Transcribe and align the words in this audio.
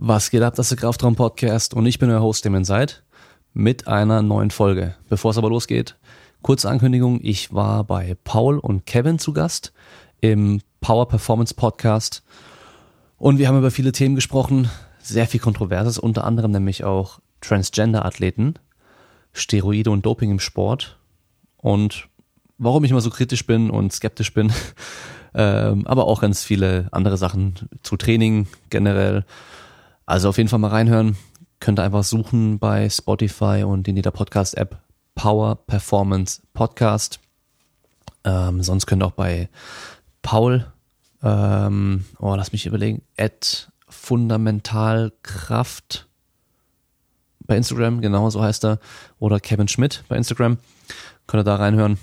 Was 0.00 0.30
geht 0.30 0.42
ab, 0.42 0.54
das 0.54 0.66
ist 0.66 0.70
der 0.70 0.78
Kraftraum 0.78 1.16
Podcast 1.16 1.74
und 1.74 1.84
ich 1.84 1.98
bin 1.98 2.08
euer 2.08 2.22
Host, 2.22 2.44
dem 2.44 2.62
seid, 2.62 3.02
mit 3.52 3.88
einer 3.88 4.22
neuen 4.22 4.52
Folge. 4.52 4.94
Bevor 5.08 5.32
es 5.32 5.38
aber 5.38 5.48
losgeht, 5.48 5.96
kurze 6.40 6.70
Ankündigung, 6.70 7.18
ich 7.20 7.52
war 7.52 7.82
bei 7.82 8.16
Paul 8.22 8.60
und 8.60 8.86
Kevin 8.86 9.18
zu 9.18 9.32
Gast 9.32 9.72
im 10.20 10.60
Power 10.80 11.08
Performance 11.08 11.52
Podcast 11.52 12.22
und 13.16 13.38
wir 13.38 13.48
haben 13.48 13.58
über 13.58 13.72
viele 13.72 13.90
Themen 13.90 14.14
gesprochen, 14.14 14.70
sehr 15.02 15.26
viel 15.26 15.40
Kontroverses, 15.40 15.98
unter 15.98 16.22
anderem 16.22 16.52
nämlich 16.52 16.84
auch 16.84 17.18
Transgender-Athleten, 17.40 18.54
Steroide 19.32 19.90
und 19.90 20.06
Doping 20.06 20.30
im 20.30 20.38
Sport 20.38 20.96
und 21.56 22.06
warum 22.56 22.84
ich 22.84 22.92
immer 22.92 23.00
so 23.00 23.10
kritisch 23.10 23.44
bin 23.44 23.68
und 23.68 23.92
skeptisch 23.92 24.32
bin, 24.32 24.52
ähm, 25.34 25.88
aber 25.88 26.06
auch 26.06 26.20
ganz 26.20 26.44
viele 26.44 26.86
andere 26.92 27.16
Sachen 27.16 27.68
zu 27.82 27.96
Training 27.96 28.46
generell 28.70 29.24
also 30.08 30.28
auf 30.30 30.38
jeden 30.38 30.48
Fall 30.48 30.58
mal 30.58 30.70
reinhören. 30.70 31.18
Könnt 31.60 31.78
ihr 31.78 31.82
einfach 31.82 32.02
suchen 32.02 32.58
bei 32.58 32.88
Spotify 32.88 33.62
und 33.66 33.86
in 33.88 33.96
jeder 33.96 34.10
Podcast-App 34.10 34.78
Power 35.14 35.56
Performance 35.66 36.40
Podcast. 36.54 37.20
Ähm, 38.24 38.62
sonst 38.62 38.86
könnt 38.86 39.02
ihr 39.02 39.06
auch 39.06 39.12
bei 39.12 39.50
Paul, 40.22 40.64
ähm, 41.22 42.06
oh, 42.20 42.34
lass 42.34 42.52
mich 42.52 42.64
überlegen, 42.64 43.02
at 43.18 43.70
Fundamentalkraft 43.90 46.06
bei 47.46 47.58
Instagram, 47.58 48.00
genau 48.00 48.30
so 48.30 48.42
heißt 48.42 48.64
er, 48.64 48.78
oder 49.18 49.40
Kevin 49.40 49.68
Schmidt 49.68 50.04
bei 50.08 50.16
Instagram. 50.16 50.56
Könnt 51.26 51.42
ihr 51.42 51.44
da 51.44 51.56
reinhören 51.56 51.98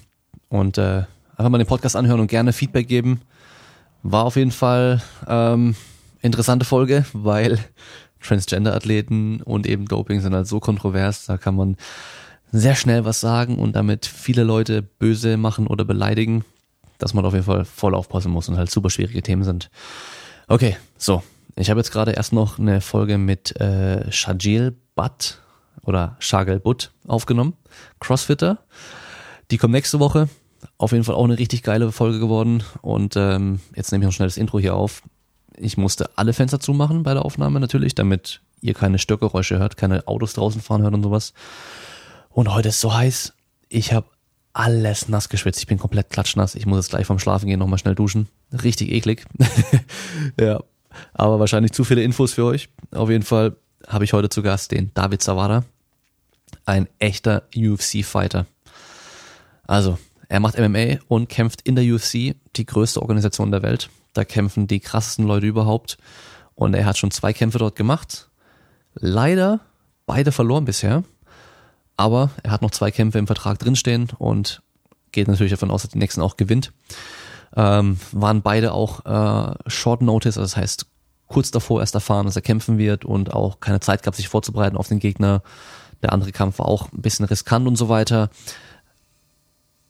und 0.50 0.78
äh, 0.78 1.06
einfach 1.38 1.50
mal 1.50 1.58
den 1.58 1.66
Podcast 1.66 1.96
anhören 1.96 2.20
und 2.20 2.28
gerne 2.28 2.54
Feedback 2.54 2.88
geben. 2.88 3.22
War 4.04 4.26
auf 4.26 4.36
jeden 4.36 4.52
Fall 4.52 5.02
ähm, 5.28 5.76
interessante 6.26 6.66
Folge, 6.66 7.06
weil 7.14 7.60
Transgender-Athleten 8.26 9.42
und 9.42 9.68
eben 9.68 9.86
Doping 9.86 10.22
sind 10.22 10.34
halt 10.34 10.48
so 10.48 10.60
kontrovers, 10.60 11.26
da 11.26 11.38
kann 11.38 11.56
man 11.56 11.78
sehr 12.52 12.76
schnell 12.76 13.06
was 13.06 13.20
sagen 13.20 13.58
und 13.58 13.76
damit 13.76 14.06
viele 14.06 14.44
Leute 14.44 14.82
böse 14.82 15.38
machen 15.38 15.68
oder 15.68 15.84
beleidigen, 15.86 16.46
dass 16.98 17.14
man 17.14 17.26
auf 17.26 17.34
jeden 17.34 17.46
Fall 17.46 17.66
voll 17.66 17.94
aufpassen 17.96 18.32
muss 18.32 18.50
und 18.50 18.58
halt 18.58 18.72
super 18.72 18.90
schwierige 18.90 19.22
Themen 19.22 19.44
sind. 19.44 19.70
Okay, 20.48 20.78
so. 20.98 21.24
Ich 21.58 21.70
habe 21.70 21.80
jetzt 21.80 21.92
gerade 21.92 22.12
erst 22.12 22.34
noch 22.34 22.60
eine 22.60 22.82
Folge 22.82 23.18
mit 23.18 23.60
äh, 23.62 24.12
Shagil 24.12 24.76
Butt 24.94 25.40
oder 25.84 26.18
Shagel 26.20 26.60
Butt 26.60 26.92
aufgenommen, 27.08 27.54
Crossfitter. 28.02 28.60
Die 29.52 29.58
kommt 29.58 29.74
nächste 29.74 30.00
Woche. 30.00 30.28
Auf 30.78 30.92
jeden 30.92 31.04
Fall 31.04 31.16
auch 31.16 31.24
eine 31.24 31.38
richtig 31.38 31.64
geile 31.64 31.92
Folge 31.92 32.20
geworden. 32.20 32.64
Und 32.82 33.16
ähm, 33.16 33.60
jetzt 33.76 33.92
nehme 33.92 34.04
ich 34.04 34.08
noch 34.08 34.14
schnell 34.14 34.28
das 34.28 34.38
Intro 34.38 34.60
hier 34.60 34.76
auf. 34.76 35.02
Ich 35.58 35.78
musste 35.78 36.10
alle 36.18 36.34
Fenster 36.34 36.60
zumachen 36.60 37.04
bei 37.04 37.14
der 37.14 37.26
Aufnahme 37.26 37.60
natürlich, 37.60 37.96
damit 37.96 38.42
ihr 38.62 38.74
keine 38.74 39.00
Störgeräusche 39.00 39.58
hört, 39.58 39.78
keine 39.78 40.08
Autos 40.08 40.34
draußen 40.34 40.62
fahren 40.62 40.82
hört 40.82 40.94
und 40.94 41.04
sowas. 41.04 41.34
Und 42.30 42.54
heute 42.54 42.70
ist 42.70 42.82
so 42.82 42.94
heiß. 42.94 43.34
Ich 43.70 43.94
habe 43.94 44.08
alles 44.54 45.10
nass 45.10 45.30
geschwitzt. 45.30 45.60
Ich 45.60 45.68
bin 45.68 45.78
komplett 45.78 46.10
klatschnass. 46.10 46.56
Ich 46.56 46.66
muss 46.66 46.78
jetzt 46.78 46.90
gleich 46.90 47.06
vom 47.06 47.20
Schlafen 47.20 47.48
gehen 47.48 47.60
nochmal 47.60 47.80
schnell 47.80 47.96
duschen. 47.96 48.28
Richtig 48.52 48.92
eklig. 48.92 49.26
ja, 50.40 50.62
aber 51.14 51.40
wahrscheinlich 51.40 51.74
zu 51.74 51.84
viele 51.84 52.04
Infos 52.04 52.34
für 52.34 52.46
euch. 52.46 52.70
Auf 52.92 53.10
jeden 53.10 53.24
Fall 53.24 53.56
habe 53.88 54.06
ich 54.06 54.14
heute 54.14 54.30
zu 54.30 54.42
Gast 54.42 54.72
den 54.72 54.92
David 54.94 55.22
Zawada. 55.22 55.64
Ein 56.66 56.88
echter 57.00 57.44
UFC-Fighter. 57.56 58.46
Also, 59.68 59.98
er 60.30 60.40
macht 60.40 60.58
MMA 60.58 61.00
und 61.08 61.30
kämpft 61.30 61.62
in 61.62 61.76
der 61.76 61.84
UFC, 61.84 62.36
die 62.56 62.66
größte 62.66 63.02
Organisation 63.02 63.52
der 63.52 63.62
Welt. 63.62 63.90
Da 64.16 64.26
kämpfen 64.26 64.66
die 64.66 64.80
krassesten 64.80 65.28
Leute 65.28 65.46
überhaupt. 65.46 65.98
Und 66.56 66.74
er 66.74 66.86
hat 66.86 66.98
schon 66.98 67.12
zwei 67.12 67.34
Kämpfe 67.34 67.60
dort 67.60 67.76
gemacht. 67.76 68.30
Leider 68.96 69.60
beide 70.06 70.32
verloren 70.32 70.66
bisher. 70.66 71.04
Aber 71.98 72.32
er 72.44 72.52
hat 72.52 72.62
noch 72.62 72.72
zwei 72.72 72.92
Kämpfe 72.92 73.20
im 73.20 73.28
Vertrag 73.28 73.60
drinstehen 73.60 74.10
und 74.18 74.62
geht 75.12 75.28
natürlich 75.28 75.52
davon 75.52 75.72
aus, 75.72 75.84
dass 75.84 75.92
die 75.92 75.98
nächsten 75.98 76.22
auch 76.22 76.38
gewinnt. 76.38 76.74
Ähm, 77.56 77.98
waren 78.12 78.42
beide 78.42 78.74
auch 78.74 79.06
äh, 79.06 79.56
Short 79.68 80.02
Notice, 80.02 80.38
also 80.38 80.42
das 80.42 80.58
heißt 80.58 80.88
kurz 81.28 81.52
davor 81.52 81.80
erst 81.80 81.96
erfahren, 81.96 82.26
dass 82.26 82.36
er 82.36 82.42
kämpfen 82.42 82.78
wird 82.78 83.06
und 83.06 83.34
auch 83.34 83.60
keine 83.60 83.80
Zeit 83.80 84.04
gab, 84.04 84.16
sich 84.16 84.28
vorzubereiten 84.28 84.78
auf 84.78 84.90
den 84.90 85.00
Gegner. 85.00 85.42
Der 86.04 86.12
andere 86.14 86.32
Kampf 86.32 86.60
war 86.60 86.68
auch 86.68 86.92
ein 86.92 87.02
bisschen 87.02 87.26
riskant 87.26 87.68
und 87.68 87.78
so 87.78 87.90
weiter. 87.90 88.30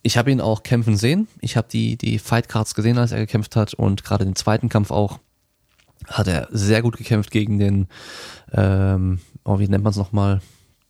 Ich 0.05 0.17
habe 0.17 0.29
ihn 0.29 0.39
auch 0.39 0.61
kämpfen 0.61 0.97
sehen. 0.97 1.27
Ich 1.41 1.57
habe 1.57 1.67
die, 1.67 1.97
die 1.97 2.19
Fight 2.19 2.47
Cards 2.47 2.75
gesehen, 2.75 2.99
als 2.99 3.11
er 3.11 3.17
gekämpft 3.17 3.55
hat 3.55 3.73
und 3.73 4.03
gerade 4.03 4.23
den 4.23 4.35
zweiten 4.35 4.69
Kampf 4.69 4.91
auch 4.91 5.17
hat 6.05 6.27
er 6.27 6.47
sehr 6.51 6.83
gut 6.83 6.95
gekämpft 6.95 7.31
gegen 7.31 7.57
den, 7.57 7.87
ähm, 8.53 9.19
oh, 9.45 9.57
wie 9.57 9.67
nennt 9.67 9.83
man 9.83 9.89
es 9.89 9.97
nochmal, 9.97 10.41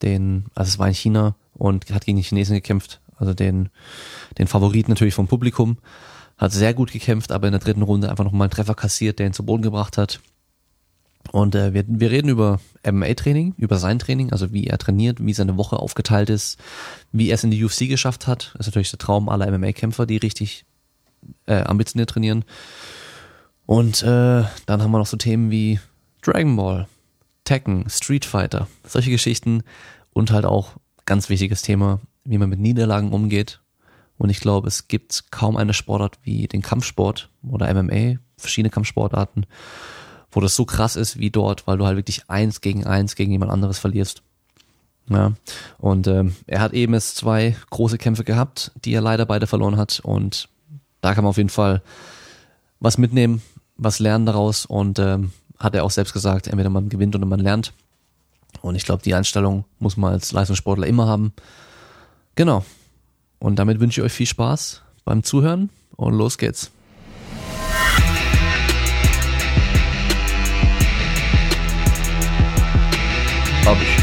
den, 0.02 0.48
also 0.54 0.68
es 0.68 0.80
war 0.80 0.90
in 0.90 0.94
China 0.94 1.36
und 1.54 1.90
hat 1.92 2.04
gegen 2.04 2.18
die 2.18 2.26
Chinesen 2.26 2.56
gekämpft, 2.56 3.00
also 3.16 3.34
den, 3.34 3.70
den 4.38 4.48
Favorit 4.48 4.90
natürlich 4.90 5.14
vom 5.14 5.30
Publikum, 5.30 5.78
hat 6.38 6.52
sehr 6.52 6.74
gut 6.74 6.92
gekämpft, 6.92 7.32
aber 7.32 7.48
in 7.48 7.54
der 7.54 7.62
dritten 7.62 7.84
Runde 7.84 8.10
einfach 8.10 8.26
nochmal 8.26 8.48
einen 8.48 8.52
Treffer 8.52 8.76
kassiert, 8.76 9.20
der 9.20 9.28
ihn 9.28 9.34
zu 9.34 9.46
Boden 9.46 9.64
gebracht 9.64 9.98
hat. 9.98 10.20
Und 11.32 11.56
äh, 11.56 11.74
wir, 11.74 11.84
wir 11.88 12.12
reden 12.12 12.30
über 12.30 12.60
MMA-Training, 12.86 13.56
über 13.58 13.78
sein 13.78 14.00
Training, 14.00 14.32
also 14.32 14.54
wie 14.54 14.68
er 14.68 14.78
trainiert, 14.78 15.18
wie 15.26 15.34
seine 15.34 15.58
Woche 15.58 15.78
aufgeteilt 15.78 16.30
ist, 16.30 16.60
wie 17.12 17.30
er 17.30 17.36
es 17.36 17.44
in 17.44 17.52
die 17.52 17.64
UFC 17.64 17.90
geschafft 17.90 18.28
hat. 18.28 18.52
Das 18.54 18.68
ist 18.68 18.74
natürlich 18.74 18.92
der 18.92 19.00
Traum 19.00 19.30
aller 19.30 19.50
MMA-Kämpfer, 19.52 20.06
die 20.06 20.18
richtig 20.18 20.66
äh, 21.48 21.62
ambitioniert 21.62 22.10
trainieren. 22.10 22.46
Und 23.66 24.04
äh, 24.04 24.44
dann 24.66 24.82
haben 24.82 24.92
wir 24.92 25.00
noch 25.00 25.08
so 25.08 25.18
Themen 25.18 25.50
wie 25.52 25.80
Dragon 26.22 26.56
Ball, 26.56 26.88
Tekken, 27.44 27.90
Street 27.90 28.26
Fighter, 28.26 28.68
solche 28.88 29.12
Geschichten 29.12 29.64
und 30.14 30.32
halt 30.32 30.46
auch 30.46 30.74
ganz 31.06 31.30
wichtiges 31.30 31.62
Thema, 31.62 32.00
wie 32.24 32.38
man 32.38 32.50
mit 32.50 32.60
Niederlagen 32.60 33.12
umgeht. 33.12 33.60
Und 34.18 34.30
ich 34.30 34.40
glaube, 34.40 34.68
es 34.68 34.88
gibt 34.88 35.32
kaum 35.32 35.58
eine 35.58 35.74
Sportart 35.74 36.20
wie 36.24 36.48
den 36.48 36.62
Kampfsport 36.62 37.30
oder 37.48 37.72
MMA, 37.74 38.20
verschiedene 38.38 38.70
Kampfsportarten, 38.70 39.46
wo 40.36 40.42
das 40.42 40.56
so 40.56 40.66
krass 40.66 40.98
ist 40.98 41.18
wie 41.18 41.32
dort, 41.32 41.66
weil 41.66 41.78
du 41.78 41.86
halt 41.86 41.96
wirklich 41.96 42.30
eins 42.30 42.60
gegen 42.60 42.86
eins 42.86 43.16
gegen 43.16 43.32
jemand 43.32 43.52
anderes 43.52 43.80
verlierst. 43.80 44.22
Ja, 45.10 45.34
und 45.78 46.08
ähm, 46.08 46.36
er 46.46 46.60
hat 46.60 46.74
eben 46.74 46.94
jetzt 46.94 47.16
zwei 47.16 47.56
große 47.70 47.98
Kämpfe 47.98 48.24
gehabt, 48.24 48.72
die 48.84 48.94
er 48.94 49.02
leider 49.02 49.26
beide 49.26 49.48
verloren 49.48 49.78
hat. 49.78 50.02
Und 50.02 50.50
da 51.02 51.14
kann 51.14 51.24
man 51.24 51.30
auf 51.30 51.38
jeden 51.38 51.50
Fall 51.50 51.82
was 52.80 52.98
mitnehmen, 52.98 53.42
was 53.78 54.00
lernen 54.00 54.26
daraus. 54.26 54.66
Und 54.66 55.00
ähm, 55.00 55.32
hat 55.58 55.74
er 55.74 55.86
auch 55.86 55.92
selbst 55.92 56.12
gesagt, 56.12 56.48
entweder 56.48 56.70
man 56.70 56.90
gewinnt 56.90 57.16
oder 57.16 57.26
man 57.26 57.40
lernt. 57.40 57.72
Und 58.62 58.76
ich 58.76 58.84
glaube, 58.84 59.04
die 59.04 59.14
Einstellung 59.14 59.64
muss 59.80 59.96
man 59.96 60.14
als 60.14 60.34
Leistungssportler 60.34 60.88
immer 60.88 61.08
haben. 61.08 61.34
Genau. 62.36 62.66
Und 63.40 63.58
damit 63.58 63.80
wünsche 63.80 64.02
ich 64.02 64.06
euch 64.06 64.14
viel 64.14 64.26
Spaß 64.26 64.82
beim 65.06 65.24
Zuhören 65.24 65.70
und 65.96 66.14
los 66.14 66.38
geht's. 66.38 66.72
Hab 73.66 73.82
ich. 73.82 73.98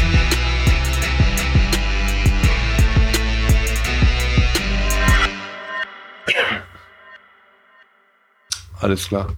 Alles 8.81 9.07
klar. 9.07 9.37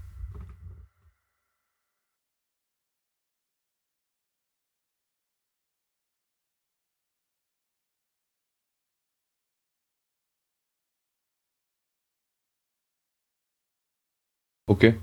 Okay. 14.67 14.99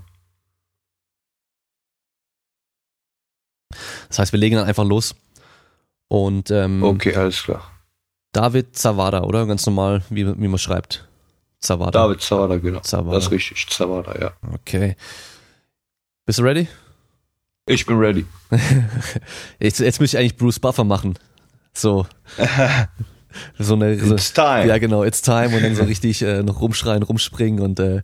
Das 4.13 4.19
heißt, 4.19 4.31
wir 4.31 4.39
legen 4.39 4.57
dann 4.57 4.67
einfach 4.67 4.85
los. 4.85 5.15
Und 6.07 6.51
ähm, 6.51 6.83
Okay, 6.83 7.15
alles 7.15 7.41
klar. 7.41 7.63
David 8.31 8.77
Zawada, 8.77 9.23
oder? 9.23 9.47
Ganz 9.47 9.65
normal, 9.65 10.03
wie, 10.11 10.27
wie 10.39 10.47
man 10.47 10.59
schreibt. 10.59 11.07
Zawada. 11.59 11.89
David 11.89 12.21
Zawada, 12.21 12.57
genau. 12.57 12.81
Zawada. 12.81 13.15
Das 13.15 13.25
ist 13.25 13.31
richtig, 13.31 13.65
Zawada, 13.71 14.13
ja. 14.21 14.33
Okay. 14.53 14.95
Bist 16.27 16.37
du 16.37 16.43
ready? 16.43 16.67
Ich 17.65 17.87
bin 17.87 17.97
ready. 17.97 18.27
Jetzt, 19.59 19.79
jetzt 19.79 19.99
müsste 19.99 20.17
ich 20.17 20.19
eigentlich 20.19 20.37
Bruce 20.37 20.59
Buffer 20.59 20.83
machen. 20.83 21.17
So. 21.73 22.05
So 23.57 23.73
eine. 23.73 23.97
So, 23.97 24.13
It's 24.13 24.31
time. 24.31 24.67
Ja, 24.67 24.77
genau, 24.77 25.03
it's 25.03 25.23
time 25.23 25.55
und 25.55 25.63
dann 25.63 25.73
so 25.73 25.85
richtig 25.85 26.21
äh, 26.21 26.43
noch 26.43 26.61
rumschreien, 26.61 27.01
rumspringen 27.01 27.61
und 27.63 27.79
äh, 27.79 28.03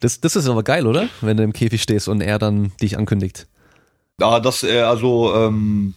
das, 0.00 0.20
das 0.20 0.34
ist 0.34 0.48
aber 0.48 0.64
geil, 0.64 0.88
oder? 0.88 1.08
Wenn 1.20 1.36
du 1.36 1.44
im 1.44 1.52
Käfig 1.52 1.80
stehst 1.80 2.08
und 2.08 2.20
er 2.20 2.40
dann 2.40 2.72
dich 2.80 2.98
ankündigt. 2.98 3.46
Ja, 4.20 4.40
das, 4.40 4.62
äh, 4.62 4.80
also, 4.80 5.34
ähm, 5.34 5.94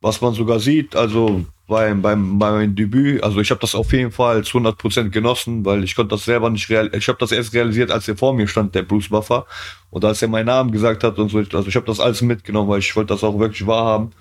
was 0.00 0.20
man 0.20 0.34
sogar 0.34 0.60
sieht, 0.60 0.94
also, 0.96 1.44
beim, 1.66 2.00
beim, 2.02 2.38
bei 2.38 2.50
meinem 2.52 2.74
Debüt. 2.74 3.22
Also 3.22 3.40
ich 3.40 3.50
habe 3.50 3.60
das 3.60 3.74
auf 3.74 3.92
jeden 3.92 4.12
Fall 4.12 4.44
zu 4.44 4.58
100% 4.58 5.10
genossen, 5.10 5.64
weil 5.64 5.84
ich 5.84 5.96
konnte 5.96 6.14
das 6.14 6.24
selber 6.24 6.50
nicht 6.50 6.68
real 6.70 6.90
ich 6.94 7.08
habe 7.08 7.18
das 7.18 7.32
erst 7.32 7.54
realisiert, 7.54 7.90
als 7.90 8.06
er 8.08 8.16
vor 8.16 8.34
mir 8.34 8.46
stand, 8.48 8.74
der 8.74 8.82
Bruce 8.82 9.08
Buffer. 9.08 9.46
Und 9.90 10.04
als 10.04 10.22
er 10.22 10.28
meinen 10.28 10.46
Namen 10.46 10.72
gesagt 10.72 11.04
hat 11.04 11.18
und 11.18 11.28
so, 11.28 11.38
also 11.38 11.66
ich 11.66 11.76
habe 11.76 11.86
das 11.86 12.00
alles 12.00 12.22
mitgenommen, 12.22 12.68
weil 12.68 12.80
ich 12.80 12.94
wollte 12.96 13.14
das 13.14 13.24
auch 13.24 13.38
wirklich 13.38 13.66
wahrhaben. 13.66 14.12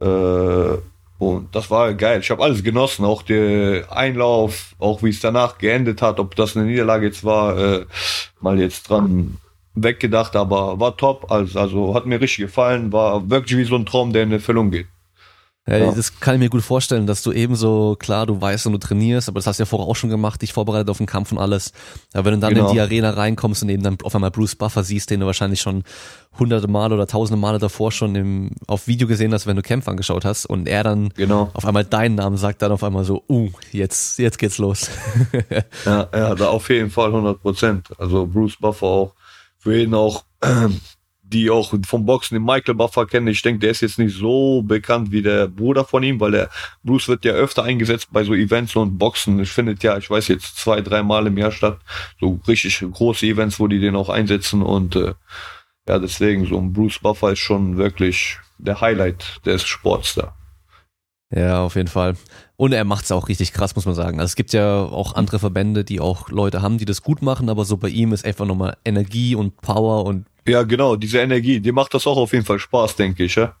Äh, 0.00 0.78
und 1.18 1.54
das 1.54 1.70
war 1.70 1.94
geil. 1.94 2.20
Ich 2.20 2.30
habe 2.30 2.42
alles 2.42 2.64
genossen, 2.64 3.04
auch 3.04 3.22
der 3.22 3.90
Einlauf, 3.92 4.74
auch 4.78 5.02
wie 5.02 5.10
es 5.10 5.20
danach 5.20 5.58
geendet 5.58 6.02
hat, 6.02 6.18
ob 6.18 6.34
das 6.34 6.56
eine 6.56 6.66
Niederlage 6.66 7.06
jetzt 7.06 7.24
war, 7.24 7.56
äh, 7.56 7.86
mal 8.40 8.58
jetzt 8.58 8.90
dran 8.90 9.38
weggedacht, 9.74 10.36
aber 10.36 10.80
war 10.80 10.96
top. 10.96 11.30
Also, 11.30 11.58
also 11.58 11.94
hat 11.94 12.06
mir 12.06 12.20
richtig 12.20 12.46
gefallen, 12.46 12.92
war 12.92 13.28
wirklich 13.30 13.58
wie 13.58 13.64
so 13.64 13.76
ein 13.76 13.86
Traum, 13.86 14.12
der 14.12 14.22
in 14.22 14.32
Erfüllung 14.32 14.70
geht. 14.70 14.86
Ja, 15.66 15.78
ja, 15.78 15.92
das 15.92 16.20
kann 16.20 16.34
ich 16.34 16.40
mir 16.40 16.50
gut 16.50 16.62
vorstellen, 16.62 17.06
dass 17.06 17.22
du 17.22 17.32
ebenso, 17.32 17.96
klar, 17.98 18.26
du 18.26 18.38
weißt 18.38 18.66
und 18.66 18.74
du 18.74 18.78
trainierst, 18.78 19.30
aber 19.30 19.38
das 19.38 19.46
hast 19.46 19.58
du 19.58 19.62
ja 19.62 19.66
vorher 19.66 19.88
auch 19.88 19.96
schon 19.96 20.10
gemacht, 20.10 20.42
dich 20.42 20.52
vorbereitet 20.52 20.90
auf 20.90 20.98
den 20.98 21.06
Kampf 21.06 21.32
und 21.32 21.38
alles. 21.38 21.72
Aber 22.12 22.26
wenn 22.26 22.34
du 22.34 22.40
dann 22.40 22.52
genau. 22.52 22.68
in 22.68 22.74
die 22.74 22.80
Arena 22.80 23.08
reinkommst 23.08 23.62
und 23.62 23.70
eben 23.70 23.82
dann 23.82 23.96
auf 24.02 24.14
einmal 24.14 24.30
Bruce 24.30 24.56
Buffer 24.56 24.84
siehst, 24.84 25.08
den 25.08 25.20
du 25.20 25.26
wahrscheinlich 25.26 25.62
schon 25.62 25.82
hunderte 26.38 26.68
Male 26.68 26.94
oder 26.94 27.06
tausende 27.06 27.40
Male 27.40 27.58
davor 27.58 27.92
schon 27.92 28.14
im, 28.14 28.50
auf 28.66 28.86
Video 28.88 29.08
gesehen 29.08 29.32
hast, 29.32 29.46
wenn 29.46 29.56
du 29.56 29.62
Kämpfe 29.62 29.90
angeschaut 29.90 30.26
hast 30.26 30.44
und 30.44 30.68
er 30.68 30.82
dann 30.82 31.08
genau. 31.16 31.50
auf 31.54 31.64
einmal 31.64 31.86
deinen 31.86 32.16
Namen 32.16 32.36
sagt, 32.36 32.60
dann 32.60 32.70
auf 32.70 32.84
einmal 32.84 33.04
so, 33.04 33.24
uh, 33.30 33.48
jetzt, 33.72 34.18
jetzt 34.18 34.38
geht's 34.38 34.58
los. 34.58 34.90
ja, 35.86 36.08
ja, 36.14 36.34
da 36.34 36.48
auf 36.48 36.68
jeden 36.68 36.90
Fall 36.90 37.06
100 37.06 37.40
Prozent. 37.40 37.88
Also 37.96 38.26
Bruce 38.26 38.56
Buffer 38.60 38.86
auch, 38.86 39.14
für 39.64 39.80
ihn 39.80 39.94
auch, 39.94 40.24
die 41.22 41.50
auch 41.50 41.74
vom 41.86 42.06
Boxen 42.06 42.36
den 42.36 42.44
Michael 42.44 42.74
Buffer 42.74 43.06
kennen. 43.06 43.26
Ich 43.28 43.42
denke, 43.42 43.60
der 43.60 43.70
ist 43.70 43.80
jetzt 43.80 43.98
nicht 43.98 44.16
so 44.16 44.62
bekannt 44.62 45.10
wie 45.10 45.22
der 45.22 45.48
Bruder 45.48 45.84
von 45.84 46.02
ihm, 46.02 46.20
weil 46.20 46.32
der 46.32 46.50
Bruce 46.84 47.08
wird 47.08 47.24
ja 47.24 47.32
öfter 47.32 47.64
eingesetzt 47.64 48.08
bei 48.12 48.22
so 48.22 48.34
Events 48.34 48.76
und 48.76 48.98
Boxen. 48.98 49.40
Ich 49.40 49.50
findet 49.50 49.82
ja, 49.82 49.96
ich 49.96 50.10
weiß 50.10 50.28
jetzt 50.28 50.58
zwei, 50.58 50.82
drei 50.82 51.02
Mal 51.02 51.26
im 51.26 51.38
Jahr 51.38 51.50
statt. 51.50 51.78
So 52.20 52.38
richtig 52.46 52.78
große 52.78 53.26
Events, 53.26 53.58
wo 53.58 53.66
die 53.66 53.80
den 53.80 53.96
auch 53.96 54.10
einsetzen 54.10 54.62
und 54.62 54.96
äh, 54.96 55.14
ja, 55.88 55.98
deswegen 55.98 56.46
so 56.46 56.58
ein 56.58 56.72
Bruce 56.72 56.98
Buffer 56.98 57.32
ist 57.32 57.40
schon 57.40 57.78
wirklich 57.78 58.38
der 58.58 58.80
Highlight 58.80 59.40
des 59.46 59.64
Sports 59.64 60.14
da. 60.14 60.34
Ja, 61.30 61.62
auf 61.62 61.74
jeden 61.74 61.88
Fall. 61.88 62.16
Und 62.56 62.72
er 62.72 62.84
macht's 62.84 63.10
auch 63.10 63.28
richtig 63.28 63.52
krass, 63.52 63.74
muss 63.74 63.86
man 63.86 63.96
sagen. 63.96 64.20
Also 64.20 64.30
es 64.30 64.36
gibt 64.36 64.52
ja 64.52 64.84
auch 64.84 65.16
andere 65.16 65.40
Verbände, 65.40 65.84
die 65.84 66.00
auch 66.00 66.28
Leute 66.28 66.62
haben, 66.62 66.78
die 66.78 66.84
das 66.84 67.02
gut 67.02 67.20
machen, 67.20 67.48
aber 67.48 67.64
so 67.64 67.76
bei 67.76 67.88
ihm 67.88 68.12
ist 68.12 68.24
einfach 68.24 68.46
nochmal 68.46 68.76
Energie 68.84 69.34
und 69.34 69.60
Power 69.60 70.04
und 70.04 70.26
ja, 70.46 70.62
genau, 70.62 70.96
diese 70.96 71.20
Energie, 71.20 71.58
die 71.60 71.72
macht 71.72 71.94
das 71.94 72.06
auch 72.06 72.18
auf 72.18 72.32
jeden 72.32 72.44
Fall 72.44 72.58
Spaß, 72.58 72.96
denke 72.96 73.24
ich, 73.24 73.34
ja. 73.34 73.56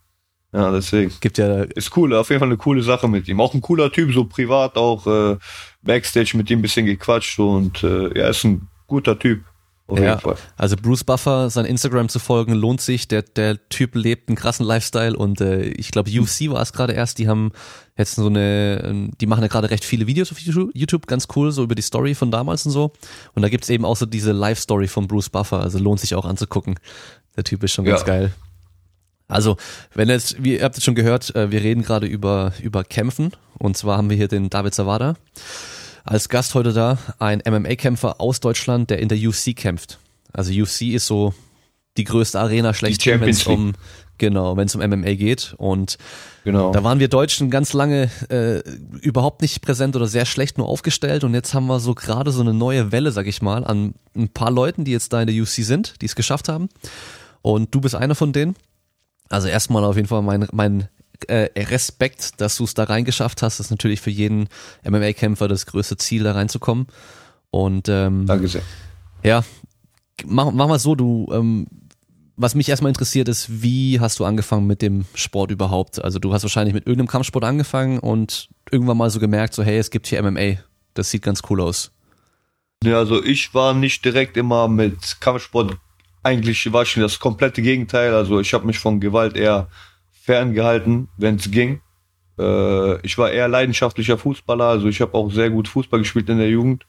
Ja, 0.52 0.70
deswegen. 0.70 1.10
Gibt 1.20 1.38
ja. 1.38 1.62
Ist 1.62 1.96
cool, 1.96 2.14
auf 2.14 2.28
jeden 2.28 2.38
Fall 2.38 2.48
eine 2.48 2.56
coole 2.56 2.82
Sache 2.82 3.08
mit 3.08 3.26
ihm. 3.26 3.40
Auch 3.40 3.54
ein 3.54 3.60
cooler 3.60 3.90
Typ, 3.90 4.12
so 4.12 4.24
privat, 4.24 4.76
auch 4.76 5.04
äh, 5.06 5.36
Backstage 5.82 6.36
mit 6.36 6.48
ihm 6.48 6.60
ein 6.60 6.62
bisschen 6.62 6.86
gequatscht 6.86 7.40
und 7.40 7.82
äh, 7.82 8.16
ja, 8.16 8.28
ist 8.28 8.44
ein 8.44 8.68
guter 8.86 9.18
Typ. 9.18 9.42
Auf 9.86 9.98
ja, 9.98 10.18
also 10.56 10.76
Bruce 10.76 11.04
Buffer, 11.04 11.50
sein 11.50 11.66
Instagram 11.66 12.08
zu 12.08 12.18
folgen, 12.18 12.54
lohnt 12.54 12.80
sich. 12.80 13.06
Der, 13.06 13.20
der 13.20 13.68
Typ 13.68 13.94
lebt 13.94 14.30
einen 14.30 14.36
krassen 14.36 14.64
Lifestyle 14.64 15.14
und 15.14 15.42
äh, 15.42 15.64
ich 15.64 15.90
glaube, 15.90 16.10
UFC 16.10 16.48
war 16.48 16.62
es 16.62 16.72
gerade 16.72 16.94
erst, 16.94 17.18
die 17.18 17.28
haben 17.28 17.52
jetzt 17.94 18.14
so 18.14 18.26
eine, 18.26 19.10
die 19.20 19.26
machen 19.26 19.42
ja 19.42 19.48
gerade 19.48 19.68
recht 19.68 19.84
viele 19.84 20.06
Videos 20.06 20.32
auf 20.32 20.38
YouTube, 20.38 21.06
ganz 21.06 21.28
cool, 21.36 21.52
so 21.52 21.62
über 21.62 21.74
die 21.74 21.82
Story 21.82 22.14
von 22.14 22.30
damals 22.30 22.64
und 22.64 22.72
so. 22.72 22.92
Und 23.34 23.42
da 23.42 23.50
gibt's 23.50 23.68
eben 23.68 23.84
auch 23.84 23.96
so 23.96 24.06
diese 24.06 24.32
Live-Story 24.32 24.88
von 24.88 25.06
Bruce 25.06 25.28
Buffer, 25.28 25.60
also 25.60 25.78
lohnt 25.78 26.00
sich 26.00 26.14
auch 26.14 26.24
anzugucken. 26.24 26.76
Der 27.36 27.44
Typ 27.44 27.62
ist 27.62 27.72
schon 27.72 27.84
ganz 27.84 28.00
ja. 28.00 28.06
geil. 28.06 28.32
Also, 29.28 29.58
wenn 29.94 30.08
jetzt, 30.08 30.42
wie, 30.42 30.56
ihr 30.56 30.64
habt 30.64 30.78
es 30.78 30.84
schon 30.84 30.94
gehört, 30.94 31.34
äh, 31.34 31.50
wir 31.50 31.62
reden 31.62 31.82
gerade 31.82 32.06
über, 32.06 32.52
über 32.62 32.84
Kämpfen. 32.84 33.32
Und 33.58 33.76
zwar 33.76 33.98
haben 33.98 34.08
wir 34.08 34.16
hier 34.16 34.28
den 34.28 34.48
David 34.48 34.74
Zawada 34.74 35.14
als 36.04 36.28
Gast 36.28 36.54
heute 36.54 36.72
da, 36.72 36.98
ein 37.18 37.42
MMA-Kämpfer 37.46 38.20
aus 38.20 38.40
Deutschland, 38.40 38.90
der 38.90 38.98
in 38.98 39.08
der 39.08 39.18
UFC 39.18 39.56
kämpft. 39.56 39.98
Also 40.32 40.52
UFC 40.52 40.82
ist 40.92 41.06
so 41.06 41.34
die 41.96 42.04
größte 42.04 42.38
Arena 42.38 42.74
schlechthin, 42.74 43.20
wenn 43.20 43.28
es 43.30 43.46
um 43.46 43.72
genau, 44.18 44.56
wenn 44.56 44.66
es 44.66 44.74
um 44.74 44.80
MMA 44.80 45.14
geht. 45.14 45.54
Und 45.58 45.96
genau. 46.44 46.72
da 46.72 46.84
waren 46.84 46.98
wir 47.00 47.08
Deutschen 47.08 47.50
ganz 47.50 47.72
lange 47.72 48.10
äh, 48.28 48.60
überhaupt 49.00 49.42
nicht 49.42 49.62
präsent 49.62 49.96
oder 49.96 50.06
sehr 50.06 50.26
schlecht 50.26 50.58
nur 50.58 50.68
aufgestellt. 50.68 51.24
Und 51.24 51.34
jetzt 51.34 51.54
haben 51.54 51.66
wir 51.66 51.80
so 51.80 51.94
gerade 51.94 52.30
so 52.30 52.40
eine 52.40 52.54
neue 52.54 52.92
Welle, 52.92 53.12
sag 53.12 53.26
ich 53.26 53.42
mal, 53.42 53.64
an 53.64 53.94
ein 54.14 54.28
paar 54.28 54.50
Leuten, 54.50 54.84
die 54.84 54.92
jetzt 54.92 55.12
da 55.12 55.20
in 55.20 55.26
der 55.26 55.40
UFC 55.40 55.64
sind, 55.64 56.00
die 56.02 56.06
es 56.06 56.16
geschafft 56.16 56.48
haben. 56.48 56.68
Und 57.42 57.74
du 57.74 57.80
bist 57.80 57.94
einer 57.94 58.14
von 58.14 58.32
denen. 58.32 58.56
Also 59.28 59.48
erstmal 59.48 59.84
auf 59.84 59.96
jeden 59.96 60.08
Fall 60.08 60.22
mein, 60.22 60.46
mein 60.52 60.88
äh, 61.28 61.48
Respekt, 61.56 62.40
dass 62.40 62.56
du 62.56 62.64
es 62.64 62.74
da 62.74 62.84
reingeschafft 62.84 63.42
hast. 63.42 63.58
Das 63.58 63.66
ist 63.66 63.70
natürlich 63.70 64.00
für 64.00 64.10
jeden 64.10 64.48
MMA-Kämpfer 64.84 65.48
das 65.48 65.66
größte 65.66 65.96
Ziel, 65.96 66.22
da 66.22 66.32
reinzukommen. 66.32 66.86
Und 67.50 67.88
ähm, 67.88 68.26
Danke 68.26 68.48
sehr. 68.48 68.62
Ja, 69.22 69.44
mach, 70.24 70.50
mach 70.52 70.68
mal 70.68 70.78
so, 70.78 70.94
du, 70.94 71.28
ähm, 71.32 71.66
was 72.36 72.54
mich 72.54 72.68
erstmal 72.68 72.90
interessiert 72.90 73.28
ist, 73.28 73.62
wie 73.62 74.00
hast 74.00 74.18
du 74.18 74.24
angefangen 74.24 74.66
mit 74.66 74.82
dem 74.82 75.04
Sport 75.14 75.50
überhaupt? 75.50 76.02
Also 76.02 76.18
du 76.18 76.32
hast 76.32 76.42
wahrscheinlich 76.42 76.74
mit 76.74 76.86
irgendeinem 76.86 77.08
Kampfsport 77.08 77.44
angefangen 77.44 77.98
und 77.98 78.48
irgendwann 78.70 78.96
mal 78.96 79.10
so 79.10 79.20
gemerkt, 79.20 79.54
so 79.54 79.62
hey, 79.62 79.78
es 79.78 79.90
gibt 79.90 80.06
hier 80.08 80.22
MMA, 80.22 80.58
das 80.94 81.10
sieht 81.10 81.22
ganz 81.22 81.42
cool 81.48 81.60
aus. 81.60 81.92
Ja, 82.82 82.98
also 82.98 83.22
ich 83.22 83.54
war 83.54 83.72
nicht 83.72 84.04
direkt 84.04 84.36
immer 84.36 84.68
mit 84.68 85.20
Kampfsport, 85.20 85.76
eigentlich 86.24 86.72
war 86.72 86.82
ich 86.82 86.94
das 86.94 87.20
komplette 87.20 87.62
Gegenteil. 87.62 88.14
Also 88.14 88.40
ich 88.40 88.52
habe 88.52 88.66
mich 88.66 88.78
von 88.78 88.98
Gewalt 88.98 89.36
eher 89.36 89.68
ferngehalten, 90.24 91.08
wenn 91.18 91.36
es 91.36 91.50
ging. 91.50 91.80
Äh, 92.38 93.00
ich 93.06 93.18
war 93.18 93.30
eher 93.30 93.46
leidenschaftlicher 93.46 94.16
Fußballer, 94.16 94.64
also 94.64 94.88
ich 94.88 95.00
habe 95.00 95.14
auch 95.14 95.30
sehr 95.30 95.50
gut 95.50 95.68
Fußball 95.68 96.00
gespielt 96.00 96.28
in 96.28 96.38
der 96.38 96.48
Jugend. 96.48 96.86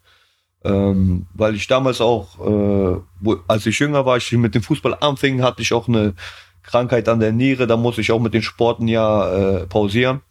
Ähm, 0.63 1.27
weil 1.33 1.53
ich 1.53 1.67
damals 1.67 2.01
auch, 2.01 2.39
äh, 2.39 2.99
wo, 3.19 3.37
als 3.47 3.65
ich 3.67 3.77
jünger 3.77 4.05
war, 4.05 4.17
ich 4.17 4.31
mit 4.31 4.55
dem 4.55 4.63
Fußball 4.63 4.97
anfing, 4.99 5.43
hatte 5.43 5.61
ich 5.61 5.73
auch 5.73 5.87
eine 5.87 6.15
Krankheit 6.63 7.07
an 7.07 7.19
der 7.19 7.33
Niere, 7.33 7.67
da 7.67 7.77
musste 7.77 8.01
ich 8.01 8.11
auch 8.11 8.19
mit 8.19 8.33
den 8.33 8.41
Sporten 8.41 8.87
ja 8.87 9.31
äh, 9.31 9.67
pausieren. 9.67 10.21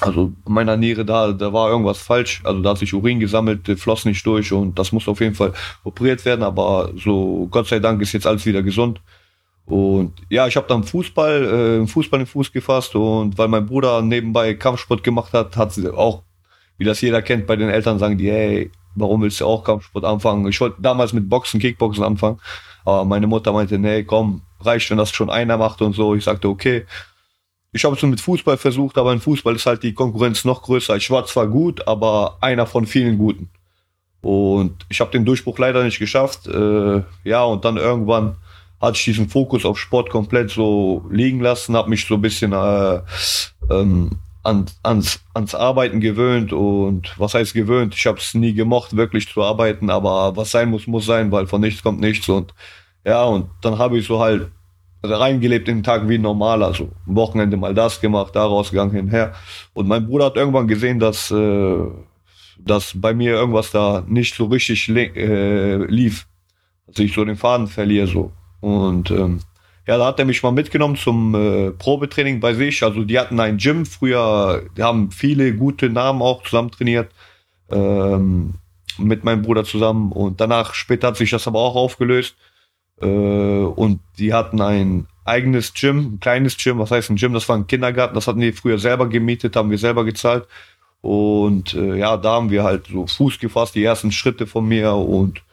Also 0.00 0.32
meiner 0.44 0.76
Niere 0.76 1.06
da, 1.06 1.32
da 1.32 1.52
war 1.52 1.70
irgendwas 1.70 1.98
falsch. 1.98 2.42
Also 2.44 2.60
da 2.60 2.70
hat 2.70 2.78
sich 2.78 2.92
Urin 2.92 3.20
gesammelt, 3.20 3.66
floss 3.78 4.04
nicht 4.04 4.26
durch 4.26 4.52
und 4.52 4.78
das 4.78 4.92
muss 4.92 5.08
auf 5.08 5.20
jeden 5.20 5.34
Fall 5.34 5.54
operiert 5.84 6.24
werden. 6.26 6.42
Aber 6.42 6.90
so 6.96 7.48
Gott 7.50 7.68
sei 7.68 7.78
Dank 7.78 8.02
ist 8.02 8.12
jetzt 8.12 8.26
alles 8.26 8.44
wieder 8.44 8.62
gesund. 8.62 9.00
Und 9.66 10.14
ja, 10.30 10.46
ich 10.46 10.56
habe 10.56 10.68
dann 10.68 10.84
Fußball, 10.84 11.82
äh, 11.82 11.86
Fußball 11.86 12.20
in 12.20 12.24
den 12.24 12.30
Fuß 12.30 12.52
gefasst 12.52 12.94
und 12.94 13.36
weil 13.36 13.48
mein 13.48 13.66
Bruder 13.66 14.00
nebenbei 14.00 14.54
Kampfsport 14.54 15.02
gemacht 15.02 15.32
hat, 15.32 15.56
hat 15.56 15.72
sie 15.72 15.92
auch, 15.92 16.22
wie 16.78 16.84
das 16.84 17.00
jeder 17.00 17.20
kennt, 17.20 17.46
bei 17.46 17.56
den 17.56 17.68
Eltern 17.68 17.98
sagen 17.98 18.16
die, 18.16 18.30
hey, 18.30 18.70
warum 18.94 19.22
willst 19.22 19.40
du 19.40 19.46
auch 19.46 19.64
Kampfsport 19.64 20.04
anfangen? 20.04 20.46
Ich 20.46 20.60
wollte 20.60 20.80
damals 20.80 21.12
mit 21.12 21.28
Boxen, 21.28 21.58
Kickboxen 21.58 22.04
anfangen, 22.04 22.38
aber 22.84 23.04
meine 23.04 23.26
Mutter 23.26 23.52
meinte, 23.52 23.76
nee, 23.76 24.04
komm, 24.04 24.42
reicht, 24.60 24.88
wenn 24.90 24.98
das 24.98 25.10
schon 25.10 25.30
einer 25.30 25.56
macht 25.56 25.82
und 25.82 25.94
so. 25.94 26.14
Ich 26.14 26.24
sagte, 26.24 26.48
okay. 26.48 26.86
Ich 27.72 27.84
habe 27.84 27.96
es 27.96 28.02
mit 28.02 28.20
Fußball 28.20 28.56
versucht, 28.56 28.96
aber 28.96 29.12
in 29.12 29.20
Fußball 29.20 29.54
ist 29.56 29.66
halt 29.66 29.82
die 29.82 29.92
Konkurrenz 29.92 30.44
noch 30.44 30.62
größer. 30.62 30.96
Ich 30.96 31.10
war 31.10 31.26
zwar 31.26 31.46
gut, 31.48 31.86
aber 31.86 32.38
einer 32.40 32.66
von 32.66 32.86
vielen 32.86 33.18
Guten. 33.18 33.50
Und 34.22 34.86
ich 34.88 35.00
habe 35.00 35.10
den 35.10 35.24
Durchbruch 35.24 35.58
leider 35.58 35.84
nicht 35.84 35.98
geschafft. 35.98 36.46
Äh, 36.46 37.02
ja, 37.24 37.44
und 37.44 37.64
dann 37.64 37.76
irgendwann 37.76 38.36
hatte 38.80 38.96
ich 38.98 39.04
diesen 39.04 39.28
Fokus 39.28 39.64
auf 39.64 39.78
Sport 39.78 40.10
komplett 40.10 40.50
so 40.50 41.04
liegen 41.10 41.40
lassen, 41.40 41.76
habe 41.76 41.90
mich 41.90 42.06
so 42.06 42.14
ein 42.14 42.20
bisschen 42.20 42.52
äh, 42.52 43.00
ähm, 43.70 44.10
an, 44.42 44.66
ans, 44.82 45.20
ans 45.34 45.54
Arbeiten 45.54 46.00
gewöhnt 46.00 46.52
und 46.52 47.14
was 47.18 47.34
heißt 47.34 47.54
gewöhnt? 47.54 47.94
Ich 47.94 48.06
habe 48.06 48.18
es 48.18 48.34
nie 48.34 48.54
gemocht, 48.54 48.96
wirklich 48.96 49.28
zu 49.28 49.42
arbeiten, 49.42 49.90
aber 49.90 50.36
was 50.36 50.50
sein 50.50 50.70
muss, 50.70 50.86
muss 50.86 51.06
sein, 51.06 51.32
weil 51.32 51.46
von 51.46 51.60
nichts 51.60 51.82
kommt 51.82 52.00
nichts 52.00 52.28
und 52.28 52.54
ja, 53.04 53.24
und 53.24 53.48
dann 53.62 53.78
habe 53.78 53.98
ich 53.98 54.06
so 54.06 54.20
halt 54.20 54.50
reingelebt 55.02 55.68
in 55.68 55.78
den 55.78 55.82
Tag 55.84 56.08
wie 56.08 56.18
normal, 56.18 56.62
also 56.62 56.90
am 57.06 57.16
Wochenende 57.16 57.56
mal 57.56 57.74
das 57.74 58.00
gemacht, 58.00 58.34
da 58.34 58.44
rausgegangen, 58.44 58.94
hinher. 58.94 59.34
Und 59.74 59.88
mein 59.88 60.06
Bruder 60.06 60.26
hat 60.26 60.36
irgendwann 60.36 60.68
gesehen, 60.68 60.98
dass, 60.98 61.30
äh, 61.30 61.78
dass 62.58 62.92
bei 62.94 63.14
mir 63.14 63.32
irgendwas 63.32 63.70
da 63.70 64.04
nicht 64.06 64.34
so 64.34 64.46
richtig 64.46 64.88
äh, 64.88 65.76
lief. 65.86 66.26
Dass 66.86 66.98
ich 66.98 67.14
so 67.14 67.24
den 67.24 67.36
Faden 67.36 67.66
verliere, 67.66 68.06
so. 68.06 68.32
Und 68.66 69.12
ähm, 69.12 69.38
ja, 69.86 69.96
da 69.96 70.06
hat 70.06 70.18
er 70.18 70.24
mich 70.24 70.42
mal 70.42 70.50
mitgenommen 70.50 70.96
zum 70.96 71.36
äh, 71.36 71.70
Probetraining 71.70 72.40
bei 72.40 72.52
sich. 72.52 72.82
Also 72.82 73.04
die 73.04 73.16
hatten 73.16 73.38
ein 73.38 73.58
Gym 73.58 73.86
früher, 73.86 74.64
die 74.76 74.82
haben 74.82 75.12
viele 75.12 75.54
gute 75.54 75.88
Namen 75.88 76.20
auch 76.20 76.42
zusammen 76.42 76.72
trainiert. 76.72 77.12
Ähm, 77.70 78.54
mit 78.98 79.22
meinem 79.22 79.42
Bruder 79.42 79.62
zusammen. 79.62 80.10
Und 80.10 80.40
danach, 80.40 80.74
später 80.74 81.08
hat 81.08 81.16
sich 81.16 81.30
das 81.30 81.46
aber 81.46 81.60
auch 81.60 81.76
aufgelöst. 81.76 82.34
Äh, 83.00 83.06
und 83.06 84.00
die 84.18 84.34
hatten 84.34 84.60
ein 84.60 85.06
eigenes 85.24 85.72
Gym, 85.72 86.14
ein 86.14 86.20
kleines 86.20 86.56
Gym. 86.56 86.80
Was 86.80 86.90
heißt 86.90 87.10
ein 87.10 87.16
Gym? 87.16 87.34
Das 87.34 87.48
war 87.48 87.56
ein 87.56 87.68
Kindergarten. 87.68 88.16
Das 88.16 88.26
hatten 88.26 88.40
die 88.40 88.50
früher 88.50 88.80
selber 88.80 89.08
gemietet, 89.08 89.54
haben 89.54 89.70
wir 89.70 89.78
selber 89.78 90.04
gezahlt. 90.04 90.48
Und 91.02 91.74
äh, 91.74 91.98
ja, 91.98 92.16
da 92.16 92.32
haben 92.32 92.50
wir 92.50 92.64
halt 92.64 92.88
so 92.88 93.06
Fuß 93.06 93.38
gefasst, 93.38 93.76
die 93.76 93.84
ersten 93.84 94.10
Schritte 94.10 94.48
von 94.48 94.66
mir 94.66 94.92
und 94.92 95.45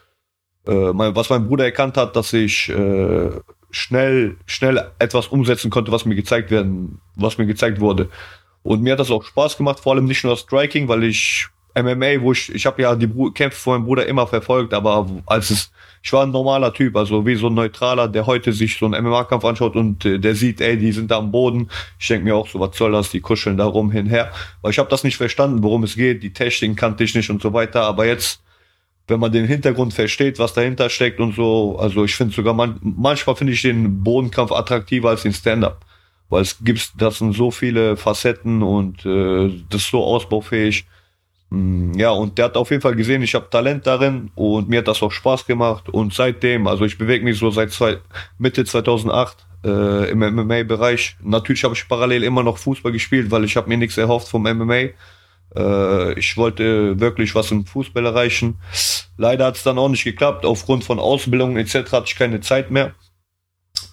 äh, 0.66 0.92
mein, 0.92 1.14
was 1.14 1.30
mein 1.30 1.46
Bruder 1.46 1.64
erkannt 1.64 1.96
hat, 1.96 2.16
dass 2.16 2.32
ich 2.32 2.68
äh, 2.70 3.30
schnell, 3.70 4.36
schnell 4.46 4.90
etwas 4.98 5.28
umsetzen 5.28 5.70
konnte, 5.70 5.92
was 5.92 6.04
mir 6.04 6.14
gezeigt 6.14 6.50
werden, 6.50 7.00
was 7.16 7.38
mir 7.38 7.46
gezeigt 7.46 7.80
wurde. 7.80 8.08
Und 8.62 8.82
mir 8.82 8.92
hat 8.92 9.00
das 9.00 9.10
auch 9.10 9.24
Spaß 9.24 9.58
gemacht, 9.58 9.80
vor 9.80 9.92
allem 9.92 10.06
nicht 10.06 10.24
nur 10.24 10.32
das 10.32 10.40
Striking, 10.40 10.88
weil 10.88 11.04
ich 11.04 11.48
MMA, 11.76 12.20
wo 12.20 12.32
ich, 12.32 12.54
ich 12.54 12.66
habe 12.66 12.82
ja 12.82 12.94
die 12.94 13.08
Bru 13.08 13.32
Kämpfe 13.32 13.58
von 13.58 13.74
meinem 13.74 13.86
Bruder 13.86 14.06
immer 14.06 14.26
verfolgt, 14.26 14.72
aber 14.72 15.06
als 15.26 15.50
es, 15.50 15.72
ich 16.02 16.12
war 16.12 16.22
ein 16.22 16.30
normaler 16.30 16.72
Typ, 16.72 16.96
also 16.96 17.26
wie 17.26 17.34
so 17.34 17.48
ein 17.48 17.54
Neutraler, 17.54 18.06
der 18.06 18.26
heute 18.26 18.52
sich 18.52 18.78
so 18.78 18.86
einen 18.86 19.04
MMA-Kampf 19.04 19.44
anschaut 19.44 19.74
und 19.74 20.04
äh, 20.04 20.18
der 20.18 20.36
sieht, 20.36 20.60
ey, 20.60 20.78
die 20.78 20.92
sind 20.92 21.10
da 21.10 21.18
am 21.18 21.32
Boden. 21.32 21.68
Ich 21.98 22.06
denke 22.06 22.24
mir 22.24 22.36
auch 22.36 22.46
so, 22.46 22.60
was 22.60 22.76
soll 22.76 22.92
das, 22.92 23.10
die 23.10 23.20
kuscheln 23.20 23.56
da 23.56 23.64
rum 23.64 23.90
hinher. 23.90 24.30
Weil 24.62 24.70
ich 24.70 24.78
habe 24.78 24.88
das 24.88 25.02
nicht 25.02 25.16
verstanden, 25.16 25.62
worum 25.62 25.82
es 25.82 25.96
geht, 25.96 26.22
die 26.22 26.32
Technik 26.32 26.76
kannte 26.76 27.02
ich 27.02 27.14
nicht 27.14 27.28
und 27.30 27.42
so 27.42 27.52
weiter, 27.52 27.82
aber 27.82 28.06
jetzt, 28.06 28.40
wenn 29.06 29.20
man 29.20 29.32
den 29.32 29.46
Hintergrund 29.46 29.94
versteht, 29.94 30.38
was 30.38 30.54
dahinter 30.54 30.88
steckt 30.88 31.20
und 31.20 31.34
so, 31.34 31.76
also 31.78 32.04
ich 32.04 32.14
finde 32.14 32.34
sogar, 32.34 32.54
man, 32.54 32.78
manchmal 32.82 33.36
finde 33.36 33.52
ich 33.52 33.62
den 33.62 34.02
Bodenkampf 34.02 34.52
attraktiver 34.52 35.10
als 35.10 35.22
den 35.22 35.32
Stand-Up. 35.32 35.84
Weil 36.30 36.42
es 36.42 36.56
gibt, 36.64 36.92
das 36.98 37.18
sind 37.18 37.34
so 37.34 37.50
viele 37.50 37.96
Facetten 37.96 38.62
und 38.62 39.04
äh, 39.04 39.62
das 39.68 39.82
ist 39.82 39.90
so 39.90 40.02
ausbaufähig 40.02 40.86
Mm, 41.54 41.92
ja, 41.94 42.10
und 42.10 42.38
der 42.38 42.46
hat 42.46 42.56
auf 42.56 42.70
jeden 42.70 42.82
Fall 42.82 42.96
gesehen, 42.96 43.22
ich 43.22 43.34
habe 43.34 43.48
Talent 43.48 43.86
darin 43.86 44.30
und 44.34 44.68
mir 44.68 44.78
hat 44.78 44.88
das 44.88 45.02
auch 45.02 45.12
Spaß 45.12 45.46
gemacht. 45.46 45.88
Und 45.88 46.12
seitdem, 46.12 46.66
also 46.66 46.84
ich 46.84 46.98
bewege 46.98 47.24
mich 47.24 47.38
so 47.38 47.50
seit 47.50 47.70
zwei, 47.70 47.98
Mitte 48.38 48.64
2008 48.64 49.46
äh, 49.64 50.10
im 50.10 50.18
MMA-Bereich. 50.18 51.16
Natürlich 51.22 51.64
habe 51.64 51.74
ich 51.74 51.88
parallel 51.88 52.24
immer 52.24 52.42
noch 52.42 52.58
Fußball 52.58 52.92
gespielt, 52.92 53.30
weil 53.30 53.44
ich 53.44 53.56
habe 53.56 53.68
mir 53.68 53.76
nichts 53.76 53.96
erhofft 53.96 54.28
vom 54.28 54.42
MMA. 54.42 54.88
Äh, 55.56 56.18
ich 56.18 56.36
wollte 56.36 56.98
wirklich 57.00 57.34
was 57.34 57.50
im 57.50 57.66
Fußball 57.66 58.04
erreichen. 58.04 58.58
Leider 59.16 59.46
hat 59.46 59.56
es 59.56 59.62
dann 59.62 59.78
auch 59.78 59.88
nicht 59.88 60.04
geklappt. 60.04 60.44
Aufgrund 60.44 60.84
von 60.84 60.98
Ausbildung 60.98 61.56
etc. 61.56 61.92
hatte 61.92 62.06
ich 62.06 62.16
keine 62.16 62.40
Zeit 62.40 62.70
mehr. 62.70 62.94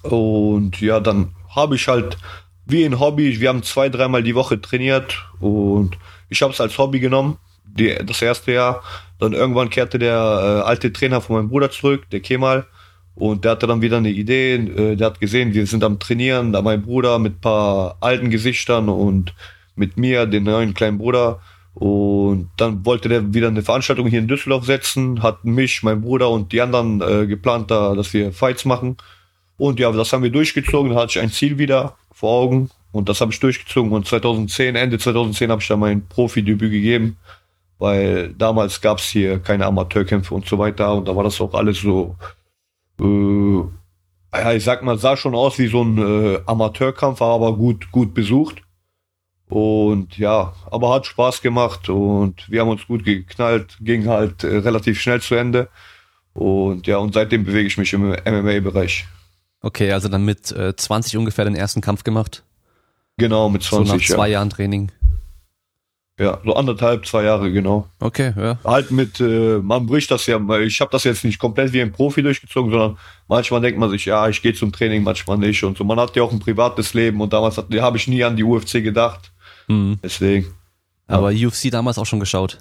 Und 0.03 0.81
ja, 0.81 0.99
dann 0.99 1.35
habe 1.49 1.75
ich 1.75 1.87
halt 1.87 2.17
wie 2.65 2.85
ein 2.85 2.99
Hobby, 2.99 3.39
wir 3.39 3.49
haben 3.49 3.63
zwei, 3.63 3.89
dreimal 3.89 4.23
die 4.23 4.35
Woche 4.35 4.61
trainiert 4.61 5.25
und 5.39 5.97
ich 6.29 6.41
habe 6.41 6.53
es 6.53 6.61
als 6.61 6.77
Hobby 6.77 6.99
genommen 6.99 7.37
die, 7.77 7.95
das 8.05 8.21
erste 8.21 8.53
Jahr. 8.53 8.83
Dann 9.19 9.33
irgendwann 9.33 9.69
kehrte 9.69 9.99
der 9.99 10.13
äh, 10.13 10.67
alte 10.67 10.91
Trainer 10.91 11.21
von 11.21 11.35
meinem 11.35 11.49
Bruder 11.49 11.69
zurück, 11.71 12.09
der 12.11 12.21
Kemal. 12.21 12.65
Und 13.13 13.43
der 13.43 13.51
hatte 13.51 13.67
dann 13.67 13.81
wieder 13.81 13.97
eine 13.97 14.09
Idee. 14.09 14.55
Äh, 14.55 14.95
der 14.95 15.07
hat 15.07 15.19
gesehen, 15.19 15.53
wir 15.53 15.67
sind 15.67 15.83
am 15.83 15.99
Trainieren, 15.99 16.53
da 16.53 16.61
mein 16.61 16.81
Bruder 16.81 17.19
mit 17.19 17.41
paar 17.41 17.97
alten 17.99 18.29
Gesichtern 18.29 18.89
und 18.89 19.33
mit 19.75 19.97
mir, 19.97 20.25
den 20.25 20.43
neuen 20.43 20.73
kleinen 20.73 20.97
Bruder. 20.97 21.41
Und 21.73 22.49
dann 22.57 22.85
wollte 22.85 23.09
der 23.09 23.33
wieder 23.33 23.47
eine 23.47 23.61
Veranstaltung 23.61 24.07
hier 24.07 24.19
in 24.19 24.27
Düsseldorf 24.27 24.65
setzen, 24.65 25.23
hat 25.23 25.45
mich, 25.45 25.83
mein 25.83 26.01
Bruder 26.01 26.29
und 26.29 26.51
die 26.51 26.61
anderen 26.61 27.01
äh, 27.01 27.27
geplant, 27.27 27.71
da, 27.71 27.95
dass 27.95 28.13
wir 28.13 28.33
Fights 28.33 28.65
machen. 28.65 28.97
Und 29.57 29.79
ja, 29.79 29.91
das 29.91 30.11
haben 30.11 30.23
wir 30.23 30.31
durchgezogen. 30.31 30.91
Da 30.91 31.01
hatte 31.01 31.11
ich 31.11 31.19
ein 31.19 31.31
Ziel 31.31 31.57
wieder 31.57 31.95
vor 32.11 32.41
Augen 32.41 32.69
und 32.91 33.07
das 33.07 33.21
habe 33.21 33.31
ich 33.31 33.39
durchgezogen. 33.39 33.91
Und 33.91 34.07
2010, 34.07 34.75
Ende 34.75 34.99
2010 34.99 35.49
habe 35.49 35.61
ich 35.61 35.67
dann 35.67 35.79
mein 35.79 36.07
Profi-Debüt 36.07 36.71
gegeben 36.71 37.17
weil 37.81 38.31
damals 38.35 38.79
gab 38.79 38.99
es 38.99 39.05
hier 39.05 39.39
keine 39.39 39.65
Amateurkämpfe 39.65 40.35
und 40.35 40.47
so 40.47 40.59
weiter 40.59 40.93
und 40.93 41.07
da 41.07 41.15
war 41.15 41.23
das 41.23 41.41
auch 41.41 41.55
alles 41.55 41.79
so, 41.79 42.15
äh, 42.99 43.63
ja, 44.37 44.53
ich 44.53 44.63
sag 44.63 44.83
mal, 44.83 44.99
sah 44.99 45.17
schon 45.17 45.33
aus 45.33 45.57
wie 45.57 45.65
so 45.65 45.81
ein 45.81 45.97
äh, 45.97 46.39
Amateurkampf, 46.45 47.21
war 47.21 47.33
aber 47.33 47.57
gut, 47.57 47.91
gut 47.91 48.13
besucht. 48.13 48.61
Und 49.51 50.17
ja, 50.17 50.53
aber 50.71 50.93
hat 50.93 51.05
Spaß 51.05 51.41
gemacht 51.41 51.89
und 51.89 52.49
wir 52.49 52.61
haben 52.61 52.69
uns 52.69 52.87
gut 52.87 53.03
geknallt, 53.03 53.75
ging 53.81 54.07
halt 54.07 54.45
äh, 54.45 54.59
relativ 54.59 55.01
schnell 55.01 55.19
zu 55.19 55.35
Ende. 55.35 55.67
Und 56.33 56.87
ja, 56.87 56.99
und 56.99 57.13
seitdem 57.13 57.43
bewege 57.43 57.67
ich 57.67 57.77
mich 57.77 57.91
im 57.91 58.11
MMA-Bereich. 58.11 59.07
Okay, 59.59 59.91
also 59.91 60.07
dann 60.07 60.23
mit 60.23 60.53
äh, 60.53 60.73
20 60.73 61.17
ungefähr 61.17 61.43
den 61.43 61.57
ersten 61.57 61.81
Kampf 61.81 62.05
gemacht? 62.05 62.43
Genau, 63.17 63.49
mit 63.49 63.63
20. 63.63 63.89
So 63.89 63.95
nach 63.97 64.01
zwei 64.01 64.27
ja. 64.29 64.35
Jahren 64.35 64.51
Training. 64.51 64.89
Ja, 66.17 66.39
so 66.45 66.55
anderthalb, 66.55 67.05
zwei 67.05 67.23
Jahre, 67.23 67.51
genau. 67.51 67.89
Okay, 67.99 68.33
ja. 68.37 68.57
Halt 68.63 68.91
mit, 68.91 69.19
äh, 69.19 69.57
man 69.57 69.85
bricht 69.85 70.11
das 70.11 70.27
ja, 70.27 70.39
ich 70.59 70.79
habe 70.79 70.91
das 70.91 71.03
jetzt 71.03 71.25
nicht 71.25 71.39
komplett 71.39 71.73
wie 71.73 71.81
ein 71.81 71.91
Profi 71.91 72.23
durchgezogen, 72.23 72.71
sondern 72.71 72.97
manchmal 73.27 73.59
denkt 73.59 73.77
man 73.77 73.89
sich, 73.89 74.05
ja, 74.05 74.29
ich 74.29 74.41
gehe 74.41 74.53
zum 74.53 74.71
Training, 74.71 75.03
manchmal 75.03 75.37
nicht 75.37 75.61
und 75.65 75.77
so. 75.77 75.83
Man 75.83 75.99
hat 75.99 76.15
ja 76.15 76.23
auch 76.23 76.31
ein 76.31 76.39
privates 76.39 76.93
Leben 76.93 77.19
und 77.19 77.33
damals 77.33 77.57
habe 77.57 77.97
ich 77.97 78.07
nie 78.07 78.23
an 78.23 78.37
die 78.37 78.45
UFC 78.45 78.81
gedacht. 78.81 79.33
Mhm. 79.71 79.99
Deswegen. 80.03 80.45
Ja. 81.09 81.17
Aber 81.17 81.29
UFC 81.29 81.71
damals 81.71 81.97
auch 81.97 82.05
schon 82.05 82.19
geschaut? 82.19 82.59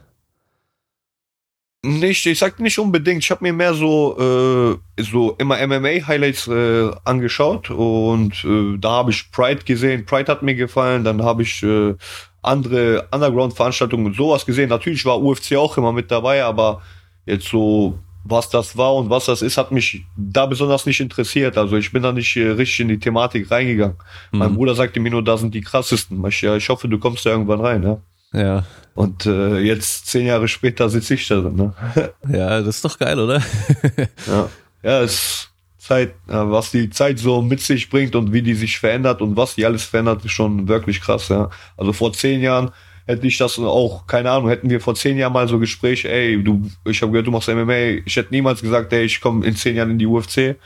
Nicht, 1.83 2.27
ich 2.27 2.39
sag 2.39 2.61
nicht 2.61 2.79
unbedingt. 2.79 3.25
Ich 3.25 3.31
habe 3.31 3.43
mir 3.43 3.55
mehr 3.55 3.73
so 3.73 4.79
äh, 4.99 5.03
so 5.03 5.33
immer 5.39 5.67
MMA 5.67 6.07
Highlights 6.07 6.47
äh, 6.47 6.91
angeschaut 7.05 7.71
und 7.71 8.45
äh, 8.45 8.77
da 8.79 8.91
habe 8.91 9.13
ich 9.13 9.31
Pride 9.33 9.65
gesehen. 9.65 10.05
Pride 10.05 10.31
hat 10.31 10.43
mir 10.43 10.55
gefallen. 10.55 11.05
Dann 11.05 11.23
habe 11.23 11.43
ich 11.43 11.63
äh, 11.63 11.95
andere 12.43 13.09
Underground-Veranstaltungen 13.11 14.07
und 14.07 14.17
sowas 14.17 14.45
gesehen. 14.45 14.69
Natürlich 14.69 15.07
war 15.07 15.23
UFC 15.23 15.57
auch 15.57 15.79
immer 15.79 15.93
mit 15.93 16.11
dabei, 16.11 16.45
aber 16.45 16.83
jetzt 17.25 17.49
so, 17.49 17.99
was 18.25 18.51
das 18.51 18.77
war 18.77 18.95
und 18.95 19.11
was 19.11 19.27
das 19.27 19.43
ist, 19.43 19.57
hat 19.57 19.73
mich 19.73 20.05
da 20.17 20.47
besonders 20.47 20.87
nicht 20.87 21.01
interessiert. 21.01 21.57
Also 21.57 21.77
ich 21.77 21.93
bin 21.93 22.03
da 22.03 22.13
nicht 22.13 22.37
äh, 22.37 22.51
richtig 22.51 22.81
in 22.81 22.89
die 22.89 22.99
Thematik 22.99 23.51
reingegangen. 23.51 23.97
Mhm. 24.33 24.39
Mein 24.39 24.55
Bruder 24.55 24.75
sagte 24.75 25.01
mir 25.01 25.11
nur, 25.11 25.25
da 25.25 25.37
sind 25.37 25.55
die 25.55 25.63
krassesten. 25.63 26.25
Ich, 26.27 26.43
ja, 26.43 26.57
ich 26.57 26.69
hoffe, 26.69 26.89
du 26.89 26.99
kommst 26.99 27.25
da 27.27 27.31
irgendwann 27.31 27.61
rein, 27.61 27.83
ja. 27.83 27.99
Ja. 28.33 28.65
Und 28.95 29.27
äh, 29.27 29.59
jetzt 29.59 30.07
zehn 30.07 30.27
Jahre 30.27 30.47
später 30.47 30.89
sitze 30.89 31.15
ich 31.15 31.27
da 31.27 31.41
drin. 31.41 31.57
Ne? 31.57 31.75
ja, 32.29 32.61
das 32.61 32.77
ist 32.77 32.85
doch 32.85 32.99
geil, 32.99 33.19
oder? 33.19 33.43
ja, 34.27 34.49
ja, 34.83 35.01
es 35.03 35.51
Zeit, 35.79 36.11
äh, 36.29 36.35
was 36.35 36.71
die 36.71 36.91
Zeit 36.91 37.19
so 37.19 37.43
mit 37.43 37.61
sich 37.61 37.89
bringt 37.89 38.15
und 38.15 38.33
wie 38.33 38.43
die 38.43 38.55
sich 38.55 38.79
verändert 38.79 39.23
und 39.23 39.37
was 39.37 39.55
die 39.55 39.65
alles 39.65 39.85
verändert, 39.85 40.25
ist 40.25 40.33
schon 40.33 40.69
wirklich 40.69 41.01
krass, 41.01 41.29
ja. 41.29 41.51
Also 41.77 41.93
vor 41.93 42.13
zehn 42.13 42.41
Jahren 42.43 42.71
hätte 43.11 43.27
ich 43.27 43.37
das 43.37 43.59
auch, 43.59 44.07
keine 44.07 44.31
Ahnung, 44.31 44.49
hätten 44.49 44.71
wir 44.71 44.81
vor 44.81 44.95
zehn 44.95 45.17
Jahren 45.17 45.33
mal 45.33 45.49
so 45.49 45.59
Gespräch, 45.59 46.05
ey, 46.05 46.43
du, 46.43 46.63
ich 46.85 47.01
habe 47.03 47.13
gehört, 47.13 47.27
du 47.27 47.31
machst 47.31 47.49
MMA, 47.49 48.03
ich 48.05 48.17
hätte 48.17 48.33
niemals 48.33 48.63
gesagt, 48.63 48.93
ey, 48.93 49.05
ich 49.05 49.21
komme 49.21 49.45
in 49.47 49.57
zehn 49.57 49.77
Jahren 49.77 49.91
in 49.91 49.99
die 49.99 50.07
UFC 50.07 50.57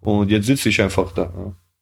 und 0.00 0.30
jetzt 0.30 0.46
sitze 0.46 0.68
ich 0.68 0.80
einfach 0.80 1.12
da. 1.12 1.32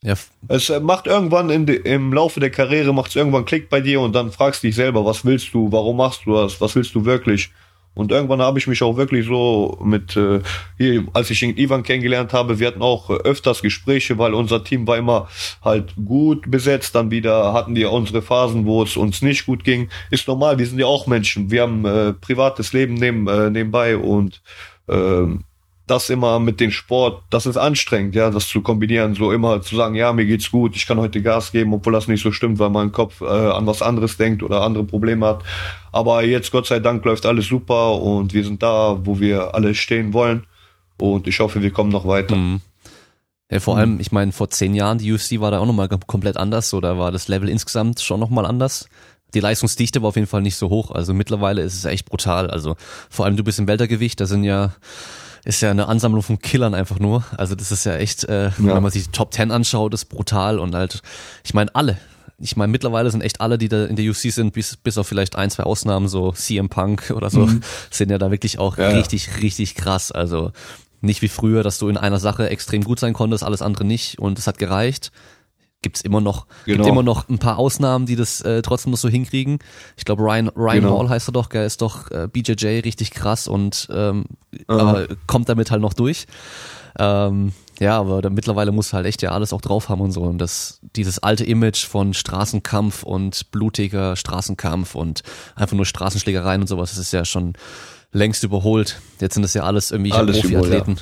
Ja. 0.03 0.15
Es 0.49 0.71
äh, 0.71 0.81
macht 0.81 1.07
irgendwann 1.07 1.51
in 1.51 1.67
im 1.67 2.13
Laufe 2.13 2.39
der 2.39 2.51
Karriere 2.51 2.95
macht 2.95 3.11
es 3.11 3.17
irgendwann 3.17 3.45
Klick 3.45 3.69
bei 3.69 3.81
dir 3.81 4.01
und 4.01 4.15
dann 4.15 4.31
fragst 4.31 4.63
dich 4.63 4.75
selber, 4.75 5.05
was 5.05 5.25
willst 5.25 5.53
du, 5.53 5.73
warum 5.73 5.97
machst 5.97 6.27
du 6.27 6.35
das, 6.35 6.61
was 6.61 6.77
willst 6.77 6.95
du 6.95 7.05
wirklich? 7.05 7.51
Und 7.97 8.13
irgendwann 8.13 8.43
habe 8.43 8.59
ich 8.59 8.67
mich 8.67 8.83
auch 8.83 8.99
wirklich 8.99 9.25
so 9.25 9.79
mit, 9.83 10.19
äh, 10.19 10.41
hier, 10.77 11.07
als 11.15 11.31
ich 11.31 11.43
Ivan 11.43 11.83
kennengelernt 11.83 12.35
habe, 12.35 12.59
wir 12.59 12.67
hatten 12.67 12.83
auch 12.83 13.09
öfters 13.09 13.63
Gespräche, 13.63 14.19
weil 14.19 14.35
unser 14.35 14.63
Team 14.63 14.87
war 14.87 14.99
immer 14.99 15.29
halt 15.65 15.95
gut 16.05 16.51
besetzt. 16.51 16.95
Dann 16.95 17.11
wieder 17.11 17.55
hatten 17.55 17.75
wir 17.75 17.91
unsere 17.91 18.21
Phasen, 18.21 18.67
wo 18.67 18.83
es 18.83 18.99
uns 18.99 19.23
nicht 19.23 19.47
gut 19.47 19.65
ging. 19.65 19.89
Ist 20.11 20.29
normal, 20.29 20.59
wir 20.59 20.67
sind 20.67 20.79
ja 20.79 20.85
auch 20.85 21.07
Menschen. 21.07 21.51
Wir 21.51 21.63
haben 21.63 21.87
äh, 21.87 22.13
privates 22.13 22.75
Leben 22.75 22.95
neben, 22.95 23.27
äh, 23.29 23.49
nebenbei 23.49 23.97
und 23.97 24.43
ähm, 24.89 25.45
das 25.87 26.11
immer 26.11 26.41
mit 26.41 26.59
dem 26.59 26.73
Sport, 26.73 27.23
das 27.31 27.47
ist 27.47 27.57
anstrengend, 27.57 28.15
ja, 28.17 28.31
das 28.31 28.49
zu 28.49 28.61
kombinieren, 28.61 29.15
so 29.15 29.31
immer 29.31 29.63
zu 29.63 29.77
sagen, 29.77 29.95
ja, 29.95 30.13
mir 30.13 30.27
geht's 30.27 30.51
gut, 30.51 30.75
ich 30.75 30.87
kann 30.87 30.99
heute 30.99 31.23
Gas 31.23 31.53
geben, 31.53 31.73
obwohl 31.73 31.93
das 31.93 32.09
nicht 32.09 32.23
so 32.23 32.33
stimmt, 32.33 32.59
weil 32.59 32.71
mein 32.71 32.91
Kopf 32.91 33.21
äh, 33.21 33.25
an 33.25 33.67
was 33.67 33.83
anderes 33.83 34.17
denkt 34.17 34.43
oder 34.43 34.63
andere 34.63 34.85
Probleme 34.85 35.27
hat. 35.27 35.45
Aber 35.93 36.25
jetzt, 36.25 36.51
Gott 36.51 36.67
sei 36.67 36.81
Dank, 36.81 37.05
läuft 37.05 37.25
alles 37.25 37.47
super 37.47 37.95
und 38.01 38.35
wir 38.35 38.45
sind 38.45 38.63
da, 38.63 38.99
wo 39.05 39.21
wir 39.21 39.55
alle 39.55 39.75
stehen 39.75 40.13
wollen. 40.13 40.47
Und 40.99 41.29
ich 41.29 41.39
hoffe, 41.41 41.63
wir 41.63 41.71
kommen 41.71 41.91
noch 41.91 42.07
weiter. 42.07 42.35
Mhm. 42.35 42.61
Ja, 43.51 43.61
vor 43.61 43.75
mhm. 43.75 43.81
allem, 43.81 44.01
ich 44.01 44.11
meine, 44.11 44.33
vor 44.33 44.51
zehn 44.51 44.75
Jahren, 44.75 44.99
die 44.99 45.13
UFC 45.13 45.41
war 45.41 45.53
da 45.53 45.61
auch 45.61 45.67
nochmal 45.67 45.89
komplett 45.89 46.37
anders, 46.37 46.75
oder 46.75 46.99
war 46.99 47.13
das 47.13 47.29
Level 47.29 47.49
insgesamt 47.49 48.01
schon 48.01 48.19
nochmal 48.19 48.45
anders? 48.45 48.89
Die 49.35 49.41
Leistungsdichte 49.41 50.03
war 50.03 50.09
auf 50.09 50.17
jeden 50.17 50.27
Fall 50.27 50.43
nicht 50.43 50.57
so 50.57 50.69
hoch. 50.69 50.91
Also 50.91 51.15
mittlerweile 51.15 51.63
ist 51.63 51.75
es 51.75 51.85
echt 51.85 52.09
brutal. 52.09 52.51
Also 52.51 52.77
vor 53.11 53.25
allem 53.25 53.37
du 53.37 53.45
bist 53.45 53.59
im 53.59 53.69
Weltergewicht, 53.69 54.21
da 54.21 54.27
sind 54.27 54.45
ja 54.45 54.73
ist 55.47 55.63
ja 55.63 55.71
eine 55.71 55.87
Ansammlung 55.87 56.23
von 56.23 56.41
Killern 56.41 56.75
einfach 56.75 56.99
nur. 56.99 57.25
Also 57.37 57.55
das 57.55 57.71
ist 57.71 57.85
ja 57.85 57.95
echt, 57.97 58.25
äh, 58.25 58.47
ja. 58.47 58.53
wenn 58.59 58.83
man 58.83 58.91
sich 58.91 59.05
die 59.05 59.13
Top 59.13 59.31
Ten 59.31 59.53
anschaut, 59.53 59.95
ist 59.95 60.07
brutal 60.07 60.59
und 60.59 60.75
halt, 60.75 61.03
ich 61.45 61.55
meine 61.55 61.73
alle. 61.75 61.99
Ich 62.39 62.57
meine, 62.57 62.71
mittlerweile 62.71 63.11
sind 63.11 63.23
echt 63.23 63.41
alle, 63.41 63.57
die 63.57 63.69
da 63.69 63.87
in 63.87 63.97
der 63.97 64.05
UC 64.11 64.33
sind, 64.33 64.53
bis, 64.53 64.77
bis 64.77 64.99
auf 64.99 65.07
vielleicht 65.07 65.37
ein, 65.37 65.49
zwei 65.49 65.63
Ausnahmen, 65.63 66.07
so 66.09 66.33
CM 66.33 66.69
Punk 66.69 67.13
oder 67.15 67.31
so, 67.31 67.47
mhm. 67.47 67.63
sind 67.91 68.11
ja 68.11 68.19
da 68.19 68.31
wirklich 68.31 68.59
auch 68.59 68.77
ja, 68.77 68.89
richtig, 68.89 69.29
ja. 69.29 69.35
richtig 69.35 69.75
krass. 69.77 70.13
Also 70.13 70.51
nicht 71.01 71.23
wie 71.23 71.29
früher, 71.29 71.63
dass 71.63 71.79
du 71.79 71.89
in 71.89 71.97
einer 71.97 72.19
Sache 72.19 72.51
extrem 72.51 72.83
gut 72.83 72.99
sein 72.99 73.15
konntest, 73.15 73.45
alles 73.45 73.63
andere 73.63 73.85
nicht 73.85 74.19
und 74.19 74.39
es 74.39 74.47
hat 74.47 74.59
gereicht 74.59 75.13
gibt's 75.87 76.01
immer 76.01 76.21
noch, 76.21 76.47
genau. 76.65 76.79
gibt 76.79 76.89
immer 76.89 77.05
noch 77.05 77.29
ein 77.29 77.39
paar 77.39 77.59
Ausnahmen, 77.59 78.07
die 78.07 78.17
das 78.17 78.41
äh, 78.41 78.61
trotzdem 78.61 78.91
noch 78.91 78.99
so 78.99 79.09
hinkriegen. 79.09 79.61
Ich 79.97 80.05
glaube, 80.05 80.25
Ryan, 80.25 80.49
Ryan 80.49 80.81
genau. 80.81 80.99
Hall 80.99 81.09
heißt 81.09 81.29
er 81.29 81.33
doch, 81.33 81.49
gell, 81.49 81.65
ist 81.65 81.81
doch 81.81 82.11
äh, 82.11 82.27
BJJ 82.27 82.81
richtig 82.81 83.13
krass 83.13 83.47
und 83.47 83.87
ähm, 83.93 84.25
aber 84.67 85.07
kommt 85.29 85.49
damit 85.49 85.71
halt 85.71 85.81
noch 85.81 85.95
durch. 85.95 86.27
Ähm, 86.99 87.53
ja, 87.79 88.01
aber 88.01 88.21
da, 88.21 88.31
mittlerweile 88.31 88.73
muss 88.73 88.93
halt 88.93 89.07
echt 89.07 89.23
ja 89.23 89.31
alles 89.31 89.53
auch 89.53 89.61
drauf 89.61 89.89
haben 89.89 90.01
und 90.01 90.11
so. 90.11 90.23
Und 90.23 90.39
das, 90.39 90.81
dieses 90.97 91.21
alte 91.21 91.45
Image 91.45 91.87
von 91.87 92.15
Straßenkampf 92.15 93.05
und 93.05 93.53
blutiger 93.53 94.17
Straßenkampf 94.17 94.97
und 94.97 95.23
einfach 95.55 95.77
nur 95.77 95.87
Straßenschlägereien 95.87 96.63
und 96.63 96.67
sowas, 96.67 96.91
das 96.91 96.99
ist 96.99 97.13
ja 97.13 97.25
schon 97.25 97.53
längst 98.11 98.43
überholt. 98.43 99.01
Jetzt 99.21 99.35
sind 99.35 99.45
das 99.45 99.55
ja 99.55 99.63
alles 99.63 99.93
irgendwie 99.93 100.13
alles 100.13 100.41
Profiathleten. 100.41 100.99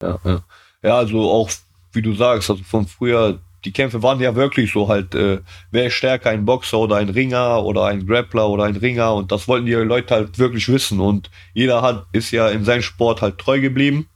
Ja. 0.00 0.18
ja, 0.24 0.30
ja. 0.30 0.44
Ja, 0.82 0.96
also 0.96 1.30
auch 1.30 1.50
wie 1.92 2.02
du 2.02 2.14
sagst, 2.14 2.50
also 2.50 2.62
von 2.62 2.86
früher, 2.86 3.40
die 3.64 3.72
Kämpfe 3.72 4.02
waren 4.02 4.20
ja 4.20 4.34
wirklich 4.34 4.72
so 4.72 4.88
halt, 4.88 5.14
äh, 5.14 5.40
wer 5.70 5.86
ist 5.86 5.94
stärker, 5.94 6.30
ein 6.30 6.44
Boxer 6.44 6.78
oder 6.78 6.96
ein 6.96 7.08
Ringer 7.08 7.64
oder 7.64 7.86
ein 7.86 8.06
Grappler 8.06 8.48
oder 8.48 8.64
ein 8.64 8.76
Ringer 8.76 9.14
und 9.14 9.32
das 9.32 9.48
wollten 9.48 9.66
die 9.66 9.72
Leute 9.72 10.14
halt 10.14 10.38
wirklich 10.38 10.68
wissen 10.68 11.00
und 11.00 11.30
jeder 11.54 11.82
hat, 11.82 12.06
ist 12.12 12.30
ja 12.30 12.48
in 12.48 12.64
seinem 12.64 12.82
Sport 12.82 13.22
halt 13.22 13.38
treu 13.38 13.60
geblieben. 13.60 14.08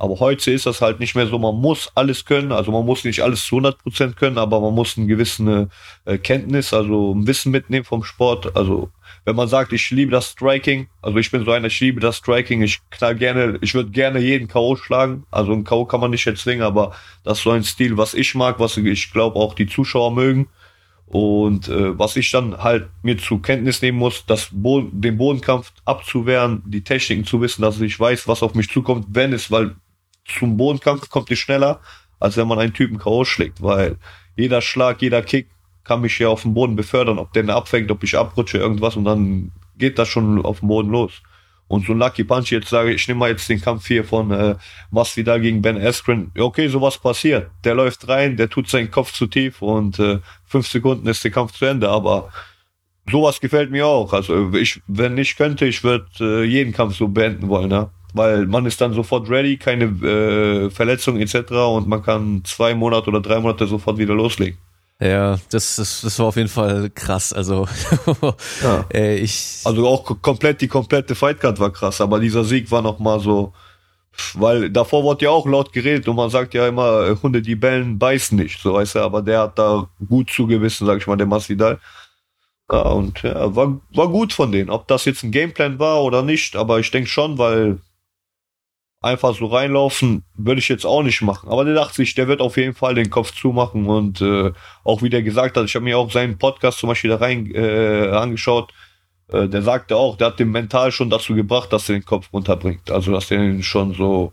Aber 0.00 0.20
heute 0.20 0.52
ist 0.52 0.64
das 0.64 0.80
halt 0.80 1.00
nicht 1.00 1.16
mehr 1.16 1.26
so, 1.26 1.40
man 1.40 1.56
muss 1.56 1.90
alles 1.96 2.24
können, 2.24 2.52
also 2.52 2.70
man 2.70 2.86
muss 2.86 3.02
nicht 3.02 3.20
alles 3.20 3.44
zu 3.44 3.56
100% 3.56 4.14
können, 4.14 4.38
aber 4.38 4.60
man 4.60 4.72
muss 4.72 4.96
eine 4.96 5.08
gewisse 5.08 5.68
äh, 6.04 6.18
Kenntnis, 6.18 6.72
also 6.72 7.14
ein 7.14 7.26
Wissen 7.26 7.50
mitnehmen 7.50 7.84
vom 7.84 8.04
Sport, 8.04 8.56
also 8.56 8.90
wenn 9.28 9.36
man 9.36 9.46
sagt, 9.46 9.74
ich 9.74 9.90
liebe 9.90 10.10
das 10.10 10.30
Striking, 10.30 10.88
also 11.02 11.18
ich 11.18 11.30
bin 11.30 11.44
so 11.44 11.50
einer, 11.50 11.66
ich 11.66 11.78
liebe 11.80 12.00
das 12.00 12.16
Striking, 12.16 12.62
ich 12.62 12.80
knall 12.88 13.14
gerne, 13.14 13.58
ich 13.60 13.74
würde 13.74 13.90
gerne 13.90 14.20
jeden 14.20 14.48
K.O. 14.48 14.74
schlagen. 14.74 15.26
Also 15.30 15.52
ein 15.52 15.64
K.O. 15.64 15.84
kann 15.84 16.00
man 16.00 16.12
nicht 16.12 16.26
erzwingen, 16.26 16.62
aber 16.62 16.94
das 17.24 17.36
ist 17.36 17.44
so 17.44 17.50
ein 17.50 17.62
Stil, 17.62 17.98
was 17.98 18.14
ich 18.14 18.34
mag, 18.34 18.58
was 18.58 18.78
ich 18.78 19.12
glaube 19.12 19.36
auch 19.36 19.52
die 19.52 19.66
Zuschauer 19.66 20.12
mögen. 20.12 20.48
Und 21.04 21.68
äh, 21.68 21.98
was 21.98 22.16
ich 22.16 22.30
dann 22.30 22.56
halt 22.56 22.88
mir 23.02 23.18
zu 23.18 23.38
Kenntnis 23.38 23.82
nehmen 23.82 23.98
muss, 23.98 24.24
das 24.24 24.48
Bo 24.50 24.80
den 24.80 25.18
Bodenkampf 25.18 25.74
abzuwehren, 25.84 26.62
die 26.64 26.82
Techniken 26.82 27.26
zu 27.26 27.42
wissen, 27.42 27.60
dass 27.60 27.78
ich 27.82 28.00
weiß, 28.00 28.28
was 28.28 28.42
auf 28.42 28.54
mich 28.54 28.70
zukommt, 28.70 29.08
wenn 29.10 29.34
es, 29.34 29.50
weil 29.50 29.76
zum 30.24 30.56
Bodenkampf 30.56 31.10
kommt 31.10 31.30
es 31.30 31.38
schneller, 31.38 31.80
als 32.18 32.38
wenn 32.38 32.48
man 32.48 32.58
einen 32.58 32.72
Typen 32.72 32.96
K.O. 32.96 33.26
schlägt, 33.26 33.60
weil 33.60 33.98
jeder 34.36 34.62
Schlag, 34.62 35.02
jeder 35.02 35.20
Kick 35.20 35.48
kann 35.88 36.02
mich 36.02 36.18
ja 36.18 36.28
auf 36.28 36.42
dem 36.42 36.54
Boden 36.54 36.76
befördern, 36.76 37.18
ob 37.18 37.32
der 37.32 37.48
abfängt, 37.48 37.90
ob 37.90 38.04
ich 38.04 38.16
abrutsche, 38.16 38.58
irgendwas 38.58 38.94
und 38.94 39.04
dann 39.04 39.50
geht 39.78 39.98
das 39.98 40.08
schon 40.08 40.44
auf 40.44 40.60
dem 40.60 40.68
Boden 40.68 40.90
los. 40.90 41.22
Und 41.68 41.86
so 41.86 41.92
ein 41.92 41.98
Lucky 41.98 42.24
Punch, 42.24 42.50
jetzt 42.50 42.68
sage 42.68 42.90
ich, 42.90 43.02
ich 43.02 43.08
nehme 43.08 43.20
mal 43.20 43.30
jetzt 43.30 43.48
den 43.48 43.60
Kampf 43.60 43.86
hier 43.86 44.02
von 44.02 44.30
äh, 44.30 44.56
Masvidal 44.90 45.40
gegen 45.40 45.60
Ben 45.60 45.80
Askren. 45.80 46.32
Okay, 46.36 46.68
sowas 46.68 46.96
passiert. 46.96 47.50
Der 47.64 47.74
läuft 47.74 48.08
rein, 48.08 48.38
der 48.38 48.48
tut 48.48 48.68
seinen 48.70 48.90
Kopf 48.90 49.12
zu 49.12 49.26
tief 49.26 49.60
und 49.60 49.98
äh, 49.98 50.20
fünf 50.46 50.66
Sekunden 50.66 51.06
ist 51.06 51.22
der 51.24 51.30
Kampf 51.30 51.52
zu 51.52 51.66
Ende. 51.66 51.90
Aber 51.90 52.30
sowas 53.10 53.38
gefällt 53.38 53.70
mir 53.70 53.86
auch. 53.86 54.14
Also 54.14 54.54
ich, 54.54 54.80
wenn 54.86 55.18
ich 55.18 55.36
könnte, 55.36 55.66
ich 55.66 55.84
würde 55.84 56.06
äh, 56.20 56.44
jeden 56.44 56.72
Kampf 56.72 56.96
so 56.96 57.08
beenden 57.08 57.48
wollen, 57.48 57.68
ne? 57.68 57.90
Weil 58.14 58.46
man 58.46 58.64
ist 58.64 58.80
dann 58.80 58.94
sofort 58.94 59.28
ready, 59.28 59.58
keine 59.58 59.84
äh, 59.84 60.70
Verletzung 60.70 61.20
etc. 61.20 61.52
und 61.52 61.86
man 61.86 62.02
kann 62.02 62.40
zwei 62.44 62.74
Monate 62.74 63.10
oder 63.10 63.20
drei 63.20 63.38
Monate 63.38 63.66
sofort 63.66 63.98
wieder 63.98 64.14
loslegen. 64.14 64.58
Ja, 65.00 65.38
das, 65.50 65.76
das, 65.76 66.00
das 66.00 66.18
war 66.18 66.26
auf 66.26 66.36
jeden 66.36 66.48
Fall 66.48 66.90
krass. 66.90 67.32
Also, 67.32 67.68
ja. 68.62 68.84
äh, 68.92 69.16
ich. 69.18 69.60
Also 69.64 69.86
auch 69.86 70.20
komplett, 70.20 70.60
die 70.60 70.68
komplette 70.68 71.14
Fightcard 71.14 71.60
war 71.60 71.72
krass, 71.72 72.00
aber 72.00 72.18
dieser 72.18 72.44
Sieg 72.44 72.70
war 72.72 72.82
nochmal 72.82 73.20
so, 73.20 73.52
weil 74.34 74.70
davor 74.70 75.04
wurde 75.04 75.26
ja 75.26 75.30
auch 75.30 75.46
laut 75.46 75.72
geredet 75.72 76.08
und 76.08 76.16
man 76.16 76.30
sagt 76.30 76.52
ja 76.54 76.66
immer, 76.66 77.06
äh, 77.06 77.16
Hunde, 77.22 77.42
die 77.42 77.54
bellen, 77.54 77.98
beißen 77.98 78.36
nicht, 78.36 78.60
so 78.60 78.74
weißt 78.74 78.96
du, 78.96 79.00
aber 79.00 79.22
der 79.22 79.42
hat 79.42 79.58
da 79.58 79.88
gut 80.08 80.30
zugewissen, 80.30 80.86
sag 80.86 80.98
ich 80.98 81.06
mal, 81.06 81.16
der 81.16 81.26
Masvidal. 81.28 81.78
Ja, 82.70 82.82
und 82.82 83.22
ja, 83.22 83.54
war, 83.54 83.80
war 83.94 84.08
gut 84.08 84.32
von 84.32 84.52
denen. 84.52 84.68
Ob 84.68 84.88
das 84.88 85.04
jetzt 85.04 85.22
ein 85.22 85.30
Gameplan 85.30 85.78
war 85.78 86.02
oder 86.02 86.22
nicht, 86.22 86.56
aber 86.56 86.80
ich 86.80 86.90
denke 86.90 87.08
schon, 87.08 87.38
weil 87.38 87.78
einfach 89.00 89.34
so 89.34 89.46
reinlaufen, 89.46 90.24
würde 90.34 90.60
ich 90.60 90.68
jetzt 90.68 90.84
auch 90.84 91.02
nicht 91.02 91.22
machen. 91.22 91.48
Aber 91.48 91.64
der 91.64 91.74
dachte 91.74 91.94
sich, 91.94 92.14
der 92.14 92.26
wird 92.26 92.40
auf 92.40 92.56
jeden 92.56 92.74
Fall 92.74 92.94
den 92.94 93.10
Kopf 93.10 93.32
zumachen 93.32 93.86
und 93.86 94.20
äh, 94.20 94.52
auch 94.84 95.02
wie 95.02 95.10
der 95.10 95.22
gesagt 95.22 95.56
hat, 95.56 95.64
ich 95.64 95.74
habe 95.74 95.84
mir 95.84 95.98
auch 95.98 96.10
seinen 96.10 96.38
Podcast 96.38 96.78
zum 96.78 96.88
Beispiel 96.88 97.10
da 97.10 97.16
rein 97.16 97.50
äh, 97.54 98.08
angeschaut, 98.08 98.72
äh, 99.28 99.48
der 99.48 99.62
sagte 99.62 99.96
auch, 99.96 100.16
der 100.16 100.28
hat 100.28 100.40
den 100.40 100.50
mental 100.50 100.90
schon 100.90 101.10
dazu 101.10 101.34
gebracht, 101.34 101.72
dass 101.72 101.88
er 101.88 101.94
den 101.94 102.04
Kopf 102.04 102.32
runterbringt. 102.32 102.90
Also 102.90 103.12
dass 103.12 103.30
er 103.30 103.42
ihn 103.42 103.62
schon 103.62 103.94
so 103.94 104.32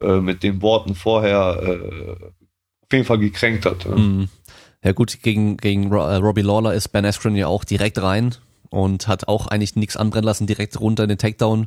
äh, 0.00 0.20
mit 0.20 0.42
den 0.42 0.62
Worten 0.62 0.94
vorher 0.94 1.60
äh, 1.62 2.12
auf 2.12 2.92
jeden 2.92 3.04
Fall 3.04 3.18
gekränkt 3.18 3.66
hat. 3.66 3.86
Mhm. 3.86 4.28
Ja 4.84 4.92
gut, 4.92 5.20
gegen, 5.22 5.56
gegen 5.56 5.90
äh, 5.90 5.96
Robbie 5.96 6.42
Lawler 6.42 6.74
ist 6.74 6.88
Ben 6.88 7.04
Askren 7.04 7.34
ja 7.34 7.48
auch 7.48 7.64
direkt 7.64 8.00
rein 8.00 8.36
und 8.70 9.08
hat 9.08 9.26
auch 9.26 9.48
eigentlich 9.48 9.74
nichts 9.74 9.96
anbrennen 9.96 10.26
lassen, 10.26 10.46
direkt 10.46 10.78
runter 10.78 11.04
in 11.04 11.08
den 11.08 11.18
Takedown 11.18 11.66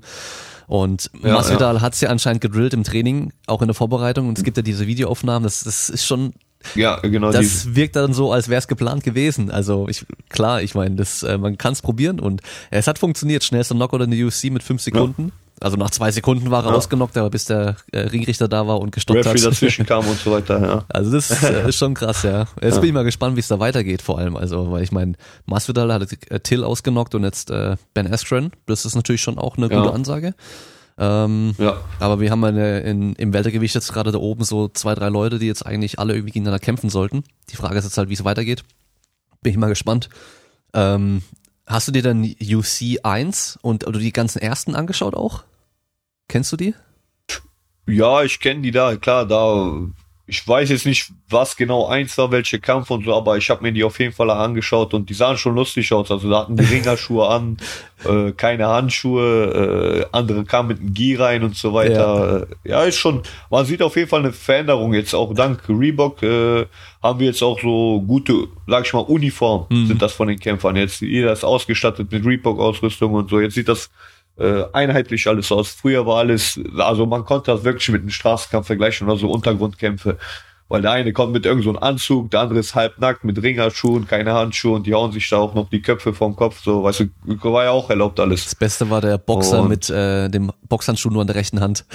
und 0.69 1.09
ja, 1.23 1.33
Masvidal 1.33 1.75
ja. 1.77 1.81
hat 1.81 1.95
es 1.95 2.01
ja 2.01 2.09
anscheinend 2.09 2.41
gedrillt 2.41 2.75
im 2.75 2.83
Training, 2.83 3.33
auch 3.47 3.63
in 3.63 3.67
der 3.67 3.73
Vorbereitung. 3.73 4.27
Und 4.27 4.37
es 4.37 4.43
gibt 4.43 4.55
ja 4.55 4.61
diese 4.61 4.85
Videoaufnahmen, 4.85 5.43
das, 5.43 5.63
das 5.63 5.89
ist 5.89 6.05
schon 6.05 6.33
ja, 6.75 6.97
genau. 6.97 7.31
Das 7.31 7.41
diese. 7.41 7.75
wirkt 7.75 7.95
dann 7.95 8.13
so, 8.13 8.31
als 8.31 8.49
wäre 8.49 8.59
es 8.59 8.67
geplant 8.67 9.03
gewesen. 9.03 9.49
Also 9.49 9.87
ich, 9.87 10.05
klar, 10.29 10.61
ich 10.61 10.75
meine, 10.75 10.95
das, 10.95 11.23
äh, 11.23 11.39
man 11.39 11.57
kann 11.57 11.73
es 11.73 11.81
probieren 11.81 12.19
und 12.19 12.41
es 12.69 12.85
hat 12.85 12.99
funktioniert. 12.99 13.43
Schnellster 13.43 13.73
Knockout 13.73 14.01
in 14.01 14.11
der 14.11 14.27
UFC 14.27 14.51
mit 14.51 14.61
fünf 14.61 14.81
Sekunden. 14.81 15.27
Ja. 15.27 15.31
Also 15.61 15.77
nach 15.77 15.89
zwei 15.89 16.11
Sekunden 16.11 16.51
war 16.51 16.63
er 16.63 16.71
ja. 16.71 16.75
ausgenockt, 16.75 17.17
aber 17.17 17.29
bis 17.29 17.45
der 17.45 17.75
äh, 17.91 17.99
Ringrichter 17.99 18.47
da 18.47 18.67
war 18.67 18.79
und 18.79 18.91
gestoppt 18.91 19.19
Referee 19.19 19.39
hat. 19.39 19.51
dazwischen 19.51 19.85
kam 19.87 20.07
und 20.07 20.19
so 20.19 20.31
weiter, 20.31 20.61
ja. 20.61 20.85
Also 20.89 21.11
das 21.11 21.43
äh, 21.43 21.69
ist 21.69 21.77
schon 21.77 21.93
krass, 21.93 22.23
ja. 22.23 22.47
Jetzt 22.61 22.75
ja. 22.75 22.79
bin 22.79 22.89
ich 22.89 22.93
mal 22.93 23.03
gespannt, 23.03 23.35
wie 23.35 23.41
es 23.41 23.47
da 23.47 23.59
weitergeht 23.59 24.01
vor 24.01 24.17
allem. 24.17 24.35
Also, 24.35 24.71
weil 24.71 24.83
ich 24.83 24.91
meine, 24.91 25.13
Masvidal 25.45 25.91
hat 25.93 26.11
äh, 26.29 26.39
Till 26.39 26.63
ausgenockt 26.63 27.15
und 27.15 27.23
jetzt 27.23 27.51
äh, 27.51 27.75
Ben 27.93 28.11
Askren. 28.11 28.51
Das 28.65 28.85
ist 28.85 28.95
natürlich 28.95 29.21
schon 29.21 29.37
auch 29.37 29.57
eine 29.57 29.69
gute 29.69 29.91
Ansage. 29.93 30.33
Ähm, 30.99 31.55
ja. 31.57 31.77
Aber 31.99 32.19
wir 32.19 32.29
haben 32.29 32.43
eine, 32.43 32.81
in, 32.81 33.13
im 33.13 33.31
Weltergewicht 33.31 33.73
jetzt 33.73 33.93
gerade 33.93 34.11
da 34.11 34.17
oben 34.17 34.43
so 34.43 34.67
zwei, 34.67 34.95
drei 34.95 35.07
Leute, 35.07 35.39
die 35.39 35.47
jetzt 35.47 35.65
eigentlich 35.65 35.97
alle 35.97 36.13
irgendwie 36.13 36.33
gegeneinander 36.33 36.59
kämpfen 36.59 36.89
sollten. 36.89 37.23
Die 37.49 37.55
Frage 37.55 37.77
ist 37.77 37.85
jetzt 37.85 37.97
halt, 37.97 38.09
wie 38.09 38.13
es 38.13 38.25
weitergeht. 38.25 38.63
Bin 39.41 39.51
ich 39.51 39.57
mal 39.57 39.69
gespannt. 39.69 40.09
Ähm, 40.73 41.21
hast 41.65 41.87
du 41.87 41.93
dir 41.93 42.03
dann 42.03 42.23
UC 42.23 42.99
1 43.03 43.59
und 43.61 43.87
oder 43.87 43.99
die 43.99 44.11
ganzen 44.11 44.39
ersten 44.39 44.75
angeschaut 44.75 45.15
auch? 45.15 45.43
Kennst 46.29 46.53
du 46.53 46.57
die? 46.57 46.73
Ja, 47.85 48.23
ich 48.23 48.39
kenne 48.39 48.61
die 48.61 48.71
da, 48.71 48.95
klar, 48.95 49.25
da 49.25 49.89
ich 50.29 50.47
weiß 50.47 50.69
jetzt 50.69 50.85
nicht, 50.85 51.11
was 51.27 51.57
genau 51.57 51.87
eins 51.87 52.15
war, 52.19 52.31
welche 52.31 52.59
Kampf 52.59 52.91
und 52.91 53.03
so, 53.03 53.15
aber 53.15 53.37
ich 53.37 53.49
habe 53.49 53.63
mir 53.63 53.71
die 53.71 53.83
auf 53.83 53.99
jeden 53.99 54.13
Fall 54.13 54.29
angeschaut 54.29 54.93
und 54.93 55.09
die 55.09 55.15
sahen 55.15 55.37
schon 55.37 55.55
lustig 55.55 55.91
aus. 55.91 56.11
Also 56.11 56.29
da 56.29 56.41
hatten 56.41 56.55
die 56.55 56.63
Ringerschuhe 56.71 57.27
an, 57.27 57.57
äh, 58.05 58.31
keine 58.31 58.67
Handschuhe, 58.67 60.05
äh, 60.11 60.15
andere 60.15 60.45
kamen 60.45 60.69
mit 60.69 60.79
einem 60.79 60.93
Gi 60.93 61.15
rein 61.15 61.43
und 61.43 61.55
so 61.55 61.73
weiter. 61.73 62.47
Ja. 62.63 62.81
ja. 62.81 62.83
ist 62.83 62.97
schon, 62.97 63.23
man 63.49 63.65
sieht 63.65 63.81
auf 63.81 63.95
jeden 63.95 64.07
Fall 64.07 64.19
eine 64.19 64.31
Veränderung 64.31 64.93
jetzt. 64.93 65.15
Auch 65.15 65.33
dank 65.33 65.67
Reebok 65.67 66.21
äh, 66.21 66.67
haben 67.01 67.19
wir 67.19 67.27
jetzt 67.27 67.41
auch 67.41 67.59
so 67.59 68.01
gute, 68.01 68.49
sag 68.67 68.85
ich 68.85 68.93
mal, 68.93 68.99
Uniform 68.99 69.65
mhm. 69.69 69.87
sind 69.87 70.01
das 70.01 70.13
von 70.13 70.27
den 70.27 70.39
Kämpfern. 70.39 70.75
Jetzt 70.75 71.01
jeder 71.01 71.33
ist 71.33 71.43
ausgestattet 71.43 72.11
mit 72.11 72.23
Reebok-Ausrüstung 72.23 73.13
und 73.13 73.31
so. 73.31 73.39
Jetzt 73.39 73.55
sieht 73.55 73.67
das 73.67 73.89
äh, 74.39 74.63
einheitlich 74.73 75.27
alles 75.27 75.51
aus. 75.51 75.69
Früher 75.69 76.05
war 76.05 76.17
alles, 76.19 76.59
also 76.77 77.05
man 77.05 77.25
konnte 77.25 77.51
das 77.51 77.63
wirklich 77.63 77.89
mit 77.89 78.01
einem 78.01 78.09
Straßenkampf 78.09 78.67
vergleichen 78.67 79.07
oder 79.07 79.17
so 79.17 79.29
Untergrundkämpfe. 79.29 80.17
Weil 80.69 80.83
der 80.83 80.91
eine 80.91 81.13
kommt 81.13 81.33
mit 81.33 81.47
irgendeinem 81.47 81.73
so 81.73 81.79
Anzug, 81.81 82.29
der 82.29 82.41
andere 82.41 82.59
ist 82.59 82.75
halbnackt 82.75 83.23
mit 83.23 83.41
Ringerschuhen, 83.41 84.05
keine 84.07 84.33
Handschuhe 84.33 84.75
und 84.75 84.85
die 84.85 84.93
hauen 84.93 85.11
sich 85.11 85.27
da 85.27 85.37
auch 85.37 85.55
noch 85.55 85.67
die 85.69 85.81
Köpfe 85.81 86.13
vom 86.13 86.35
Kopf. 86.35 86.61
So, 86.63 86.83
weißt 86.83 86.99
du, 86.99 87.07
war 87.43 87.63
ja 87.63 87.71
auch 87.71 87.89
erlaubt 87.89 88.19
alles. 88.19 88.43
Das 88.43 88.53
Beste 88.53 88.87
war 88.91 89.01
der 89.01 89.17
Boxer 89.17 89.63
und 89.63 89.69
mit 89.69 89.89
äh, 89.89 90.29
dem 90.29 90.51
Boxhandschuh 90.69 91.09
nur 91.09 91.21
an 91.21 91.27
der 91.27 91.35
rechten 91.35 91.59
Hand. 91.59 91.85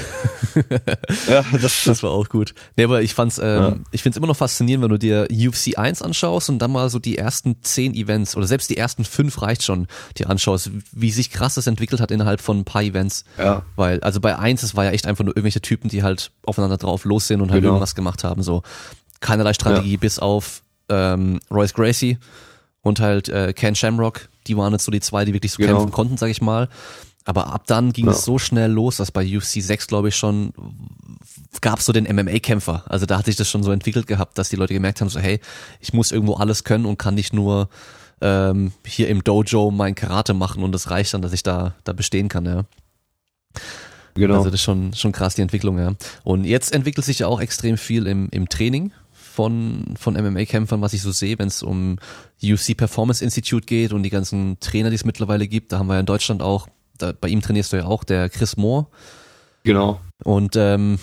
ja, 1.28 1.44
das, 1.62 1.82
das 1.84 2.02
war 2.02 2.10
auch 2.10 2.28
gut. 2.28 2.52
Nee, 2.76 2.82
aber 2.84 3.00
ich 3.00 3.14
fand's, 3.14 3.38
ähm, 3.38 3.44
ja. 3.44 3.76
ich 3.92 4.02
find's 4.02 4.18
immer 4.18 4.26
noch 4.26 4.36
faszinierend, 4.36 4.82
wenn 4.82 4.90
du 4.90 4.98
dir 4.98 5.28
UFC 5.30 5.78
1 5.78 6.02
anschaust 6.02 6.50
und 6.50 6.58
dann 6.58 6.72
mal 6.72 6.90
so 6.90 6.98
die 6.98 7.16
ersten 7.16 7.62
zehn 7.62 7.94
Events 7.94 8.36
oder 8.36 8.48
selbst 8.48 8.70
die 8.70 8.76
ersten 8.76 9.04
fünf 9.04 9.40
reicht 9.40 9.62
schon, 9.62 9.86
dir 10.18 10.28
anschaust, 10.28 10.72
wie 10.90 11.12
sich 11.12 11.30
krass 11.30 11.54
das 11.54 11.68
entwickelt 11.68 12.00
hat 12.00 12.10
innerhalb 12.10 12.40
von 12.40 12.58
ein 12.58 12.64
paar 12.64 12.82
Events. 12.82 13.24
Ja. 13.38 13.62
Weil, 13.76 14.00
also 14.00 14.20
bei 14.20 14.36
1, 14.36 14.64
es 14.64 14.74
war 14.74 14.84
ja 14.84 14.90
echt 14.90 15.06
einfach 15.06 15.22
nur 15.22 15.36
irgendwelche 15.36 15.60
Typen, 15.60 15.88
die 15.88 16.02
halt 16.02 16.32
aufeinander 16.44 16.76
drauf 16.76 17.04
los 17.04 17.28
sind 17.28 17.40
und 17.40 17.52
halt 17.52 17.60
genau. 17.60 17.74
irgendwas 17.74 17.94
gemacht 17.94 18.24
haben. 18.24 18.42
So 18.42 18.63
keinerlei 19.20 19.54
Strategie, 19.54 19.92
ja. 19.92 19.98
bis 19.98 20.18
auf 20.18 20.62
ähm, 20.88 21.40
Royce 21.50 21.74
Gracie 21.74 22.18
und 22.82 23.00
halt 23.00 23.28
äh, 23.28 23.52
Ken 23.52 23.74
Shamrock. 23.74 24.28
Die 24.46 24.56
waren 24.56 24.72
jetzt 24.72 24.84
so 24.84 24.92
die 24.92 25.00
zwei, 25.00 25.24
die 25.24 25.32
wirklich 25.32 25.52
so 25.52 25.62
genau. 25.62 25.78
kämpfen 25.78 25.92
konnten, 25.92 26.16
sag 26.16 26.28
ich 26.28 26.42
mal. 26.42 26.68
Aber 27.24 27.52
ab 27.54 27.62
dann 27.66 27.92
ging 27.92 28.04
ja. 28.06 28.12
es 28.12 28.24
so 28.24 28.38
schnell 28.38 28.70
los, 28.70 28.98
dass 28.98 29.10
bei 29.10 29.24
UFC 29.24 29.62
6, 29.62 29.86
glaube 29.86 30.08
ich, 30.08 30.16
schon 30.16 30.52
gab 31.62 31.78
es 31.78 31.86
so 31.86 31.92
den 31.92 32.04
MMA-Kämpfer. 32.04 32.84
Also 32.86 33.06
da 33.06 33.18
hat 33.18 33.24
sich 33.24 33.36
das 33.36 33.48
schon 33.48 33.62
so 33.62 33.72
entwickelt 33.72 34.06
gehabt, 34.06 34.36
dass 34.36 34.50
die 34.50 34.56
Leute 34.56 34.74
gemerkt 34.74 35.00
haben, 35.00 35.08
so 35.08 35.20
hey, 35.20 35.40
ich 35.80 35.94
muss 35.94 36.12
irgendwo 36.12 36.34
alles 36.34 36.64
können 36.64 36.84
und 36.84 36.98
kann 36.98 37.14
nicht 37.14 37.32
nur 37.32 37.70
ähm, 38.20 38.72
hier 38.86 39.08
im 39.08 39.24
Dojo 39.24 39.70
mein 39.70 39.94
Karate 39.94 40.34
machen 40.34 40.62
und 40.62 40.72
das 40.72 40.90
reicht 40.90 41.14
dann, 41.14 41.22
dass 41.22 41.32
ich 41.32 41.42
da, 41.42 41.74
da 41.84 41.94
bestehen 41.94 42.28
kann, 42.28 42.44
ja. 42.44 42.64
Genau. 44.14 44.34
Also 44.34 44.46
das 44.46 44.54
ist 44.54 44.62
schon, 44.62 44.92
schon 44.94 45.12
krass, 45.12 45.34
die 45.34 45.42
Entwicklung, 45.42 45.78
ja. 45.78 45.92
Und 46.22 46.44
jetzt 46.44 46.72
entwickelt 46.72 47.04
sich 47.04 47.20
ja 47.20 47.26
auch 47.26 47.40
extrem 47.40 47.76
viel 47.76 48.06
im, 48.06 48.28
im 48.30 48.48
Training 48.48 48.92
von, 49.12 49.94
von 49.98 50.14
MMA-Kämpfern, 50.14 50.80
was 50.80 50.92
ich 50.92 51.02
so 51.02 51.10
sehe, 51.10 51.38
wenn 51.38 51.48
es 51.48 51.62
um 51.62 51.98
UFC 52.42 52.76
Performance 52.76 53.24
Institute 53.24 53.66
geht 53.66 53.92
und 53.92 54.04
die 54.04 54.10
ganzen 54.10 54.58
Trainer, 54.60 54.90
die 54.90 54.96
es 54.96 55.04
mittlerweile 55.04 55.48
gibt. 55.48 55.72
Da 55.72 55.78
haben 55.78 55.88
wir 55.88 55.94
ja 55.94 56.00
in 56.00 56.06
Deutschland 56.06 56.42
auch, 56.42 56.68
da, 56.98 57.12
bei 57.12 57.28
ihm 57.28 57.42
trainierst 57.42 57.72
du 57.72 57.78
ja 57.78 57.86
auch, 57.86 58.04
der 58.04 58.28
Chris 58.28 58.56
Moore. 58.56 58.86
Genau. 59.64 60.00
Und 60.22 60.54
ähm, 60.54 60.98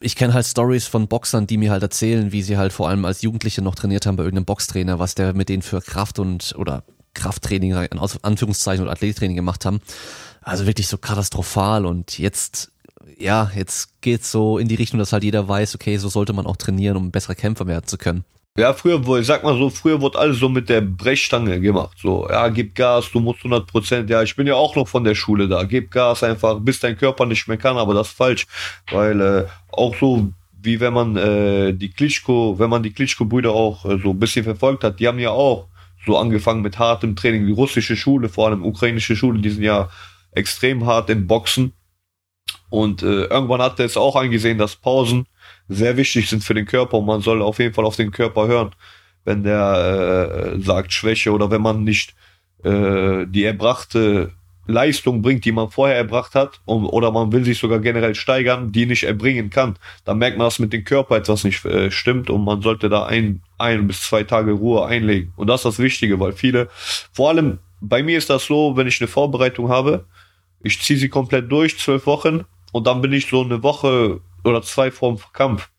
ich 0.00 0.14
kenne 0.14 0.34
halt 0.34 0.46
Stories 0.46 0.86
von 0.86 1.08
Boxern, 1.08 1.48
die 1.48 1.56
mir 1.56 1.72
halt 1.72 1.82
erzählen, 1.82 2.30
wie 2.30 2.42
sie 2.42 2.56
halt 2.56 2.72
vor 2.72 2.88
allem 2.88 3.04
als 3.04 3.22
Jugendliche 3.22 3.62
noch 3.62 3.74
trainiert 3.74 4.06
haben 4.06 4.16
bei 4.16 4.22
irgendeinem 4.22 4.44
Boxtrainer, 4.44 5.00
was 5.00 5.16
der 5.16 5.34
mit 5.34 5.48
denen 5.48 5.62
für 5.62 5.80
Kraft 5.80 6.20
und 6.20 6.54
oder 6.56 6.84
Krafttraining, 7.14 7.72
in 7.72 7.98
Anführungszeichen 7.98 8.84
oder 8.84 8.92
Athlettraining 8.92 9.34
gemacht 9.34 9.64
haben. 9.64 9.80
Also 10.48 10.66
wirklich 10.66 10.88
so 10.88 10.96
katastrophal 10.96 11.84
und 11.84 12.18
jetzt 12.18 12.72
ja, 13.18 13.50
jetzt 13.54 14.00
geht's 14.00 14.30
so 14.30 14.56
in 14.56 14.68
die 14.68 14.76
Richtung, 14.76 14.98
dass 14.98 15.12
halt 15.12 15.24
jeder 15.24 15.46
weiß, 15.46 15.74
okay, 15.74 15.98
so 15.98 16.08
sollte 16.08 16.32
man 16.32 16.46
auch 16.46 16.56
trainieren, 16.56 16.96
um 16.96 17.08
ein 17.08 17.10
besserer 17.10 17.34
Kämpfer 17.34 17.66
werden 17.66 17.86
zu 17.86 17.98
können. 17.98 18.24
Ja, 18.56 18.72
früher, 18.72 19.06
ich 19.18 19.26
sag 19.26 19.44
mal 19.44 19.58
so, 19.58 19.68
früher 19.68 20.00
wurde 20.00 20.18
alles 20.18 20.38
so 20.38 20.48
mit 20.48 20.68
der 20.68 20.80
Brechstange 20.80 21.60
gemacht. 21.60 21.98
So, 22.00 22.26
ja, 22.30 22.48
gib 22.48 22.74
Gas, 22.74 23.10
du 23.12 23.20
musst 23.20 23.40
100 23.40 23.66
Prozent. 23.66 24.08
Ja, 24.08 24.22
ich 24.22 24.34
bin 24.36 24.46
ja 24.46 24.54
auch 24.54 24.74
noch 24.74 24.88
von 24.88 25.04
der 25.04 25.14
Schule 25.14 25.48
da. 25.48 25.64
Gib 25.64 25.90
Gas 25.90 26.22
einfach, 26.22 26.58
bis 26.60 26.80
dein 26.80 26.96
Körper 26.96 27.26
nicht 27.26 27.46
mehr 27.46 27.58
kann, 27.58 27.76
aber 27.76 27.92
das 27.92 28.08
ist 28.08 28.16
falsch. 28.16 28.46
Weil 28.90 29.20
äh, 29.20 29.44
auch 29.70 29.94
so, 30.00 30.32
wie 30.60 30.80
wenn 30.80 30.94
man 30.94 31.16
äh, 31.16 31.72
die 31.72 31.90
Klitschko, 31.90 32.58
wenn 32.58 32.70
man 32.70 32.82
die 32.82 32.92
Klitschko-Brüder 32.92 33.52
auch 33.52 33.84
äh, 33.84 33.98
so 34.02 34.10
ein 34.10 34.18
bisschen 34.18 34.44
verfolgt 34.44 34.82
hat, 34.82 34.98
die 34.98 35.06
haben 35.06 35.18
ja 35.18 35.30
auch 35.30 35.68
so 36.06 36.16
angefangen 36.16 36.62
mit 36.62 36.78
hartem 36.78 37.14
Training. 37.14 37.46
Die 37.46 37.52
russische 37.52 37.96
Schule, 37.96 38.28
vor 38.28 38.48
allem 38.48 38.64
ukrainische 38.64 39.14
Schule, 39.14 39.40
die 39.40 39.50
sind 39.50 39.62
ja 39.62 39.88
extrem 40.38 40.86
hart 40.86 41.10
im 41.10 41.26
Boxen. 41.26 41.72
Und 42.70 43.02
äh, 43.02 43.24
irgendwann 43.24 43.62
hat 43.62 43.78
er 43.78 43.86
es 43.86 43.96
auch 43.96 44.16
eingesehen, 44.16 44.58
dass 44.58 44.76
Pausen 44.76 45.26
sehr 45.68 45.96
wichtig 45.96 46.28
sind 46.28 46.44
für 46.44 46.54
den 46.54 46.66
Körper 46.66 46.98
und 46.98 47.06
man 47.06 47.20
soll 47.20 47.42
auf 47.42 47.58
jeden 47.58 47.74
Fall 47.74 47.84
auf 47.84 47.96
den 47.96 48.10
Körper 48.10 48.46
hören, 48.46 48.70
wenn 49.24 49.42
der 49.42 50.54
äh, 50.54 50.60
sagt 50.60 50.92
Schwäche 50.92 51.32
oder 51.32 51.50
wenn 51.50 51.62
man 51.62 51.84
nicht 51.84 52.14
äh, 52.64 53.26
die 53.26 53.44
erbrachte 53.44 54.32
Leistung 54.66 55.22
bringt, 55.22 55.46
die 55.46 55.52
man 55.52 55.70
vorher 55.70 55.96
erbracht 55.96 56.34
hat, 56.34 56.60
um, 56.66 56.86
oder 56.86 57.10
man 57.10 57.32
will 57.32 57.44
sich 57.44 57.58
sogar 57.58 57.78
generell 57.80 58.14
steigern, 58.14 58.70
die 58.70 58.84
nicht 58.84 59.04
erbringen 59.04 59.48
kann, 59.48 59.76
dann 60.04 60.18
merkt 60.18 60.36
man, 60.36 60.46
dass 60.46 60.58
mit 60.58 60.72
dem 60.72 60.84
Körper 60.84 61.16
etwas 61.16 61.44
nicht 61.44 61.64
äh, 61.64 61.90
stimmt 61.90 62.28
und 62.28 62.44
man 62.44 62.60
sollte 62.60 62.90
da 62.90 63.06
ein, 63.06 63.42
ein 63.56 63.86
bis 63.86 64.02
zwei 64.02 64.24
Tage 64.24 64.52
Ruhe 64.52 64.86
einlegen. 64.86 65.32
Und 65.36 65.46
das 65.46 65.60
ist 65.60 65.64
das 65.64 65.78
Wichtige, 65.78 66.20
weil 66.20 66.32
viele, 66.32 66.68
vor 67.12 67.30
allem 67.30 67.58
bei 67.80 68.02
mir 68.02 68.18
ist 68.18 68.28
das 68.28 68.44
so, 68.44 68.76
wenn 68.76 68.86
ich 68.86 69.00
eine 69.00 69.08
Vorbereitung 69.08 69.70
habe, 69.70 70.04
ich 70.62 70.80
ziehe 70.80 70.98
sie 70.98 71.08
komplett 71.08 71.50
durch, 71.50 71.78
zwölf 71.78 72.06
Wochen, 72.06 72.44
und 72.72 72.86
dann 72.86 73.00
bin 73.00 73.12
ich 73.12 73.26
so 73.26 73.42
eine 73.42 73.62
Woche 73.62 74.20
oder 74.44 74.62
zwei 74.62 74.90
vorm 74.90 75.18
Kampf. 75.32 75.70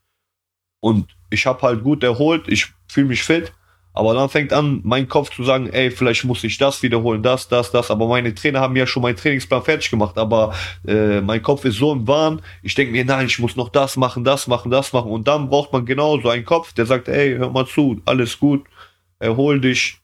Und 0.79 1.07
ich 1.29 1.45
habe 1.45 1.61
halt 1.61 1.83
gut 1.83 2.03
erholt, 2.03 2.47
ich 2.47 2.67
fühle 2.87 3.07
mich 3.07 3.23
fit, 3.23 3.53
aber 3.93 4.13
dann 4.13 4.29
fängt 4.29 4.53
an, 4.53 4.81
mein 4.83 5.07
Kopf 5.07 5.35
zu 5.35 5.43
sagen, 5.43 5.67
ey, 5.67 5.91
vielleicht 5.91 6.23
muss 6.23 6.43
ich 6.43 6.57
das 6.57 6.81
wiederholen, 6.83 7.21
das, 7.21 7.47
das, 7.49 7.71
das. 7.71 7.91
Aber 7.91 8.07
meine 8.07 8.33
Trainer 8.33 8.61
haben 8.61 8.75
ja 8.75 8.87
schon 8.87 9.03
meinen 9.03 9.17
Trainingsplan 9.17 9.63
fertig 9.63 9.89
gemacht, 9.89 10.17
aber 10.17 10.53
äh, 10.87 11.21
mein 11.21 11.41
Kopf 11.41 11.65
ist 11.65 11.77
so 11.77 11.91
im 11.91 12.07
Wahn. 12.07 12.41
Ich 12.63 12.75
denke 12.75 12.93
mir, 12.93 13.03
nein, 13.03 13.25
ich 13.25 13.39
muss 13.39 13.55
noch 13.55 13.69
das 13.69 13.97
machen, 13.97 14.23
das 14.23 14.47
machen, 14.47 14.71
das 14.71 14.93
machen. 14.93 15.11
Und 15.11 15.27
dann 15.27 15.49
braucht 15.49 15.73
man 15.73 15.85
genau 15.85 16.19
so 16.21 16.29
einen 16.29 16.45
Kopf, 16.45 16.73
der 16.73 16.85
sagt, 16.85 17.07
ey, 17.07 17.35
hör 17.37 17.49
mal 17.49 17.65
zu, 17.65 18.01
alles 18.05 18.39
gut, 18.39 18.65
erhol 19.19 19.59
dich, 19.59 19.98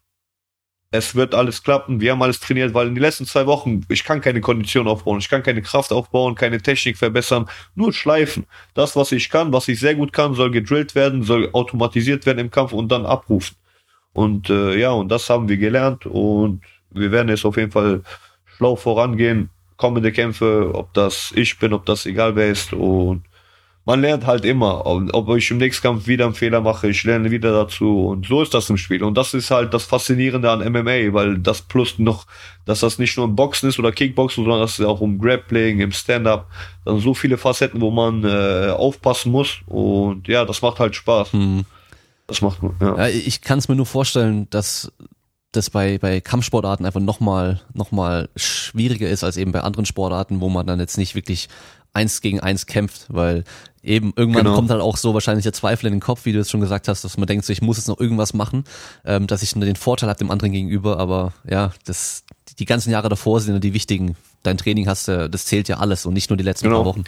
es 0.92 1.16
wird 1.16 1.36
alles 1.36 1.64
klappen, 1.64 2.00
wir 2.00 2.12
haben 2.12 2.22
alles 2.22 2.40
trainiert, 2.40 2.74
weil 2.74 2.88
in 2.88 2.96
den 2.96 3.02
letzten 3.02 3.26
zwei 3.26 3.46
Wochen, 3.46 3.82
ich 3.90 4.04
kann 4.04 4.22
keine 4.22 4.42
Kondition 4.42 4.88
aufbauen, 4.88 5.20
ich 5.20 5.30
kann 5.30 5.44
keine 5.44 5.62
Kraft 5.62 5.92
aufbauen, 5.92 6.36
keine 6.36 6.62
Technik 6.62 6.98
verbessern, 6.98 7.48
nur 7.76 7.92
schleifen. 7.92 8.46
Das, 8.74 8.96
was 8.96 9.12
ich 9.12 9.30
kann, 9.30 9.52
was 9.52 9.68
ich 9.68 9.80
sehr 9.80 9.96
gut 9.96 10.14
kann, 10.14 10.36
soll 10.36 10.52
gedrillt 10.52 10.96
werden, 10.96 11.24
soll 11.24 11.50
automatisiert 11.54 12.26
werden 12.26 12.40
im 12.40 12.52
Kampf 12.52 12.72
und 12.74 12.92
dann 12.92 13.06
abrufen. 13.06 13.56
Und 14.14 14.50
äh, 14.50 14.78
ja, 14.78 14.92
und 14.92 15.10
das 15.10 15.30
haben 15.30 15.50
wir 15.50 15.58
gelernt 15.58 16.06
und 16.06 16.62
wir 16.92 17.12
werden 17.12 17.30
jetzt 17.30 17.46
auf 17.46 17.58
jeden 17.58 17.72
Fall 17.72 18.02
schlau 18.58 18.76
vorangehen, 18.76 19.50
kommende 19.78 20.12
Kämpfe, 20.12 20.72
ob 20.74 20.94
das 20.94 21.34
ich 21.36 21.60
bin, 21.60 21.74
ob 21.74 21.86
das 21.86 22.06
egal 22.06 22.36
wer 22.36 22.50
ist 22.50 22.72
und 22.74 23.24
man 23.86 24.02
lernt 24.02 24.26
halt 24.26 24.46
immer. 24.46 24.86
Und 24.86 25.14
ob 25.14 25.30
ich 25.36 25.50
im 25.52 25.58
nächsten 25.58 25.84
Kampf 25.84 26.08
wieder 26.08 26.26
einen 26.26 26.34
Fehler 26.34 26.62
mache, 26.62 26.90
ich 26.90 27.04
lerne 27.04 27.30
wieder 27.30 27.52
dazu. 27.52 28.08
Und 28.08 28.26
so 28.26 28.42
ist 28.42 28.54
das 28.54 28.70
im 28.70 28.78
Spiel. 28.78 29.04
Und 29.04 29.16
das 29.16 29.34
ist 29.34 29.52
halt 29.52 29.74
das 29.74 29.86
Faszinierende 29.86 30.50
an 30.50 30.60
MMA, 30.60 31.14
weil 31.14 31.38
das 31.38 31.62
plus 31.62 32.00
noch, 32.00 32.26
dass 32.66 32.80
das 32.80 32.98
nicht 32.98 33.16
nur 33.16 33.26
im 33.26 33.36
Boxen 33.36 33.70
ist 33.70 33.78
oder 33.78 33.92
Kickboxen, 33.92 34.44
sondern 34.44 34.62
das 34.62 34.80
ist 34.80 34.86
auch 34.86 35.02
um 35.02 35.20
Grappling, 35.20 35.80
im 35.80 35.92
Stand-up. 35.92 36.48
Dann 36.84 37.00
so 37.00 37.14
viele 37.14 37.38
Facetten, 37.38 37.80
wo 37.80 37.92
man 37.92 38.24
äh, 38.24 38.72
aufpassen 38.72 39.32
muss. 39.32 39.60
Und 39.68 40.28
ja, 40.28 40.46
das 40.46 40.64
macht 40.64 40.80
halt 40.80 40.96
Spaß. 40.96 41.34
Hm. 41.34 41.66
Das 42.28 42.42
macht 42.42 42.58
ja. 42.82 42.98
Ja, 42.98 43.08
ich 43.08 43.42
kann 43.42 43.60
es 43.60 43.68
mir 43.68 43.76
nur 43.76 43.86
vorstellen, 43.86 44.48
dass 44.50 44.92
das 45.52 45.70
bei, 45.70 46.00
bei 46.00 46.22
Kampfsportarten 46.22 46.88
einfach 46.88 47.00
nochmal 47.00 47.62
noch 47.74 47.92
mal 47.92 48.30
schwieriger 48.36 49.08
ist 49.08 49.24
als 49.24 49.38
eben 49.38 49.52
bei 49.52 49.62
anderen 49.62 49.86
Sportarten, 49.86 50.42
wo 50.42 50.50
man 50.50 50.66
dann 50.66 50.80
jetzt 50.80 50.98
nicht 50.98 51.14
wirklich 51.14 51.48
eins 51.96 52.22
gegen 52.22 52.40
eins 52.42 52.66
kämpft, 52.66 53.06
weil 53.10 53.46
eben 53.86 54.14
irgendwann 54.16 54.44
Genau. 54.44 54.56
kommt 54.56 54.70
halt 54.70 54.82
auch 54.82 54.98
so 54.98 55.14
wahrscheinlich 55.14 55.44
der 55.44 55.54
Zweifel 55.54 55.86
in 55.88 55.94
den 55.94 56.00
Kopf, 56.02 56.26
wie 56.26 56.34
du 56.34 56.40
es 56.40 56.50
schon 56.50 56.62
gesagt 56.62 56.88
hast, 56.88 57.04
dass 57.04 57.18
man 57.18 57.28
denkt, 57.28 57.46
so, 57.46 57.54
ich 57.54 57.62
muss 57.62 57.78
jetzt 57.78 57.88
noch 57.88 58.00
irgendwas 58.00 58.34
machen, 58.34 58.64
ähm, 59.06 59.28
dass 59.28 59.44
ich 59.44 59.54
den 59.54 59.76
Vorteil 59.76 60.10
habe 60.10 60.18
dem 60.18 60.32
anderen 60.32 60.52
gegenüber, 60.52 60.98
aber 61.00 61.34
ja, 61.50 61.72
das 61.86 62.24
die 62.60 62.66
ganzen 62.66 62.92
Jahre 62.92 63.10
davor 63.10 63.40
sind 63.42 63.54
ja 63.54 63.60
die 63.60 63.74
wichtigen. 63.74 64.16
Dein 64.44 64.58
Training 64.58 64.88
hast 64.88 65.08
du, 65.08 65.30
das 65.30 65.46
zählt 65.46 65.68
ja 65.68 65.78
alles 65.78 66.06
und 66.06 66.14
nicht 66.14 66.30
nur 66.30 66.38
die 66.38 66.44
letzten 66.44 66.66
Genau. 66.66 66.78
paar 66.84 66.86
Wochen. 66.86 67.04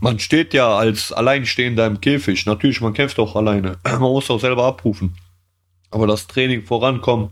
Man 0.00 0.18
steht 0.18 0.52
ja 0.52 0.76
als 0.76 1.12
Alleinstehender 1.12 1.86
im 1.86 2.00
Käfig. 2.00 2.44
Natürlich, 2.46 2.80
man 2.80 2.92
kämpft 2.92 3.18
auch 3.20 3.36
alleine. 3.36 3.78
Man 3.84 4.00
muss 4.00 4.28
auch 4.30 4.40
selber 4.40 4.64
abrufen. 4.64 5.14
Aber 5.92 6.06
das 6.08 6.26
Training 6.26 6.64
vorankommen 6.64 7.30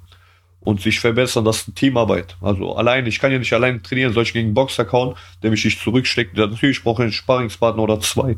und 0.69 0.83
sich 0.83 1.01
verbessern, 1.01 1.47
das 1.47 1.67
ist 1.67 1.77
Teamarbeit. 1.77 2.37
Also 2.43 2.77
allein, 2.77 3.07
ich 3.07 3.21
kann 3.21 3.33
ja 3.33 3.39
nicht 3.39 3.55
alleine 3.55 3.81
trainieren, 3.81 4.13
soll 4.13 4.25
ich 4.25 4.35
gegen 4.35 4.49
einen 4.49 4.55
Boxer 4.55 4.85
kauen, 4.85 5.17
der 5.43 5.51
mich 5.51 5.65
nicht 5.65 5.81
zurücksteckt. 5.81 6.37
Natürlich 6.37 6.85
brauche 6.85 7.01
ich 7.01 7.05
einen 7.05 7.13
Sparringspartner 7.13 7.83
oder 7.83 8.01
zwei. 8.01 8.37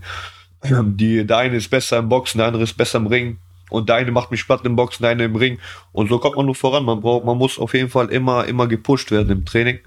Die, 0.62 1.26
der 1.26 1.38
eine 1.38 1.56
ist 1.56 1.70
besser 1.70 1.98
im 1.98 2.08
Boxen, 2.08 2.38
der 2.38 2.46
andere 2.46 2.62
ist 2.62 2.76
besser 2.76 2.98
im 2.98 3.08
Ring. 3.08 3.38
Und 3.68 3.88
der 3.88 3.96
eine 3.96 4.12
macht 4.12 4.30
mich 4.30 4.46
platt 4.46 4.64
im 4.64 4.76
Boxen, 4.76 5.02
der 5.02 5.10
eine 5.10 5.24
im 5.24 5.34
Ring. 5.34 5.58
Und 5.90 6.08
so 6.08 6.20
kommt 6.20 6.36
man 6.36 6.46
nur 6.46 6.54
voran. 6.54 6.84
Man 6.84 7.00
braucht, 7.00 7.24
man 7.24 7.36
muss 7.36 7.58
auf 7.58 7.74
jeden 7.74 7.88
Fall 7.88 8.06
immer, 8.10 8.44
immer 8.44 8.68
gepusht 8.68 9.10
werden 9.10 9.30
im 9.30 9.44
Training. 9.44 9.80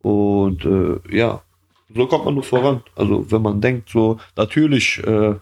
Und 0.00 0.64
äh, 0.64 1.14
ja, 1.14 1.42
so 1.94 2.06
kommt 2.06 2.24
man 2.24 2.32
nur 2.32 2.44
voran. 2.44 2.82
Also 2.96 3.30
wenn 3.30 3.42
man 3.42 3.60
denkt, 3.60 3.90
so 3.90 4.18
natürlich 4.36 5.04
äh, 5.04 5.34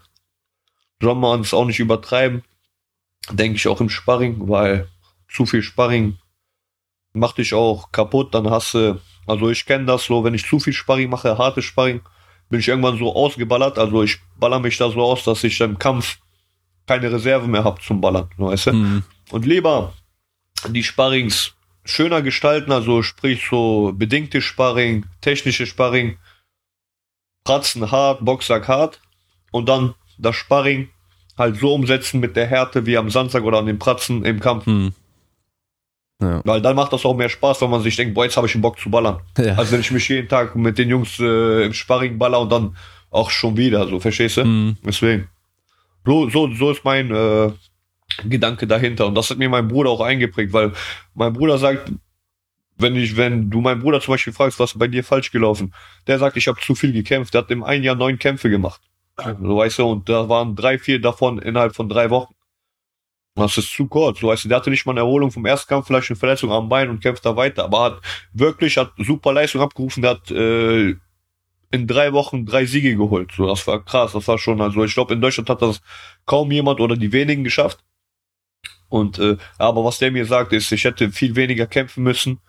soll 1.01 1.15
man 1.15 1.43
es 1.43 1.55
auch 1.55 1.67
nicht 1.67 1.79
übertreiben, 1.79 2.43
denke 3.31 3.59
ich 3.59 3.69
auch 3.69 3.81
im 3.81 3.91
Sparring, 3.91 4.49
weil 4.49 4.89
zu 5.37 5.46
viel 5.46 5.62
Sparring 5.62 6.18
macht 7.12 7.38
dich 7.38 7.55
auch 7.55 7.92
kaputt. 7.92 8.35
Dann 8.35 8.51
hast 8.51 8.75
du, 8.75 9.01
also 9.27 9.51
ich 9.51 9.66
kenne 9.66 9.85
das 9.85 10.05
so, 10.05 10.25
wenn 10.25 10.35
ich 10.35 10.46
zu 10.46 10.59
viel 10.59 10.72
Sparring 10.72 11.11
mache, 11.11 11.37
harte 11.38 11.62
Sparring, 11.62 12.01
bin 12.49 12.61
ich 12.61 12.68
irgendwann 12.68 12.99
so 12.99 13.14
ausgeballert. 13.14 13.79
Also 13.79 14.03
ich 14.03 14.18
baller 14.38 14.61
mich 14.61 14.79
da 14.79 14.90
so 14.90 15.01
aus, 15.03 15.25
dass 15.25 15.44
ich 15.44 15.61
im 15.61 15.79
Kampf 15.79 16.18
keine 16.87 17.12
Reserve 17.12 17.46
mehr 17.49 17.64
habe 17.64 17.81
zum 17.81 18.01
Ballern, 18.01 18.31
weißt 18.37 18.66
du? 18.68 18.70
Hm. 18.72 19.03
Und 19.31 19.44
lieber 19.44 19.92
die 20.68 20.85
Sparrings 20.85 21.55
schöner 21.85 22.22
gestalten, 22.22 22.72
also 22.72 23.03
sprich 23.03 23.46
so 23.49 23.92
bedingte 23.94 24.40
Sparring, 24.40 25.05
technische 25.20 25.66
Sparring, 25.66 26.18
Pratzen 27.44 27.90
hart, 27.90 28.25
Boxsack 28.25 28.68
hart 28.68 29.01
und 29.53 29.68
dann 29.68 29.94
das 30.18 30.37
Sparring 30.37 30.88
halt 31.37 31.57
so 31.59 31.75
umsetzen 31.75 32.20
mit 32.20 32.35
der 32.37 32.46
Härte 32.46 32.87
wie 32.87 32.96
am 32.96 33.11
Samstag 33.11 33.44
oder 33.44 33.59
an 33.59 33.66
den 33.66 33.79
Pratzen 33.79 34.25
im 34.25 34.40
Kampf. 34.40 34.66
Hm. 34.66 34.94
Ja. 36.21 36.41
Weil 36.45 36.63
dann 36.63 36.77
macht 36.77 36.93
das 36.93 37.05
auch 37.05 37.15
mehr 37.15 37.29
Spaß, 37.29 37.61
wenn 37.61 37.71
man 37.71 37.83
sich 37.83 37.97
denkt, 37.97 38.15
boah, 38.15 38.25
jetzt 38.25 38.37
habe 38.37 38.47
ich 38.47 38.55
einen 38.55 38.63
Bock 38.63 38.79
zu 38.79 38.91
ballern. 38.91 39.21
Ja. 39.39 39.55
Also 39.55 39.73
wenn 39.73 39.81
ich 39.81 39.91
mich 39.91 40.09
jeden 40.09 40.29
Tag 40.29 40.57
mit 40.57 40.79
den 40.79 40.89
Jungs 40.89 41.19
äh, 41.21 41.67
im 41.67 41.73
Sparring 41.73 42.19
baller 42.19 42.41
und 42.41 42.51
dann 42.51 42.77
auch 43.11 43.31
schon 43.31 43.57
wieder, 43.57 43.87
so, 43.87 44.01
verstehst 44.01 44.39
du? 44.39 44.43
Hm. 44.43 44.77
Deswegen. 44.85 45.29
So, 46.05 46.29
so, 46.31 46.53
so 46.55 46.71
ist 46.71 46.85
mein 46.85 47.11
äh, 47.11 47.51
Gedanke 48.25 48.67
dahinter. 48.67 49.07
Und 49.07 49.15
das 49.15 49.31
hat 49.31 49.39
mir 49.39 49.49
mein 49.49 49.69
Bruder 49.69 49.91
auch 49.91 50.01
eingeprägt, 50.01 50.53
weil 50.53 50.73
mein 51.15 51.33
Bruder 51.33 51.59
sagt, 51.59 51.91
wenn 52.79 52.97
ich, 52.97 53.17
wenn 53.17 53.51
du 53.51 53.61
meinen 53.61 53.81
Bruder 53.81 54.01
zum 54.01 54.15
Beispiel 54.15 54.33
fragst, 54.33 54.59
was 54.59 54.73
ist 54.73 54.79
bei 54.79 54.87
dir 54.87 55.03
falsch 55.03 55.31
gelaufen, 55.33 55.75
der 56.07 56.19
sagt, 56.19 56.37
ich 56.37 56.47
habe 56.49 56.61
zu 56.61 56.75
viel 56.75 56.93
gekämpft. 56.93 57.35
Der 57.35 57.43
hat 57.43 57.51
im 57.51 57.65
einen 57.65 57.85
Jahr 57.85 57.95
neun 57.95 58.19
Kämpfe 58.19 58.51
gemacht. 58.51 58.81
So 59.19 59.57
weißt 59.57 59.79
du, 59.79 59.91
und 59.91 60.09
da 60.09 60.29
waren 60.29 60.55
drei, 60.57 60.79
vier 60.79 61.01
davon 61.01 61.39
innerhalb 61.39 61.75
von 61.75 61.89
drei 61.89 62.11
Wochen. 62.11 62.35
Das 63.37 63.59
ist 63.59 63.70
zu 63.70 63.87
kurz. 63.87 64.20
So 64.20 64.29
weißt 64.29 64.44
du, 64.44 64.49
der 64.49 64.57
hatte 64.57 64.70
nicht 64.70 64.87
mal 64.87 64.92
eine 64.92 65.01
Erholung 65.01 65.31
vom 65.31 65.44
ersten 65.44 65.68
Kampf, 65.68 65.87
vielleicht 65.87 66.11
eine 66.11 66.16
Verletzung 66.16 66.51
am 66.51 66.70
Bein 66.70 66.88
und 66.88 67.01
kämpft 67.01 67.25
da 67.27 67.37
weiter. 67.37 67.64
Aber 67.64 67.85
hat 67.85 68.01
wirklich, 68.33 68.79
hat 68.79 68.92
super 68.96 69.33
Leistung 69.33 69.61
abgerufen, 69.61 70.03
der 70.03 70.12
hat 70.12 70.31
äh, 70.31 70.96
in 71.70 71.87
drei 71.87 72.12
Wochen 72.14 72.46
drei 72.46 72.64
Siege 72.64 72.96
geholt. 72.96 73.33
So, 73.37 73.46
das 73.46 73.66
war 73.66 73.85
krass. 73.85 74.12
Das 74.12 74.27
war 74.27 74.38
schon, 74.38 74.61
also 74.61 74.83
ich 74.85 74.94
glaube, 74.94 75.12
in 75.12 75.20
Deutschland 75.20 75.51
hat 75.51 75.61
das 75.61 75.83
kaum 76.25 76.51
jemand 76.51 76.81
oder 76.81 76.96
die 76.96 77.12
wenigen 77.12 77.44
geschafft. 77.44 77.85
Und 78.88 79.18
äh, 79.18 79.37
aber 79.59 79.85
was 79.85 79.99
der 79.99 80.11
mir 80.12 80.25
sagt, 80.25 80.53
ist, 80.53 80.72
ich 80.72 80.85
hätte 80.85 81.11
viel 81.11 81.37
weniger 81.37 81.66
kämpfen 81.66 82.05
müssen. 82.05 82.40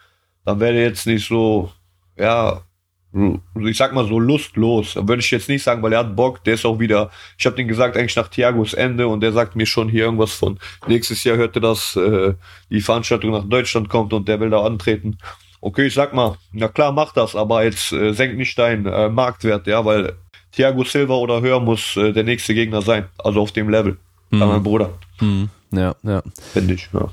Dann 0.46 0.60
wäre 0.62 0.82
jetzt 0.82 1.06
nicht 1.06 1.28
so, 1.28 1.72
ja, 2.16 2.67
ich 3.14 3.78
sag 3.78 3.94
mal 3.94 4.08
so 4.08 4.20
lustlos. 4.20 4.96
Würde 4.96 5.20
ich 5.22 5.32
jetzt 5.32 5.50
nicht 5.50 5.64
sagen, 5.64 5.82
weil 5.82 5.94
er 5.94 6.00
hat 6.00 6.16
Bock. 6.16 6.44
Der 6.44 6.56
ist 6.56 6.66
auch 6.66 6.80
wieder. 6.80 7.10
Ich 7.38 7.46
habe 7.46 7.56
den 7.56 7.68
gesagt 7.68 7.98
eigentlich 7.98 8.16
nach 8.16 8.28
Thiagos 8.28 8.74
Ende 8.74 9.08
und 9.08 9.22
der 9.22 9.32
sagt 9.32 9.56
mir 9.56 9.66
schon 9.66 9.90
hier 9.90 10.06
irgendwas 10.06 10.34
von 10.34 10.60
nächstes 10.88 11.24
Jahr 11.24 11.38
hörte 11.38 11.60
das 11.62 11.96
äh, 11.96 12.34
die 12.70 12.82
Veranstaltung 12.82 13.32
nach 13.32 13.46
Deutschland 13.46 13.90
kommt 13.90 14.14
und 14.14 14.28
der 14.28 14.40
will 14.40 14.50
da 14.50 14.64
antreten. 14.64 15.18
Okay, 15.62 15.88
ich 15.88 15.94
sag 15.94 16.14
mal, 16.14 16.38
na 16.52 16.68
klar, 16.68 16.92
mach 16.92 17.14
das, 17.14 17.36
aber 17.36 17.64
jetzt 17.64 17.92
äh, 17.92 18.14
senk 18.14 18.38
nicht 18.38 18.58
deinen 18.60 18.86
äh, 18.86 19.10
Marktwert, 19.10 19.66
ja, 19.66 19.84
weil 19.84 20.14
Thiago 20.52 20.84
Silva 20.84 21.16
oder 21.16 21.42
höher 21.42 21.60
muss 21.60 21.98
äh, 21.98 22.14
der 22.14 22.24
nächste 22.24 22.54
Gegner 22.54 22.82
sein. 22.82 23.06
Also 23.18 23.42
auf 23.42 23.52
dem 23.52 23.70
Level. 23.70 23.98
Bei 24.30 24.46
meinem 24.46 24.64
Bruder, 24.64 24.92
Hm. 25.20 25.50
Ja, 25.72 25.96
ja. 26.04 26.22
finde 26.54 26.74
ich. 26.74 26.90
Ja. 26.94 27.10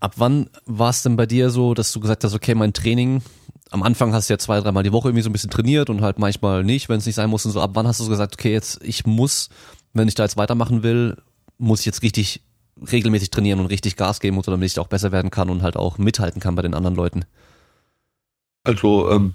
Ab 0.00 0.14
wann 0.16 0.48
war 0.66 0.90
es 0.90 1.02
denn 1.02 1.16
bei 1.16 1.26
dir 1.26 1.50
so, 1.50 1.74
dass 1.74 1.92
du 1.92 2.00
gesagt 2.00 2.24
hast, 2.24 2.34
okay, 2.34 2.54
mein 2.54 2.72
Training, 2.72 3.22
am 3.70 3.82
Anfang 3.82 4.12
hast 4.12 4.28
du 4.28 4.34
ja 4.34 4.38
zwei, 4.38 4.60
dreimal 4.60 4.82
die 4.82 4.92
Woche 4.92 5.08
irgendwie 5.08 5.22
so 5.22 5.30
ein 5.30 5.32
bisschen 5.32 5.50
trainiert 5.50 5.90
und 5.90 6.00
halt 6.00 6.18
manchmal 6.18 6.64
nicht, 6.64 6.88
wenn 6.88 6.98
es 6.98 7.06
nicht 7.06 7.16
sein 7.16 7.30
muss 7.30 7.44
und 7.44 7.52
so. 7.52 7.60
Ab 7.60 7.70
wann 7.74 7.86
hast 7.86 8.00
du 8.00 8.04
so 8.04 8.10
gesagt, 8.10 8.34
okay, 8.34 8.52
jetzt 8.52 8.80
ich 8.82 9.06
muss, 9.06 9.48
wenn 9.92 10.08
ich 10.08 10.14
da 10.14 10.22
jetzt 10.22 10.36
weitermachen 10.36 10.82
will, 10.82 11.16
muss 11.58 11.80
ich 11.80 11.86
jetzt 11.86 12.02
richtig 12.02 12.42
regelmäßig 12.90 13.30
trainieren 13.30 13.60
und 13.60 13.66
richtig 13.66 13.96
Gas 13.96 14.20
geben, 14.20 14.40
damit 14.42 14.70
ich 14.70 14.78
auch 14.78 14.88
besser 14.88 15.10
werden 15.12 15.30
kann 15.30 15.50
und 15.50 15.62
halt 15.62 15.76
auch 15.76 15.98
mithalten 15.98 16.40
kann 16.40 16.54
bei 16.54 16.62
den 16.62 16.74
anderen 16.74 16.94
Leuten? 16.94 17.24
Also 18.64 19.10
ähm, 19.10 19.34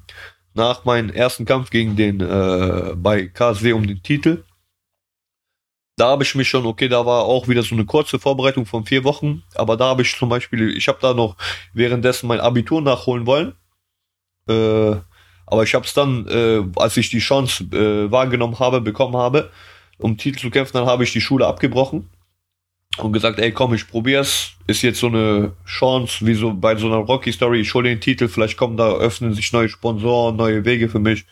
nach 0.54 0.86
meinem 0.86 1.10
ersten 1.10 1.46
Kampf 1.46 1.70
gegen 1.70 1.96
den 1.96 2.22
äh, 2.22 2.94
bei 2.96 3.28
KSW 3.28 3.74
um 3.74 3.88
den 3.88 4.04
Titel, 4.04 4.44
da 5.98 6.10
habe 6.10 6.24
ich 6.24 6.36
mich 6.36 6.48
schon, 6.48 6.66
okay, 6.66 6.88
da 6.88 7.06
war 7.06 7.24
auch 7.24 7.48
wieder 7.48 7.64
so 7.64 7.76
eine 7.76 7.86
kurze 7.86 8.20
Vorbereitung 8.20 8.66
von 8.66 8.86
vier 8.86 9.04
Wochen, 9.04 9.44
aber 9.56 9.78
da 9.78 9.86
habe 9.90 10.02
ich 10.02 10.16
zum 10.16 10.30
Beispiel, 10.30 10.76
ich 10.76 10.88
habe 10.88 11.00
da 11.02 11.14
noch 11.14 11.36
währenddessen 11.74 12.28
mein 12.28 12.40
Abitur 12.40 12.82
nachholen 12.82 13.26
wollen, 13.26 13.56
äh, 14.48 14.96
aber 15.46 15.64
ich 15.64 15.74
habe 15.76 15.86
es 15.86 15.94
dann, 15.94 16.28
äh, 16.28 16.64
als 16.78 16.96
ich 16.98 17.10
die 17.10 17.20
Chance 17.20 17.66
äh, 17.66 18.10
wahrgenommen 18.12 18.60
habe, 18.60 18.80
bekommen 18.82 19.18
habe, 19.18 19.52
um 19.98 20.18
Titel 20.18 20.40
zu 20.40 20.50
kämpfen, 20.50 20.78
dann 20.78 20.86
habe 20.86 21.04
ich 21.04 21.12
die 21.12 21.22
Schule 21.22 21.46
abgebrochen 21.46 22.10
und 22.98 23.14
gesagt, 23.14 23.40
ey, 23.40 23.52
komm, 23.52 23.74
ich 23.74 23.88
probier's. 23.88 24.54
Ist 24.68 24.82
jetzt 24.82 25.00
so 25.00 25.08
eine 25.08 25.54
Chance, 25.66 26.26
wie 26.26 26.34
so 26.34 26.54
bei 26.54 26.76
so 26.76 26.88
einer 26.88 26.98
Rocky 26.98 27.32
Story. 27.32 27.62
Ich 27.62 27.74
hole 27.74 27.90
den 27.90 28.02
Titel, 28.02 28.28
vielleicht 28.28 28.58
kommen 28.58 28.78
da, 28.78 28.92
öffnen 28.94 29.34
sich 29.34 29.52
neue 29.54 29.70
Sponsoren, 29.70 30.36
neue 30.36 30.66
Wege 30.66 30.90
für 30.90 31.00
mich. 31.00 31.26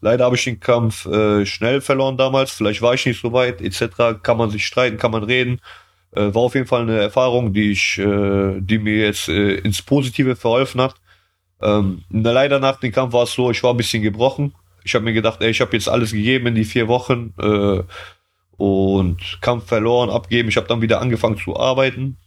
Leider 0.00 0.24
habe 0.24 0.36
ich 0.36 0.44
den 0.44 0.60
Kampf 0.60 1.06
äh, 1.06 1.44
schnell 1.44 1.80
verloren 1.80 2.16
damals. 2.16 2.52
Vielleicht 2.52 2.82
war 2.82 2.94
ich 2.94 3.04
nicht 3.04 3.20
so 3.20 3.32
weit, 3.32 3.60
etc. 3.60 4.20
Kann 4.22 4.36
man 4.36 4.50
sich 4.50 4.66
streiten, 4.66 4.96
kann 4.96 5.10
man 5.10 5.24
reden. 5.24 5.60
Äh, 6.12 6.34
war 6.34 6.42
auf 6.42 6.54
jeden 6.54 6.66
Fall 6.66 6.82
eine 6.82 6.98
Erfahrung, 6.98 7.52
die 7.52 7.72
ich, 7.72 7.98
äh, 7.98 8.60
die 8.60 8.78
mir 8.78 8.98
jetzt 8.98 9.28
äh, 9.28 9.54
ins 9.54 9.82
Positive 9.82 10.36
verholfen 10.36 10.80
hat. 10.80 10.94
Ähm, 11.62 12.02
leider 12.10 12.58
nach 12.58 12.80
dem 12.80 12.92
Kampf 12.92 13.12
war 13.12 13.24
es 13.24 13.32
so, 13.32 13.50
ich 13.50 13.62
war 13.62 13.72
ein 13.72 13.76
bisschen 13.76 14.02
gebrochen. 14.02 14.54
Ich 14.84 14.94
habe 14.94 15.04
mir 15.04 15.12
gedacht, 15.12 15.40
ey, 15.40 15.50
ich 15.50 15.60
habe 15.60 15.72
jetzt 15.74 15.88
alles 15.88 16.12
gegeben 16.12 16.48
in 16.48 16.54
die 16.56 16.64
vier 16.64 16.88
Wochen. 16.88 17.34
Äh, 17.38 17.82
und 18.56 19.38
Kampf 19.40 19.66
verloren, 19.66 20.10
abgeben. 20.10 20.48
Ich 20.48 20.56
habe 20.56 20.68
dann 20.68 20.82
wieder 20.82 21.00
angefangen 21.00 21.38
zu 21.38 21.56
arbeiten. 21.56 22.18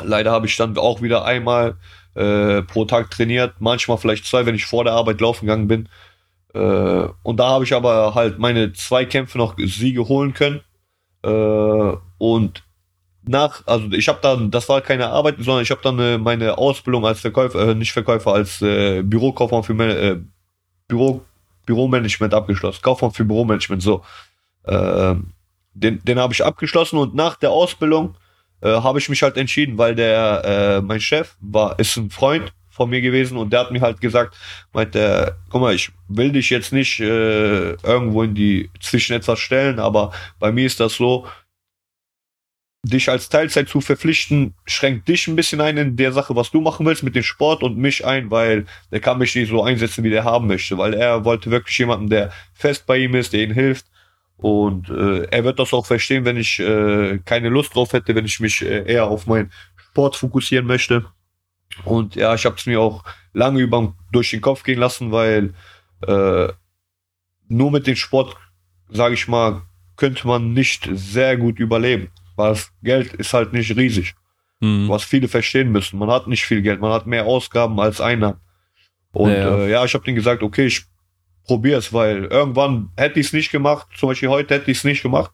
Leider 0.00 0.30
habe 0.30 0.46
ich 0.46 0.56
dann 0.56 0.76
auch 0.78 1.02
wieder 1.02 1.24
einmal 1.24 1.76
äh, 2.14 2.62
pro 2.62 2.84
Tag 2.84 3.10
trainiert, 3.10 3.54
manchmal 3.58 3.98
vielleicht 3.98 4.24
zwei, 4.24 4.46
wenn 4.46 4.54
ich 4.54 4.66
vor 4.66 4.84
der 4.84 4.92
Arbeit 4.92 5.20
laufen 5.20 5.46
gegangen 5.46 5.68
bin. 5.68 5.88
Äh, 6.54 7.08
und 7.22 7.36
da 7.38 7.48
habe 7.48 7.64
ich 7.64 7.74
aber 7.74 8.14
halt 8.14 8.38
meine 8.38 8.72
zwei 8.72 9.04
Kämpfe 9.04 9.38
noch 9.38 9.56
Siege 9.58 10.08
holen 10.08 10.34
können. 10.34 10.60
Äh, 11.24 11.96
und 12.18 12.62
nach, 13.28 13.62
also 13.66 13.90
ich 13.92 14.08
habe 14.08 14.18
dann, 14.22 14.50
das 14.50 14.68
war 14.68 14.80
keine 14.80 15.08
Arbeit, 15.08 15.36
sondern 15.38 15.62
ich 15.62 15.70
habe 15.70 15.80
dann 15.82 15.98
äh, 15.98 16.18
meine 16.18 16.58
Ausbildung 16.58 17.06
als 17.06 17.20
Verkäufer, 17.20 17.68
äh, 17.68 17.74
nicht 17.74 17.92
Verkäufer, 17.92 18.32
als 18.32 18.62
äh, 18.62 19.02
Bürokaufmann 19.02 19.62
für 19.62 19.74
äh, 19.74 20.20
Büro, 20.88 21.22
Büromanagement 21.66 22.34
abgeschlossen. 22.34 22.80
Kaufmann 22.82 23.12
für 23.12 23.24
Büromanagement, 23.24 23.82
so. 23.82 24.02
Äh, 24.64 25.14
den, 25.74 26.02
den 26.04 26.18
habe 26.18 26.32
ich 26.32 26.44
abgeschlossen 26.44 26.98
und 26.98 27.14
nach 27.14 27.36
der 27.36 27.50
Ausbildung 27.50 28.16
äh, 28.60 28.68
habe 28.68 28.98
ich 28.98 29.08
mich 29.08 29.22
halt 29.22 29.36
entschieden, 29.36 29.78
weil 29.78 29.94
der 29.94 30.42
äh, 30.44 30.80
mein 30.82 31.00
Chef 31.00 31.36
war 31.40 31.78
ist 31.78 31.96
ein 31.96 32.10
Freund 32.10 32.52
von 32.70 32.90
mir 32.90 33.00
gewesen 33.00 33.36
und 33.36 33.52
der 33.52 33.60
hat 33.60 33.70
mir 33.70 33.80
halt 33.80 34.00
gesagt, 34.00 34.36
meinte, 34.72 35.36
guck 35.50 35.60
mal, 35.60 35.74
ich 35.74 35.90
will 36.08 36.32
dich 36.32 36.50
jetzt 36.50 36.72
nicht 36.72 37.00
äh, 37.00 37.72
irgendwo 37.72 38.22
in 38.22 38.34
die 38.34 38.70
zwischen 38.80 39.14
etwas 39.14 39.40
stellen, 39.40 39.78
aber 39.78 40.12
bei 40.38 40.52
mir 40.52 40.66
ist 40.66 40.80
das 40.80 40.94
so, 40.94 41.26
dich 42.82 43.08
als 43.08 43.28
Teilzeit 43.28 43.68
zu 43.68 43.80
verpflichten, 43.80 44.54
schränkt 44.64 45.08
dich 45.08 45.26
ein 45.26 45.36
bisschen 45.36 45.60
ein 45.60 45.76
in 45.76 45.96
der 45.96 46.12
Sache, 46.12 46.36
was 46.36 46.50
du 46.50 46.60
machen 46.60 46.86
willst 46.86 47.02
mit 47.02 47.16
dem 47.16 47.22
Sport 47.22 47.62
und 47.62 47.76
mich 47.76 48.06
ein, 48.06 48.30
weil 48.30 48.66
der 48.92 49.00
kann 49.00 49.18
mich 49.18 49.34
nicht 49.34 49.48
so 49.48 49.62
einsetzen, 49.62 50.04
wie 50.04 50.10
der 50.10 50.24
haben 50.24 50.46
möchte, 50.46 50.78
weil 50.78 50.94
er 50.94 51.24
wollte 51.24 51.50
wirklich 51.50 51.76
jemanden, 51.78 52.08
der 52.08 52.32
fest 52.54 52.86
bei 52.86 52.98
ihm 52.98 53.14
ist, 53.14 53.32
der 53.32 53.42
ihm 53.42 53.52
hilft 53.52 53.86
und 54.38 54.88
äh, 54.88 55.24
er 55.24 55.44
wird 55.44 55.58
das 55.58 55.72
auch 55.72 55.84
verstehen, 55.84 56.24
wenn 56.24 56.36
ich 56.36 56.60
äh, 56.60 57.18
keine 57.24 57.48
Lust 57.48 57.74
drauf 57.74 57.92
hätte, 57.92 58.14
wenn 58.14 58.24
ich 58.24 58.38
mich 58.38 58.62
äh, 58.62 58.84
eher 58.84 59.08
auf 59.08 59.26
meinen 59.26 59.50
Sport 59.76 60.14
fokussieren 60.14 60.66
möchte. 60.66 61.04
Und 61.84 62.14
ja, 62.14 62.34
ich 62.34 62.46
habe 62.46 62.54
es 62.56 62.64
mir 62.64 62.80
auch 62.80 63.04
lange 63.32 63.60
über 63.60 63.94
durch 64.12 64.30
den 64.30 64.40
Kopf 64.40 64.62
gehen 64.62 64.78
lassen, 64.78 65.10
weil 65.10 65.54
äh, 66.06 66.48
nur 67.48 67.70
mit 67.72 67.88
dem 67.88 67.96
Sport, 67.96 68.36
sage 68.88 69.14
ich 69.14 69.26
mal, 69.26 69.62
könnte 69.96 70.28
man 70.28 70.52
nicht 70.52 70.88
sehr 70.92 71.36
gut 71.36 71.58
überleben, 71.58 72.08
weil 72.38 72.50
das 72.50 72.72
Geld 72.82 73.12
ist 73.14 73.34
halt 73.34 73.52
nicht 73.52 73.76
riesig. 73.76 74.14
Mhm. 74.60 74.88
Was 74.88 75.04
viele 75.04 75.28
verstehen 75.28 75.70
müssen. 75.70 75.98
Man 75.98 76.10
hat 76.10 76.28
nicht 76.28 76.44
viel 76.44 76.62
Geld, 76.62 76.80
man 76.80 76.92
hat 76.92 77.06
mehr 77.06 77.26
Ausgaben 77.26 77.78
als 77.80 78.00
Einnahmen. 78.00 78.40
Und 79.12 79.32
ja. 79.32 79.58
Äh, 79.58 79.70
ja 79.70 79.84
ich 79.84 79.92
habe 79.92 80.04
denen 80.04 80.16
gesagt, 80.16 80.42
okay, 80.42 80.66
ich 80.66 80.84
probier's, 81.46 81.92
weil 81.92 82.24
irgendwann 82.24 82.90
hätte 82.96 83.18
ich 83.18 83.26
es 83.26 83.32
nicht 83.32 83.50
gemacht, 83.50 83.88
zum 83.96 84.10
Beispiel 84.10 84.28
heute 84.28 84.54
hätte 84.54 84.70
ich 84.70 84.78
es 84.78 84.84
nicht 84.84 85.02
gemacht, 85.02 85.32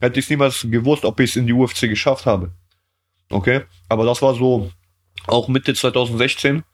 hätte 0.00 0.18
ich 0.18 0.28
niemals 0.28 0.66
gewusst, 0.68 1.04
ob 1.04 1.20
ich 1.20 1.30
es 1.30 1.36
in 1.36 1.46
die 1.46 1.52
UFC 1.52 1.82
geschafft 1.82 2.26
habe. 2.26 2.52
Okay? 3.30 3.62
Aber 3.88 4.04
das 4.04 4.20
war 4.20 4.34
so 4.34 4.70
auch 5.26 5.48
Mitte 5.48 5.74
2016. 5.74 6.64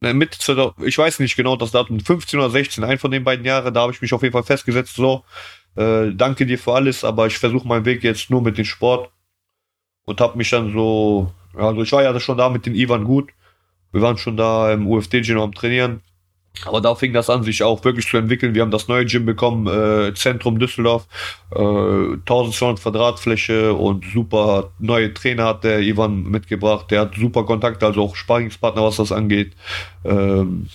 Ne, 0.00 0.14
Mitte 0.14 0.38
2000, 0.38 0.86
ich 0.86 0.96
weiß 0.96 1.18
nicht 1.18 1.34
genau 1.34 1.56
das 1.56 1.72
Datum, 1.72 1.98
15 1.98 2.38
oder 2.38 2.50
16, 2.50 2.84
ein 2.84 2.98
von 2.98 3.10
den 3.10 3.24
beiden 3.24 3.44
Jahren, 3.44 3.74
da 3.74 3.80
habe 3.80 3.92
ich 3.92 4.00
mich 4.00 4.12
auf 4.12 4.22
jeden 4.22 4.32
Fall 4.32 4.44
festgesetzt, 4.44 4.94
so, 4.94 5.24
äh, 5.78 6.12
danke 6.14 6.46
dir 6.46 6.58
für 6.58 6.74
alles, 6.74 7.04
aber 7.04 7.26
ich 7.26 7.38
versuche 7.38 7.66
meinen 7.68 7.84
Weg 7.84 8.02
jetzt 8.02 8.30
nur 8.30 8.42
mit 8.42 8.58
dem 8.58 8.64
Sport 8.64 9.10
und 10.04 10.20
habe 10.20 10.36
mich 10.36 10.50
dann 10.50 10.72
so, 10.72 11.32
also 11.54 11.82
ich 11.82 11.92
war 11.92 12.02
ja 12.02 12.18
schon 12.20 12.38
da 12.38 12.48
mit 12.48 12.66
den 12.66 12.74
Ivan 12.74 13.04
gut, 13.04 13.30
wir 13.92 14.02
waren 14.02 14.18
schon 14.18 14.36
da 14.36 14.72
im 14.72 14.86
UFD-Gym 14.86 15.38
am 15.38 15.54
Trainieren, 15.54 16.02
aber 16.64 16.80
da 16.80 16.94
fing 16.94 17.12
das 17.12 17.30
an, 17.30 17.42
sich 17.44 17.62
auch 17.62 17.84
wirklich 17.84 18.06
zu 18.06 18.16
entwickeln. 18.16 18.54
Wir 18.54 18.62
haben 18.62 18.70
das 18.70 18.88
neue 18.88 19.04
Gym 19.04 19.24
bekommen, 19.24 19.66
äh, 19.66 20.12
Zentrum 20.14 20.58
Düsseldorf, 20.58 21.06
äh, 21.54 22.16
1200 22.26 22.82
Quadratfläche 22.82 23.74
und 23.74 24.04
super 24.12 24.72
neue 24.78 25.14
Trainer 25.14 25.44
hat 25.44 25.64
der 25.64 25.80
Ivan 25.80 26.24
mitgebracht. 26.24 26.90
Der 26.90 27.02
hat 27.02 27.14
super 27.14 27.44
Kontakte, 27.44 27.86
also 27.86 28.02
auch 28.02 28.16
Sparingspartner, 28.16 28.82
was 28.82 28.96
das 28.96 29.12
angeht. 29.12 29.52
Ähm, 30.04 30.66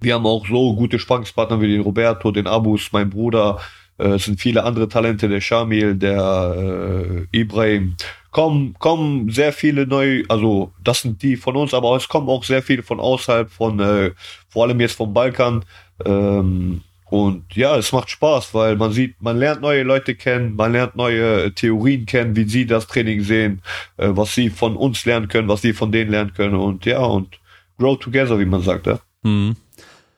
wir 0.00 0.14
haben 0.14 0.26
auch 0.26 0.46
so 0.46 0.74
gute 0.74 0.98
Sparingspartner 0.98 1.60
wie 1.60 1.68
den 1.68 1.82
Roberto, 1.82 2.30
den 2.30 2.46
Abus, 2.46 2.90
mein 2.92 3.10
Bruder. 3.10 3.60
Äh, 4.00 4.14
es 4.14 4.24
sind 4.24 4.40
viele 4.40 4.64
andere 4.64 4.88
Talente, 4.88 5.28
der 5.28 5.40
Shamil, 5.40 5.94
der 5.94 7.26
äh, 7.32 7.38
Ibrahim 7.38 7.96
kommen, 8.30 8.74
kommen 8.78 9.30
sehr 9.30 9.52
viele 9.52 9.86
neu, 9.86 10.22
also 10.28 10.72
das 10.82 11.02
sind 11.02 11.22
die 11.22 11.36
von 11.36 11.56
uns, 11.56 11.74
aber 11.74 11.96
es 11.96 12.08
kommen 12.08 12.28
auch 12.28 12.44
sehr 12.44 12.62
viele 12.62 12.82
von 12.82 13.00
außerhalb, 13.00 13.50
von 13.50 13.80
äh, 13.80 14.12
vor 14.48 14.64
allem 14.64 14.80
jetzt 14.80 14.96
vom 14.96 15.12
Balkan. 15.12 15.64
Ähm, 16.04 16.82
und 17.10 17.56
ja, 17.56 17.76
es 17.76 17.90
macht 17.90 18.08
Spaß, 18.08 18.54
weil 18.54 18.76
man 18.76 18.92
sieht, 18.92 19.20
man 19.20 19.36
lernt 19.36 19.62
neue 19.62 19.82
Leute 19.82 20.14
kennen, 20.14 20.54
man 20.54 20.72
lernt 20.72 20.94
neue 20.94 21.52
Theorien 21.52 22.06
kennen, 22.06 22.36
wie 22.36 22.44
sie 22.44 22.66
das 22.66 22.86
Training 22.86 23.22
sehen, 23.22 23.62
äh, 23.96 24.08
was 24.10 24.34
sie 24.34 24.48
von 24.48 24.76
uns 24.76 25.04
lernen 25.04 25.26
können, 25.26 25.48
was 25.48 25.62
sie 25.62 25.72
von 25.72 25.90
denen 25.90 26.12
lernen 26.12 26.32
können 26.32 26.54
und 26.54 26.86
ja, 26.86 27.00
und 27.00 27.40
grow 27.78 27.98
together, 27.98 28.38
wie 28.38 28.44
man 28.44 28.62
sagt, 28.62 28.86
ja. 28.86 29.00
Mhm. 29.22 29.56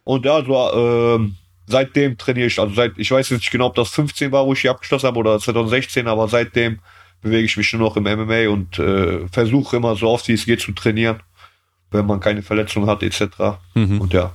Und 0.04 0.26
ja, 0.26 0.44
so, 0.44 1.18
äh, 1.18 1.30
seitdem 1.72 2.16
trainiere 2.16 2.46
ich, 2.46 2.60
also 2.60 2.72
seit, 2.74 2.92
ich 2.96 3.10
weiß 3.10 3.30
jetzt 3.30 3.40
nicht 3.40 3.50
genau, 3.50 3.66
ob 3.66 3.74
das 3.74 3.88
15 3.88 4.30
war, 4.30 4.46
wo 4.46 4.52
ich 4.52 4.60
hier 4.60 4.70
abgeschlossen 4.70 5.08
habe 5.08 5.18
oder 5.18 5.40
2016, 5.40 6.06
aber 6.06 6.28
seitdem 6.28 6.78
bewege 7.22 7.44
ich 7.44 7.56
mich 7.56 7.72
nur 7.72 7.82
noch 7.82 7.96
im 7.96 8.04
MMA 8.04 8.48
und 8.48 8.78
äh, 8.78 9.26
versuche 9.28 9.76
immer 9.76 9.96
so 9.96 10.08
oft 10.08 10.28
wie 10.28 10.34
es 10.34 10.44
geht 10.44 10.60
zu 10.60 10.72
trainieren, 10.72 11.20
wenn 11.90 12.06
man 12.06 12.20
keine 12.20 12.42
Verletzung 12.42 12.86
hat 12.86 13.02
etc. 13.02 13.58
Mhm. 13.74 14.00
Und 14.00 14.12
ja. 14.12 14.32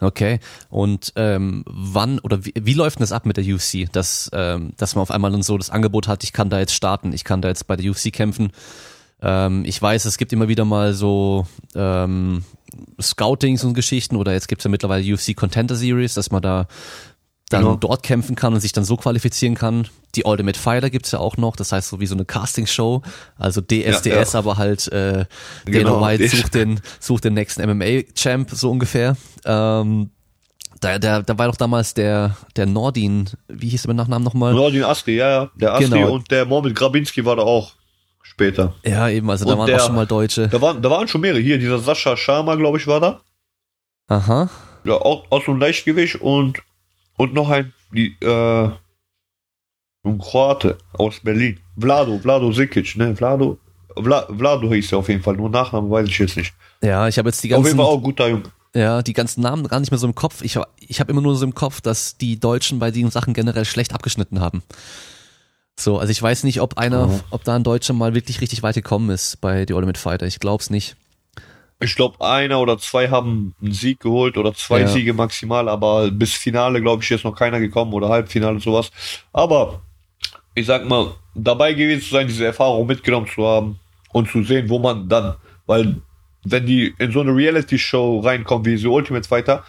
Okay. 0.00 0.38
Und 0.70 1.12
ähm, 1.16 1.64
wann 1.66 2.18
oder 2.20 2.44
wie, 2.44 2.54
wie 2.58 2.74
läuft 2.74 2.98
denn 2.98 3.02
das 3.02 3.12
ab 3.12 3.26
mit 3.26 3.36
der 3.36 3.44
UFC, 3.44 3.90
dass 3.92 4.30
ähm, 4.32 4.72
dass 4.78 4.94
man 4.94 5.02
auf 5.02 5.10
einmal 5.10 5.30
dann 5.30 5.42
so 5.42 5.58
das 5.58 5.70
Angebot 5.70 6.08
hat, 6.08 6.24
ich 6.24 6.32
kann 6.32 6.48
da 6.48 6.58
jetzt 6.58 6.74
starten, 6.74 7.12
ich 7.12 7.24
kann 7.24 7.42
da 7.42 7.48
jetzt 7.48 7.66
bei 7.66 7.76
der 7.76 7.90
UFC 7.90 8.12
kämpfen. 8.12 8.52
Ähm, 9.22 9.64
ich 9.66 9.80
weiß, 9.80 10.06
es 10.06 10.16
gibt 10.16 10.32
immer 10.32 10.48
wieder 10.48 10.64
mal 10.64 10.94
so 10.94 11.46
ähm, 11.74 12.44
Scoutings 13.00 13.64
und 13.64 13.74
Geschichten 13.74 14.16
oder 14.16 14.32
jetzt 14.32 14.48
gibt's 14.48 14.64
ja 14.64 14.70
mittlerweile 14.70 15.14
UFC 15.14 15.36
Contender 15.36 15.74
Series, 15.74 16.14
dass 16.14 16.30
man 16.30 16.42
da 16.42 16.66
dann 17.50 17.64
genau. 17.64 17.76
dort 17.76 18.04
kämpfen 18.04 18.36
kann 18.36 18.54
und 18.54 18.60
sich 18.60 18.72
dann 18.72 18.84
so 18.84 18.96
qualifizieren 18.96 19.56
kann. 19.56 19.88
Die 20.14 20.24
Ultimate 20.24 20.58
Fighter 20.58 20.88
gibt's 20.88 21.10
ja 21.10 21.18
auch 21.18 21.36
noch, 21.36 21.56
das 21.56 21.72
heißt 21.72 21.88
so 21.88 22.00
wie 22.00 22.06
so 22.06 22.14
eine 22.14 22.24
Castingshow, 22.24 23.02
also 23.38 23.60
DSDS, 23.60 24.04
ja, 24.04 24.22
ja. 24.22 24.34
aber 24.34 24.56
halt 24.56 24.86
äh, 24.88 25.24
genau. 25.64 25.94
Dana 25.94 26.06
White 26.06 26.28
sucht 26.28 26.54
den, 26.54 26.80
sucht 27.00 27.24
den 27.24 27.34
nächsten 27.34 27.68
MMA-Champ, 27.68 28.50
so 28.50 28.70
ungefähr. 28.70 29.16
Ähm, 29.44 30.10
da, 30.80 30.98
der, 30.98 31.22
da 31.22 31.38
war 31.38 31.48
doch 31.48 31.56
damals 31.56 31.92
der, 31.94 32.36
der 32.56 32.66
Nordin, 32.66 33.28
wie 33.48 33.68
hieß 33.68 33.82
der 33.82 33.88
mit 33.88 33.96
Nachnamen 33.96 34.24
nochmal? 34.24 34.54
Nordin 34.54 34.84
Asti, 34.84 35.16
ja, 35.16 35.30
ja. 35.30 35.50
Der 35.56 35.74
Asti 35.74 35.90
genau. 35.90 36.12
und 36.12 36.30
der 36.30 36.46
Mohamed 36.46 36.74
Grabinski 36.74 37.24
war 37.24 37.36
da 37.36 37.42
auch 37.42 37.72
später. 38.40 38.74
Ja, 38.84 39.08
eben, 39.08 39.28
also 39.30 39.44
da 39.44 39.52
und 39.52 39.58
waren 39.58 39.66
der, 39.66 39.76
auch 39.76 39.86
schon 39.86 39.94
mal 39.94 40.06
Deutsche. 40.06 40.48
Da 40.48 40.60
waren, 40.60 40.80
da 40.80 40.90
waren 40.90 41.06
schon 41.06 41.20
mehrere. 41.20 41.40
Hier, 41.40 41.58
dieser 41.58 41.78
Sascha 41.78 42.16
Sharma, 42.16 42.54
glaube 42.54 42.78
ich, 42.78 42.86
war 42.86 43.00
da. 43.00 43.20
Aha. 44.08 44.48
Ja, 44.84 44.94
auch 44.94 45.30
aus 45.30 45.44
so 45.44 45.52
einem 45.52 45.60
Leichtgewicht 45.60 46.20
und 46.20 46.62
und 47.18 47.34
noch 47.34 47.50
ein, 47.50 47.74
die, 47.92 48.16
äh, 48.22 48.70
ein 50.04 50.18
Kroate 50.18 50.78
aus 50.94 51.20
Berlin. 51.20 51.60
Vlado, 51.78 52.18
Vlado 52.18 52.50
Sikic, 52.50 52.96
ne? 52.96 53.14
Vlado, 53.14 53.58
Vla, 53.94 54.26
Vlado 54.34 54.72
hieß 54.72 54.92
er 54.92 54.98
auf 54.98 55.08
jeden 55.10 55.22
Fall, 55.22 55.36
nur 55.36 55.50
Nachnamen 55.50 55.90
weiß 55.90 56.08
ich 56.08 56.18
jetzt 56.18 56.38
nicht. 56.38 56.54
Ja, 56.82 57.06
ich 57.08 57.18
habe 57.18 57.28
jetzt 57.28 57.44
die 57.44 57.48
ganzen. 57.48 57.60
Auf 57.60 57.66
jeden 57.66 57.78
Fall 57.78 57.86
auch 57.86 58.00
guter 58.00 58.28
Junge. 58.28 58.44
Ja, 58.74 59.02
die 59.02 59.12
ganzen 59.12 59.42
Namen 59.42 59.68
gar 59.68 59.80
nicht 59.80 59.90
mehr 59.90 59.98
so 59.98 60.06
im 60.06 60.14
Kopf. 60.14 60.42
Ich, 60.42 60.58
ich 60.78 61.00
habe 61.00 61.12
immer 61.12 61.20
nur 61.20 61.36
so 61.36 61.44
im 61.44 61.54
Kopf, 61.54 61.82
dass 61.82 62.16
die 62.16 62.40
Deutschen 62.40 62.78
bei 62.78 62.90
diesen 62.90 63.10
Sachen 63.10 63.34
generell 63.34 63.66
schlecht 63.66 63.92
abgeschnitten 63.92 64.40
haben. 64.40 64.62
So, 65.80 65.98
also 65.98 66.10
ich 66.10 66.22
weiß 66.22 66.44
nicht, 66.44 66.60
ob 66.60 66.76
einer, 66.78 67.06
Mhm. 67.06 67.20
ob 67.30 67.44
da 67.44 67.56
ein 67.56 67.64
Deutscher 67.64 67.94
mal 67.94 68.14
wirklich 68.14 68.40
richtig 68.40 68.62
weit 68.62 68.74
gekommen 68.74 69.10
ist 69.10 69.40
bei 69.40 69.64
The 69.66 69.72
Ultimate 69.74 69.98
Fighter. 69.98 70.26
Ich 70.26 70.38
glaub's 70.38 70.70
nicht. 70.70 70.96
Ich 71.82 71.96
glaube, 71.96 72.20
einer 72.20 72.60
oder 72.60 72.76
zwei 72.78 73.08
haben 73.08 73.54
einen 73.62 73.72
Sieg 73.72 74.00
geholt 74.00 74.36
oder 74.36 74.52
zwei 74.52 74.80
Ja. 74.80 74.86
Siege 74.88 75.14
maximal, 75.14 75.68
aber 75.70 76.10
bis 76.10 76.34
Finale, 76.34 76.82
glaube 76.82 77.02
ich, 77.02 77.10
ist 77.10 77.24
noch 77.24 77.34
keiner 77.34 77.58
gekommen 77.58 77.94
oder 77.94 78.10
Halbfinale 78.10 78.60
sowas. 78.60 78.90
Aber 79.32 79.80
ich 80.54 80.66
sag 80.66 80.86
mal, 80.86 81.14
dabei 81.34 81.72
gewesen 81.72 82.02
zu 82.02 82.10
sein, 82.10 82.26
diese 82.26 82.44
Erfahrung 82.44 82.86
mitgenommen 82.86 83.26
zu 83.34 83.46
haben 83.46 83.78
und 84.12 84.28
zu 84.30 84.42
sehen, 84.42 84.68
wo 84.68 84.78
man 84.78 85.08
dann, 85.08 85.36
weil 85.64 85.96
wenn 86.44 86.66
die 86.66 86.94
in 86.98 87.12
so 87.12 87.20
eine 87.20 87.34
Reality-Show 87.34 88.20
reinkommen 88.20 88.66
wie 88.66 88.76
so 88.76 88.92
Ultimate 88.92 89.26
Fighter, 89.26 89.64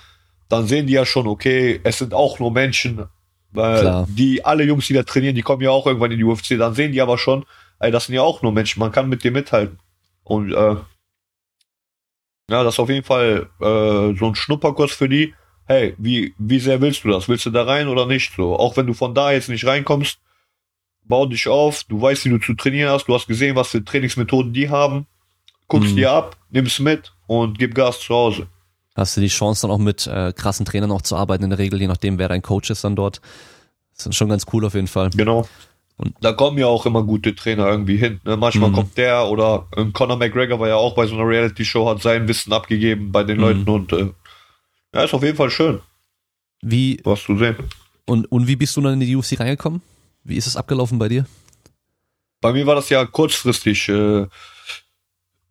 dann 0.49 0.67
sehen 0.67 0.87
die 0.87 0.93
ja 0.93 1.05
schon, 1.05 1.27
okay, 1.27 1.79
es 1.83 1.99
sind 1.99 2.13
auch 2.13 2.39
nur 2.39 2.51
Menschen, 2.51 3.05
weil 3.51 3.81
Klar. 3.81 4.07
die 4.09 4.43
alle 4.45 4.63
Jungs, 4.63 4.87
die 4.87 4.93
da 4.93 5.03
trainieren, 5.03 5.35
die 5.35 5.41
kommen 5.41 5.61
ja 5.61 5.69
auch 5.71 5.85
irgendwann 5.87 6.11
in 6.11 6.17
die 6.17 6.23
UFC, 6.23 6.57
dann 6.57 6.73
sehen 6.73 6.91
die 6.91 7.01
aber 7.01 7.17
schon, 7.17 7.45
ey, 7.79 7.91
das 7.91 8.05
sind 8.05 8.15
ja 8.15 8.21
auch 8.21 8.41
nur 8.41 8.51
Menschen, 8.51 8.79
man 8.79 8.91
kann 8.91 9.09
mit 9.09 9.23
dir 9.23 9.31
mithalten. 9.31 9.79
Und 10.23 10.51
äh, 10.53 10.75
ja, 12.49 12.63
das 12.63 12.75
ist 12.75 12.79
auf 12.79 12.89
jeden 12.89 13.05
Fall 13.05 13.49
äh, 13.59 14.17
so 14.17 14.25
ein 14.27 14.35
Schnupperkurs 14.35 14.91
für 14.91 15.07
die. 15.09 15.33
Hey, 15.65 15.95
wie, 15.97 16.33
wie 16.37 16.59
sehr 16.59 16.81
willst 16.81 17.03
du 17.03 17.09
das? 17.09 17.29
Willst 17.29 17.45
du 17.45 17.49
da 17.49 17.63
rein 17.63 17.87
oder 17.87 18.05
nicht? 18.05 18.33
So, 18.35 18.57
auch 18.57 18.75
wenn 18.77 18.87
du 18.87 18.93
von 18.93 19.13
da 19.15 19.31
jetzt 19.31 19.47
nicht 19.47 19.65
reinkommst, 19.65 20.19
bau 21.03 21.25
dich 21.25 21.47
auf, 21.47 21.83
du 21.85 22.01
weißt, 22.01 22.25
wie 22.25 22.29
du 22.29 22.39
zu 22.39 22.53
trainieren 22.55 22.89
hast, 22.91 23.07
du 23.07 23.13
hast 23.13 23.27
gesehen, 23.27 23.55
was 23.55 23.69
für 23.69 23.83
Trainingsmethoden 23.83 24.53
die 24.53 24.69
haben, 24.69 25.07
guckst 25.67 25.91
Mhm. 25.93 25.95
dir 25.97 26.11
ab, 26.11 26.37
nimmst 26.49 26.79
mit 26.81 27.13
und 27.27 27.57
gib 27.57 27.73
Gas 27.73 27.99
zu 28.01 28.13
Hause. 28.13 28.47
Hast 28.95 29.15
du 29.15 29.21
die 29.21 29.27
Chance 29.29 29.61
dann 29.63 29.71
auch 29.71 29.77
mit 29.79 30.05
äh, 30.07 30.33
krassen 30.33 30.65
Trainern 30.65 30.91
auch 30.91 31.01
zu 31.01 31.15
arbeiten 31.15 31.43
in 31.45 31.49
der 31.49 31.59
Regel, 31.59 31.79
je 31.79 31.87
nachdem, 31.87 32.17
wer 32.17 32.27
dein 32.27 32.41
Coach 32.41 32.69
ist 32.69 32.83
dann 32.83 32.95
dort. 32.95 33.21
Das 33.95 34.05
ist 34.05 34.15
schon 34.15 34.29
ganz 34.29 34.45
cool 34.51 34.65
auf 34.65 34.73
jeden 34.73 34.87
Fall. 34.87 35.09
Genau. 35.11 35.47
Und- 35.97 36.15
da 36.19 36.33
kommen 36.33 36.57
ja 36.57 36.65
auch 36.67 36.85
immer 36.85 37.03
gute 37.03 37.33
Trainer 37.35 37.67
irgendwie 37.67 37.95
hin. 37.97 38.19
Ne? 38.25 38.35
Manchmal 38.35 38.69
Mhm. 38.69 38.73
kommt 38.75 38.97
der 38.97 39.27
oder 39.27 39.67
ähm, 39.77 39.93
Conor 39.93 40.17
McGregor 40.17 40.59
war 40.59 40.67
ja 40.67 40.75
auch 40.75 40.95
bei 40.95 41.05
so 41.05 41.15
einer 41.15 41.27
Reality-Show, 41.27 41.87
hat 41.89 42.01
sein 42.01 42.27
Wissen 42.27 42.51
abgegeben 42.51 43.11
bei 43.11 43.23
den 43.23 43.37
Mhm. 43.37 43.43
Leuten 43.43 43.69
und 43.69 43.93
äh, 43.93 44.09
ja, 44.93 45.03
ist 45.03 45.13
auf 45.13 45.23
jeden 45.23 45.37
Fall 45.37 45.49
schön, 45.51 45.79
Wie, 46.61 46.99
was 47.05 47.23
zu 47.23 47.37
sehen. 47.37 47.55
und, 48.05 48.29
und 48.31 48.47
wie 48.47 48.55
bist 48.57 48.75
du 48.75 48.81
dann 48.81 48.93
in 48.93 48.99
die 48.99 49.15
UFC 49.15 49.39
reingekommen? 49.39 49.81
Wie 50.23 50.35
ist 50.35 50.47
es 50.47 50.55
abgelaufen 50.57 50.99
bei 50.99 51.07
dir? 51.07 51.25
Bei 52.41 52.51
mir 52.51 52.65
war 52.65 52.75
das 52.75 52.89
ja 52.89 53.05
kurzfristig. 53.05 53.87
Äh, 53.89 54.25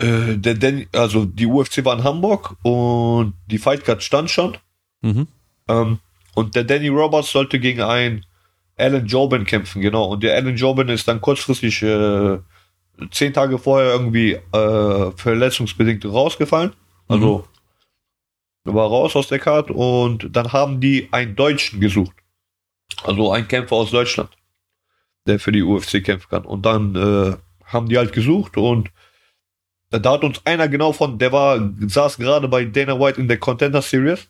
äh, 0.00 0.36
der 0.36 0.54
Dan, 0.54 0.86
also 0.92 1.24
die 1.24 1.46
UFC 1.46 1.84
war 1.84 1.96
in 1.96 2.04
Hamburg 2.04 2.56
und 2.62 3.34
die 3.46 3.58
Fightcard 3.58 4.02
stand 4.02 4.30
schon. 4.30 4.56
Mhm. 5.02 5.28
Ähm, 5.68 5.98
und 6.34 6.54
der 6.54 6.64
Danny 6.64 6.88
Roberts 6.88 7.32
sollte 7.32 7.58
gegen 7.60 7.82
einen 7.82 8.24
Alan 8.76 9.06
Jobin 9.06 9.44
kämpfen, 9.44 9.82
genau. 9.82 10.06
Und 10.06 10.22
der 10.22 10.34
Alan 10.36 10.56
Jobin 10.56 10.88
ist 10.88 11.06
dann 11.06 11.20
kurzfristig 11.20 11.82
äh, 11.82 12.38
zehn 13.10 13.32
Tage 13.32 13.58
vorher 13.58 13.92
irgendwie 13.92 14.32
äh, 14.32 15.10
verletzungsbedingt 15.16 16.04
rausgefallen. 16.04 16.72
Also 17.08 17.46
war 18.64 18.88
raus 18.88 19.16
aus 19.16 19.28
der 19.28 19.38
Karte 19.38 19.72
und 19.72 20.28
dann 20.30 20.52
haben 20.52 20.80
die 20.80 21.08
einen 21.12 21.34
Deutschen 21.34 21.80
gesucht. 21.80 22.14
Also 23.02 23.32
einen 23.32 23.48
Kämpfer 23.48 23.76
aus 23.76 23.90
Deutschland, 23.90 24.30
der 25.26 25.40
für 25.40 25.52
die 25.52 25.62
UFC 25.62 26.04
kämpfen 26.04 26.28
kann. 26.28 26.44
Und 26.44 26.66
dann 26.66 26.94
äh, 26.94 27.36
haben 27.64 27.88
die 27.88 27.98
halt 27.98 28.12
gesucht 28.12 28.56
und 28.56 28.90
da 29.98 30.12
hat 30.12 30.24
uns 30.24 30.40
einer 30.46 30.68
genau 30.68 30.92
von, 30.92 31.18
der 31.18 31.32
war, 31.32 31.72
saß 31.80 32.16
gerade 32.18 32.48
bei 32.48 32.64
Dana 32.64 32.98
White 32.98 33.20
in 33.20 33.28
der 33.28 33.38
Contender 33.38 33.82
Series. 33.82 34.28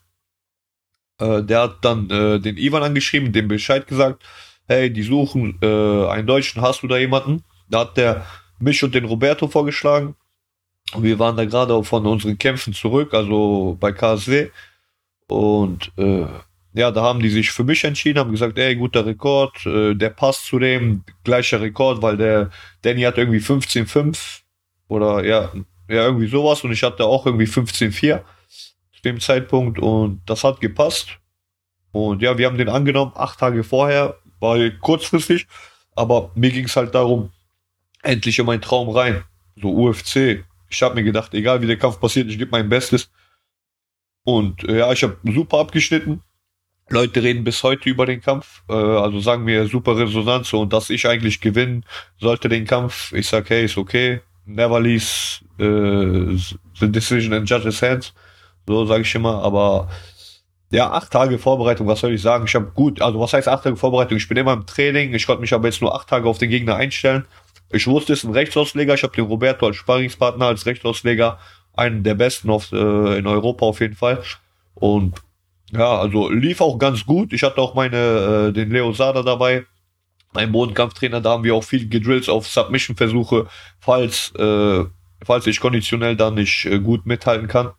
Äh, 1.19 1.43
der 1.43 1.63
hat 1.63 1.85
dann 1.85 2.09
äh, 2.11 2.41
den 2.41 2.57
Ivan 2.57 2.83
angeschrieben, 2.83 3.33
dem 3.33 3.49
Bescheid 3.49 3.87
gesagt, 3.87 4.23
hey, 4.67 4.91
die 4.91 5.03
suchen 5.03 5.59
äh, 5.63 6.07
einen 6.09 6.27
Deutschen, 6.27 6.63
hast 6.63 6.83
du 6.83 6.89
da 6.89 6.97
jemanden? 6.97 7.45
Da 7.69 7.81
hat 7.81 7.97
der 7.97 8.25
mich 8.59 8.83
und 8.83 8.95
den 8.95 9.05
Roberto 9.05 9.49
vorgeschlagen. 9.49 10.15
Und 10.95 11.03
wir 11.03 11.19
waren 11.19 11.37
da 11.37 11.45
gerade 11.45 11.83
von 11.85 12.07
unseren 12.07 12.39
Kämpfen 12.39 12.73
zurück, 12.73 13.15
also 13.15 13.77
bei 13.79 13.93
KSW. 13.93 14.51
Und 15.29 15.93
äh, 15.97 16.27
ja, 16.73 16.91
da 16.91 17.03
haben 17.03 17.21
die 17.21 17.31
sich 17.31 17.51
für 17.51 17.65
mich 17.65 17.85
entschieden, 17.85 18.19
haben 18.19 18.31
gesagt, 18.31 18.59
ey, 18.59 18.77
guter 18.77 19.05
Rekord, 19.05 19.67
äh, 19.67 19.95
der 19.95 20.11
passt 20.11 20.47
zu 20.47 20.59
dem, 20.59 21.05
gleicher 21.25 21.61
Rekord, 21.61 22.03
weil 22.03 22.17
der 22.17 22.51
Danny 22.83 23.03
hat 23.03 23.19
irgendwie 23.19 23.39
15,5 23.39 24.40
oder 24.91 25.25
ja, 25.25 25.53
ja, 25.89 26.05
irgendwie 26.05 26.27
sowas 26.27 26.63
und 26.65 26.73
ich 26.73 26.83
hatte 26.83 27.05
auch 27.05 27.25
irgendwie 27.25 27.47
15,4 27.47 28.23
zu 28.49 29.03
dem 29.05 29.21
Zeitpunkt 29.21 29.79
und 29.79 30.21
das 30.27 30.45
hat 30.45 30.61
gepasst. 30.61 31.19
Und 31.93 32.23
ja, 32.23 32.37
wir 32.37 32.47
haben 32.47 32.59
den 32.59 32.69
angenommen, 32.69 33.13
acht 33.15 33.39
Tage 33.39 33.65
vorher, 33.65 34.17
war 34.41 34.59
kurzfristig, 34.81 35.47
aber 35.95 36.31
mir 36.35 36.51
ging 36.51 36.65
es 36.65 36.77
halt 36.77 36.95
darum, 36.95 37.31
endlich 38.03 38.39
in 38.39 38.47
meinen 38.47 38.63
Traum 38.63 38.89
rein. 38.91 39.25
So 39.57 39.73
UFC. 39.73 40.45
Ich 40.69 40.83
habe 40.83 40.95
mir 40.95 41.05
gedacht, 41.05 41.35
egal 41.35 41.63
wie 41.63 41.67
der 41.67 41.79
Kampf 41.79 42.01
passiert, 42.01 42.29
ich 42.29 42.39
gebe 42.39 42.51
mein 42.51 42.69
Bestes. 42.69 43.11
Und 44.25 44.65
äh, 44.65 44.79
ja, 44.79 44.93
ich 44.93 45.03
habe 45.03 45.19
super 45.25 45.59
abgeschnitten. 45.59 46.23
Leute 46.89 47.23
reden 47.23 47.45
bis 47.45 47.63
heute 47.63 47.89
über 47.89 48.07
den 48.07 48.21
Kampf, 48.21 48.63
äh, 48.69 48.73
also 48.73 49.21
sagen 49.21 49.45
mir 49.45 49.67
super 49.69 49.97
Resonanz 49.97 50.53
und 50.53 50.73
dass 50.73 50.91
ich 50.91 51.07
eigentlich 51.07 51.41
gewinnen 51.41 51.85
sollte 52.19 52.49
den 52.49 52.67
Kampf. 52.67 53.13
Ich 53.13 53.29
sag, 53.29 53.49
hey, 53.51 53.65
ist 53.65 53.79
okay. 53.79 54.21
Never 54.55 54.81
leaves 54.81 55.45
äh, 55.59 56.37
the 56.79 56.91
decision 56.91 57.33
in 57.33 57.45
judges 57.45 57.81
hands. 57.83 58.13
So 58.67 58.85
sage 58.85 59.03
ich 59.03 59.15
immer, 59.15 59.43
aber 59.43 59.89
ja, 60.71 60.91
acht 60.93 61.11
Tage 61.11 61.39
Vorbereitung, 61.39 61.87
was 61.87 62.01
soll 62.01 62.15
ich 62.15 62.23
sagen? 62.23 62.45
Ich 62.47 62.55
habe 62.55 62.71
gut, 62.73 63.03
also 63.03 63.19
was 63.19 63.33
heißt 63.33 63.49
acht 63.49 63.65
Tage 63.65 63.77
Vorbereitung? 63.77 64.17
Ich 64.17 64.29
bin 64.29 64.37
immer 64.37 64.53
im 64.53 64.67
Training, 64.67 65.15
ich 65.15 65.27
konnte 65.27 65.41
mich 65.41 65.53
aber 65.53 65.67
jetzt 65.67 65.81
nur 65.81 65.95
acht 65.95 66.09
Tage 66.09 66.29
auf 66.29 66.39
den 66.39 66.51
Gegner 66.51 66.77
einstellen. 66.77 67.25
Ich 67.73 67.87
wusste, 67.87 68.13
es 68.13 68.21
ist 68.21 68.25
ein 68.25 68.33
Rechtsausleger, 68.33 68.95
ich 68.95 69.03
habe 69.03 69.15
den 69.15 69.27
Roberto 69.27 69.67
als 69.67 69.77
Sparringspartner, 69.77 70.47
als 70.47 70.67
Rechtsausleger, 70.67 71.39
einen 71.75 72.03
der 72.03 72.15
besten 72.15 72.51
auf, 72.51 72.73
äh, 72.73 73.19
in 73.19 73.27
Europa 73.27 73.67
auf 73.67 73.81
jeden 73.81 73.95
Fall. 73.97 74.23
Und 74.75 75.21
ja, 75.73 75.99
also 75.99 76.29
lief 76.31 76.61
auch 76.61 76.79
ganz 76.79 77.07
gut. 77.07 77.33
Ich 77.33 77.43
hatte 77.43 77.61
auch 77.61 77.75
meine, 77.75 78.49
äh, 78.49 78.53
den 78.53 78.71
Leo 78.71 78.93
Sada 78.93 79.23
dabei, 79.23 79.67
mein 80.33 80.53
Bodenkampftrainer, 80.53 81.21
da 81.21 81.31
haben 81.31 81.45
wir 81.45 81.55
auch 81.55 81.65
viel 81.65 81.89
gedrillt 81.89 82.29
auf 82.29 82.47
Submission-Versuche, 82.47 83.49
falls, 83.81 84.33
äh, 84.37 84.85
falls 85.25 85.47
ich 85.47 85.61
konditionell 85.61 86.17
dann 86.17 86.35
nicht 86.35 86.67
äh, 86.67 86.79
gut 86.79 87.07
mithalten 87.07 87.49
kann, 87.49 87.73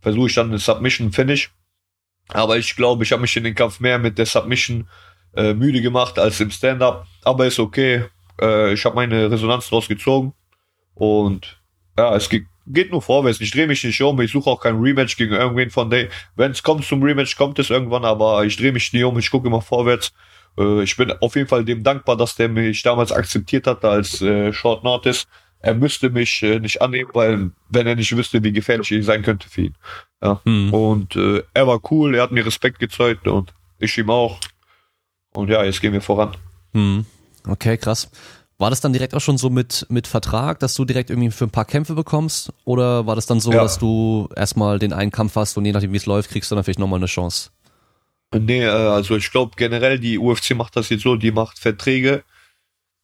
versuche 0.00 0.28
ich 0.28 0.34
dann 0.34 0.48
eine 0.48 0.58
Submission-Finish. 0.58 1.50
Aber 2.28 2.58
ich 2.58 2.74
glaube, 2.76 3.04
ich 3.04 3.12
habe 3.12 3.22
mich 3.22 3.36
in 3.36 3.44
den 3.44 3.54
Kampf 3.54 3.80
mehr 3.80 3.98
mit 3.98 4.18
der 4.18 4.26
Submission 4.26 4.88
äh, 5.34 5.54
müde 5.54 5.80
gemacht 5.80 6.18
als 6.18 6.40
im 6.40 6.50
Stand-up. 6.50 7.06
Aber 7.22 7.46
ist 7.46 7.58
okay. 7.58 8.04
Äh, 8.40 8.72
ich 8.72 8.84
habe 8.84 8.96
meine 8.96 9.30
Resonanz 9.30 9.68
draus 9.68 9.86
gezogen. 9.86 10.32
Und 10.94 11.60
ja, 11.96 12.16
es 12.16 12.28
geht, 12.28 12.46
geht 12.66 12.90
nur 12.90 13.02
vorwärts. 13.02 13.40
Ich 13.40 13.50
drehe 13.50 13.66
mich 13.66 13.84
nicht 13.84 14.00
um. 14.02 14.20
Ich 14.20 14.32
suche 14.32 14.50
auch 14.50 14.60
kein 14.60 14.80
Rematch 14.80 15.16
gegen 15.16 15.34
irgendwen 15.34 15.70
von 15.70 15.90
der. 15.90 16.08
Wenn 16.34 16.50
es 16.50 16.62
kommt 16.62 16.84
zum 16.84 17.02
Rematch, 17.02 17.36
kommt 17.36 17.58
es 17.58 17.70
irgendwann. 17.70 18.04
Aber 18.04 18.44
ich 18.44 18.56
drehe 18.56 18.72
mich 18.72 18.92
nie 18.92 19.04
um. 19.04 19.18
Ich 19.18 19.30
gucke 19.30 19.46
immer 19.46 19.62
vorwärts. 19.62 20.12
Äh, 20.58 20.82
ich 20.82 20.96
bin 20.96 21.12
auf 21.20 21.36
jeden 21.36 21.48
Fall 21.48 21.64
dem 21.64 21.82
dankbar, 21.82 22.16
dass 22.16 22.36
der 22.36 22.48
mich 22.48 22.82
damals 22.82 23.12
akzeptiert 23.12 23.66
hat 23.66 23.84
als 23.84 24.20
äh, 24.22 24.52
Short 24.52 24.84
Notice. 24.84 25.26
Er 25.60 25.74
müsste 25.74 26.10
mich 26.10 26.42
äh, 26.42 26.60
nicht 26.60 26.82
annehmen, 26.82 27.10
weil 27.14 27.50
wenn 27.70 27.86
er 27.86 27.96
nicht 27.96 28.14
wüsste, 28.16 28.42
wie 28.44 28.52
gefährlich 28.52 28.90
ich 28.92 29.04
sein 29.04 29.22
könnte 29.22 29.48
für 29.48 29.62
ihn. 29.62 29.74
Ja. 30.22 30.40
Hm. 30.44 30.72
Und 30.72 31.16
äh, 31.16 31.42
er 31.54 31.66
war 31.66 31.80
cool, 31.90 32.14
er 32.14 32.22
hat 32.22 32.32
mir 32.32 32.44
Respekt 32.44 32.78
gezeigt 32.78 33.26
und 33.26 33.52
ich 33.78 33.96
ihm 33.98 34.10
auch. 34.10 34.38
Und 35.34 35.50
ja, 35.50 35.64
jetzt 35.64 35.80
gehen 35.80 35.92
wir 35.92 36.00
voran. 36.00 36.36
Hm. 36.72 37.04
Okay, 37.46 37.76
krass. 37.76 38.10
War 38.58 38.70
das 38.70 38.80
dann 38.80 38.94
direkt 38.94 39.14
auch 39.14 39.20
schon 39.20 39.36
so 39.36 39.50
mit, 39.50 39.86
mit 39.90 40.06
Vertrag, 40.06 40.58
dass 40.60 40.74
du 40.74 40.86
direkt 40.86 41.10
irgendwie 41.10 41.30
für 41.30 41.44
ein 41.44 41.50
paar 41.50 41.66
Kämpfe 41.66 41.94
bekommst? 41.94 42.52
Oder 42.64 43.06
war 43.06 43.14
das 43.14 43.26
dann 43.26 43.38
so, 43.38 43.52
Ja. 43.52 43.62
dass 43.62 43.78
du 43.78 44.28
erstmal 44.34 44.78
den 44.78 44.94
einen 44.94 45.10
Kampf 45.10 45.36
hast 45.36 45.58
und 45.58 45.66
je 45.66 45.72
nachdem, 45.72 45.92
wie 45.92 45.98
es 45.98 46.06
läuft, 46.06 46.30
kriegst 46.30 46.50
du 46.50 46.54
dann 46.54 46.64
vielleicht 46.64 46.78
nochmal 46.78 46.98
eine 46.98 47.06
Chance? 47.06 47.50
Nee, 48.34 48.64
äh, 48.64 48.68
also 48.68 49.16
ich 49.16 49.30
glaube 49.30 49.52
generell, 49.56 49.98
die 49.98 50.18
UFC 50.18 50.54
macht 50.54 50.76
das 50.76 50.88
jetzt 50.88 51.02
so, 51.02 51.16
die 51.16 51.30
macht 51.30 51.58
Verträge. 51.58 52.24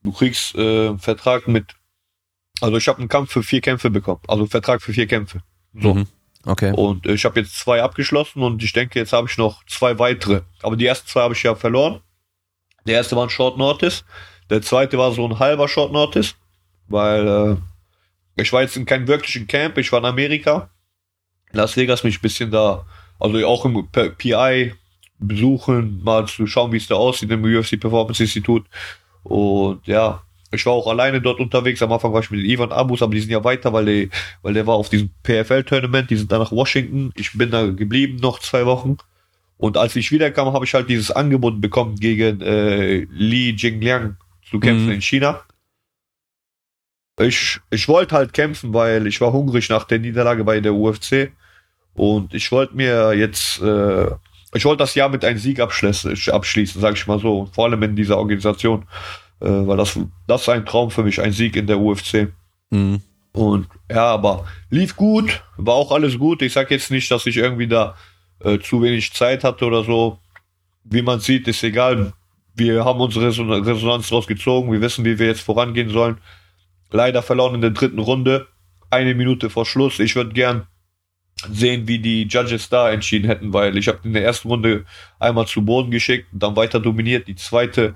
Du 0.02 0.12
kriegst 0.12 0.54
äh, 0.54 0.88
einen 0.88 0.98
Vertrag 0.98 1.46
mit, 1.46 1.74
also 2.61 2.76
ich 2.76 2.88
habe 2.88 2.98
einen 2.98 3.08
Kampf 3.08 3.32
für 3.32 3.42
vier 3.42 3.61
Kämpfe 3.61 3.90
bekommen, 3.90 4.20
also 4.26 4.42
einen 4.42 4.50
Vertrag 4.50 4.82
für 4.82 4.92
vier 4.92 5.06
Kämpfe. 5.06 5.42
So. 5.74 5.94
Mhm. 5.94 6.06
Okay. 6.44 6.72
Und 6.72 7.06
ich 7.06 7.24
habe 7.24 7.38
jetzt 7.38 7.56
zwei 7.56 7.82
abgeschlossen 7.82 8.42
und 8.42 8.62
ich 8.64 8.72
denke, 8.72 8.98
jetzt 8.98 9.12
habe 9.12 9.28
ich 9.30 9.38
noch 9.38 9.64
zwei 9.66 9.98
weitere. 10.00 10.42
Aber 10.62 10.76
die 10.76 10.86
ersten 10.86 11.07
zwei 11.07 11.22
habe 11.22 11.34
ich 11.34 11.42
ja 11.44 11.55
verloren. 11.55 12.01
Der 12.84 12.97
erste 12.97 13.14
war 13.14 13.24
ein 13.24 13.30
Short 13.30 13.59
Notice. 13.59 14.05
Der 14.51 14.61
zweite 14.61 14.99
war 14.99 15.12
so 15.12 15.24
ein 15.24 15.38
halber 15.38 15.68
Short 15.68 15.92
Notice, 15.92 16.34
weil 16.88 17.28
äh, 17.28 18.42
ich 18.42 18.53
war 18.53 18.62
jetzt 18.62 18.76
in 18.76 18.86
keinem 18.86 19.07
wirklichen 19.07 19.47
Camp. 19.47 19.78
Ich 19.78 19.92
war 19.92 20.01
in 20.01 20.05
Amerika. 20.05 20.70
Las 21.53 21.76
Vegas 21.76 22.03
mich 22.03 22.18
ein 22.18 22.22
bisschen 22.22 22.51
da, 22.51 22.86
also 23.20 23.47
auch 23.47 23.64
im 23.64 23.88
PI 23.88 24.74
besuchen, 25.23 26.03
mal 26.05 26.27
zu 26.27 26.47
schauen, 26.47 26.73
wie 26.73 26.77
es 26.79 26.87
da 26.89 26.95
aussieht 26.97 27.31
im 27.31 27.45
UFC 27.45 27.79
Performance 27.81 28.23
Institut. 28.23 28.64
Und 29.23 29.87
ja, 29.87 30.23
ich 30.51 30.66
war 30.66 30.73
auch 30.75 30.87
alleine 30.87 31.20
dort 31.20 31.41
unterwegs. 31.41 31.83
Am 31.83 31.93
Anfang 31.93 32.12
war 32.12 32.20
ich 32.20 32.31
mit 32.31 32.45
Ivan 32.45 32.73
Abus, 32.73 33.03
aber 33.03 33.14
die 33.14 33.20
sind 33.20 33.31
ja 33.31 33.43
weiter, 33.43 33.73
weil 33.73 33.85
der, 33.87 34.09
weil 34.43 34.55
der 34.55 34.66
war 34.66 34.75
auf 34.75 34.89
diesem 34.91 35.11
PFL-Tournament. 35.23 36.11
Die 36.11 36.16
sind 36.16 36.31
dann 36.31 36.41
nach 36.41 36.53
Washington. 36.53 37.12
Ich 37.16 37.33
bin 37.33 37.51
da 37.51 37.66
geblieben 37.70 38.16
noch 38.16 38.39
zwei 38.41 38.66
Wochen. 38.66 38.97
Und 39.57 39.77
als 39.77 39.95
ich 39.97 40.11
wiederkam, 40.11 40.53
habe 40.53 40.64
ich 40.64 40.75
halt 40.75 40.89
dieses 40.91 41.11
Angebot 41.11 41.61
bekommen, 41.61 41.95
gegen 41.97 42.41
äh, 42.41 43.07
Li 43.11 43.51
Jingliang 43.57 44.16
zu 44.51 44.59
kämpfen 44.61 44.87
Mhm. 44.87 44.93
in 44.93 45.01
China. 45.03 45.41
Ich, 47.20 47.61
ich 47.70 47.89
wollte 47.89 48.14
halt 48.16 48.33
kämpfen, 48.33 48.75
weil 48.75 49.07
ich 49.07 49.20
war 49.20 49.33
hungrig 49.33 49.68
nach 49.68 49.85
der 49.85 49.99
Niederlage 49.99 50.45
bei 50.45 50.61
der 50.61 50.75
UFC. 50.75 51.31
Und 51.95 52.35
ich 52.35 52.51
wollte 52.51 52.75
mir 52.75 53.12
jetzt, 53.12 53.61
äh, 53.61 54.07
ich 54.55 54.64
wollte 54.64 54.82
das 54.82 54.94
Jahr 54.94 55.09
mit 55.09 55.24
einem 55.24 55.38
Sieg 55.38 55.61
abschließen, 55.61 56.14
abschließen 56.32 56.80
sage 56.80 56.96
ich 56.96 57.07
mal 57.07 57.18
so. 57.18 57.48
Vor 57.53 57.64
allem 57.64 57.82
in 57.82 57.96
dieser 57.96 58.18
Organisation. 58.18 58.84
Äh, 59.40 59.66
weil 59.66 59.76
das, 59.76 59.98
das 60.26 60.42
ist 60.42 60.48
ein 60.48 60.66
Traum 60.66 60.90
für 60.90 61.03
mich, 61.03 61.20
ein 61.20 61.32
Sieg 61.32 61.57
in 61.57 61.66
der 61.66 61.80
UFC. 61.80 62.28
Mhm. 62.70 63.00
Und 63.32 63.66
ja, 63.90 64.07
aber 64.12 64.44
lief 64.68 64.94
gut, 64.94 65.42
war 65.57 65.74
auch 65.74 65.90
alles 65.90 66.18
gut. 66.18 66.42
Ich 66.42 66.53
sag 66.53 66.70
jetzt 66.70 66.90
nicht, 66.90 67.11
dass 67.11 67.26
ich 67.26 67.38
irgendwie 67.38 67.66
da 67.66 67.96
äh, 68.40 68.59
zu 68.59 68.82
wenig 68.82 69.12
Zeit 69.12 69.42
hatte 69.42 69.64
oder 69.64 69.84
so. 69.84 70.18
Wie 70.84 71.03
man 71.03 71.20
sieht, 71.20 71.48
ist 71.48 71.62
egal. 71.62 72.12
Wir 72.55 72.84
haben 72.84 73.00
unsere 73.00 73.28
Reson 73.28 73.50
Resonanz 73.50 74.09
draus 74.09 74.26
gezogen. 74.26 74.70
Wir 74.70 74.82
wissen, 74.82 75.05
wie 75.05 75.18
wir 75.18 75.28
jetzt 75.28 75.40
vorangehen 75.40 75.88
sollen. 75.88 76.18
Leider 76.90 77.22
verloren 77.22 77.55
in 77.55 77.62
der 77.62 77.70
dritten 77.70 78.00
Runde. 78.00 78.48
Eine 78.90 79.14
Minute 79.14 79.48
vor 79.48 79.64
Schluss. 79.64 79.98
Ich 79.98 80.14
würde 80.14 80.34
gern 80.34 80.66
sehen, 81.51 81.88
wie 81.88 81.99
die 81.99 82.24
Judges 82.24 82.68
da 82.68 82.90
entschieden 82.90 83.26
hätten, 83.26 83.53
weil 83.53 83.76
ich 83.76 83.88
habe 83.88 84.01
in 84.05 84.12
der 84.12 84.24
ersten 84.24 84.49
Runde 84.49 84.84
einmal 85.18 85.47
zu 85.47 85.64
Boden 85.64 85.90
geschickt, 85.90 86.26
dann 86.32 86.57
weiter 86.57 86.80
dominiert. 86.80 87.28
Die 87.28 87.36
zweite 87.36 87.95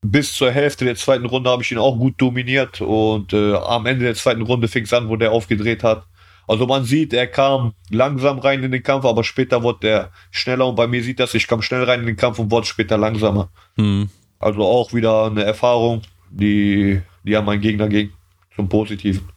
bis 0.00 0.32
zur 0.34 0.50
Hälfte 0.50 0.84
der 0.84 0.96
zweiten 0.96 1.26
Runde 1.26 1.50
habe 1.50 1.62
ich 1.62 1.72
ihn 1.72 1.78
auch 1.78 1.96
gut 1.96 2.14
dominiert 2.20 2.80
und 2.80 3.32
äh, 3.32 3.54
am 3.54 3.86
Ende 3.86 4.04
der 4.04 4.14
zweiten 4.14 4.42
Runde 4.42 4.68
fing 4.68 4.84
es 4.84 4.92
an, 4.92 5.08
wo 5.08 5.16
der 5.16 5.32
aufgedreht 5.32 5.82
hat. 5.82 6.06
Also 6.46 6.66
man 6.66 6.84
sieht, 6.84 7.12
er 7.12 7.26
kam 7.26 7.74
langsam 7.90 8.38
rein 8.38 8.62
in 8.62 8.72
den 8.72 8.82
Kampf, 8.82 9.04
aber 9.04 9.22
später 9.22 9.62
wurde 9.62 9.88
er 9.88 10.10
schneller 10.30 10.66
und 10.66 10.76
bei 10.76 10.86
mir 10.86 11.02
sieht 11.02 11.20
das, 11.20 11.34
ich 11.34 11.46
kam 11.46 11.60
schnell 11.62 11.84
rein 11.84 12.00
in 12.00 12.06
den 12.06 12.16
Kampf 12.16 12.38
und 12.38 12.50
wurde 12.50 12.66
später 12.66 12.96
langsamer. 12.96 13.50
Mhm. 13.76 14.08
Also 14.38 14.64
auch 14.64 14.94
wieder 14.94 15.26
eine 15.26 15.42
Erfahrung, 15.42 16.02
die, 16.30 17.02
die 17.24 17.36
an 17.36 17.44
meinen 17.44 17.60
Gegner 17.60 17.88
ging, 17.88 18.12
zum 18.54 18.68
Positiven. 18.68 19.28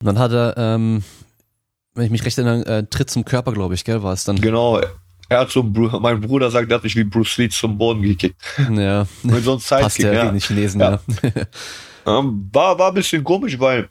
Dann 0.00 0.18
hat 0.18 0.32
er, 0.32 0.54
ähm, 0.56 1.02
wenn 1.96 2.04
ich 2.04 2.10
mich 2.10 2.24
recht 2.24 2.38
erinnere, 2.38 2.66
äh, 2.66 2.86
Tritt 2.86 3.10
zum 3.10 3.24
Körper, 3.24 3.52
glaube 3.52 3.74
ich, 3.74 3.84
gell, 3.84 4.02
war 4.02 4.12
es 4.12 4.24
dann. 4.24 4.40
Genau, 4.40 4.80
er 5.28 5.40
hat 5.40 5.52
Bru 5.52 5.98
mein 6.00 6.20
Bruder 6.20 6.50
sagt, 6.50 6.70
er 6.70 6.76
hat 6.76 6.84
mich 6.84 6.94
wie 6.94 7.04
Bruce 7.04 7.36
Lee 7.38 7.48
zum 7.48 7.78
Boden 7.78 8.02
gekickt. 8.02 8.40
Ja, 8.70 9.06
Mit 9.22 9.44
so 9.44 9.52
einem 9.52 9.60
passt 9.60 9.96
Sidekick, 9.96 10.04
ja 10.04 10.12
ja. 10.12 10.22
gegen 10.24 10.34
die 10.34 10.44
Chinesen, 10.44 10.80
Ja. 10.80 11.00
ja. 11.22 11.30
Ähm, 12.06 12.48
war, 12.52 12.78
war 12.78 12.90
ein 12.90 12.94
bisschen 12.94 13.24
komisch, 13.24 13.58
weil 13.58 13.88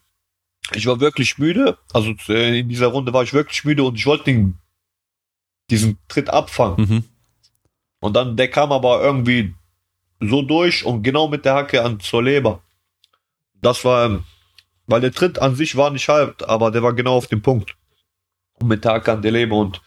ich 0.74 0.86
war 0.88 1.02
wirklich 1.02 1.38
müde. 1.38 1.78
Also 1.92 2.14
äh, 2.30 2.60
in 2.60 2.70
dieser 2.70 2.88
Runde 2.88 3.12
war 3.12 3.24
ich 3.24 3.34
wirklich 3.34 3.66
müde 3.66 3.84
und 3.84 3.96
ich 3.96 4.06
wollte 4.06 4.24
den, 4.24 4.58
diesen 5.70 5.98
Tritt 6.08 6.30
abfangen. 6.30 6.78
Mhm. 6.78 7.04
Und 8.00 8.16
dann, 8.16 8.38
der 8.38 8.50
kam 8.50 8.72
aber 8.72 9.02
irgendwie 9.04 9.54
so 10.22 10.42
durch 10.42 10.86
und 10.86 11.04
genau 11.04 11.28
mit 11.28 11.44
der 11.44 11.56
Hacke 11.56 11.84
an 11.84 12.00
zur 12.00 12.24
Leber. 12.24 12.62
Das 13.62 13.84
war, 13.84 14.06
ähm, 14.06 14.24
weil 14.88 15.02
der 15.02 15.12
Tritt 15.12 15.40
an 15.40 15.56
sich 15.56 15.76
war 15.76 15.90
nicht 15.90 16.08
halb, 16.08 16.42
aber 16.48 16.72
der 16.72 16.84
war 16.84 16.94
genau 16.94 17.18
auf 17.18 17.28
dem 17.28 17.42
Punkt. 17.42 17.76
Und 18.60 18.68
mit 18.68 18.86
der 18.86 18.94
Hacke 18.94 19.12
an 19.12 19.22
der 19.22 19.32
Leber 19.32 19.58
und 19.58 19.82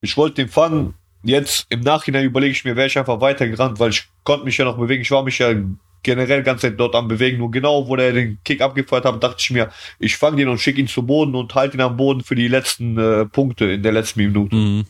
ich 0.00 0.16
wollte 0.16 0.36
den 0.36 0.48
fangen. 0.48 0.94
Jetzt 1.22 1.66
im 1.70 1.80
Nachhinein 1.80 2.24
überlege 2.24 2.52
ich 2.52 2.64
mir, 2.64 2.76
wäre 2.76 2.86
ich 2.86 2.98
einfach 2.98 3.20
weitergerannt, 3.20 3.80
weil 3.80 3.90
ich 3.90 4.04
konnte 4.24 4.44
mich 4.44 4.58
ja 4.58 4.66
noch 4.66 4.76
bewegen. 4.76 5.02
Ich 5.02 5.10
war 5.10 5.22
mich 5.22 5.38
ja 5.38 5.54
generell 6.02 6.42
ganz 6.42 6.60
Zeit 6.60 6.78
dort 6.78 6.94
am 6.94 7.08
bewegen. 7.08 7.38
Nur 7.38 7.50
genau, 7.50 7.88
wo 7.88 7.96
der 7.96 8.12
den 8.12 8.38
Kick 8.44 8.60
abgefeuert 8.60 9.06
hat, 9.06 9.22
dachte 9.22 9.38
ich 9.40 9.50
mir, 9.50 9.70
ich 9.98 10.16
fange 10.16 10.36
den 10.36 10.48
und 10.48 10.60
schicke 10.60 10.80
ihn 10.80 10.88
zu 10.88 11.02
Boden 11.02 11.34
und 11.34 11.54
halte 11.54 11.76
ihn 11.76 11.80
am 11.80 11.96
Boden 11.96 12.22
für 12.22 12.34
die 12.34 12.48
letzten 12.48 12.98
äh, 12.98 13.24
Punkte 13.24 13.64
in 13.72 13.82
der 13.82 13.92
letzten 13.92 14.20
Minute. 14.20 14.54
Mhm. 14.54 14.84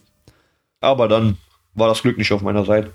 Aber 0.81 1.09
dann 1.09 1.39
war 1.75 1.89
das 1.89 2.03
Glück 2.03 2.19
nicht 2.19 2.33
auf 2.33 2.43
meiner 2.43 2.65
Seite. 2.65 2.93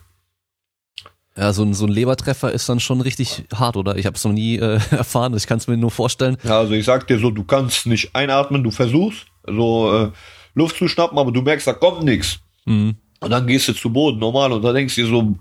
Ja, 1.38 1.54
so 1.54 1.64
ein, 1.64 1.74
so 1.74 1.86
ein 1.86 1.92
Lebertreffer 1.92 2.52
ist 2.52 2.68
dann 2.68 2.82
schon 2.82 3.00
richtig 3.00 3.46
hart, 3.56 3.78
oder? 3.78 3.96
Ich 3.96 4.06
habe 4.06 4.18
es 4.18 4.26
noch 4.26 4.34
nie 4.34 4.58
äh, 4.58 4.80
erfahren, 4.92 5.36
ich 5.36 5.48
kann 5.48 5.58
es 5.58 5.68
mir 5.68 5.78
nur 5.78 5.92
vorstellen. 5.92 6.38
Ja, 6.44 6.60
also 6.60 6.74
ich 6.74 6.84
sag 6.84 7.08
dir 7.08 7.18
so, 7.18 7.32
du 7.32 7.46
kannst 7.46 7.86
nicht 7.86 8.14
einatmen, 8.14 8.64
du 8.64 8.72
versuchst 8.72 9.28
so 9.48 9.94
äh, 9.94 10.12
Luft 10.56 10.78
zu 10.78 10.88
schnappen, 10.88 11.18
aber 11.18 11.32
du 11.32 11.42
merkst, 11.42 11.68
da 11.68 11.74
kommt 11.74 12.04
nichts. 12.04 12.40
Mhm. 12.66 12.96
Und 13.22 13.30
dann 13.30 13.48
gehst 13.48 13.68
du 13.68 13.74
zu 13.74 13.92
Boden 13.92 14.20
normal 14.20 14.52
und 14.52 14.62
da 14.64 14.72
denkst 14.74 14.96
du 14.96 15.02
dir 15.02 15.08
so, 15.08 15.36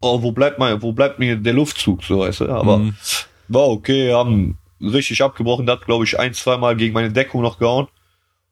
oh, 0.00 0.22
wo 0.22 0.32
bleibt 0.32 0.58
mein, 0.58 0.80
wo 0.82 0.92
bleibt 0.92 1.18
mir 1.18 1.36
der 1.36 1.52
Luftzug, 1.54 2.04
so 2.04 2.20
weißt 2.20 2.40
du? 2.40 2.48
Aber 2.50 2.78
Mhm. 2.78 2.94
war 3.48 3.68
okay, 3.68 4.12
haben 4.12 4.58
richtig 4.80 5.22
abgebrochen, 5.22 5.68
hat 5.68 5.86
glaube 5.86 6.04
ich 6.04 6.18
ein, 6.18 6.34
zweimal 6.34 6.76
gegen 6.76 6.94
meine 6.94 7.10
Deckung 7.12 7.42
noch 7.42 7.58
gehauen. 7.58 7.88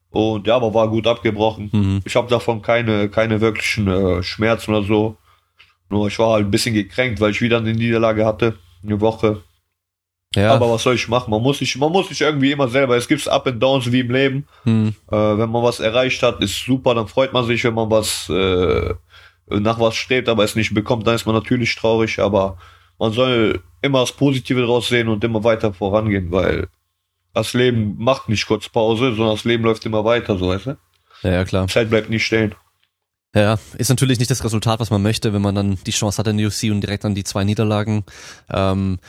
Und 0.09 0.47
ja, 0.47 0.55
aber 0.55 0.73
war 0.73 0.87
gut 0.89 1.05
abgebrochen. 1.05 1.69
Mhm. 1.71 2.01
Ich 2.05 2.15
habe 2.15 2.29
davon 2.29 2.61
keine, 2.61 3.09
keine 3.09 3.41
wirklichen 3.41 3.87
äh, 3.87 4.23
Schmerzen 4.23 4.73
oder 4.73 4.83
so. 4.87 5.17
Nur 5.89 6.07
ich 6.07 6.17
war 6.17 6.33
halt 6.33 6.45
ein 6.45 6.51
bisschen 6.51 6.73
gekränkt, 6.73 7.19
weil 7.19 7.31
ich 7.31 7.41
wieder 7.41 7.57
eine 7.57 7.73
Niederlage 7.73 8.25
hatte. 8.25 8.57
Eine 8.83 8.99
Woche. 9.01 9.43
Ja, 10.37 10.53
Aber 10.53 10.69
was 10.71 10.83
soll 10.83 10.93
ich 10.93 11.07
machen? 11.07 11.31
Man 11.31 11.41
muss 11.41 11.57
sich, 11.57 11.75
man 11.77 11.91
muss 11.91 12.09
sich 12.09 12.21
irgendwie 12.21 12.51
immer 12.51 12.67
selber. 12.67 12.95
Es 12.95 13.07
gibt 13.07 13.27
Up 13.27 13.47
and 13.47 13.61
Downs 13.61 13.91
wie 13.91 14.01
im 14.01 14.11
Leben. 14.11 14.47
mhm. 14.65 14.93
Äh, 15.11 15.15
wenn 15.15 15.49
man 15.49 15.63
was 15.63 15.79
erreicht 15.79 16.21
hat, 16.21 16.43
ist 16.43 16.63
super, 16.63 16.93
dann 16.93 17.07
freut 17.07 17.33
man 17.33 17.47
sich. 17.47 17.63
Wenn 17.63 17.73
man 17.73 17.89
was 17.89 18.29
äh, 18.29 18.93
nach 19.49 19.79
was 19.79 19.95
strebt, 19.95 20.29
aber 20.29 20.43
es 20.43 20.55
nicht 20.55 20.75
bekommt, 20.75 21.07
dann 21.07 21.15
ist 21.15 21.25
man 21.25 21.33
natürlich 21.33 21.75
traurig. 21.75 22.19
Aber 22.19 22.59
man 22.99 23.13
soll 23.13 23.61
immer 23.81 24.01
das 24.01 24.11
Positive 24.11 24.61
draus 24.61 24.89
sehen 24.89 25.07
und 25.07 25.23
immer 25.23 25.43
weiter 25.43 25.73
vorangehen, 25.73 26.31
weil 26.31 26.67
das 27.33 27.53
Leben 27.53 27.95
macht 27.97 28.29
nicht 28.29 28.45
kurz 28.45 28.69
Pause, 28.69 29.15
sondern 29.15 29.35
das 29.35 29.43
Leben 29.43 29.63
läuft 29.63 29.87
immer 29.87 30.05
weiter, 30.05 30.37
so 30.37 30.49
weißt 30.49 30.67
du? 30.67 30.77
ja, 31.23 31.31
ja, 31.31 31.45
klar. 31.45 31.67
Zeit 31.67 31.89
bleibt 31.89 32.11
nicht 32.11 32.25
stehen. 32.25 32.53
Ja, 33.33 33.57
ist 33.77 33.89
natürlich 33.89 34.19
nicht 34.19 34.29
das 34.31 34.43
Resultat, 34.43 34.79
was 34.79 34.91
man 34.91 35.01
möchte, 35.01 35.33
wenn 35.33 35.41
man 35.41 35.55
dann 35.55 35.79
die 35.85 35.91
Chance 35.91 36.19
hat 36.19 36.27
in 36.27 36.37
der 36.37 36.47
UFC 36.47 36.65
und 36.65 36.81
direkt 36.81 37.03
dann 37.03 37.15
die 37.15 37.23
zwei 37.23 37.43
Niederlagen. 37.43 38.03
Ähm, 38.51 38.99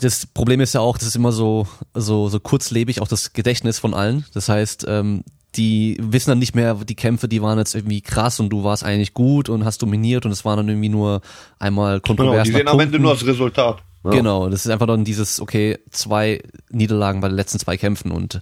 das 0.00 0.26
Problem 0.26 0.60
ist 0.60 0.74
ja 0.74 0.80
auch, 0.80 0.96
das 0.98 1.08
ist 1.08 1.16
immer 1.16 1.32
so, 1.32 1.66
so, 1.94 2.28
so 2.28 2.38
kurzlebig, 2.40 3.00
auch 3.00 3.08
das 3.08 3.32
Gedächtnis 3.32 3.78
von 3.78 3.94
allen. 3.94 4.24
Das 4.32 4.48
heißt, 4.48 4.84
ähm, 4.88 5.24
die 5.56 5.96
wissen 6.00 6.30
dann 6.30 6.38
nicht 6.38 6.54
mehr, 6.54 6.74
die 6.74 6.94
Kämpfe, 6.94 7.28
die 7.28 7.42
waren 7.42 7.58
jetzt 7.58 7.74
irgendwie 7.74 8.00
krass 8.00 8.40
und 8.40 8.48
du 8.50 8.64
warst 8.64 8.84
eigentlich 8.84 9.12
gut 9.12 9.48
und 9.48 9.64
hast 9.64 9.82
dominiert 9.82 10.24
und 10.24 10.32
es 10.32 10.44
war 10.44 10.56
dann 10.56 10.68
irgendwie 10.68 10.88
nur 10.88 11.20
einmal 11.58 12.00
Genau, 12.00 12.06
kontrovers. 12.16 12.44
die 12.44 12.52
nach 12.52 12.58
sehen 12.58 12.68
am 12.68 12.80
Ende 12.80 12.98
nur 12.98 13.12
das 13.12 13.26
Resultat. 13.26 13.82
Ja. 14.04 14.10
Genau, 14.10 14.48
das 14.48 14.64
ist 14.64 14.70
einfach 14.70 14.86
dann 14.86 15.04
dieses, 15.04 15.40
okay, 15.40 15.78
zwei 15.90 16.42
Niederlagen 16.70 17.20
bei 17.20 17.28
den 17.28 17.36
letzten 17.36 17.58
zwei 17.58 17.76
Kämpfen 17.76 18.10
und 18.12 18.40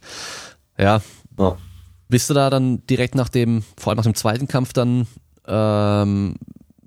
ja, 0.78 1.01
Ja. 1.38 1.57
bist 2.09 2.30
du 2.30 2.34
da 2.34 2.49
dann 2.49 2.86
direkt 2.86 3.14
nach 3.14 3.28
dem, 3.28 3.64
vor 3.76 3.91
allem 3.91 3.97
nach 3.99 4.05
dem 4.05 4.14
zweiten 4.14 4.47
Kampf 4.47 4.72
dann 4.72 5.07
ähm, 5.47 6.36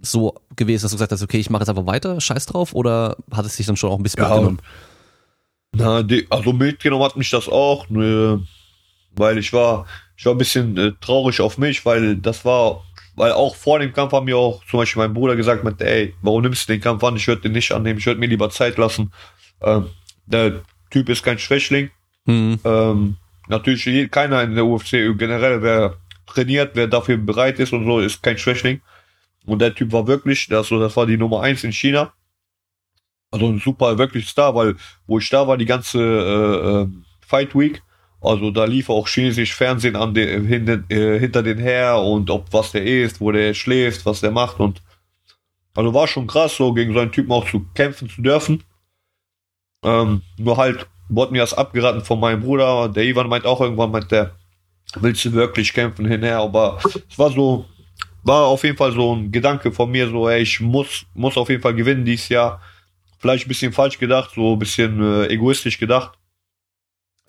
so 0.03 0.35
gewesen, 0.55 0.83
dass 0.83 0.91
du 0.91 0.97
gesagt 0.97 1.11
hast, 1.13 1.23
okay, 1.23 1.39
ich 1.39 1.49
mache 1.49 1.63
jetzt 1.63 1.69
einfach 1.69 1.87
weiter, 1.87 2.21
scheiß 2.21 2.47
drauf, 2.47 2.73
oder 2.75 3.17
hat 3.31 3.45
es 3.45 3.57
dich 3.57 3.65
dann 3.67 3.77
schon 3.77 3.91
auch 3.91 3.97
ein 3.97 4.03
bisschen 4.03 4.21
Ja, 4.21 4.25
mitgenommen? 4.29 4.61
Na, 5.75 6.03
die, 6.03 6.27
also 6.29 6.53
mitgenommen 6.53 7.03
hat 7.03 7.17
mich 7.17 7.29
das 7.31 7.49
auch, 7.49 7.89
ne, 7.89 8.45
weil 9.15 9.37
ich 9.39 9.53
war, 9.53 9.87
ich 10.17 10.25
war 10.25 10.33
ein 10.35 10.37
bisschen 10.37 10.77
äh, 10.77 10.91
traurig 11.01 11.41
auf 11.41 11.57
mich, 11.57 11.85
weil 11.85 12.17
das 12.17 12.45
war, 12.45 12.83
weil 13.15 13.31
auch 13.31 13.55
vor 13.55 13.79
dem 13.79 13.93
Kampf 13.93 14.13
haben 14.13 14.25
mir 14.25 14.37
auch 14.37 14.63
zum 14.65 14.79
Beispiel 14.79 15.01
mein 15.03 15.13
Bruder 15.13 15.35
gesagt, 15.35 15.63
meinte, 15.63 15.87
ey, 15.87 16.15
warum 16.21 16.43
nimmst 16.43 16.69
du 16.69 16.73
den 16.73 16.81
Kampf 16.81 17.03
an? 17.03 17.15
Ich 17.15 17.27
würde 17.27 17.43
den 17.43 17.53
nicht 17.53 17.71
annehmen, 17.71 17.99
ich 17.99 18.05
würde 18.05 18.19
mir 18.19 18.27
lieber 18.27 18.49
Zeit 18.51 18.77
lassen. 18.77 19.13
Ähm, 19.61 19.89
der 20.27 20.61
Typ 20.91 21.09
ist 21.09 21.23
kein 21.23 21.39
Schwächling. 21.39 21.91
Hm, 22.27 22.59
Ähm, 22.63 23.17
natürlich 23.47 24.11
keiner 24.11 24.43
in 24.43 24.55
der 24.55 24.65
UFC 24.65 24.91
generell, 25.17 25.61
wer 25.63 25.97
trainiert, 26.27 26.71
wer 26.75 26.87
dafür 26.87 27.17
bereit 27.17 27.59
ist 27.59 27.73
und 27.73 27.85
so, 27.85 27.99
ist 27.99 28.23
kein 28.23 28.37
Schwächling. 28.37 28.81
Und 29.45 29.59
der 29.59 29.75
Typ 29.75 29.91
war 29.91 30.07
wirklich, 30.07 30.47
das, 30.47 30.69
das 30.69 30.95
war 30.95 31.05
die 31.05 31.17
Nummer 31.17 31.41
eins 31.41 31.63
in 31.63 31.73
China. 31.73 32.13
Also 33.31 33.47
ein 33.47 33.59
super, 33.59 33.97
wirklich 33.97 34.27
Star, 34.27 34.53
weil 34.55 34.75
wo 35.07 35.17
ich 35.17 35.29
da 35.29 35.47
war, 35.47 35.57
die 35.57 35.65
ganze 35.65 35.99
äh, 35.99 36.81
äh, 36.81 36.87
Fight 37.25 37.55
Week, 37.55 37.81
also 38.21 38.51
da 38.51 38.65
lief 38.65 38.89
auch 38.89 39.07
chinesisch 39.07 39.55
Fernsehen 39.55 39.95
an 39.95 40.13
den, 40.13 40.45
hinter, 40.45 40.83
äh, 40.89 41.19
hinter 41.19 41.43
den 41.43 41.57
her 41.57 41.97
und 41.99 42.29
ob 42.29 42.53
was 42.53 42.71
der 42.71 42.85
isst, 42.85 43.19
wo 43.19 43.31
der 43.31 43.53
schläft, 43.53 44.05
was 44.05 44.21
der 44.21 44.31
macht 44.31 44.59
und 44.59 44.81
also 45.75 45.93
war 45.93 46.07
schon 46.07 46.27
krass, 46.27 46.55
so 46.55 46.73
gegen 46.73 46.93
so 46.93 46.99
einen 46.99 47.11
Typen 47.11 47.31
auch 47.31 47.49
zu 47.49 47.65
kämpfen 47.73 48.07
zu 48.07 48.21
dürfen. 48.21 48.63
Ähm, 49.83 50.21
nur 50.37 50.57
halt 50.57 50.87
wurde 51.09 51.31
mir 51.31 51.39
das 51.39 51.53
abgeraten 51.53 52.01
von 52.01 52.19
meinem 52.19 52.41
Bruder. 52.41 52.89
Der 52.89 53.03
Ivan 53.03 53.27
meint 53.27 53.45
auch 53.45 53.59
irgendwann, 53.59 53.91
meint 53.91 54.11
der, 54.11 54.35
willst 54.95 55.25
du 55.25 55.33
wirklich 55.33 55.73
kämpfen 55.73 56.05
hinher? 56.05 56.39
Aber 56.39 56.79
es 57.09 57.17
war 57.17 57.31
so, 57.31 57.65
war 58.23 58.45
auf 58.45 58.63
jeden 58.63 58.77
Fall 58.77 58.91
so 58.91 59.15
ein 59.15 59.31
Gedanke 59.31 59.71
von 59.71 59.91
mir, 59.91 60.09
so, 60.09 60.27
ey, 60.29 60.41
ich 60.41 60.59
muss, 60.59 61.05
muss 61.13 61.37
auf 61.37 61.49
jeden 61.49 61.61
Fall 61.61 61.75
gewinnen 61.75 62.05
dieses 62.05 62.29
Jahr. 62.29 62.61
Vielleicht 63.19 63.45
ein 63.45 63.49
bisschen 63.49 63.73
falsch 63.73 63.99
gedacht, 63.99 64.31
so 64.35 64.53
ein 64.53 64.59
bisschen 64.59 65.01
äh, 65.01 65.27
egoistisch 65.27 65.77
gedacht. 65.79 66.17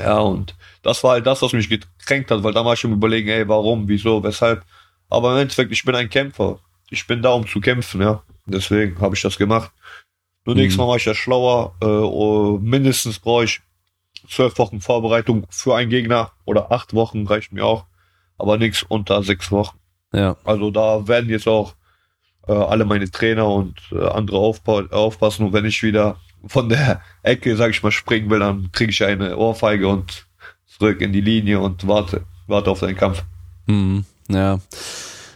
Ja, 0.01 0.19
und 0.19 0.57
das 0.83 1.05
war 1.05 1.13
halt 1.13 1.27
das, 1.27 1.41
was 1.43 1.53
mich 1.53 1.69
gekränkt 1.69 2.31
hat, 2.31 2.43
weil 2.43 2.53
da 2.53 2.65
war 2.65 2.75
ich 2.75 2.83
im 2.85 2.93
Überlegen, 2.93 3.29
ey, 3.29 3.47
warum, 3.49 3.87
wieso, 3.89 4.23
weshalb. 4.25 4.65
Aber 5.09 5.33
im 5.33 5.39
Endeffekt, 5.43 5.71
ich 5.71 5.85
bin 5.85 5.95
ein 5.95 6.11
Kämpfer. 6.11 6.59
Ich 6.91 7.07
bin 7.07 7.23
da, 7.23 7.33
um 7.33 7.47
zu 7.47 7.61
kämpfen, 7.61 8.01
ja. 8.03 8.23
Deswegen 8.47 9.01
habe 9.01 9.15
ich 9.15 9.23
das 9.23 9.39
gemacht. 9.39 9.73
Nur 10.45 10.55
Mhm. 10.57 10.63
nächstes 10.63 10.79
Mal 10.79 10.89
war 10.89 10.97
ich 10.97 11.05
ja 11.05 11.15
schlauer. 11.15 11.75
Äh, 11.81 11.87
oh, 11.87 12.59
mindestens 12.61 13.19
brauche 13.21 13.45
ich 13.45 13.61
zwölf 14.29 14.59
Wochen 14.59 14.81
Vorbereitung 14.81 15.47
für 15.49 15.77
einen 15.77 15.91
Gegner 15.91 16.33
oder 16.45 16.73
acht 16.73 16.93
Wochen 16.93 17.27
reicht 17.27 17.53
mir 17.53 17.65
auch. 17.65 17.87
Aber 18.37 18.59
nichts 18.59 18.83
unter 18.83 19.23
sechs 19.23 19.53
Wochen. 19.53 19.79
Ja. 20.15 20.37
Also 20.45 20.71
da 20.71 21.07
werden 21.07 21.31
jetzt 21.31 21.49
auch 21.49 21.75
äh, 22.47 22.53
alle 22.53 22.85
meine 22.85 23.11
Trainer 23.11 23.49
und 23.49 23.75
äh, 23.93 24.07
andere 24.07 24.39
aufpa 24.39 24.85
aufpassen. 24.91 25.47
Und 25.47 25.53
wenn 25.53 25.65
ich 25.65 25.83
wieder 25.83 26.17
von 26.47 26.69
der 26.69 27.01
Ecke, 27.23 27.57
sag 27.57 27.71
ich 27.71 27.83
mal, 27.83 27.91
springen 27.91 28.31
will, 28.31 28.41
dann 28.41 28.71
kriege 28.73 28.91
ich 28.91 29.03
eine 29.03 29.37
Ohrfeige 29.37 29.89
und 29.89 30.27
zurück 30.67 31.01
in 31.01 31.13
die 31.13 31.21
Linie 31.21 31.61
und 31.61 31.87
warte, 31.87 32.25
warte 32.47 32.71
auf 32.71 32.81
deinen 32.81 32.97
Kampf. 32.97 33.25
Mhm. 33.67 34.05
Ja. 34.29 34.59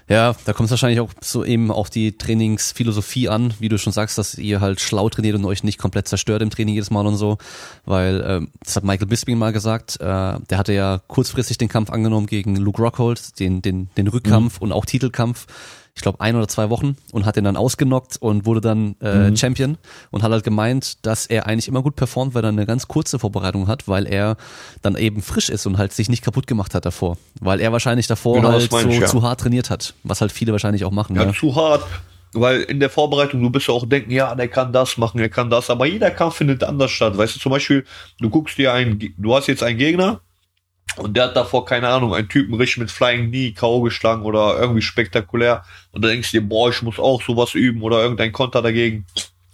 Ja, 0.09 0.35
da 0.47 0.55
kommt 0.55 0.67
es 0.67 0.71
wahrscheinlich 0.71 1.01
auch 1.01 1.11
so 1.21 1.45
eben 1.45 1.71
auf 1.71 1.91
die 1.91 2.17
Trainingsphilosophie 2.17 3.29
an, 3.29 3.53
wie 3.59 3.69
du 3.69 3.77
schon 3.79 3.93
sagst, 3.93 4.17
dass 4.17 4.37
ihr 4.37 4.61
halt 4.61 4.81
schlau 4.81 5.09
trainiert 5.11 5.37
und 5.37 5.45
euch 5.45 5.63
nicht 5.65 5.79
komplett 5.79 6.09
zerstört 6.09 6.41
im 6.41 6.49
Training 6.49 6.75
jedes 6.75 6.91
Mal 6.91 7.07
und 7.07 7.17
so, 7.17 7.37
weil 7.85 8.25
ähm, 8.27 8.49
das 8.65 8.77
hat 8.77 8.85
Michael 8.85 9.07
Bisping 9.07 9.37
mal 9.37 9.53
gesagt, 9.53 10.01
äh, 10.01 10.05
der 10.05 10.59
hatte 10.59 10.73
ja 10.73 11.01
kurzfristig 11.09 11.59
den 11.59 11.69
Kampf 11.69 11.91
angenommen 11.91 12.27
gegen 12.27 12.57
Luke 12.57 12.81
Rockhold, 12.81 13.39
den 13.39 13.61
den 13.61 13.91
den 13.99 14.09
Rückkampf 14.09 14.61
mhm. 14.61 14.65
und 14.65 14.73
auch 14.73 14.87
Titelkampf 14.87 15.47
ich 15.99 16.03
glaube, 16.03 16.21
ein 16.21 16.37
oder 16.37 16.47
zwei 16.47 16.71
Wochen 16.71 16.97
und 17.11 17.27
hat 17.27 17.35
den 17.35 17.43
dann 17.43 17.57
ausgenockt 17.57 18.17
und 18.19 18.47
wurde 18.47 18.61
dann 18.61 18.95
äh, 19.03 19.31
mhm. 19.31 19.37
Champion 19.37 19.79
und 20.13 20.23
hat 20.23 20.31
halt 20.31 20.45
gemeint, 20.45 21.05
dass 21.05 21.27
er 21.27 21.47
eigentlich 21.47 21.67
immer 21.67 21.83
gut 21.83 21.97
performt, 21.97 22.35
weil 22.35 22.45
er 22.45 22.51
eine 22.51 22.67
ganz 22.67 22.87
kurze 22.87 23.19
Vorbereitung 23.19 23.67
hat, 23.67 23.89
weil 23.89 24.07
er 24.07 24.37
dann 24.81 24.97
eben 24.97 25.23
frisch 25.23 25.51
ist 25.51 25.67
und 25.67 25.77
halt 25.77 25.93
sich 25.93 26.09
nicht 26.09 26.23
kaputt 26.23 26.47
gemacht 26.47 26.75
hat 26.75 26.87
davor. 26.87 27.19
Weil 27.41 27.61
er 27.61 27.73
wahrscheinlich 27.73 28.07
davor 28.07 28.37
genau, 28.37 28.53
halt 28.53 28.71
so 28.71 28.79
ich, 28.79 29.01
ja. 29.01 29.07
zu 29.07 29.23
hart 29.23 29.41
trainiert 29.41 29.71
hat, 29.71 29.95
was 30.05 30.21
halt 30.21 30.31
viele 30.31 30.53
wahrscheinlich 30.53 30.85
auch 30.85 30.93
machen. 30.93 31.17
Ja, 31.17 31.25
ja, 31.25 31.33
zu 31.33 31.57
hart. 31.57 31.85
Weil 32.33 32.61
in 32.61 32.79
der 32.79 32.91
Vorbereitung, 32.91 33.43
du 33.43 33.51
bist 33.51 33.67
ja 33.67 33.75
auch 33.75 33.89
denken, 33.89 34.13
ja, 34.13 34.37
der 34.37 34.47
kann 34.47 34.73
das 34.73 34.99
machen, 34.99 35.19
er 35.19 35.31
kann 35.31 35.51
das, 35.51 35.69
aber 35.69 35.87
jeder 35.87 36.13
Kampf 36.13 36.37
findet 36.37 36.63
anders 36.63 36.93
statt. 36.93 37.19
Weißt 37.19 37.35
du, 37.35 37.41
zum 37.41 37.51
Beispiel, 37.51 37.85
du 38.21 38.31
guckst 38.31 38.57
dir 38.57 38.73
einen, 38.73 39.15
du 39.17 39.35
hast 39.35 39.49
jetzt 39.49 39.65
einen 39.65 39.79
Gegner, 39.79 40.21
und 40.97 41.17
der 41.17 41.25
hat 41.25 41.37
davor, 41.37 41.65
keine 41.65 41.89
Ahnung, 41.89 42.15
einen 42.15 42.29
Typen 42.29 42.55
richtig 42.55 42.79
mit 42.79 42.91
Flying 42.91 43.29
Knee 43.29 43.53
K.O. 43.53 43.83
geschlagen 43.83 44.23
oder 44.23 44.59
irgendwie 44.59 44.83
spektakulär. 44.83 45.65
Und 45.93 46.05
da 46.05 46.09
denkst 46.09 46.33
du 46.33 46.41
dir, 46.41 46.49
boah, 46.49 46.71
ich 46.71 46.83
muss 46.83 46.99
auch 46.99 47.23
sowas 47.23 47.55
üben 47.55 47.83
oder 47.83 48.03
irgendein 48.03 48.33
Konter 48.33 48.63
dagegen. 48.63 49.07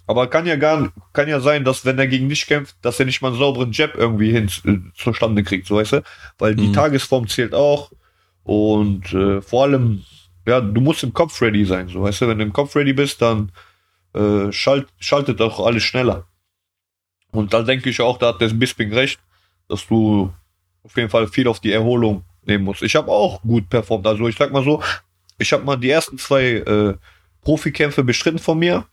Aber 0.07 0.27
kann 0.27 0.45
ja 0.45 0.55
gar, 0.55 0.91
kann 1.13 1.27
ja 1.27 1.39
sein, 1.39 1.63
dass 1.63 1.85
wenn 1.85 1.97
er 1.97 2.07
gegen 2.07 2.29
dich 2.29 2.45
kämpft, 2.45 2.75
dass 2.81 2.99
er 2.99 3.05
nicht 3.05 3.21
mal 3.21 3.29
einen 3.29 3.39
sauberen 3.39 3.71
Jab 3.71 3.95
irgendwie 3.95 4.31
hin 4.31 4.49
äh, 4.65 4.77
zustande 4.95 5.43
kriegt, 5.43 5.67
so 5.67 5.75
weißt 5.75 5.93
du? 5.93 6.03
Weil 6.37 6.55
die 6.55 6.67
mhm. 6.67 6.73
Tagesform 6.73 7.27
zählt 7.27 7.53
auch. 7.53 7.91
Und 8.43 9.11
äh, 9.13 9.41
vor 9.41 9.63
allem, 9.63 10.03
ja, 10.45 10.61
du 10.61 10.79
musst 10.79 11.03
im 11.03 11.13
Kopf 11.13 11.41
ready 11.41 11.65
sein, 11.65 11.87
so 11.87 12.03
weißt 12.03 12.21
du? 12.21 12.27
Wenn 12.27 12.37
du 12.37 12.45
im 12.45 12.53
Kopf 12.53 12.75
ready 12.75 12.93
bist, 12.93 13.21
dann 13.21 13.51
äh, 14.13 14.51
schalt, 14.51 14.87
schaltet 14.99 15.41
auch 15.41 15.65
alles 15.65 15.83
schneller. 15.83 16.27
Und 17.31 17.53
da 17.53 17.63
denke 17.63 17.89
ich 17.89 17.99
auch, 17.99 18.19
da 18.19 18.27
hat 18.27 18.41
der 18.41 18.49
Bisping 18.49 18.93
recht, 18.93 19.19
dass 19.67 19.87
du 19.87 20.31
auf 20.85 20.95
jeden 20.95 21.09
Fall 21.09 21.27
viel 21.27 21.47
auf 21.47 21.59
die 21.59 21.71
Erholung 21.71 22.23
nehmen 22.45 22.63
muss. 22.63 22.81
Ich 22.81 22.95
habe 22.95 23.11
auch 23.11 23.41
gut 23.41 23.69
performt. 23.69 24.05
Also 24.05 24.27
ich 24.27 24.37
sag 24.37 24.51
mal 24.51 24.63
so, 24.63 24.81
ich 25.37 25.51
habe 25.51 25.63
mal 25.63 25.75
die 25.75 25.89
ersten 25.89 26.17
zwei 26.17 26.43
äh, 26.43 26.93
Profikämpfe 27.41 28.03
bestritten 28.03 28.39
von 28.39 28.59
mir 28.59 28.85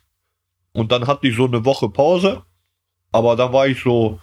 und 0.73 0.91
dann 0.91 1.07
hatte 1.07 1.29
ich 1.29 1.37
so 1.37 1.47
eine 1.47 1.65
Woche 1.65 1.89
Pause. 1.89 2.43
Aber 3.13 3.37
dann 3.37 3.53
war 3.53 3.67
ich 3.67 3.83
so, 3.83 4.19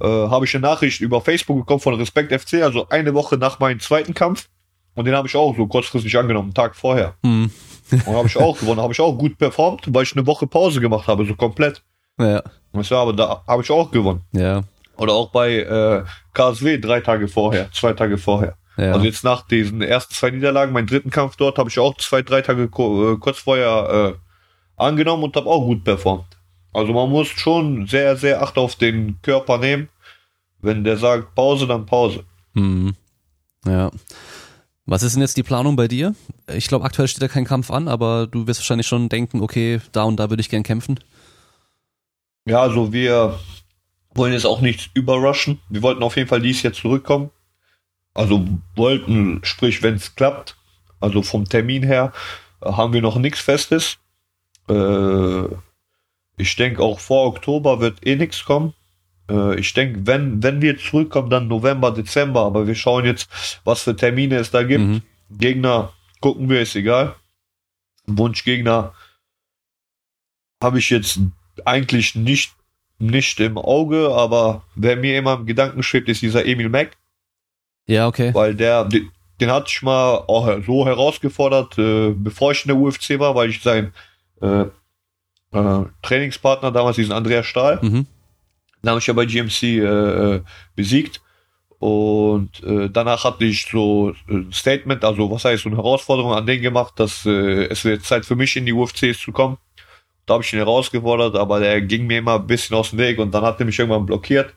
äh, 0.00 0.06
habe 0.06 0.44
ich 0.44 0.54
eine 0.54 0.66
Nachricht 0.66 1.00
über 1.00 1.20
Facebook 1.22 1.60
bekommen 1.60 1.80
von 1.80 1.94
Respekt 1.94 2.30
FC, 2.30 2.62
also 2.62 2.86
eine 2.90 3.14
Woche 3.14 3.38
nach 3.38 3.58
meinem 3.58 3.80
zweiten 3.80 4.12
Kampf. 4.12 4.48
Und 4.94 5.06
den 5.06 5.14
habe 5.14 5.28
ich 5.28 5.36
auch 5.36 5.56
so 5.56 5.66
kurzfristig 5.66 6.18
angenommen, 6.18 6.48
einen 6.48 6.54
Tag 6.54 6.76
vorher. 6.76 7.14
Mhm. 7.22 7.50
und 7.90 8.14
habe 8.14 8.28
ich 8.28 8.36
auch 8.36 8.58
gewonnen, 8.58 8.82
habe 8.82 8.92
ich 8.92 9.00
auch 9.00 9.16
gut 9.16 9.38
performt, 9.38 9.82
weil 9.94 10.02
ich 10.02 10.14
eine 10.14 10.26
Woche 10.26 10.46
Pause 10.46 10.80
gemacht 10.80 11.06
habe, 11.08 11.24
so 11.24 11.34
komplett. 11.34 11.82
Ja. 12.18 12.42
Ja, 12.74 12.96
aber 13.00 13.12
da 13.14 13.42
habe 13.46 13.62
ich 13.62 13.70
auch 13.70 13.90
gewonnen. 13.90 14.20
Ja. 14.32 14.62
Oder 14.96 15.12
auch 15.14 15.30
bei 15.30 15.60
äh, 15.60 16.04
KSW 16.38 16.78
drei 16.78 17.00
Tage 17.00 17.26
vorher, 17.26 17.70
zwei 17.72 17.92
Tage 17.92 18.16
vorher. 18.16 18.56
Ja. 18.76 18.92
Also 18.92 19.06
jetzt 19.06 19.24
nach 19.24 19.42
diesen 19.42 19.82
ersten 19.82 20.14
zwei 20.14 20.30
Niederlagen, 20.30 20.72
meinen 20.72 20.86
dritten 20.86 21.10
Kampf 21.10 21.34
dort, 21.36 21.58
habe 21.58 21.68
ich 21.68 21.78
auch 21.80 21.96
zwei, 21.96 22.22
drei 22.22 22.42
Tage 22.42 22.62
äh, 22.62 22.68
kurz 22.68 23.38
vorher 23.38 24.14
äh, 24.14 24.80
angenommen 24.80 25.24
und 25.24 25.34
habe 25.34 25.48
auch 25.48 25.64
gut 25.64 25.82
performt. 25.82 26.38
Also 26.72 26.92
man 26.92 27.10
muss 27.10 27.26
schon 27.26 27.88
sehr, 27.88 28.16
sehr 28.16 28.40
Acht 28.40 28.56
auf 28.56 28.76
den 28.76 29.20
Körper 29.22 29.58
nehmen. 29.58 29.88
Wenn 30.60 30.84
der 30.84 30.96
sagt 30.96 31.34
Pause, 31.34 31.66
dann 31.66 31.86
Pause. 31.86 32.22
Hm. 32.54 32.94
Ja. 33.66 33.90
Was 34.86 35.02
ist 35.02 35.14
denn 35.14 35.22
jetzt 35.22 35.36
die 35.36 35.42
Planung 35.42 35.74
bei 35.74 35.88
dir? 35.88 36.14
Ich 36.54 36.68
glaube, 36.68 36.84
aktuell 36.84 37.08
steht 37.08 37.22
da 37.22 37.28
kein 37.28 37.44
Kampf 37.44 37.72
an, 37.72 37.88
aber 37.88 38.28
du 38.28 38.46
wirst 38.46 38.60
wahrscheinlich 38.60 38.86
schon 38.86 39.08
denken, 39.08 39.40
okay, 39.42 39.80
da 39.90 40.04
und 40.04 40.18
da 40.18 40.30
würde 40.30 40.40
ich 40.40 40.48
gern 40.48 40.62
kämpfen. 40.62 41.00
Ja, 42.46 42.62
also 42.62 42.92
wir 42.92 43.38
wollen 44.14 44.32
jetzt 44.32 44.46
auch 44.46 44.60
nicht 44.60 44.90
überrushen. 44.94 45.60
Wir 45.68 45.82
wollten 45.82 46.02
auf 46.02 46.16
jeden 46.16 46.28
Fall 46.28 46.40
dies 46.40 46.62
Jahr 46.62 46.72
zurückkommen. 46.72 47.30
Also 48.14 48.46
wollten, 48.74 49.40
sprich, 49.44 49.82
wenn 49.82 49.94
es 49.94 50.14
klappt, 50.16 50.56
also 51.00 51.22
vom 51.22 51.44
Termin 51.44 51.82
her, 51.82 52.12
äh, 52.60 52.72
haben 52.72 52.92
wir 52.92 53.02
noch 53.02 53.16
nichts 53.16 53.40
Festes. 53.40 53.98
Äh, 54.68 55.44
ich 56.36 56.56
denke 56.56 56.82
auch 56.82 57.00
vor 57.00 57.26
Oktober 57.26 57.80
wird 57.80 58.04
eh 58.06 58.16
nichts 58.16 58.44
kommen. 58.44 58.74
Äh, 59.30 59.58
ich 59.60 59.72
denke, 59.72 60.06
wenn, 60.06 60.42
wenn 60.42 60.62
wir 60.62 60.78
zurückkommen, 60.78 61.30
dann 61.30 61.48
November, 61.48 61.92
Dezember, 61.92 62.42
aber 62.42 62.66
wir 62.66 62.74
schauen 62.74 63.04
jetzt, 63.04 63.30
was 63.64 63.82
für 63.82 63.94
Termine 63.94 64.36
es 64.36 64.50
da 64.50 64.62
gibt. 64.62 64.84
Mhm. 64.84 65.02
Gegner 65.30 65.92
gucken 66.20 66.48
wir, 66.48 66.60
ist 66.60 66.74
egal. 66.74 67.14
Wunschgegner 68.06 68.94
habe 70.62 70.78
ich 70.78 70.90
jetzt 70.90 71.20
eigentlich 71.64 72.14
nicht 72.14 72.52
nicht 72.98 73.38
im 73.40 73.56
Auge, 73.58 74.10
aber 74.12 74.64
wer 74.74 74.96
mir 74.96 75.18
immer 75.18 75.34
im 75.34 75.46
Gedanken 75.46 75.82
schwebt, 75.82 76.08
ist 76.08 76.22
dieser 76.22 76.44
Emil 76.46 76.68
Mack. 76.68 76.96
Ja, 77.86 78.06
okay. 78.06 78.34
Weil 78.34 78.54
der, 78.54 78.84
den, 78.84 79.10
den 79.40 79.50
hatte 79.50 79.68
ich 79.68 79.82
mal 79.82 80.24
auch 80.26 80.48
so 80.66 80.84
herausgefordert, 80.84 81.78
äh, 81.78 82.10
bevor 82.10 82.52
ich 82.52 82.64
in 82.64 82.68
der 82.68 82.76
UFC 82.76 83.18
war, 83.18 83.34
weil 83.34 83.50
ich 83.50 83.62
sein 83.62 83.92
äh, 84.42 84.64
äh, 85.52 85.84
Trainingspartner 86.02 86.72
damals, 86.72 86.96
diesen 86.96 87.12
Andreas 87.12 87.46
Stahl, 87.46 87.78
mhm. 87.80 88.06
den 88.82 88.90
habe 88.90 88.98
ich 88.98 89.06
ja 89.06 89.14
bei 89.14 89.26
GMC 89.26 89.62
äh, 89.62 90.34
äh, 90.34 90.40
besiegt. 90.74 91.20
Und 91.78 92.60
äh, 92.64 92.90
danach 92.90 93.22
hatte 93.22 93.44
ich 93.44 93.66
so 93.70 94.12
ein 94.28 94.52
Statement, 94.52 95.04
also 95.04 95.30
was 95.30 95.44
heißt 95.44 95.62
so 95.62 95.68
eine 95.68 95.76
Herausforderung 95.76 96.32
an 96.32 96.44
den 96.44 96.60
gemacht, 96.60 96.94
dass 96.96 97.24
es 97.24 97.84
wird 97.84 98.04
Zeit 98.04 98.26
für 98.26 98.34
mich 98.34 98.56
in 98.56 98.66
die 98.66 98.72
UFC 98.72 99.14
zu 99.16 99.30
kommen. 99.30 99.58
Da 100.28 100.34
habe 100.34 100.44
ich 100.44 100.52
ihn 100.52 100.58
herausgefordert, 100.58 101.36
aber 101.36 101.58
der 101.60 101.80
ging 101.80 102.06
mir 102.06 102.18
immer 102.18 102.34
ein 102.34 102.46
bisschen 102.46 102.76
aus 102.76 102.90
dem 102.90 102.98
Weg 102.98 103.18
und 103.18 103.32
dann 103.32 103.42
hat 103.42 103.58
er 103.58 103.66
mich 103.66 103.78
irgendwann 103.78 104.06
blockiert. 104.06 104.54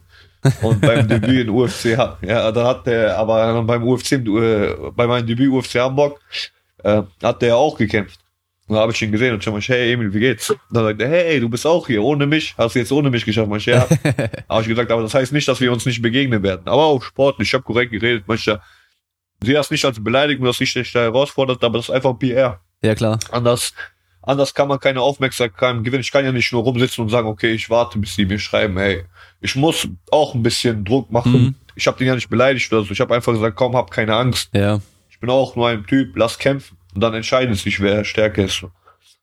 Und 0.61 0.81
beim 0.81 1.07
Debüt 1.07 1.47
in 1.47 1.49
UFC, 1.49 1.85
ja, 1.85 2.51
dann 2.51 2.65
hat 2.65 2.85
der, 2.87 3.17
aber 3.17 3.63
beim 3.63 3.87
UFC, 3.87 4.13
äh, 4.13 4.75
bei 4.95 5.07
meinem 5.07 5.25
Debüt 5.25 5.49
UFC 5.49 5.75
Hamburg, 5.75 6.19
äh, 6.83 7.03
hat 7.23 7.41
der 7.41 7.55
auch 7.55 7.77
gekämpft. 7.77 8.19
Und 8.67 8.75
da 8.75 8.81
habe 8.81 8.91
ich 8.91 9.01
ihn 9.01 9.11
gesehen 9.11 9.33
und 9.33 9.43
schon 9.43 9.53
mal, 9.53 9.61
hey 9.61 9.93
Emil, 9.93 10.13
wie 10.13 10.19
geht's? 10.19 10.49
Und 10.49 10.59
dann 10.71 10.85
sagt 10.85 11.01
er, 11.01 11.09
hey, 11.09 11.39
du 11.39 11.49
bist 11.49 11.65
auch 11.67 11.87
hier, 11.87 12.01
ohne 12.03 12.25
mich, 12.25 12.55
hast 12.57 12.75
du 12.75 12.79
jetzt 12.79 12.91
ohne 12.91 13.09
mich 13.09 13.25
geschafft, 13.25 13.49
manche, 13.49 13.71
ja. 13.71 13.87
habe 14.49 14.61
ich 14.61 14.67
gesagt, 14.67 14.91
aber 14.91 15.01
das 15.01 15.13
heißt 15.13 15.33
nicht, 15.33 15.47
dass 15.47 15.59
wir 15.59 15.71
uns 15.71 15.85
nicht 15.85 16.01
begegnen 16.01 16.41
werden. 16.41 16.61
Aber 16.65 16.85
auch 16.85 17.03
sportlich, 17.03 17.49
ich 17.49 17.53
habe 17.53 17.63
korrekt 17.63 17.91
geredet, 17.91 18.23
manche, 18.27 18.61
sehe 19.43 19.55
das 19.55 19.71
nicht 19.71 19.83
als 19.83 20.03
Beleidigung, 20.03 20.45
dass 20.45 20.61
ich 20.61 20.73
dich 20.73 20.91
da 20.91 21.01
herausfordert, 21.01 21.63
aber 21.63 21.79
das 21.79 21.89
ist 21.89 21.95
einfach 21.95 22.17
PR. 22.17 22.61
Ja, 22.81 22.95
klar. 22.95 23.19
Anders, 23.31 23.73
Anders 24.23 24.53
kann 24.53 24.67
man 24.67 24.79
keine 24.79 25.01
Aufmerksamkeit 25.01 25.83
gewinnen. 25.83 26.01
Ich 26.01 26.11
kann 26.11 26.23
ja 26.23 26.31
nicht 26.31 26.51
nur 26.51 26.63
rumsitzen 26.63 27.03
und 27.03 27.09
sagen, 27.09 27.27
okay, 27.27 27.51
ich 27.51 27.69
warte, 27.69 27.97
bis 27.97 28.15
die 28.15 28.25
mir 28.25 28.39
schreiben, 28.39 28.77
hey, 28.77 29.05
ich 29.41 29.55
muss 29.55 29.87
auch 30.11 30.35
ein 30.35 30.43
bisschen 30.43 30.85
Druck 30.85 31.11
machen. 31.11 31.31
Mhm. 31.31 31.55
Ich 31.75 31.87
habe 31.87 31.97
den 31.97 32.07
ja 32.07 32.15
nicht 32.15 32.29
beleidigt 32.29 32.71
oder 32.71 32.83
so. 32.83 32.91
Ich 32.91 33.01
habe 33.01 33.15
einfach 33.15 33.33
gesagt, 33.33 33.55
komm, 33.55 33.75
hab 33.75 33.89
keine 33.89 34.15
Angst. 34.15 34.49
Ja. 34.53 34.79
Ich 35.09 35.19
bin 35.19 35.29
auch 35.29 35.55
nur 35.55 35.69
ein 35.69 35.85
Typ, 35.85 36.15
lass 36.15 36.37
kämpfen. 36.37 36.77
Und 36.93 37.01
dann 37.01 37.13
entscheiden 37.13 37.55
sich, 37.55 37.79
wer 37.79 38.03
stärker 38.03 38.43
ist. 38.43 38.63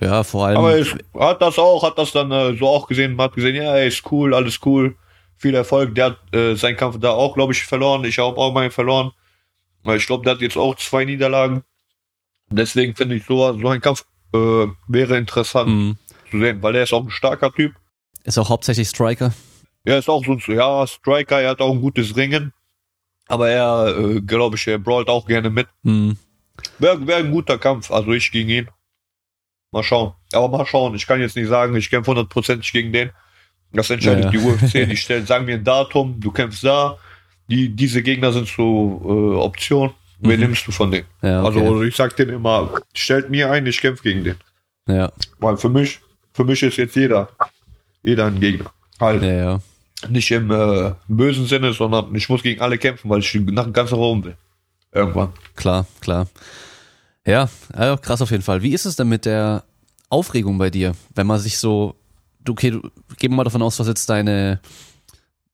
Ja, 0.01 0.23
vor 0.23 0.47
allem. 0.47 0.57
Aber 0.59 0.79
es 0.79 0.95
hat 1.19 1.43
das 1.43 1.59
auch, 1.59 1.83
hat 1.83 1.99
das 1.99 2.13
dann 2.13 2.31
äh, 2.31 2.57
so 2.57 2.69
auch 2.69 2.87
gesehen, 2.87 3.21
hat 3.21 3.35
gesehen, 3.35 3.57
ja, 3.57 3.75
ey, 3.77 3.89
ist 3.89 4.11
cool, 4.11 4.35
alles 4.35 4.61
cool, 4.65 4.97
viel 5.37 5.55
Erfolg. 5.55 5.95
Der 5.95 6.07
hat 6.07 6.35
äh, 6.35 6.55
seinen 6.55 6.77
Kampf 6.77 6.99
da 7.01 7.11
auch, 7.11 7.35
glaube 7.35 7.53
ich, 7.53 7.65
verloren. 7.65 8.05
Ich 8.05 8.19
habe 8.19 8.37
auch 8.37 8.53
meinen 8.53 8.71
verloren. 8.71 9.13
Ich 9.85 10.07
glaube, 10.07 10.25
der 10.25 10.35
hat 10.35 10.41
jetzt 10.41 10.57
auch 10.57 10.75
zwei 10.77 11.05
Niederlagen. 11.05 11.63
Deswegen 12.51 12.95
finde 12.95 13.17
ich 13.17 13.25
so, 13.25 13.59
so 13.59 13.69
ein 13.69 13.81
Kampf 13.81 14.05
äh, 14.33 14.67
wäre 14.89 15.17
interessant 15.17 15.69
mhm. 15.71 15.97
zu 16.31 16.41
sehen, 16.41 16.63
weil 16.63 16.77
er 16.77 16.83
ist 16.85 16.93
auch 16.93 17.05
ein 17.05 17.11
starker 17.11 17.53
Typ. 17.53 17.75
Ist 18.25 18.39
auch 18.39 18.49
hauptsächlich 18.49 18.89
Striker. 18.89 19.33
Er 19.85 19.99
ist 19.99 20.09
auch 20.09 20.25
so 20.25 20.33
ein 20.33 20.43
ja, 20.47 20.87
Striker, 20.87 21.41
er 21.41 21.51
hat 21.51 21.61
auch 21.61 21.73
ein 21.73 21.81
gutes 21.81 22.17
Ringen. 22.17 22.53
Aber 23.29 23.51
er, 23.51 23.97
äh, 23.97 24.21
glaube 24.23 24.57
ich, 24.57 24.67
er 24.67 24.79
brawlt 24.79 25.09
auch 25.09 25.27
gerne 25.27 25.51
mit. 25.51 25.69
Mhm. 25.83 26.17
Wäre 26.79 27.07
wär 27.07 27.19
ein 27.19 27.31
guter 27.31 27.59
Kampf, 27.59 27.91
also 27.91 28.13
ich 28.13 28.33
gegen 28.33 28.49
ihn. 28.49 28.69
Mal 29.71 29.83
schauen. 29.83 30.15
Aber 30.33 30.49
mal 30.49 30.67
schauen. 30.67 30.95
Ich 30.95 31.07
kann 31.07 31.21
jetzt 31.21 31.37
nicht 31.37 31.49
sagen, 31.49 31.77
ich 31.77 31.91
kämpfe 31.91 32.11
hundertprozentig 32.11 32.73
gegen 32.73 32.93
den. 32.93 33.11
Das 33.73 33.91
entscheidet 33.91 34.25
ja, 34.25 34.31
ja. 34.33 34.39
die 34.39 34.39
UFC. 34.39 34.73
Die 34.89 34.97
stellen, 34.97 35.27
sagen 35.27 35.45
mir 35.45 35.57
ein 35.57 35.65
Datum, 35.65 36.19
du 36.19 36.31
kämpfst 36.33 36.65
da. 36.65 36.97
Die, 37.49 37.69
diese 37.69 38.03
Gegner 38.03 38.33
sind 38.33 38.49
so 38.49 39.03
äh, 39.05 39.37
Option. 39.37 39.93
Wen 40.21 40.41
mhm. 40.41 40.47
nimmst 40.47 40.67
du 40.67 40.73
von 40.73 40.91
denen? 40.91 41.07
Ja, 41.23 41.45
okay. 41.45 41.61
Also 41.61 41.83
ich 41.83 41.97
sag 41.97 42.17
denen 42.17 42.35
immer, 42.35 42.81
stellt 42.95 43.31
mir 43.31 43.51
ein, 43.51 43.67
ich 43.67 43.81
kämpfe 43.81 44.03
gegen 44.03 44.25
den. 44.25 44.37
Ja. 44.89 45.13
Weil 45.39 45.57
für 45.57 45.69
mich, 45.69 46.01
für 46.33 46.45
mich 46.45 46.63
ist 46.63 46.77
jetzt 46.77 46.97
jeder, 46.97 47.29
jeder 48.05 48.27
ein 48.27 48.41
Gegner. 48.41 48.73
Halt. 49.01 49.23
Ja, 49.23 49.33
ja. 49.33 49.61
Nicht 50.09 50.31
im 50.31 50.51
äh, 50.51 50.93
bösen 51.09 51.47
Sinne, 51.47 51.73
sondern 51.73 52.15
ich 52.15 52.29
muss 52.29 52.43
gegen 52.43 52.61
alle 52.61 52.79
kämpfen, 52.79 53.11
weil 53.11 53.21
ich 53.21 53.35
nach 53.35 53.65
dem 53.65 53.73
ganzen 53.73 53.97
Raum 53.97 54.25
will. 54.25 54.37
Irgendwann. 54.93 55.33
Klar, 55.55 55.87
klar. 56.01 56.27
Ja, 57.27 57.49
also 57.73 57.97
krass 58.01 58.23
auf 58.23 58.31
jeden 58.31 58.43
Fall. 58.43 58.63
Wie 58.63 58.73
ist 58.73 58.87
es 58.87 58.97
denn 58.97 59.09
mit 59.09 59.25
der 59.25 59.65
Aufregung 60.09 60.57
bei 60.59 60.71
dir, 60.71 60.95
wenn 61.15 61.27
man 61.27 61.39
sich 61.39 61.59
so, 61.59 61.95
du, 62.41 62.53
okay, 62.53 62.71
du, 62.71 62.81
gehen 63.19 63.31
wir 63.33 63.37
mal 63.37 63.45
davon 63.45 63.63
aus, 63.63 63.79
was 63.79 63.87
jetzt 63.87 64.09
deine, 64.09 64.61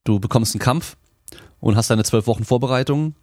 du 0.04 0.20
bekommst 0.20 0.54
einen 0.54 0.60
Kampf 0.60 0.96
und 1.58 1.76
hast 1.76 1.90
deine 1.90 2.04
zwölf 2.04 2.26
Wochen 2.26 2.44
Vorbereitung, 2.44 3.14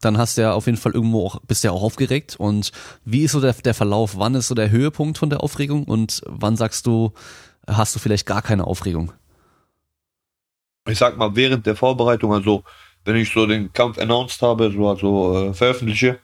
dann 0.00 0.18
hast 0.18 0.36
du 0.36 0.42
ja 0.42 0.52
auf 0.52 0.66
jeden 0.66 0.78
Fall 0.78 0.92
irgendwo 0.92 1.26
auch, 1.26 1.40
bist 1.42 1.64
ja 1.64 1.70
auch 1.70 1.82
aufgeregt 1.82 2.36
und 2.38 2.72
wie 3.04 3.22
ist 3.22 3.32
so 3.32 3.40
der, 3.40 3.52
der 3.52 3.74
Verlauf, 3.74 4.16
wann 4.16 4.34
ist 4.34 4.48
so 4.48 4.54
der 4.54 4.70
Höhepunkt 4.70 5.18
von 5.18 5.30
der 5.30 5.42
Aufregung 5.42 5.84
und 5.84 6.22
wann 6.26 6.56
sagst 6.56 6.86
du, 6.86 7.12
hast 7.66 7.94
du 7.94 7.98
vielleicht 7.98 8.26
gar 8.26 8.42
keine 8.42 8.66
Aufregung? 8.66 9.12
Ich 10.88 10.98
sag 10.98 11.16
mal, 11.16 11.34
während 11.34 11.66
der 11.66 11.76
Vorbereitung, 11.76 12.32
also 12.32 12.62
wenn 13.04 13.16
ich 13.16 13.32
so 13.32 13.46
den 13.46 13.72
Kampf 13.72 13.98
announced 13.98 14.40
habe, 14.42 14.70
so 14.70 14.88
also 14.88 15.48
äh, 15.48 15.54
veröffentliche, 15.54 16.18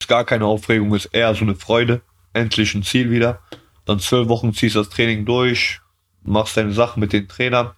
ist 0.00 0.08
gar 0.08 0.24
keine 0.24 0.46
Aufregung, 0.46 0.94
ist 0.94 1.06
eher 1.06 1.34
so 1.34 1.42
eine 1.42 1.54
Freude. 1.54 2.02
Endlich 2.32 2.74
ein 2.74 2.82
Ziel 2.82 3.10
wieder. 3.10 3.40
Dann 3.84 4.00
zwölf 4.00 4.28
Wochen 4.28 4.52
ziehst 4.52 4.74
du 4.74 4.80
das 4.80 4.88
Training 4.88 5.24
durch, 5.24 5.80
machst 6.22 6.56
deine 6.56 6.72
Sachen 6.72 7.00
mit 7.00 7.12
den 7.12 7.28
Trainern. 7.28 7.72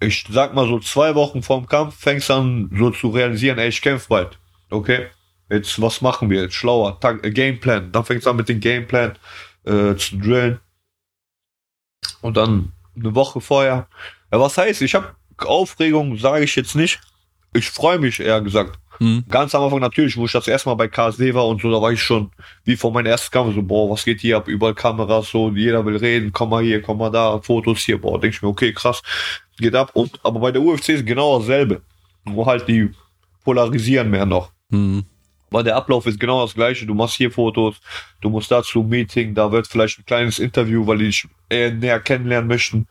Ich 0.00 0.24
sag 0.30 0.54
mal 0.54 0.66
so 0.66 0.80
zwei 0.80 1.14
Wochen 1.14 1.42
vorm 1.42 1.66
Kampf 1.66 1.96
fängst 1.96 2.30
an 2.30 2.70
so 2.76 2.90
zu 2.90 3.10
realisieren, 3.10 3.58
ey, 3.58 3.68
ich 3.68 3.82
kämpfe 3.82 4.08
bald. 4.08 4.38
Okay? 4.70 5.08
Jetzt, 5.50 5.80
was 5.80 6.00
machen 6.00 6.30
wir 6.30 6.42
jetzt? 6.42 6.54
Schlauer. 6.54 6.98
Tag, 7.00 7.24
äh, 7.24 7.30
Gameplan. 7.30 7.92
Dann 7.92 8.04
fängst 8.04 8.26
du 8.26 8.30
an 8.30 8.36
mit 8.36 8.48
dem 8.48 8.60
Gameplan 8.60 9.18
äh, 9.64 9.94
zu 9.96 10.16
drillen. 10.16 10.60
Und 12.22 12.36
dann 12.36 12.72
eine 12.96 13.14
Woche 13.14 13.40
vorher. 13.40 13.88
Ja, 14.32 14.40
was 14.40 14.56
heißt, 14.56 14.82
ich 14.82 14.94
habe 14.94 15.14
Aufregung, 15.38 16.16
sage 16.16 16.44
ich 16.44 16.56
jetzt 16.56 16.74
nicht. 16.74 17.00
Ich 17.52 17.70
freue 17.70 17.98
mich, 17.98 18.20
eher 18.20 18.40
gesagt. 18.40 18.78
Mhm. 19.00 19.24
Ganz 19.28 19.54
am 19.54 19.62
Anfang 19.64 19.80
natürlich, 19.80 20.16
wo 20.16 20.26
ich 20.26 20.32
das 20.32 20.46
erste 20.46 20.68
Mal 20.68 20.74
bei 20.74 20.86
KSD 20.86 21.34
war 21.34 21.48
und 21.48 21.62
so, 21.62 21.70
da 21.70 21.80
war 21.80 21.90
ich 21.90 22.02
schon 22.02 22.30
wie 22.64 22.76
vor 22.76 22.92
meinem 22.92 23.06
ersten 23.06 23.32
Kampf 23.32 23.54
so, 23.54 23.62
boah, 23.62 23.90
was 23.90 24.04
geht 24.04 24.20
hier 24.20 24.36
ab? 24.36 24.46
Überall 24.46 24.74
Kameras, 24.74 25.30
so, 25.30 25.50
jeder 25.50 25.84
will 25.86 25.96
reden, 25.96 26.32
komm 26.32 26.50
mal 26.50 26.62
hier, 26.62 26.82
komm 26.82 26.98
mal 26.98 27.10
da, 27.10 27.40
Fotos 27.40 27.80
hier, 27.80 27.98
boah, 27.98 28.20
denk 28.20 28.34
ich 28.34 28.42
mir, 28.42 28.48
okay, 28.48 28.74
krass, 28.74 29.02
geht 29.60 29.74
ab. 29.74 29.90
Und, 29.94 30.18
aber 30.22 30.40
bei 30.40 30.52
der 30.52 30.62
UFC 30.62 30.90
ist 30.90 31.06
genau 31.06 31.38
dasselbe. 31.38 31.82
Wo 32.24 32.44
halt 32.46 32.66
die 32.68 32.90
polarisieren 33.44 34.10
mehr 34.10 34.26
noch. 34.26 34.50
Mhm. 34.70 35.04
Weil 35.50 35.64
der 35.64 35.76
Ablauf 35.76 36.06
ist 36.06 36.20
genau 36.20 36.42
das 36.42 36.54
gleiche. 36.54 36.86
Du 36.86 36.94
machst 36.94 37.16
hier 37.16 37.30
Fotos, 37.30 37.80
du 38.20 38.30
musst 38.30 38.50
dazu 38.50 38.80
ein 38.80 38.88
Meeting, 38.88 39.34
da 39.34 39.50
wird 39.50 39.66
vielleicht 39.66 39.98
ein 39.98 40.04
kleines 40.04 40.38
Interview, 40.38 40.86
weil 40.86 40.98
die 40.98 41.06
dich 41.06 41.26
eher 41.48 41.72
näher 41.72 42.00
kennenlernen 42.00 42.46
möchten. 42.46 42.86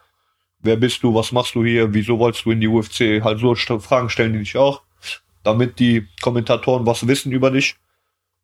Wer 0.61 0.75
bist 0.75 1.01
du? 1.03 1.15
Was 1.15 1.31
machst 1.31 1.55
du 1.55 1.63
hier? 1.63 1.93
Wieso 1.93 2.19
wolltest 2.19 2.45
du 2.45 2.51
in 2.51 2.59
die 2.59 2.67
UFC? 2.67 3.23
Halt 3.23 3.39
so 3.39 3.55
Fragen 3.55 4.09
stellen 4.09 4.33
die 4.33 4.39
dich 4.39 4.57
auch 4.57 4.81
damit 5.43 5.79
die 5.79 6.07
Kommentatoren 6.21 6.85
was 6.85 7.07
wissen 7.07 7.31
über 7.31 7.51
dich. 7.51 7.75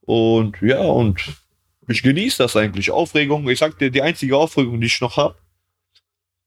Und 0.01 0.61
ja, 0.61 0.79
und 0.79 1.35
ich 1.87 2.01
genieße 2.01 2.43
das 2.43 2.55
eigentlich. 2.55 2.91
Aufregung, 2.91 3.47
ich 3.49 3.59
sag 3.59 3.77
dir, 3.77 3.91
die 3.91 4.01
einzige 4.01 4.37
Aufregung, 4.37 4.79
die 4.79 4.87
ich 4.87 5.01
noch 5.01 5.17
habe, 5.17 5.35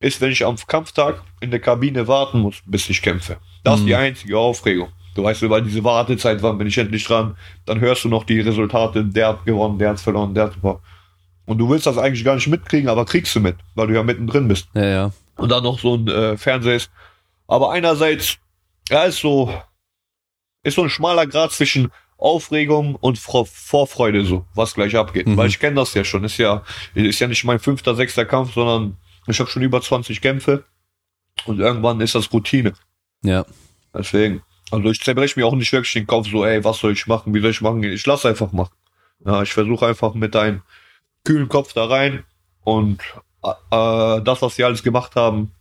ist, 0.01 0.21
wenn 0.21 0.31
ich 0.31 0.45
am 0.45 0.57
Kampftag 0.57 1.23
in 1.41 1.51
der 1.51 1.61
Kabine 1.61 2.07
warten 2.07 2.41
muss, 2.41 2.63
bis 2.67 2.89
ich 2.89 3.03
kämpfe. 3.03 3.39
Das 3.65 3.77
mhm. 3.77 3.81
ist 3.81 3.89
die 3.89 3.95
mhm. 3.95 4.01
einzige 4.01 4.39
Aufregung. 4.39 4.89
Du 5.15 5.25
weißt, 5.25 5.43
über 5.43 5.61
diese 5.61 5.83
Wartezeit, 5.83 6.43
wann 6.43 6.59
bin 6.59 6.69
ich 6.69 6.79
endlich 6.79 7.05
dran, 7.05 7.37
dann 7.67 7.81
hörst 7.81 8.05
du 8.05 8.09
noch 8.09 8.25
die 8.25 8.41
Resultate, 8.41 9.05
der 9.05 9.29
hat 9.29 9.45
gewonnen, 9.45 9.79
der 9.79 9.91
hat 9.91 10.01
verloren, 10.01 10.33
der 10.35 10.45
hat 10.45 10.55
verloren. 10.55 10.81
Und 11.47 11.59
du 11.59 11.69
willst 11.69 11.87
das 11.87 11.99
eigentlich 11.99 12.25
gar 12.25 12.37
nicht 12.37 12.47
mitkriegen, 12.47 12.89
aber 12.89 13.05
kriegst 13.05 13.35
du 13.35 13.41
mit, 13.41 13.57
weil 13.75 13.89
du 13.89 13.95
ja 13.95 14.03
mittendrin 14.03 14.47
bist. 14.47 14.69
Ja, 14.75 14.85
ja. 14.85 15.13
Und 15.37 15.51
dann 15.51 15.65
noch 15.65 15.79
so 15.79 15.97
ein 15.97 16.07
äh, 16.07 16.37
Fernseher 16.37 16.77
ist. 16.77 16.91
Aber 17.49 17.73
einerseits, 17.73 18.39
ja, 18.91 19.05
ist 19.05 19.19
so, 19.19 19.53
ist 20.63 20.75
so 20.75 20.83
ein 20.83 20.91
schmaler 20.91 21.27
Grad 21.27 21.51
zwischen 21.53 21.91
Aufregung 22.19 22.97
und 22.97 23.19
Vorfreude 23.19 24.25
so, 24.25 24.45
was 24.55 24.75
gleich 24.75 24.95
abgeht. 24.95 25.27
Mhm. 25.27 25.37
Weil 25.37 25.49
ich 25.49 25.59
kenne 25.59 25.77
das 25.77 25.95
ja 25.95 26.05
schon. 26.05 26.23
Ist 26.25 26.37
ja, 26.37 26.63
ist 26.95 27.19
ja 27.19 27.27
nicht 27.27 27.45
mein 27.45 27.59
fünfter, 27.59 27.95
sechster 27.95 28.25
Kampf, 28.25 28.55
sondern 28.55 28.97
ich 29.29 29.41
habe 29.41 29.51
schon 29.51 29.63
über 29.63 29.81
20 29.81 30.21
Kämpfe 30.21 30.65
und 31.47 31.61
irgendwann 31.61 32.01
ist 32.01 32.15
das 32.15 32.33
Routine. 32.33 32.73
Ja. 33.23 33.45
Deswegen. 33.95 34.43
Also 34.71 34.91
ich 34.91 35.01
zerbreche 35.01 35.39
mir 35.39 35.47
auch 35.47 35.55
nicht 35.55 35.73
wirklich 35.73 35.95
den 35.95 36.07
Kopf 36.07 36.29
so, 36.29 36.45
ey, 36.45 36.63
was 36.63 36.79
soll 36.79 36.93
ich 36.93 37.07
machen, 37.07 37.33
wie 37.33 37.41
soll 37.41 37.51
ich 37.51 37.61
machen? 37.61 37.83
Ich 37.83 38.05
lasse 38.05 38.29
einfach 38.29 38.53
machen. 38.53 38.75
Ja, 39.25 39.43
ich 39.43 39.53
versuche 39.53 39.87
einfach 39.87 40.15
mit 40.15 40.37
einem 40.37 40.63
kühlen 41.25 41.49
Kopf 41.49 41.73
da 41.73 41.87
rein 41.87 42.25
und 42.65 43.01
äh, 43.43 43.49
äh 43.49 44.23
das, 44.23 44.43
was 44.43 44.57
sie 44.57 44.65
alles 44.65 44.83
gemacht 44.83 45.17
haben, 45.17 45.53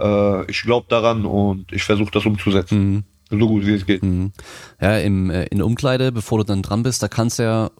äh, 0.00 0.50
ich 0.50 0.62
glaube 0.62 0.86
daran 0.88 1.24
und 1.24 1.72
ich 1.72 1.84
versuche 1.84 2.10
das 2.10 2.26
umzusetzen. 2.26 2.78
Mhm. 2.78 3.04
So 3.30 3.48
gut 3.48 3.66
wie 3.66 3.74
es 3.74 3.86
geht. 3.86 4.02
Mhm. 4.02 4.32
Ja, 4.80 4.98
im, 4.98 5.30
äh, 5.30 5.44
in 5.46 5.58
der 5.58 5.66
Umkleide, 5.66 6.12
bevor 6.12 6.38
du 6.38 6.44
dann 6.44 6.62
dran 6.62 6.82
bist, 6.82 7.02
da 7.02 7.08
kann 7.08 7.28
es 7.28 7.38
ja 7.38 7.70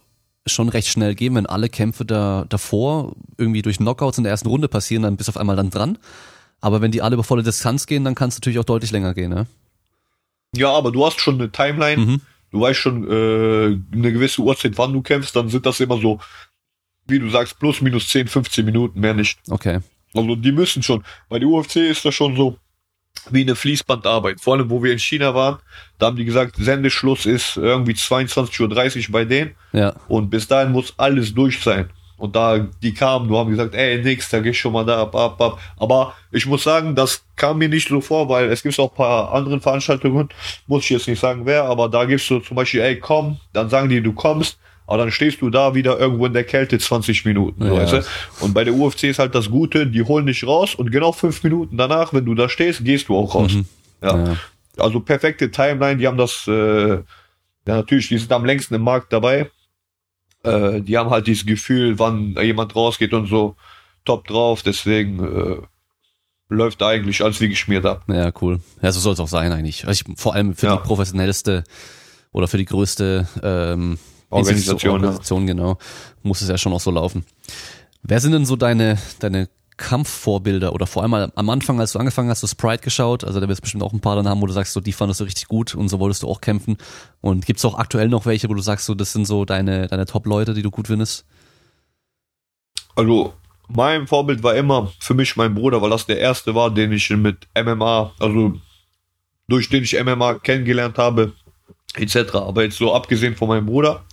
schon 0.47 0.69
recht 0.69 0.89
schnell 0.89 1.15
gehen, 1.15 1.35
wenn 1.35 1.47
alle 1.47 1.69
Kämpfe 1.69 2.05
da 2.05 2.45
davor 2.49 3.15
irgendwie 3.37 3.63
durch 3.63 3.79
Knockouts 3.79 4.19
in 4.19 4.25
der 4.25 4.31
ersten 4.31 4.49
Runde 4.49 4.69
passieren, 4.69 5.03
dann 5.03 5.17
bist 5.17 5.29
du 5.29 5.33
auf 5.33 5.37
einmal 5.37 5.57
dann 5.57 5.71
dran. 5.71 5.99
Aber 6.61 6.81
wenn 6.81 6.91
die 6.91 7.03
alle 7.03 7.15
über 7.15 7.25
volle 7.25 7.43
Distanz 7.43 7.87
gehen, 7.87 8.05
dann 8.05 8.15
kann 8.15 8.29
es 8.29 8.37
natürlich 8.37 8.59
auch 8.59 8.65
deutlich 8.65 8.91
länger 8.91 9.15
gehen, 9.15 9.31
ne? 9.31 9.47
Ja, 10.55 10.73
aber 10.73 10.91
du 10.91 11.05
hast 11.05 11.21
schon 11.21 11.35
eine 11.35 11.51
Timeline, 11.51 12.01
mhm. 12.01 12.21
du 12.51 12.61
weißt 12.61 12.79
schon 12.79 13.05
äh, 13.05 13.79
eine 13.93 14.13
gewisse 14.13 14.41
Uhrzeit, 14.41 14.79
wann 14.79 14.93
du 14.93 15.03
kämpfst, 15.03 15.37
dann 15.37 15.49
sind 15.49 15.67
das 15.67 15.81
immer 15.81 15.99
so, 16.01 16.19
wie 17.07 17.19
du 17.19 17.29
sagst, 17.29 17.59
plus 17.59 17.83
minus 17.83 18.09
10, 18.09 18.29
15 18.29 18.65
Minuten, 18.65 19.01
mehr 19.01 19.15
nicht. 19.15 19.39
Okay. 19.51 19.81
Also 20.15 20.35
die 20.35 20.53
müssen 20.53 20.83
schon. 20.83 21.05
Bei 21.29 21.39
der 21.39 21.49
UFC 21.49 21.77
ist 21.77 22.05
das 22.05 22.15
schon 22.15 22.37
so, 22.37 22.59
wie 23.31 23.43
eine 23.43 23.57
Fließbandarbeit. 23.57 24.41
Vor 24.41 24.55
allem, 24.55 24.71
wo 24.71 24.83
wir 24.83 24.93
in 24.93 24.99
China 24.99 25.35
waren, 25.35 25.59
da 25.99 26.07
haben 26.07 26.17
die 26.17 26.25
gesagt, 26.25 26.57
Sendeschluss 26.57 27.27
ist 27.27 27.57
irgendwie 27.57 27.93
22.30 27.93 29.09
Uhr 29.09 29.13
bei 29.13 29.25
denen. 29.25 29.55
Ja. 29.73 29.95
Und 30.09 30.31
bis 30.31 30.47
dahin 30.47 30.73
muss 30.73 30.95
alles 30.97 31.35
durch 31.35 31.63
sein. 31.63 31.91
Und 32.19 32.35
da, 32.35 32.67
die 32.83 32.95
kamen, 32.95 33.29
du 33.29 33.37
haben 33.37 33.51
gesagt, 33.51 33.75
ey, 33.75 34.03
nix, 34.03 34.31
da 34.31 34.41
geh 34.41 34.55
schon 34.55 34.73
mal 34.73 34.85
da 34.85 35.03
ab, 35.03 35.15
ab, 35.15 35.41
ab. 35.41 35.59
Aber 35.77 36.15
ich 36.33 36.47
muss 36.47 36.63
sagen, 36.63 36.95
das 36.95 37.23
kam 37.37 37.59
mir 37.59 37.69
nicht 37.69 37.89
so 37.89 38.01
vor, 38.01 38.29
weil 38.29 38.51
es 38.51 38.63
gibt 38.63 38.79
auch 38.79 38.91
ein 38.91 38.97
paar 38.97 39.33
andere 39.35 39.61
Veranstaltungen, 39.61 40.31
muss 40.67 40.85
ich 40.85 40.91
jetzt 40.91 41.09
nicht 41.09 41.21
sagen 41.21 41.45
wer, 41.45 41.65
aber 41.65 41.91
da 41.91 42.07
gibst 42.07 42.31
du 42.31 42.39
zum 42.39 42.57
Beispiel, 42.57 42.81
ey, 42.81 42.99
komm, 42.99 43.39
dann 43.53 43.69
sagen 43.69 43.91
die, 43.91 44.01
du 44.01 44.15
kommst, 44.15 44.59
aber 44.87 44.99
dann 44.99 45.11
stehst 45.11 45.43
du 45.43 45.51
da 45.51 45.75
wieder 45.75 45.99
irgendwo 45.99 46.27
in 46.27 46.33
der 46.33 46.45
Kälte 46.45 46.79
20 46.79 47.25
Minuten. 47.25 47.65
Ja. 47.65 47.73
Weißt 47.73 47.93
du? 47.93 48.03
Und 48.41 48.55
bei 48.55 48.65
der 48.65 48.75
UFC 48.75 49.05
ist 49.05 49.19
halt 49.19 49.35
das 49.35 49.51
Gute, 49.51 49.87
die 49.87 50.03
holen 50.03 50.27
dich 50.27 50.47
raus 50.47 50.75
und 50.75 50.91
genau 50.91 51.13
fünf 51.13 51.43
Minuten 51.43 51.77
danach, 51.77 52.13
wenn 52.13 52.25
du 52.25 52.35
da 52.35 52.49
stehst, 52.49 52.85
gehst 52.85 53.09
du 53.09 53.17
auch 53.17 53.35
raus. 53.35 53.53
Mhm. 53.53 53.67
Ja. 54.03 54.17
ja. 54.17 54.37
Also 54.79 55.01
perfekte 55.01 55.51
Timeline, 55.51 55.97
die 55.97 56.07
haben 56.07 56.19
das, 56.19 56.47
äh, 56.47 56.97
ja 56.97 57.05
natürlich, 57.67 58.09
die 58.09 58.19
sind 58.19 58.33
am 58.33 58.45
längsten 58.45 58.75
im 58.75 58.83
Markt 58.83 59.13
dabei. 59.13 59.51
Äh, 60.45 60.83
die 60.83 60.97
haben 60.97 61.11
halt 61.11 61.27
dieses 61.27 61.47
Gefühl, 61.47 61.99
wann 61.99 62.37
jemand 62.41 62.77
rausgeht 62.77 63.13
und 63.13 63.27
so 63.27 63.57
top 64.05 64.27
drauf, 64.29 64.63
deswegen 64.63 65.25
äh, 65.25 65.57
läuft 66.49 66.83
eigentlich 66.83 67.25
alles 67.25 67.41
wie 67.41 67.49
geschmiert 67.49 67.85
ab. 67.85 68.05
Ja, 68.07 68.31
cool. 68.41 68.61
Ja, 68.83 68.93
so 68.93 69.01
soll 69.01 69.15
es 69.15 69.21
auch 69.21 69.29
sein 69.29 69.51
eigentlich. 69.53 69.87
Also 69.89 70.05
ich, 70.07 70.19
vor 70.19 70.35
allem 70.35 70.55
für 70.55 70.67
ja. 70.67 70.77
die 70.77 70.83
professionellste 70.83 71.65
oder 72.31 72.47
für 72.47 72.59
die 72.59 72.67
größte 72.67 73.27
ähm, 73.43 73.99
Organisation. 74.31 74.93
Organisation, 74.93 75.47
genau. 75.47 75.79
Muss 76.23 76.41
es 76.41 76.49
ja 76.49 76.59
schon 76.59 76.73
auch 76.73 76.81
so 76.81 76.91
laufen. 76.91 77.25
Wer 78.03 78.21
sind 78.21 78.33
denn 78.33 78.47
so 78.47 78.57
deine, 78.57 78.99
deine 79.19 79.49
Kampfvorbilder 79.77 80.73
oder 80.73 80.87
vor 80.87 81.03
allem 81.03 81.31
am 81.35 81.51
Anfang, 81.51 81.81
als 81.81 81.93
du 81.93 81.99
angefangen 81.99 82.31
hast, 82.31 82.43
du 82.43 82.47
Sprite 82.47 82.83
geschaut, 82.83 83.25
also 83.25 83.41
da 83.41 83.49
wirst 83.49 83.61
du 83.61 83.63
bestimmt 83.63 83.83
auch 83.83 83.93
ein 83.93 84.01
paar 84.01 84.17
dann 84.17 84.29
haben, 84.29 84.41
wo 84.41 84.47
du 84.47 84.53
sagst, 84.53 84.73
so 84.73 84.81
die 84.81 84.93
fandest 84.93 85.21
du 85.21 85.25
richtig 85.25 85.49
gut 85.49 85.75
und 85.75 85.89
so 85.89 86.01
wolltest 86.01 86.23
du 86.23 86.29
auch 86.29 86.41
kämpfen. 86.41 86.79
Und 87.21 87.45
gibt's 87.45 87.65
auch 87.65 87.79
aktuell 87.79 88.09
noch 88.09 88.27
welche, 88.27 88.49
wo 88.49 88.55
du 88.55 88.63
sagst, 88.63 88.87
so 88.87 88.95
das 88.95 89.13
sind 89.13 89.27
so 89.27 89.45
deine, 89.45 89.87
deine 89.89 90.07
Top-Leute, 90.07 90.55
die 90.55 90.63
du 90.63 90.71
gut 90.71 90.87
findest? 90.87 91.27
Also 92.95 93.35
mein 93.69 94.07
Vorbild 94.07 94.43
war 94.43 94.55
immer 94.55 94.93
für 94.99 95.15
mich 95.15 95.37
mein 95.37 95.55
Bruder, 95.55 95.83
weil 95.83 95.91
das 95.91 96.07
der 96.07 96.19
erste 96.19 96.55
war, 96.55 96.71
den 96.71 96.93
ich 96.93 97.11
mit 97.11 97.47
MMA, 97.55 98.13
also 98.19 98.55
durch 99.49 99.69
den 99.69 99.83
ich 99.83 100.03
MMA 100.03 100.35
kennengelernt 100.35 100.97
habe, 100.97 101.33
etc. 101.95 102.35
Aber 102.35 102.63
jetzt 102.65 102.79
so 102.79 102.95
abgesehen 102.95 103.37
von 103.37 103.49
meinem 103.49 103.67
Bruder, 103.67 104.05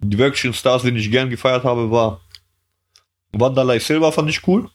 die 0.00 0.18
wirklichen 0.18 0.54
Stars, 0.54 0.82
den 0.82 0.96
ich 0.96 1.10
gern 1.10 1.30
gefeiert 1.30 1.64
habe, 1.64 1.90
war 1.90 2.20
Wanderlei 3.32 3.78
Silva 3.78 4.10
fand 4.10 4.30
ich 4.30 4.46
cool. 4.46 4.70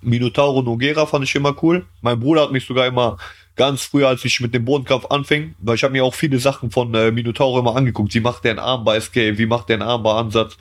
Minotauro 0.00 0.62
Noguera 0.62 1.06
fand 1.06 1.24
ich 1.24 1.34
immer 1.34 1.54
cool. 1.62 1.86
Mein 2.00 2.18
Bruder 2.18 2.42
hat 2.42 2.52
mich 2.52 2.66
sogar 2.66 2.86
immer 2.86 3.18
ganz 3.56 3.82
früh, 3.82 4.04
als 4.04 4.24
ich 4.24 4.40
mit 4.40 4.52
dem 4.54 4.64
Bodenkampf 4.64 5.06
anfing, 5.06 5.54
weil 5.60 5.76
ich 5.76 5.84
habe 5.84 5.92
mir 5.92 6.04
auch 6.04 6.14
viele 6.14 6.38
Sachen 6.38 6.70
von 6.70 6.92
äh, 6.94 7.10
Minotauro 7.10 7.60
immer 7.60 7.76
angeguckt. 7.76 8.14
Wie 8.14 8.20
macht 8.20 8.44
der 8.44 8.52
einen 8.52 8.60
Armbar 8.60 8.96
Escape? 8.96 9.38
Wie 9.38 9.46
macht 9.46 9.68
der 9.68 9.76
einen 9.76 9.88
Armbar 9.88 10.18
Ansatz? 10.18 10.56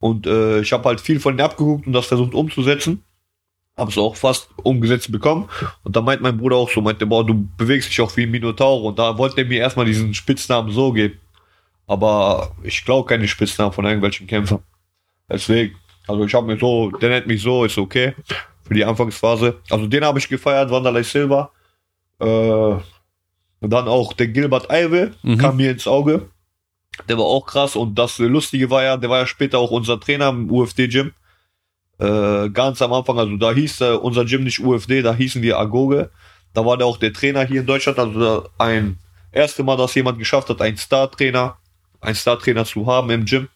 Und 0.00 0.26
äh, 0.26 0.60
ich 0.60 0.72
habe 0.72 0.84
halt 0.84 1.00
viel 1.00 1.20
von 1.20 1.34
ihm 1.34 1.40
abgeguckt 1.40 1.86
und 1.86 1.92
das 1.92 2.06
versucht 2.06 2.34
umzusetzen. 2.34 3.04
Habe 3.76 3.90
es 3.90 3.98
auch 3.98 4.16
fast 4.16 4.48
umgesetzt 4.62 5.10
bekommen. 5.10 5.48
Und 5.84 5.96
da 5.96 6.00
meint 6.00 6.20
mein 6.20 6.36
Bruder 6.36 6.56
auch 6.56 6.70
so, 6.70 6.80
meinte, 6.80 7.06
boah, 7.06 7.24
du 7.24 7.48
bewegst 7.56 7.88
dich 7.88 8.00
auch 8.00 8.14
wie 8.16 8.24
ein 8.24 8.30
Minotauro. 8.30 8.88
Und 8.88 8.98
da 8.98 9.16
wollte 9.16 9.40
er 9.40 9.46
mir 9.46 9.60
erstmal 9.60 9.86
diesen 9.86 10.12
Spitznamen 10.12 10.70
so 10.72 10.92
geben. 10.92 11.18
Aber 11.86 12.52
ich 12.62 12.84
glaube 12.84 13.08
keine 13.08 13.26
Spitznamen 13.26 13.72
von 13.72 13.84
irgendwelchen 13.84 14.26
Kämpfern. 14.26 14.62
Deswegen, 15.28 15.76
also 16.06 16.24
ich 16.24 16.34
habe 16.34 16.46
mir 16.46 16.58
so, 16.58 16.90
der 16.90 17.08
nennt 17.08 17.26
mich 17.26 17.42
so, 17.42 17.64
ist 17.64 17.78
okay. 17.78 18.14
Für 18.64 18.74
die 18.74 18.84
Anfangsphase. 18.84 19.60
Also 19.70 19.86
den 19.86 20.04
habe 20.04 20.18
ich 20.18 20.28
gefeiert, 20.28 20.70
Wanderlei 20.70 21.02
Silva. 21.02 21.50
Äh, 22.20 22.24
und 23.60 23.70
dann 23.70 23.88
auch 23.88 24.12
der 24.12 24.28
Gilbert 24.28 24.70
Eiwe 24.70 25.12
mhm. 25.22 25.38
kam 25.38 25.56
mir 25.56 25.70
ins 25.70 25.86
Auge. 25.86 26.28
Der 27.08 27.18
war 27.18 27.24
auch 27.24 27.46
krass 27.46 27.76
und 27.76 27.94
das 27.94 28.18
Lustige 28.18 28.70
war 28.70 28.82
ja, 28.82 28.96
der 28.96 29.10
war 29.10 29.20
ja 29.20 29.26
später 29.26 29.58
auch 29.58 29.70
unser 29.70 30.00
Trainer 30.00 30.28
im 30.28 30.50
UFD-Gym. 30.50 31.12
Äh, 32.00 32.48
ganz 32.50 32.80
am 32.80 32.92
Anfang, 32.94 33.18
also 33.18 33.36
da 33.36 33.52
hieß 33.52 33.82
äh, 33.82 33.92
unser 33.92 34.24
Gym 34.24 34.44
nicht 34.44 34.58
UFD, 34.58 35.02
da 35.02 35.14
hießen 35.14 35.42
wir 35.42 35.58
Agoge. 35.58 36.10
Da 36.54 36.64
war 36.64 36.78
der 36.78 36.86
auch 36.86 36.96
der 36.96 37.12
Trainer 37.12 37.44
hier 37.44 37.60
in 37.60 37.66
Deutschland, 37.66 37.98
also 37.98 38.48
ein 38.56 38.98
erste 39.32 39.62
Mal, 39.62 39.76
dass 39.76 39.94
jemand 39.94 40.18
geschafft 40.18 40.48
hat, 40.48 40.62
einen 40.62 40.78
Star-Trainer, 40.78 41.58
einen 42.00 42.14
Star-Trainer 42.14 42.64
zu 42.64 42.86
haben 42.86 43.10
im 43.10 43.26
Gym. 43.26 43.48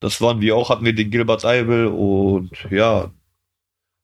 Das 0.00 0.20
waren 0.22 0.40
wir 0.40 0.56
auch, 0.56 0.70
hatten 0.70 0.84
wir 0.84 0.94
den 0.94 1.10
Gilbert 1.10 1.44
Eibel 1.44 1.88
und 1.88 2.50
ja, 2.70 3.10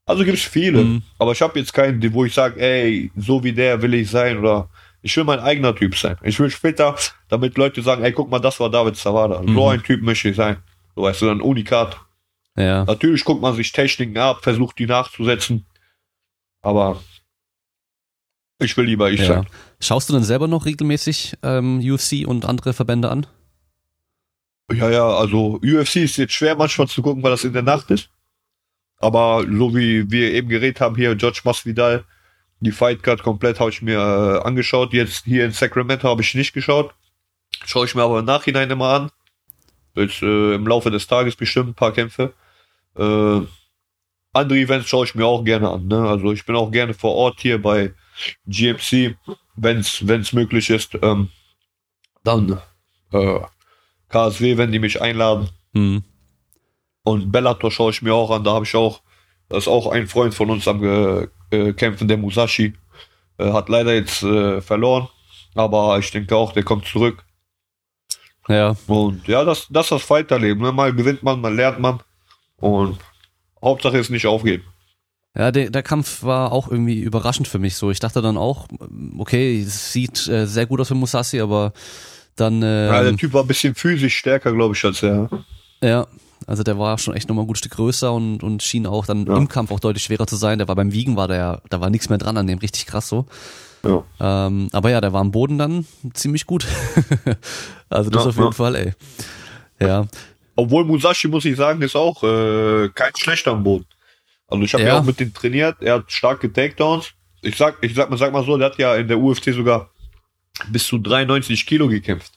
also 0.04 0.24
gibt's 0.24 0.42
viele. 0.42 0.84
Mhm. 0.84 1.02
Aber 1.18 1.32
ich 1.32 1.40
habe 1.40 1.58
jetzt 1.58 1.72
keinen, 1.72 2.12
wo 2.12 2.24
ich 2.24 2.34
sage, 2.34 2.60
ey, 2.60 3.10
so 3.16 3.42
wie 3.42 3.52
der 3.52 3.80
will 3.80 3.94
ich 3.94 4.10
sein 4.10 4.38
oder 4.38 4.68
ich 5.02 5.16
will 5.16 5.24
mein 5.24 5.40
eigener 5.40 5.74
Typ 5.74 5.96
sein. 5.96 6.16
Ich 6.22 6.38
will 6.38 6.50
später, 6.50 6.94
damit 7.28 7.56
Leute 7.56 7.82
sagen, 7.82 8.04
ey, 8.04 8.12
guck 8.12 8.30
mal, 8.30 8.38
das 8.38 8.60
war 8.60 8.70
David 8.70 8.96
Zawada. 8.96 9.40
Mhm. 9.40 9.54
So 9.54 9.68
ein 9.68 9.82
Typ 9.82 10.02
möchte 10.02 10.28
ich 10.28 10.36
sein. 10.36 10.58
So 10.94 11.02
weißt 11.02 11.22
du, 11.22 11.30
ein 11.30 11.40
Unikat. 11.40 11.98
Ja. 12.56 12.84
Natürlich 12.84 13.24
guckt 13.24 13.42
man 13.42 13.54
sich 13.54 13.72
Techniken 13.72 14.16
ab, 14.18 14.42
versucht 14.42 14.78
die 14.78 14.86
nachzusetzen. 14.86 15.66
Aber 16.62 17.00
ich 18.58 18.76
will 18.76 18.86
lieber 18.86 19.10
ich 19.10 19.20
ja. 19.20 19.26
sein. 19.26 19.46
Schaust 19.80 20.08
du 20.08 20.14
dann 20.14 20.24
selber 20.24 20.48
noch 20.48 20.64
regelmäßig 20.64 21.36
ähm, 21.42 21.80
UFC 21.80 22.26
und 22.26 22.46
andere 22.46 22.72
Verbände 22.72 23.10
an? 23.10 23.26
Ja, 24.72 24.90
ja, 24.90 25.06
also 25.06 25.60
UFC 25.62 25.96
ist 25.96 26.16
jetzt 26.16 26.32
schwer 26.32 26.56
manchmal 26.56 26.88
zu 26.88 27.02
gucken, 27.02 27.22
weil 27.22 27.30
das 27.30 27.44
in 27.44 27.52
der 27.52 27.62
Nacht 27.62 27.90
ist. 27.90 28.08
Aber 28.98 29.44
so 29.48 29.76
wie 29.76 30.10
wir 30.10 30.32
eben 30.32 30.48
geredet 30.48 30.80
haben 30.80 30.96
hier, 30.96 31.14
George 31.14 31.42
Masvidal, 31.44 32.04
die 32.60 32.72
Fight 32.72 33.02
Card 33.02 33.22
komplett 33.22 33.60
habe 33.60 33.70
ich 33.70 33.82
mir 33.82 33.98
äh, 33.98 34.46
angeschaut. 34.46 34.94
Jetzt 34.94 35.24
hier 35.26 35.44
in 35.44 35.52
Sacramento 35.52 36.08
habe 36.08 36.22
ich 36.22 36.34
nicht 36.34 36.54
geschaut. 36.54 36.94
Schaue 37.66 37.84
ich 37.84 37.94
mir 37.94 38.02
aber 38.02 38.18
im 38.18 38.24
Nachhinein 38.24 38.70
immer 38.70 38.88
an. 38.88 39.10
Jetzt 39.94 40.22
äh, 40.22 40.54
im 40.54 40.66
Laufe 40.66 40.90
des 40.90 41.06
Tages 41.06 41.36
bestimmt 41.36 41.68
ein 41.68 41.74
paar 41.74 41.92
Kämpfe. 41.92 42.32
Äh, 42.96 43.46
andere 44.32 44.58
Events 44.58 44.88
schaue 44.88 45.06
ich 45.06 45.14
mir 45.14 45.26
auch 45.26 45.44
gerne 45.44 45.70
an. 45.70 45.86
Ne? 45.86 46.08
Also 46.08 46.32
ich 46.32 46.44
bin 46.44 46.56
auch 46.56 46.70
gerne 46.70 46.94
vor 46.94 47.14
Ort 47.14 47.40
hier 47.40 47.60
bei 47.60 47.94
GMC, 48.46 49.16
wenn 49.56 49.80
es 49.80 50.32
möglich 50.32 50.70
ist. 50.70 50.96
Ähm, 51.02 51.30
dann 52.22 52.60
äh, 53.12 53.40
KSW, 54.08 54.56
wenn 54.56 54.72
die 54.72 54.78
mich 54.78 55.00
einladen. 55.00 55.48
Mhm. 55.72 56.04
Und 57.04 57.30
Bellator 57.30 57.70
schaue 57.70 57.92
ich 57.92 58.02
mir 58.02 58.14
auch 58.14 58.30
an. 58.30 58.44
Da 58.44 58.52
habe 58.52 58.64
ich 58.64 58.74
auch, 58.74 59.00
da 59.48 59.56
ist 59.56 59.68
auch 59.68 59.86
ein 59.86 60.08
Freund 60.08 60.34
von 60.34 60.50
uns 60.50 60.66
am 60.66 60.82
äh, 60.82 61.72
Kämpfen, 61.72 62.08
der 62.08 62.16
Musashi. 62.16 62.74
Äh, 63.38 63.52
hat 63.52 63.68
leider 63.68 63.94
jetzt 63.94 64.22
äh, 64.22 64.60
verloren. 64.60 65.08
Aber 65.54 65.98
ich 65.98 66.10
denke 66.10 66.36
auch, 66.36 66.52
der 66.52 66.64
kommt 66.64 66.86
zurück. 66.86 67.24
Ja. 68.48 68.76
Und 68.86 69.26
ja, 69.26 69.44
das, 69.44 69.66
das 69.70 69.86
ist 69.86 69.92
das 69.92 70.02
Fighterleben. 70.02 70.62
Ne? 70.62 70.72
Mal 70.72 70.92
gewinnt 70.92 71.22
man, 71.22 71.40
mal 71.40 71.54
lernt 71.54 71.80
man. 71.80 72.00
Und 72.58 72.98
Hauptsache 73.62 73.98
ist 73.98 74.10
nicht 74.10 74.26
aufgeben. 74.26 74.64
Ja, 75.36 75.52
der, 75.52 75.70
der 75.70 75.82
Kampf 75.82 76.22
war 76.22 76.52
auch 76.52 76.70
irgendwie 76.70 77.00
überraschend 77.00 77.46
für 77.46 77.58
mich 77.58 77.76
so. 77.76 77.90
Ich 77.90 78.00
dachte 78.00 78.22
dann 78.22 78.38
auch, 78.38 78.68
okay, 79.18 79.60
es 79.60 79.92
sieht 79.92 80.26
äh, 80.28 80.46
sehr 80.46 80.64
gut 80.64 80.80
aus 80.80 80.88
für 80.88 80.94
Musashi, 80.94 81.40
aber 81.40 81.74
dann. 82.36 82.62
Äh, 82.62 82.86
ja, 82.86 83.02
der 83.02 83.16
Typ 83.16 83.34
war 83.34 83.42
ein 83.42 83.46
bisschen 83.46 83.74
physisch 83.74 84.16
stärker, 84.16 84.52
glaube 84.52 84.74
ich, 84.74 84.84
als 84.84 85.02
er. 85.02 85.28
Ja, 85.82 86.06
also 86.46 86.62
der 86.62 86.78
war 86.78 86.96
schon 86.96 87.14
echt 87.14 87.28
nochmal 87.28 87.44
ein 87.44 87.48
gutes 87.48 87.58
Stück 87.58 87.72
größer 87.72 88.12
und, 88.12 88.42
und 88.42 88.62
schien 88.62 88.86
auch 88.86 89.04
dann 89.04 89.26
ja. 89.26 89.36
im 89.36 89.48
Kampf 89.48 89.72
auch 89.72 89.80
deutlich 89.80 90.04
schwerer 90.04 90.26
zu 90.26 90.36
sein. 90.36 90.58
Der 90.58 90.68
war 90.68 90.74
beim 90.74 90.92
Wiegen, 90.92 91.16
war 91.16 91.28
der, 91.28 91.60
da 91.68 91.80
war 91.80 91.90
nichts 91.90 92.08
mehr 92.08 92.18
dran 92.18 92.36
an 92.38 92.46
dem, 92.46 92.58
richtig 92.58 92.86
krass 92.86 93.08
so. 93.08 93.26
Ja. 93.84 94.04
Ähm, 94.20 94.68
aber 94.72 94.90
ja, 94.90 95.00
der 95.00 95.12
war 95.12 95.20
am 95.20 95.32
Boden 95.32 95.58
dann 95.58 95.86
ziemlich 96.14 96.46
gut. 96.46 96.66
also 97.88 98.10
das 98.10 98.24
ja, 98.24 98.30
auf 98.30 98.36
jeden 98.36 98.52
Fall, 98.52 98.74
ey. 98.74 98.92
Ja. 99.80 100.06
Obwohl 100.56 100.84
Musashi, 100.84 101.28
muss 101.28 101.44
ich 101.44 101.56
sagen, 101.56 101.82
ist 101.82 101.94
auch 101.94 102.22
äh, 102.22 102.88
kein 102.94 103.12
schlechter 103.16 103.52
am 103.52 103.62
Boden. 103.62 103.86
Also 104.48 104.64
ich 104.64 104.72
habe 104.72 104.82
ja. 104.84 104.88
ja 104.90 104.98
auch 104.98 105.04
mit 105.04 105.20
dem 105.20 105.32
trainiert, 105.32 105.76
er 105.80 105.96
hat 105.96 106.10
starke 106.10 106.52
Takedowns. 106.52 107.12
Ich 107.42 107.56
sag, 107.56 107.76
ich 107.82 107.94
sag 107.94 108.10
mal, 108.10 108.16
sag 108.16 108.32
mal 108.32 108.44
so, 108.44 108.56
der 108.56 108.70
hat 108.70 108.78
ja 108.78 108.96
in 108.96 109.06
der 109.06 109.18
UFC 109.18 109.52
sogar 109.52 109.90
bis 110.68 110.86
zu 110.86 110.98
93 110.98 111.66
Kilo 111.66 111.88
gekämpft. 111.88 112.32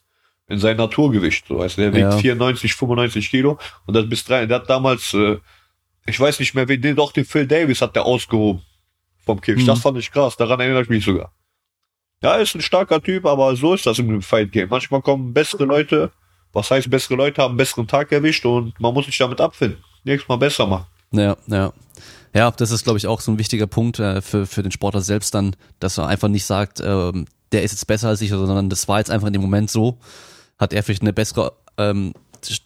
In 0.48 0.60
sein 0.60 0.78
Naturgewicht. 0.78 1.48
So 1.48 1.64
heißt 1.64 1.78
der 1.78 1.94
wiegt 1.94 2.02
ja. 2.02 2.18
94, 2.18 2.74
95 2.74 3.30
Kilo 3.30 3.60
und 3.86 3.94
das 3.94 4.10
bis 4.10 4.26
drei. 4.26 4.46
Der 4.48 4.58
hat 4.58 4.70
damals, 4.70 5.14
äh, 5.14 5.38
ich 6.08 6.20
weiß 6.20 6.40
nicht 6.40 6.56
mehr, 6.56 6.68
wen, 6.68 6.82
den, 6.82 6.96
doch 6.96 7.12
den 7.12 7.24
Phil 7.24 7.48
Davis 7.48 7.82
hat 7.82 7.96
der 7.96 8.06
ausgehoben 8.06 8.64
vom 9.26 9.40
Käfig. 9.40 9.64
Mhm. 9.64 9.68
Das 9.68 9.80
fand 9.80 9.98
ich 10.00 10.12
krass, 10.12 10.36
daran 10.36 10.60
erinnere 10.60 10.82
ich 10.82 10.90
mich 10.90 11.06
sogar. 11.06 11.32
Ja, 12.22 12.36
ist 12.36 12.56
ein 12.56 12.62
starker 12.62 13.02
Typ, 13.02 13.26
aber 13.26 13.56
so 13.56 13.76
ist 13.76 13.86
das 13.86 14.00
im 14.00 14.22
Fight 14.22 14.52
Game. 14.52 14.70
Manchmal 14.70 15.02
kommen 15.02 15.34
bessere 15.34 15.66
Leute, 15.66 16.12
was 16.54 16.72
heißt 16.72 16.90
bessere 16.90 17.16
Leute 17.16 17.42
haben 17.42 17.52
einen 17.52 17.58
besseren 17.58 17.88
Tag 17.88 18.12
erwischt 18.12 18.46
und 18.46 18.80
man 18.80 18.94
muss 18.94 19.06
sich 19.06 19.18
damit 19.18 19.40
abfinden. 19.42 19.84
Nächstes 20.04 20.28
Mal 20.28 20.38
besser 20.38 20.66
machen. 20.66 20.86
Ja, 21.12 21.36
ja. 21.48 21.74
Ja, 22.34 22.52
das 22.52 22.72
ist, 22.72 22.84
glaube 22.84 23.00
ich, 23.00 23.08
auch 23.08 23.22
so 23.22 23.32
ein 23.32 23.40
wichtiger 23.40 23.66
Punkt 23.66 24.00
äh, 24.00 24.22
für, 24.22 24.46
für 24.46 24.62
den 24.62 24.72
Sportler 24.72 25.02
selbst 25.02 25.34
dann, 25.34 25.56
dass 25.80 25.98
er 25.98 26.08
einfach 26.08 26.28
nicht 26.28 26.46
sagt, 26.46 26.80
ähm, 26.80 27.26
der 27.52 27.64
ist 27.64 27.72
jetzt 27.72 27.88
besser 27.88 28.10
als 28.10 28.22
ich, 28.22 28.30
sondern 28.30 28.70
das 28.70 28.88
war 28.88 29.00
jetzt 29.00 29.10
einfach 29.10 29.28
in 29.28 29.34
dem 29.34 29.42
Moment 29.42 29.72
so. 29.72 29.98
Hat 30.60 30.72
er 30.72 30.84
vielleicht 30.84 31.02
eine 31.02 31.14
bessere 31.14 31.54
ähm, 31.78 32.14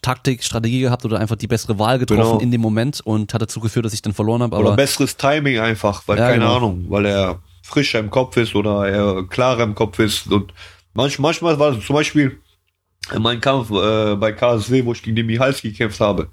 Taktik, 0.02 0.44
Strategie 0.44 0.80
gehabt 0.80 1.04
oder 1.04 1.18
einfach 1.18 1.36
die 1.36 1.46
bessere 1.46 1.78
Wahl 1.78 1.98
getroffen 1.98 2.22
genau. 2.22 2.38
in 2.40 2.50
dem 2.50 2.60
Moment 2.60 3.00
und 3.00 3.32
hat 3.32 3.42
dazu 3.42 3.60
geführt, 3.60 3.86
dass 3.86 3.94
ich 3.94 4.02
dann 4.02 4.12
verloren 4.12 4.42
habe. 4.42 4.56
oder 4.56 4.76
besseres 4.76 5.16
Timing 5.16 5.58
einfach, 5.58 6.02
weil 6.06 6.18
ja, 6.18 6.28
keine 6.28 6.44
genau. 6.44 6.56
Ahnung, 6.56 6.86
weil 6.88 7.06
er 7.06 7.40
frischer 7.62 7.98
im 7.98 8.10
Kopf 8.10 8.36
ist 8.36 8.54
oder 8.54 8.86
er 8.86 9.26
klarer 9.26 9.62
im 9.62 9.74
Kopf 9.74 9.98
ist. 9.98 10.30
Und 10.30 10.52
manchmal, 10.92 11.30
manchmal 11.30 11.58
war 11.58 11.76
es 11.76 11.84
zum 11.84 11.94
Beispiel 11.94 12.38
in 13.12 13.22
meinem 13.22 13.40
Kampf 13.40 13.70
äh, 13.70 14.16
bei 14.16 14.32
KSW, 14.32 14.84
wo 14.84 14.92
ich 14.92 15.02
gegen 15.02 15.16
den 15.16 15.26
Michalski 15.26 15.70
gekämpft 15.70 16.00
habe. 16.00 16.30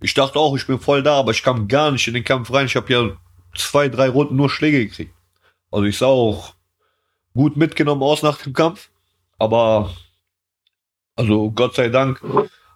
Ich 0.00 0.14
dachte 0.14 0.38
auch, 0.38 0.56
ich 0.56 0.66
bin 0.66 0.78
voll 0.78 1.02
da, 1.02 1.18
aber 1.18 1.30
ich 1.30 1.42
kam 1.42 1.68
gar 1.68 1.90
nicht 1.90 2.06
in 2.08 2.14
den 2.14 2.24
Kampf 2.24 2.52
rein. 2.52 2.66
Ich 2.66 2.76
habe 2.76 2.92
ja 2.92 3.10
zwei, 3.54 3.88
drei 3.88 4.08
Runden 4.08 4.36
nur 4.36 4.50
Schläge 4.50 4.86
gekriegt. 4.86 5.14
Also 5.70 5.84
ich 5.84 5.98
sah 5.98 6.06
auch 6.06 6.54
gut 7.34 7.56
mitgenommen 7.56 8.02
aus 8.02 8.22
nach 8.22 8.42
dem 8.42 8.52
Kampf. 8.52 8.90
Aber 9.38 9.90
also 11.16 11.50
Gott 11.50 11.74
sei 11.74 11.88
Dank 11.88 12.22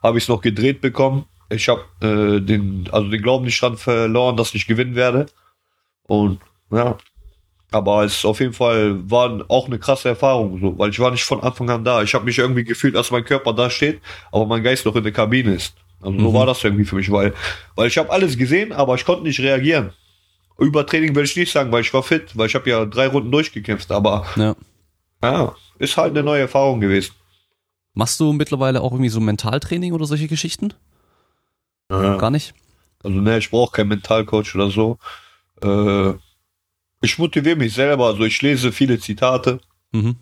habe 0.03 0.19
ich 0.19 0.25
es 0.25 0.29
noch 0.29 0.41
gedreht 0.41 0.81
bekommen. 0.81 1.27
Ich 1.49 1.69
habe 1.69 1.85
äh, 2.01 2.41
den, 2.41 2.89
also 2.91 3.09
den 3.09 3.23
Glauben 3.23 3.45
nicht 3.45 3.61
dran 3.61 3.77
verloren, 3.77 4.37
dass 4.37 4.55
ich 4.55 4.67
gewinnen 4.67 4.95
werde. 4.95 5.27
Und 6.05 6.41
ja, 6.71 6.97
aber 7.77 8.05
es 8.05 8.25
auf 8.25 8.41
jeden 8.41 8.53
Fall 8.53 8.99
war 9.11 9.45
auch 9.49 9.67
eine 9.67 9.79
krasse 9.79 10.09
Erfahrung, 10.09 10.59
so, 10.61 10.79
weil 10.79 10.91
ich 10.91 10.99
war 10.99 11.11
nicht 11.11 11.25
von 11.25 11.41
Anfang 11.41 11.69
an 11.71 11.85
da. 11.85 12.03
Ich 12.03 12.15
habe 12.15 12.25
mich 12.25 12.39
irgendwie 12.39 12.65
gefühlt, 12.65 12.97
als 12.97 13.11
mein 13.11 13.25
Körper 13.25 13.53
da 13.53 13.71
steht, 13.71 14.01
aber 14.33 14.47
mein 14.47 14.63
Geist 14.63 14.87
noch 14.87 14.97
in 14.97 15.03
der 15.03 15.13
Kabine 15.13 15.55
ist. 15.55 15.75
Also 16.01 16.19
so 16.19 16.31
mhm. 16.31 16.35
war 16.35 16.47
das 16.47 16.63
irgendwie 16.65 16.85
für 16.85 16.97
mich, 16.97 17.11
weil, 17.11 17.35
weil 17.75 17.89
ich 17.89 17.99
habe 17.99 18.11
alles 18.11 18.37
gesehen, 18.37 18.73
aber 18.73 18.95
ich 18.95 19.05
konnte 19.05 19.23
nicht 19.23 19.41
reagieren. 19.41 19.93
Übertraining 20.59 21.15
will 21.15 21.25
ich 21.25 21.37
nicht 21.37 21.53
sagen, 21.53 21.71
weil 21.71 21.83
ich 21.83 21.93
war 21.93 22.03
fit, 22.03 22.37
weil 22.37 22.47
ich 22.47 22.55
habe 22.55 22.69
ja 22.71 22.85
drei 22.87 23.09
Runden 23.09 23.31
durchgekämpft, 23.31 23.93
aber 23.93 24.27
ja. 24.37 24.57
ja, 25.23 25.55
ist 25.79 25.97
halt 25.97 26.13
eine 26.13 26.23
neue 26.23 26.43
Erfahrung 26.43 26.81
gewesen. 26.81 27.13
Machst 27.95 28.21
du 28.21 28.33
mittlerweile 28.33 28.81
auch 28.81 28.93
irgendwie 28.93 29.11
so 29.11 29.21
Mentaltraining 29.21 29.93
oder 29.93 30.07
solche 30.07 30.29
Geschichten? 30.29 30.73
Ja. 31.91 32.17
Gar 32.17 32.31
nicht? 32.31 32.55
Also 33.03 33.21
ne, 33.21 33.39
ich 33.39 33.51
brauche 33.51 33.73
keinen 33.73 33.89
Mentalcoach 33.89 34.55
oder 34.55 34.71
so. 34.71 34.99
Äh, 35.63 36.15
ich 37.07 37.19
motiviere 37.19 37.57
mich 37.57 37.73
selber, 37.73 38.07
also 38.07 38.25
ich 38.25 38.43
lese 38.43 38.73
viele 38.73 38.99
Zitate. 38.99 39.61
Mhm. 39.93 40.17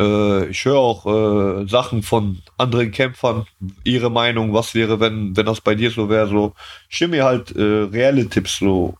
Äh, 0.00 0.46
ich 0.46 0.64
höre 0.64 0.78
auch 0.78 1.06
äh, 1.06 1.68
Sachen 1.68 2.02
von 2.02 2.38
anderen 2.56 2.90
Kämpfern, 2.90 3.44
ihre 3.84 4.10
Meinung, 4.10 4.54
was 4.54 4.74
wäre, 4.74 4.98
wenn, 4.98 5.36
wenn 5.36 5.46
das 5.46 5.60
bei 5.60 5.74
dir 5.74 5.90
so 5.90 6.08
wäre, 6.08 6.26
so. 6.28 6.54
Ich 6.88 6.96
stimme 6.96 7.16
mir 7.16 7.24
halt 7.24 7.54
äh, 7.54 7.62
reelle 7.62 8.28
Tipps 8.28 8.58
so 8.58 8.94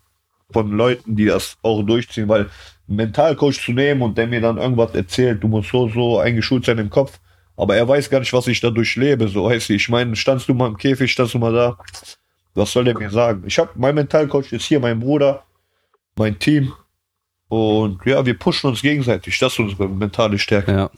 von 0.53 0.70
Leuten, 0.72 1.16
die 1.16 1.24
das 1.24 1.57
auch 1.62 1.83
durchziehen, 1.83 2.28
weil 2.28 2.51
einen 2.87 2.97
Mentalcoach 2.97 3.64
zu 3.64 3.72
nehmen 3.72 4.03
und 4.03 4.18
der 4.18 4.26
mir 4.26 4.43
dann 4.43 4.59
irgendwas 4.59 4.95
erzählt, 4.95 5.43
du 5.43 5.49
musst 5.49 5.70
so, 5.70 5.89
so 5.89 6.18
eingeschult 6.18 6.66
sein 6.66 6.76
im 6.76 6.91
Kopf, 6.91 7.18
aber 7.57 7.76
er 7.76 7.89
weiß 7.89 8.11
gar 8.11 8.20
nicht, 8.20 8.35
was 8.35 8.47
ich 8.47 8.61
dadurch 8.61 8.95
lebe, 8.97 9.28
so 9.28 9.49
heißt 9.49 9.70
ich 9.70 9.89
meine, 9.89 10.14
standst 10.16 10.51
du 10.51 10.55
mal 10.55 10.68
im 10.68 10.76
Käfig, 10.76 11.11
standst 11.11 11.33
du 11.33 11.39
mal 11.39 11.55
da, 11.55 11.78
was 12.55 12.72
soll 12.72 12.85
der 12.85 12.99
mir 12.99 13.09
sagen? 13.09 13.45
Ich 13.47 13.59
habe, 13.59 13.70
mein 13.76 13.95
Mentalcoach 13.95 14.53
ist 14.53 14.66
hier, 14.66 14.80
mein 14.80 15.01
Bruder, 15.01 15.45
mein 16.16 16.39
Team, 16.39 16.74
und 17.53 17.98
ja, 18.07 18.24
wir 18.24 18.38
pushen 18.38 18.70
uns 18.70 18.80
gegenseitig. 18.80 19.38
Das 19.38 19.53
ist 19.53 19.59
unsere 19.59 19.86
mentale 19.86 20.38
Stärke. 20.38 20.72
Ja. 20.72 20.90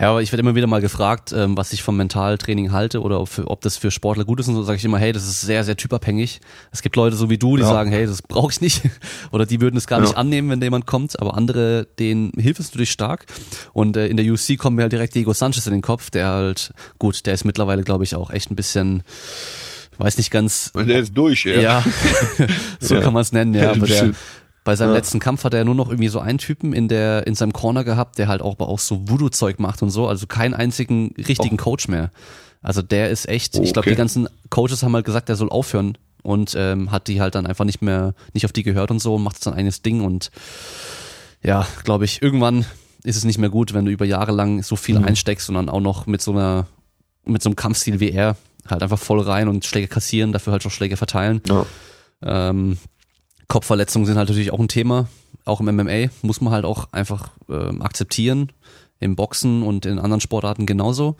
Ja, 0.00 0.10
aber 0.10 0.20
ich 0.20 0.32
werde 0.32 0.40
immer 0.40 0.56
wieder 0.56 0.66
mal 0.66 0.80
gefragt, 0.80 1.32
ähm, 1.32 1.56
was 1.56 1.72
ich 1.72 1.82
vom 1.82 1.96
Mentaltraining 1.96 2.72
halte 2.72 3.02
oder 3.02 3.20
ob, 3.20 3.28
für, 3.28 3.46
ob 3.46 3.60
das 3.60 3.76
für 3.76 3.92
Sportler 3.92 4.24
gut 4.24 4.40
ist. 4.40 4.48
Und 4.48 4.56
so 4.56 4.64
sage 4.64 4.78
ich 4.78 4.84
immer, 4.84 4.98
hey, 4.98 5.12
das 5.12 5.28
ist 5.28 5.42
sehr, 5.42 5.62
sehr 5.62 5.76
typabhängig. 5.76 6.40
Es 6.72 6.82
gibt 6.82 6.96
Leute 6.96 7.14
so 7.14 7.30
wie 7.30 7.38
du, 7.38 7.56
die 7.56 7.62
ja. 7.62 7.68
sagen, 7.68 7.92
hey, 7.92 8.04
das 8.04 8.20
brauche 8.20 8.50
ich 8.50 8.60
nicht. 8.60 8.82
oder 9.30 9.46
die 9.46 9.60
würden 9.60 9.76
es 9.76 9.86
gar 9.86 10.00
ja. 10.00 10.06
nicht 10.06 10.16
annehmen, 10.16 10.50
wenn 10.50 10.60
jemand 10.60 10.86
kommt. 10.86 11.20
Aber 11.20 11.36
andere, 11.36 11.86
denen 12.00 12.32
hilft 12.36 12.58
es 12.58 12.70
natürlich 12.70 12.90
stark. 12.90 13.26
Und 13.72 13.96
äh, 13.96 14.08
in 14.08 14.16
der 14.16 14.26
UC 14.26 14.58
kommen 14.58 14.74
mir 14.74 14.82
halt 14.82 14.92
direkt 14.92 15.14
Diego 15.14 15.32
Sanchez 15.34 15.66
in 15.66 15.72
den 15.72 15.82
Kopf, 15.82 16.10
der 16.10 16.26
halt, 16.26 16.72
gut, 16.98 17.26
der 17.26 17.34
ist 17.34 17.44
mittlerweile, 17.44 17.84
glaube 17.84 18.02
ich, 18.02 18.16
auch 18.16 18.30
echt 18.30 18.50
ein 18.50 18.56
bisschen 18.56 19.04
weiß 19.98 20.16
nicht 20.16 20.32
ganz. 20.32 20.70
Und 20.74 20.88
der 20.88 20.98
ist 20.98 21.16
durch, 21.16 21.44
ja. 21.44 21.60
Ja, 21.60 21.84
so 22.80 22.96
ja. 22.96 23.02
kann 23.02 23.12
man 23.12 23.22
es 23.22 23.30
nennen, 23.30 23.54
ja. 23.54 23.70
Aber 23.70 23.86
der, 23.86 24.12
Bei 24.62 24.76
seinem 24.76 24.90
ja. 24.90 24.96
letzten 24.96 25.20
Kampf 25.20 25.44
hat 25.44 25.54
er 25.54 25.64
nur 25.64 25.74
noch 25.74 25.88
irgendwie 25.88 26.08
so 26.08 26.20
einen 26.20 26.38
Typen 26.38 26.72
in 26.72 26.88
der 26.88 27.26
in 27.26 27.34
seinem 27.34 27.52
Corner 27.52 27.82
gehabt, 27.82 28.18
der 28.18 28.28
halt 28.28 28.42
auch, 28.42 28.54
aber 28.54 28.68
auch 28.68 28.78
so 28.78 29.08
Voodoo-Zeug 29.08 29.58
macht 29.58 29.82
und 29.82 29.90
so, 29.90 30.06
also 30.06 30.26
keinen 30.26 30.54
einzigen 30.54 31.14
richtigen 31.16 31.56
oh. 31.58 31.62
Coach 31.62 31.88
mehr. 31.88 32.10
Also 32.62 32.82
der 32.82 33.08
ist 33.10 33.26
echt, 33.26 33.56
oh, 33.56 33.62
ich 33.62 33.72
glaube, 33.72 33.88
die 33.88 33.96
ganzen 33.96 34.28
Coaches 34.50 34.82
haben 34.82 34.94
halt 34.94 35.06
gesagt, 35.06 35.30
der 35.30 35.36
soll 35.36 35.48
aufhören 35.48 35.96
und 36.22 36.54
ähm, 36.56 36.90
hat 36.90 37.08
die 37.08 37.22
halt 37.22 37.34
dann 37.34 37.46
einfach 37.46 37.64
nicht 37.64 37.80
mehr, 37.80 38.14
nicht 38.34 38.44
auf 38.44 38.52
die 38.52 38.62
gehört 38.62 38.90
und 38.90 38.98
so 38.98 39.14
und 39.14 39.22
macht 39.22 39.42
sein 39.42 39.54
eigenes 39.54 39.80
Ding 39.80 40.02
und 40.02 40.30
ja, 41.42 41.66
glaube 41.84 42.04
ich, 42.04 42.20
irgendwann 42.20 42.66
ist 43.02 43.16
es 43.16 43.24
nicht 43.24 43.38
mehr 43.38 43.48
gut, 43.48 43.72
wenn 43.72 43.86
du 43.86 43.90
über 43.90 44.04
Jahre 44.04 44.32
lang 44.32 44.62
so 44.62 44.76
viel 44.76 44.98
mhm. 44.98 45.06
einsteckst 45.06 45.48
und 45.48 45.54
dann 45.54 45.70
auch 45.70 45.80
noch 45.80 46.06
mit 46.06 46.20
so 46.20 46.32
einer, 46.32 46.66
mit 47.24 47.42
so 47.42 47.48
einem 47.48 47.56
Kampfstil 47.56 47.98
wie 47.98 48.10
er 48.10 48.36
halt 48.68 48.82
einfach 48.82 48.98
voll 48.98 49.20
rein 49.20 49.48
und 49.48 49.64
Schläge 49.64 49.88
kassieren, 49.88 50.32
dafür 50.32 50.52
halt 50.52 50.66
auch 50.66 50.70
Schläge 50.70 50.98
verteilen. 50.98 51.40
Ja. 51.48 51.64
Ähm, 52.22 52.76
Kopfverletzungen 53.50 54.06
sind 54.06 54.16
halt 54.16 54.28
natürlich 54.28 54.52
auch 54.52 54.60
ein 54.60 54.68
Thema, 54.68 55.08
auch 55.44 55.60
im 55.60 55.66
MMA 55.66 56.10
muss 56.22 56.40
man 56.40 56.52
halt 56.52 56.64
auch 56.64 56.88
einfach 56.92 57.30
ähm, 57.48 57.82
akzeptieren, 57.82 58.52
im 59.00 59.16
Boxen 59.16 59.62
und 59.64 59.86
in 59.86 59.98
anderen 59.98 60.20
Sportarten 60.20 60.66
genauso. 60.66 61.16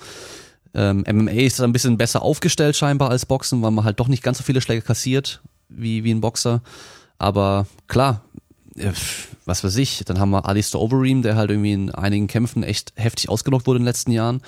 Ähm, 0.72 1.04
MMA 1.10 1.32
ist 1.32 1.60
ein 1.60 1.72
bisschen 1.72 1.98
besser 1.98 2.22
aufgestellt 2.22 2.76
scheinbar 2.76 3.10
als 3.10 3.26
Boxen, 3.26 3.60
weil 3.62 3.72
man 3.72 3.84
halt 3.84 3.98
doch 3.98 4.06
nicht 4.06 4.22
ganz 4.22 4.38
so 4.38 4.44
viele 4.44 4.60
Schläge 4.60 4.82
kassiert 4.82 5.42
wie, 5.68 6.04
wie 6.04 6.12
ein 6.12 6.20
Boxer. 6.20 6.62
Aber 7.18 7.66
klar, 7.88 8.22
äh, 8.76 8.92
was 9.44 9.64
weiß 9.64 9.76
ich, 9.76 10.04
dann 10.04 10.20
haben 10.20 10.30
wir 10.30 10.46
Alistair 10.46 10.80
Overeem, 10.80 11.22
der 11.22 11.34
halt 11.34 11.50
irgendwie 11.50 11.72
in 11.72 11.90
einigen 11.90 12.28
Kämpfen 12.28 12.62
echt 12.62 12.92
heftig 12.94 13.28
ausgenockt 13.28 13.66
wurde 13.66 13.78
in 13.78 13.82
den 13.82 13.88
letzten 13.88 14.12
Jahren. 14.12 14.40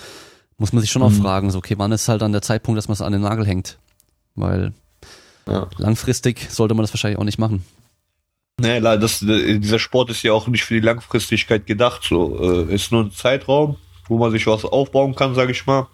Muss 0.56 0.72
man 0.72 0.82
sich 0.82 0.92
schon 0.92 1.02
mhm. 1.02 1.08
auch 1.08 1.20
fragen, 1.20 1.50
so, 1.50 1.58
okay, 1.58 1.74
wann 1.78 1.90
ist 1.90 2.08
halt 2.08 2.22
dann 2.22 2.30
der 2.30 2.42
Zeitpunkt, 2.42 2.78
dass 2.78 2.86
man 2.86 2.94
es 2.94 3.00
an 3.00 3.12
den 3.12 3.22
Nagel 3.22 3.44
hängt? 3.44 3.78
Weil 4.36 4.72
ja. 5.46 5.68
langfristig 5.78 6.50
sollte 6.50 6.74
man 6.74 6.82
das 6.82 6.92
wahrscheinlich 6.92 7.18
auch 7.18 7.24
nicht 7.24 7.38
machen. 7.38 7.64
Nee, 8.60 8.80
das, 8.80 9.20
dieser 9.20 9.78
Sport 9.78 10.10
ist 10.10 10.22
ja 10.22 10.32
auch 10.32 10.46
nicht 10.46 10.64
für 10.64 10.74
die 10.74 10.86
Langfristigkeit 10.86 11.66
gedacht. 11.66 12.04
So, 12.04 12.38
äh, 12.68 12.74
ist 12.74 12.92
nur 12.92 13.04
ein 13.04 13.10
Zeitraum, 13.10 13.76
wo 14.08 14.18
man 14.18 14.30
sich 14.30 14.46
was 14.46 14.64
aufbauen 14.64 15.14
kann, 15.14 15.34
sage 15.34 15.52
ich 15.52 15.66
mal, 15.66 15.88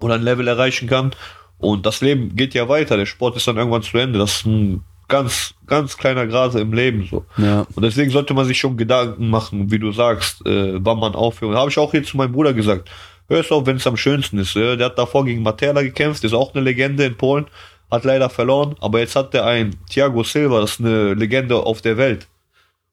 oder 0.00 0.14
ein 0.14 0.22
Level 0.22 0.48
erreichen 0.48 0.88
kann. 0.88 1.10
Und 1.58 1.84
das 1.84 2.00
Leben 2.00 2.36
geht 2.36 2.54
ja 2.54 2.68
weiter. 2.68 2.96
Der 2.96 3.06
Sport 3.06 3.36
ist 3.36 3.46
dann 3.46 3.58
irgendwann 3.58 3.82
zu 3.82 3.98
Ende. 3.98 4.18
Das 4.18 4.36
ist 4.36 4.46
ein 4.46 4.82
ganz, 5.08 5.54
ganz 5.66 5.98
kleiner 5.98 6.26
Grase 6.26 6.60
im 6.60 6.72
Leben 6.72 7.06
so. 7.10 7.26
Ja. 7.36 7.66
Und 7.74 7.82
deswegen 7.82 8.10
sollte 8.10 8.32
man 8.32 8.46
sich 8.46 8.58
schon 8.58 8.78
Gedanken 8.78 9.28
machen, 9.28 9.70
wie 9.70 9.78
du 9.78 9.92
sagst, 9.92 10.46
äh, 10.46 10.82
wann 10.82 10.98
man 10.98 11.14
aufhört. 11.14 11.54
Habe 11.54 11.70
ich 11.70 11.76
auch 11.76 11.90
hier 11.90 12.04
zu 12.04 12.16
meinem 12.16 12.32
Bruder 12.32 12.54
gesagt. 12.54 12.88
Hör 13.28 13.40
es 13.40 13.52
auf, 13.52 13.66
wenn 13.66 13.76
es 13.76 13.86
am 13.86 13.96
schönsten 13.98 14.38
ist. 14.38 14.56
Äh? 14.56 14.76
Der 14.76 14.86
hat 14.86 14.98
davor 14.98 15.24
gegen 15.26 15.42
Matera 15.42 15.82
gekämpft, 15.82 16.24
ist 16.24 16.32
auch 16.32 16.54
eine 16.54 16.64
Legende 16.64 17.04
in 17.04 17.16
Polen 17.16 17.46
hat 17.90 18.04
leider 18.04 18.30
verloren, 18.30 18.76
aber 18.80 19.00
jetzt 19.00 19.16
hat 19.16 19.34
er 19.34 19.46
ein 19.46 19.76
Thiago 19.88 20.22
Silva, 20.22 20.60
das 20.60 20.72
ist 20.72 20.80
eine 20.80 21.14
Legende 21.14 21.56
auf 21.56 21.82
der 21.82 21.96
Welt. 21.96 22.28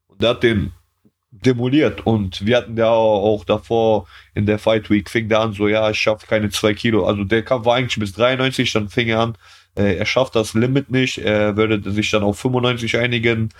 Und 0.08 0.22
der 0.22 0.30
hat 0.30 0.42
den 0.42 0.72
demoliert 1.30 2.06
und 2.06 2.44
wir 2.44 2.56
hatten 2.56 2.76
ja 2.76 2.90
auch 2.90 3.44
davor 3.44 4.06
in 4.34 4.46
der 4.46 4.58
Fight 4.58 4.90
Week 4.90 5.08
fing 5.08 5.28
der 5.28 5.40
an 5.40 5.52
so, 5.52 5.68
ja, 5.68 5.90
ich 5.90 6.00
schaffe 6.00 6.26
keine 6.26 6.50
zwei 6.50 6.74
Kilo. 6.74 7.06
Also 7.06 7.24
der 7.24 7.42
Kampf 7.42 7.66
war 7.66 7.76
eigentlich 7.76 7.98
bis 7.98 8.12
93, 8.12 8.72
dann 8.72 8.88
fing 8.88 9.08
er 9.08 9.20
an, 9.20 9.38
äh, 9.76 9.96
er 9.96 10.06
schafft 10.06 10.34
das 10.34 10.54
Limit 10.54 10.90
nicht, 10.90 11.18
er 11.18 11.56
würde 11.56 11.90
sich 11.92 12.10
dann 12.10 12.22
auf 12.22 12.38
95 12.38 12.96
einigen. 12.98 13.50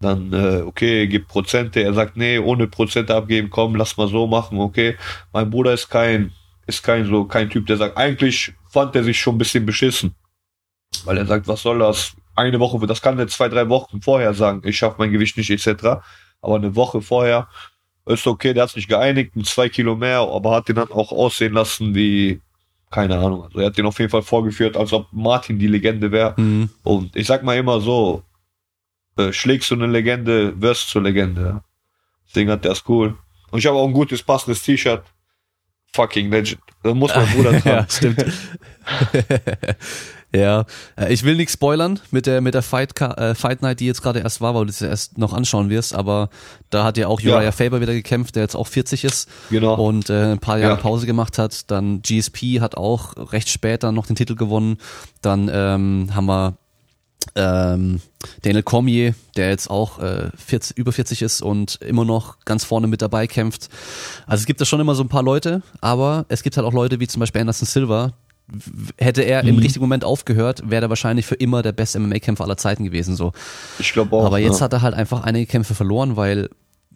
Dann, 0.00 0.32
äh, 0.32 0.62
okay, 0.62 1.06
gibt 1.06 1.28
Prozente. 1.28 1.82
Er 1.82 1.92
sagt, 1.92 2.16
nee, 2.16 2.38
ohne 2.38 2.66
Prozente 2.66 3.14
abgeben, 3.14 3.50
komm, 3.50 3.74
lass 3.76 3.98
mal 3.98 4.08
so 4.08 4.26
machen, 4.26 4.58
okay. 4.58 4.96
Mein 5.32 5.50
Bruder 5.50 5.74
ist 5.74 5.90
kein, 5.90 6.32
ist 6.66 6.82
kein 6.82 7.04
so, 7.06 7.26
kein 7.26 7.50
Typ, 7.50 7.66
der 7.66 7.76
sagt, 7.76 7.98
eigentlich 7.98 8.54
fand 8.70 8.96
er 8.96 9.04
sich 9.04 9.20
schon 9.20 9.34
ein 9.34 9.38
bisschen 9.38 9.66
beschissen. 9.66 10.14
Weil 11.06 11.18
er 11.18 11.26
sagt, 11.26 11.48
was 11.48 11.62
soll 11.62 11.78
das? 11.80 12.12
Eine 12.36 12.60
Woche, 12.60 12.86
das 12.86 13.02
kann 13.02 13.18
er 13.18 13.28
zwei, 13.28 13.48
drei 13.48 13.68
Wochen 13.68 14.00
vorher 14.00 14.34
sagen, 14.34 14.62
ich 14.64 14.78
schaffe 14.78 14.96
mein 14.98 15.12
Gewicht 15.12 15.36
nicht, 15.36 15.50
etc. 15.50 16.00
Aber 16.40 16.56
eine 16.56 16.74
Woche 16.76 17.02
vorher 17.02 17.48
ist 18.06 18.26
okay, 18.26 18.54
der 18.54 18.64
hat 18.64 18.70
sich 18.70 18.88
geeinigt 18.88 19.36
mit 19.36 19.46
zwei 19.46 19.68
Kilo 19.68 19.96
mehr, 19.96 20.20
aber 20.20 20.52
hat 20.52 20.68
den 20.68 20.76
dann 20.76 20.90
auch 20.90 21.12
aussehen 21.12 21.52
lassen 21.52 21.94
wie, 21.94 22.40
keine 22.90 23.18
Ahnung. 23.18 23.44
Also 23.44 23.60
er 23.60 23.66
hat 23.66 23.76
den 23.76 23.86
auf 23.86 23.98
jeden 23.98 24.10
Fall 24.10 24.22
vorgeführt, 24.22 24.76
als 24.76 24.92
ob 24.92 25.08
Martin 25.12 25.58
die 25.58 25.66
Legende 25.66 26.10
wäre. 26.10 26.34
Mhm. 26.36 26.70
Und 26.82 27.14
ich 27.14 27.26
sag 27.26 27.42
mal 27.42 27.56
immer 27.56 27.80
so, 27.80 28.22
äh, 29.16 29.32
schlägst 29.32 29.70
du 29.70 29.74
eine 29.74 29.86
Legende, 29.86 30.60
wirst 30.60 30.88
du 30.88 30.92
zur 30.92 31.02
Legende. 31.02 31.62
Deswegen 32.26 32.50
hat 32.50 32.64
der 32.64 32.72
es 32.72 32.84
cool. 32.88 33.16
Und 33.50 33.58
ich 33.58 33.66
habe 33.66 33.76
auch 33.76 33.86
ein 33.86 33.92
gutes, 33.92 34.22
passendes 34.22 34.62
T-Shirt. 34.62 35.02
Fucking 35.92 36.30
Legend. 36.30 36.60
Das 36.82 36.94
muss 36.94 37.14
mein 37.14 37.26
Bruder 37.34 37.60
tragen. 37.60 37.68
ja, 37.68 37.86
stimmt. 37.88 38.24
Ja, 40.34 40.64
äh, 40.96 41.12
ich 41.12 41.24
will 41.24 41.34
nichts 41.34 41.54
spoilern 41.54 41.98
mit 42.10 42.26
der 42.26 42.40
mit 42.40 42.54
der 42.54 42.62
Fight 42.62 42.98
äh, 43.00 43.34
Fight 43.34 43.62
Night, 43.62 43.80
die 43.80 43.86
jetzt 43.86 44.02
gerade 44.02 44.20
erst 44.20 44.40
war, 44.40 44.54
weil 44.54 44.66
du 44.66 44.70
es 44.70 44.80
ja 44.80 44.88
erst 44.88 45.18
noch 45.18 45.32
anschauen 45.32 45.70
wirst. 45.70 45.94
Aber 45.94 46.30
da 46.70 46.84
hat 46.84 46.96
ja 46.96 47.08
auch 47.08 47.20
Uriah 47.20 47.42
ja. 47.42 47.52
Faber 47.52 47.80
wieder 47.80 47.92
gekämpft, 47.92 48.36
der 48.36 48.44
jetzt 48.44 48.54
auch 48.54 48.66
40 48.66 49.04
ist 49.04 49.28
genau. 49.50 49.74
und 49.74 50.08
äh, 50.08 50.32
ein 50.32 50.38
paar 50.38 50.58
Jahre 50.58 50.74
ja. 50.74 50.80
Pause 50.80 51.06
gemacht 51.06 51.38
hat. 51.38 51.70
Dann 51.70 52.02
GSP 52.02 52.60
hat 52.60 52.76
auch 52.76 53.32
recht 53.32 53.48
spät 53.48 53.82
dann 53.82 53.94
noch 53.94 54.06
den 54.06 54.16
Titel 54.16 54.36
gewonnen. 54.36 54.78
Dann 55.20 55.50
ähm, 55.52 56.10
haben 56.14 56.26
wir 56.26 56.54
ähm, 57.34 58.00
Daniel 58.42 58.62
Cormier, 58.62 59.14
der 59.36 59.50
jetzt 59.50 59.68
auch 59.68 59.98
äh, 59.98 60.30
40, 60.36 60.76
über 60.76 60.92
40 60.92 61.22
ist 61.22 61.42
und 61.42 61.76
immer 61.82 62.04
noch 62.04 62.38
ganz 62.44 62.64
vorne 62.64 62.86
mit 62.86 63.02
dabei 63.02 63.26
kämpft. 63.26 63.68
Also 64.26 64.42
es 64.42 64.46
gibt 64.46 64.60
da 64.60 64.64
schon 64.64 64.80
immer 64.80 64.94
so 64.94 65.02
ein 65.02 65.08
paar 65.08 65.22
Leute, 65.22 65.62
aber 65.80 66.24
es 66.28 66.42
gibt 66.42 66.56
halt 66.56 66.66
auch 66.66 66.72
Leute 66.72 67.00
wie 67.00 67.08
zum 67.08 67.20
Beispiel 67.20 67.40
Anderson 67.40 67.66
Silva, 67.66 68.12
hätte 68.98 69.22
er 69.22 69.42
mhm. 69.42 69.48
im 69.48 69.58
richtigen 69.58 69.84
Moment 69.84 70.04
aufgehört, 70.04 70.62
wäre 70.68 70.86
er 70.86 70.88
wahrscheinlich 70.88 71.26
für 71.26 71.36
immer 71.36 71.62
der 71.62 71.72
beste 71.72 71.98
MMA-Kämpfer 71.98 72.44
aller 72.44 72.56
Zeiten 72.56 72.84
gewesen. 72.84 73.16
So. 73.16 73.32
Ich 73.78 73.92
glaube 73.92 74.16
auch. 74.16 74.24
Aber 74.24 74.38
jetzt 74.38 74.58
ja. 74.58 74.64
hat 74.64 74.72
er 74.72 74.82
halt 74.82 74.94
einfach 74.94 75.22
einige 75.22 75.46
Kämpfe 75.46 75.74
verloren, 75.74 76.16
weil 76.16 76.48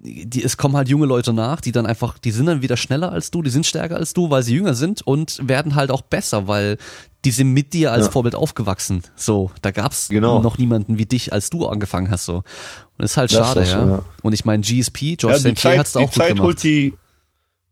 die, 0.03 0.43
es 0.43 0.57
kommen 0.57 0.77
halt 0.77 0.89
junge 0.89 1.07
Leute 1.07 1.33
nach, 1.33 1.61
die 1.61 1.73
dann 1.73 1.87
einfach, 1.87 2.19
die 2.19 2.31
sind 2.31 2.47
dann 2.47 2.63
wieder 2.63 2.77
schneller 2.77 3.13
als 3.13 3.31
du, 3.31 3.43
die 3.43 3.51
sind 3.51 3.65
stärker 3.65 3.97
als 3.97 4.13
du, 4.13 4.29
weil 4.29 4.43
sie 4.43 4.55
jünger 4.55 4.75
sind 4.75 5.03
und 5.03 5.41
werden 5.49 5.75
halt 5.75 5.91
auch 5.91 6.03
besser, 6.03 6.47
weil 6.47 6.79
die 7.25 7.31
sind 7.31 7.53
mit 7.53 7.73
dir 7.73 7.93
als 7.93 8.07
ja. 8.07 8.13
Vorbild 8.13 8.35
aufgewachsen. 8.35 9.03
So, 9.17 9.51
da 9.63 9.71
gab's 9.71 10.09
genau. 10.09 10.43
noch 10.43 10.59
niemanden 10.59 10.99
wie 10.99 11.07
dich, 11.07 11.33
als 11.33 11.49
du 11.49 11.67
angefangen 11.67 12.11
hast. 12.11 12.27
So. 12.27 12.37
Und 12.37 12.45
das 12.99 13.13
ist 13.13 13.17
halt 13.17 13.33
das 13.33 13.39
schade, 13.39 13.61
ist 13.61 13.73
ja. 13.73 13.87
ja. 13.87 14.03
Und 14.23 14.33
ich 14.35 14.45
meine, 14.45 14.63
GSP, 14.63 15.17
George 15.17 15.39
ja, 15.39 15.55
St. 15.55 15.61
Pierre 15.61 15.79
hat's 15.79 15.93
da 15.93 16.01
auch 16.01 16.11
die 16.11 16.19
Zeit 16.19 16.29
gut 16.31 16.37
gemacht. 16.37 16.47
Holt 16.49 16.63
die, 16.65 16.95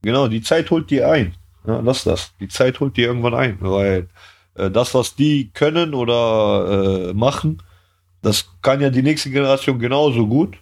genau, 0.01 0.28
die 0.28 0.43
Zeit 0.43 0.70
holt 0.70 0.91
die 0.91 1.03
ein. 1.03 1.35
Ja, 1.66 1.80
lass 1.80 2.04
das. 2.04 2.32
Die 2.40 2.48
Zeit 2.48 2.80
holt 2.80 2.96
die 2.96 3.02
irgendwann 3.02 3.34
ein, 3.34 3.58
weil 3.60 4.08
äh, 4.54 4.70
das, 4.70 4.94
was 4.94 5.14
die 5.14 5.50
können 5.52 5.94
oder 5.94 7.10
äh, 7.10 7.14
machen, 7.14 7.62
das 8.20 8.48
kann 8.62 8.80
ja 8.80 8.90
die 8.90 9.02
nächste 9.02 9.30
Generation 9.30 9.78
genauso 9.78 10.26
gut, 10.26 10.58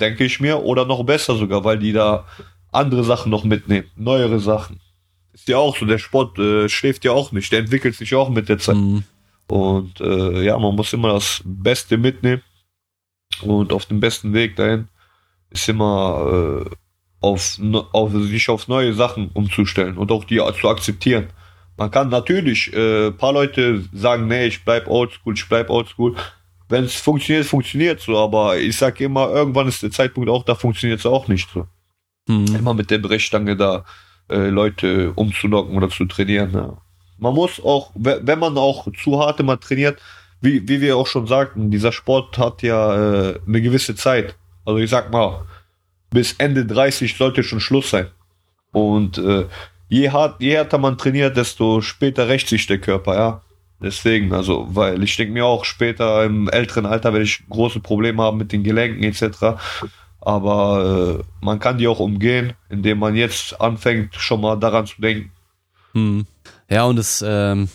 denke 0.00 0.24
ich 0.24 0.40
mir, 0.40 0.62
oder 0.62 0.84
noch 0.84 1.04
besser 1.04 1.36
sogar, 1.36 1.64
weil 1.64 1.78
die 1.78 1.92
da 1.92 2.26
andere 2.72 3.04
Sachen 3.04 3.30
noch 3.30 3.44
mitnehmen, 3.44 3.88
neuere 3.96 4.40
Sachen. 4.40 4.80
Ist 5.32 5.48
ja 5.48 5.58
auch 5.58 5.76
so, 5.76 5.86
der 5.86 5.98
Sport 5.98 6.38
äh, 6.38 6.68
schläft 6.68 7.04
ja 7.04 7.12
auch 7.12 7.32
nicht, 7.32 7.50
der 7.52 7.60
entwickelt 7.60 7.94
sich 7.94 8.14
auch 8.14 8.28
mit 8.28 8.48
der 8.48 8.58
Zeit. 8.58 8.76
Mhm. 8.76 9.04
Und 9.46 10.00
äh, 10.00 10.42
ja, 10.42 10.58
man 10.58 10.74
muss 10.74 10.92
immer 10.92 11.12
das 11.12 11.42
Beste 11.44 11.98
mitnehmen 11.98 12.42
und 13.42 13.72
auf 13.72 13.86
dem 13.86 14.00
besten 14.00 14.32
Weg 14.32 14.56
dahin 14.56 14.88
ist 15.50 15.68
immer 15.68 16.64
äh, 16.66 16.70
auf, 17.24 17.58
auf 17.92 18.12
sich 18.12 18.48
auf 18.50 18.68
neue 18.68 18.92
Sachen 18.92 19.30
umzustellen 19.32 19.96
und 19.96 20.12
auch 20.12 20.24
die 20.24 20.40
zu 20.60 20.68
akzeptieren. 20.68 21.28
Man 21.76 21.90
kann 21.90 22.08
natürlich, 22.08 22.72
äh, 22.72 23.10
paar 23.10 23.32
Leute 23.32 23.84
sagen, 23.92 24.28
nee, 24.28 24.46
ich 24.46 24.64
bleib 24.64 24.86
oldschool, 24.88 25.34
ich 25.34 25.48
bleib 25.48 25.70
oldschool. 25.70 26.14
Wenn 26.68 26.84
es 26.84 26.94
funktioniert, 26.94 27.46
funktioniert 27.46 28.00
so, 28.00 28.16
aber 28.18 28.58
ich 28.58 28.76
sag 28.76 29.00
immer, 29.00 29.30
irgendwann 29.30 29.68
ist 29.68 29.82
der 29.82 29.90
Zeitpunkt 29.90 30.28
auch, 30.30 30.44
da 30.44 30.54
funktioniert 30.54 31.00
es 31.00 31.06
auch 31.06 31.26
nicht 31.26 31.48
so. 31.52 31.66
Mhm. 32.28 32.56
Immer 32.56 32.74
mit 32.74 32.90
der 32.90 32.98
Brechstange 32.98 33.56
da 33.56 33.84
äh, 34.30 34.48
Leute 34.48 35.12
umzulocken 35.14 35.76
oder 35.76 35.88
zu 35.88 36.04
trainieren. 36.04 36.52
Ja. 36.52 36.76
Man 37.18 37.34
muss 37.34 37.62
auch, 37.62 37.90
wenn 37.94 38.38
man 38.38 38.56
auch 38.58 38.86
zu 39.02 39.18
hart 39.18 39.40
immer 39.40 39.58
trainiert, 39.58 40.00
wie, 40.40 40.68
wie 40.68 40.80
wir 40.80 40.96
auch 40.96 41.06
schon 41.06 41.26
sagten, 41.26 41.70
dieser 41.70 41.92
Sport 41.92 42.38
hat 42.38 42.62
ja 42.62 43.30
äh, 43.30 43.40
eine 43.46 43.62
gewisse 43.62 43.94
Zeit. 43.94 44.36
Also 44.64 44.78
ich 44.78 44.90
sag 44.90 45.10
mal, 45.10 45.46
bis 46.14 46.32
Ende 46.38 46.64
30 46.64 47.16
sollte 47.16 47.42
schon 47.42 47.60
Schluss 47.60 47.90
sein. 47.90 48.06
Und 48.72 49.18
äh, 49.18 49.44
je, 49.88 50.10
hart, 50.10 50.40
je 50.40 50.52
härter 50.52 50.78
man 50.78 50.96
trainiert, 50.96 51.36
desto 51.36 51.82
später 51.82 52.28
rächt 52.28 52.48
sich 52.48 52.66
der 52.66 52.78
Körper, 52.78 53.14
ja. 53.14 53.42
Deswegen, 53.82 54.32
also, 54.32 54.66
weil 54.70 55.02
ich 55.02 55.16
denke 55.16 55.34
mir 55.34 55.44
auch, 55.44 55.64
später 55.64 56.24
im 56.24 56.48
älteren 56.48 56.86
Alter 56.86 57.12
werde 57.12 57.24
ich 57.24 57.42
große 57.50 57.80
Probleme 57.80 58.22
haben 58.22 58.38
mit 58.38 58.52
den 58.52 58.62
Gelenken 58.62 59.02
etc. 59.02 59.60
Aber 60.20 61.18
äh, 61.20 61.44
man 61.44 61.58
kann 61.58 61.76
die 61.76 61.88
auch 61.88 61.98
umgehen, 61.98 62.54
indem 62.70 63.00
man 63.00 63.14
jetzt 63.14 63.60
anfängt, 63.60 64.14
schon 64.14 64.40
mal 64.40 64.56
daran 64.56 64.86
zu 64.86 65.00
denken. 65.02 65.32
Hm. 65.92 66.26
Ja, 66.70 66.84
und 66.84 66.96
das 66.96 67.22
ähm, 67.26 67.68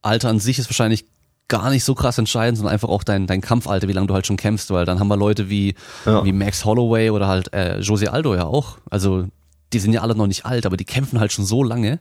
Alter 0.00 0.30
an 0.30 0.38
sich 0.38 0.58
ist 0.58 0.70
wahrscheinlich 0.70 1.04
gar 1.52 1.68
nicht 1.68 1.84
so 1.84 1.94
krass 1.94 2.16
entscheidend, 2.16 2.56
sondern 2.56 2.72
einfach 2.72 2.88
auch 2.88 3.04
dein, 3.04 3.26
dein 3.26 3.42
Kampfalter, 3.42 3.86
wie 3.88 3.92
lange 3.92 4.06
du 4.06 4.14
halt 4.14 4.26
schon 4.26 4.38
kämpfst, 4.38 4.70
weil 4.70 4.86
dann 4.86 4.98
haben 4.98 5.08
wir 5.08 5.18
Leute 5.18 5.50
wie, 5.50 5.74
ja. 6.06 6.24
wie 6.24 6.32
Max 6.32 6.64
Holloway 6.64 7.10
oder 7.10 7.28
halt 7.28 7.52
äh, 7.52 7.78
Jose 7.80 8.10
Aldo 8.10 8.34
ja 8.34 8.44
auch. 8.44 8.78
Also 8.90 9.26
die 9.74 9.78
sind 9.78 9.92
ja 9.92 10.00
alle 10.00 10.16
noch 10.16 10.26
nicht 10.26 10.46
alt, 10.46 10.64
aber 10.64 10.78
die 10.78 10.86
kämpfen 10.86 11.20
halt 11.20 11.30
schon 11.30 11.44
so 11.44 11.62
lange, 11.62 12.00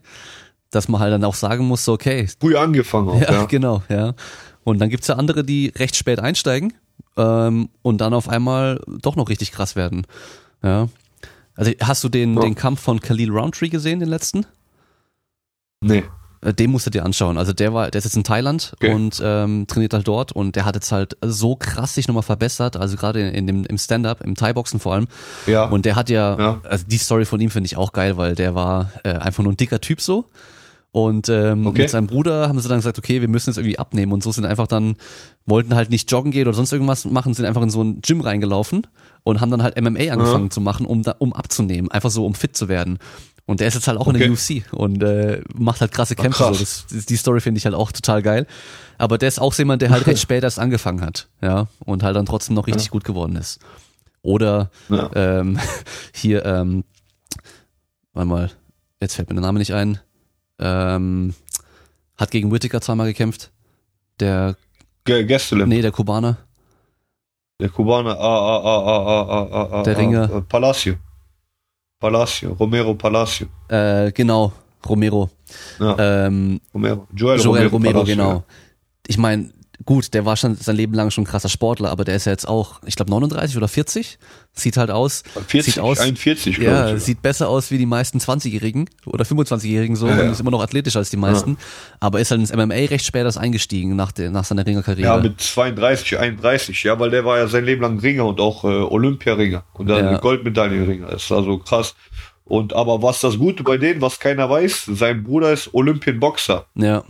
dass 0.69 0.87
man 0.87 1.01
halt 1.01 1.11
dann 1.11 1.25
auch 1.25 1.35
sagen 1.35 1.65
muss, 1.65 1.87
okay. 1.89 2.29
Früh 2.39 2.55
angefangen 2.55 3.09
auch, 3.09 3.21
ja, 3.21 3.31
ja. 3.31 3.45
genau, 3.49 3.83
ja. 3.89 4.13
Und 4.63 4.79
dann 4.79 4.89
gibt's 4.89 5.07
ja 5.07 5.15
andere, 5.15 5.43
die 5.43 5.73
recht 5.75 5.97
spät 5.97 6.19
einsteigen, 6.19 6.73
ähm, 7.17 7.67
und 7.81 7.99
dann 7.99 8.13
auf 8.13 8.29
einmal 8.29 8.81
doch 8.87 9.17
noch 9.17 9.27
richtig 9.27 9.51
krass 9.51 9.75
werden. 9.75 10.07
Ja. 10.63 10.87
Also 11.55 11.71
hast 11.81 12.03
du 12.05 12.09
den, 12.09 12.35
Ja. 12.35 12.41
den 12.41 12.55
Kampf 12.55 12.79
von 12.79 13.01
Khalil 13.01 13.31
Roundtree 13.31 13.69
gesehen, 13.69 13.99
den 13.99 14.09
letzten? 14.09 14.45
Nee. 15.81 16.03
Äh, 16.41 16.53
Den 16.53 16.71
musst 16.71 16.85
du 16.85 16.89
dir 16.89 17.05
anschauen. 17.05 17.37
Also 17.37 17.53
der 17.53 17.73
war, 17.73 17.91
der 17.91 17.99
ist 17.99 18.05
jetzt 18.05 18.15
in 18.17 18.23
Thailand 18.23 18.73
Okay. 18.75 18.93
und 18.93 19.21
ähm, 19.23 19.65
trainiert 19.67 19.93
halt 19.93 20.07
dort 20.07 20.31
und 20.31 20.55
der 20.55 20.65
hat 20.65 20.75
jetzt 20.75 20.91
halt 20.91 21.17
so 21.21 21.55
krass 21.55 21.95
sich 21.95 22.07
nochmal 22.07 22.23
verbessert, 22.23 22.77
also 22.77 22.97
gerade 22.97 23.21
in, 23.21 23.33
in 23.33 23.47
dem, 23.47 23.65
im 23.65 23.77
Stand-up, 23.77 24.21
im 24.21 24.35
Thai-Boxen 24.35 24.79
vor 24.79 24.93
allem. 24.93 25.07
Ja. 25.47 25.65
Und 25.65 25.85
der 25.85 25.95
hat 25.95 26.09
ja, 26.09 26.37
Ja. 26.39 26.61
also 26.63 26.85
die 26.87 26.97
Story 26.97 27.25
von 27.25 27.39
ihm 27.39 27.49
finde 27.51 27.67
ich 27.67 27.77
auch 27.77 27.91
geil, 27.93 28.17
weil 28.17 28.35
der 28.35 28.55
war 28.55 28.91
äh, 29.03 29.09
einfach 29.13 29.43
nur 29.43 29.53
ein 29.53 29.57
dicker 29.57 29.79
Typ 29.81 30.01
so. 30.01 30.25
Und 30.93 31.29
ähm, 31.29 31.65
Okay. 31.67 31.83
mit 31.83 31.89
seinem 31.89 32.07
Bruder 32.07 32.49
haben 32.49 32.59
sie 32.59 32.67
dann 32.67 32.79
gesagt, 32.79 32.97
okay, 32.97 33.21
wir 33.21 33.29
müssen 33.29 33.49
jetzt 33.49 33.57
irgendwie 33.57 33.79
abnehmen 33.79 34.11
und 34.11 34.21
so 34.23 34.31
sind 34.33 34.43
einfach 34.45 34.67
dann, 34.67 34.95
wollten 35.45 35.73
halt 35.73 35.89
nicht 35.89 36.11
joggen 36.11 36.31
gehen 36.31 36.47
oder 36.47 36.53
sonst 36.55 36.73
irgendwas 36.73 37.05
machen, 37.05 37.33
sind 37.33 37.45
einfach 37.45 37.61
in 37.61 37.69
so 37.69 37.81
ein 37.81 38.01
Gym 38.01 38.19
reingelaufen 38.19 38.85
und 39.23 39.39
haben 39.39 39.51
dann 39.51 39.63
halt 39.63 39.79
MMA 39.81 40.11
angefangen 40.11 40.51
zu 40.51 40.59
machen, 40.59 40.85
um 40.85 41.01
da, 41.03 41.15
um 41.19 41.31
abzunehmen, 41.31 41.89
einfach 41.91 42.09
so 42.09 42.25
um 42.25 42.33
fit 42.35 42.57
zu 42.57 42.67
werden. 42.67 42.99
Und 43.45 43.59
der 43.59 43.67
ist 43.67 43.73
jetzt 43.73 43.87
halt 43.87 43.97
auch 43.97 44.07
in 44.07 44.13
der 44.17 44.31
UFC 44.31 44.63
und 44.71 45.03
äh, 45.03 45.41
macht 45.55 45.81
halt 45.81 45.91
krasse 45.91 46.15
Kämpfe. 46.15 46.43
krass. 46.43 46.85
So. 46.87 46.95
Das, 46.95 47.05
die 47.05 47.15
Story 47.17 47.41
finde 47.41 47.57
ich 47.57 47.65
halt 47.65 47.75
auch 47.75 47.91
total 47.91 48.21
geil. 48.21 48.47
Aber 48.97 49.17
der 49.17 49.27
ist 49.27 49.39
auch 49.41 49.53
jemand, 49.55 49.81
der 49.81 49.89
halt 49.89 50.05
recht 50.07 50.19
spät 50.21 50.43
erst 50.43 50.59
angefangen 50.59 51.01
hat, 51.01 51.27
ja, 51.41 51.67
und 51.79 52.03
halt 52.03 52.15
dann 52.15 52.25
trotzdem 52.25 52.55
noch 52.55 52.67
richtig 52.67 52.91
gut 52.91 53.03
geworden 53.03 53.35
ist. 53.35 53.59
Oder 54.21 54.69
Ja. 54.89 55.09
ähm, 55.15 55.59
hier, 56.13 56.45
ähm, 56.45 56.83
warte 58.13 58.29
mal, 58.29 58.51
jetzt 59.01 59.15
fällt 59.15 59.29
mir 59.29 59.35
der 59.35 59.41
Name 59.41 59.59
nicht 59.59 59.73
ein. 59.73 59.99
Ähm, 60.59 61.33
hat 62.17 62.29
gegen 62.31 62.51
Whittaker 62.51 62.79
zweimal 62.81 63.07
gekämpft. 63.07 63.51
Der, 64.19 64.55
Gästelin. 65.05 65.67
nee, 65.67 65.81
der 65.81 65.91
Kubaner. 65.91 66.37
Der 67.59 67.69
Kubaner. 67.69 68.17
Ah, 68.19 68.39
ah, 68.39 68.61
ah, 68.63 68.81
ah, 68.85 69.23
ah, 69.27 69.47
ah, 69.51 69.69
ah, 69.79 69.83
Der 69.83 69.95
ah, 69.95 69.99
Ringer. 69.99 70.41
Palacio. 70.41 70.95
Palacio. 72.01 72.53
Romero 72.59 72.95
Palacio. 72.95 73.47
Äh, 73.69 74.11
genau, 74.11 74.51
Romero. 74.85 75.29
Ja. 75.79 76.25
Ähm, 76.25 76.59
Romero. 76.73 77.07
Joel, 77.15 77.39
Joel 77.39 77.67
Romero, 77.67 77.93
Palacio, 77.93 78.15
genau. 78.15 78.43
Ich 79.07 79.17
meine, 79.17 79.51
gut, 79.85 80.13
der 80.13 80.25
war 80.25 80.35
schon 80.37 80.55
sein 80.55 80.75
Leben 80.75 80.93
lang 80.93 81.11
schon 81.11 81.23
ein 81.23 81.27
krasser 81.27 81.49
Sportler, 81.49 81.89
aber 81.89 82.03
der 82.03 82.15
ist 82.15 82.25
ja 82.25 82.31
jetzt 82.31 82.47
auch, 82.47 82.81
ich 82.85 82.95
glaube 82.95 83.11
39 83.11 83.57
oder 83.57 83.67
40. 83.67 84.17
Sieht 84.53 84.75
halt 84.77 84.91
aus. 84.91 85.23
Ja. 85.35 85.41
40, 85.47 85.73
sieht 85.73 85.83
aus, 85.83 85.99
41, 85.99 86.57
ja, 86.57 86.93
ich. 86.93 87.03
sieht 87.03 87.21
besser 87.21 87.47
aus 87.47 87.71
wie 87.71 87.77
die 87.77 87.85
meisten 87.85 88.17
20-Jährigen 88.19 88.89
oder 89.05 89.23
25-Jährigen 89.23 89.95
so 89.95 90.07
Ja, 90.07 90.17
ja. 90.17 90.23
und 90.23 90.31
ist 90.31 90.41
immer 90.41 90.51
noch 90.51 90.61
athletischer 90.61 90.99
als 90.99 91.09
die 91.09 91.17
meisten. 91.17 91.57
Aber 91.99 92.19
ist 92.19 92.31
halt 92.31 92.41
ins 92.41 92.53
MMA 92.53 92.73
recht 92.75 93.05
spät 93.05 93.23
erst 93.23 93.37
eingestiegen 93.37 93.95
nach, 93.95 94.11
der, 94.11 94.29
nach 94.29 94.43
seiner 94.43 94.65
Ringerkarriere. 94.65 95.07
Ja, 95.07 95.17
mit 95.17 95.39
32, 95.39 96.19
31, 96.19 96.83
ja, 96.83 96.99
weil 96.99 97.09
der 97.11 97.23
war 97.23 97.37
ja 97.37 97.47
sein 97.47 97.63
Leben 97.63 97.81
lang 97.81 97.99
Ringer 97.99 98.25
und 98.25 98.39
auch 98.41 98.63
äh, 98.65 98.67
Olympiaringer 98.67 99.63
und 99.73 99.87
dann 99.87 100.03
Ja. 100.05 100.17
Goldmedaillenringer. 100.17 101.07
Das 101.07 101.23
ist 101.23 101.31
also 101.31 101.57
krass. 101.59 101.95
Und 102.43 102.73
aber 102.73 103.01
was 103.01 103.21
das 103.21 103.37
Gute 103.37 103.63
bei 103.63 103.77
denen, 103.77 104.01
was 104.01 104.19
keiner 104.19 104.49
weiß, 104.49 104.89
sein 104.93 105.23
Bruder 105.23 105.53
ist 105.53 105.73
Olympienboxer, 105.73 106.65
ja, 106.75 107.03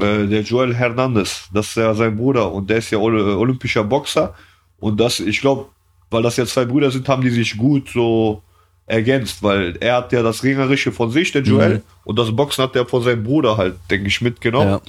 äh, 0.00 0.26
der 0.26 0.42
Joel 0.42 0.74
Hernandez. 0.74 1.48
Das 1.52 1.68
ist 1.68 1.76
ja 1.76 1.94
sein 1.94 2.16
Bruder 2.16 2.50
und 2.52 2.68
der 2.68 2.78
ist 2.78 2.90
ja 2.90 2.98
Ol 2.98 3.18
olympischer 3.20 3.84
Boxer. 3.84 4.34
Und 4.78 5.00
das, 5.00 5.20
ich 5.20 5.40
glaube, 5.40 5.66
weil 6.10 6.22
das 6.22 6.36
ja 6.36 6.44
zwei 6.46 6.64
Brüder 6.64 6.90
sind, 6.90 7.08
haben 7.08 7.22
die 7.22 7.30
sich 7.30 7.56
gut 7.56 7.88
so 7.88 8.42
ergänzt, 8.86 9.42
weil 9.42 9.76
er 9.80 9.96
hat 9.96 10.12
ja 10.12 10.22
das 10.22 10.42
Ringerische 10.44 10.92
von 10.92 11.10
sich, 11.10 11.32
der 11.32 11.42
Joel, 11.42 11.76
Mhm. 11.78 11.82
und 12.04 12.18
das 12.18 12.34
Boxen 12.34 12.62
hat 12.62 12.76
er 12.76 12.86
von 12.86 13.02
seinem 13.02 13.24
Bruder 13.24 13.56
halt, 13.56 13.74
denke 13.90 14.06
ich, 14.08 14.20
mitgenommen. 14.20 14.68
ja, 14.68 14.80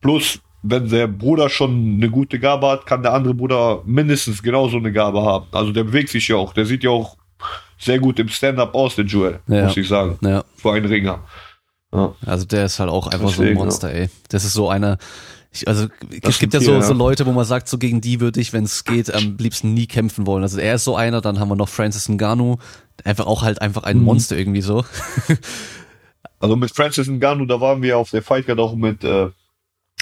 Plus, 0.00 0.40
wenn 0.62 0.88
der 0.88 1.06
Bruder 1.08 1.48
schon 1.50 1.94
eine 1.96 2.08
gute 2.08 2.38
Gabe 2.38 2.68
hat, 2.68 2.86
kann 2.86 3.02
der 3.02 3.12
andere 3.12 3.34
Bruder 3.34 3.82
mindestens 3.84 4.42
genauso 4.42 4.78
eine 4.78 4.90
Gabe 4.92 5.20
haben. 5.22 5.46
Also 5.52 5.72
der 5.72 5.84
bewegt 5.84 6.08
sich 6.08 6.26
ja 6.28 6.36
auch. 6.36 6.54
Der 6.54 6.64
sieht 6.64 6.82
ja 6.84 6.90
auch 6.90 7.16
sehr 7.78 7.98
gut 7.98 8.18
im 8.20 8.28
Stand-up 8.28 8.74
aus, 8.74 8.94
der 8.96 9.04
Joel, 9.04 9.40
Ja. 9.48 9.64
muss 9.64 9.76
ich 9.76 9.86
sagen. 9.88 10.16
ja. 10.22 10.44
Für 10.56 10.72
einen 10.72 10.86
Ringer. 10.86 11.18
Ja. 11.92 12.14
Also 12.24 12.44
der 12.46 12.64
ist 12.66 12.78
halt 12.78 12.90
auch 12.90 13.06
einfach 13.08 13.28
so 13.28 13.42
ein 13.42 13.48
Deswegen, 13.48 13.58
Monster, 13.58 13.92
ey. 13.92 14.08
Das 14.28 14.44
ist 14.44 14.54
so 14.54 14.68
einer. 14.70 14.98
Ich, 15.54 15.68
also 15.68 15.88
Das 16.22 16.34
es 16.34 16.38
gibt 16.38 16.54
ja 16.54 16.60
so, 16.60 16.72
ja. 16.72 16.80
so 16.82 16.94
Leute, 16.94 17.26
wo 17.26 17.32
man 17.32 17.44
sagt, 17.44 17.68
so 17.68 17.76
gegen 17.76 18.00
die 18.00 18.20
würde 18.20 18.40
ich, 18.40 18.54
wenn 18.54 18.64
es 18.64 18.84
geht, 18.84 19.12
am 19.12 19.36
liebsten 19.36 19.74
nie 19.74 19.86
kämpfen 19.86 20.26
wollen. 20.26 20.42
Also 20.42 20.58
er 20.58 20.76
ist 20.76 20.84
so 20.84 20.96
einer, 20.96 21.20
dann 21.20 21.38
haben 21.38 21.48
wir 21.50 21.56
noch 21.56 21.68
Francis 21.68 22.08
Ngannou, 22.08 22.56
einfach 23.04 23.26
auch 23.26 23.42
halt 23.42 23.60
einfach 23.60 23.82
Mhm. 23.82 23.88
ein 23.88 23.98
Monster 24.02 24.36
irgendwie 24.38 24.62
so. 24.62 24.84
Also 26.40 26.56
mit 26.56 26.74
Francis 26.74 27.06
Ngannou, 27.08 27.46
da 27.46 27.60
waren 27.60 27.82
wir 27.82 27.98
auf 27.98 28.10
der 28.10 28.22
Fight 28.22 28.46
Card 28.46 28.58
auch 28.58 28.74
mit 28.74 29.04
äh, 29.04 29.28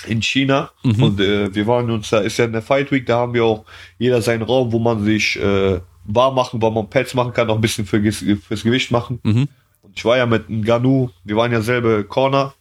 in 0.07 0.23
China 0.23 0.71
Mhm. 0.83 1.03
und 1.03 1.21
äh, 1.21 1.55
wir 1.55 1.67
waren 1.67 1.91
uns 1.91 2.09
da, 2.09 2.21
ist 2.21 2.39
ja 2.39 2.47
eine 2.47 2.63
Fight 2.63 2.91
Week, 2.93 3.05
da 3.05 3.19
haben 3.19 3.35
wir 3.35 3.45
auch 3.45 3.65
jeder 3.99 4.23
seinen 4.23 4.43
Raum, 4.43 4.73
wo 4.73 4.79
man 4.79 5.05
sich 5.05 5.37
äh, 5.39 5.81
warm 6.05 6.35
machen, 6.35 6.63
wo 6.63 6.71
man 6.71 6.89
Pads 6.89 7.13
machen 7.15 7.35
kann, 7.35 7.51
auch 7.51 7.57
ein 7.57 7.61
bisschen 7.61 7.85
für, 7.85 8.01
fürs 8.11 8.63
Gewicht 8.63 8.91
machen. 8.91 9.19
Mhm. 9.23 9.49
Ich 10.01 10.05
war 10.07 10.17
ja 10.17 10.25
mit 10.25 10.49
Ngannou, 10.49 11.11
wir 11.25 11.37
waren 11.37 11.53
ja 11.53 11.61
selbe 11.61 12.05
Corner, 12.05 12.55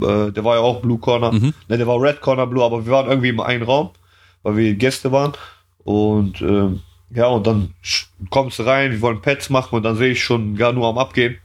äh, 0.00 0.30
der 0.30 0.44
war 0.44 0.54
ja 0.54 0.62
auch 0.62 0.82
Blue 0.82 0.98
Corner, 1.00 1.32
Mhm. 1.32 1.52
ne, 1.66 1.78
der 1.78 1.86
war 1.88 2.00
Red 2.00 2.20
Corner 2.20 2.46
Blue, 2.46 2.62
aber 2.64 2.86
wir 2.86 2.92
waren 2.92 3.08
irgendwie 3.08 3.30
im 3.30 3.40
einen 3.40 3.64
Raum, 3.64 3.90
weil 4.44 4.56
wir 4.56 4.74
Gäste 4.74 5.10
waren 5.10 5.32
und 5.82 6.40
ähm, 6.42 6.82
ja, 7.10 7.26
und 7.26 7.44
dann 7.44 7.74
kommst 8.30 8.60
du 8.60 8.62
rein, 8.62 8.92
wir 8.92 9.00
wollen 9.00 9.20
Pads 9.20 9.50
machen 9.50 9.74
und 9.74 9.82
dann 9.82 9.96
sehe 9.96 10.12
ich 10.12 10.22
schon 10.22 10.54
Ngannou 10.54 10.86
am 10.86 10.98
Abgehen 10.98 11.38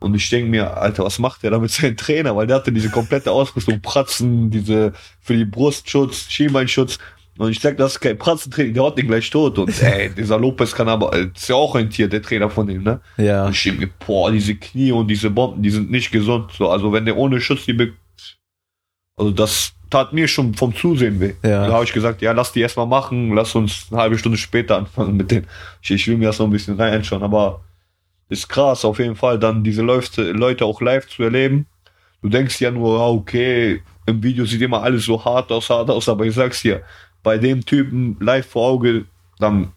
und 0.00 0.14
ich 0.14 0.30
denke 0.30 0.48
mir, 0.48 0.78
Alter, 0.78 1.04
was 1.04 1.18
macht 1.18 1.42
der 1.42 1.50
da 1.50 1.58
mit 1.58 1.70
seinem 1.72 1.98
Trainer? 1.98 2.34
Weil 2.34 2.46
der 2.46 2.56
hatte 2.56 2.72
diese 2.72 2.88
komplette 2.88 3.32
Ausrüstung, 3.32 3.82
Pratzen, 3.82 4.50
diese 4.50 4.94
für 5.20 5.36
die 5.36 5.44
Brustschutz, 5.44 6.30
Schienbeinschutz. 6.30 6.98
Und 7.38 7.50
ich 7.50 7.60
sag, 7.60 7.76
das 7.76 7.92
ist 7.92 8.00
kein 8.00 8.16
Pratzentraining, 8.16 8.74
der 8.74 8.82
haut 8.82 8.96
den 8.96 9.06
gleich 9.06 9.28
tot. 9.28 9.58
Und 9.58 9.82
ey, 9.82 10.10
dieser 10.10 10.38
Lopez 10.38 10.74
kann 10.74 10.88
aber, 10.88 11.12
äh, 11.14 11.28
ist 11.34 11.48
ja 11.48 11.56
auch 11.56 11.74
ein 11.74 11.90
Tier, 11.90 12.08
der 12.08 12.22
Trainer 12.22 12.48
von 12.48 12.68
ihm, 12.68 12.82
ne? 12.82 13.00
Ja. 13.16 13.46
Und 13.46 13.52
ich 13.52 13.62
denke 13.62 13.80
mir, 13.80 13.90
boah, 14.06 14.30
diese 14.30 14.54
Knie 14.54 14.92
und 14.92 15.08
diese 15.08 15.30
Bomben, 15.30 15.62
die 15.62 15.70
sind 15.70 15.90
nicht 15.90 16.10
gesund. 16.10 16.52
So, 16.52 16.70
also 16.70 16.92
wenn 16.92 17.04
der 17.04 17.16
ohne 17.16 17.40
Schutz 17.40 17.64
die 17.66 17.74
be 17.74 17.92
also 19.18 19.30
das 19.30 19.72
tat 19.88 20.12
mir 20.12 20.28
schon 20.28 20.54
vom 20.54 20.74
Zusehen 20.74 21.20
weh. 21.20 21.34
Ja. 21.42 21.66
Da 21.66 21.72
habe 21.72 21.84
ich 21.84 21.92
gesagt, 21.92 22.20
ja, 22.20 22.32
lass 22.32 22.52
die 22.52 22.60
erstmal 22.60 22.86
machen, 22.86 23.34
lass 23.34 23.54
uns 23.54 23.86
eine 23.90 24.00
halbe 24.00 24.18
Stunde 24.18 24.36
später 24.36 24.76
anfangen 24.76 25.16
mit 25.16 25.30
denen. 25.30 25.46
Ich, 25.80 25.90
ich 25.90 26.06
will 26.06 26.18
mir 26.18 26.26
das 26.26 26.38
noch 26.38 26.46
ein 26.46 26.52
bisschen 26.52 26.78
reinschauen, 26.78 27.22
aber 27.22 27.64
ist 28.28 28.48
krass 28.48 28.84
auf 28.84 28.98
jeden 28.98 29.16
Fall, 29.16 29.38
dann 29.38 29.62
diese 29.62 29.82
Leute, 29.82 30.32
Leute 30.32 30.64
auch 30.64 30.80
live 30.80 31.06
zu 31.08 31.22
erleben. 31.22 31.66
Du 32.20 32.28
denkst 32.28 32.60
ja 32.60 32.70
nur, 32.70 33.00
okay, 33.00 33.82
im 34.06 34.22
Video 34.22 34.44
sieht 34.44 34.62
immer 34.62 34.82
alles 34.82 35.04
so 35.04 35.24
hart 35.24 35.50
aus, 35.52 35.70
hart 35.70 35.90
aus, 35.90 36.08
aber 36.08 36.24
ich 36.24 36.34
sag's 36.34 36.62
dir, 36.62 36.82
bei 37.26 37.38
dem 37.38 37.66
Typen 37.66 38.16
live 38.20 38.46
vor 38.46 38.68
Auge, 38.68 39.04
dann 39.40 39.72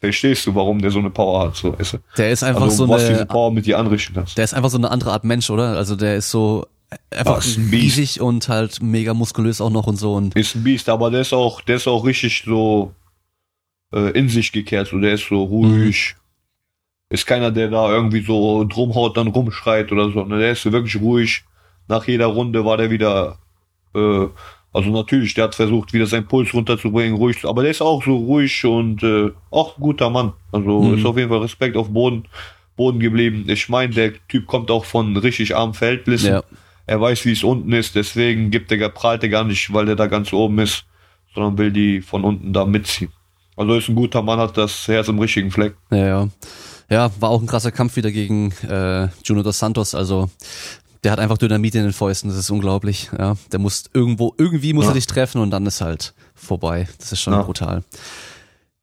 verstehst 0.00 0.46
du, 0.46 0.54
warum 0.54 0.80
der 0.80 0.90
so 0.90 0.98
eine 0.98 1.10
Power 1.10 1.48
hat, 1.48 1.56
so, 1.56 1.78
weißt 1.78 1.92
du? 1.92 1.98
Der 2.16 2.30
ist 2.30 2.42
einfach 2.42 2.62
Also, 2.62 2.86
so 2.86 2.88
was 2.88 3.02
diese 3.02 3.16
eine, 3.18 3.26
Power 3.26 3.50
mit 3.52 3.66
dir 3.66 3.78
anrichten 3.78 4.14
kannst. 4.14 4.38
der 4.38 4.44
ist 4.44 4.54
einfach 4.54 4.70
so 4.70 4.78
eine 4.78 4.90
andere 4.90 5.12
Art 5.12 5.22
Mensch, 5.24 5.50
oder? 5.50 5.76
Also 5.76 5.94
der 5.94 6.16
ist 6.16 6.30
so 6.30 6.66
einfach 7.10 7.44
Ja, 7.44 7.58
ein 7.58 7.68
riesig 7.70 8.18
und 8.22 8.48
halt 8.48 8.80
mega 8.80 9.12
muskulös 9.12 9.60
auch 9.60 9.68
noch 9.68 9.86
und 9.86 9.96
so 9.96 10.14
und 10.14 10.34
Ist 10.34 10.54
ein 10.54 10.64
Biest, 10.64 10.88
aber 10.88 11.10
der 11.10 11.20
ist 11.20 11.34
auch, 11.34 11.60
der 11.60 11.76
ist 11.76 11.86
auch 11.86 12.02
richtig 12.06 12.42
so 12.46 12.94
äh, 13.92 14.10
in 14.18 14.30
sich 14.30 14.50
gekehrt, 14.50 14.88
so, 14.88 14.98
der 14.98 15.12
ist 15.12 15.26
so 15.28 15.42
ruhig. 15.44 16.16
Ist 17.10 17.26
keiner, 17.26 17.50
der 17.50 17.68
da 17.68 17.90
irgendwie 17.92 18.22
so 18.22 18.64
drumhaut, 18.64 19.18
dann 19.18 19.26
rumschreit 19.28 19.92
oder 19.92 20.10
so. 20.10 20.24
Ne? 20.24 20.38
Der 20.38 20.52
ist 20.52 20.62
so 20.62 20.72
wirklich 20.72 20.98
ruhig. 20.98 21.44
Nach 21.88 22.06
jeder 22.08 22.26
Runde 22.28 22.64
war 22.64 22.78
der 22.78 22.88
wieder, 22.90 23.36
äh, 23.94 24.26
also 24.72 24.90
natürlich, 24.90 25.34
der 25.34 25.44
hat 25.44 25.54
versucht, 25.54 25.92
wieder 25.92 26.06
seinen 26.06 26.26
Puls 26.26 26.52
runterzubringen, 26.54 27.16
ruhig, 27.16 27.44
aber 27.44 27.62
der 27.62 27.70
ist 27.72 27.82
auch 27.82 28.04
so 28.04 28.16
ruhig 28.16 28.64
und 28.64 29.02
äh, 29.02 29.30
auch 29.50 29.76
ein 29.76 29.80
guter 29.80 30.10
Mann. 30.10 30.32
Also 30.52 30.82
Mhm. 30.82 30.98
ist 30.98 31.06
auf 31.06 31.16
jeden 31.16 31.28
Fall 31.28 31.38
Respekt 31.40 31.76
auf 31.76 31.88
Boden, 31.90 32.24
Boden 32.76 33.00
geblieben. 33.00 33.44
Ich 33.48 33.68
meine, 33.68 33.92
der 33.92 34.12
Typ 34.28 34.46
kommt 34.46 34.70
auch 34.70 34.84
von 34.84 35.16
richtig 35.16 35.56
armen 35.56 35.74
Verhältnissen. 35.74 36.32
ja. 36.34 36.42
Er 36.86 37.00
weiß, 37.00 37.24
wie 37.24 37.32
es 37.32 37.44
unten 37.44 37.72
ist, 37.72 37.94
deswegen 37.94 38.50
gibt 38.50 38.70
der, 38.72 38.88
prahlt 38.88 39.22
er 39.22 39.28
gar 39.28 39.44
nicht, 39.44 39.72
weil 39.72 39.86
der 39.86 39.94
da 39.96 40.06
ganz 40.06 40.32
oben 40.32 40.58
ist, 40.58 40.84
sondern 41.34 41.56
will 41.56 41.70
die 41.70 42.00
von 42.00 42.24
unten 42.24 42.52
da 42.52 42.64
mitziehen. 42.64 43.12
Also 43.56 43.74
ist 43.74 43.88
ein 43.88 43.94
guter 43.94 44.22
Mann, 44.22 44.38
hat 44.40 44.56
das 44.56 44.88
Herz 44.88 45.06
im 45.06 45.18
richtigen 45.20 45.50
Fleck. 45.52 45.74
Ja, 45.90 46.06
ja. 46.06 46.28
Ja, 46.88 47.10
war 47.20 47.30
auch 47.30 47.40
ein 47.40 47.46
krasser 47.46 47.70
Kampf 47.70 47.94
wieder 47.94 48.10
gegen 48.10 48.50
äh, 48.68 49.06
Juno 49.24 49.44
dos 49.44 49.60
Santos. 49.60 49.94
Also 49.94 50.28
der 51.04 51.12
hat 51.12 51.18
einfach 51.18 51.38
Dynamit 51.38 51.74
in 51.74 51.82
den 51.84 51.92
Fäusten. 51.92 52.28
Das 52.28 52.38
ist 52.38 52.50
unglaublich. 52.50 53.10
Ja, 53.18 53.36
der 53.52 53.58
muss 53.58 53.84
irgendwo, 53.94 54.34
irgendwie 54.38 54.72
muss 54.72 54.84
Ja. 54.84 54.90
er 54.90 54.94
dich 54.94 55.06
treffen 55.06 55.40
und 55.40 55.50
dann 55.50 55.66
ist 55.66 55.80
halt 55.80 56.14
vorbei. 56.34 56.88
Das 56.98 57.12
ist 57.12 57.20
schon 57.20 57.32
Ja. 57.32 57.42
brutal. 57.42 57.82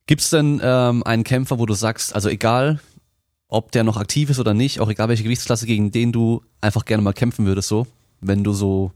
Gibt's 0.08 0.30
denn 0.30 0.60
ähm, 0.64 1.04
einen 1.04 1.24
Kämpfer, 1.24 1.60
wo 1.60 1.66
du 1.66 1.74
sagst, 1.74 2.16
also 2.16 2.30
egal, 2.30 2.80
ob 3.50 3.72
der 3.72 3.84
noch 3.84 3.98
aktiv 3.98 4.30
ist 4.30 4.40
oder 4.40 4.54
nicht, 4.54 4.80
auch 4.80 4.90
egal 4.90 5.10
welche 5.10 5.24
Gewichtsklasse, 5.24 5.66
gegen 5.66 5.92
den 5.92 6.12
du 6.12 6.44
einfach 6.62 6.86
gerne 6.86 7.04
mal 7.04 7.14
kämpfen 7.14 7.46
würdest, 7.46 7.68
so, 7.68 7.88
wenn 8.22 8.44
du 8.44 8.54
so 8.54 8.92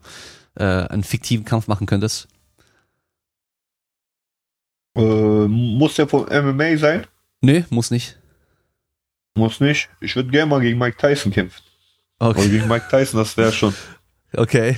äh, 0.56 0.64
einen 0.64 1.04
fiktiven 1.04 1.46
Kampf 1.46 1.68
machen 1.68 1.86
könntest? 1.86 2.28
Äh, 4.96 5.48
muss 5.48 5.96
der 5.96 6.08
vom 6.08 6.26
MMA 6.26 6.78
sein? 6.78 7.08
Nee, 7.42 7.66
muss 7.70 7.92
nicht. 7.92 8.18
Muss 9.36 9.60
nicht. 9.62 9.90
Ich 10.02 10.16
würde 10.16 10.30
gerne 10.32 10.50
mal 10.50 10.60
gegen 10.62 10.78
Mike 10.78 10.98
Tyson 10.98 11.32
kämpfen. 11.32 11.62
Okay. 12.30 12.50
gegen 12.50 12.68
Mike 12.68 12.86
Tyson, 12.90 13.20
das 13.20 13.36
wäre 13.38 13.52
schon. 13.52 13.74
okay. 14.36 14.76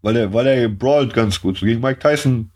Weil 0.00 0.16
er, 0.16 0.32
weil 0.32 0.46
er 0.46 0.68
brawlt 0.68 1.12
ganz 1.14 1.40
gut. 1.40 1.60
Gegen 1.60 1.80
Mike 1.80 1.98
Tyson 2.00 2.50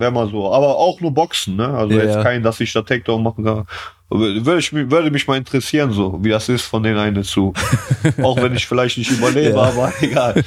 Wäre 0.00 0.12
mal 0.12 0.30
so. 0.30 0.50
Aber 0.50 0.78
auch 0.78 0.98
nur 1.02 1.12
Boxen, 1.12 1.56
ne? 1.56 1.68
Also 1.68 1.94
Ja, 1.94 2.04
jetzt 2.04 2.14
ja. 2.14 2.22
kein, 2.22 2.42
dass 2.42 2.58
ich 2.58 2.72
da 2.72 2.80
Takedown 2.80 3.22
machen 3.22 3.44
kann. 3.44 3.66
Würde, 4.08 4.58
ich, 4.58 4.72
würde 4.72 5.10
mich 5.10 5.28
mal 5.28 5.36
interessieren, 5.36 5.92
so, 5.92 6.18
wie 6.24 6.30
das 6.30 6.48
ist 6.48 6.62
von 6.62 6.82
den 6.82 6.96
einen 6.96 7.22
zu. 7.22 7.52
auch 8.22 8.36
wenn 8.40 8.56
ich 8.56 8.66
vielleicht 8.66 8.96
nicht 8.96 9.10
überlebe, 9.10 9.50
Ja. 9.56 9.62
aber 9.62 9.92
egal. 10.00 10.42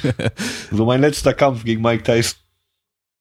So 0.72 0.84
mein 0.84 1.00
letzter 1.00 1.32
Kampf 1.34 1.64
gegen 1.64 1.82
Mike 1.82 2.02
Tyson. 2.02 2.36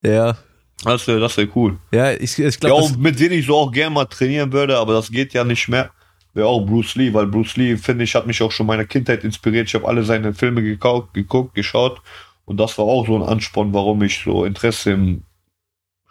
Ja. 0.03 0.35
Das 0.83 1.05
wäre 1.07 1.19
das 1.19 1.37
wär 1.37 1.47
cool. 1.55 1.77
Ja, 1.91 2.11
ich, 2.11 2.39
ich 2.39 2.39
Ja, 2.39 2.49
glaube, 2.59 2.85
und 2.85 2.99
mit 2.99 3.19
denen 3.19 3.33
ich 3.35 3.45
so 3.45 3.55
auch 3.55 3.71
gerne 3.71 3.91
mal 3.93 4.05
trainieren 4.05 4.51
würde, 4.51 4.77
aber 4.79 4.93
das 4.93 5.11
geht 5.11 5.33
ja 5.33 5.43
nicht 5.43 5.67
mehr. 5.67 5.91
Wäre 6.33 6.47
auch 6.47 6.65
Bruce 6.65 6.95
Lee, 6.95 7.13
weil 7.13 7.27
Bruce 7.27 7.57
Lee, 7.57 7.77
finde 7.77 8.03
ich, 8.03 8.15
hat 8.15 8.25
mich 8.25 8.41
auch 8.41 8.51
schon 8.51 8.65
meiner 8.65 8.85
Kindheit 8.85 9.23
inspiriert. 9.23 9.67
Ich 9.67 9.75
habe 9.75 9.87
alle 9.87 10.03
seine 10.03 10.33
Filme 10.33 10.63
gekauft, 10.63 11.13
geguckt, 11.13 11.53
geschaut. 11.53 12.01
Und 12.45 12.57
das 12.59 12.77
war 12.77 12.85
auch 12.85 13.05
so 13.05 13.15
ein 13.15 13.21
Ansporn, 13.21 13.73
warum 13.73 14.01
ich 14.01 14.23
so 14.23 14.43
Interesse 14.43 14.91
im 14.91 15.23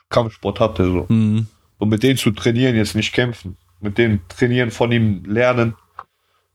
Kampfsport 0.09 0.61
hatte. 0.61 0.85
So. 0.85 1.09
hm, 1.09 1.47
Und 1.79 1.89
mit 1.89 2.03
denen 2.03 2.17
zu 2.17 2.31
trainieren, 2.31 2.77
jetzt 2.77 2.95
nicht 2.95 3.13
kämpfen. 3.13 3.57
Mit 3.81 3.99
denen 3.99 4.21
trainieren, 4.29 4.71
von 4.71 4.93
ihm 4.93 5.25
lernen. 5.25 5.75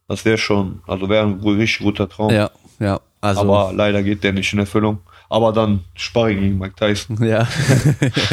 Das 0.08 0.24
wäre 0.24 0.38
schon, 0.38 0.82
also 0.88 1.10
wäre 1.10 1.26
ein 1.26 1.42
richtig 1.42 1.80
guter 1.80 2.08
Traum. 2.08 2.32
ja, 2.32 2.50
ja, 2.80 3.02
also, 3.20 3.42
Aber 3.42 3.74
leider 3.74 4.02
geht 4.04 4.24
der 4.24 4.32
nicht 4.32 4.54
in 4.54 4.60
Erfüllung. 4.60 5.00
Aber 5.30 5.52
dann 5.52 5.84
Sparring 5.96 6.40
gegen 6.40 6.58
Mike 6.58 6.76
Tyson. 6.76 7.24
ja. 7.26 7.48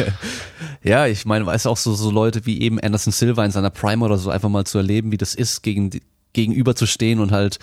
ja, 0.83 1.07
ich 1.07 1.25
meine, 1.25 1.45
weißt 1.45 1.65
du 1.65 1.69
auch 1.69 1.77
so, 1.77 1.93
so 1.93 2.11
Leute 2.11 2.45
wie 2.45 2.61
eben 2.61 2.79
Anderson 2.79 3.11
Silva 3.11 3.43
in 3.43 3.51
seiner 3.51 3.69
Prime 3.69 4.03
oder 4.03 4.17
so 4.17 4.29
einfach 4.29 4.49
mal 4.49 4.65
zu 4.65 4.77
erleben, 4.77 5.11
wie 5.11 5.17
das 5.17 5.35
ist, 5.35 5.61
gegen 5.61 5.89
die, 5.89 6.01
gegenüber 6.35 6.75
zu 6.75 6.85
stehen 6.85 7.19
und 7.19 7.31
halt 7.31 7.57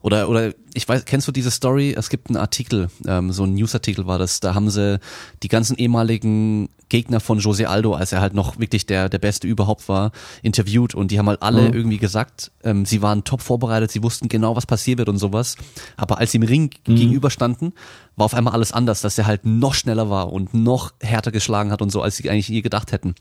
oder 0.00 0.28
oder 0.28 0.52
ich 0.74 0.88
weiß 0.88 1.04
kennst 1.06 1.26
du 1.26 1.32
diese 1.32 1.50
Story? 1.50 1.94
Es 1.98 2.08
gibt 2.10 2.28
einen 2.28 2.36
Artikel 2.36 2.88
ähm, 3.06 3.32
so 3.32 3.42
ein 3.44 3.54
Newsartikel 3.54 4.06
war 4.06 4.18
das. 4.20 4.38
Da 4.38 4.54
haben 4.54 4.70
sie 4.70 5.00
die 5.42 5.48
ganzen 5.48 5.76
ehemaligen 5.76 6.68
Gegner 6.88 7.20
von 7.20 7.38
Jose 7.40 7.68
Aldo 7.68 7.94
als 7.94 8.12
er 8.12 8.20
halt 8.20 8.32
noch 8.34 8.58
wirklich 8.58 8.86
der 8.86 9.08
der 9.08 9.18
beste 9.18 9.46
überhaupt 9.48 9.88
war 9.88 10.12
interviewt 10.42 10.94
und 10.94 11.10
die 11.10 11.18
haben 11.18 11.28
halt 11.28 11.42
alle 11.42 11.62
Mhm. 11.68 11.74
irgendwie 11.74 11.98
gesagt 11.98 12.52
ähm, 12.62 12.86
sie 12.86 13.02
waren 13.02 13.24
top 13.24 13.40
vorbereitet 13.42 13.90
sie 13.90 14.02
wussten 14.02 14.28
genau 14.28 14.54
was 14.56 14.66
passiert 14.66 14.98
wird 14.98 15.08
und 15.08 15.18
sowas. 15.18 15.56
Aber 15.96 16.18
als 16.18 16.30
sie 16.32 16.38
im 16.38 16.44
Ring 16.44 16.70
gegenüberstanden 16.84 17.72
war 18.16 18.26
auf 18.26 18.34
einmal 18.34 18.52
alles 18.54 18.72
anders 18.72 19.00
dass 19.00 19.18
er 19.18 19.26
halt 19.26 19.44
noch 19.44 19.74
schneller 19.74 20.08
war 20.10 20.32
und 20.32 20.54
noch 20.54 20.92
härter 21.00 21.32
geschlagen 21.32 21.72
hat 21.72 21.82
und 21.82 21.90
so 21.90 22.00
als 22.02 22.16
sie 22.16 22.30
eigentlich 22.30 22.48
je 22.48 22.60
gedacht 22.62 22.92
hätten. 22.92 23.14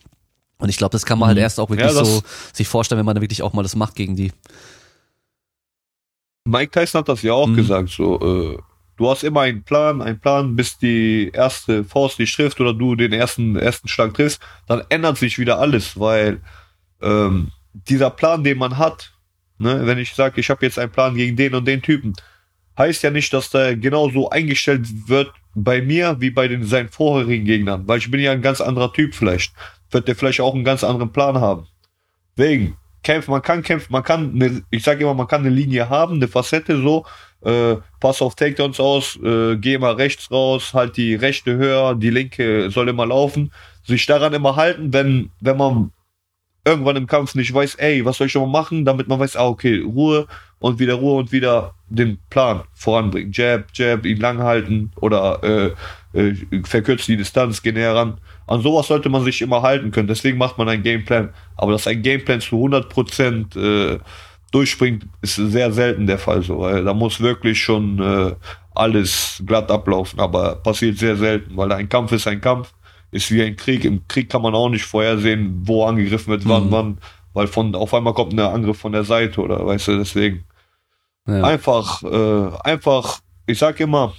Und 0.59 0.69
ich 0.69 0.77
glaube 0.77 0.91
das 0.93 1.05
kann 1.05 1.19
man 1.19 1.27
halt 1.29 1.37
erst 1.37 1.59
auch 1.59 1.69
wirklich 1.69 1.91
Ja, 1.93 2.05
so 2.05 2.21
sich 2.53 2.67
vorstellen 2.67 2.99
wenn 2.99 3.05
man 3.05 3.15
da 3.15 3.21
wirklich 3.21 3.41
auch 3.43 3.53
mal 3.53 3.63
das 3.63 3.75
macht 3.75 3.95
gegen 3.95 4.15
die 4.15 4.31
Mike 6.47 6.71
Tyson 6.71 6.99
hat 6.99 7.09
das 7.09 7.21
ja 7.21 7.33
auch 7.33 7.47
Mhm. 7.47 7.55
gesagt, 7.55 7.89
so, 7.89 8.55
äh, 8.55 8.57
du 8.97 9.09
hast 9.09 9.23
immer 9.23 9.41
einen 9.41 9.63
Plan, 9.63 10.01
einen 10.01 10.19
Plan, 10.19 10.55
bis 10.55 10.77
die 10.77 11.29
erste 11.33 11.83
Faust 11.83 12.19
dich 12.19 12.33
trifft 12.35 12.59
oder 12.59 12.73
du 12.73 12.95
den 12.95 13.13
ersten, 13.13 13.55
ersten 13.55 13.87
Schlag 13.87 14.13
triffst, 14.13 14.39
dann 14.67 14.81
ändert 14.89 15.17
sich 15.17 15.37
wieder 15.37 15.59
alles, 15.59 15.99
weil 15.99 16.41
ähm, 17.01 17.51
dieser 17.73 18.09
Plan, 18.09 18.43
den 18.43 18.57
man 18.57 18.77
hat, 18.77 19.13
ne, 19.59 19.85
wenn 19.85 19.97
ich 19.99 20.13
sage, 20.15 20.39
ich 20.39 20.49
habe 20.49 20.65
jetzt 20.65 20.79
einen 20.79 20.91
Plan 20.91 21.15
gegen 21.15 21.35
den 21.35 21.53
und 21.53 21.65
den 21.67 21.81
Typen, 21.81 22.13
heißt 22.77 23.03
ja 23.03 23.11
nicht, 23.11 23.31
dass 23.33 23.49
der 23.49 23.75
genauso 23.75 24.29
eingestellt 24.29 24.87
wird 25.07 25.31
bei 25.53 25.81
mir 25.81 26.17
wie 26.19 26.29
bei 26.29 26.47
den 26.47 26.63
seinen 26.63 26.89
vorherigen 26.89 27.45
Gegnern, 27.45 27.87
weil 27.87 27.97
ich 27.99 28.09
bin 28.09 28.19
ja 28.19 28.31
ein 28.31 28.41
ganz 28.41 28.61
anderer 28.61 28.93
Typ 28.93 29.13
vielleicht. 29.15 29.53
Wird 29.91 30.07
der 30.07 30.15
vielleicht 30.15 30.41
auch 30.41 30.53
einen 30.53 30.63
ganz 30.63 30.83
anderen 30.83 31.11
Plan 31.11 31.39
haben. 31.39 31.67
Wegen 32.35 32.77
kämpfen, 33.07 33.31
man 33.31 33.41
kann 33.41 33.63
kämpfen, 33.63 33.93
man 33.93 34.03
kann, 34.03 34.33
eine, 34.35 34.63
ich 34.69 34.83
sage 34.83 35.03
immer, 35.03 35.13
man 35.13 35.27
kann 35.27 35.41
eine 35.41 35.49
Linie 35.49 35.89
haben, 35.89 36.15
eine 36.15 36.27
Facette 36.27 36.81
so, 36.81 37.05
äh, 37.41 37.77
pass 38.01 38.21
auf 38.21 38.35
Takedowns 38.35 38.81
aus, 38.81 39.17
äh, 39.23 39.55
geh 39.55 39.77
mal 39.77 39.93
rechts 39.93 40.29
raus, 40.29 40.73
halt 40.73 40.97
die 40.97 41.15
rechte 41.15 41.55
höher, 41.55 41.95
die 41.95 42.09
linke 42.09 42.69
soll 42.69 42.89
immer 42.89 43.05
laufen, 43.05 43.53
sich 43.85 44.05
daran 44.05 44.33
immer 44.33 44.57
halten, 44.57 44.91
wenn, 44.91 45.29
wenn 45.39 45.55
man 45.55 45.91
irgendwann 46.65 46.97
im 46.97 47.07
Kampf 47.07 47.33
nicht 47.33 47.53
weiß, 47.53 47.75
ey, 47.75 48.03
was 48.03 48.17
soll 48.17 48.27
ich 48.27 48.33
schon 48.33 48.51
machen, 48.51 48.83
damit 48.83 49.07
man 49.07 49.21
weiß, 49.21 49.37
ah, 49.37 49.47
okay, 49.47 49.79
Ruhe 49.79 50.27
und 50.59 50.77
wieder 50.79 50.95
Ruhe 50.95 51.19
und 51.19 51.31
wieder 51.31 51.75
den 51.87 52.17
Plan 52.29 52.63
voranbringen. 52.73 53.31
Jab, 53.31 53.67
Jab, 53.73 54.05
ihn 54.05 54.19
lang 54.19 54.39
halten 54.39 54.91
oder 54.97 55.41
äh, 56.13 56.19
äh, 56.19 56.35
verkürzt 56.65 57.07
die 57.07 57.15
Distanz, 57.15 57.61
geh 57.61 57.71
näher 57.71 57.95
ran. 57.95 58.19
An 58.47 58.61
sowas 58.61 58.87
sollte 58.87 59.09
man 59.09 59.23
sich 59.25 59.41
immer 59.41 59.61
halten 59.61 59.91
können. 59.91 60.07
Deswegen 60.07 60.37
macht 60.37 60.57
man 60.57 60.69
einen 60.69 60.81
Gameplan. 60.81 61.33
Aber 61.57 61.73
dass 61.73 61.85
ein 61.85 62.01
Gameplan 62.01 62.39
zu 62.39 62.55
100% 62.55 63.57
äh, 63.59 63.99
durchspringt, 64.51 65.05
ist 65.21 65.35
sehr 65.35 65.71
selten 65.73 66.07
der 66.07 66.17
Fall 66.17 66.41
so. 66.41 66.59
Weil 66.59 66.85
da 66.85 66.93
muss 66.93 67.19
wirklich 67.19 67.61
schon 67.61 67.99
äh, 67.99 68.35
alles 68.73 69.43
glatt 69.45 69.69
ablaufen. 69.69 70.21
Aber 70.21 70.55
passiert 70.55 70.97
sehr 70.97 71.17
selten, 71.17 71.57
weil 71.57 71.71
ein 71.73 71.89
Kampf 71.89 72.13
ist 72.13 72.25
ein 72.27 72.39
Kampf. 72.39 72.73
Ist 73.11 73.31
wie 73.31 73.43
ein 73.43 73.57
Krieg. 73.57 73.83
Im 73.83 74.07
Krieg 74.07 74.29
kann 74.29 74.41
man 74.41 74.55
auch 74.55 74.69
nicht 74.69 74.85
vorhersehen, 74.85 75.61
wo 75.65 75.85
angegriffen 75.85 76.31
wird, 76.31 76.47
wann, 76.47 76.67
Mhm. 76.67 76.71
wann. 76.71 76.97
Weil 77.33 77.47
von 77.47 77.75
auf 77.75 77.93
einmal 77.93 78.13
kommt 78.13 78.33
ein 78.33 78.39
Angriff 78.39 78.79
von 78.79 78.93
der 78.93 79.03
Seite 79.03 79.41
oder 79.41 79.65
weißt 79.65 79.89
du, 79.89 79.97
deswegen 79.97 80.45
ja. 81.27 81.43
einfach, 81.43 82.01
äh, 82.03 82.49
einfach, 82.63 83.19
ich 83.45 83.59
sag 83.59 83.79
immer, 83.79 84.13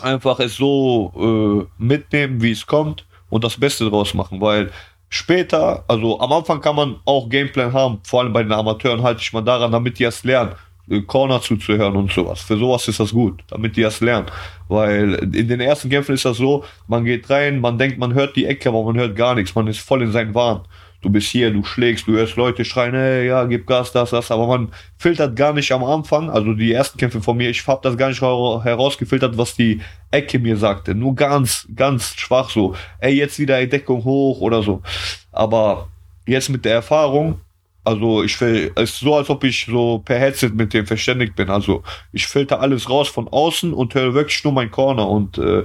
einfach 0.00 0.38
es 0.40 0.56
so 0.56 1.66
äh, 1.78 1.82
mitnehmen, 1.82 2.42
wie 2.42 2.52
es 2.52 2.66
kommt 2.66 3.06
und 3.34 3.42
das 3.42 3.58
Beste 3.58 3.90
draus 3.90 4.14
machen, 4.14 4.40
weil 4.40 4.70
später, 5.08 5.84
also 5.88 6.20
am 6.20 6.32
Anfang 6.32 6.60
kann 6.60 6.76
man 6.76 7.00
auch 7.04 7.28
Gameplan 7.28 7.72
haben, 7.72 7.98
vor 8.04 8.20
allem 8.20 8.32
bei 8.32 8.44
den 8.44 8.52
Amateuren 8.52 9.02
halte 9.02 9.22
ich 9.22 9.32
mal 9.32 9.40
daran, 9.40 9.72
damit 9.72 9.98
die 9.98 10.04
erst 10.04 10.24
lernen, 10.24 10.52
äh, 10.88 11.00
Corner 11.00 11.40
zuzuhören 11.40 11.96
und 11.96 12.12
sowas. 12.12 12.42
Für 12.42 12.56
sowas 12.56 12.86
ist 12.86 13.00
das 13.00 13.10
gut, 13.10 13.42
damit 13.48 13.76
die 13.76 13.80
erst 13.80 14.02
lernen. 14.02 14.26
Weil 14.68 15.14
in 15.34 15.48
den 15.48 15.58
ersten 15.58 15.90
Kämpfen 15.90 16.14
ist 16.14 16.24
das 16.24 16.36
so, 16.36 16.64
man 16.86 17.04
geht 17.04 17.28
rein, 17.28 17.60
man 17.60 17.76
denkt, 17.76 17.98
man 17.98 18.14
hört 18.14 18.36
die 18.36 18.46
Ecke, 18.46 18.68
aber 18.68 18.84
man 18.84 18.96
hört 18.96 19.16
gar 19.16 19.34
nichts, 19.34 19.52
man 19.56 19.66
ist 19.66 19.80
voll 19.80 20.02
in 20.02 20.12
seinen 20.12 20.32
Wahn. 20.32 20.60
Du 21.04 21.10
bist 21.10 21.28
hier, 21.28 21.50
du 21.50 21.62
schlägst, 21.62 22.06
du 22.06 22.12
hörst 22.12 22.36
Leute 22.36 22.64
schreien, 22.64 22.94
hey, 22.94 23.26
ja, 23.26 23.44
gib 23.44 23.66
Gas, 23.66 23.92
das, 23.92 24.08
das, 24.08 24.30
aber 24.30 24.46
man 24.46 24.72
filtert 24.96 25.36
gar 25.36 25.52
nicht 25.52 25.70
am 25.70 25.84
Anfang, 25.84 26.30
also 26.30 26.54
die 26.54 26.72
ersten 26.72 26.96
Kämpfe 26.96 27.20
von 27.20 27.36
mir, 27.36 27.50
ich 27.50 27.66
habe 27.66 27.80
das 27.82 27.98
gar 27.98 28.08
nicht 28.08 28.22
hera- 28.22 28.64
herausgefiltert, 28.64 29.36
was 29.36 29.54
die 29.54 29.82
Ecke 30.10 30.38
mir 30.38 30.56
sagte, 30.56 30.94
nur 30.94 31.14
ganz, 31.14 31.68
ganz 31.76 32.14
schwach 32.16 32.48
so, 32.48 32.74
ey, 33.00 33.14
jetzt 33.14 33.38
wieder 33.38 33.66
Deckung 33.66 34.02
hoch 34.02 34.40
oder 34.40 34.62
so. 34.62 34.80
Aber 35.30 35.88
jetzt 36.26 36.48
mit 36.48 36.64
der 36.64 36.76
Erfahrung, 36.76 37.38
also 37.84 38.22
ich 38.22 38.40
will, 38.40 38.72
es 38.76 38.92
ist 38.94 39.00
so, 39.00 39.14
als 39.14 39.28
ob 39.28 39.44
ich 39.44 39.66
so 39.66 39.98
per 39.98 40.18
Headset 40.18 40.52
mit 40.54 40.72
dem 40.72 40.86
verständigt 40.86 41.36
bin. 41.36 41.50
Also 41.50 41.82
ich 42.12 42.26
filter 42.26 42.60
alles 42.60 42.88
raus 42.88 43.08
von 43.08 43.28
außen 43.28 43.74
und 43.74 43.94
höre 43.94 44.14
wirklich 44.14 44.42
nur 44.42 44.54
mein 44.54 44.70
Corner. 44.70 45.06
Und 45.06 45.36
äh, 45.36 45.64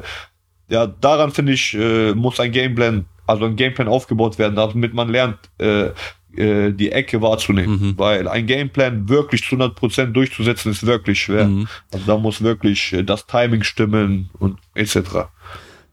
ja, 0.67 0.85
daran 0.85 1.31
finde 1.31 1.53
ich, 1.53 1.73
äh, 1.75 2.13
muss 2.13 2.41
ein 2.41 2.51
Gameplan, 2.51 3.05
also 3.29 3.45
ein 3.45 3.55
Gameplan 3.55 3.87
aufgebaut 3.87 4.37
werden, 4.37 4.55
damit 4.55 4.93
man 4.93 5.09
lernt, 5.09 5.37
äh, 5.59 5.91
äh, 6.35 6.71
die 6.71 6.91
Ecke 6.91 7.21
wahrzunehmen. 7.21 7.79
Mhm. 7.79 7.97
Weil 7.97 8.27
ein 8.27 8.45
Gameplan 8.45 9.09
wirklich 9.09 9.43
zu 9.43 9.55
100% 9.55 10.07
durchzusetzen, 10.07 10.71
ist 10.71 10.85
wirklich 10.85 11.21
schwer. 11.21 11.47
Mhm. 11.47 11.67
Also 11.91 12.05
da 12.05 12.17
muss 12.17 12.41
wirklich 12.41 12.93
äh, 12.93 13.03
das 13.03 13.25
Timing 13.25 13.63
stimmen 13.63 14.29
und 14.39 14.57
etc. 14.75 14.99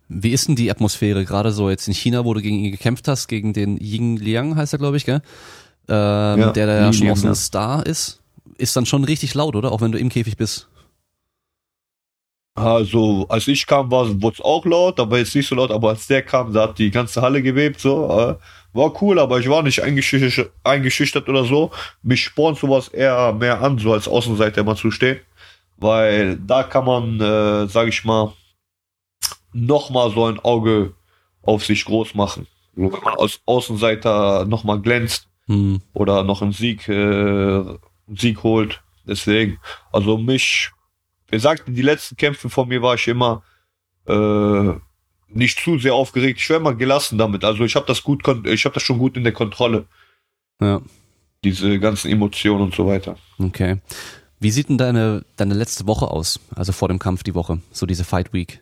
Wie 0.09 0.31
ist 0.31 0.47
denn 0.47 0.57
die 0.57 0.71
Atmosphäre 0.71 1.25
gerade 1.25 1.53
so 1.53 1.71
jetzt 1.71 1.89
in 1.89 1.95
China, 1.95 2.25
wo 2.25 2.35
du 2.35 2.41
gegen 2.41 2.59
ihn 2.59 2.71
gekämpft 2.71 3.09
hast, 3.09 3.29
gegen 3.29 3.53
den 3.53 3.77
Ying 3.79 4.17
Liang 4.19 4.57
heißt 4.57 4.73
er, 4.73 4.79
glaube 4.79 4.97
ich, 4.97 5.05
gell? 5.05 5.23
Ähm, 5.89 6.41
Ja, 6.41 6.53
der 6.53 6.67
da 6.67 6.81
ja 6.81 6.93
schon 6.93 7.11
auch 7.11 7.25
ein. 7.25 7.35
Star 7.35 7.87
ist. 7.87 8.21
Ist 8.59 8.77
dann 8.77 8.87
schon 8.87 9.05
richtig 9.05 9.35
laut, 9.35 9.57
oder? 9.57 9.73
Auch 9.73 9.81
wenn 9.81 9.93
du 9.93 9.99
im 9.99 10.09
Käfig 10.09 10.37
bist. 10.37 10.69
Also, 12.57 13.27
als 13.29 13.47
ich 13.49 13.67
kam, 13.67 13.91
war 13.91 14.07
es 14.07 14.41
auch 14.41 14.65
laut, 14.65 14.99
aber 14.99 15.19
jetzt 15.19 15.35
nicht 15.35 15.47
so 15.47 15.55
laut, 15.55 15.71
aber 15.71 15.91
als 15.91 16.07
der 16.07 16.23
kam, 16.23 16.53
da 16.53 16.63
hat 16.63 16.79
die 16.79 16.91
ganze 16.91 17.21
Halle 17.21 17.43
gewebt, 17.43 17.81
so, 17.81 18.07
äh, 18.07 18.35
war 18.73 19.03
cool, 19.03 19.19
aber 19.19 19.39
ich 19.39 19.49
war 19.49 19.63
nicht 19.63 19.83
eingeschüchtert, 19.83 20.51
eingeschüchtert 20.65 21.29
oder 21.29 21.45
so. 21.45 21.71
Mich 22.03 22.25
spornt 22.25 22.59
sowas 22.59 22.89
eher 22.89 23.33
mehr 23.35 23.61
an, 23.61 23.79
so 23.79 23.93
als 23.93 24.09
Außenseiter 24.09 24.63
immer 24.63 24.75
zu 24.77 24.91
stehen, 24.91 25.21
weil 25.77 26.37
da 26.39 26.63
kann 26.63 26.87
man, 26.87 27.21
äh, 27.21 27.69
sag 27.69 27.89
ich 27.89 28.05
mal, 28.05 28.33
noch 29.53 29.91
mal 29.91 30.11
so 30.11 30.25
ein 30.27 30.39
Auge 30.41 30.95
auf 31.43 31.65
sich 31.65 31.85
groß 31.85 32.15
machen. 32.15 32.47
So, 32.75 32.93
wenn 32.93 33.03
man 33.03 33.15
als 33.19 33.41
Außenseiter 33.47 34.45
noch 34.47 34.65
mal 34.65 34.81
glänzt 34.81 35.29
Hm. 35.49 35.81
oder 35.95 36.25
noch 36.25 36.43
einen 36.43 36.53
Sieg, 36.53 36.89
äh, 36.89 36.93
einen 36.93 37.79
Sieg 38.17 38.43
holt. 38.43 38.83
Deswegen, 39.07 39.59
also 39.93 40.19
mich, 40.19 40.73
wer 41.29 41.41
sagte, 41.41 41.71
die 41.73 41.83
letzten 41.83 42.17
Kämpfe 42.17 42.49
von 42.51 42.69
mir 42.69 42.83
war 42.83 42.95
ich 42.95 43.07
immer 43.09 43.43
äh, 44.07 44.73
nicht 45.29 45.59
zu 45.61 45.79
sehr 45.79 45.95
aufgeregt. 45.95 46.41
Ich 46.41 46.49
war 46.51 46.57
immer 46.59 46.75
gelassen 46.75 47.19
damit. 47.19 47.45
Also 47.45 47.65
ich 47.65 47.75
habe 47.77 47.87
das 47.87 48.03
gut, 48.03 48.23
ich 48.47 48.65
habe 48.65 48.75
das 48.75 48.83
schon 48.83 48.99
gut 48.99 49.17
in 49.17 49.25
der 49.25 49.33
Kontrolle, 49.33 49.87
Ja, 50.61 50.81
diese 51.45 51.79
ganzen 51.79 52.11
Emotionen 52.11 52.63
und 52.63 52.75
so 52.75 52.87
weiter. 52.87 53.17
okay. 53.39 53.79
Wie 54.39 54.51
sieht 54.51 54.69
denn 54.69 54.77
deine, 54.79 55.25
deine 55.37 55.55
letzte 55.55 55.87
Woche 55.87 56.09
aus? 56.11 56.39
Also 56.55 56.73
vor 56.73 56.89
dem 56.89 56.99
Kampf 56.99 57.23
die 57.23 57.35
Woche, 57.35 57.61
so 57.73 57.87
diese 57.87 58.05
Fight 58.05 58.35
Week. 58.35 58.61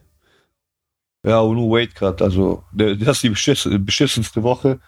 Ja, 1.27 1.41
und 1.41 1.57
nur 1.57 1.77
Weight 1.77 1.95
Cut, 1.97 2.23
also 2.23 2.63
das 2.73 3.17
ist 3.17 3.23
die 3.25 3.31
beschiss, 3.31 3.69
beschissenste 3.81 4.43
Woche. 4.45 4.79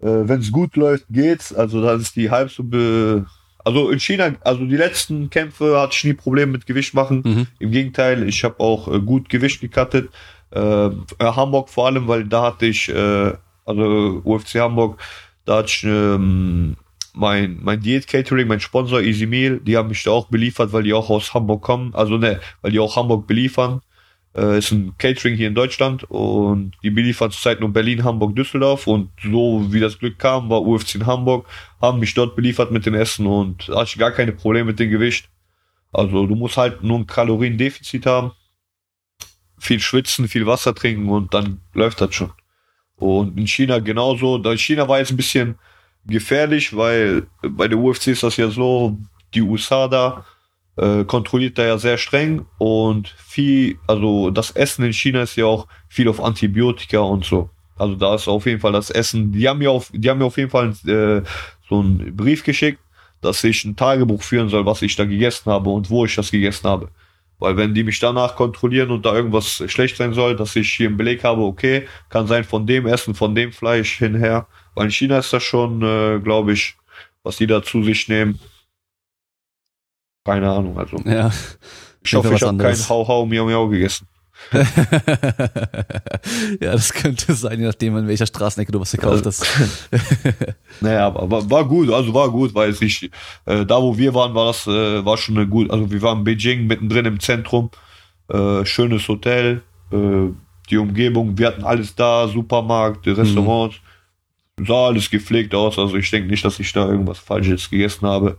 Äh, 0.00 0.06
Wenn 0.26 0.40
es 0.40 0.50
gut 0.50 0.74
läuft, 0.74 1.04
geht's. 1.10 1.54
Also 1.54 1.80
dann 1.80 2.00
ist 2.00 2.16
die 2.16 2.28
halb 2.30 2.50
so 2.50 2.64
be 2.64 3.24
also 3.64 3.90
in 3.90 4.00
China, 4.00 4.34
also 4.42 4.64
die 4.64 4.76
letzten 4.76 5.30
Kämpfe 5.30 5.78
hatte 5.80 5.94
ich 5.96 6.04
nie 6.04 6.14
Probleme 6.14 6.52
mit 6.52 6.66
Gewicht 6.66 6.94
machen. 6.94 7.22
Mhm. 7.24 7.46
Im 7.58 7.70
Gegenteil, 7.70 8.28
ich 8.28 8.44
habe 8.44 8.58
auch 8.60 8.88
äh, 8.88 9.00
gut 9.00 9.28
Gewicht 9.28 9.60
gecuttet. 9.60 10.10
Äh, 10.50 10.86
äh, 10.86 10.90
Hamburg 11.20 11.68
vor 11.68 11.86
allem, 11.86 12.08
weil 12.08 12.24
da 12.24 12.42
hatte 12.42 12.66
ich 12.66 12.88
äh, 12.88 13.32
also 13.64 14.20
UFC 14.24 14.56
Hamburg, 14.56 15.00
da 15.44 15.58
hatte 15.58 15.68
ich 15.68 15.84
ähm, 15.84 16.76
mein, 17.14 17.58
mein 17.62 17.80
Diät-Catering, 17.80 18.48
mein 18.48 18.60
Sponsor 18.60 19.00
Easy 19.00 19.26
Meal, 19.26 19.60
die 19.60 19.76
haben 19.76 19.88
mich 19.88 20.02
da 20.02 20.10
auch 20.10 20.28
beliefert, 20.28 20.72
weil 20.72 20.82
die 20.82 20.92
auch 20.92 21.10
aus 21.10 21.34
Hamburg 21.34 21.62
kommen, 21.62 21.94
also 21.94 22.16
ne, 22.16 22.40
weil 22.62 22.72
die 22.72 22.80
auch 22.80 22.96
Hamburg 22.96 23.26
beliefern. 23.26 23.80
Äh, 24.34 24.58
ist 24.58 24.72
ein 24.72 24.94
Catering 24.96 25.36
hier 25.36 25.48
in 25.48 25.54
Deutschland 25.54 26.04
und 26.04 26.72
die 26.82 26.90
beliefern 26.90 27.30
zurzeit 27.30 27.60
nur 27.60 27.70
Berlin, 27.70 28.02
Hamburg, 28.02 28.34
Düsseldorf 28.34 28.86
und 28.86 29.10
so 29.22 29.66
wie 29.70 29.80
das 29.80 29.98
Glück 29.98 30.18
kam, 30.18 30.48
war 30.48 30.62
UFC 30.62 30.94
in 30.94 31.06
Hamburg, 31.06 31.46
haben 31.82 32.00
mich 32.00 32.14
dort 32.14 32.34
beliefert 32.34 32.70
mit 32.70 32.86
dem 32.86 32.94
Essen 32.94 33.26
und 33.26 33.68
hatte 33.68 33.90
ich 33.90 33.98
gar 33.98 34.10
keine 34.10 34.32
Probleme 34.32 34.66
mit 34.66 34.78
dem 34.78 34.90
Gewicht. 34.90 35.28
Also 35.92 36.26
du 36.26 36.34
musst 36.34 36.56
halt 36.56 36.82
nur 36.82 36.98
ein 36.98 37.06
Kaloriendefizit 37.06 38.06
haben, 38.06 38.32
viel 39.58 39.80
schwitzen, 39.80 40.28
viel 40.28 40.46
Wasser 40.46 40.74
trinken 40.74 41.10
und 41.10 41.34
dann 41.34 41.60
läuft 41.74 42.00
das 42.00 42.14
schon. 42.14 42.32
Und 42.96 43.38
in 43.38 43.46
China 43.46 43.80
genauso. 43.80 44.38
Da 44.38 44.56
China 44.56 44.88
war 44.88 44.98
jetzt 44.98 45.10
ein 45.10 45.16
bisschen 45.16 45.58
gefährlich, 46.06 46.74
weil 46.74 47.26
bei 47.42 47.68
der 47.68 47.78
UFC 47.78 48.08
ist 48.08 48.22
das 48.22 48.36
ja 48.38 48.48
so, 48.48 48.96
die 49.34 49.42
USA 49.42 49.88
da 49.88 50.24
äh, 50.76 51.04
kontrolliert 51.04 51.58
da 51.58 51.66
ja 51.66 51.78
sehr 51.78 51.98
streng 51.98 52.46
und 52.58 53.08
viel, 53.08 53.78
also 53.86 54.30
das 54.30 54.50
Essen 54.52 54.84
in 54.84 54.92
China 54.92 55.22
ist 55.22 55.36
ja 55.36 55.46
auch 55.46 55.66
viel 55.88 56.08
auf 56.08 56.22
Antibiotika 56.22 57.00
und 57.00 57.24
so. 57.24 57.50
Also 57.76 57.94
da 57.94 58.14
ist 58.14 58.28
auf 58.28 58.46
jeden 58.46 58.60
Fall 58.60 58.72
das 58.72 58.90
Essen. 58.90 59.32
Die 59.32 59.48
haben 59.48 59.58
mir 59.58 59.70
auf, 59.70 59.90
die 59.92 60.08
haben 60.08 60.18
mir 60.18 60.26
auf 60.26 60.36
jeden 60.36 60.50
Fall 60.50 60.70
äh, 60.86 61.22
so 61.68 61.80
einen 61.80 62.14
Brief 62.16 62.44
geschickt, 62.44 62.78
dass 63.20 63.42
ich 63.44 63.64
ein 63.64 63.76
Tagebuch 63.76 64.22
führen 64.22 64.48
soll, 64.48 64.66
was 64.66 64.82
ich 64.82 64.94
da 64.96 65.04
gegessen 65.04 65.50
habe 65.50 65.70
und 65.70 65.90
wo 65.90 66.04
ich 66.04 66.14
das 66.14 66.30
gegessen 66.30 66.68
habe. 66.68 66.88
Weil 67.38 67.56
wenn 67.56 67.74
die 67.74 67.82
mich 67.82 67.98
danach 67.98 68.36
kontrollieren 68.36 68.90
und 68.90 69.04
da 69.04 69.14
irgendwas 69.14 69.64
schlecht 69.66 69.96
sein 69.96 70.12
soll, 70.12 70.36
dass 70.36 70.54
ich 70.54 70.72
hier 70.72 70.86
einen 70.86 70.96
Beleg 70.96 71.24
habe, 71.24 71.42
okay, 71.42 71.88
kann 72.08 72.28
sein 72.28 72.44
von 72.44 72.66
dem 72.66 72.86
Essen, 72.86 73.16
von 73.16 73.34
dem 73.34 73.50
Fleisch 73.50 73.98
hinher. 73.98 74.46
Weil 74.74 74.84
in 74.84 74.90
China 74.92 75.18
ist 75.18 75.32
das 75.32 75.42
schon, 75.42 75.82
äh, 75.82 76.20
glaube 76.20 76.52
ich, 76.52 76.76
was 77.24 77.38
die 77.38 77.48
da 77.48 77.62
zu 77.62 77.82
sich 77.82 78.08
nehmen. 78.08 78.38
Keine 80.24 80.50
Ahnung, 80.50 80.78
also. 80.78 80.96
Ja. 81.04 81.30
Ich 82.04 82.14
hoffe, 82.14 82.34
ich 82.34 82.42
habe 82.42 82.58
kein 82.58 82.76
Hau 82.88 83.06
Hau 83.06 83.26
Miau 83.26 83.44
Miau 83.44 83.68
gegessen. 83.68 84.06
ja, 86.60 86.72
das 86.72 86.92
könnte 86.92 87.32
sein, 87.34 87.60
je 87.60 87.66
nachdem, 87.66 87.96
in 87.96 88.08
welcher 88.08 88.26
Straßenecke 88.26 88.72
du 88.72 88.80
was 88.80 88.90
gekauft 88.92 89.24
hast. 89.24 89.46
naja, 90.80 91.06
aber 91.06 91.30
war, 91.30 91.48
war 91.50 91.64
gut, 91.64 91.90
also 91.90 92.12
war 92.12 92.30
gut, 92.30 92.54
weil 92.54 92.70
es 92.70 92.80
nicht, 92.80 93.10
äh, 93.46 93.64
da 93.64 93.80
wo 93.80 93.96
wir 93.96 94.12
waren, 94.14 94.34
war 94.34 94.46
das, 94.46 94.66
äh, 94.66 95.04
war 95.04 95.16
schon 95.16 95.36
eine 95.36 95.46
gut, 95.46 95.70
also 95.70 95.90
wir 95.90 96.02
waren 96.02 96.18
in 96.18 96.24
Beijing 96.24 96.66
mittendrin 96.66 97.06
im 97.06 97.20
Zentrum, 97.20 97.70
äh, 98.28 98.64
schönes 98.64 99.06
Hotel, 99.08 99.62
äh, 99.92 100.28
die 100.70 100.76
Umgebung, 100.76 101.38
wir 101.38 101.46
hatten 101.46 101.64
alles 101.64 101.94
da, 101.94 102.28
Supermarkt, 102.28 103.06
Restaurants, 103.06 103.76
mhm. 104.58 104.66
sah 104.66 104.86
alles 104.86 105.08
gepflegt 105.08 105.54
aus, 105.54 105.78
also 105.78 105.96
ich 105.96 106.10
denke 106.10 106.28
nicht, 106.28 106.44
dass 106.44 106.58
ich 106.58 106.72
da 106.72 106.88
irgendwas 106.88 107.20
Falsches 107.20 107.70
gegessen 107.70 108.08
habe. 108.08 108.38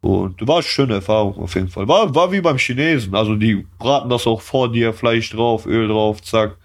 Und 0.00 0.46
war 0.46 0.56
eine 0.56 0.62
schöne 0.62 0.94
Erfahrung 0.94 1.36
auf 1.38 1.54
jeden 1.54 1.68
Fall. 1.68 1.88
War, 1.88 2.14
war 2.14 2.30
wie 2.30 2.40
beim 2.40 2.58
Chinesen. 2.58 3.14
Also 3.14 3.34
die 3.34 3.66
braten 3.78 4.08
das 4.08 4.26
auch 4.26 4.40
vor 4.40 4.70
dir, 4.70 4.92
Fleisch 4.92 5.30
drauf, 5.30 5.66
Öl 5.66 5.88
drauf, 5.88 6.22
zack. 6.22 6.56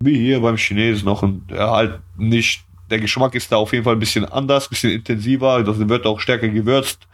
Wie 0.00 0.18
hier 0.18 0.40
beim 0.40 0.56
Chinesen 0.56 1.04
noch. 1.04 1.22
Und 1.22 1.50
ja, 1.50 1.70
halt 1.70 2.00
nicht, 2.16 2.64
der 2.90 2.98
Geschmack 2.98 3.36
ist 3.36 3.52
da 3.52 3.56
auf 3.56 3.72
jeden 3.72 3.84
Fall 3.84 3.94
ein 3.94 4.00
bisschen 4.00 4.24
anders, 4.24 4.66
ein 4.66 4.70
bisschen 4.70 4.90
intensiver. 4.90 5.62
Das 5.62 5.78
wird 5.78 6.04
auch 6.04 6.18
stärker 6.18 6.48
gewürzt. 6.48 7.06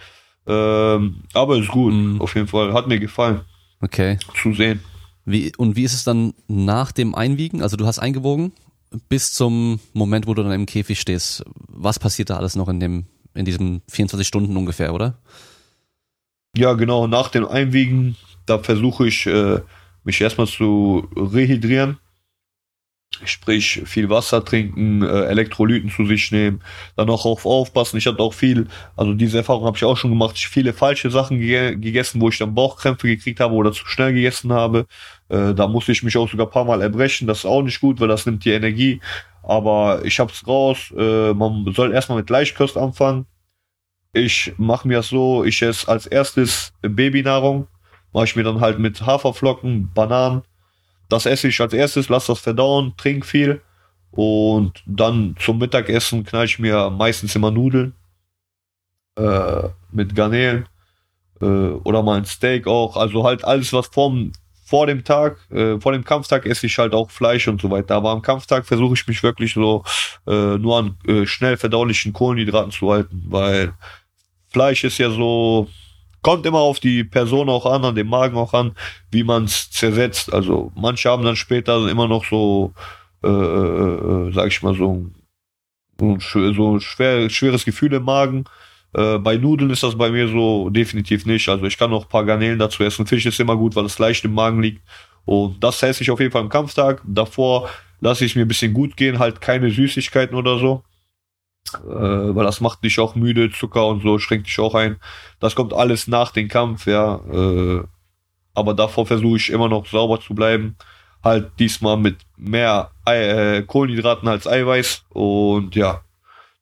Ähm, 0.47 1.17
aber 1.35 1.59
ist 1.59 1.69
gut, 1.69 1.93
mm. 1.93 2.23
auf 2.23 2.35
jeden 2.35 2.49
Fall. 2.49 2.73
Hat 2.73 2.89
mir 2.89 2.99
gefallen. 2.99 3.43
Okay. 3.83 4.19
Zu 4.41 4.55
sehen. 4.55 4.83
Wie, 5.27 5.53
und 5.59 5.77
wie 5.77 5.85
ist 5.85 5.93
es 5.93 6.05
dann 6.05 6.33
nach 6.49 6.91
dem 6.91 7.15
Einwiegen? 7.15 7.61
Also 7.61 7.77
du 7.77 7.85
hast 7.85 7.99
eingewogen 7.99 8.53
bis 9.11 9.33
zum 9.35 9.81
Moment, 9.93 10.27
wo 10.27 10.33
du 10.33 10.43
dann 10.43 10.53
im 10.53 10.65
Käfig 10.65 10.99
stehst. 10.99 11.45
Was 11.69 11.99
passiert 11.99 12.31
da 12.31 12.39
alles 12.39 12.57
noch 12.57 12.69
in 12.69 12.81
dem 12.81 13.05
in 13.35 13.45
diesen 13.45 13.83
24 13.89 14.27
Stunden 14.27 14.57
ungefähr, 14.57 14.95
oder? 14.95 15.19
Ja, 16.57 16.73
genau. 16.73 17.07
Nach 17.07 17.29
dem 17.29 17.47
Einwiegen, 17.47 18.17
da 18.47 18.59
versuche 18.59 19.07
ich, 19.07 19.27
äh, 19.27 19.61
mich 20.05 20.21
erstmal 20.21 20.47
zu 20.47 21.09
rehydrieren. 21.15 21.99
Sprich, 23.25 23.83
viel 23.87 24.11
Wasser 24.11 24.45
trinken, 24.45 25.03
äh, 25.03 25.25
Elektrolyten 25.25 25.91
zu 25.91 26.05
sich 26.07 26.31
nehmen, 26.31 26.61
dann 26.95 27.09
auch 27.09 27.25
auf 27.25 27.47
aufpassen. 27.47 27.97
Ich 27.97 28.07
hatte 28.07 28.21
auch 28.21 28.35
viel, 28.35 28.69
also 28.97 29.15
diese 29.15 29.39
Erfahrung 29.39 29.65
habe 29.65 29.77
ich 29.77 29.85
auch 29.85 29.97
schon 29.97 30.11
gemacht, 30.11 30.39
viele 30.39 30.73
falsche 30.75 31.11
Sachen 31.11 31.41
ge 31.41 31.75
gegessen, 31.77 32.21
wo 32.21 32.29
ich 32.29 32.39
dann 32.39 32.55
Bauchkrämpfe 32.55 33.07
gekriegt 33.07 33.41
habe 33.41 33.55
oder 33.55 33.73
zu 33.73 33.87
schnell 33.87 34.13
gegessen 34.13 34.53
habe. 34.53 34.87
Äh, 35.31 35.55
da 35.55 35.67
musste 35.67 35.93
ich 35.93 36.03
mich 36.03 36.17
auch 36.17 36.31
sogar 36.31 36.47
ein 36.47 36.53
paar 36.53 36.67
Mal 36.67 36.83
erbrechen. 36.83 37.27
Das 37.27 37.39
ist 37.39 37.47
auch 37.47 37.63
nicht 37.63 37.81
gut, 37.81 37.99
weil 37.99 38.09
das 38.09 38.27
nimmt 38.27 38.45
die 38.45 38.51
Energie. 38.51 39.01
Aber 39.49 40.05
ich 40.05 40.21
hab's 40.21 40.47
raus. 40.47 40.93
Äh, 40.97 41.33
man 41.33 41.73
soll 41.73 41.93
erstmal 41.93 42.19
mit 42.19 42.29
Leichtkost 42.29 42.77
anfangen. 42.77 43.27
Ich 44.13 44.53
mache 44.59 44.87
mir 44.87 45.03
so, 45.03 45.43
ich 45.43 45.63
esse 45.63 45.89
als 45.89 46.07
erstes 46.07 46.75
Babynahrung. 46.83 47.67
Mache 48.13 48.27
ich 48.27 48.37
mir 48.37 48.45
dann 48.45 48.61
halt 48.61 48.79
mit 48.79 49.05
Haferflocken, 49.05 49.91
Bananen. 49.95 50.43
Das 51.09 51.25
esse 51.25 51.49
ich 51.49 51.59
als 51.63 51.73
erstes, 51.73 52.11
lass 52.11 52.27
das 52.27 52.41
verdauen, 52.41 52.93
trink 52.99 53.25
viel. 53.25 53.63
Und 54.11 54.83
dann 54.85 55.35
zum 55.39 55.59
Mittagessen 55.59 56.25
knall 56.25 56.45
ich 56.45 56.59
mir 56.59 56.91
meistens 56.91 57.35
immer 57.35 57.51
Nudeln. 57.51 57.95
Äh, 59.17 59.71
mit 59.91 60.15
Garnelen. 60.15 60.69
Äh, 61.41 61.47
oder 61.47 62.03
mal 62.03 62.19
ein 62.19 62.27
Steak 62.27 62.67
auch. 62.67 62.99
Also 62.99 63.25
halt 63.25 63.45
alles, 63.45 63.73
was 63.73 63.87
vom 63.87 64.33
vor 64.69 64.87
dem 64.87 65.03
Tag, 65.03 65.39
äh, 65.51 65.81
vor 65.81 65.93
dem 65.93 66.05
Kampftag 66.05 66.45
esse 66.45 66.67
ich 66.67 66.77
halt 66.77 66.93
auch 66.93 67.11
Fleisch 67.11 67.49
und 67.49 67.59
so 67.59 67.71
weiter. 67.71 67.95
Aber 67.95 68.11
am 68.11 68.21
Kampftag 68.21 68.67
versuche 68.67 68.93
ich 68.93 69.07
mich 69.07 69.23
wirklich 69.23 69.55
so 69.55 69.83
äh, 70.27 70.59
nur 70.59 70.79
an 70.79 70.97
äh, 71.07 71.25
schnell 71.25 71.57
verdaulichen 71.57 72.13
Kohlenhydraten 72.13 72.71
zu 72.71 72.91
halten, 72.91 73.25
weil 73.29 73.73
Fleisch 74.51 74.85
ist 74.85 74.99
ja 74.99 75.09
so, 75.09 75.69
kommt 76.21 76.45
immer 76.45 76.59
auf 76.59 76.81
die 76.81 77.03
Person 77.03 77.49
auch 77.49 77.65
an, 77.65 77.83
an 77.83 77.95
den 77.95 78.09
Magen 78.09 78.37
auch 78.37 78.53
an, 78.53 78.73
wie 79.11 79.25
man 79.25 79.45
es 79.45 79.71
zersetzt. 79.71 80.35
Also 80.35 80.71
manche 80.75 81.09
haben 81.09 81.25
dann 81.25 81.37
später 81.37 81.89
immer 81.89 82.07
noch 82.07 82.27
so, 82.27 82.75
äh, 83.25 83.27
äh, 83.27 84.29
äh 84.29 84.33
sag 84.35 84.49
ich 84.49 84.63
mal, 84.63 84.75
so, 84.75 85.07
so, 85.99 86.53
so 86.53 86.79
schwer, 86.81 87.31
schweres 87.31 87.65
Gefühl 87.65 87.95
im 87.95 88.05
Magen. 88.05 88.45
Äh, 88.95 89.19
bei 89.19 89.37
Nudeln 89.37 89.71
ist 89.71 89.83
das 89.83 89.97
bei 89.97 90.11
mir 90.11 90.29
so 90.29 90.71
definitiv 90.71 91.27
nicht. 91.27 91.49
Also 91.49 91.65
ich 91.65 91.79
kann 91.79 91.91
noch 91.91 92.05
ein 92.05 92.09
paar 92.09 92.25
Garnelen 92.25 92.59
dazu 92.59 92.83
essen. 92.83 93.07
Fisch 93.07 93.27
ist 93.27 93.41
immer 93.41 93.57
gut, 93.57 93.77
weil 93.77 93.85
es 93.85 93.99
leicht 93.99 94.25
im 94.25 94.35
Magen 94.35 94.63
liegt. 94.63 94.83
Und 95.25 95.63
das 95.63 95.83
esse 95.83 96.03
ich 96.03 96.11
auf 96.11 96.21
jeden 96.21 96.33
Fall 96.33 96.43
am 96.43 96.49
Kampftag. 96.49 97.03
Davor 97.05 97.69
lasse 98.01 98.25
ich 98.25 98.35
mir 98.35 98.43
ein 98.43 98.49
bisschen 98.49 98.73
gut 98.73 98.97
gehen, 98.97 99.19
halt 99.19 99.41
keine 99.41 99.71
Süßigkeiten 99.71 100.37
oder 100.37 100.59
so. 100.59 100.83
Äh, 101.75 102.35
weil 102.35 102.45
das 102.45 102.61
macht 102.61 102.83
dich 102.83 102.99
auch 102.99 103.15
müde, 103.15 103.51
Zucker 103.51 103.87
und 103.87 104.03
so 104.03 104.19
schränkt 104.19 104.47
dich 104.47 104.59
auch 104.59 104.75
ein. 104.75 104.97
Das 105.39 105.55
kommt 105.55 105.75
alles 105.75 106.09
nach 106.09 106.31
dem 106.31 106.49
Kampf, 106.49 106.87
ja. 106.87 107.21
Äh, 107.31 107.83
aber 108.55 108.75
davor 108.75 109.07
versuche 109.07 109.37
ich 109.37 109.51
immer 109.51 109.69
noch 109.69 109.87
sauber 109.87 110.21
zu 110.21 110.35
bleiben. 110.35 110.77
Halt 111.23 111.51
diesmal 111.59 111.97
mit 111.97 112.17
mehr 112.37 112.91
Ei, 113.05 113.57
äh, 113.57 113.63
Kohlenhydraten 113.63 114.29
als 114.29 114.47
Eiweiß. 114.47 115.05
Und 115.11 115.77
ja, 115.77 116.01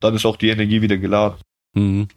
dann 0.01 0.15
ist 0.15 0.27
auch 0.27 0.37
die 0.37 0.49
Energie 0.49 0.83
wieder 0.83 0.97
geladen. 0.97 1.37
Mhm. 1.75 2.09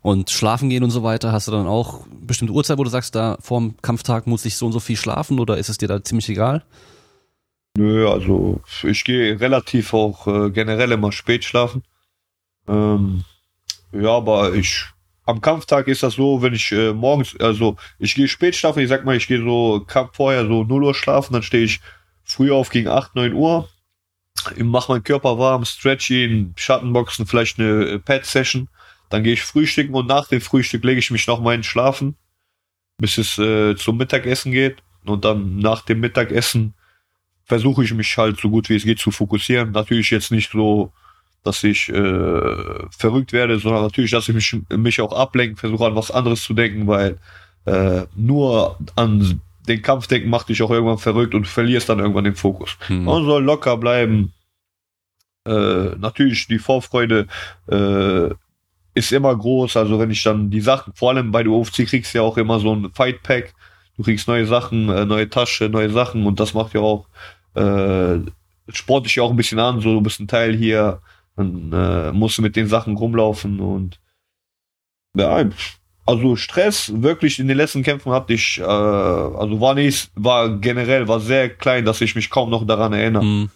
Und 0.00 0.30
schlafen 0.30 0.70
gehen 0.70 0.84
und 0.84 0.90
so 0.90 1.02
weiter, 1.02 1.32
hast 1.32 1.48
du 1.48 1.52
dann 1.52 1.66
auch 1.66 2.06
bestimmte 2.20 2.52
Uhrzeit, 2.54 2.78
wo 2.78 2.84
du 2.84 2.90
sagst, 2.90 3.14
da 3.14 3.36
vorm 3.40 3.74
Kampftag 3.82 4.26
muss 4.26 4.44
ich 4.44 4.56
so 4.56 4.66
und 4.66 4.72
so 4.72 4.80
viel 4.80 4.96
schlafen 4.96 5.40
oder 5.40 5.58
ist 5.58 5.68
es 5.68 5.78
dir 5.78 5.88
da 5.88 6.02
ziemlich 6.02 6.28
egal? 6.28 6.64
Nö, 7.76 8.08
also 8.08 8.60
ich 8.82 9.04
gehe 9.04 9.38
relativ 9.40 9.94
auch 9.94 10.26
äh, 10.26 10.50
generell 10.50 10.92
immer 10.92 11.12
spät 11.12 11.44
schlafen. 11.44 11.82
Ähm, 12.68 13.24
ja, 13.92 14.10
aber 14.10 14.54
ich 14.54 14.86
am 15.28 15.40
Kampftag 15.40 15.88
ist 15.88 16.02
das 16.02 16.14
so, 16.14 16.40
wenn 16.42 16.54
ich 16.54 16.72
äh, 16.72 16.92
morgens, 16.92 17.38
also 17.38 17.76
ich 17.98 18.14
gehe 18.14 18.28
spät 18.28 18.56
schlafen, 18.56 18.82
ich 18.82 18.88
sag 18.88 19.04
mal, 19.04 19.16
ich 19.16 19.28
gehe 19.28 19.42
so 19.42 19.84
Kampf 19.86 20.16
vorher 20.16 20.46
so 20.46 20.64
0 20.64 20.84
Uhr 20.84 20.94
schlafen, 20.94 21.34
dann 21.34 21.42
stehe 21.42 21.64
ich 21.64 21.80
früh 22.24 22.50
auf 22.50 22.70
gegen 22.70 22.88
8, 22.88 23.14
9 23.14 23.34
Uhr, 23.34 23.68
mache 24.56 24.92
meinen 24.92 25.04
Körper 25.04 25.38
warm, 25.38 25.64
Stretching, 25.64 26.54
Schattenboxen, 26.56 27.26
vielleicht 27.26 27.58
eine 27.58 27.84
äh, 27.84 27.98
Pad-Session 27.98 28.68
dann 29.08 29.22
gehe 29.22 29.32
ich 29.32 29.42
frühstücken 29.42 29.94
und 29.94 30.06
nach 30.06 30.28
dem 30.28 30.40
Frühstück 30.40 30.84
lege 30.84 30.98
ich 30.98 31.10
mich 31.10 31.26
noch 31.26 31.40
mal 31.40 31.54
ins 31.54 31.66
Schlafen, 31.66 32.16
bis 32.98 33.18
es 33.18 33.38
äh, 33.38 33.76
zum 33.76 33.96
Mittagessen 33.96 34.52
geht. 34.52 34.76
Und 35.04 35.24
dann 35.24 35.58
nach 35.58 35.82
dem 35.82 36.00
Mittagessen 36.00 36.74
versuche 37.44 37.82
ich 37.82 37.94
mich 37.94 38.16
halt 38.16 38.38
so 38.38 38.50
gut 38.50 38.68
wie 38.68 38.76
es 38.76 38.84
geht 38.84 38.98
zu 38.98 39.10
fokussieren. 39.10 39.72
Natürlich 39.72 40.10
jetzt 40.10 40.30
nicht 40.30 40.50
so, 40.50 40.92
dass 41.44 41.64
ich 41.64 41.88
äh, 41.88 42.90
verrückt 42.90 43.32
werde, 43.32 43.58
sondern 43.58 43.82
natürlich, 43.82 44.10
dass 44.10 44.28
ich 44.28 44.34
mich, 44.34 44.56
mich 44.70 45.00
auch 45.00 45.12
ablenke, 45.12 45.56
versuche 45.56 45.86
an 45.86 45.96
was 45.96 46.10
anderes 46.10 46.42
zu 46.42 46.52
denken, 46.52 46.86
weil 46.86 47.18
äh, 47.64 48.04
nur 48.14 48.78
an 48.96 49.40
den 49.66 49.82
Kampf 49.82 50.06
denken 50.06 50.30
macht 50.30 50.48
dich 50.48 50.62
auch 50.62 50.70
irgendwann 50.70 50.98
verrückt 50.98 51.34
und 51.34 51.46
verlierst 51.46 51.88
dann 51.88 52.00
irgendwann 52.00 52.24
den 52.24 52.34
Fokus. 52.34 52.76
Mhm. 52.88 53.04
Man 53.04 53.24
soll 53.24 53.42
locker 53.42 53.76
bleiben. 53.76 54.32
Äh, 55.46 55.96
natürlich 55.96 56.46
die 56.48 56.58
Vorfreude 56.58 57.26
äh, 57.68 58.34
ist 58.98 59.12
immer 59.12 59.34
groß. 59.36 59.76
Also 59.76 59.98
wenn 59.98 60.10
ich 60.10 60.22
dann 60.22 60.50
die 60.50 60.60
Sachen, 60.60 60.92
vor 60.94 61.10
allem 61.10 61.30
bei 61.30 61.42
der 61.42 61.52
UFC 61.52 61.86
kriegst 61.86 62.14
du 62.14 62.18
ja 62.18 62.24
auch 62.24 62.36
immer 62.36 62.60
so 62.60 62.74
ein 62.74 62.90
Fight 62.94 63.22
Pack. 63.22 63.54
Du 63.96 64.04
kriegst 64.04 64.28
neue 64.28 64.46
Sachen, 64.46 64.88
äh, 64.90 65.04
neue 65.04 65.28
Tasche, 65.28 65.68
neue 65.68 65.90
Sachen 65.90 66.26
und 66.26 66.38
das 66.38 66.54
macht 66.54 66.74
ja 66.74 66.80
auch 66.80 67.06
äh, 67.54 68.20
spornt 68.68 69.06
dich 69.06 69.16
ja 69.16 69.22
auch 69.22 69.30
ein 69.30 69.36
bisschen 69.36 69.58
an, 69.58 69.80
so 69.80 69.94
du 69.94 70.00
bist 70.00 70.20
ein 70.20 70.28
Teil 70.28 70.54
hier, 70.54 71.00
dann 71.36 71.72
äh, 71.72 72.12
musst 72.12 72.38
du 72.38 72.42
mit 72.42 72.56
den 72.56 72.68
Sachen 72.68 72.96
rumlaufen 72.96 73.60
und 73.60 73.98
ja, 75.16 75.44
also 76.06 76.36
Stress 76.36 76.92
wirklich 76.94 77.38
in 77.38 77.48
den 77.48 77.56
letzten 77.56 77.82
Kämpfen 77.82 78.12
hatte 78.12 78.34
ich, 78.34 78.58
äh, 78.58 78.62
also 78.62 79.60
war 79.60 79.74
nicht, 79.74 80.10
war 80.14 80.48
generell, 80.58 81.08
war 81.08 81.20
sehr 81.20 81.48
klein, 81.48 81.84
dass 81.84 82.00
ich 82.00 82.14
mich 82.14 82.30
kaum 82.30 82.50
noch 82.50 82.66
daran 82.66 82.92
erinnere. 82.92 83.24
Mhm. 83.24 83.50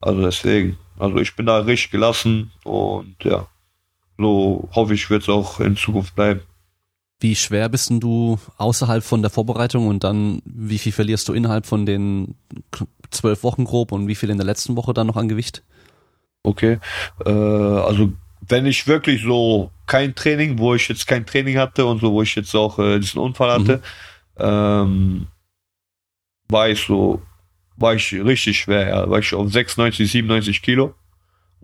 Also 0.00 0.22
deswegen, 0.22 0.76
also 0.98 1.16
ich 1.16 1.34
bin 1.34 1.46
da 1.46 1.58
richtig 1.58 1.90
gelassen 1.90 2.52
und 2.64 3.16
ja, 3.22 3.46
so 4.18 4.68
hoffe 4.72 4.94
ich, 4.94 5.10
wird 5.10 5.22
es 5.22 5.28
auch 5.28 5.60
in 5.60 5.76
Zukunft 5.76 6.14
bleiben. 6.14 6.40
Wie 7.20 7.34
schwer 7.34 7.68
bist 7.68 7.88
denn 7.88 8.00
du 8.00 8.38
außerhalb 8.58 9.02
von 9.02 9.22
der 9.22 9.30
Vorbereitung 9.30 9.88
und 9.88 10.04
dann 10.04 10.42
wie 10.44 10.78
viel 10.78 10.92
verlierst 10.92 11.28
du 11.28 11.32
innerhalb 11.32 11.64
von 11.64 11.86
den 11.86 12.34
zwölf 13.10 13.42
Wochen 13.42 13.64
grob 13.64 13.92
und 13.92 14.06
wie 14.06 14.14
viel 14.14 14.28
in 14.28 14.36
der 14.36 14.46
letzten 14.46 14.76
Woche 14.76 14.92
dann 14.92 15.06
noch 15.06 15.16
an 15.16 15.28
Gewicht? 15.28 15.62
Okay, 16.42 16.78
äh, 17.24 17.30
also 17.30 18.12
wenn 18.48 18.66
ich 18.66 18.86
wirklich 18.86 19.22
so 19.22 19.70
kein 19.86 20.14
Training, 20.14 20.58
wo 20.58 20.74
ich 20.74 20.88
jetzt 20.88 21.06
kein 21.06 21.26
Training 21.26 21.58
hatte 21.58 21.86
und 21.86 22.00
so, 22.00 22.12
wo 22.12 22.22
ich 22.22 22.34
jetzt 22.34 22.54
auch 22.54 22.78
äh, 22.78 22.98
diesen 22.98 23.20
Unfall 23.20 23.50
hatte, 23.52 23.76
mhm. 23.76 24.44
ähm, 24.44 25.26
war 26.48 26.68
ich 26.68 26.84
so, 26.84 27.22
war 27.76 27.94
ich 27.94 28.12
richtig 28.12 28.60
schwer, 28.60 28.88
ja. 28.88 29.10
war 29.10 29.18
ich 29.18 29.34
auf 29.34 29.50
96, 29.50 30.10
97 30.10 30.62
Kilo. 30.62 30.94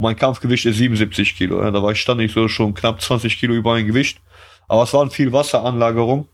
Mein 0.00 0.16
Kampfgewicht 0.16 0.64
ist 0.66 0.76
77 0.76 1.36
Kilo. 1.36 1.62
Ja. 1.62 1.70
Da 1.70 1.82
war 1.82 1.92
ich 1.92 2.00
stand 2.00 2.20
ich 2.20 2.32
so 2.32 2.48
schon 2.48 2.74
knapp 2.74 3.00
20 3.00 3.38
Kilo 3.38 3.54
über 3.54 3.72
mein 3.72 3.86
Gewicht. 3.86 4.20
Aber 4.68 4.84
es 4.84 4.92
waren 4.94 5.10
viel 5.10 5.32
Wasseranlagerung, 5.32 6.28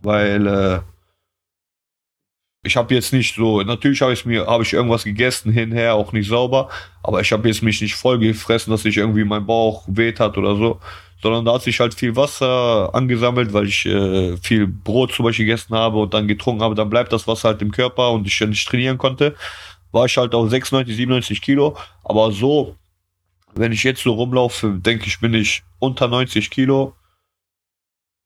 weil 0.00 0.46
äh, 0.46 0.80
ich 2.64 2.76
habe 2.76 2.94
jetzt 2.94 3.12
nicht 3.12 3.34
so, 3.34 3.60
natürlich 3.62 4.02
habe 4.02 4.12
ich 4.12 4.24
mir, 4.24 4.46
habe 4.46 4.62
ich 4.62 4.72
irgendwas 4.72 5.04
gegessen 5.04 5.52
hinher, 5.52 5.94
auch 5.94 6.12
nicht 6.12 6.28
sauber, 6.28 6.68
aber 7.02 7.20
ich 7.20 7.32
habe 7.32 7.48
jetzt 7.48 7.62
mich 7.62 7.80
nicht 7.80 7.96
voll 7.96 8.18
gefressen, 8.18 8.70
dass 8.70 8.82
sich 8.82 8.96
irgendwie 8.96 9.24
mein 9.24 9.44
Bauch 9.44 9.82
weht 9.88 10.20
hat 10.20 10.38
oder 10.38 10.54
so, 10.54 10.80
sondern 11.20 11.44
da 11.44 11.54
hat 11.54 11.62
sich 11.62 11.80
halt 11.80 11.94
viel 11.94 12.14
Wasser 12.14 12.94
angesammelt, 12.94 13.52
weil 13.52 13.66
ich 13.66 13.84
äh, 13.86 14.36
viel 14.36 14.68
Brot 14.68 15.12
zum 15.12 15.24
Beispiel 15.24 15.46
gegessen 15.46 15.74
habe 15.74 15.98
und 15.98 16.14
dann 16.14 16.28
getrunken 16.28 16.62
habe, 16.62 16.76
dann 16.76 16.88
bleibt 16.88 17.12
das 17.12 17.26
Wasser 17.26 17.50
halt 17.50 17.62
im 17.62 17.72
Körper 17.72 18.12
und 18.12 18.26
ich 18.28 18.38
ja 18.38 18.46
nicht 18.46 18.66
trainieren 18.68 18.98
konnte, 18.98 19.34
war 19.90 20.06
ich 20.06 20.16
halt 20.16 20.34
auf 20.34 20.48
96, 20.48 20.96
97 20.96 21.42
Kilo, 21.42 21.76
aber 22.04 22.30
so, 22.30 22.76
wenn 23.54 23.72
ich 23.72 23.84
jetzt 23.84 24.02
so 24.02 24.14
rumlaufe, 24.14 24.78
denke 24.80 25.06
ich, 25.06 25.20
bin 25.20 25.34
ich 25.34 25.62
unter 25.78 26.08
90 26.08 26.50
Kilo, 26.50 26.94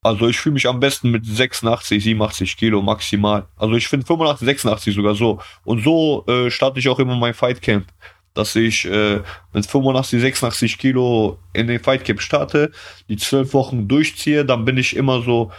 also 0.03 0.27
ich 0.29 0.37
fühle 0.39 0.53
mich 0.53 0.67
am 0.67 0.79
besten 0.79 1.11
mit 1.11 1.25
86, 1.25 2.01
87 2.01 2.55
Kilo 2.55 2.81
maximal. 2.81 3.47
Also 3.57 3.75
ich 3.75 3.87
finde 3.87 4.05
85, 4.05 4.45
86 4.45 4.95
sogar 4.95 5.15
so. 5.15 5.39
Und 5.65 5.83
so 5.83 6.25
äh, 6.27 6.49
starte 6.49 6.79
ich 6.79 6.87
auch 6.87 6.99
immer 6.99 7.15
mein 7.15 7.33
Fightcamp. 7.33 7.87
Dass 8.33 8.55
ich 8.55 8.85
äh, 8.85 9.21
mit 9.51 9.65
85, 9.65 10.21
86 10.21 10.77
Kilo 10.77 11.39
in 11.53 11.67
den 11.67 11.79
Fightcamp 11.79 12.21
starte, 12.21 12.71
die 13.09 13.17
zwölf 13.17 13.53
Wochen 13.53 13.87
durchziehe, 13.87 14.45
dann 14.45 14.63
bin 14.63 14.77
ich 14.77 14.95
immer 14.95 15.23
so 15.23 15.51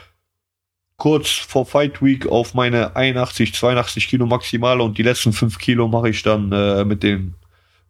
kurz 0.97 1.29
vor 1.29 1.67
Fight 1.67 2.01
Week 2.01 2.27
auf 2.27 2.55
meine 2.55 2.95
81, 2.97 3.53
82 3.53 4.09
Kilo 4.09 4.27
maximal 4.27 4.81
und 4.81 4.97
die 4.97 5.03
letzten 5.03 5.33
5 5.33 5.59
Kilo 5.59 5.89
mache 5.89 6.09
ich 6.09 6.23
dann 6.23 6.53
äh, 6.53 6.85
mit 6.85 7.03
dem 7.03 7.35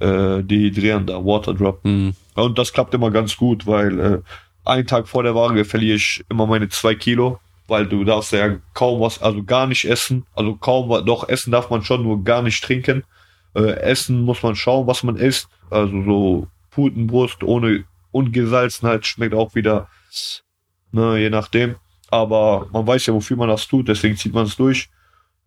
äh, 0.00 0.42
Dehydrieren 0.42 1.06
da, 1.06 1.24
Water 1.24 1.54
Drop. 1.54 1.84
Mhm. 1.84 2.14
Und 2.34 2.58
das 2.58 2.72
klappt 2.72 2.94
immer 2.94 3.10
ganz 3.10 3.36
gut, 3.36 3.66
weil 3.66 4.00
äh, 4.00 4.18
einen 4.64 4.86
Tag 4.86 5.08
vor 5.08 5.22
der 5.22 5.34
Waage 5.34 5.64
verliere 5.64 5.96
ich 5.96 6.24
immer 6.28 6.46
meine 6.46 6.68
zwei 6.68 6.94
Kilo, 6.94 7.40
weil 7.66 7.86
du 7.86 8.04
darfst 8.04 8.32
ja 8.32 8.56
kaum 8.74 9.00
was, 9.00 9.20
also 9.20 9.42
gar 9.42 9.66
nicht 9.66 9.84
essen, 9.84 10.26
also 10.34 10.54
kaum, 10.54 11.04
doch 11.04 11.28
essen 11.28 11.50
darf 11.50 11.70
man 11.70 11.82
schon, 11.82 12.02
nur 12.02 12.22
gar 12.24 12.42
nicht 12.42 12.62
trinken. 12.62 13.04
Äh, 13.54 13.80
essen 13.80 14.22
muss 14.22 14.42
man 14.42 14.56
schauen, 14.56 14.86
was 14.86 15.02
man 15.02 15.16
isst, 15.16 15.48
also 15.70 16.02
so 16.02 16.46
Putenbrust 16.70 17.42
ohne 17.42 17.84
ungesalzenheit 18.10 19.06
schmeckt 19.06 19.34
auch 19.34 19.54
wieder, 19.54 19.88
ne, 20.92 21.18
je 21.18 21.30
nachdem. 21.30 21.76
Aber 22.10 22.68
man 22.72 22.86
weiß 22.86 23.06
ja, 23.06 23.14
wofür 23.14 23.36
man 23.36 23.48
das 23.48 23.68
tut, 23.68 23.88
deswegen 23.88 24.16
zieht 24.16 24.32
man 24.32 24.46
es 24.46 24.56
durch. 24.56 24.88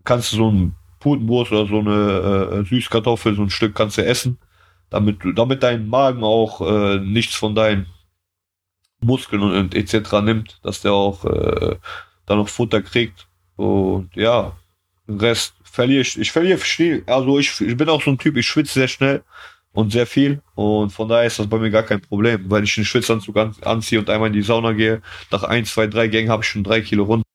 Kannst 0.03 0.33
du 0.33 0.37
so 0.37 0.51
ein 0.51 0.75
Putenbrust 1.01 1.51
oder 1.51 1.67
so 1.67 1.79
eine 1.79 2.61
äh, 2.61 2.65
Süßkartoffel, 2.65 3.35
so 3.35 3.41
ein 3.41 3.49
Stück 3.49 3.75
kannst 3.75 3.97
du 3.97 4.05
essen, 4.05 4.37
damit, 4.89 5.17
damit 5.35 5.63
dein 5.63 5.87
Magen 5.87 6.23
auch 6.23 6.61
äh, 6.61 6.99
nichts 6.99 7.35
von 7.35 7.55
deinen 7.55 7.87
Muskeln 9.01 9.41
und, 9.41 9.53
und 9.53 9.75
etc. 9.75 10.21
nimmt, 10.23 10.59
dass 10.63 10.81
der 10.81 10.93
auch 10.93 11.25
äh, 11.25 11.75
dann 12.25 12.37
noch 12.37 12.47
Futter 12.47 12.81
kriegt. 12.81 13.27
Und 13.57 14.15
ja, 14.15 14.53
den 15.07 15.19
Rest 15.19 15.55
verliere 15.63 16.01
ich. 16.01 16.17
Ich 16.19 16.31
verliere 16.31 16.59
schnell. 16.59 17.03
Also 17.07 17.39
ich, 17.39 17.59
ich 17.61 17.75
bin 17.75 17.89
auch 17.89 18.01
so 18.01 18.11
ein 18.11 18.17
Typ, 18.17 18.37
ich 18.37 18.47
schwitze 18.47 18.73
sehr 18.73 18.87
schnell 18.87 19.23
und 19.73 19.91
sehr 19.91 20.07
viel. 20.07 20.41
Und 20.55 20.91
von 20.91 21.09
daher 21.09 21.25
ist 21.25 21.39
das 21.39 21.47
bei 21.47 21.57
mir 21.57 21.71
gar 21.71 21.83
kein 21.83 22.01
Problem, 22.01 22.49
weil 22.49 22.63
ich 22.63 22.75
den 22.75 22.85
Schwitzanzug 22.85 23.35
an, 23.37 23.55
anziehe 23.61 23.99
und 23.99 24.09
einmal 24.09 24.27
in 24.27 24.33
die 24.33 24.41
Sauna 24.41 24.73
gehe. 24.73 25.01
Nach 25.31 25.43
ein, 25.43 25.65
zwei, 25.65 25.87
drei 25.87 26.07
Gängen 26.07 26.29
habe 26.29 26.43
ich 26.43 26.49
schon 26.49 26.63
drei 26.63 26.81
Kilo 26.81 27.03
runter. 27.03 27.25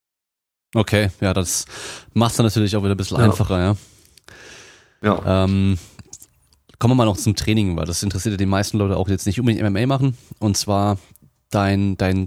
Okay, 0.74 1.10
ja, 1.20 1.32
das 1.32 1.64
macht 2.12 2.32
es 2.32 2.38
natürlich 2.38 2.76
auch 2.76 2.82
wieder 2.82 2.94
ein 2.94 2.96
bisschen 2.96 3.18
ja. 3.18 3.24
einfacher, 3.24 3.58
ja. 3.58 3.76
Ja. 5.02 5.44
Ähm, 5.44 5.78
kommen 6.78 6.92
wir 6.92 6.96
mal 6.96 7.04
noch 7.04 7.16
zum 7.16 7.36
Training, 7.36 7.76
weil 7.76 7.86
das 7.86 8.02
interessiert 8.02 8.32
ja 8.32 8.36
die 8.36 8.46
meisten 8.46 8.78
Leute 8.78 8.96
auch 8.96 9.08
jetzt 9.08 9.26
nicht 9.26 9.40
unbedingt 9.40 9.68
MMA 9.68 9.86
machen. 9.86 10.16
Und 10.38 10.56
zwar 10.56 10.98
dein, 11.50 11.96
dein, 11.96 12.26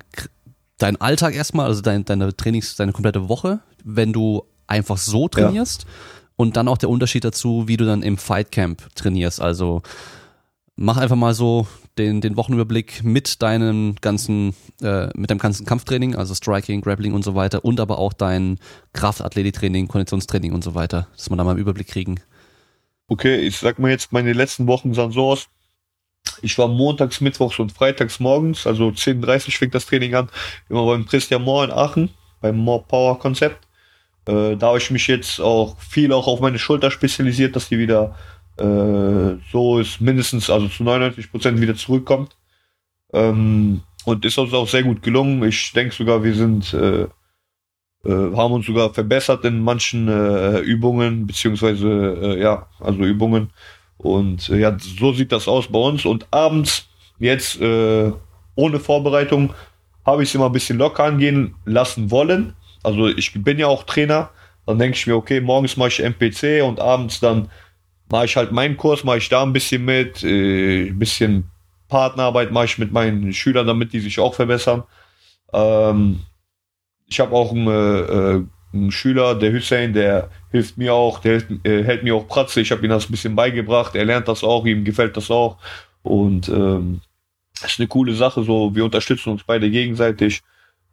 dein 0.78 1.00
Alltag 1.00 1.36
erstmal, 1.36 1.68
also 1.68 1.82
dein, 1.82 2.06
deine 2.06 2.36
Trainings, 2.36 2.76
deine 2.76 2.94
komplette 2.94 3.30
Woche, 3.30 3.60
wenn 3.84 4.14
du 4.14 4.44
einfach 4.68 4.98
so 4.98 5.28
trainierst 5.28 5.84
ja. 5.84 5.90
und 6.36 6.58
dann 6.58 6.68
auch 6.68 6.78
der 6.78 6.90
Unterschied 6.90 7.24
dazu, 7.24 7.68
wie 7.68 7.78
du 7.78 7.86
dann 7.86 8.02
im 8.02 8.18
Fightcamp 8.18 8.96
trainierst. 8.96 9.42
Also 9.42 9.82
mach 10.76 10.98
einfach 10.98 11.16
mal 11.16 11.34
so 11.34 11.68
den, 12.00 12.22
den 12.22 12.38
Wochenüberblick 12.38 13.04
mit 13.04 13.42
deinem 13.42 13.96
ganzen, 14.02 14.56
äh, 14.82 15.08
mit 15.16 15.30
deinem 15.30 15.40
ganzen 15.40 15.66
Kampftraining, 15.66 16.16
also 16.16 16.34
Striking, 16.34 16.82
Grappling 16.82 17.14
und 17.14 17.24
so 17.24 17.36
weiter 17.36 17.64
und 17.64 17.80
aber 17.80 18.00
auch 18.00 18.14
dein 18.14 18.58
Kraftathletiktraining, 18.94 19.88
Konditionstraining 19.88 20.54
und 20.54 20.64
so 20.64 20.74
weiter, 20.74 21.08
dass 21.16 21.30
wir 21.30 21.38
da 21.38 21.44
mal 21.44 21.52
einen 21.52 21.60
Überblick 21.60 21.88
kriegen. 21.88 22.20
Okay, 23.08 23.38
ich 23.38 23.58
sag 23.58 23.80
mal 23.80 23.92
jetzt, 23.92 24.12
meine 24.12 24.34
letzten 24.34 24.68
Wochen 24.68 24.94
sahen 24.94 25.12
so 25.12 25.28
aus, 25.28 25.50
ich 26.42 26.58
war 26.58 26.68
montags, 26.68 27.22
mittwochs 27.22 27.60
und 27.60 27.72
freitags 27.72 28.20
morgens, 28.20 28.66
also 28.66 28.90
10.30 28.90 29.58
fängt 29.58 29.76
das 29.76 29.86
Training 29.86 30.16
an, 30.16 30.30
immer 30.70 30.86
beim 30.86 31.06
Christian 31.06 31.44
Moore 31.44 31.66
in 31.66 31.72
Aachen, 31.72 32.10
beim 32.42 32.58
More 32.58 32.86
Power 32.88 33.20
Konzept. 33.20 33.68
Äh, 34.26 34.56
da 34.56 34.68
habe 34.68 34.78
ich 34.78 34.92
mich 34.92 35.08
jetzt 35.08 35.42
auch 35.42 35.78
viel 35.80 36.14
auch 36.14 36.28
auf 36.28 36.40
meine 36.40 36.60
Schulter 36.60 36.92
spezialisiert, 36.92 37.56
dass 37.56 37.70
die 37.70 37.80
wieder 37.80 38.16
äh, 38.60 39.38
so 39.52 39.80
ist, 39.80 40.02
mindestens, 40.02 40.50
also 40.50 40.68
zu 40.68 40.84
99 40.84 41.32
Prozent 41.32 41.62
wieder 41.62 41.76
zurückkommt. 41.76 42.36
Ähm, 43.14 43.82
und 44.06 44.26
ist 44.26 44.38
uns 44.38 44.54
auch 44.54 44.68
sehr 44.68 44.84
gut 44.84 45.02
gelungen. 45.02 45.44
Ich 45.44 45.72
denke 45.74 45.94
sogar, 45.94 46.24
wir 46.24 46.34
sind, 46.34 46.74
äh, 46.74 47.04
äh, 47.04 48.36
haben 48.36 48.54
uns 48.54 48.66
sogar 48.66 48.94
verbessert 48.94 49.46
in 49.46 49.62
manchen 49.62 50.08
äh, 50.08 50.60
Übungen, 50.60 51.28
beziehungsweise, 51.28 51.88
äh, 52.22 52.42
ja, 52.42 52.68
also 52.80 53.04
Übungen. 53.04 53.50
Und 53.98 54.50
äh, 54.50 54.60
ja, 54.60 54.78
so 54.80 55.14
sieht 55.14 55.32
das 55.32 55.48
aus 55.48 55.68
bei 55.68 55.80
uns. 55.80 56.06
Und 56.06 56.28
abends, 56.32 56.88
jetzt 57.20 57.60
ohne 57.60 58.80
Vorbereitung, 58.80 59.54
habe 60.06 60.24
ich 60.24 60.30
es 60.30 60.36
immer 60.36 60.48
ein 60.48 60.54
bisschen 60.54 60.78
locker 60.78 61.04
angehen 61.04 61.56
lassen 61.66 62.12
wollen. 62.12 62.54
Also 62.84 63.08
ich 63.08 63.34
bin 63.44 63.60
ja 63.60 63.68
auch 63.68 63.84
Trainer. 63.84 64.30
Dann 64.66 64.80
denke 64.80 64.98
ich 64.98 65.08
mir, 65.08 65.16
okay, 65.16 65.42
morgens 65.42 65.78
mache 65.78 65.90
ich 65.90 66.00
MPC 66.00 66.64
und 66.64 66.80
abends 66.80 67.20
dann 67.20 67.50
mache 68.10 68.26
ich 68.26 68.36
halt 68.36 68.52
meinen 68.52 68.78
Kurs, 68.78 69.04
mache 69.04 69.18
ich 69.20 69.30
da 69.30 69.44
ein 69.44 69.54
bisschen 69.54 69.86
mit, 69.86 70.24
äh, 70.24 70.90
ein 70.90 71.00
bisschen 71.00 71.50
Partnerarbeit 71.88 72.52
mache 72.52 72.66
ich 72.66 72.78
mit 72.78 72.92
meinen 72.92 73.34
Schülern, 73.34 73.68
damit 73.68 73.94
die 73.94 74.00
sich 74.00 74.20
auch 74.20 74.36
verbessern. 74.36 74.84
Ähm, 75.54 76.22
ich 77.08 77.20
habe 77.20 77.36
auch 77.36 77.52
einen 77.52 77.68
äh, 77.68 78.44
ein 78.74 78.92
Schüler, 78.92 79.36
der 79.36 79.54
Hussein, 79.54 79.94
der 79.94 80.30
hilft 80.52 80.78
mir 80.78 80.94
auch, 80.94 81.20
der 81.20 81.40
hilft, 81.40 81.66
äh, 81.66 81.84
hält 81.84 82.04
mir 82.04 82.16
auch 82.16 82.28
Pratze. 82.28 82.62
Ich 82.62 82.72
habe 82.72 82.84
ihm 82.86 82.90
das 82.90 83.10
ein 83.10 83.12
bisschen 83.12 83.36
beigebracht. 83.36 83.96
Er 83.96 84.06
lernt 84.06 84.28
das 84.28 84.44
auch, 84.44 84.66
ihm 84.66 84.84
gefällt 84.84 85.18
das 85.18 85.32
auch. 85.32 85.58
Und 86.04 86.50
ähm, 86.50 87.02
ist 87.64 87.80
eine 87.80 87.88
coole 87.88 88.14
Sache. 88.14 88.44
So, 88.44 88.74
wir 88.76 88.86
unterstützen 88.86 89.32
uns 89.32 89.44
beide 89.44 89.70
gegenseitig. 89.70 90.42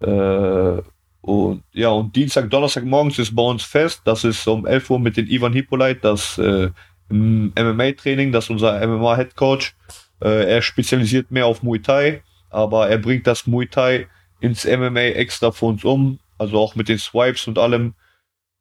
Äh, 0.01 0.81
und 1.21 1.65
ja, 1.73 1.89
und 1.91 2.15
Dienstag, 2.15 2.51
Donnerstag 2.51 2.85
morgens 2.85 3.19
ist 3.19 3.35
bei 3.35 3.43
uns 3.43 3.63
fest. 3.63 4.01
Das 4.05 4.25
ist 4.25 4.47
um 4.47 4.67
11 4.67 4.91
Uhr 4.91 4.99
mit 4.99 5.17
den 5.17 5.27
Ivan 5.27 5.53
Hippolyte, 5.53 6.01
das 6.01 6.39
äh, 6.39 6.71
MMA-Training, 7.09 8.33
das 8.33 8.45
ist 8.45 8.51
unser 8.51 8.87
MMA-Head 8.87 9.37
Coach. 9.37 9.75
Äh, 10.21 10.51
er 10.51 10.63
spezialisiert 10.63 11.31
mehr 11.31 11.47
auf 11.47 11.63
Muay 11.63 11.81
Thai, 11.81 12.23
aber 12.51 12.89
er 12.89 12.99
bringt 12.99 13.27
das 13.27 13.47
Muay 13.47 13.67
Thai 13.67 14.07
ins 14.41 14.65
MMA 14.65 15.01
extra 15.01 15.51
für 15.51 15.67
uns 15.67 15.85
um 15.85 16.19
also 16.39 16.59
auch 16.59 16.75
mit 16.75 16.89
den 16.89 16.99
Swipes 16.99 17.47
und 17.47 17.59
allem, 17.59 17.95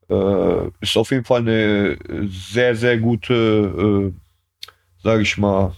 äh, 0.09 0.67
ist 0.81 0.97
auf 0.97 1.11
jeden 1.11 1.25
Fall 1.25 1.41
eine 1.41 1.97
sehr, 2.29 2.75
sehr 2.75 2.97
gute, 2.97 3.33
äh, 3.33 4.71
sage 5.03 5.23
ich 5.23 5.37
mal, 5.37 5.75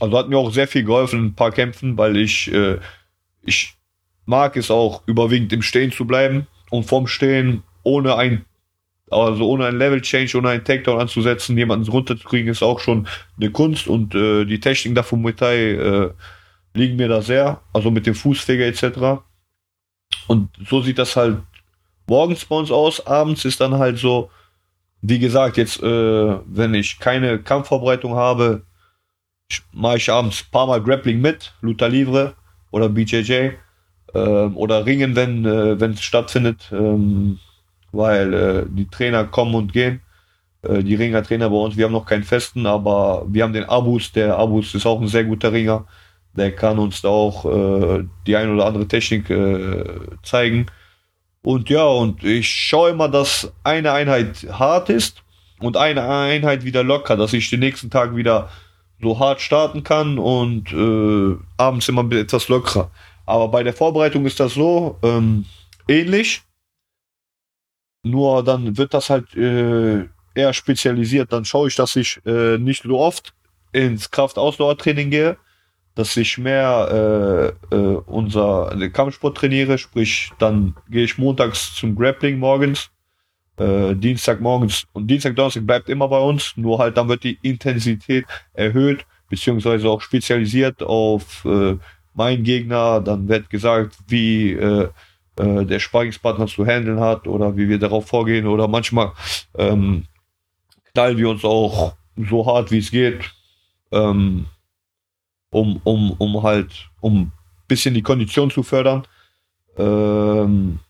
also 0.00 0.18
hat 0.18 0.28
mir 0.28 0.38
auch 0.38 0.52
sehr 0.52 0.68
viel 0.68 0.84
geholfen 0.84 1.18
in 1.20 1.26
ein 1.26 1.34
paar 1.34 1.52
Kämpfen, 1.52 1.96
weil 1.96 2.16
ich, 2.16 2.52
äh, 2.52 2.78
ich 3.42 3.74
mag 4.26 4.56
es 4.56 4.70
auch 4.70 5.02
überwiegend 5.06 5.52
im 5.52 5.62
Stehen 5.62 5.92
zu 5.92 6.06
bleiben 6.06 6.46
und 6.70 6.84
vom 6.84 7.06
Stehen 7.06 7.62
ohne 7.82 8.16
ein, 8.16 8.44
Also 9.14 9.48
ohne 9.48 9.66
ein 9.66 9.78
Level 9.78 10.00
Change, 10.02 10.36
ohne 10.38 10.50
einen 10.50 10.64
Takedown 10.64 11.00
anzusetzen, 11.00 11.56
jemanden 11.56 11.90
runterzukriegen, 11.90 12.50
ist 12.50 12.62
auch 12.62 12.80
schon 12.80 13.06
eine 13.38 13.50
Kunst. 13.50 13.86
Und 13.86 14.14
äh, 14.14 14.44
die 14.44 14.60
Techniken 14.60 14.94
da 14.94 15.02
von 15.02 15.22
Muay 15.22 15.34
Thai 15.34 15.56
äh, 15.56 16.10
liegen 16.74 16.96
mir 16.96 17.08
da 17.08 17.22
sehr, 17.22 17.60
also 17.72 17.90
mit 17.90 18.06
dem 18.06 18.14
Fußfeger 18.14 18.66
etc. 18.66 19.22
Und 20.26 20.50
so 20.68 20.80
sieht 20.80 20.98
das 20.98 21.16
halt 21.16 21.38
morgens 22.06 22.44
bei 22.44 22.56
uns 22.56 22.70
aus, 22.70 23.06
abends 23.06 23.44
ist 23.44 23.60
dann 23.60 23.78
halt 23.78 23.98
so, 23.98 24.30
wie 25.02 25.18
gesagt, 25.18 25.56
jetzt, 25.56 25.82
äh, 25.82 26.38
wenn 26.46 26.74
ich 26.74 26.98
keine 26.98 27.38
Kampfvorbereitung 27.38 28.14
habe, 28.14 28.62
mache 29.72 29.98
ich 29.98 30.10
abends 30.10 30.42
ein 30.42 30.50
paar 30.50 30.66
Mal 30.66 30.82
Grappling 30.82 31.20
mit, 31.20 31.54
Luta 31.60 31.86
Livre 31.86 32.34
oder 32.70 32.88
BJJ 32.88 33.50
äh, 34.14 34.18
oder 34.18 34.86
Ringen, 34.86 35.14
wenn 35.16 35.44
äh, 35.44 35.92
es 35.92 36.02
stattfindet, 36.02 36.70
ähm, 36.72 37.38
weil 37.94 38.34
äh, 38.34 38.64
die 38.68 38.88
Trainer 38.88 39.24
kommen 39.24 39.54
und 39.54 39.72
gehen. 39.72 40.00
Äh, 40.62 40.82
die 40.82 40.94
Ringer-Trainer 40.94 41.50
bei 41.50 41.56
uns, 41.56 41.76
wir 41.76 41.84
haben 41.84 41.92
noch 41.92 42.06
keinen 42.06 42.24
festen, 42.24 42.66
aber 42.66 43.24
wir 43.28 43.42
haben 43.42 43.52
den 43.52 43.64
Abus. 43.64 44.12
Der 44.12 44.38
Abus 44.38 44.74
ist 44.74 44.86
auch 44.86 45.00
ein 45.00 45.08
sehr 45.08 45.24
guter 45.24 45.52
Ringer. 45.52 45.86
Der 46.36 46.54
kann 46.54 46.78
uns 46.78 47.02
da 47.02 47.08
auch 47.08 47.44
äh, 47.44 48.04
die 48.26 48.36
ein 48.36 48.52
oder 48.52 48.66
andere 48.66 48.88
Technik 48.88 49.30
äh, 49.30 49.84
zeigen. 50.22 50.66
Und 51.42 51.68
ja, 51.68 51.84
und 51.84 52.24
ich 52.24 52.48
schaue 52.48 52.90
immer, 52.90 53.08
dass 53.08 53.52
eine 53.62 53.92
Einheit 53.92 54.46
hart 54.50 54.88
ist 54.88 55.22
und 55.60 55.76
eine 55.76 56.02
Einheit 56.08 56.64
wieder 56.64 56.82
locker, 56.82 57.16
dass 57.16 57.32
ich 57.34 57.50
den 57.50 57.60
nächsten 57.60 57.90
Tag 57.90 58.16
wieder 58.16 58.48
so 59.00 59.18
hart 59.18 59.40
starten 59.40 59.84
kann 59.84 60.18
und 60.18 60.72
äh, 60.72 61.36
abends 61.58 61.88
immer 61.88 62.10
etwas 62.12 62.48
lockerer. 62.48 62.90
Aber 63.26 63.48
bei 63.48 63.62
der 63.62 63.74
Vorbereitung 63.74 64.26
ist 64.26 64.40
das 64.40 64.54
so 64.54 64.98
ähm, 65.02 65.44
ähnlich. 65.86 66.42
Nur 68.04 68.44
dann 68.44 68.76
wird 68.76 68.94
das 68.94 69.10
halt 69.10 69.34
äh, 69.34 70.06
eher 70.34 70.52
spezialisiert. 70.52 71.32
Dann 71.32 71.44
schaue 71.44 71.68
ich, 71.68 71.74
dass 71.74 71.96
ich 71.96 72.20
äh, 72.24 72.58
nicht 72.58 72.84
so 72.84 72.98
oft 72.98 73.34
ins 73.72 74.10
Kraft-Ausdauer-Training 74.10 75.10
gehe, 75.10 75.36
dass 75.94 76.16
ich 76.16 76.38
mehr 76.38 77.54
äh, 77.70 77.74
äh, 77.74 77.96
unser 78.06 78.76
Kampfsport 78.92 79.36
trainiere, 79.36 79.78
sprich, 79.78 80.30
dann 80.38 80.74
gehe 80.90 81.04
ich 81.04 81.18
montags 81.18 81.74
zum 81.74 81.94
Grappling 81.94 82.38
morgens, 82.38 82.90
äh, 83.56 83.94
Dienstag 83.94 84.40
morgens. 84.40 84.84
Und 84.92 85.06
Dienstag, 85.06 85.36
Donnerstag 85.36 85.66
bleibt 85.66 85.88
immer 85.88 86.08
bei 86.08 86.18
uns, 86.18 86.52
nur 86.56 86.78
halt 86.78 86.96
dann 86.96 87.08
wird 87.08 87.22
die 87.24 87.38
Intensität 87.42 88.26
erhöht, 88.52 89.06
beziehungsweise 89.28 89.88
auch 89.88 90.00
spezialisiert 90.00 90.82
auf 90.82 91.44
äh, 91.44 91.76
meinen 92.12 92.44
Gegner, 92.44 93.00
dann 93.00 93.28
wird 93.28 93.50
gesagt, 93.50 93.96
wie 94.06 94.52
äh, 94.52 94.88
äh, 95.38 95.64
der 95.64 95.80
Sparringspartner 95.80 96.46
zu 96.46 96.66
handeln 96.66 97.00
hat 97.00 97.26
oder 97.26 97.56
wie 97.56 97.68
wir 97.68 97.78
darauf 97.78 98.06
vorgehen 98.06 98.46
oder 98.46 98.68
manchmal 98.68 99.12
ähm, 99.56 100.06
knallen 100.92 101.18
wir 101.18 101.28
uns 101.30 101.44
auch 101.44 101.94
so 102.16 102.46
hart 102.46 102.70
wie 102.70 102.78
es 102.78 102.90
geht. 102.90 103.32
Ähm, 103.92 104.46
um, 105.54 105.80
um, 105.84 106.10
um 106.18 106.42
halt, 106.42 106.88
um 107.00 107.32
bisschen 107.68 107.94
die 107.94 108.02
Kondition 108.02 108.50
zu 108.50 108.62
fördern. 108.62 109.06
Ähm, 109.78 110.80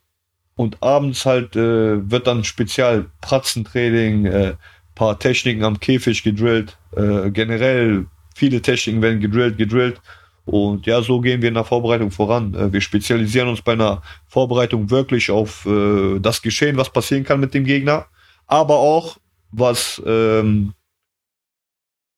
und 0.57 0.83
abends 0.83 1.27
halt 1.27 1.55
äh, 1.55 2.11
wird 2.11 2.27
dann 2.27 2.45
spezial 2.45 3.11
Pratzentraining, 3.21 4.27
äh, 4.27 4.55
paar 4.95 5.19
Techniken 5.19 5.65
am 5.65 5.81
Käfig 5.81 6.23
gedrillt, 6.23 6.79
äh, 6.97 7.31
generell 7.31 8.07
viele 8.35 8.63
Techniken 8.63 9.03
werden 9.03 9.21
gedrillt, 9.21 9.59
gedrillt. 9.59 10.01
Und 10.45 10.87
ja, 10.87 11.01
so 11.01 11.21
gehen 11.21 11.41
wir 11.41 11.49
in 11.49 11.55
der 11.55 11.65
Vorbereitung 11.65 12.11
voran. 12.11 12.55
Äh, 12.55 12.73
wir 12.73 12.81
spezialisieren 12.81 13.49
uns 13.49 13.63
bei 13.63 13.73
einer 13.73 14.03
Vorbereitung 14.27 14.91
wirklich 14.91 15.31
auf 15.31 15.67
äh, 15.67 16.19
das 16.21 16.43
Geschehen, 16.43 16.77
was 16.77 16.91
passieren 16.91 17.25
kann 17.25 17.41
mit 17.41 17.55
dem 17.55 17.65
Gegner, 17.65 18.07
aber 18.47 18.77
auch 18.77 19.17
was 19.51 20.03
ähm, 20.05 20.75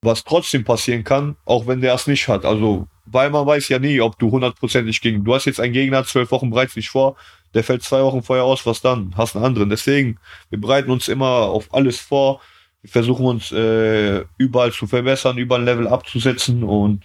was 0.03 0.25
trotzdem 0.25 0.65
passieren 0.65 1.05
kann, 1.05 1.37
auch 1.45 1.67
wenn 1.67 1.81
der 1.81 1.95
es 1.95 2.07
nicht 2.07 2.29
hat. 2.29 2.45
Also, 2.45 2.87
weil 3.07 3.31
man 3.31 3.47
weiß 3.47 3.69
ja 3.69 3.79
nie, 3.79 4.01
ob 4.01 4.19
du 4.19 4.31
hundertprozentig 4.31 5.01
gegen. 5.01 5.25
Du 5.25 5.35
hast 5.35 5.45
jetzt 5.45 5.61
einen 5.61 5.73
Gegner, 5.73 6.05
zwölf 6.05 6.31
Wochen 6.31 6.51
bereits 6.51 6.77
nicht 6.77 6.89
vor, 6.89 7.17
der 7.55 7.65
fällt 7.65 7.83
zwei 7.83 8.03
Wochen 8.03 8.23
vorher 8.23 8.45
aus, 8.45 8.67
was 8.67 8.81
dann? 8.81 9.15
Hast 9.17 9.37
einen 9.37 9.45
anderen. 9.45 9.71
Deswegen, 9.71 10.19
wir 10.51 10.61
bereiten 10.61 10.91
uns 10.91 11.09
immer 11.09 11.27
auf 11.27 11.73
alles 11.75 12.01
vor. 12.01 12.41
Wir 12.83 12.91
versuchen 12.91 13.27
uns 13.27 13.53
äh, 13.53 14.25
überall 14.39 14.73
zu 14.73 14.87
verbessern, 14.87 15.39
überall 15.39 15.63
ein 15.63 15.67
Level 15.67 15.89
abzusetzen 15.89 16.63
und 16.63 17.05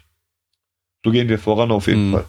so 1.03 1.11
gehen 1.11 1.29
wir 1.29 1.39
voran 1.39 1.71
auf 1.71 1.87
jeden 1.87 2.09
mhm. 2.09 2.13
Fall. 2.13 2.25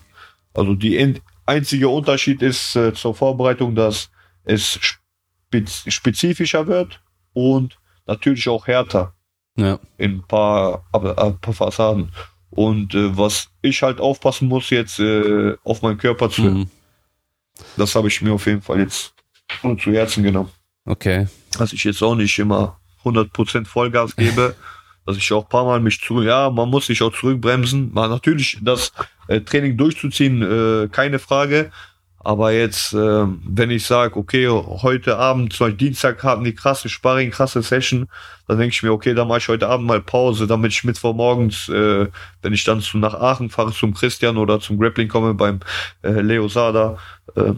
Also 0.55 0.75
die 0.75 1.15
einzige 1.47 1.89
Unterschied 1.89 2.43
ist 2.43 2.77
äh, 2.77 2.93
zur 2.93 3.15
Vorbereitung, 3.15 3.75
dass 3.75 4.11
es 4.45 4.79
spez 4.81 5.85
spezifischer 5.89 6.67
wird 6.67 7.01
und 7.33 7.79
natürlich 8.07 8.49
auch 8.49 8.67
härter. 8.67 9.15
Ja. 9.57 9.79
In 9.99 10.17
ein 10.17 10.23
paar, 10.23 10.85
aber, 10.93 11.23
ein 11.23 11.39
paar 11.39 11.55
Fassaden. 11.55 12.13
Und 12.51 12.95
äh, 12.95 13.17
was 13.17 13.49
ich 13.63 13.83
halt 13.83 14.01
aufpassen 14.01 14.49
muss 14.49 14.71
jetzt 14.71 14.99
äh, 14.99 15.57
auf 15.65 15.83
meinen 15.83 15.99
Körper 15.99 16.31
zu, 16.31 16.43
mhm. 16.43 16.71
das 17.77 17.95
habe 17.95 18.09
ich 18.09 18.21
mir 18.23 18.33
auf 18.33 18.47
jeden 18.47 18.63
Fall 18.63 18.81
jetzt 18.81 19.15
zu 19.61 19.93
Herzen 19.93 20.23
genommen. 20.23 20.51
Okay. 20.85 21.29
Dass 21.59 21.73
ich 21.73 21.85
jetzt 21.85 22.03
auch 22.03 22.15
nicht 22.15 22.39
immer 22.39 22.81
100% 23.05 23.67
Vollgas 23.67 24.17
gebe, 24.17 24.55
dass 25.07 25.17
ich 25.17 25.33
auch 25.33 25.49
paar 25.49 25.65
Mal 25.65 25.81
mich 25.81 26.01
zu, 26.01 26.23
ja, 26.23 26.51
man 26.51 26.69
muss 26.69 26.87
sich 26.87 27.03
auch 27.03 27.13
zurückbremsen. 27.13 27.93
Man 27.93 28.11
natürlich 28.11 28.59
das 28.63 28.93
äh, 29.29 29.41
Training 29.41 29.77
durchzuziehen, 29.77 30.43
äh, 30.43 30.89
keine 30.89 31.19
Frage, 31.19 31.71
aber 32.25 32.53
jetzt, 32.53 32.93
äh, 32.93 33.27
wenn 33.27 33.71
ich 33.71 33.85
sage, 33.85 34.17
okay, 34.17 34.49
heute 34.49 35.17
Abend, 35.17 35.53
zum 35.53 35.67
Beispiel 35.67 35.89
Dienstag 35.89 36.23
haben 36.23 36.45
die 36.45 36.55
krasse 36.55 36.89
Sparring, 36.89 37.33
krasse 37.33 37.63
Session, 37.63 38.09
dann 38.47 38.59
denke 38.59 38.75
ich 38.75 38.83
mir, 38.83 38.93
okay, 38.93 39.13
dann 39.13 39.27
mache 39.27 39.39
ich 39.39 39.49
heute 39.49 39.69
Abend 39.69 39.89
mal 39.89 40.01
Pause, 40.01 40.47
damit 40.47 40.71
ich 40.73 40.85
Mittwoch 40.85 41.15
morgens, 41.15 41.69
äh, 41.69 42.07
wenn 42.43 42.53
ich 42.53 42.63
dann 42.63 42.81
zu, 42.81 42.99
nach 42.99 43.15
Aachen 43.15 43.51
fahre 43.51 43.73
zum 43.73 43.93
Christian 43.93 44.37
oder 44.37 44.61
zum 44.61 44.79
Grappling 44.79 45.09
komme 45.09 45.35
beim 45.35 45.61
äh, 46.03 46.21
Leo 46.21 46.47
Sada, 46.47 46.99
äh, 47.35 47.55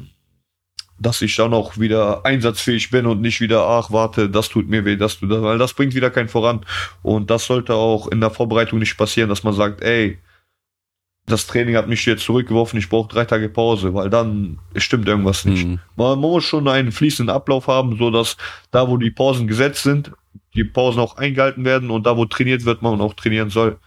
dass 1.05 1.23
ich 1.23 1.37
dann 1.37 1.53
auch 1.53 1.79
wieder 1.79 2.25
einsatzfähig 2.25 2.91
bin 2.91 3.07
und 3.07 3.21
nicht 3.21 3.41
wieder, 3.41 3.67
ach, 3.67 3.91
warte, 3.91 4.29
das 4.31 4.49
tut 4.49 4.69
mir 4.69 4.85
weh, 4.85 4.97
das 4.97 5.19
tut 5.19 5.31
das, 5.31 5.43
weil 5.43 5.59
das 5.59 5.75
bringt 5.75 5.95
wieder 5.95 6.11
keinen 6.11 6.29
voran. 6.29 6.65
Und 7.03 7.31
das 7.31 7.47
sollte 7.47 7.75
auch 7.75 8.09
in 8.09 8.21
der 8.21 8.31
Vorbereitung 8.31 8.79
nicht 8.79 8.97
passieren, 8.97 9.29
dass 9.29 9.45
man 9.45 9.53
sagt, 9.53 9.83
ey, 9.83 10.19
das 11.27 11.47
Training 11.47 11.77
hat 11.77 11.89
mich 11.89 12.05
jetzt 12.07 12.25
zurückgeworfen, 12.25 12.79
ich 12.79 12.89
brauche 12.89 13.13
drei 13.13 13.25
Tage 13.25 13.49
Pause, 13.49 13.95
weil 13.95 14.11
dann 14.11 14.59
stimmt 14.77 15.07
irgendwas 15.07 15.45
nicht. 15.45 15.67
Mhm. 15.67 15.79
Man, 15.97 16.19
muss 16.19 16.45
schon 16.45 16.69
einen 16.69 16.93
fließenden 16.93 17.35
Ablauf 17.35 17.67
haben, 17.67 17.97
so 17.97 18.11
dass 18.11 18.37
da, 18.71 18.89
wo 18.89 18.97
die 18.97 19.11
Pausen 19.11 19.47
gesetzt 19.47 19.83
sind, 19.83 20.13
die 20.55 20.65
Pausen 20.65 21.01
auch 21.01 21.17
eingehalten 21.17 21.65
werden 21.65 21.91
und 21.91 22.07
da, 22.07 22.17
wo 22.17 22.25
trainiert 22.25 22.65
wird, 22.65 22.83
man 22.83 23.01
auch 23.01 23.15
trainieren 23.15 23.51
soll. 23.51 23.79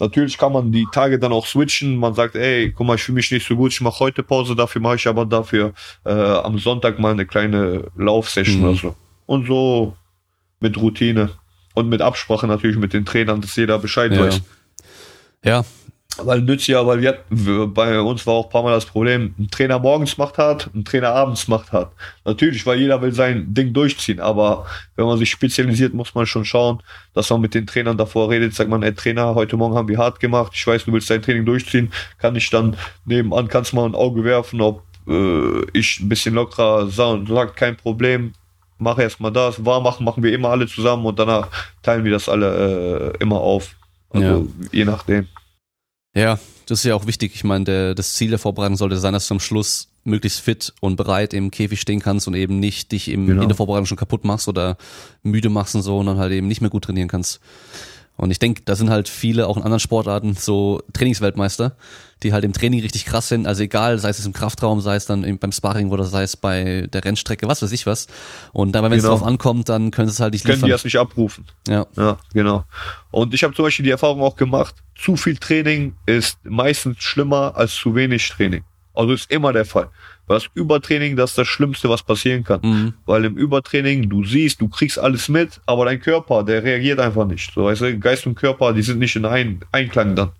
Natürlich 0.00 0.38
kann 0.38 0.52
man 0.52 0.72
die 0.72 0.86
Tage 0.92 1.18
dann 1.18 1.32
auch 1.32 1.46
switchen. 1.46 1.96
Man 1.96 2.14
sagt, 2.14 2.34
ey, 2.34 2.72
guck 2.72 2.86
mal, 2.86 2.96
ich 2.96 3.02
fühle 3.04 3.16
mich 3.16 3.30
nicht 3.30 3.46
so 3.46 3.54
gut, 3.54 3.72
ich 3.72 3.80
mache 3.80 4.00
heute 4.00 4.22
Pause, 4.22 4.56
dafür 4.56 4.80
mache 4.80 4.96
ich 4.96 5.06
aber 5.06 5.24
dafür 5.24 5.72
äh, 6.04 6.10
am 6.10 6.58
Sonntag 6.58 6.98
mal 6.98 7.12
eine 7.12 7.26
kleine 7.26 7.90
Laufsession 7.96 8.58
mhm. 8.58 8.64
oder 8.64 8.76
so. 8.76 8.96
Und 9.26 9.46
so 9.46 9.96
mit 10.58 10.76
Routine 10.76 11.30
und 11.74 11.88
mit 11.88 12.02
Absprache 12.02 12.46
natürlich 12.46 12.76
mit 12.76 12.92
den 12.92 13.04
Trainern, 13.04 13.40
dass 13.40 13.54
jeder 13.54 13.78
Bescheid 13.78 14.12
ja. 14.12 14.20
weiß. 14.20 14.42
Ja, 15.44 15.64
weil 16.22 16.42
nützt 16.42 16.66
ja, 16.66 16.86
weil 16.86 17.00
wir, 17.00 17.18
bei 17.66 18.00
uns 18.00 18.26
war 18.26 18.34
auch 18.34 18.46
ein 18.46 18.50
paar 18.50 18.62
Mal 18.62 18.72
das 18.72 18.86
Problem, 18.86 19.34
ein 19.38 19.48
Trainer 19.50 19.78
morgens 19.78 20.18
macht 20.18 20.38
hart, 20.38 20.70
ein 20.74 20.84
Trainer 20.84 21.10
abends 21.10 21.48
macht 21.48 21.72
hart. 21.72 21.92
Natürlich, 22.24 22.64
weil 22.66 22.78
jeder 22.78 23.00
will 23.02 23.12
sein 23.12 23.52
Ding 23.52 23.72
durchziehen, 23.72 24.20
aber 24.20 24.66
wenn 24.96 25.06
man 25.06 25.18
sich 25.18 25.30
spezialisiert, 25.30 25.94
muss 25.94 26.14
man 26.14 26.26
schon 26.26 26.44
schauen, 26.44 26.82
dass 27.14 27.30
man 27.30 27.40
mit 27.40 27.54
den 27.54 27.66
Trainern 27.66 27.96
davor 27.96 28.30
redet, 28.30 28.54
sagt 28.54 28.70
man, 28.70 28.82
ey 28.82 28.94
Trainer, 28.94 29.34
heute 29.34 29.56
Morgen 29.56 29.74
haben 29.74 29.88
wir 29.88 29.98
hart 29.98 30.20
gemacht, 30.20 30.52
ich 30.54 30.66
weiß, 30.66 30.84
du 30.84 30.92
willst 30.92 31.10
dein 31.10 31.22
Training 31.22 31.44
durchziehen, 31.44 31.92
kann 32.18 32.36
ich 32.36 32.50
dann 32.50 32.76
nebenan, 33.04 33.48
kannst 33.48 33.72
mal 33.74 33.86
ein 33.86 33.94
Auge 33.94 34.24
werfen, 34.24 34.60
ob 34.60 34.82
äh, 35.06 35.62
ich 35.72 36.00
ein 36.00 36.08
bisschen 36.08 36.34
lockerer 36.34 36.88
sagt, 36.88 37.56
kein 37.56 37.76
Problem, 37.76 38.32
mach 38.78 38.98
erstmal 38.98 39.32
das, 39.32 39.64
warm 39.64 39.82
machen, 39.82 40.04
machen 40.04 40.22
wir 40.22 40.32
immer 40.32 40.50
alle 40.50 40.66
zusammen 40.66 41.06
und 41.06 41.18
danach 41.18 41.48
teilen 41.82 42.04
wir 42.04 42.12
das 42.12 42.28
alle 42.28 43.12
äh, 43.14 43.22
immer 43.22 43.40
auf. 43.40 43.74
Also 44.10 44.26
ja. 44.60 44.68
je 44.72 44.84
nachdem. 44.84 45.28
Ja, 46.14 46.38
das 46.66 46.80
ist 46.80 46.84
ja 46.84 46.94
auch 46.94 47.06
wichtig. 47.06 47.34
Ich 47.34 47.44
meine, 47.44 47.64
der, 47.64 47.94
das 47.94 48.14
Ziel 48.14 48.30
der 48.30 48.38
Vorbereitung 48.38 48.76
sollte 48.76 48.96
sein, 48.96 49.12
dass 49.12 49.28
du 49.28 49.34
am 49.34 49.40
Schluss 49.40 49.88
möglichst 50.04 50.40
fit 50.40 50.72
und 50.80 50.96
bereit 50.96 51.34
im 51.34 51.50
Käfig 51.50 51.80
stehen 51.80 52.00
kannst 52.00 52.28
und 52.28 52.34
eben 52.34 52.60
nicht 52.60 52.92
dich 52.92 53.08
im, 53.08 53.26
genau. 53.26 53.42
in 53.42 53.48
der 53.48 53.56
Vorbereitung 53.56 53.86
schon 53.86 53.96
kaputt 53.96 54.24
machst 54.24 54.48
oder 54.48 54.76
müde 55.22 55.48
machst 55.48 55.74
und 55.74 55.82
so 55.82 55.98
und 55.98 56.06
dann 56.06 56.18
halt 56.18 56.32
eben 56.32 56.46
nicht 56.46 56.60
mehr 56.60 56.70
gut 56.70 56.84
trainieren 56.84 57.08
kannst. 57.08 57.40
Und 58.16 58.30
ich 58.30 58.38
denke, 58.38 58.62
da 58.64 58.76
sind 58.76 58.90
halt 58.90 59.08
viele 59.08 59.48
auch 59.48 59.56
in 59.56 59.64
anderen 59.64 59.80
Sportarten 59.80 60.34
so 60.34 60.80
Trainingsweltmeister, 60.92 61.76
die 62.24 62.32
halt 62.32 62.44
im 62.44 62.52
Training 62.52 62.80
richtig 62.80 63.04
krass 63.04 63.28
sind. 63.28 63.46
Also 63.46 63.62
egal, 63.62 63.98
sei 63.98 64.08
es 64.08 64.24
im 64.24 64.32
Kraftraum, 64.32 64.80
sei 64.80 64.96
es 64.96 65.06
dann 65.06 65.38
beim 65.38 65.52
Sparring 65.52 65.90
oder 65.90 66.04
sei 66.04 66.22
es 66.22 66.36
bei 66.36 66.88
der 66.92 67.04
Rennstrecke, 67.04 67.46
was 67.46 67.62
weiß 67.62 67.72
ich 67.72 67.86
was. 67.86 68.08
Und 68.52 68.72
dann, 68.72 68.82
wenn 68.84 68.92
es 68.92 69.02
genau. 69.02 69.16
drauf 69.16 69.22
ankommt, 69.22 69.68
dann 69.68 69.90
können 69.90 70.08
sie 70.08 70.14
es 70.14 70.20
halt 70.20 70.32
nicht 70.32 70.44
Können 70.44 70.56
liefern. 70.56 70.66
die 70.68 70.72
das 70.72 70.84
nicht 70.84 70.98
abrufen. 70.98 71.44
Ja. 71.68 71.86
Ja, 71.96 72.18
genau. 72.32 72.64
Und 73.10 73.34
ich 73.34 73.44
habe 73.44 73.54
zum 73.54 73.64
Beispiel 73.64 73.84
die 73.84 73.90
Erfahrung 73.90 74.22
auch 74.22 74.36
gemacht, 74.36 74.74
zu 74.96 75.16
viel 75.16 75.36
Training 75.36 75.94
ist 76.06 76.38
meistens 76.44 77.02
schlimmer 77.02 77.52
als 77.54 77.74
zu 77.74 77.94
wenig 77.94 78.28
Training. 78.28 78.64
Also 78.94 79.12
ist 79.12 79.30
immer 79.30 79.52
der 79.52 79.64
Fall. 79.64 79.90
Das 80.26 80.48
Übertraining, 80.54 81.16
das 81.16 81.30
ist 81.30 81.38
das 81.38 81.48
Schlimmste, 81.48 81.90
was 81.90 82.02
passieren 82.02 82.44
kann. 82.44 82.60
Mhm. 82.62 82.94
Weil 83.04 83.26
im 83.26 83.36
Übertraining, 83.36 84.08
du 84.08 84.24
siehst, 84.24 84.60
du 84.60 84.68
kriegst 84.68 84.98
alles 84.98 85.28
mit, 85.28 85.60
aber 85.66 85.84
dein 85.84 86.00
Körper, 86.00 86.44
der 86.44 86.62
reagiert 86.62 86.98
einfach 86.98 87.26
nicht. 87.26 87.52
So, 87.52 87.64
weißt 87.64 87.82
du, 87.82 87.98
Geist 87.98 88.26
und 88.26 88.34
Körper, 88.36 88.72
die 88.72 88.82
sind 88.82 89.00
nicht 89.00 89.16
in 89.16 89.26
ein 89.26 89.60
Einklang 89.72 90.16
dann. 90.16 90.30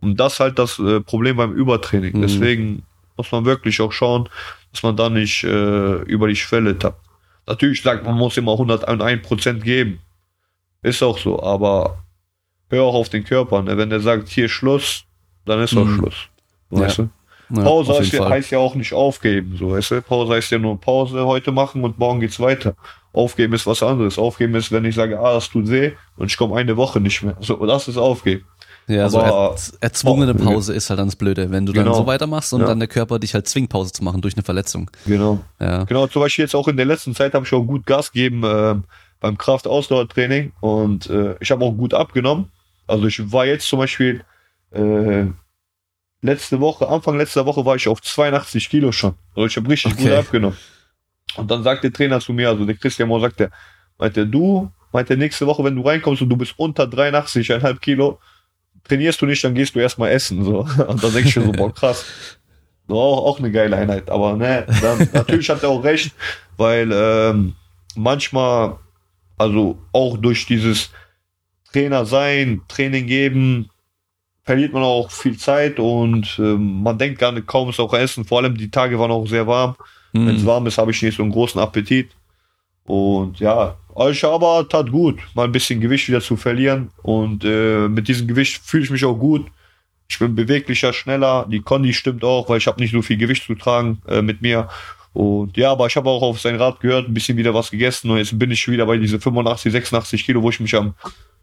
Und 0.00 0.18
das 0.20 0.34
ist 0.34 0.40
halt 0.40 0.58
das 0.58 0.78
äh, 0.78 1.00
Problem 1.00 1.36
beim 1.36 1.52
Übertraining. 1.52 2.16
Mhm. 2.18 2.22
Deswegen 2.22 2.82
muss 3.16 3.32
man 3.32 3.44
wirklich 3.44 3.80
auch 3.80 3.92
schauen, 3.92 4.28
dass 4.72 4.82
man 4.82 4.96
da 4.96 5.08
nicht 5.08 5.44
äh, 5.44 6.02
über 6.02 6.28
die 6.28 6.36
Schwelle 6.36 6.78
tappt. 6.78 7.00
Natürlich 7.46 7.82
sagt 7.82 8.04
man, 8.04 8.16
muss 8.16 8.36
immer 8.36 8.52
101% 8.52 9.60
geben. 9.60 10.00
Ist 10.82 11.02
auch 11.02 11.18
so, 11.18 11.42
aber 11.42 11.98
hör 12.68 12.82
auch 12.84 12.94
auf 12.94 13.08
den 13.08 13.24
Körper. 13.24 13.62
Ne? 13.62 13.76
Wenn 13.78 13.90
der 13.90 14.00
sagt, 14.00 14.28
hier 14.28 14.48
Schluss, 14.48 15.04
dann 15.44 15.60
ist 15.60 15.76
auch 15.76 15.84
Mhm. 15.84 15.96
Schluss. 15.98 16.14
Ja. 16.70 16.80
Weißt 16.80 16.98
du? 16.98 17.08
Ja, 17.50 17.62
Pause 17.62 17.94
heißt 17.94 18.12
ja, 18.12 18.28
heißt 18.28 18.50
ja 18.50 18.58
auch 18.58 18.74
nicht 18.74 18.92
aufgeben, 18.92 19.56
so 19.56 19.70
weißt 19.70 19.92
du? 19.92 20.02
Pause 20.02 20.32
heißt 20.34 20.50
ja 20.50 20.58
nur 20.58 20.80
Pause 20.80 21.24
heute 21.24 21.52
machen 21.52 21.84
und 21.84 21.96
morgen 21.96 22.18
geht's 22.18 22.40
weiter. 22.40 22.74
Aufgeben 23.12 23.52
ist 23.52 23.66
was 23.68 23.84
anderes. 23.84 24.18
Aufgeben 24.18 24.56
ist, 24.56 24.72
wenn 24.72 24.84
ich 24.84 24.96
sage, 24.96 25.18
ah, 25.20 25.34
das 25.34 25.48
tut 25.48 25.70
weh 25.70 25.92
und 26.16 26.26
ich 26.26 26.36
komme 26.36 26.56
eine 26.56 26.76
Woche 26.76 27.00
nicht 27.00 27.22
mehr. 27.22 27.36
So, 27.40 27.64
das 27.64 27.86
ist 27.86 27.98
aufgeben. 27.98 28.44
Ja, 28.88 29.08
so 29.08 29.18
aber- 29.20 29.56
er, 29.56 29.56
erzwungene 29.80 30.32
Oh, 30.38 30.44
Pause 30.44 30.72
ist 30.74 30.88
halt 30.90 31.00
dann 31.00 31.08
das 31.08 31.16
Blöde, 31.16 31.50
wenn 31.50 31.66
du 31.66 31.72
dann 31.72 31.84
Genau. 31.86 31.96
so 31.96 32.06
weitermachst 32.06 32.52
und 32.52 32.60
Ja. 32.60 32.66
dann 32.68 32.78
der 32.78 32.88
Körper 32.88 33.18
dich 33.18 33.34
halt 33.34 33.48
zwingt, 33.48 33.68
Pause 33.68 33.90
zu 33.92 34.04
machen 34.04 34.20
durch 34.20 34.34
eine 34.36 34.44
Verletzung. 34.44 34.90
Genau. 35.06 35.40
Ja. 35.60 35.84
Genau, 35.84 36.06
zum 36.06 36.22
Beispiel 36.22 36.44
jetzt 36.44 36.54
auch 36.54 36.68
in 36.68 36.76
der 36.76 36.86
letzten 36.86 37.14
Zeit 37.14 37.34
habe 37.34 37.44
ich 37.44 37.52
auch 37.52 37.62
gut 37.64 37.84
Gas 37.84 38.12
gegeben 38.12 38.42
ähm, 38.44 38.84
beim 39.18 39.36
Kraft-Ausdauertraining 39.36 40.52
und 40.60 41.10
äh, 41.10 41.34
ich 41.40 41.50
habe 41.50 41.64
auch 41.64 41.72
gut 41.72 41.94
abgenommen. 41.94 42.50
Also 42.86 43.06
ich 43.06 43.32
war 43.32 43.44
jetzt 43.46 43.66
zum 43.66 43.80
Beispiel 43.80 44.22
äh, 44.70 45.24
letzte 46.22 46.60
Woche, 46.60 46.88
Anfang 46.88 47.18
letzter 47.18 47.44
Woche 47.46 47.64
war 47.64 47.76
ich 47.76 47.88
auf 47.88 48.00
82 48.02 48.68
Kilo 48.68 48.92
schon. 48.92 49.14
Also 49.34 49.46
ich 49.46 49.56
habe 49.56 49.68
richtig 49.68 49.92
Okay. 49.94 50.02
gut 50.04 50.12
abgenommen. 50.12 50.56
Und 51.36 51.50
dann 51.50 51.62
sagt 51.62 51.82
der 51.84 51.92
Trainer 51.92 52.20
zu 52.20 52.32
mir, 52.32 52.48
also 52.50 52.64
der 52.64 52.76
Christian 52.76 53.08
Mohr 53.08 53.20
sagt 53.20 53.40
der, 53.40 53.50
meinte 53.98 54.26
du, 54.26 54.70
meinte 54.92 55.16
nächste 55.16 55.46
Woche, 55.46 55.64
wenn 55.64 55.74
du 55.76 55.82
reinkommst 55.82 56.22
und 56.22 56.28
du 56.28 56.36
bist 56.36 56.54
unter 56.56 56.84
83,5 56.86 57.80
Kilo, 57.80 58.18
trainierst 58.88 59.20
du 59.20 59.26
nicht, 59.26 59.42
dann 59.44 59.54
gehst 59.54 59.74
du 59.74 59.80
erstmal 59.80 60.10
essen. 60.10 60.44
So. 60.44 60.60
Und 60.88 61.02
dann 61.02 61.12
denke 61.12 61.28
ich 61.28 61.36
mir 61.36 61.44
so, 61.44 61.52
boah, 61.52 61.72
krass. 61.72 62.04
Auch, 62.88 63.24
auch 63.26 63.38
eine 63.40 63.50
geile 63.50 63.76
Einheit. 63.76 64.08
Aber 64.10 64.34
ne, 64.36 64.64
dann, 64.80 65.08
natürlich 65.12 65.48
hat 65.50 65.62
er 65.62 65.70
auch 65.70 65.82
recht, 65.82 66.12
weil 66.56 66.90
ähm, 66.92 67.54
manchmal, 67.96 68.76
also 69.38 69.78
auch 69.92 70.16
durch 70.18 70.46
dieses 70.46 70.90
Trainer 71.72 72.06
sein, 72.06 72.62
Training 72.68 73.06
geben, 73.06 73.70
verliert 74.44 74.72
man 74.72 74.84
auch 74.84 75.10
viel 75.10 75.36
Zeit 75.36 75.80
und 75.80 76.38
ähm, 76.38 76.82
man 76.84 76.96
denkt 76.96 77.18
gar 77.18 77.32
nicht, 77.32 77.48
kaum 77.48 77.68
ist 77.70 77.80
auch 77.80 77.92
Essen. 77.92 78.24
Vor 78.24 78.38
allem 78.38 78.56
die 78.56 78.70
Tage 78.70 78.96
waren 78.98 79.10
auch 79.10 79.26
sehr 79.26 79.46
warm. 79.48 79.74
Wenn 80.12 80.36
es 80.36 80.42
Mhm. 80.42 80.46
warm 80.46 80.66
ist, 80.68 80.78
habe 80.78 80.92
ich 80.92 81.02
nicht 81.02 81.16
so 81.16 81.22
einen 81.24 81.32
großen 81.32 81.60
Appetit. 81.60 82.10
Und 82.84 83.40
ja, 83.40 83.76
ich 84.10 84.24
aber 84.24 84.66
tat 84.68 84.90
gut, 84.90 85.18
mal 85.34 85.44
ein 85.44 85.52
bisschen 85.52 85.80
Gewicht 85.80 86.08
wieder 86.08 86.20
zu 86.20 86.36
verlieren. 86.36 86.90
Und 87.02 87.44
äh, 87.44 87.88
mit 87.88 88.08
diesem 88.08 88.26
Gewicht 88.26 88.60
fühle 88.64 88.84
ich 88.84 88.90
mich 88.90 89.04
auch 89.04 89.14
gut. 89.14 89.46
Ich 90.08 90.18
bin 90.18 90.34
beweglicher, 90.34 90.92
schneller. 90.92 91.46
Die 91.50 91.60
Kondi 91.60 91.92
stimmt 91.92 92.22
auch, 92.22 92.48
weil 92.48 92.58
ich 92.58 92.66
habe 92.66 92.80
nicht 92.80 92.92
so 92.92 93.02
viel 93.02 93.16
Gewicht 93.16 93.44
zu 93.44 93.54
tragen 93.54 94.00
äh, 94.08 94.22
mit 94.22 94.42
mir. 94.42 94.68
Und 95.12 95.56
ja, 95.56 95.72
aber 95.72 95.86
ich 95.86 95.96
habe 95.96 96.10
auch 96.10 96.22
auf 96.22 96.40
sein 96.40 96.56
Rat 96.56 96.80
gehört, 96.80 97.08
ein 97.08 97.14
bisschen 97.14 97.38
wieder 97.38 97.54
was 97.54 97.70
gegessen. 97.70 98.10
Und 98.10 98.18
jetzt 98.18 98.38
bin 98.38 98.50
ich 98.50 98.68
wieder 98.68 98.84
bei 98.86 98.98
diese 98.98 99.18
85, 99.18 99.72
86 99.72 100.24
Kilo, 100.26 100.42
wo 100.42 100.50
ich 100.50 100.60
mich 100.60 100.74
am 100.76 100.94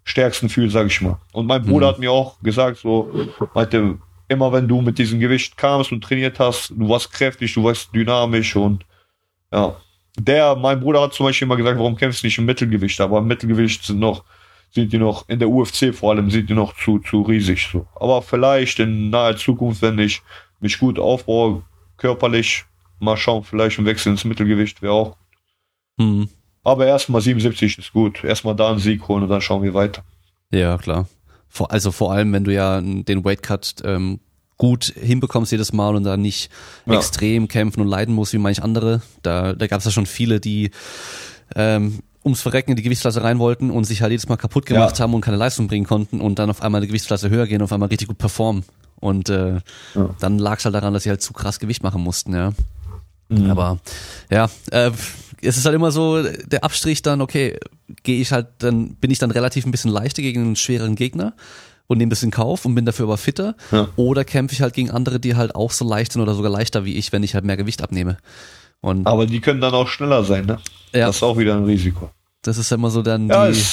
stärksten 0.03 0.47
fühle, 0.49 0.69
sage 0.69 0.88
ich 0.88 1.01
mal. 1.01 1.17
Und 1.31 1.47
mein 1.47 1.63
Bruder 1.63 1.88
Mhm. 1.88 1.91
hat 1.91 1.99
mir 1.99 2.11
auch 2.11 2.39
gesagt, 2.41 2.77
so, 2.77 3.11
meinte, 3.53 3.97
immer 4.27 4.51
wenn 4.53 4.67
du 4.67 4.81
mit 4.81 4.97
diesem 4.97 5.19
Gewicht 5.19 5.57
kamst 5.57 5.91
und 5.91 6.03
trainiert 6.03 6.39
hast, 6.39 6.69
du 6.69 6.88
warst 6.88 7.11
kräftig, 7.11 7.53
du 7.53 7.63
warst 7.63 7.93
dynamisch 7.95 8.55
und 8.55 8.85
ja. 9.51 9.75
Der, 10.18 10.56
mein 10.56 10.80
Bruder 10.80 11.02
hat 11.02 11.14
zum 11.14 11.26
Beispiel 11.26 11.48
immer 11.48 11.57
gesagt, 11.57 11.80
warum 11.80 11.95
kämpfst 11.95 12.23
du 12.23 12.27
nicht 12.27 12.38
im 12.38 12.45
Mittelgewicht? 12.45 13.02
Aber 13.02 13.19
im 13.19 13.27
Mittelgewicht 13.27 13.84
sind 13.84 13.99
noch, 13.99 14.23
sind 14.72 14.94
die 14.94 14.98
noch, 14.98 15.27
in 15.27 15.40
der 15.40 15.49
UFC 15.49 15.94
vor 15.94 16.11
allem, 16.11 16.30
sind 16.30 16.49
die 16.49 16.53
noch 16.53 16.76
zu, 16.76 16.99
zu 16.99 17.22
riesig, 17.22 17.69
so. 17.72 17.88
Aber 17.95 18.22
vielleicht 18.22 18.80
in 18.80 19.10
naher 19.10 19.38
Zukunft, 19.38 19.81
wenn 19.81 19.98
ich 19.98 20.22
mich 20.60 20.77
gut 20.77 20.99
aufbaue, 20.99 21.64
körperlich, 21.98 22.65
mal 22.99 23.18
schauen, 23.18 23.44
vielleicht 23.44 23.80
ein 23.80 23.85
Wechsel 23.85 24.11
ins 24.11 24.23
Mittelgewicht 24.23 24.81
wäre 24.81 24.94
auch. 24.94 25.18
Mhm. 25.98 26.30
Aber 26.64 26.85
erstmal 26.88 27.22
77 27.22 27.77
ist 27.77 27.94
gut. 27.94 28.23
Erstmal 28.23 28.56
da 28.56 28.69
einen 28.69 28.80
Sieg 28.80 29.07
holen 29.07 29.23
und 29.23 29.30
dann 29.30 29.41
schauen 29.41 29.64
wir 29.64 29.73
weiter. 29.73 30.03
Ja, 30.52 30.77
klar. 30.77 31.07
Vor, 31.49 31.72
also 31.72 31.91
vor 31.91 32.14
allem, 32.14 32.31
wenn 32.34 32.45
du 32.45 32.53
ja 32.53 32.80
den 32.81 33.26
Weight 33.26 33.44
Cut 33.44 33.76
ähm, 33.84 34.19
gut 34.57 34.85
hinbekommst 34.85 35.51
jedes 35.51 35.73
Mal 35.73 35.95
und 35.95 36.03
da 36.03 36.15
nicht 36.17 36.49
Ja. 36.85 36.95
extrem 36.95 37.47
kämpfen 37.47 37.81
und 37.81 37.88
leiden 37.88 38.13
musst 38.15 38.34
wie 38.34 38.38
manch 38.38 38.61
andere. 38.63 39.01
Da, 39.21 39.53
da 39.53 39.67
gab 39.67 39.80
es 39.80 39.85
ja 39.85 39.91
schon 39.91 40.05
viele, 40.05 40.39
die 40.39 40.71
ähm, 41.55 41.99
ums 42.23 42.41
Verrecken 42.41 42.71
in 42.71 42.77
die 42.77 42.84
Gewichtsklasse 42.84 43.23
rein 43.23 43.39
wollten 43.39 43.69
und 43.69 43.84
sich 43.84 44.01
halt 44.01 44.11
jedes 44.11 44.30
Mal 44.30 44.38
kaputt 44.38 44.65
gemacht 44.65 44.97
Ja. 44.97 45.03
haben 45.03 45.13
und 45.13 45.21
keine 45.21 45.38
Leistung 45.38 45.67
bringen 45.67 45.85
konnten 45.85 46.21
und 46.21 46.39
dann 46.39 46.49
auf 46.49 46.61
einmal 46.61 46.80
eine 46.80 46.88
Gewichtsklasse 46.88 47.30
höher 47.30 47.47
gehen 47.47 47.57
und 47.57 47.63
auf 47.65 47.73
einmal 47.73 47.89
richtig 47.89 48.07
gut 48.07 48.17
performen. 48.17 48.63
Und 48.99 49.30
äh, 49.30 49.55
Ja. 49.95 50.15
dann 50.19 50.39
lag 50.39 50.59
es 50.59 50.65
halt 50.65 50.75
daran, 50.75 50.93
dass 50.93 51.03
sie 51.03 51.09
halt 51.09 51.21
zu 51.21 51.34
krass 51.34 51.59
Gewicht 51.59 51.84
machen 51.84 52.01
mussten, 52.01 52.34
ja. 52.34 52.53
Mhm. 53.30 53.49
Aber 53.51 53.80
ja, 54.31 54.49
äh, 54.71 54.91
es 55.41 55.57
ist 55.57 55.65
halt 55.65 55.75
immer 55.75 55.91
so 55.91 56.23
der 56.23 56.63
Abstrich 56.63 57.01
dann, 57.01 57.19
okay, 57.19 57.57
gehe 58.03 58.21
ich 58.21 58.31
halt, 58.31 58.47
dann 58.59 58.95
bin 58.95 59.11
ich 59.11 59.19
dann 59.19 59.31
relativ 59.31 59.65
ein 59.65 59.71
bisschen 59.71 59.91
leichter 59.91 60.21
gegen 60.21 60.41
einen 60.43 60.55
schwereren 60.55 60.95
Gegner 60.95 61.34
und 61.88 61.97
nehme 61.97 62.10
das 62.10 62.23
in 62.23 62.31
Kauf 62.31 62.65
und 62.65 62.76
bin 62.76 62.85
dafür 62.85 63.05
aber 63.05 63.18
fitter. 63.18 63.55
Ja. 63.72 63.88
Oder 63.95 64.23
kämpfe 64.26 64.53
ich 64.53 64.61
halt 64.61 64.73
gegen 64.73 64.89
andere, 64.91 65.19
die 65.19 65.35
halt 65.35 65.55
auch 65.55 65.72
so 65.72 65.88
leicht 65.88 66.14
sind 66.14 66.22
oder 66.22 66.34
sogar 66.34 66.51
leichter 66.51 66.85
wie 66.85 66.95
ich, 66.95 67.11
wenn 67.11 67.23
ich 67.23 67.35
halt 67.35 67.45
mehr 67.45 67.57
Gewicht 67.57 67.81
abnehme. 67.81 68.18
Und 68.81 69.07
Aber 69.07 69.26
die 69.26 69.39
können 69.39 69.61
dann 69.61 69.73
auch 69.73 69.88
schneller 69.88 70.23
sein, 70.23 70.45
ne? 70.45 70.60
ja, 70.93 71.07
Das 71.07 71.18
ist 71.18 71.23
auch 71.23 71.38
wieder 71.38 71.55
ein 71.55 71.65
Risiko. 71.65 72.10
das 72.41 72.57
ist 72.57 72.72
immer 72.72 72.89
so 72.89 73.01
dann 73.01 73.27
Ja, 73.30 73.49
die, 73.49 73.64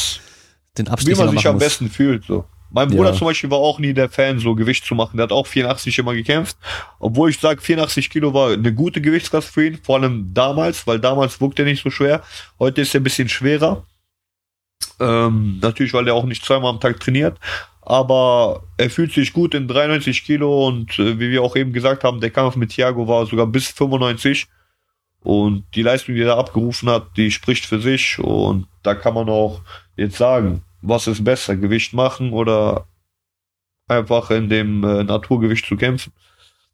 den 0.79 0.87
wie 0.87 0.91
Abstrich, 0.91 1.19
man 1.19 1.31
sich 1.31 1.47
am 1.49 1.55
muss. 1.55 1.65
besten 1.65 1.91
fühlt, 1.91 2.25
so. 2.25 2.45
Mein 2.73 2.89
Bruder 2.89 3.11
Ja. 3.11 3.17
zum 3.17 3.27
Beispiel 3.27 3.51
war 3.51 3.59
auch 3.59 3.81
nie 3.81 3.93
der 3.95 4.09
Fan, 4.09 4.39
so 4.39 4.55
Gewicht 4.55 4.85
zu 4.85 4.95
machen. 4.95 5.17
Der 5.17 5.25
hat 5.25 5.33
auch 5.33 5.49
84 5.49 5.99
immer 5.99 6.15
gekämpft. 6.15 6.57
Obwohl 7.01 7.31
ich 7.31 7.41
sage, 7.41 7.61
84 7.61 8.09
Kilo 8.11 8.33
war 8.33 8.53
eine 8.53 8.73
gute 8.73 9.01
Gewichtsklasse 9.01 9.51
für 9.51 9.67
ihn. 9.67 9.79
Vor 9.83 9.97
allem 9.99 10.31
damals, 10.33 10.87
weil 10.87 11.01
damals 11.01 11.41
wog 11.41 11.59
er 11.59 11.65
nicht 11.65 11.83
so 11.83 11.91
schwer. 11.91 12.23
Heute 12.61 12.83
ist 12.83 12.95
er 12.95 13.01
ein 13.01 13.03
bisschen 13.03 13.29
schwerer. 13.29 13.85
Ähm, 15.01 15.59
natürlich, 15.61 15.93
weil 15.95 16.07
er 16.07 16.15
auch 16.15 16.25
nicht 16.25 16.45
zweimal 16.45 16.71
am 16.71 16.79
Tag 16.81 17.01
trainiert. 17.01 17.39
Aber 17.83 18.65
er 18.77 18.91
fühlt 18.91 19.13
sich 19.13 19.33
gut 19.33 19.55
in 19.55 19.67
93 19.67 20.25
Kilo 20.25 20.69
und 20.69 20.99
äh, 20.99 21.19
wie 21.19 21.31
wir 21.31 21.43
auch 21.43 21.57
eben 21.57 21.73
gesagt 21.73 22.05
haben, 22.05 22.21
der 22.21 22.31
Kampf 22.31 22.57
mit 22.57 22.71
Thiago 22.71 23.09
war 23.09 23.27
sogar 23.27 23.47
bis 23.47 23.69
95. 23.69 24.47
Und 25.23 25.65
die 25.75 25.83
Leistung, 25.83 26.15
die 26.15 26.23
er 26.23 26.39
abgerufen 26.39 26.89
hat, 26.89 27.17
die 27.17 27.31
spricht 27.31 27.67
für 27.67 27.81
sich. 27.81 28.19
Und 28.19 28.67
da 28.83 28.95
kann 28.95 29.15
man 29.15 29.29
auch 29.29 29.61
jetzt 29.97 30.17
sagen, 30.17 30.63
was 30.83 31.07
ist 31.07 31.25
besser, 31.25 31.57
Gewicht 31.57 31.93
machen 31.93 32.33
oder 32.33 32.87
einfach 33.87 34.31
in 34.31 34.49
dem 34.49 34.85
äh, 34.85 35.05
Naturgewicht 35.05 35.67
zu 35.67 35.77
kämpfen. 35.77 36.13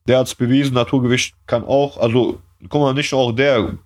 Der 0.06 0.18
hat 0.18 0.28
es 0.28 0.34
bewiesen, 0.34 0.74
Naturgewicht 0.74 1.34
kann 1.46 1.64
auch, 1.64 1.98
also 1.98 2.40
guck 2.68 2.80
mal, 2.80 2.94
nicht 2.94 3.10
nur 3.10 3.20
auch 3.20 3.32
der, 3.32 3.76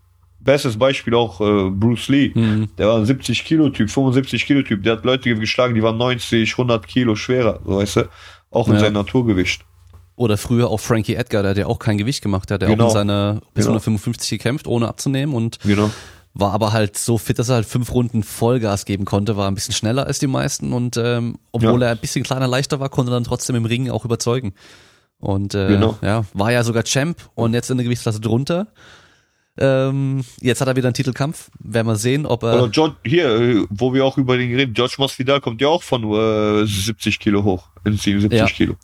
bestes 0.41 0.79
Beispiel 0.79 1.15
auch 1.15 1.41
äh, 1.41 1.71
Bruce 1.71 2.09
Lee, 2.09 2.33
Mhm. 2.35 2.69
der 2.79 2.89
war 2.89 2.97
ein 2.99 3.05
70 3.07 3.45
Kilo 3.45 3.69
Typ, 3.71 3.91
75 3.91 4.47
Kilo 4.47 4.63
Typ, 4.63 4.83
der 4.83 4.95
hat 4.95 5.05
Leute 5.05 5.35
geschlagen, 5.35 5.75
die 5.75 5.83
waren 5.83 5.99
90, 5.99 6.57
100 6.57 6.87
Kilo 6.89 7.15
schwerer, 7.15 7.61
so 7.65 7.77
weißt 7.77 7.97
du, 7.97 8.09
auch 8.51 8.69
in 8.69 8.75
Ja. 8.75 8.81
seinem 8.81 8.95
Naturgewicht. 8.95 9.63
Oder 10.17 10.37
früher 10.37 10.69
auch 10.69 10.81
Frankie 10.81 11.15
Edgar, 11.15 11.43
der 11.43 11.51
hat 11.53 11.59
ja 11.59 11.67
auch 11.67 11.79
kein 11.79 11.97
Gewicht 11.99 12.23
gemacht, 12.23 12.51
der 12.51 12.57
hat 12.57 12.63
ja 12.63 12.69
Genau. 12.69 12.85
auch 12.87 12.89
in 12.89 12.95
seiner 12.95 13.35
bis 13.55 13.65
Genau. 13.65 13.75
155 13.79 14.31
gekämpft, 14.31 14.67
ohne 14.67 14.89
abzunehmen 14.89 15.35
und 15.35 15.59
Genau. 15.61 15.91
war 16.35 16.53
aber 16.53 16.73
halt 16.73 16.97
so 16.99 17.17
fit, 17.19 17.39
dass 17.39 17.49
er 17.49 17.57
halt 17.57 17.67
fünf 17.67 17.93
Runden 17.93 18.23
Vollgas 18.23 18.85
geben 18.85 19.05
konnte, 19.05 19.37
war 19.37 19.49
ein 19.49 19.55
bisschen 19.55 19.75
schneller 19.75 20.07
als 20.07 20.19
die 20.19 20.27
meisten 20.27 20.73
und 20.73 20.97
ähm, 20.97 21.37
obwohl 21.53 21.81
Ja. 21.81 21.89
er 21.89 21.93
ein 21.93 21.99
bisschen 21.99 22.23
kleiner, 22.25 22.47
leichter 22.49 22.81
war, 22.81 22.89
konnte 22.89 23.11
er 23.13 23.15
dann 23.15 23.25
trotzdem 23.25 23.57
im 23.57 23.65
Ring 23.65 23.91
auch 23.91 24.05
überzeugen. 24.05 24.53
Und 25.19 25.55
äh, 25.55 25.69
Genau. 25.69 25.99
ja, 26.03 26.25
war 26.33 26.51
ja 26.53 26.65
sogar 26.65 26.83
Champ 26.85 27.19
und 27.35 27.53
jetzt 27.53 27.71
in 27.71 27.77
der 27.77 27.85
Gewichtsklasse 27.85 28.21
drunter. 28.21 28.69
Ähm, 29.61 30.25
jetzt 30.41 30.61
hat 30.61 30.69
er 30.69 30.77
wieder 30.77 30.89
einen 30.89 30.95
Titelkampf. 30.95 31.51
Werden 31.59 31.87
wir 31.87 31.97
sehen, 31.97 32.25
ob 32.27 32.43
er. 32.43 32.55
Oder 32.63 32.69
George, 32.71 32.97
hier, 33.05 33.67
wo 33.69 33.93
wir 33.93 34.05
auch 34.05 34.17
über 34.19 34.37
den 34.37 34.55
reden, 34.55 34.73
George 34.73 34.95
Masvidal 34.99 35.41
kommt 35.41 35.61
ja 35.61 35.69
auch 35.69 35.83
von 35.83 36.03
äh, 36.13 36.67
70 36.67 37.19
Kilo 37.21 37.45
hoch, 37.45 37.69
in 37.85 37.97
77 37.97 38.39
Ja. 38.39 38.47
Kilo. 38.47 38.77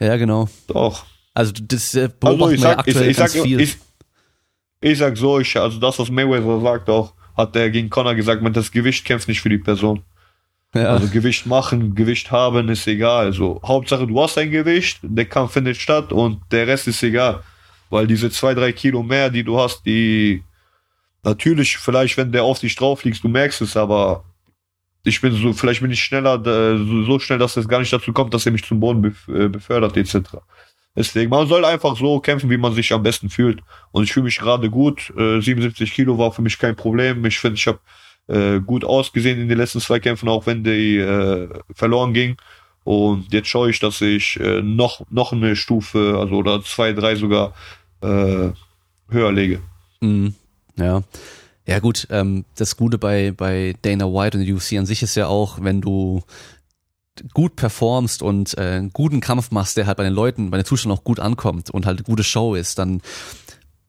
Ja, 0.00 0.16
genau. 0.16 0.48
Doch. 0.68 1.04
Also 1.34 1.52
das 1.60 1.94
äh, 1.94 2.00
Also 2.02 2.14
beobachten 2.20 2.54
ich 2.54 2.60
wir 2.62 2.68
ja 2.68 2.76
sag, 2.76 2.88
ich, 2.88 2.94
aktuell 2.94 3.10
ich, 3.10 3.16
sag, 3.16 3.32
ganz 3.32 3.42
viel. 3.44 3.60
ich, 3.60 3.76
ich 4.80 4.98
sag 4.98 5.16
so, 5.16 5.38
ich, 5.38 5.56
also 5.56 5.78
das, 5.78 5.98
was 5.98 6.10
Mayweather 6.10 6.60
sagt 6.60 6.88
auch, 6.90 7.12
hat 7.36 7.54
er 7.56 7.70
gegen 7.70 7.88
Conor 7.90 8.14
gesagt, 8.14 8.42
man 8.42 8.52
das 8.52 8.70
Gewicht 8.72 9.04
kämpft 9.04 9.28
nicht 9.28 9.40
für 9.40 9.48
die 9.48 9.58
Person. 9.58 10.02
ja. 10.74 10.84
Also 10.88 11.08
Gewicht 11.08 11.46
machen, 11.46 11.94
Gewicht 11.94 12.30
haben 12.30 12.68
ist 12.68 12.86
egal. 12.86 13.26
Also 13.26 13.60
Hauptsache 13.64 14.06
du 14.06 14.20
hast 14.20 14.36
ein 14.38 14.50
Gewicht, 14.50 14.98
der 15.02 15.24
Kampf 15.26 15.52
findet 15.52 15.76
statt 15.76 16.12
und 16.12 16.40
der 16.50 16.66
Rest 16.66 16.88
ist 16.88 17.02
egal. 17.02 17.42
Weil 17.92 18.06
diese 18.06 18.30
zwei, 18.30 18.54
drei 18.54 18.72
Kilo 18.72 19.02
mehr, 19.02 19.28
die 19.28 19.44
du 19.44 19.60
hast, 19.60 19.84
die 19.84 20.42
natürlich 21.22 21.76
vielleicht, 21.76 22.16
wenn 22.16 22.32
der 22.32 22.42
auf 22.42 22.58
dich 22.58 22.74
drauf 22.74 23.04
liegt, 23.04 23.22
du 23.22 23.28
merkst 23.28 23.60
es, 23.60 23.76
aber 23.76 24.24
ich 25.04 25.20
bin 25.20 25.34
so, 25.34 25.52
vielleicht 25.52 25.82
bin 25.82 25.90
ich 25.90 26.02
schneller, 26.02 26.36
äh, 26.46 26.78
so, 27.06 27.18
schnell, 27.18 27.38
dass 27.38 27.58
es 27.58 27.68
gar 27.68 27.80
nicht 27.80 27.92
dazu 27.92 28.14
kommt, 28.14 28.32
dass 28.32 28.46
er 28.46 28.52
mich 28.52 28.64
zum 28.64 28.80
Boden 28.80 29.14
äh, 29.28 29.48
befördert, 29.48 29.94
etc. 29.98 30.38
Deswegen, 30.96 31.28
man 31.28 31.46
soll 31.46 31.66
einfach 31.66 31.94
so 31.94 32.18
kämpfen, 32.18 32.48
wie 32.48 32.56
man 32.56 32.72
sich 32.72 32.90
am 32.94 33.02
besten 33.02 33.28
fühlt. 33.28 33.60
Und 33.90 34.04
ich 34.04 34.12
fühle 34.14 34.24
mich 34.24 34.38
gerade 34.38 34.70
gut. 34.70 35.12
Äh, 35.18 35.42
77 35.42 35.92
Kilo 35.92 36.16
war 36.16 36.32
für 36.32 36.40
mich 36.40 36.58
kein 36.58 36.74
Problem. 36.74 37.22
Ich 37.26 37.38
finde, 37.38 37.56
ich 37.56 37.66
habe 37.66 37.80
äh, 38.28 38.58
gut 38.58 38.86
ausgesehen 38.86 39.38
in 39.38 39.50
den 39.50 39.58
letzten 39.58 39.80
zwei 39.80 40.00
Kämpfen, 40.00 40.30
auch 40.30 40.46
wenn 40.46 40.64
die 40.64 40.96
äh, 40.96 41.46
verloren 41.74 42.14
ging. 42.14 42.38
Und 42.84 43.32
jetzt 43.34 43.48
schaue 43.48 43.68
ich, 43.68 43.80
dass 43.80 44.00
ich 44.00 44.40
äh, 44.40 44.62
noch, 44.62 45.02
noch 45.10 45.32
eine 45.32 45.56
Stufe, 45.56 46.16
also 46.18 46.36
oder 46.36 46.62
zwei, 46.62 46.94
drei 46.94 47.16
sogar 47.16 47.52
äh, 48.02 48.52
höher 49.08 49.32
lege. 49.32 49.60
Mhm. 50.00 50.34
Ja. 50.76 51.02
Ja 51.64 51.78
gut, 51.78 52.08
ähm, 52.10 52.44
das 52.56 52.76
Gute 52.76 52.98
bei, 52.98 53.30
bei 53.30 53.76
Dana 53.82 54.06
White 54.06 54.36
und 54.36 54.44
der 54.44 54.54
UFC 54.54 54.72
an 54.72 54.86
sich 54.86 55.02
ist 55.02 55.14
ja 55.14 55.28
auch, 55.28 55.58
wenn 55.62 55.80
du 55.80 56.22
gut 57.34 57.56
performst 57.56 58.22
und 58.22 58.56
äh, 58.58 58.62
einen 58.62 58.92
guten 58.92 59.20
Kampf 59.20 59.50
machst, 59.50 59.76
der 59.76 59.86
halt 59.86 59.96
bei 59.96 60.04
den 60.04 60.12
Leuten, 60.12 60.50
bei 60.50 60.56
den 60.56 60.66
Zuschauern 60.66 60.96
auch 60.96 61.04
gut 61.04 61.20
ankommt 61.20 61.70
und 61.70 61.86
halt 61.86 61.98
eine 61.98 62.04
gute 62.04 62.24
Show 62.24 62.54
ist, 62.54 62.78
dann 62.78 63.00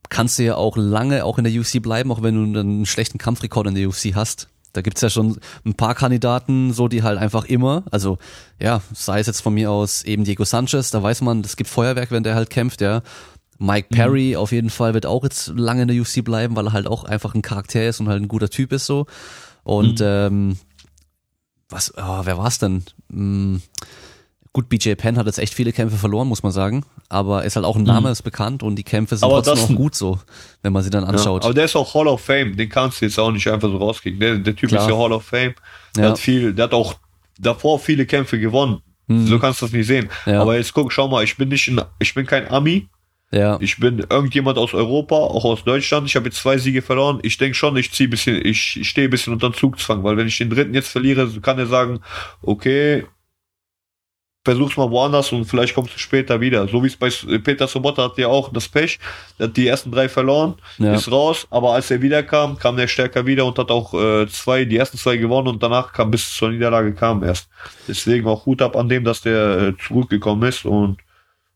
kannst 0.10 0.38
du 0.38 0.44
ja 0.44 0.56
auch 0.56 0.78
lange 0.78 1.26
auch 1.26 1.38
in 1.40 1.46
der 1.46 1.54
UFC 1.54 1.82
bleiben, 1.82 2.12
auch 2.12 2.22
wenn 2.22 2.54
du 2.54 2.60
einen 2.60 2.86
schlechten 2.86 3.18
Kampfrekord 3.18 3.68
in 3.68 3.76
der 3.76 3.88
UFC 3.88 4.14
hast. 4.14 4.50
Da 4.74 4.82
gibt's 4.82 5.02
ja 5.02 5.10
schon 5.10 5.38
ein 5.66 5.76
paar 5.76 5.96
Kandidaten, 5.96 6.74
so 6.74 6.88
die 6.88 7.04
halt 7.04 7.20
einfach 7.20 7.46
immer, 7.46 7.84
also 7.92 8.18
ja, 8.60 8.82
sei 8.94 9.20
es 9.20 9.28
jetzt 9.28 9.42
von 9.42 9.54
mir 9.54 9.72
aus 9.72 10.04
eben 10.04 10.24
Diego 10.24 10.46
Sanchez, 10.46 10.90
da 10.90 11.02
weiß 11.02 11.22
man, 11.22 11.42
es 11.42 11.56
gibt 11.56 11.70
Feuerwerk, 11.70 12.12
wenn 12.12 12.24
der 12.24 12.36
halt 12.36 12.50
kämpft, 12.50 12.82
ja. 12.82 13.04
Mike 13.64 13.88
mhm. 13.92 13.96
Perry 13.96 14.30
mhm. 14.32 14.38
auf 14.38 14.52
jeden 14.52 14.70
Fall 14.70 14.94
wird 14.94 15.06
auch 15.06 15.24
jetzt 15.24 15.48
lange 15.56 15.84
in 15.84 15.88
der 15.88 16.00
UFC 16.00 16.24
bleiben, 16.24 16.56
weil 16.56 16.68
er 16.68 16.74
halt 16.74 16.88
auch 16.88 17.06
einfach 17.06 17.34
ein 17.34 17.42
Charakter 17.42 17.88
ist 17.88 18.00
und 18.00 18.10
halt 18.10 18.22
ein 18.22 18.28
guter 18.28 18.50
Typ 18.50 18.74
ist 18.74 18.86
so. 18.86 19.06
Und 19.64 20.02
mhm. 20.02 20.06
ähm, 20.06 20.58
was, 21.70 21.94
oh, 21.98 22.22
wer 22.24 22.38
war's 22.38 22.60
denn? 22.60 22.84
Hm, 23.10 23.62
gut, 24.52 24.68
BJ 24.68 24.96
Penn 24.96 25.18
hat 25.18 25.28
jetzt 25.28 25.40
echt 25.40 25.54
viele 25.54 25.72
Kämpfe 25.72 25.96
verloren, 25.96 26.28
muss 26.28 26.44
man 26.44 26.52
sagen. 26.52 26.86
Aber 27.08 27.46
ist 27.46 27.56
halt 27.56 27.66
auch 27.66 27.78
ein 27.78 27.84
Name, 27.84 28.08
mhm. 28.08 28.12
ist 28.12 28.24
bekannt 28.24 28.64
und 28.64 28.76
die 28.76 28.84
Kämpfe 28.84 29.16
sind 29.16 29.24
aber 29.24 29.42
trotzdem 29.42 29.76
auch 29.76 29.80
gut 29.80 29.96
so, 29.96 30.20
wenn 30.62 30.74
man 30.74 30.84
sie 30.84 30.90
dann 30.90 31.06
anschaut. 31.06 31.44
Ja, 31.44 31.46
aber 31.46 31.54
der 31.54 31.66
ist 31.66 31.76
auch 31.78 31.94
Hall 31.94 32.08
of 32.08 32.20
Fame, 32.20 32.58
den 32.58 32.68
kannst 32.68 33.00
du 33.00 33.06
jetzt 33.06 33.18
auch 33.18 33.32
nicht 33.32 33.48
einfach 33.48 33.70
so 33.70 33.78
rauskriegen. 33.78 34.20
Der, 34.20 34.38
der 34.40 34.56
Typ 34.58 34.70
Klar. 34.70 34.84
ist 34.84 34.90
ja 34.90 34.98
Hall 34.98 35.14
of 35.14 35.24
Fame. 35.24 35.56
Der 35.96 36.04
ja. 36.04 36.10
hat 36.12 36.20
viel, 36.20 36.54
der 36.54 36.66
hat 36.66 36.74
auch 36.74 36.96
davor 37.40 37.80
viele 37.80 38.06
Kämpfe 38.06 38.40
gewonnen. 38.40 38.82
Mhm. 39.08 39.28
So 39.28 39.40
kannst 39.40 39.62
du 39.62 39.68
das 39.68 39.74
nicht 39.74 39.88
sehen. 39.88 40.10
Ja. 40.26 40.42
Aber 40.42 40.58
jetzt 40.58 40.74
guck, 40.74 40.92
schau 40.92 41.08
mal, 41.08 41.24
ich 41.24 41.38
bin 41.38 41.48
nicht 41.48 41.70
ein, 41.70 41.82
ich 42.00 42.14
bin 42.14 42.26
kein 42.26 42.50
Ami, 42.50 42.90
ja. 43.34 43.58
Ich 43.60 43.80
bin 43.80 44.06
irgendjemand 44.10 44.58
aus 44.58 44.74
Europa, 44.74 45.16
auch 45.16 45.44
aus 45.44 45.64
Deutschland. 45.64 46.08
Ich 46.08 46.16
habe 46.16 46.26
jetzt 46.26 46.38
zwei 46.38 46.58
Siege 46.58 46.84
verloren. 46.84 47.20
Ich 47.24 47.38
denke 47.38 47.56
schon, 47.56 47.76
ich 47.78 47.92
ziehe 47.92 48.08
bisschen, 48.08 48.36
ich, 48.46 48.80
ich 48.80 48.88
stehe 48.88 49.08
ein 49.08 49.12
bisschen 49.12 49.34
unter 49.34 49.52
Zugzwang, 49.52 50.04
weil 50.04 50.18
wenn 50.18 50.28
ich 50.28 50.38
den 50.38 50.52
dritten 50.52 50.76
jetzt 50.76 50.90
verliere, 50.90 51.28
kann 51.42 51.58
er 51.58 51.66
sagen, 51.66 52.00
okay, 52.44 53.06
versuch's 54.46 54.78
mal 54.78 54.92
woanders 54.92 55.32
und 55.32 55.46
vielleicht 55.46 55.74
kommst 55.74 55.96
du 55.96 56.00
später 56.00 56.40
wieder. 56.42 56.68
So 56.68 56.84
wie 56.84 56.88
es 56.88 56.96
bei 56.96 57.10
Peter 57.40 57.68
Sobotta 57.68 58.04
hat 58.04 58.18
ja 58.18 58.28
auch 58.28 58.52
das 58.52 58.68
Pech. 58.68 59.00
Der 59.40 59.48
hat 59.48 59.58
die 59.58 59.68
ersten 59.68 59.90
drei 59.90 60.10
verloren, 60.10 60.56
ja. 60.78 60.94
ist 60.94 61.12
raus, 61.12 61.48
aber 61.50 61.74
als 61.74 61.90
er 61.90 62.02
wiederkam, 62.02 62.58
kam 62.60 62.78
er 62.78 62.88
stärker 62.88 63.26
wieder 63.26 63.46
und 63.46 63.58
hat 63.58 63.72
auch 63.72 63.94
äh, 63.94 64.28
zwei, 64.28 64.66
die 64.66 64.78
ersten 64.78 64.98
zwei 64.98 65.18
gewonnen 65.18 65.48
und 65.48 65.64
danach 65.64 65.94
kam 65.94 66.12
bis 66.12 66.36
zur 66.36 66.50
Niederlage 66.50 66.94
kam 66.94 67.24
erst. 67.24 67.48
Deswegen 67.88 68.28
auch 68.28 68.46
Hut 68.46 68.62
ab 68.62 68.76
an 68.76 68.90
dem, 68.90 69.04
dass 69.04 69.22
der 69.22 69.58
äh, 69.60 69.74
zurückgekommen 69.78 70.44
ist 70.48 70.66
und 70.66 71.00
äh, 71.00 71.13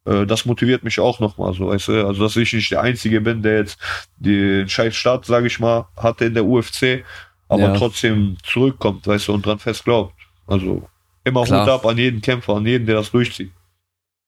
das 0.07 0.45
motiviert 0.45 0.83
mich 0.83 0.99
auch 0.99 1.19
nochmal 1.19 1.53
so, 1.53 1.67
weißt 1.67 1.89
du? 1.89 2.07
Also, 2.07 2.23
dass 2.23 2.35
ich 2.35 2.53
nicht 2.53 2.71
der 2.71 2.81
Einzige 2.81 3.21
bin, 3.21 3.41
der 3.41 3.59
jetzt 3.59 3.77
den 4.17 4.67
scheiß 4.67 4.95
Start, 4.95 5.25
sage 5.25 5.47
ich 5.47 5.59
mal, 5.59 5.87
hatte 5.97 6.25
in 6.25 6.33
der 6.33 6.45
UFC, 6.45 7.03
aber 7.49 7.63
ja. 7.63 7.77
trotzdem 7.77 8.37
zurückkommt, 8.43 9.05
weißt 9.05 9.27
du, 9.27 9.33
und 9.33 9.45
dran 9.45 9.59
fest 9.59 9.83
glaubt. 9.83 10.13
Also, 10.45 10.87
immer 11.23 11.43
Klar. 11.43 11.65
Hut 11.65 11.71
ab 11.71 11.85
an 11.85 11.97
jeden 11.97 12.21
Kämpfer, 12.21 12.55
an 12.55 12.65
jeden, 12.65 12.85
der 12.85 12.95
das 12.95 13.11
durchzieht. 13.11 13.51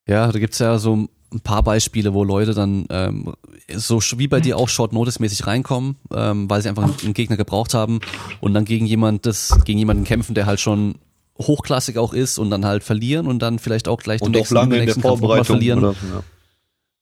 Ja, 0.08 0.32
da 0.32 0.40
gibt's 0.40 0.60
ja 0.60 0.78
so 0.80 1.08
ein 1.32 1.40
paar 1.42 1.64
Beispiele, 1.64 2.14
wo 2.14 2.24
Leute 2.24 2.54
dann 2.54 2.86
ähm, 2.90 3.34
so 3.74 4.02
wie 4.18 4.28
bei 4.28 4.40
dir 4.40 4.58
auch 4.58 4.68
Short 4.68 4.94
Notice 4.94 5.20
mäßig 5.20 5.46
reinkommen, 5.46 5.96
ähm, 6.14 6.50
weil 6.50 6.62
sie 6.62 6.70
einfach 6.70 6.90
einen 7.04 7.14
Gegner 7.14 7.38
gebraucht 7.38 7.74
haben 7.74 8.00
und 8.42 8.54
dann 8.54 8.66
gegen 8.66 8.86
jemand 8.86 9.26
das 9.26 9.64
gegen 9.64 9.80
jemanden 9.80 10.04
kämpfen, 10.04 10.34
der 10.34 10.46
halt 10.46 10.60
schon 10.60 10.96
hochklassig 11.42 11.98
auch 11.98 12.14
ist 12.14 12.38
und 12.38 12.50
dann 12.50 12.66
halt 12.66 12.84
verlieren 12.84 13.28
und 13.28 13.40
dann 13.40 13.60
vielleicht 13.60 13.88
auch 13.88 14.00
gleich 14.00 14.22
und 14.22 14.34
den 14.34 14.40
nächsten, 14.40 14.56
lange 14.56 14.78
nächsten 14.78 15.00
in 15.00 15.02
der 15.02 15.10
Vorbereitung 15.10 15.46
verlieren. 15.46 15.82
So, 15.82 15.92
ja. 15.92 16.24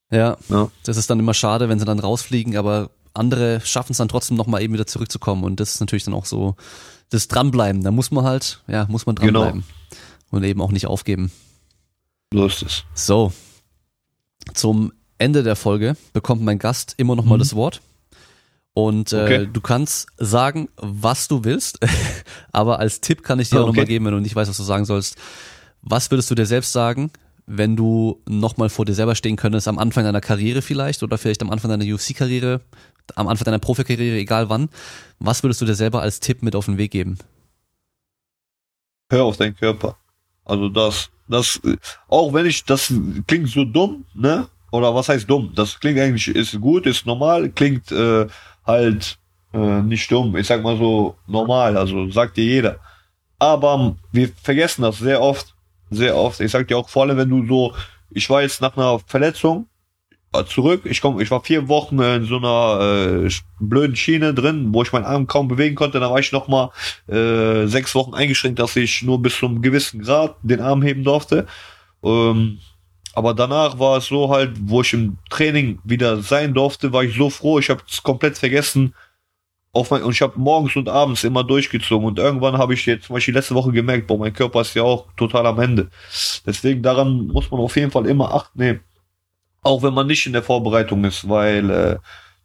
Ja, 0.10 0.38
ja, 0.48 0.72
das 0.84 0.96
ist 0.96 1.10
dann 1.10 1.20
immer 1.20 1.34
schade, 1.34 1.68
wenn 1.68 1.80
sie 1.80 1.86
dann 1.86 2.00
rausfliegen, 2.00 2.56
aber 2.56 2.92
andere 3.14 3.60
schaffen 3.62 3.92
es 3.92 3.98
dann 3.98 4.08
trotzdem 4.08 4.38
nochmal 4.38 4.62
eben 4.62 4.74
wieder 4.74 4.88
zurückzukommen 4.88 5.44
und 5.44 5.60
das 5.60 5.74
ist 5.74 5.80
natürlich 5.82 6.06
dann 6.06 6.14
auch 6.14 6.26
so 6.26 6.56
das 7.10 7.28
Dranbleiben. 7.28 7.84
Da 7.84 7.92
muss 7.92 8.12
man 8.12 8.24
halt, 8.24 8.62
ja, 8.68 8.86
muss 8.90 9.06
man 9.06 9.16
genau. 9.16 9.42
dranbleiben 9.42 9.64
genau. 9.90 10.38
und 10.38 10.44
eben 10.44 10.62
auch 10.62 10.72
nicht 10.72 10.88
aufgeben. 10.88 11.32
So 12.32 12.46
ist 12.46 12.62
es. 12.62 12.84
So, 12.94 13.34
zum 14.54 14.94
Ende 15.18 15.44
der 15.44 15.56
Folge 15.56 15.98
bekommt 16.14 16.42
mein 16.42 16.60
Gast 16.60 16.94
immer 16.98 17.16
nochmal 17.16 17.38
mhm. 17.38 17.42
das 17.42 17.56
Wort. 17.56 17.82
Und 18.78 19.12
äh, 19.12 19.24
okay. 19.24 19.50
du 19.52 19.60
kannst 19.60 20.08
sagen, 20.18 20.70
was 20.76 21.28
du 21.28 21.44
willst, 21.44 21.80
aber 22.52 22.78
als 22.78 23.02
Tipp 23.02 23.24
kann 23.24 23.40
ich 23.40 23.50
dir 23.50 23.56
okay. 23.56 23.64
auch 23.64 23.68
nochmal 23.70 23.86
geben, 23.86 24.06
wenn 24.06 24.14
du 24.14 24.20
nicht 24.20 24.36
weißt, 24.36 24.52
was 24.52 24.58
du 24.58 24.62
sagen 24.62 24.86
sollst. 24.86 25.18
Was 25.82 26.12
würdest 26.12 26.30
du 26.30 26.36
dir 26.36 26.46
selbst 26.46 26.74
sagen, 26.74 27.10
wenn 27.48 27.76
du 27.76 28.22
nochmal 28.30 28.70
vor 28.70 28.86
dir 28.86 28.94
selber 28.94 29.16
stehen 29.16 29.36
könntest, 29.36 29.68
am 29.68 29.80
Anfang 29.80 30.04
deiner 30.04 30.22
Karriere 30.22 30.62
vielleicht 30.62 31.02
oder 31.02 31.18
vielleicht 31.18 31.42
am 31.42 31.50
Anfang 31.50 31.72
deiner 31.72 31.92
UFC-Karriere, 31.92 32.62
am 33.16 33.28
Anfang 33.28 33.46
deiner 33.46 33.58
Profikarriere, 33.58 34.18
egal 34.18 34.48
wann, 34.50 34.70
was 35.18 35.42
würdest 35.42 35.60
du 35.60 35.66
dir 35.66 35.74
selber 35.74 36.04
als 36.04 36.20
Tipp 36.20 36.44
mit 36.44 36.56
auf 36.56 36.66
den 36.66 36.78
Weg 36.78 36.92
geben? 36.92 37.18
Hör 39.10 39.24
auf 39.24 39.38
deinen 39.38 39.56
Körper. 39.56 39.98
Also 40.46 40.70
das, 40.70 41.10
das, 41.28 41.60
auch 42.10 42.32
wenn 42.32 42.46
ich, 42.46 42.64
das 42.64 42.94
klingt 43.26 43.50
so 43.50 43.66
dumm, 43.66 44.06
ne? 44.14 44.48
Oder 44.70 44.94
was 44.94 45.10
heißt 45.10 45.28
dumm? 45.28 45.52
Das 45.56 45.80
klingt 45.80 45.98
eigentlich, 45.98 46.28
ist 46.28 46.60
gut, 46.62 46.86
ist 46.86 47.08
normal, 47.08 47.50
klingt 47.50 47.92
äh, 47.92 48.28
halt 48.68 49.18
äh, 49.54 49.82
nicht 49.82 50.12
dumm, 50.12 50.36
ich 50.36 50.46
sag 50.46 50.62
mal 50.62 50.78
so 50.78 51.16
normal, 51.26 51.78
also 51.78 52.10
sagt 52.12 52.38
dir 52.38 52.46
jeder. 52.46 52.80
Aber 53.40 53.96
wir 54.12 54.30
vergessen 54.44 54.82
das 54.82 55.00
sehr 55.00 55.22
oft, 55.22 55.56
sehr 55.90 56.18
oft. 56.18 56.40
Ich 56.42 56.52
sag 56.52 56.68
dir 56.68 56.78
auch 56.78 56.90
vor 56.90 57.04
allem, 57.04 57.18
wenn 57.18 57.30
du 57.30 57.46
so, 57.48 57.74
ich 58.10 58.30
war 58.30 58.42
jetzt 58.42 58.62
nach 58.62 58.76
einer 58.78 59.00
Verletzung 59.00 59.68
zurück, 60.46 60.82
ich 60.84 61.02
komm, 61.02 61.20
ich 61.20 61.32
war 61.32 61.44
vier 61.44 61.68
Wochen 61.68 62.00
in 62.00 62.26
so 62.26 62.38
einer 62.38 63.26
äh, 63.26 63.30
blöden 63.60 63.96
Schiene 63.96 64.34
drin, 64.34 64.74
wo 64.74 64.84
ich 64.84 64.92
meinen 64.92 65.06
Arm 65.06 65.26
kaum 65.26 65.48
bewegen 65.48 65.76
konnte. 65.76 66.00
Dann 66.00 66.12
war 66.12 66.20
ich 66.20 66.32
noch 66.32 66.48
mal 66.48 66.72
äh, 67.08 67.66
sechs 67.68 67.96
Wochen 67.96 68.14
eingeschränkt, 68.14 68.60
dass 68.60 68.76
ich 68.76 69.02
nur 69.02 69.22
bis 69.22 69.38
zu 69.38 69.48
einem 69.48 69.62
gewissen 69.62 70.02
Grad 70.02 70.36
den 70.44 70.62
Arm 70.62 70.84
heben 70.84 71.04
durfte. 71.04 71.48
Ähm, 72.04 72.60
aber 73.18 73.34
danach 73.34 73.80
war 73.80 73.98
es 73.98 74.06
so 74.06 74.30
halt, 74.30 74.52
wo 74.62 74.82
ich 74.82 74.94
im 74.94 75.18
Training 75.32 75.80
wieder 75.84 76.22
sein 76.22 76.54
durfte, 76.54 76.94
war 76.94 77.04
ich 77.04 77.16
so 77.16 77.32
froh. 77.32 77.58
Ich 77.58 77.68
habe 77.72 77.82
es 77.90 78.04
komplett 78.04 78.38
vergessen. 78.38 78.94
Auf 79.74 79.90
mein, 79.90 80.04
und 80.04 80.12
ich 80.12 80.22
habe 80.22 80.40
morgens 80.40 80.76
und 80.76 80.88
abends 80.88 81.24
immer 81.24 81.44
durchgezogen. 81.44 82.08
Und 82.08 82.20
irgendwann 82.20 82.60
habe 82.60 82.76
ich 82.76 82.86
jetzt 82.86 83.08
zum 83.08 83.16
Beispiel 83.16 83.34
letzte 83.34 83.56
Woche 83.56 83.72
gemerkt, 83.72 84.06
boah, 84.06 84.20
mein 84.20 84.34
Körper 84.34 84.62
ist 84.62 84.76
ja 84.76 84.84
auch 84.84 85.08
total 85.18 85.48
am 85.48 85.60
Ende. 85.60 85.90
Deswegen 86.46 86.84
daran 86.84 87.26
muss 87.26 87.50
man 87.50 87.60
auf 87.60 87.76
jeden 87.76 87.90
Fall 87.90 88.06
immer 88.06 88.36
Acht 88.36 88.56
nehmen. 88.56 88.82
Auch 89.64 89.82
wenn 89.82 89.96
man 89.96 90.06
nicht 90.06 90.28
in 90.28 90.34
der 90.34 90.44
Vorbereitung 90.44 91.04
ist, 91.04 91.28
weil 91.28 91.72
äh, 91.72 91.98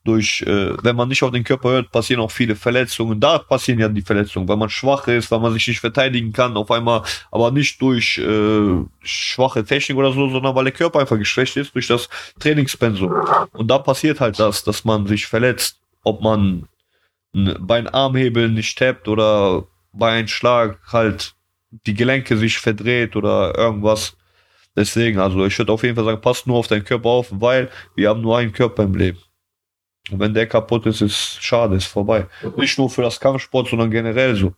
durch, 0.05 0.43
äh, 0.43 0.77
wenn 0.83 0.97
man 0.97 1.09
nicht 1.09 1.23
auf 1.23 1.31
den 1.31 1.45
Körper 1.45 1.71
hört, 1.71 1.93
passieren 1.93 2.21
auch 2.21 2.31
viele 2.31 2.57
Verletzungen. 2.57 3.21
Da 3.21 3.39
passieren 3.39 3.79
ja 3.79 3.89
die 3.89 4.03
Verletzungen, 4.03 4.49
weil 4.49 4.57
man 4.57 4.69
schwach 4.69 5.07
ist, 5.07 5.31
weil 5.31 5.39
man 5.41 5.53
sich 5.53 5.69
nicht 5.69 5.81
verteidigen 5.81 6.33
kann, 6.33 6.57
auf 6.57 6.71
einmal, 6.71 7.03
aber 7.31 7.51
nicht 7.51 7.81
durch 7.81 8.19
äh, 8.19 8.85
schwache 9.03 9.65
Technik 9.65 9.97
oder 9.97 10.13
so, 10.13 10.29
sondern 10.29 10.55
weil 10.55 10.65
der 10.65 10.73
Körper 10.73 11.01
einfach 11.01 11.19
geschwächt 11.19 11.57
ist 11.57 11.75
durch 11.75 11.87
das 11.87 12.09
Trainingspensum. 12.41 13.13
Und 13.53 13.71
da 13.71 13.79
passiert 13.79 14.21
halt 14.21 14.39
das, 14.39 14.65
dass 14.65 14.85
man 14.85 15.07
sich 15.07 15.27
verletzt, 15.27 15.79
ob 16.03 16.21
man 16.21 16.69
bei 17.33 17.79
einem 17.79 17.95
Armhebel 17.95 18.49
nicht 18.49 18.79
tappt 18.79 19.09
oder 19.09 19.65
bei 19.93 20.13
einem 20.13 20.29
Schlag 20.29 20.79
halt 20.93 21.35
die 21.87 21.95
Gelenke 21.95 22.37
sich 22.37 22.59
verdreht 22.59 23.17
oder 23.17 23.57
irgendwas. 23.57 24.17
Deswegen, 24.77 25.19
also 25.19 25.45
ich 25.45 25.59
würde 25.59 25.73
auf 25.73 25.83
jeden 25.83 25.97
Fall 25.97 26.05
sagen, 26.05 26.21
passt 26.21 26.47
nur 26.47 26.57
auf 26.57 26.67
deinen 26.67 26.85
Körper 26.85 27.09
auf, 27.09 27.29
weil 27.31 27.71
wir 27.95 28.09
haben 28.09 28.21
nur 28.21 28.39
einen 28.39 28.53
Körper 28.53 28.83
im 28.83 28.95
Leben. 28.95 29.19
Und 30.11 30.19
wenn 30.19 30.35
der 30.35 30.47
kaputt 30.47 30.87
ist, 30.87 31.01
ist 31.01 31.43
schade, 31.43 31.77
ist 31.77 31.87
vorbei. 31.87 32.27
Nicht 32.57 32.79
nur 32.79 32.91
für 32.91 33.03
das 33.03 33.21
Kampfsport, 33.21 33.69
sondern 33.69 33.91
generell 33.91 34.35
so. 34.35 34.53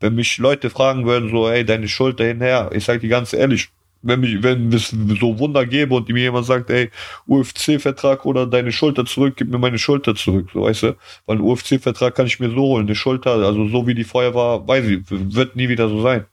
Wenn 0.00 0.14
mich 0.14 0.38
Leute 0.38 0.70
fragen 0.70 1.06
würden, 1.06 1.30
so, 1.30 1.48
ey, 1.48 1.64
deine 1.64 1.88
Schulter 1.88 2.24
hinher, 2.24 2.70
ich 2.72 2.84
sag 2.84 3.00
dir 3.00 3.08
ganz 3.08 3.32
ehrlich, 3.32 3.70
wenn 4.02 4.20
mich, 4.20 4.42
wenn 4.42 4.72
es 4.72 4.88
so 5.20 5.38
Wunder 5.38 5.66
gäbe 5.66 5.94
und 5.94 6.08
mir 6.08 6.22
jemand 6.22 6.46
sagt, 6.46 6.70
ey, 6.70 6.90
UFC-Vertrag 7.26 8.24
oder 8.24 8.46
deine 8.46 8.72
Schulter 8.72 9.04
zurück, 9.04 9.34
gib 9.36 9.48
mir 9.48 9.58
meine 9.58 9.78
Schulter 9.78 10.14
zurück, 10.14 10.48
so 10.52 10.62
weißt 10.62 10.82
du? 10.84 10.96
Weil 11.26 11.36
ein 11.36 11.42
UFC-Vertrag 11.42 12.14
kann 12.14 12.26
ich 12.26 12.38
mir 12.38 12.50
so 12.50 12.56
holen. 12.56 12.86
Eine 12.86 12.94
Schulter, 12.94 13.32
also 13.32 13.68
so 13.68 13.86
wie 13.86 13.94
die 13.94 14.04
vorher 14.04 14.34
war, 14.34 14.66
weiß 14.66 14.84
ich, 14.86 15.00
wird 15.08 15.56
nie 15.56 15.68
wieder 15.68 15.88
so 15.88 16.02
sein. 16.02 16.26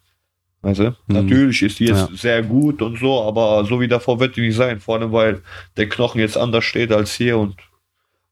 Weißt 0.61 0.80
du? 0.80 0.84
Mhm. 0.84 0.95
Natürlich 1.07 1.61
ist 1.61 1.80
die 1.80 1.85
jetzt 1.85 2.10
ja. 2.10 2.15
sehr 2.15 2.44
gut 2.44 2.81
und 2.81 2.99
so, 2.99 3.22
aber 3.23 3.65
so 3.65 3.80
wie 3.81 3.88
davor 3.88 4.19
wird 4.19 4.35
die 4.35 4.41
nicht 4.41 4.56
sein. 4.56 4.80
Vor 4.80 4.98
allem, 4.98 5.11
weil 5.11 5.41
der 5.76 5.90
Knochen 5.90 6.19
jetzt 6.19 6.38
anders 6.38 6.64
steht 6.64 6.91
als 6.91 7.14
hier 7.14 7.38
und 7.38 7.56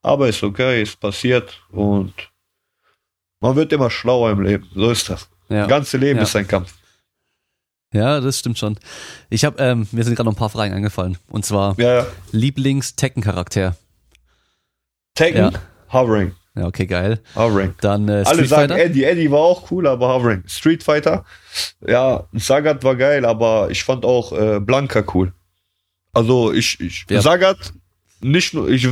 aber 0.01 0.27
ist 0.29 0.43
okay, 0.43 0.81
ist 0.81 0.99
passiert 0.99 1.61
und 1.71 2.13
man 3.39 3.55
wird 3.55 3.73
immer 3.73 3.89
schlauer 3.89 4.31
im 4.31 4.41
Leben. 4.41 4.67
So 4.73 4.91
ist 4.91 5.09
das. 5.09 5.29
Ja. 5.49 5.61
Das 5.61 5.67
ganze 5.69 5.97
Leben 5.97 6.17
ja. 6.17 6.23
ist 6.23 6.35
ein 6.35 6.47
Kampf. 6.47 6.73
Ja, 7.93 8.21
das 8.21 8.39
stimmt 8.39 8.57
schon. 8.57 8.77
Ich 9.29 9.43
habe, 9.43 9.61
ähm, 9.61 9.87
mir 9.91 10.03
sind 10.03 10.15
gerade 10.15 10.27
noch 10.27 10.33
ein 10.33 10.39
paar 10.39 10.49
Fragen 10.49 10.73
eingefallen. 10.73 11.17
Und 11.27 11.45
zwar 11.45 11.77
Ja. 11.77 12.07
Lieblings-Tekken-Charakter. 12.31 13.75
Tekken, 15.15 15.51
Ja. 15.51 15.61
Hovering. 15.91 16.33
Ja, 16.55 16.67
okay, 16.67 16.85
geil. 16.85 17.19
Hovering. 17.35 17.75
Dann 17.81 18.07
äh, 18.07 18.23
Alle 18.25 18.45
sagen 18.45 18.69
Fighter. 18.69 18.77
Eddie, 18.77 19.03
Eddie 19.03 19.29
war 19.31 19.39
auch 19.39 19.71
cool, 19.71 19.87
aber 19.87 20.13
Hovering. 20.13 20.43
Street 20.47 20.83
Fighter, 20.83 21.25
ja, 21.85 22.27
Sagat 22.33 22.83
war 22.83 22.95
geil, 22.95 23.25
aber 23.25 23.69
ich 23.71 23.83
fand 23.83 24.05
auch 24.05 24.31
äh, 24.33 24.59
Blanca 24.59 25.03
cool. 25.13 25.33
Also 26.13 26.51
ich, 26.53 26.79
ich 26.79 27.05
Ja. 27.09 27.21
Sagat, 27.21 27.73
nicht 28.23 28.53
nur, 28.53 28.69
ich, 28.69 28.88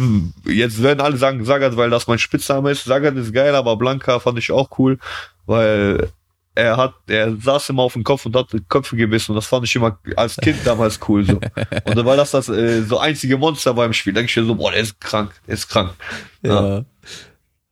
jetzt 0.46 0.82
werden 0.82 1.02
alle 1.02 1.18
sagen 1.18 1.46
Sagat, 1.46 1.78
weil 1.78 1.90
das 1.90 2.08
mein 2.08 2.20
Spitzname 2.20 2.72
ist. 2.72 2.86
Sagat 2.86 3.16
ist 3.16 3.34
geil, 3.34 3.56
aber 3.56 3.78
Blanca 3.78 4.20
fand 4.20 4.40
ich 4.40 4.52
auch 4.52 4.78
cool, 4.80 5.00
weil 5.46 6.10
er 6.56 6.78
hat, 6.78 6.94
er 7.08 7.36
saß 7.38 7.70
immer 7.70 7.84
auf 7.84 7.94
dem 7.94 8.04
Kopf 8.04 8.26
und 8.26 8.36
hat 8.36 8.50
Köpfe 8.68 8.96
gebissen 8.96 9.32
und 9.32 9.36
das 9.38 9.46
fand 9.46 9.66
ich 9.66 9.76
immer 9.76 9.98
als 10.16 10.36
Kind 10.38 10.58
damals 10.66 11.00
cool 11.08 11.24
so. 11.26 11.40
Und 11.86 11.98
dann 11.98 12.06
war 12.06 12.18
das 12.18 12.32
das 12.32 12.50
äh, 12.50 12.82
so 12.82 13.00
einzige 13.00 13.38
Monster 13.38 13.74
beim 13.74 13.94
Spiel. 13.94 14.14
Denke 14.14 14.30
ich 14.30 14.36
mir 14.36 14.46
so, 14.46 14.56
boah, 14.56 14.72
der 14.72 14.82
ist 14.82 15.00
krank, 15.00 15.32
der 15.48 15.54
ist 15.54 15.70
krank. 15.70 15.94
Ja. 16.42 16.78
Ja. 16.78 16.86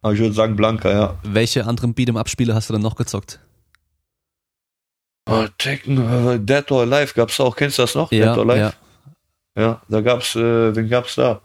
Aber 0.02 0.14
ich 0.14 0.20
würde 0.20 0.34
sagen 0.34 0.56
Blanca, 0.56 0.90
ja. 0.90 1.18
Welche 1.24 1.66
anderen 1.66 1.96
Beat'em-Up-Spiele 1.96 2.56
hast 2.56 2.70
du 2.70 2.74
denn 2.74 2.82
noch 2.82 2.96
gezockt? 2.96 3.40
Oh, 5.30 5.46
Tekken, 5.58 5.98
äh, 6.30 6.40
Dead 6.40 6.72
or 6.72 6.82
Alive 6.82 7.14
gab's 7.14 7.40
auch. 7.40 7.56
Kennst 7.56 7.78
du 7.78 7.84
das 7.84 7.96
noch? 7.96 8.12
Ja, 8.12 8.28
Dead 8.28 8.38
or 8.38 8.50
Alive? 8.50 8.60
ja. 8.60 8.74
Ja, 9.58 9.82
da 9.90 10.02
gab's, 10.02 10.36
äh, 10.36 10.76
wen 10.76 10.88
gab's 10.88 11.16
da? 11.16 11.42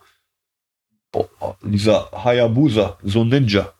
Oh, 1.14 1.26
oh, 1.40 1.54
dieser 1.62 2.10
Hayabusa, 2.12 2.96
so 3.02 3.20
ein 3.22 3.28
Ninja. 3.28 3.72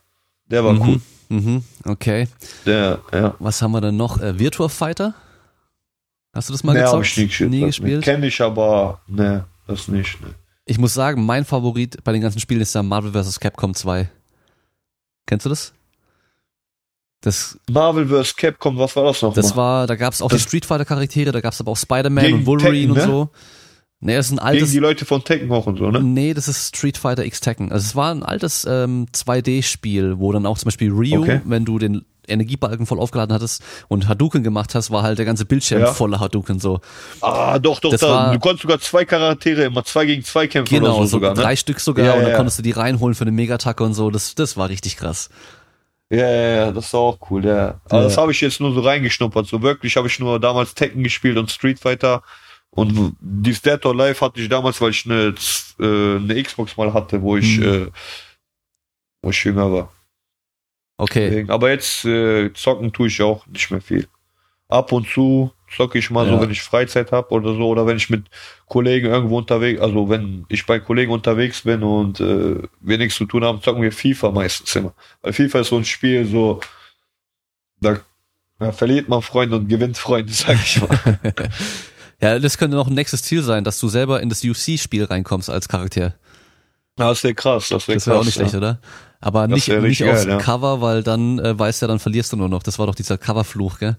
Der 0.45 0.63
war 0.63 0.73
cool. 0.79 1.01
Mhm. 1.29 1.37
Mhm. 1.45 1.63
Okay. 1.85 2.27
Der, 2.65 2.99
ja. 3.11 3.35
Was 3.39 3.61
haben 3.61 3.71
wir 3.71 3.81
denn 3.81 3.97
noch? 3.97 4.19
Äh, 4.21 4.37
Virtua 4.37 4.69
Fighter? 4.69 5.15
Hast 6.33 6.49
du 6.49 6.53
das 6.53 6.63
mal 6.63 6.73
Nee, 6.73 6.79
hab 6.81 6.99
gezockt? 6.99 7.05
ich 7.07 7.17
nie 7.17 7.25
gespielt. 7.27 7.49
Nie 7.51 7.61
gespielt? 7.61 7.95
nicht. 7.97 8.05
Kenn 8.05 8.23
ich, 8.23 8.41
aber, 8.41 9.01
ne, 9.07 9.45
das 9.67 9.87
nicht. 9.87 10.21
Ne. 10.21 10.27
Ich 10.65 10.77
muss 10.77 10.93
sagen, 10.93 11.25
mein 11.25 11.43
Favorit 11.45 12.03
bei 12.03 12.11
den 12.11 12.21
ganzen 12.21 12.39
Spielen 12.39 12.61
ist 12.61 12.73
ja 12.75 12.83
Marvel 12.83 13.11
vs. 13.11 13.39
Capcom 13.39 13.73
2. 13.73 14.09
Kennst 15.25 15.45
du 15.45 15.49
das? 15.49 15.73
Das, 17.21 17.57
Marvel 17.69 18.07
vs. 18.07 18.35
Capcom, 18.35 18.77
was 18.77 18.95
war 18.95 19.05
das 19.05 19.21
noch? 19.21 19.33
das 19.33 19.51
mal? 19.55 19.57
war, 19.61 19.87
da 19.87 19.95
gab 19.95 20.13
es 20.13 20.21
auch 20.21 20.29
Das- 20.29 20.41
die 20.41 20.47
Street 20.47 20.65
Fighter 20.65 20.85
Charaktere, 20.85 21.31
da 21.31 21.41
gab 21.41 21.53
es 21.53 21.61
aber 21.61 21.71
auch 21.71 21.77
Spider-Man 21.77 22.33
und 22.33 22.45
Wolverine 22.45 22.93
Tekken, 22.93 22.95
ne? 22.95 23.01
und 23.03 23.09
so. 23.09 23.29
Nee, 24.05 24.15
das 24.15 24.25
ist 24.25 24.31
ein 24.33 24.35
Gegen 24.37 24.47
altes, 24.47 24.71
die 24.71 24.79
Leute 24.79 25.05
von 25.05 25.23
Tekken 25.23 25.49
auch 25.51 25.65
und 25.65 25.77
so, 25.77 25.89
ne? 25.89 26.01
nee, 26.03 26.33
das 26.33 26.49
ist 26.49 26.75
Street 26.75 26.97
Fighter 26.97 27.23
X 27.25 27.39
Tekken. 27.39 27.71
Also 27.71 27.85
es 27.85 27.95
war 27.95 28.13
ein 28.13 28.21
altes 28.21 28.65
ähm, 28.69 29.05
2D-Spiel, 29.13 30.19
wo 30.19 30.31
dann 30.33 30.45
auch 30.45 30.57
zum 30.57 30.65
Beispiel 30.65 30.91
Ryu, 30.91 31.21
Okay. 31.21 31.39
wenn 31.45 31.63
du 31.63 31.79
den 31.79 32.03
Energiebalken 32.27 32.85
voll 32.85 32.99
aufgeladen 32.99 33.33
hattest 33.33 33.63
und 33.87 34.07
Hadouken 34.09 34.43
gemacht 34.43 34.75
hast, 34.75 34.91
war 34.91 35.03
halt 35.03 35.17
der 35.19 35.25
ganze 35.25 35.45
Bildschirm 35.45 35.81
Ja. 35.81 35.93
voller 35.93 36.19
Hadouken 36.19 36.59
so. 36.59 36.81
Ah, 37.21 37.59
doch, 37.59 37.79
doch, 37.79 37.91
Das 37.91 38.01
da, 38.01 38.09
war- 38.09 38.33
du 38.33 38.39
konntest 38.39 38.63
sogar 38.63 38.79
zwei 38.79 39.05
Charaktere, 39.05 39.63
immer 39.63 39.83
zwei 39.85 40.05
gegen 40.05 40.23
zwei 40.23 40.47
kämpfen 40.47 40.73
Genau, 40.73 40.87
oder 40.89 40.95
so, 40.99 41.03
so 41.03 41.07
sogar, 41.11 41.33
ne? 41.35 41.41
drei 41.41 41.55
Stück 41.55 41.79
sogar 41.79 42.05
Ja, 42.05 42.13
und 42.13 42.23
dann 42.23 42.31
ja, 42.31 42.35
konntest 42.37 42.59
du 42.59 42.63
die 42.63 42.71
reinholen 42.71 43.15
für 43.15 43.23
eine 43.23 43.31
Megatacke 43.31 43.83
und 43.83 43.93
so. 43.93 44.09
Das, 44.09 44.35
das 44.35 44.57
war 44.57 44.67
richtig 44.69 44.97
krass. 44.97 45.29
Ja, 46.09 46.29
ja, 46.29 46.55
ja, 46.55 46.71
das 46.71 46.93
war 46.93 46.99
auch 46.99 47.17
cool, 47.31 47.45
ja. 47.45 47.79
Aber 47.85 47.97
Ja. 47.99 48.03
das 48.03 48.17
habe 48.17 48.31
ich 48.33 48.39
jetzt 48.41 48.59
nur 48.59 48.73
so 48.73 48.81
reingeschnuppert. 48.81 49.47
So 49.47 49.61
wirklich 49.61 49.95
habe 49.97 50.07
ich 50.07 50.19
nur 50.19 50.39
damals 50.39 50.75
Tekken 50.75 51.03
gespielt 51.03 51.37
und 51.37 51.49
Street 51.51 51.79
Fighter. 51.79 52.21
Und 52.75 53.15
die 53.19 53.53
Dead 53.53 53.85
or 53.85 53.95
Life 53.95 54.25
hatte 54.25 54.41
ich 54.41 54.49
damals, 54.49 54.81
weil 54.81 54.89
ich 54.91 55.05
eine, 55.05 55.35
äh, 55.79 56.15
eine 56.17 56.41
Xbox 56.43 56.75
mal 56.75 56.91
hatte, 56.93 57.21
wo 57.21 57.37
ich, 57.37 57.59
Mhm. 57.59 57.91
wo 59.21 59.29
ich 59.29 59.43
jünger 59.43 59.71
war. 59.71 59.93
Okay. 60.97 61.29
Deswegen. 61.29 61.49
Aber 61.51 61.69
jetzt 61.69 62.03
äh, 62.05 62.51
zocken 62.53 62.91
tue 62.91 63.07
ich 63.07 63.21
auch 63.21 63.45
nicht 63.47 63.69
mehr 63.71 63.81
viel. 63.81 64.07
Ab 64.69 64.91
und 64.91 65.07
zu 65.07 65.51
zocke 65.75 65.99
ich 65.99 66.09
mal 66.09 66.25
Ja. 66.25 66.33
so, 66.33 66.41
wenn 66.41 66.49
ich 66.51 66.61
Freizeit 66.63 67.11
habe 67.11 67.29
oder 67.29 67.53
so, 67.53 67.67
oder 67.67 67.85
wenn 67.85 67.97
ich 67.97 68.09
mit 68.09 68.25
Kollegen 68.67 69.07
irgendwo 69.07 69.37
unterwegs, 69.37 69.79
also 69.81 70.09
wenn 70.09 70.45
ich 70.49 70.65
bei 70.65 70.79
Kollegen 70.79 71.11
unterwegs 71.11 71.61
bin 71.61 71.83
und 71.83 72.19
äh, 72.21 72.61
wir 72.79 72.97
nichts 72.97 73.15
zu 73.15 73.25
tun 73.25 73.43
haben, 73.43 73.61
zocken 73.61 73.81
wir 73.83 73.91
FIFA 73.91 74.31
meistens 74.31 74.75
immer. 74.75 74.93
Weil 75.21 75.33
FIFA 75.33 75.59
ist 75.59 75.69
so 75.69 75.77
ein 75.77 75.85
Spiel, 75.85 76.25
so 76.25 76.59
da, 77.81 77.99
da 78.59 78.71
verliert 78.71 79.09
man 79.09 79.21
Freunde 79.21 79.57
und 79.57 79.67
gewinnt 79.67 79.97
Freunde, 79.97 80.31
sag 80.33 80.55
ich 80.55 80.81
mal. 80.81 81.19
Ja, 82.23 82.39
das 82.39 82.57
könnte 82.57 82.77
noch 82.77 82.87
ein 82.87 82.93
nächstes 82.93 83.21
Ziel 83.23 83.43
sein, 83.43 83.63
dass 83.63 83.79
du 83.79 83.87
selber 83.89 84.21
in 84.21 84.29
das 84.29 84.43
UFC-Spiel 84.43 85.03
reinkommst 85.05 85.49
als 85.49 85.67
Charakter. 85.67 86.13
das 86.95 87.23
wäre 87.23 87.33
krass, 87.35 87.69
das 87.69 87.87
wäre 87.87 87.97
Das 87.97 88.07
wäre 88.07 88.15
krass. 88.15 88.21
auch 88.21 88.25
nicht 88.25 88.35
schlecht, 88.35 88.53
ja. 88.53 88.59
oder? 88.59 88.79
Aber 89.19 89.47
Das 89.47 89.55
nicht, 89.55 89.67
nicht 89.69 89.81
richtig 89.83 90.09
aufs 90.09 90.25
ja. 90.25 90.37
Cover, 90.37 90.81
weil 90.81 91.03
dann 91.03 91.39
äh, 91.39 91.57
weißt 91.57 91.81
du 91.81 91.85
ja, 91.85 91.87
dann 91.87 91.99
verlierst 91.99 92.31
du 92.33 92.37
nur 92.37 92.49
noch. 92.49 92.63
Das 92.63 92.77
war 92.79 92.87
doch 92.87 92.95
dieser 92.95 93.17
Coverfluch, 93.17 93.79
gell? 93.79 93.97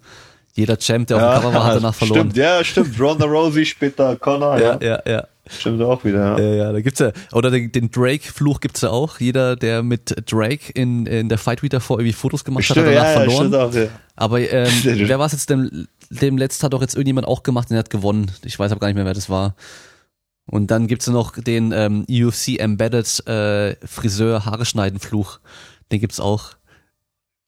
Jeder 0.55 0.76
Champ, 0.78 1.09
der 1.09 1.16
auf 1.16 1.22
dem 1.22 1.42
Cover 1.42 1.55
war, 1.55 1.64
hat 1.64 1.76
danach 1.76 1.94
verloren. 1.94 2.20
Stimmt, 2.30 2.36
ja, 2.36 2.62
stimmt. 2.62 3.01
Ronda 3.01 3.26
Rousey, 3.26 3.66
später 3.66 4.16
Connor, 4.16 4.59
ja. 4.60 4.78
ja, 4.80 5.02
ja. 5.06 5.26
Stimmt 5.46 5.82
auch 5.82 6.02
wieder, 6.05 6.38
ja. 6.38 6.44
Ja, 6.44 6.55
ja, 6.55 6.72
da 6.72 6.80
gibt's 6.80 7.01
ja, 7.01 7.10
oder 7.32 7.51
den, 7.51 7.70
den 7.70 7.90
Drake-Fluch 7.90 8.60
gibt's 8.60 8.80
ja 8.80 8.88
auch. 8.88 9.20
Jeder, 9.20 9.56
der 9.56 9.82
mit 9.82 10.14
Drake 10.30 10.72
in, 10.72 11.05
in 11.05 11.28
der 11.28 11.36
Fight 11.36 11.62
Week 11.62 11.70
davor 11.70 11.98
irgendwie 11.98 12.14
Fotos 12.14 12.44
gemacht 12.44 12.68
hat, 12.70 12.76
hat 12.78 12.86
danach 12.86 12.94
ja, 12.94 13.12
verloren. 13.12 13.48
stimmt 13.48 13.55
auch, 13.56 13.74
ja. 13.74 13.86
Aber 14.16 14.40
ähm, 14.40 14.70
Stimmt. 14.70 15.09
wer 15.09 15.18
war 15.18 15.26
es 15.26 15.32
jetzt 15.32 15.51
dem, 15.51 15.86
dem 16.10 16.36
letzt 16.39 16.62
hat 16.62 16.72
doch 16.72 16.81
jetzt 16.81 16.94
irgendjemand 16.94 17.26
auch 17.26 17.43
gemacht 17.43 17.66
und 17.70 17.74
der 17.74 17.78
hat 17.81 17.90
gewonnen. 17.90 18.31
Ich 18.44 18.59
weiß 18.59 18.70
aber 18.72 18.81
gar 18.81 18.89
nicht 18.89 18.97
mehr, 18.97 19.05
wer 19.05 19.14
das 19.14 19.28
war. 19.31 19.55
Und 20.47 20.70
dann 20.70 20.86
gibt's 20.86 21.06
noch 21.06 21.39
den 21.39 21.72
ähm, 21.72 22.05
UFC 22.09 22.59
Embedded 22.60 23.26
äh, 23.26 23.76
Friseur 23.86 24.44
Haare 24.44 24.64
schneiden 24.66 25.01
Fluch. 25.01 25.39
Den 25.90 26.01
gibt's 26.01 26.20
auch. 26.20 26.51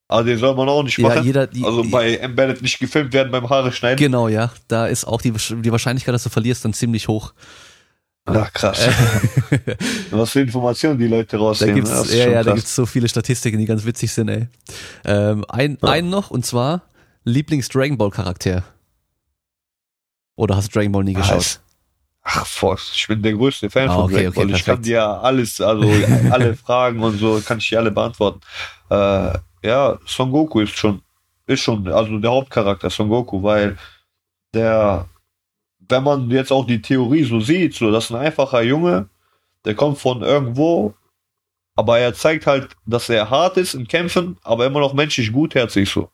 Aber 0.08 0.22
den 0.24 0.38
soll 0.38 0.54
man 0.54 0.68
auch 0.68 0.82
nicht 0.82 0.98
Ja, 0.98 1.08
machen. 1.08 1.24
jeder, 1.24 1.46
die, 1.46 1.64
also 1.64 1.82
bei 1.90 2.16
Embedded 2.16 2.62
nicht 2.62 2.78
gefilmt 2.78 3.12
werden 3.12 3.30
beim 3.32 3.50
Haare 3.50 3.72
schneiden. 3.72 3.98
genau, 3.98 4.28
ja. 4.28 4.52
Da 4.68 4.86
ist 4.86 5.04
auch 5.04 5.20
die, 5.20 5.32
die 5.32 5.72
Wahrscheinlichkeit, 5.72 6.14
dass 6.14 6.22
du 6.22 6.30
verlierst, 6.30 6.64
dann 6.64 6.72
ziemlich 6.72 7.08
hoch. 7.08 7.34
Ach, 8.24 8.52
krass. 8.52 8.88
Was 10.10 10.30
für 10.30 10.40
Informationen 10.40 10.98
die 10.98 11.06
Leute 11.06 11.36
Da 11.36 11.42
rausnehmen. 11.42 11.76
gibt's, 11.76 11.90
das 11.90 12.08
ist 12.08 12.14
ja, 12.14 12.28
ja, 12.28 12.32
da 12.38 12.42
krass. 12.44 12.54
gibt's 12.54 12.74
so 12.74 12.86
viele 12.86 13.08
Statistiken, 13.08 13.58
die 13.58 13.66
ganz 13.66 13.84
witzig 13.84 14.12
sind, 14.12 14.28
ey. 14.28 14.48
Ähm, 15.04 15.44
ein, 15.48 15.78
Ja. 15.82 15.88
einen 15.90 16.10
noch, 16.10 16.30
und 16.30 16.44
zwar 16.46 16.82
Lieblings-Dragon 17.26 17.98
Ball 17.98 18.10
Charakter. 18.10 18.62
Oder 20.36 20.56
hast 20.56 20.68
du 20.68 20.78
Dragon 20.78 20.92
Ball 20.92 21.04
nie 21.04 21.12
geschaut? 21.14 21.38
Was? 21.38 21.60
Ach, 22.22 22.46
boah, 22.60 22.78
ich 22.94 23.06
bin 23.08 23.20
der 23.22 23.32
größte 23.32 23.68
Fan 23.68 23.88
Ah, 23.88 23.94
von 23.94 24.04
okay, 24.04 24.14
Dragon 24.14 24.28
okay, 24.28 24.46
Ball. 24.46 24.50
Ich 24.56 24.64
kann 24.64 24.82
dir 24.82 25.02
alles, 25.04 25.60
also 25.60 25.88
alle 26.30 26.54
Fragen 26.56 27.02
und 27.02 27.18
so, 27.18 27.40
kann 27.44 27.58
ich 27.58 27.68
dir 27.68 27.80
alle 27.80 27.90
beantworten. 27.90 28.40
Äh, 28.90 29.38
ja, 29.62 29.98
Son 30.06 30.30
Goku 30.30 30.60
ist 30.60 30.76
schon, 30.76 31.02
ist 31.46 31.60
schon, 31.60 31.88
also 31.88 32.16
der 32.18 32.30
Hauptcharakter 32.30 32.90
Son 32.90 33.08
Goku, 33.08 33.42
weil 33.42 33.76
der, 34.54 35.06
wenn 35.88 36.04
man 36.04 36.30
jetzt 36.30 36.52
auch 36.52 36.66
die 36.66 36.80
Theorie 36.80 37.24
so 37.24 37.40
sieht, 37.40 37.74
so, 37.74 37.90
das 37.90 38.04
ist 38.04 38.10
ein 38.12 38.18
einfacher 38.24 38.62
Junge, 38.62 39.08
der 39.64 39.74
kommt 39.74 39.98
von 39.98 40.22
irgendwo, 40.22 40.94
aber 41.74 41.98
er 41.98 42.14
zeigt 42.14 42.46
halt, 42.46 42.76
dass 42.86 43.08
er 43.08 43.30
hart 43.30 43.56
ist 43.56 43.74
in 43.74 43.88
Kämpfen, 43.88 44.38
aber 44.42 44.66
immer 44.66 44.78
noch 44.80 44.94
menschlich 44.94 45.32
gutherzig 45.32 45.90
so. 45.90 46.08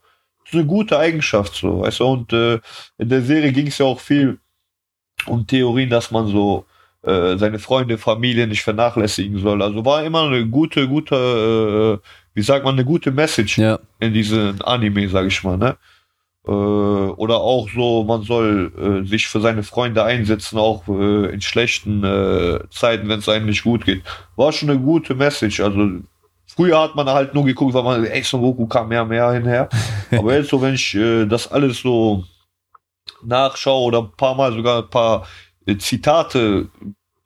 Ist 0.44 0.55
eine 0.55 0.66
gute 0.66 0.98
Eigenschaft 0.98 1.55
so, 1.55 1.81
weißt 1.81 2.01
du, 2.01 2.06
und 2.06 2.32
äh, 2.32 2.60
in 2.98 3.09
der 3.09 3.23
Serie 3.23 3.52
ging 3.52 3.69
es 3.69 3.78
ja 3.78 3.86
auch 3.86 4.01
viel 4.01 4.39
um 5.27 5.47
Theorien, 5.47 5.90
dass 5.90 6.10
man 6.10 6.27
so 6.27 6.66
äh, 7.02 7.36
seine 7.36 7.59
Freunde, 7.59 7.98
Familie 7.98 8.47
nicht 8.47 8.62
vernachlässigen 8.62 9.39
soll. 9.39 9.62
Also 9.62 9.85
war 9.85 10.05
immer 10.05 10.23
eine 10.23 10.47
gute, 10.47 10.89
gute, 10.89 12.01
äh, 12.02 12.09
wie 12.35 12.43
sagt 12.43 12.64
man, 12.64 12.74
eine 12.74 12.85
gute 12.85 13.10
Message 13.10 13.59
Ja, 13.59 13.78
in 14.01 14.14
diesem 14.14 14.60
Anime, 14.62 15.09
sag 15.09 15.27
ich 15.27 15.43
mal, 15.43 15.56
ne? 15.56 15.77
Äh, 16.47 16.51
oder 16.51 17.36
auch 17.36 17.69
so, 17.70 18.05
man 18.05 18.23
soll 18.23 18.73
äh, 19.05 19.06
sich 19.06 19.28
für 19.28 19.40
seine 19.40 19.62
Freunde 19.62 20.05
einsetzen, 20.05 20.59
auch 20.59 20.86
äh, 20.89 21.32
in 21.32 21.40
schlechten 21.40 22.02
äh, 22.05 22.60
Zeiten, 22.70 23.09
wenn 23.09 23.20
es 23.20 23.28
einem 23.28 23.47
nicht 23.47 23.62
gut 23.62 23.85
geht. 23.85 24.02
War 24.36 24.52
schon 24.52 24.70
eine 24.70 24.81
gute 24.81 25.14
Message. 25.14 25.60
Also 25.60 26.01
früher 26.54 26.80
hat 26.80 26.94
man 26.94 27.08
halt 27.08 27.34
nur 27.34 27.44
geguckt, 27.44 27.74
weil 27.74 27.82
man, 27.82 28.04
ey, 28.04 28.22
Son 28.22 28.40
Goku 28.40 28.66
kam 28.66 28.88
mehr, 28.88 29.04
mehr 29.04 29.32
hinher. 29.32 29.68
Aber 30.10 30.34
jetzt 30.34 30.50
so, 30.50 30.60
wenn 30.60 30.74
ich 30.74 30.94
äh, 30.94 31.26
das 31.26 31.50
alles 31.50 31.78
so 31.78 32.24
nachschaue 33.22 33.86
oder 33.86 33.98
ein 34.00 34.12
paar 34.16 34.34
Mal 34.34 34.52
sogar 34.52 34.82
ein 34.82 34.90
paar 34.90 35.26
äh, 35.66 35.76
Zitate 35.76 36.68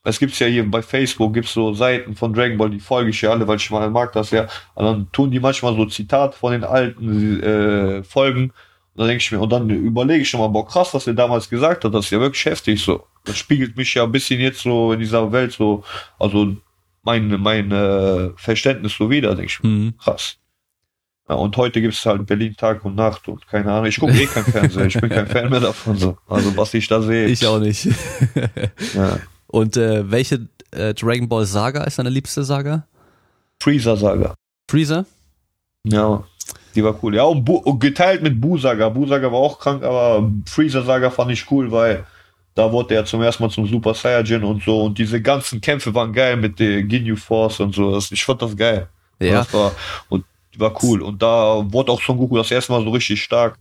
es 0.06 0.20
gibt's 0.20 0.38
ja 0.38 0.46
hier 0.46 0.70
bei 0.70 0.82
Facebook, 0.82 1.34
gibt's 1.34 1.52
so 1.52 1.74
Seiten 1.74 2.14
von 2.14 2.32
Dragon 2.32 2.56
Ball, 2.56 2.70
die 2.70 2.78
folge 2.78 3.10
ich 3.10 3.20
ja 3.22 3.30
alle, 3.30 3.46
weil 3.48 3.56
ich 3.56 3.70
mal 3.72 3.90
mag 3.90 4.12
das 4.12 4.30
ja. 4.30 4.46
Und 4.74 4.84
dann 4.84 5.08
tun 5.10 5.32
die 5.32 5.40
manchmal 5.40 5.74
so 5.74 5.84
Zitate 5.84 6.36
von 6.36 6.52
den 6.52 6.62
alten 6.62 7.42
äh, 7.42 8.04
Folgen. 8.04 8.44
Und 8.44 8.52
dann 8.94 9.08
denke 9.08 9.22
ich 9.22 9.32
mir, 9.32 9.40
und 9.40 9.50
dann 9.50 9.68
überlege 9.68 10.22
ich 10.22 10.30
schon 10.30 10.38
mal, 10.38 10.46
boah, 10.46 10.66
krass, 10.66 10.94
was 10.94 11.08
er 11.08 11.14
damals 11.14 11.50
gesagt 11.50 11.84
hat, 11.84 11.92
das 11.92 12.04
ist 12.04 12.12
ja 12.12 12.20
wirklich 12.20 12.44
heftig 12.44 12.80
so. 12.82 13.04
Das 13.24 13.36
spiegelt 13.36 13.76
mich 13.76 13.92
ja 13.94 14.04
ein 14.04 14.12
bisschen 14.12 14.40
jetzt 14.40 14.60
so 14.60 14.92
in 14.92 15.00
dieser 15.00 15.32
Welt 15.32 15.52
so, 15.52 15.82
also 16.20 16.54
mein, 17.06 17.28
mein 17.40 17.72
äh, 17.72 18.30
Verständnis 18.36 18.96
so 18.96 19.08
wieder, 19.08 19.34
denke 19.34 19.46
ich 19.46 19.62
mhm. 19.62 19.94
Krass. 19.96 20.36
Ja, 21.28 21.36
und 21.36 21.56
heute 21.56 21.80
gibt's 21.80 22.04
halt 22.04 22.26
Berlin 22.26 22.54
Tag 22.56 22.84
und 22.84 22.94
Nacht 22.94 23.26
und 23.28 23.46
keine 23.48 23.72
Ahnung. 23.72 23.86
Ich 23.86 23.98
gucke 23.98 24.12
eh 24.12 24.26
kein 24.26 24.44
Fernsehen, 24.44 24.86
ich 24.88 25.00
bin 25.00 25.10
kein 25.10 25.26
Fan 25.26 25.48
mehr 25.48 25.60
davon 25.60 25.96
so. 25.96 26.18
Also 26.28 26.56
was 26.56 26.74
ich 26.74 26.86
da 26.86 27.00
sehe. 27.00 27.26
ich 27.26 27.46
auch 27.46 27.58
nicht. 27.58 27.88
Ja. 28.94 29.18
Und 29.46 29.76
äh, 29.76 30.10
welche 30.10 30.48
äh, 30.72 30.92
Dragon 30.92 31.28
Ball 31.28 31.46
Saga 31.46 31.84
ist 31.84 31.98
deine 31.98 32.10
liebste 32.10 32.44
Saga? 32.44 32.86
Freezer 33.60 33.96
Saga. 33.96 34.34
Freezer? 34.68 35.06
Ja. 35.84 36.24
Die 36.74 36.84
war 36.84 37.02
cool. 37.02 37.14
Ja, 37.14 37.22
und, 37.24 37.44
Bu 37.44 37.56
und 37.56 37.80
geteilt 37.80 38.22
mit 38.22 38.40
Busaga. 38.40 38.88
Busaga 38.90 39.32
war 39.32 39.38
auch 39.38 39.58
krank, 39.58 39.82
aber 39.82 40.30
Freezer 40.46 40.82
Saga 40.82 41.10
fand 41.10 41.30
ich 41.30 41.50
cool, 41.50 41.72
weil 41.72 42.04
da 42.56 42.72
wurde 42.72 42.94
er 42.96 43.04
zum 43.04 43.22
ersten 43.22 43.44
Mal 43.44 43.50
zum 43.50 43.66
Super 43.68 43.94
Saiyajin 43.94 44.42
und 44.42 44.64
so. 44.64 44.82
Und 44.86 44.98
diese 44.98 45.22
ganzen 45.22 45.60
Kämpfe 45.60 45.94
waren 45.94 46.12
geil 46.12 46.36
mit 46.36 46.58
der 46.58 46.82
Ginyu 46.82 47.14
Force 47.14 47.60
und 47.60 47.74
so. 47.74 47.96
Ich 48.10 48.24
fand 48.24 48.42
das 48.42 48.56
geil. 48.56 48.88
Ja. 49.20 49.34
Das 49.44 49.54
war, 49.54 49.72
und 50.08 50.24
war 50.58 50.72
cool. 50.82 51.02
Und 51.02 51.22
da 51.22 51.62
wurde 51.70 51.92
auch 51.92 52.02
Son 52.02 52.16
Goku 52.16 52.36
das 52.38 52.50
erste 52.50 52.72
Mal 52.72 52.82
so 52.82 52.90
richtig 52.90 53.22
stark. 53.22 53.58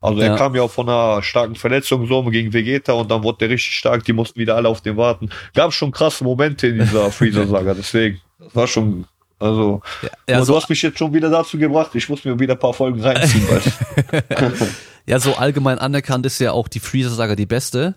Also 0.00 0.20
er 0.20 0.32
Ja. 0.32 0.36
kam 0.36 0.54
ja 0.54 0.62
auch 0.62 0.70
von 0.70 0.88
einer 0.88 1.22
starken 1.22 1.54
Verletzung 1.54 2.06
so 2.06 2.22
gegen 2.24 2.52
Vegeta 2.52 2.92
und 2.92 3.10
dann 3.10 3.22
wurde 3.22 3.38
der 3.38 3.50
richtig 3.50 3.72
stark. 3.74 4.04
Die 4.04 4.12
mussten 4.12 4.38
wieder 4.38 4.56
alle 4.56 4.68
auf 4.68 4.80
den 4.82 4.96
warten. 4.96 5.30
Gab 5.54 5.72
schon 5.72 5.90
krasse 5.92 6.24
Momente 6.24 6.66
in 6.66 6.78
dieser 6.80 7.10
Freezer-Saga. 7.12 7.72
Deswegen, 7.74 8.20
das 8.38 8.54
war 8.54 8.66
schon, 8.66 9.06
also. 9.38 9.80
Ja, 10.28 10.38
also- 10.38 10.52
du 10.52 10.56
hast 10.58 10.68
mich 10.68 10.82
jetzt 10.82 10.98
schon 10.98 11.14
wieder 11.14 11.30
dazu 11.30 11.56
gebracht. 11.56 11.92
Ich 11.94 12.08
muss 12.08 12.24
mir 12.24 12.38
wieder 12.38 12.54
ein 12.54 12.58
paar 12.58 12.74
Folgen 12.74 13.00
reinziehen. 13.00 13.46
Ja, 15.06 15.18
so 15.18 15.34
allgemein 15.36 15.78
anerkannt 15.78 16.24
ist 16.26 16.38
ja 16.38 16.52
auch 16.52 16.68
die 16.68 16.80
Freezer-Saga 16.80 17.34
die 17.36 17.46
beste. 17.46 17.94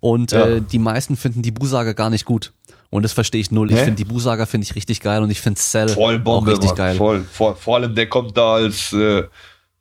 Und 0.00 0.32
Ja. 0.32 0.46
äh, 0.46 0.60
die 0.60 0.78
meisten 0.78 1.16
finden 1.16 1.42
die 1.42 1.50
Bu-Saga 1.50 1.92
gar 1.92 2.10
nicht 2.10 2.24
gut. 2.24 2.52
Und 2.90 3.02
das 3.02 3.12
verstehe 3.12 3.40
ich 3.40 3.50
null. 3.50 3.70
Ich 3.70 3.76
Hä? 3.76 3.84
finde 3.84 3.96
die 3.96 4.04
Bu-Saga 4.04 4.46
finde 4.46 4.64
ich 4.64 4.74
richtig 4.74 5.00
geil 5.00 5.22
und 5.22 5.30
ich 5.30 5.40
finde 5.40 5.60
Cell 5.60 5.88
Voll 5.88 6.16
auch 6.16 6.20
Bombe, 6.20 6.52
richtig 6.52 6.68
Mann. 6.70 6.76
geil. 6.76 6.96
Voll, 6.96 7.24
voll. 7.30 7.54
Vor 7.54 7.76
allem, 7.76 7.94
der 7.94 8.08
kommt 8.08 8.36
da 8.36 8.54
als 8.54 8.92
äh, 8.92 9.24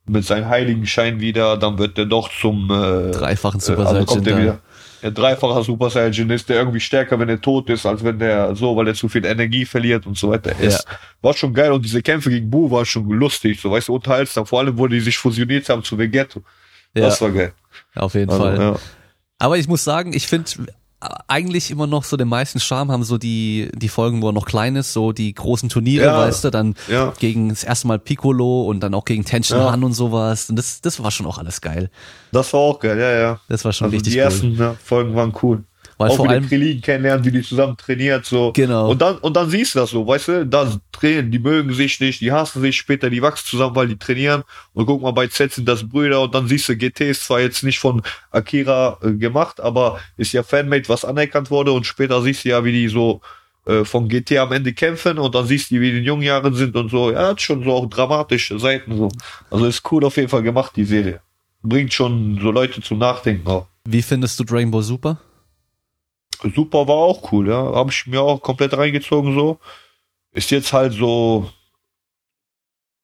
mit 0.05 0.25
seinem 0.25 0.47
Heiligenschein 0.49 1.19
wieder, 1.19 1.57
dann 1.57 1.77
wird 1.77 1.97
der 1.97 2.05
doch 2.05 2.29
zum 2.41 2.69
äh, 2.71 3.11
Dreifachen 3.11 3.59
Super 3.59 3.79
also 3.79 3.91
Saiyajin 3.91 4.05
kommt 4.07 4.25
der 4.25 4.37
wieder. 4.37 4.59
Der 5.03 5.11
dreifache 5.11 5.63
Super 5.63 5.89
Saiyajin 5.91 6.29
ist 6.31 6.49
der 6.49 6.57
irgendwie 6.57 6.79
stärker, 6.79 7.19
wenn 7.19 7.29
er 7.29 7.39
tot 7.39 7.69
ist, 7.69 7.85
als 7.85 8.03
wenn 8.03 8.17
der 8.17 8.55
so, 8.55 8.75
weil 8.75 8.87
er 8.87 8.93
zu 8.95 9.07
viel 9.07 9.23
Energie 9.25 9.63
verliert 9.63 10.07
und 10.07 10.17
so 10.17 10.29
weiter. 10.29 10.51
Ja. 10.59 10.67
Ist, 10.69 10.85
war 11.21 11.33
schon 11.35 11.53
geil 11.53 11.71
und 11.71 11.85
diese 11.85 12.01
Kämpfe 12.01 12.29
gegen 12.29 12.49
Bu 12.49 12.71
war 12.71 12.83
schon 12.83 13.07
lustig, 13.09 13.61
so 13.61 13.69
weißt 13.71 13.89
du, 13.89 13.95
unterhaltsam. 13.95 14.45
Vor 14.45 14.59
allem, 14.59 14.77
wo 14.77 14.87
die 14.87 14.99
sich 14.99 15.17
fusioniert 15.17 15.69
haben 15.69 15.83
zu 15.83 15.97
Vegetto. 15.97 16.41
Das 16.93 17.19
Ja, 17.19 17.25
war 17.27 17.31
geil. 17.33 17.53
auf 17.95 18.13
jeden 18.13 18.31
Also, 18.31 18.43
Fall. 18.43 18.59
ja. 18.59 18.75
Aber 19.39 19.57
ich 19.57 19.67
muss 19.67 19.83
sagen, 19.83 20.13
ich 20.13 20.27
finde 20.27 20.49
eigentlich 21.27 21.69
immer 21.69 21.85
noch 21.85 22.03
so 22.03 22.17
den 22.17 22.27
meisten 22.27 22.59
Charme 22.59 22.91
haben 22.91 23.03
so 23.03 23.19
die, 23.19 23.69
die 23.75 23.87
Folgen, 23.87 24.23
wo 24.23 24.29
er 24.29 24.33
noch 24.33 24.47
klein 24.47 24.75
ist, 24.75 24.93
so 24.93 25.11
die 25.11 25.31
großen 25.31 25.69
Turniere, 25.69 26.05
Ja. 26.05 26.17
weißt 26.17 26.43
du, 26.45 26.49
dann 26.49 26.73
Ja. 26.87 27.13
gegen 27.19 27.49
das 27.49 27.63
erste 27.63 27.85
Mal 27.87 27.99
Piccolo 27.99 28.63
und 28.63 28.79
dann 28.79 28.95
auch 28.95 29.05
gegen 29.05 29.23
Tenshin 29.23 29.57
Ja. 29.57 29.71
Han 29.71 29.83
und 29.83 29.93
sowas. 29.93 30.49
Und 30.49 30.55
das, 30.55 30.81
das 30.81 31.01
war 31.03 31.11
schon 31.11 31.27
auch 31.27 31.37
alles 31.37 31.61
geil. 31.61 31.91
Das 32.31 32.51
war 32.51 32.61
auch 32.61 32.79
geil, 32.79 32.97
ja, 32.99 33.11
ja. 33.11 33.39
Das 33.47 33.63
war 33.63 33.73
schon 33.73 33.85
Also 33.85 33.95
richtig 33.95 34.13
die 34.13 34.19
cool. 34.19 34.23
ersten 34.25 34.55
ja, 34.57 34.75
Folgen 34.83 35.13
waren 35.15 35.33
cool. 35.43 35.63
Weil 35.97 36.11
auch 36.11 36.17
vor 36.17 36.29
allem, 36.29 36.47
Krillin 36.47 36.79
kennenlernen, 36.79 37.25
wie 37.25 37.31
die 37.31 37.41
zusammen 37.41 37.75
trainiert, 37.75 38.25
so. 38.25 38.51
Genau. 38.53 38.91
Und 38.91 39.01
dann, 39.01 39.17
und 39.17 39.35
dann 39.35 39.49
siehst 39.49 39.73
du 39.73 39.79
das 39.79 39.89
so, 39.89 40.05
weißt 40.05 40.27
du, 40.27 40.45
da 40.45 40.71
trainieren, 40.91 41.31
die 41.31 41.39
mögen 41.39 41.73
sich 41.73 41.99
nicht, 41.99 42.21
die 42.21 42.31
hassen 42.31 42.61
sich 42.61 42.77
später, 42.77 43.09
die 43.09 43.21
wachsen 43.21 43.47
zusammen, 43.47 43.75
weil 43.75 43.87
die 43.87 43.97
trainieren. 43.97 44.43
Und 44.73 44.85
guck 44.85 45.01
mal, 45.01 45.11
bei 45.11 45.27
Z 45.27 45.51
sind 45.53 45.67
das 45.67 45.89
Brüder 45.89 46.21
und 46.21 46.35
dann 46.35 46.47
siehst 46.47 46.69
du, 46.69 46.77
GT 46.77 47.01
ist 47.01 47.25
zwar 47.25 47.39
jetzt 47.39 47.63
nicht 47.63 47.79
von 47.79 48.03
Akira 48.29 48.99
äh, 49.01 49.13
gemacht, 49.13 49.59
aber 49.59 49.99
ist 50.17 50.33
ja 50.33 50.43
Fanmade, 50.43 50.87
was 50.87 51.03
anerkannt 51.03 51.49
wurde 51.49 51.71
und 51.71 51.87
später 51.87 52.21
siehst 52.21 52.45
du 52.45 52.49
ja, 52.49 52.63
wie 52.63 52.71
die 52.71 52.89
so 52.89 53.21
äh, 53.65 53.83
von 53.83 54.07
GT 54.07 54.37
am 54.37 54.51
Ende 54.51 54.73
kämpfen 54.73 55.17
und 55.17 55.33
dann 55.33 55.47
siehst 55.47 55.71
du, 55.71 55.81
wie 55.81 55.91
die 55.91 55.97
in 55.97 56.03
jungen 56.03 56.21
Jahren 56.21 56.53
sind 56.53 56.75
und 56.75 56.89
so. 56.89 57.11
Ja, 57.11 57.29
hat 57.29 57.41
schon 57.41 57.63
so 57.63 57.71
auch 57.71 57.87
dramatische 57.87 58.59
Seiten 58.59 58.95
so. 58.95 59.09
Also 59.49 59.65
ist 59.65 59.81
cool 59.91 60.05
auf 60.05 60.15
jeden 60.15 60.29
Fall 60.29 60.43
gemacht, 60.43 60.73
die 60.75 60.85
Serie. 60.85 61.21
Bringt 61.63 61.91
schon 61.91 62.39
so 62.39 62.51
Leute 62.51 62.81
zum 62.81 62.99
Nachdenken 62.99 63.47
auch. 63.47 63.65
wie 63.89 64.03
findest 64.03 64.39
du 64.39 64.43
Dragon 64.43 64.69
Ball 64.69 64.83
Super? 64.83 65.17
Super 66.55 66.87
war 66.87 66.95
auch 66.95 67.31
cool, 67.31 67.47
ja. 67.49 67.73
Habe 67.73 67.91
ich 67.91 68.07
mir 68.07 68.21
auch 68.21 68.41
komplett 68.41 68.77
reingezogen 68.77 69.33
so. 69.33 69.59
Ist 70.33 70.51
jetzt 70.51 70.73
halt 70.73 70.93
so 70.93 71.49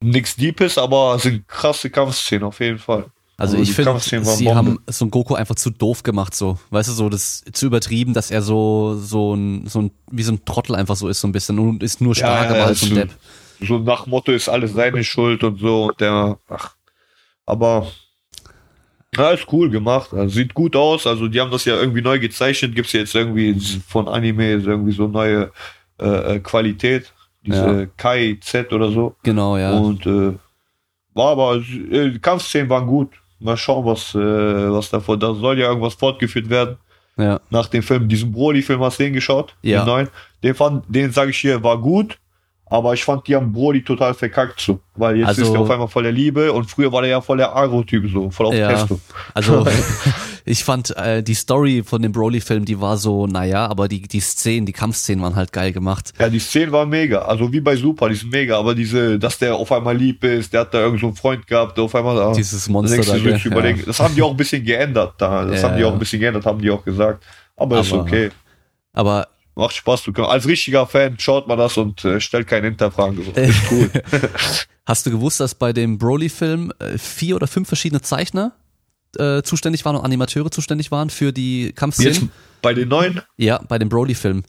nix 0.02 0.36
Deepes, 0.36 0.78
aber 0.78 1.18
sind 1.20 1.48
krasse 1.48 1.90
Kampfszenen 1.90 2.44
auf 2.44 2.60
jeden 2.60 2.80
Fall. 2.80 3.06
Also 3.38 3.58
Also 3.58 3.64
ich 3.64 3.74
finde, 3.74 4.00
sie 4.00 4.54
haben 4.54 4.80
Son 4.88 5.10
Goku 5.10 5.34
einfach 5.34 5.56
zu 5.56 5.72
doof 5.72 6.04
gemacht, 6.04 6.36
so. 6.36 6.60
Weißt 6.70 6.90
du, 6.90 6.94
so 6.94 7.10
das 7.10 7.44
zu 7.52 7.66
übertrieben, 7.66 8.14
dass 8.14 8.30
er 8.30 8.42
so, 8.42 8.96
so 9.00 9.34
ein, 9.34 9.66
so 9.68 9.82
ein, 9.82 9.92
wie 10.12 10.24
so 10.24 10.34
ein 10.34 10.46
Trottel 10.46 10.76
einfach 10.76 10.96
so 10.96 11.08
ist, 11.08 11.20
so 11.20 11.28
ein 11.28 11.32
bisschen 11.32 11.58
und 11.58 11.82
ist 11.82 12.00
nur 12.00 12.14
stark, 12.16 12.52
aber 12.52 12.66
halt 12.66 12.78
so 12.78 12.86
ein 12.88 12.96
Depp. 12.96 13.12
so 13.62 13.80
nach 13.80 14.06
Motto 14.06 14.32
ist 14.32 14.50
alles 14.50 14.74
seine 14.74 15.04
Schuld 15.04 15.44
und 15.44 15.60
so 15.60 15.86
und 15.86 16.00
der, 16.00 16.38
ach, 16.48 16.76
aber 17.46 17.88
ja, 19.18 19.32
ist 19.32 19.48
cool 19.52 19.70
gemacht. 19.70 20.14
Also, 20.14 20.36
sieht 20.36 20.54
gut 20.54 20.76
aus. 20.76 21.08
Also 21.08 21.28
die 21.28 21.40
haben 21.40 21.52
das 21.52 21.66
ja 21.66 21.76
irgendwie 21.76 22.02
neu 22.02 22.20
gezeichnet. 22.20 22.76
Gibt's 22.76 22.94
jetzt 22.94 23.16
irgendwie 23.16 23.60
von 23.88 24.08
Anime 24.08 24.52
irgendwie 24.52 24.92
so 24.94 25.08
neue 25.08 25.52
äh, 26.00 26.36
äh, 26.36 26.40
Qualität. 26.40 27.14
Diese 27.46 27.90
Kai 27.98 28.38
Z 28.42 28.72
oder 28.72 28.90
so. 28.90 29.16
Genau, 29.24 29.58
ja. 29.58 29.78
Und 29.78 30.06
äh, 30.06 30.34
war 31.14 31.32
aber, 31.32 31.56
äh, 31.58 32.12
die 32.12 32.20
Kampfszenen 32.20 32.70
waren 32.70 32.88
gut. 32.88 33.10
Mal 33.40 33.58
schauen, 33.58 33.86
was, 33.86 34.16
äh, 34.16 34.72
was 34.72 34.90
davon. 34.90 35.20
Da 35.20 35.34
soll 35.34 35.60
ja 35.60 35.68
irgendwas 35.68 35.96
fortgeführt 35.96 36.50
werden. 36.50 36.78
ja. 37.18 37.42
Nach 37.50 37.68
dem 37.68 37.84
Film, 37.84 38.08
diesen 38.08 38.32
Broly-Film, 38.32 38.82
hast 38.82 39.00
du 39.00 39.04
den 39.04 39.14
geschaut? 39.14 39.56
Ja. 39.62 39.82
Den 39.82 39.88
neuen. 39.88 40.08
Den 40.42 40.56
fand, 40.56 40.86
den 40.88 41.12
sage 41.12 41.32
ich 41.32 41.38
hier, 41.38 41.62
war 41.64 41.78
gut. 41.78 42.18
Aber 42.74 42.96
ich 42.96 43.04
fand, 43.04 43.28
die 43.28 43.36
haben 43.36 43.54
Broly 43.54 43.84
total 43.84 44.16
verkackt 44.16 44.60
so. 44.60 44.80
Weil 44.96 45.18
jetzt 45.18 45.28
Also- 45.28 45.44
ist 45.44 45.54
er 45.54 45.60
auf 45.60 45.70
einmal 45.70 45.88
voll 45.88 46.02
der 46.02 46.12
Liebe 46.12 46.52
und 46.52 46.66
früher 46.66 46.92
war 46.92 47.02
der 47.04 47.12
ja 47.12 47.22
voll 47.22 47.38
der 47.38 47.56
Agro-Typ 47.56 48.10
so. 48.12 48.32
Voll 48.32 48.48
auf 48.48 48.56
Ja. 48.56 48.70
Testo. 48.74 49.00
Also 49.36 49.68
ich 50.46 50.64
fand 50.64 50.90
äh, 50.98 51.22
die 51.22 51.36
Story 51.36 51.84
von 51.86 52.02
dem 52.02 52.12
Broly-Film, 52.12 52.66
die 52.66 52.82
war 52.82 52.98
so, 52.98 53.28
naja, 53.28 53.68
aber 53.68 53.88
die, 53.88 54.02
die 54.02 54.20
Szenen, 54.20 54.66
die 54.66 54.74
Kampfszenen 54.74 55.24
waren 55.24 55.36
halt 55.36 55.54
geil 55.54 55.72
gemacht. 55.72 56.14
Ja, 56.20 56.30
die 56.30 56.40
Szenen 56.40 56.72
waren 56.72 56.90
mega. 56.90 57.20
Also 57.20 57.54
wie 57.54 57.60
bei 57.62 57.76
Super, 57.76 58.10
die 58.10 58.16
sind 58.16 58.32
mega. 58.32 58.58
Aber 58.58 58.74
diese, 58.74 59.20
dass 59.20 59.38
der 59.38 59.54
auf 59.56 59.72
einmal 59.72 59.96
lieb 59.96 60.24
ist, 60.24 60.52
der 60.52 60.62
hat 60.62 60.74
da 60.74 60.80
irgend 60.80 61.00
so 61.00 61.06
einen 61.08 61.16
Freund 61.16 61.46
gehabt, 61.46 61.78
der 61.78 61.84
auf 61.84 61.94
einmal 61.94 62.16
da. 62.16 62.34
Dieses 62.34 62.68
Monster 62.70 63.04
da, 63.04 63.16
ich 63.36 63.46
überlege, 63.46 63.84
Das 63.84 64.00
haben 64.00 64.16
die 64.16 64.24
auch 64.24 64.32
ein 64.32 64.38
bisschen 64.38 64.66
geändert 64.66 65.14
da. 65.20 65.46
Das 65.46 65.62
Ja, 65.62 65.70
haben 65.70 65.78
die 65.78 65.84
auch 65.84 65.90
ja. 65.90 65.94
ein 65.94 66.00
bisschen 66.00 66.20
geändert, 66.22 66.44
haben 66.48 66.60
die 66.60 66.72
auch 66.72 66.84
gesagt. 66.84 67.24
Aber, 67.56 67.82
ist 67.82 67.94
Aber- 67.94 68.02
okay. 68.02 68.32
Aber 68.94 69.28
Macht 69.56 69.76
Spaß. 69.76 70.04
Du 70.04 70.14
kannst, 70.14 70.32
als 70.32 70.48
richtiger 70.48 70.88
Fan 70.88 71.20
schaut 71.20 71.48
man 71.48 71.58
das 71.58 71.78
und 71.78 72.04
äh, 72.06 72.20
stellt 72.20 72.48
keine 72.48 72.68
Hinterfragen. 72.68 73.24
So. 73.24 73.32
Ist 73.40 73.72
cool. 73.72 73.90
hast 74.86 75.06
du 75.06 75.12
gewusst, 75.12 75.40
dass 75.40 75.56
bei 75.56 75.74
dem 75.74 75.98
Broly-Film 75.98 76.72
äh, 76.80 76.98
vier 76.98 77.36
oder 77.36 77.48
fünf 77.48 77.68
verschiedene 77.68 78.02
Zeichner 78.02 78.54
äh, 79.18 79.44
zuständig 79.44 79.86
waren 79.86 79.96
und 79.96 80.04
Animateure 80.04 80.50
zuständig 80.50 80.92
waren 80.92 81.10
für 81.10 81.32
die 81.32 81.72
Kampfszenen? 81.74 82.14
Jetzt 82.14 82.28
bei 82.62 82.74
den 82.74 82.90
neuen? 82.90 83.22
Ja, 83.38 83.62
bei 83.68 83.78
dem 83.78 83.90
Broly-Film. 83.90 84.44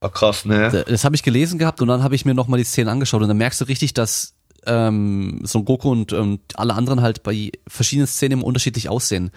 Ah, 0.00 0.08
krass, 0.08 0.44
ne? 0.44 0.84
Das 0.88 1.04
habe 1.04 1.16
ich 1.16 1.22
gelesen 1.22 1.58
gehabt 1.58 1.82
und 1.82 1.88
dann 1.88 2.02
habe 2.02 2.14
ich 2.14 2.24
mir 2.24 2.34
nochmal 2.34 2.58
die 2.58 2.64
Szenen 2.64 2.88
angeschaut 2.88 3.20
und 3.20 3.28
dann 3.28 3.36
merkst 3.36 3.60
du 3.60 3.64
richtig, 3.64 3.94
dass 3.94 4.34
ähm, 4.64 5.40
Son 5.44 5.64
Goku 5.64 5.90
und 5.90 6.12
ähm, 6.12 6.40
alle 6.54 6.74
anderen 6.74 7.02
halt 7.02 7.22
bei 7.22 7.50
verschiedenen 7.66 8.06
Szenen 8.06 8.38
immer 8.38 8.44
unterschiedlich 8.44 8.88
aussehen. 8.88 9.30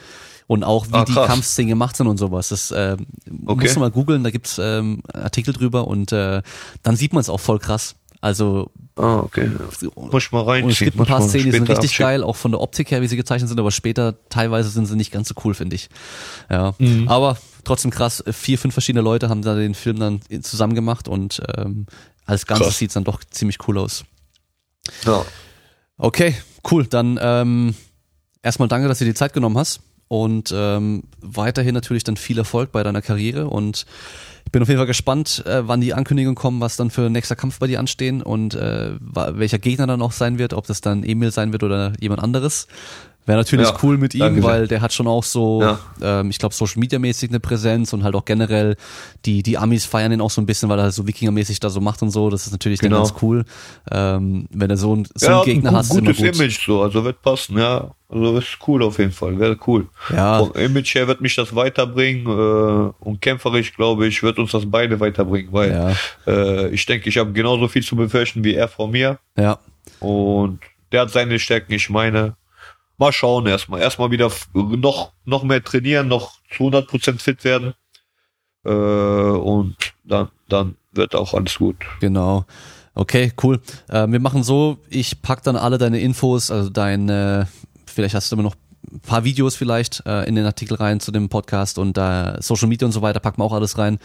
Und 0.52 0.66
auch 0.66 0.88
wie 0.88 0.94
Ah, 0.96 1.06
die. 1.06 1.14
Kampfszenen 1.14 1.70
gemacht 1.70 1.96
sind 1.96 2.08
und 2.08 2.18
sowas. 2.18 2.50
Das 2.50 2.72
äh, 2.72 2.98
Okay. 3.46 3.62
musst 3.64 3.76
du 3.78 3.80
mal 3.80 3.90
googeln, 3.92 4.22
da 4.26 4.32
gibt's 4.32 4.60
ähm, 4.62 5.02
Artikel 5.14 5.54
drüber 5.54 5.88
und 5.88 6.12
äh, 6.12 6.42
dann 6.84 6.96
sieht 6.98 7.14
man 7.14 7.22
es 7.22 7.30
auch 7.30 7.40
voll 7.40 7.58
krass. 7.60 7.96
Also 8.20 8.70
Ah, 8.98 9.20
okay. 9.20 9.50
Muss 9.96 10.24
ich 10.26 10.32
mal 10.34 10.42
reinziehen. 10.44 10.66
und 10.66 10.72
es 10.74 10.80
gibt 10.80 11.00
ein 11.00 11.06
paar 11.06 11.22
Szenen, 11.22 11.46
die 11.46 11.52
sind 11.52 11.70
richtig 11.70 11.92
abchecken. 11.92 12.06
geil, 12.06 12.24
auch 12.24 12.36
von 12.36 12.52
der 12.52 12.60
Optik 12.60 12.92
her, 12.92 13.02
wie 13.02 13.08
sie 13.08 13.16
gezeichnet 13.16 13.48
sind, 13.48 13.60
aber 13.62 13.72
später 13.72 14.16
teilweise 14.28 14.68
sind 14.70 14.88
sie 14.88 14.98
nicht 14.98 15.12
ganz 15.14 15.30
so 15.30 15.36
cool, 15.46 15.54
finde 15.54 15.78
ich. 15.78 15.90
Ja, 16.50 16.76
Mhm. 16.80 17.08
aber 17.08 17.38
trotzdem 17.64 17.90
krass. 17.90 18.22
Vier, 18.30 18.58
fünf 18.60 18.74
verschiedene 18.74 19.02
Leute 19.02 19.30
haben 19.30 19.42
da 19.44 19.56
den 19.56 19.74
Film 19.74 20.00
dann 20.00 20.20
zusammen 20.42 20.76
gemacht 20.76 21.08
und 21.08 21.42
ähm, 21.58 21.86
als 22.26 22.46
Ganzes 22.46 22.78
sieht's 22.78 22.94
dann 22.96 23.06
doch 23.06 23.24
ziemlich 23.24 23.58
cool 23.70 23.78
aus. 23.78 24.04
Ja. 25.06 25.24
Okay, 25.98 26.36
cool. 26.70 26.86
Dann 26.88 27.18
ähm, 27.22 27.74
erstmal 28.44 28.68
danke, 28.68 28.90
dass 28.90 29.00
du 29.00 29.06
dir 29.06 29.12
die 29.12 29.18
Zeit 29.18 29.32
genommen 29.34 29.58
hast 29.58 29.80
und 30.12 30.54
ähm, 30.54 31.04
weiterhin 31.22 31.74
natürlich 31.74 32.04
dann 32.04 32.18
viel 32.18 32.38
Erfolg 32.38 32.74
bei 32.74 32.84
deiner 32.84 33.02
Karriere 33.02 33.48
und 33.48 33.86
ich 34.44 34.52
bin 34.52 34.62
auf 34.62 34.68
jeden 34.68 34.78
Fall 34.78 34.86
gespannt, 34.86 35.42
äh, 35.46 35.66
wann 35.70 35.80
die 35.80 35.94
Ankündigungen 35.94 36.36
kommen, 36.36 36.60
was 36.60 36.76
dann 36.76 36.90
für 36.90 37.10
nächster 37.10 37.38
Kampf 37.38 37.60
bei 37.60 37.68
dir 37.68 37.80
anstehen 37.80 38.22
und 38.22 38.54
äh, 38.54 38.92
welcher 39.00 39.58
Gegner 39.58 39.88
dann 39.88 40.02
auch 40.02 40.12
sein 40.12 40.38
wird, 40.38 40.54
ob 40.54 40.68
das 40.68 40.82
dann 40.82 41.06
Emil 41.06 41.32
sein 41.32 41.54
wird 41.54 41.64
oder 41.64 41.94
jemand 42.02 42.22
anderes. 42.22 42.68
Wäre 43.28 43.38
natürlich 43.38 43.68
Ja, 43.68 43.78
cool 43.84 44.00
mit 44.00 44.16
ihm, 44.16 44.42
weil 44.42 44.68
der 44.68 44.82
hat 44.82 44.94
schon 44.94 45.08
auch 45.08 45.24
so, 45.24 45.62
Ja. 45.62 45.80
ähm, 46.02 46.32
ich 46.32 46.40
glaube, 46.40 46.56
Social 46.56 46.80
Media 46.80 46.98
mäßig 46.98 47.30
eine 47.30 47.40
Präsenz 47.40 47.94
und 47.94 48.04
halt 48.04 48.16
auch 48.16 48.26
generell 48.26 48.76
die 49.26 49.44
die 49.44 49.60
Amis 49.60 49.86
feiern 49.86 50.12
ihn 50.12 50.22
auch 50.22 50.32
so 50.32 50.42
ein 50.42 50.48
bisschen, 50.48 50.70
weil 50.70 50.80
er 50.80 50.92
so 50.92 51.06
Wikinger-mäßig 51.08 51.60
da 51.60 51.70
so 51.70 51.82
macht 51.82 52.02
und 52.02 52.10
so. 52.10 52.32
Das 52.32 52.48
ist 52.48 52.52
natürlich 52.52 52.80
Genau. 52.80 52.96
dann 52.98 53.04
ganz 53.06 53.22
cool, 53.22 53.46
ähm, 53.92 54.48
wenn 54.52 54.70
er 54.72 54.78
so, 54.78 54.96
ein, 54.96 55.08
so 55.14 55.26
ja, 55.28 55.36
einen 55.38 55.46
Gegner 55.46 55.70
ein 55.70 55.76
hast. 55.76 55.90
gutes 55.92 56.18
gut. 56.18 56.36
Image 56.36 56.66
so, 56.66 56.82
also 56.82 57.04
wird 57.04 57.22
passen, 57.22 57.58
ja. 57.60 57.92
Also 58.10 58.38
ist 58.40 58.58
cool 58.68 58.82
auf 58.84 58.98
jeden 58.98 59.12
Fall, 59.12 59.40
wäre 59.40 59.56
cool. 59.68 59.88
Ja. 60.10 60.40
Vom 60.40 60.54
Image 60.56 60.96
her 60.96 61.08
wird 61.08 61.22
mich 61.22 61.36
das 61.36 61.56
weiterbringen 61.56 62.26
äh, 62.26 62.92
und 63.06 63.22
kämpferisch, 63.22 63.74
glaube 63.76 64.08
ich, 64.08 64.22
wird 64.24 64.40
uns 64.40 64.52
das 64.52 64.64
beide 64.66 65.00
weiterbringen, 65.00 65.54
weil 65.54 65.72
Ja. 65.72 65.94
äh, 66.28 66.70
ich 66.70 66.86
denke, 66.88 67.08
ich 67.08 67.18
habe 67.20 67.32
genauso 67.34 67.68
viel 67.68 67.84
zu 67.84 67.96
befürchten 67.96 68.44
wie 68.44 68.56
er 68.56 68.68
von 68.68 68.90
mir 68.92 69.20
Ja, 69.38 69.60
und 70.00 70.60
der 70.92 71.02
hat 71.02 71.12
seine 71.12 71.38
Stärken, 71.40 71.72
ich 71.74 71.90
meine. 71.90 72.36
Mal 73.02 73.12
schauen 73.12 73.48
erstmal. 73.48 73.82
Erstmal 73.82 74.12
wieder 74.12 74.32
noch, 74.54 75.14
noch 75.26 75.42
mehr 75.42 75.64
trainieren, 75.64 76.08
noch 76.08 76.34
zu 76.56 76.66
100% 76.66 77.18
fit 77.18 77.44
werden. 77.44 77.74
Äh, 78.64 78.70
und 78.70 79.76
dann, 80.04 80.30
dann 80.48 80.76
wird 80.92 81.16
auch 81.16 81.34
alles 81.34 81.58
gut. 81.58 81.78
genau. 82.00 82.46
Okay, 82.94 83.32
cool. 83.42 83.60
Äh, 83.90 84.06
wir 84.08 84.20
machen 84.20 84.44
so, 84.44 84.78
ich 84.88 85.24
pack 85.24 85.42
dann 85.42 85.56
alle 85.56 85.80
deine 85.80 86.00
Infos, 86.00 86.52
also 86.52 86.70
deine, 86.70 87.48
vielleicht 87.88 88.14
hast 88.14 88.32
du 88.32 88.36
immer 88.36 88.44
noch 88.44 88.56
ein 88.92 89.00
paar 89.00 89.24
Videos 89.24 89.56
vielleicht 89.56 90.04
äh, 90.06 90.26
in 90.26 90.36
den 90.36 90.46
Artikel 90.46 90.76
rein 90.76 91.00
zu 91.00 91.12
dem 91.12 91.28
Podcast 91.28 91.80
und 91.80 91.98
äh, 91.98 92.40
Social 92.40 92.68
Media 92.68 92.86
und 92.86 92.92
so 92.92 93.02
weiter, 93.02 93.20
packen 93.20 93.42
wir 93.42 93.46
auch 93.46 93.54
alles 93.54 93.80
rein, 93.80 93.98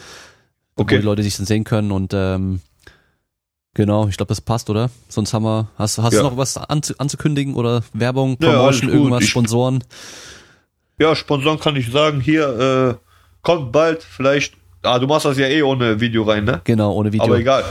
okay. 0.77 0.94
wo 0.94 1.01
die 1.01 1.05
Leute 1.05 1.23
sich 1.23 1.36
dann 1.36 1.44
sehen 1.44 1.64
können 1.64 1.93
und 1.93 2.14
ähm, 2.14 2.62
genau, 3.76 4.08
ich 4.08 4.16
glaube, 4.16 4.28
das 4.28 4.40
passt, 4.40 4.68
oder? 4.70 4.90
Sonst 5.08 5.32
haben 5.32 5.44
wir, 5.44 5.68
hast, 5.78 5.98
hast 5.98 6.14
ja. 6.14 6.22
du 6.22 6.30
noch 6.30 6.36
was 6.36 6.56
anzu, 6.56 6.94
anzukündigen 6.98 7.54
oder 7.54 7.82
Werbung, 7.92 8.36
Promotion, 8.38 8.88
ja, 8.88 8.96
irgendwas, 8.96 9.22
ich, 9.22 9.30
Sponsoren? 9.30 9.84
Ja, 10.98 11.14
Sponsoren 11.14 11.60
kann 11.60 11.76
ich 11.76 11.92
sagen, 11.92 12.20
hier 12.20 12.98
äh, 12.98 13.06
kommt 13.42 13.70
bald 13.70 14.02
vielleicht, 14.02 14.54
ah, 14.82 14.98
du 14.98 15.06
machst 15.06 15.26
das 15.26 15.38
ja 15.38 15.46
eh 15.46 15.62
ohne 15.62 16.00
Video 16.00 16.24
rein, 16.24 16.44
ne? 16.44 16.62
Genau, 16.64 16.92
ohne 16.92 17.12
Video. 17.12 17.24
Aber 17.24 17.38
egal. 17.38 17.64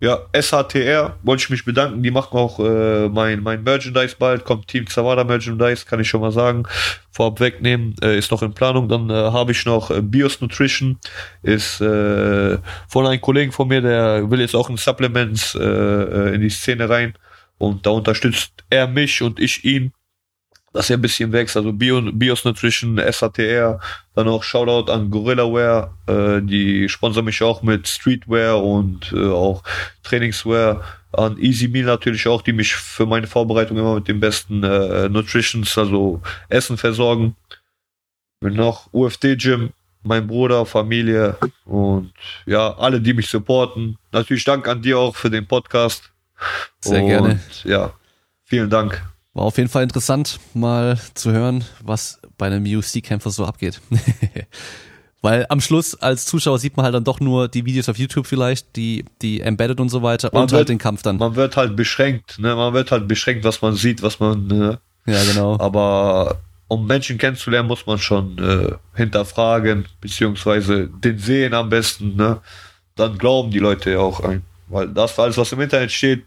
Ja, 0.00 0.26
SHTR, 0.32 1.18
wollte 1.24 1.42
ich 1.42 1.50
mich 1.50 1.64
bedanken. 1.64 2.04
Die 2.04 2.12
machen 2.12 2.38
auch 2.38 2.60
äh, 2.60 3.08
mein, 3.08 3.42
mein 3.42 3.64
Merchandise 3.64 4.14
bald. 4.16 4.44
Kommt 4.44 4.68
Team 4.68 4.86
Zawada 4.86 5.24
Merchandise, 5.24 5.84
kann 5.86 5.98
ich 5.98 6.08
schon 6.08 6.20
mal 6.20 6.30
sagen. 6.30 6.62
Vorab 7.10 7.40
wegnehmen, 7.40 7.96
äh, 8.00 8.16
ist 8.16 8.30
noch 8.30 8.42
in 8.42 8.54
Planung. 8.54 8.88
Dann 8.88 9.10
äh, 9.10 9.14
habe 9.14 9.50
ich 9.50 9.66
noch 9.66 9.90
äh, 9.90 10.00
Bios 10.00 10.40
Nutrition, 10.40 10.98
ist 11.42 11.80
äh, 11.80 12.58
von 12.86 13.06
einem 13.06 13.20
Kollegen 13.20 13.50
von 13.50 13.66
mir, 13.66 13.80
der 13.80 14.30
will 14.30 14.40
jetzt 14.40 14.54
auch 14.54 14.70
in 14.70 14.76
Supplements 14.76 15.56
äh, 15.56 15.64
äh 15.64 16.34
in 16.34 16.42
die 16.42 16.50
Szene 16.50 16.88
rein. 16.88 17.14
Und 17.58 17.84
da 17.84 17.90
unterstützt 17.90 18.52
er 18.70 18.86
mich 18.86 19.20
und 19.20 19.40
ich 19.40 19.64
ihn 19.64 19.92
dass 20.72 20.90
er 20.90 20.98
ein 20.98 21.02
bisschen 21.02 21.32
wächst. 21.32 21.56
Also 21.56 21.72
Bio, 21.72 22.00
Bios 22.12 22.44
Nutrition, 22.44 22.98
SATR, 22.98 23.80
dann 24.14 24.28
auch 24.28 24.42
Shoutout 24.42 24.90
an 24.92 25.10
Gorillaware, 25.10 25.92
äh, 26.06 26.42
die 26.42 26.88
sponsern 26.88 27.24
mich 27.24 27.42
auch 27.42 27.62
mit 27.62 27.88
Streetwear 27.88 28.62
und 28.62 29.12
äh, 29.12 29.30
auch 29.30 29.62
Trainingswear. 30.02 30.82
An 31.12 31.38
Easy 31.38 31.68
Meal 31.68 31.86
natürlich 31.86 32.28
auch, 32.28 32.42
die 32.42 32.52
mich 32.52 32.74
für 32.74 33.06
meine 33.06 33.26
Vorbereitung 33.26 33.78
immer 33.78 33.94
mit 33.94 34.08
den 34.08 34.20
besten 34.20 34.62
äh, 34.62 35.08
Nutritions, 35.08 35.78
also 35.78 36.20
Essen 36.50 36.76
versorgen. 36.76 37.34
Mit 38.40 38.54
noch 38.54 38.92
UFD 38.92 39.36
Gym, 39.36 39.70
mein 40.02 40.26
Bruder, 40.26 40.66
Familie 40.66 41.36
und 41.64 42.12
ja, 42.46 42.76
alle, 42.76 43.00
die 43.00 43.14
mich 43.14 43.28
supporten. 43.28 43.96
Natürlich 44.12 44.44
Dank 44.44 44.68
an 44.68 44.82
dir 44.82 44.98
auch 44.98 45.16
für 45.16 45.30
den 45.30 45.46
Podcast. 45.46 46.12
Sehr 46.80 47.02
und, 47.02 47.08
gerne. 47.08 47.40
Ja, 47.64 47.92
vielen 48.44 48.70
Dank. 48.70 49.02
War 49.38 49.44
auf 49.44 49.56
jeden 49.56 49.70
Fall 49.70 49.84
interessant, 49.84 50.40
mal 50.52 50.98
zu 51.14 51.30
hören, 51.30 51.64
was 51.80 52.20
bei 52.38 52.48
einem 52.48 52.64
UFC-Kämpfer 52.64 53.30
so 53.30 53.44
abgeht. 53.44 53.80
Weil 55.22 55.46
am 55.48 55.60
Schluss 55.60 55.94
als 55.94 56.26
Zuschauer 56.26 56.58
sieht 56.58 56.76
man 56.76 56.82
halt 56.82 56.96
dann 56.96 57.04
doch 57.04 57.20
nur 57.20 57.46
die 57.46 57.64
Videos 57.64 57.88
auf 57.88 57.98
YouTube 57.98 58.26
vielleicht, 58.26 58.74
die, 58.74 59.04
die 59.22 59.40
embedded 59.40 59.78
und 59.78 59.90
so 59.90 60.02
weiter 60.02 60.30
man 60.32 60.42
und 60.42 60.50
halt 60.50 60.50
wird, 60.50 60.58
halt 60.58 60.68
den 60.70 60.78
Kampf 60.78 61.02
dann. 61.02 61.18
Man 61.18 61.36
wird 61.36 61.56
halt 61.56 61.76
beschränkt, 61.76 62.40
ne? 62.40 62.56
Man 62.56 62.74
wird 62.74 62.90
halt 62.90 63.06
beschränkt, 63.06 63.44
was 63.44 63.62
man 63.62 63.76
sieht, 63.76 64.02
was 64.02 64.18
man, 64.18 64.48
ne? 64.48 64.80
Ja, 65.06 65.22
genau. 65.22 65.56
Aber 65.60 66.40
um 66.66 66.88
Menschen 66.88 67.16
kennenzulernen, 67.16 67.68
muss 67.68 67.86
man 67.86 67.98
schon 67.98 68.38
äh, 68.38 68.72
hinterfragen, 68.96 69.86
beziehungsweise 70.00 70.88
den 70.88 71.16
sehen 71.20 71.54
am 71.54 71.68
besten, 71.68 72.16
ne? 72.16 72.40
Dann 72.96 73.16
glauben 73.16 73.52
die 73.52 73.60
Leute 73.60 73.92
ja 73.92 74.00
auch 74.00 74.18
ein. 74.18 74.42
Weil 74.66 74.88
das 74.88 75.16
alles, 75.16 75.36
was 75.36 75.52
im 75.52 75.60
Internet 75.60 75.92
steht, 75.92 76.24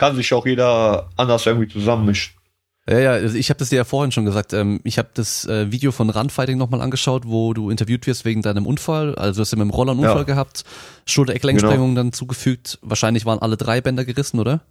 kann 0.00 0.16
sich 0.16 0.32
auch 0.32 0.46
jeder 0.46 1.10
anders 1.16 1.44
irgendwie 1.44 1.68
zusammenmischen. 1.68 2.32
Ja, 2.88 2.98
ja, 2.98 3.10
also 3.12 3.36
ich 3.36 3.50
habe 3.50 3.58
das 3.58 3.68
dir 3.68 3.76
ja 3.76 3.84
vorhin 3.84 4.10
schon 4.10 4.24
gesagt. 4.24 4.54
Ähm, 4.54 4.80
ich 4.82 4.96
habe 4.96 5.10
das 5.12 5.44
äh, 5.44 5.70
Video 5.70 5.92
von 5.92 6.08
Randfighting 6.08 6.56
nochmal 6.56 6.80
angeschaut, 6.80 7.24
wo 7.26 7.52
du 7.52 7.68
interviewt 7.68 8.06
wirst 8.06 8.24
wegen 8.24 8.40
deinem 8.40 8.66
Unfall. 8.66 9.14
Also 9.14 9.38
du 9.38 9.40
hast 9.42 9.52
ja 9.52 9.58
mit 9.58 9.66
dem 9.66 9.70
Roller 9.70 9.92
einen 9.92 10.00
Unfall 10.00 10.20
ja. 10.20 10.24
gehabt, 10.24 10.64
Schulter-Ecklenksprengung 11.04 11.90
genau. 11.90 12.00
dann 12.00 12.12
zugefügt. 12.14 12.78
Wahrscheinlich 12.80 13.26
waren 13.26 13.40
alle 13.40 13.58
drei 13.58 13.82
Bänder 13.82 14.06
gerissen, 14.06 14.40
oder? 14.40 14.62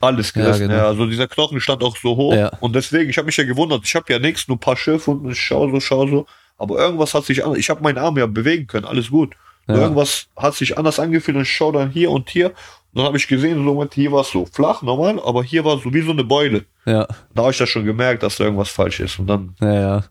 Alles 0.00 0.32
gerissen, 0.32 0.62
ja, 0.62 0.66
genau. 0.66 0.78
ja. 0.80 0.88
Also 0.88 1.06
dieser 1.06 1.28
Knochen 1.28 1.60
stand 1.60 1.84
auch 1.84 1.96
so 1.96 2.16
hoch. 2.16 2.34
Ja. 2.34 2.48
Und 2.58 2.74
deswegen, 2.74 3.08
ich 3.08 3.18
habe 3.18 3.26
mich 3.26 3.36
ja 3.36 3.44
gewundert, 3.44 3.82
ich 3.84 3.94
habe 3.94 4.12
ja 4.12 4.18
nichts, 4.18 4.48
nur 4.48 4.56
ein 4.56 4.60
paar 4.60 4.76
Schiffe 4.76 5.12
und 5.12 5.30
ich 5.30 5.40
schau 5.40 5.70
so, 5.70 5.78
schau 5.78 6.08
so. 6.08 6.26
Aber 6.58 6.78
irgendwas 6.78 7.14
hat 7.14 7.24
sich 7.24 7.44
an. 7.44 7.54
Ich 7.54 7.70
habe 7.70 7.84
meinen 7.84 7.98
Arm 7.98 8.18
ja 8.18 8.26
bewegen 8.26 8.66
können, 8.66 8.84
alles 8.84 9.10
gut. 9.10 9.34
Ja. 9.68 9.76
Irgendwas 9.76 10.26
hat 10.36 10.56
sich 10.56 10.76
anders 10.76 10.98
angefühlt 10.98 11.36
und 11.36 11.44
ich 11.44 11.52
schaue 11.52 11.72
dann 11.72 11.90
hier 11.90 12.10
und 12.10 12.28
hier 12.28 12.52
dann 12.94 13.04
habe 13.04 13.16
ich 13.16 13.26
gesehen, 13.26 13.64
so 13.64 13.88
hier 13.92 14.12
war 14.12 14.20
es 14.20 14.30
so 14.30 14.46
flach, 14.46 14.82
normal, 14.82 15.20
aber 15.24 15.42
hier 15.42 15.64
war 15.64 15.76
es 15.76 15.82
so 15.82 15.92
wie 15.92 16.02
so 16.02 16.12
eine 16.12 16.24
Beule. 16.24 16.64
Ja. 16.84 17.06
Da 17.34 17.42
habe 17.42 17.52
ich 17.52 17.58
das 17.58 17.68
schon 17.68 17.84
gemerkt, 17.84 18.22
dass 18.22 18.36
da 18.36 18.44
irgendwas 18.44 18.68
falsch 18.68 19.00
ist. 19.00 19.18
Und 19.18 19.26
dann. 19.28 19.54
Ja, 19.60 19.74
ja. 19.74 20.04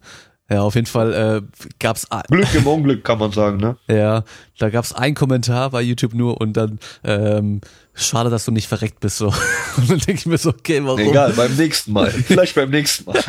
Ja, 0.52 0.64
auf 0.64 0.76
jeden 0.76 0.88
Fall 0.88 1.14
äh, 1.14 1.42
gab's 1.80 2.06
Glück 2.28 2.54
im 2.54 2.68
Unglück 2.68 3.06
kann 3.06 3.20
man 3.20 3.32
sagen, 3.32 3.56
ne? 3.56 3.78
Ja, 3.88 4.26
da 4.60 4.70
gab's 4.70 4.92
einen 4.92 5.16
Kommentar 5.16 5.70
bei 5.70 5.82
YouTube 5.82 6.14
nur 6.14 6.42
und 6.42 6.58
dann 6.58 6.78
ähm, 7.06 7.62
schade, 7.94 8.30
dass 8.30 8.44
du 8.44 8.52
nicht 8.52 8.68
verreckt 8.68 9.00
bist 9.00 9.18
so. 9.18 9.28
Und 9.78 9.90
dann 9.90 10.00
denke 10.00 10.14
ich 10.20 10.26
mir 10.26 10.38
so, 10.38 10.50
okay, 10.50 10.82
warum? 10.84 11.00
Egal, 11.00 11.32
beim 11.32 11.56
nächsten 11.56 11.94
Mal. 11.94 12.12
Vielleicht 12.28 12.56
beim 12.56 12.70
nächsten 12.70 13.06
Mal. 13.06 13.24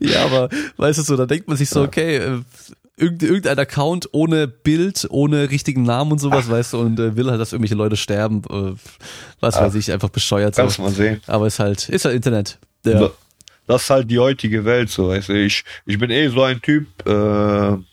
ja, 0.00 0.24
aber 0.24 0.48
weißt 0.76 0.98
du 0.98 1.02
so, 1.04 1.16
da 1.16 1.26
denkt 1.26 1.46
man 1.46 1.56
sich 1.56 1.70
so, 1.70 1.82
okay, 1.82 2.16
äh, 2.16 2.40
irgendein 3.00 3.58
Account 3.58 4.08
ohne 4.12 4.46
Bild, 4.46 5.06
ohne 5.10 5.50
richtigen 5.50 5.82
Namen 5.82 6.12
und 6.12 6.18
sowas, 6.18 6.46
Ach. 6.48 6.52
weißt 6.52 6.74
du, 6.74 6.80
und 6.80 6.98
äh, 7.00 7.16
will 7.16 7.30
halt, 7.30 7.40
dass 7.40 7.52
irgendwelche 7.52 7.74
Leute 7.74 7.96
sterben, 7.96 8.42
äh, 8.50 8.74
was 9.40 9.56
Ach. 9.56 9.62
weiß 9.62 9.74
ich, 9.74 9.90
einfach 9.92 10.10
bescheuert. 10.10 10.56
Kannst 10.56 10.76
so. 10.76 10.82
mal 10.82 10.90
sehen. 10.90 11.20
Aber 11.26 11.46
ist 11.46 11.58
halt, 11.58 11.88
ist 11.88 12.04
halt 12.04 12.14
Internet. 12.14 12.58
Ja. 12.84 13.10
Das 13.66 13.82
ist 13.82 13.90
halt 13.90 14.10
die 14.10 14.18
heutige 14.18 14.64
Welt, 14.64 14.90
so, 14.90 15.08
weißt 15.08 15.28
du, 15.28 15.34
ich, 15.34 15.64
ich 15.86 15.98
bin 15.98 16.10
eh 16.10 16.28
so 16.28 16.42
ein 16.42 16.60
Typ, 16.60 16.86
äh, 17.06 17.10
wenn 17.10 17.84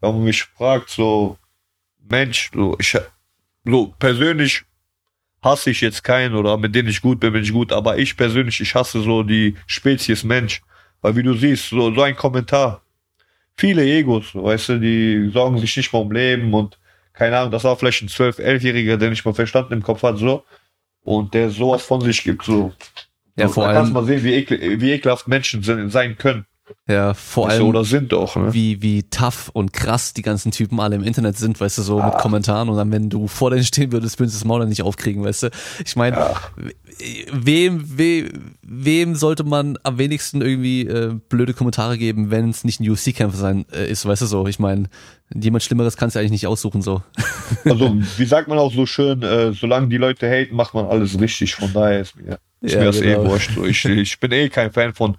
man 0.00 0.24
mich 0.24 0.44
fragt, 0.44 0.90
so, 0.90 1.36
Mensch, 2.08 2.50
so, 2.54 2.76
ich, 2.78 2.96
so, 3.64 3.94
persönlich 3.98 4.62
hasse 5.42 5.70
ich 5.70 5.80
jetzt 5.80 6.02
keinen 6.02 6.34
oder 6.34 6.56
mit 6.56 6.74
denen 6.74 6.88
ich 6.88 7.00
gut 7.00 7.20
bin, 7.20 7.32
bin 7.32 7.42
ich 7.42 7.52
gut, 7.52 7.72
aber 7.72 7.98
ich 7.98 8.16
persönlich, 8.16 8.60
ich 8.60 8.74
hasse 8.74 9.02
so 9.02 9.22
die 9.22 9.56
Spezies 9.66 10.24
Mensch. 10.24 10.62
Weil 11.02 11.16
wie 11.16 11.22
du 11.22 11.34
siehst, 11.34 11.70
so, 11.70 11.94
so 11.94 12.02
ein 12.02 12.16
Kommentar, 12.16 12.82
viele 13.56 13.84
Egos, 13.84 14.34
weißt 14.34 14.70
du, 14.70 14.80
die 14.80 15.30
sorgen 15.32 15.58
sich 15.58 15.76
nicht 15.76 15.92
mal 15.92 16.00
um 16.00 16.12
Leben 16.12 16.52
und 16.54 16.78
keine 17.12 17.38
Ahnung, 17.38 17.50
das 17.50 17.64
war 17.64 17.76
vielleicht 17.76 18.02
ein 18.02 18.08
12-, 18.08 18.40
11-Jähriger, 18.40 18.98
der 18.98 19.10
nicht 19.10 19.24
mal 19.24 19.32
verstanden 19.32 19.72
im 19.72 19.82
Kopf 19.82 20.02
hat, 20.02 20.18
so. 20.18 20.44
Und 21.02 21.32
der 21.32 21.50
sowas 21.50 21.82
von 21.82 22.00
sich 22.02 22.22
gibt, 22.24 22.44
so. 22.44 22.72
Ja, 23.36 23.48
vor 23.48 23.66
allem. 23.66 23.76
kannst 23.76 23.92
mal 23.92 24.04
sehen, 24.04 24.22
wie, 24.22 24.34
ekel, 24.34 24.80
wie 24.80 24.92
ekelhaft 24.92 25.28
Menschen 25.28 25.62
sein 25.62 26.18
können. 26.18 26.46
Ja, 26.88 27.14
vor 27.14 27.48
allem. 27.48 27.66
Oder 27.66 27.84
sind 27.84 28.12
doch, 28.12 28.34
ne? 28.36 28.52
Wie, 28.52 28.82
wie 28.82 29.04
tough 29.04 29.50
und 29.52 29.72
krass 29.72 30.12
die 30.12 30.22
ganzen 30.22 30.50
Typen 30.50 30.80
alle 30.80 30.96
im 30.96 31.04
Internet 31.04 31.36
sind, 31.36 31.60
weißt 31.60 31.78
du, 31.78 31.82
so 31.82 32.00
ah. 32.00 32.06
mit 32.06 32.18
Kommentaren 32.18 32.68
und 32.68 32.76
dann, 32.76 32.90
wenn 32.90 33.08
du 33.08 33.28
vor 33.28 33.50
denen 33.50 33.64
stehen 33.64 33.92
würdest, 33.92 34.18
würdest 34.18 34.36
du 34.36 34.38
das 34.40 34.44
Maul 34.44 34.66
nicht 34.66 34.82
aufkriegen, 34.82 35.22
weißt 35.22 35.44
du. 35.44 35.50
Ich 35.84 35.94
meine, 35.94 36.16
ja. 36.16 36.34
wem, 37.32 37.98
wem, 37.98 38.54
wem 38.62 39.14
sollte 39.14 39.44
man 39.44 39.78
am 39.84 39.98
wenigsten 39.98 40.42
irgendwie 40.42 40.82
äh, 40.82 41.14
blöde 41.28 41.54
Kommentare 41.54 41.98
geben, 41.98 42.30
wenn 42.30 42.50
es 42.50 42.64
nicht 42.64 42.80
ein 42.80 42.90
UFC-Kämpfer 42.90 43.38
sein 43.38 43.64
äh, 43.72 43.88
ist, 43.88 44.04
weißt 44.04 44.22
du 44.22 44.26
so. 44.26 44.46
Ich 44.48 44.58
meine, 44.58 44.88
jemand 45.34 45.62
Schlimmeres 45.62 45.96
kannst 45.96 46.16
du 46.16 46.20
eigentlich 46.20 46.32
nicht 46.32 46.46
aussuchen, 46.46 46.82
so. 46.82 47.02
Also, 47.64 47.96
wie 48.16 48.24
sagt 48.24 48.48
man 48.48 48.58
auch 48.58 48.72
so 48.72 48.86
schön, 48.86 49.22
äh, 49.22 49.52
solange 49.52 49.88
die 49.88 49.96
Leute 49.96 50.28
haten, 50.28 50.54
macht 50.54 50.74
man 50.74 50.86
alles 50.86 51.18
richtig, 51.18 51.54
von 51.54 51.72
daher 51.72 52.00
ist 52.00 52.16
mir, 52.16 52.38
ist 52.60 52.74
ja, 52.74 52.80
mir 52.80 52.86
das 52.86 53.00
eh 53.00 53.12
genau. 53.12 53.24
eh 53.24 53.28
wurscht. 53.28 53.50
Ich, 53.66 53.84
ich 53.84 54.20
bin 54.20 54.32
eh 54.32 54.48
kein 54.48 54.72
Fan 54.72 54.94
von 54.94 55.16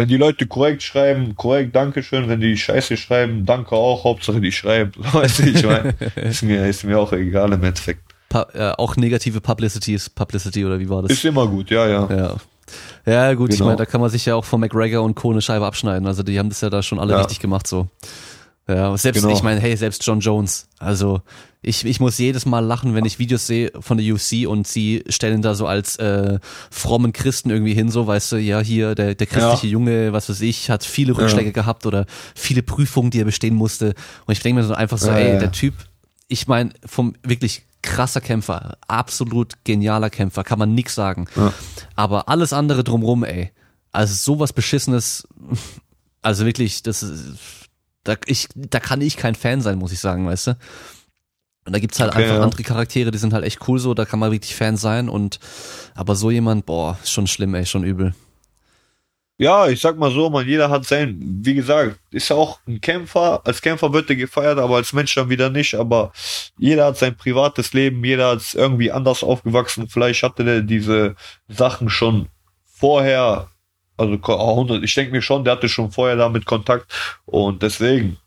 wenn 0.00 0.08
die 0.08 0.16
Leute 0.16 0.46
korrekt 0.46 0.82
schreiben, 0.82 1.36
korrekt, 1.36 1.76
Dankeschön. 1.76 2.26
Wenn 2.26 2.40
die 2.40 2.56
Scheiße 2.56 2.96
schreiben, 2.96 3.44
danke 3.44 3.76
auch. 3.76 4.02
Hauptsache 4.02 4.40
die 4.40 4.50
schreiben. 4.50 4.92
Weißt 5.12 5.40
du, 5.40 5.42
ich 5.42 5.62
meine, 5.62 5.94
ist 6.16 6.42
mir, 6.42 6.66
ist 6.66 6.84
mir 6.84 6.98
auch 6.98 7.12
egal 7.12 7.52
im 7.52 7.62
Endeffekt. 7.62 8.00
Pa 8.30 8.46
äh, 8.54 8.72
auch 8.78 8.96
negative 8.96 9.42
Publicity 9.42 9.92
ist 9.92 10.14
Publicity 10.14 10.64
oder 10.64 10.78
wie 10.78 10.88
war 10.88 11.02
das? 11.02 11.12
Ist 11.12 11.26
immer 11.26 11.46
gut, 11.46 11.68
ja, 11.68 11.86
ja. 11.86 12.08
Ja, 12.08 12.36
ja 13.04 13.34
gut, 13.34 13.50
genau. 13.50 13.54
ich 13.54 13.66
meine, 13.66 13.76
da 13.76 13.84
kann 13.84 14.00
man 14.00 14.08
sich 14.08 14.24
ja 14.24 14.36
auch 14.36 14.44
von 14.46 14.60
McGregor 14.60 15.02
und 15.02 15.16
Co. 15.16 15.32
eine 15.32 15.42
Scheibe 15.42 15.66
abschneiden. 15.66 16.06
Also 16.06 16.22
die 16.22 16.38
haben 16.38 16.48
das 16.48 16.62
ja 16.62 16.70
da 16.70 16.82
schon 16.82 16.98
alle 16.98 17.12
ja. 17.12 17.18
richtig 17.18 17.40
gemacht 17.40 17.66
so. 17.66 17.86
Ja, 18.66 18.96
selbst, 18.96 19.20
genau. 19.20 19.34
ich 19.34 19.42
meine, 19.42 19.60
hey, 19.60 19.76
selbst 19.76 20.06
John 20.06 20.20
Jones. 20.20 20.66
Also 20.78 21.20
ich, 21.62 21.84
ich 21.84 22.00
muss 22.00 22.16
jedes 22.18 22.46
Mal 22.46 22.60
lachen, 22.60 22.94
wenn 22.94 23.04
ich 23.04 23.18
Videos 23.18 23.46
sehe 23.46 23.70
von 23.80 23.98
der 23.98 24.14
UFC 24.14 24.46
und 24.46 24.66
sie 24.66 25.04
stellen 25.08 25.42
da 25.42 25.54
so 25.54 25.66
als 25.66 25.96
äh, 25.96 26.38
frommen 26.70 27.12
Christen 27.12 27.50
irgendwie 27.50 27.74
hin, 27.74 27.90
so, 27.90 28.06
weißt 28.06 28.32
du, 28.32 28.36
ja, 28.36 28.60
hier, 28.60 28.94
der, 28.94 29.14
der 29.14 29.26
christliche 29.26 29.66
ja. 29.66 29.72
Junge, 29.72 30.12
was 30.12 30.30
weiß 30.30 30.40
ich, 30.40 30.70
hat 30.70 30.84
viele 30.84 31.16
Rückschläge 31.16 31.48
ja. 31.48 31.52
gehabt 31.52 31.84
oder 31.84 32.06
viele 32.34 32.62
Prüfungen, 32.62 33.10
die 33.10 33.20
er 33.20 33.26
bestehen 33.26 33.54
musste. 33.54 33.94
Und 34.26 34.32
ich 34.32 34.40
denke 34.40 34.60
mir 34.60 34.66
so 34.66 34.74
einfach 34.74 34.98
so, 34.98 35.08
ja, 35.08 35.18
ey, 35.18 35.38
der 35.38 35.52
Typ, 35.52 35.74
ich 36.28 36.46
meine, 36.46 36.70
vom 36.86 37.14
wirklich 37.22 37.64
krasser 37.82 38.20
Kämpfer, 38.20 38.78
absolut 38.88 39.54
genialer 39.64 40.10
Kämpfer, 40.10 40.44
kann 40.44 40.58
man 40.58 40.74
nix 40.74 40.94
sagen. 40.94 41.26
Aber 41.94 42.28
alles 42.28 42.52
andere 42.52 42.84
drumrum, 42.84 43.24
ey, 43.24 43.52
also 43.92 44.14
sowas 44.14 44.52
Beschissenes, 44.52 45.28
also 46.22 46.46
wirklich, 46.46 46.82
das 46.82 47.02
ist 47.02 47.68
da, 48.04 48.16
ich, 48.26 48.48
da 48.54 48.80
kann 48.80 49.00
ich 49.00 49.16
kein 49.16 49.34
Fan 49.34 49.60
sein, 49.60 49.78
muss 49.78 49.92
ich 49.92 50.00
sagen, 50.00 50.26
weißt 50.26 50.48
du? 50.48 50.56
Und 51.66 51.74
da 51.74 51.78
gibt's 51.78 52.00
halt 52.00 52.12
okay, 52.12 52.22
einfach 52.22 52.36
ja. 52.36 52.42
andere 52.42 52.62
Charaktere, 52.62 53.10
die 53.10 53.18
sind 53.18 53.32
halt 53.32 53.44
echt 53.44 53.68
cool 53.68 53.78
so, 53.78 53.94
da 53.94 54.04
kann 54.04 54.18
man 54.18 54.32
wirklich 54.32 54.54
Fan 54.54 54.76
sein 54.76 55.08
und 55.08 55.38
aber 55.94 56.16
so 56.16 56.30
jemand, 56.30 56.66
boah, 56.66 56.98
ist 57.02 57.12
schon 57.12 57.26
schlimm, 57.26 57.54
ey, 57.54 57.66
schon 57.66 57.84
übel. 57.84 58.14
ja, 59.40 59.68
ich 59.68 59.80
sag 59.80 59.96
mal 59.96 60.10
so, 60.10 60.28
man, 60.28 60.46
jeder 60.46 60.68
hat 60.68 60.84
sein, 60.84 61.18
wie 61.42 61.54
gesagt, 61.54 61.98
ist 62.10 62.28
ja 62.28 62.36
auch 62.36 62.58
ein 62.68 62.78
Kämpfer, 62.82 63.40
als 63.46 63.62
Kämpfer 63.62 63.90
wird 63.90 64.10
er 64.10 64.16
gefeiert, 64.16 64.58
aber 64.58 64.76
als 64.76 64.92
Mensch 64.92 65.14
dann 65.14 65.30
wieder 65.30 65.48
nicht, 65.48 65.74
aber 65.74 66.12
jeder 66.58 66.84
hat 66.84 66.98
sein 66.98 67.16
privates 67.16 67.72
Leben, 67.72 68.04
jeder 68.04 68.34
ist 68.34 68.54
irgendwie 68.54 68.92
anders 68.92 69.24
aufgewachsen, 69.24 69.88
vielleicht 69.88 70.22
hatte 70.24 70.44
der 70.44 70.60
diese 70.60 71.16
Sachen 71.48 71.88
schon 71.88 72.28
vorher, 72.66 73.48
also 73.96 74.18
ich 74.82 74.94
denke 74.94 75.12
mir 75.12 75.22
schon, 75.22 75.44
der 75.44 75.54
hatte 75.54 75.70
schon 75.70 75.90
vorher 75.90 76.16
damit 76.16 76.44
Kontakt 76.44 76.92
und 77.24 77.62
deswegen 77.62 78.18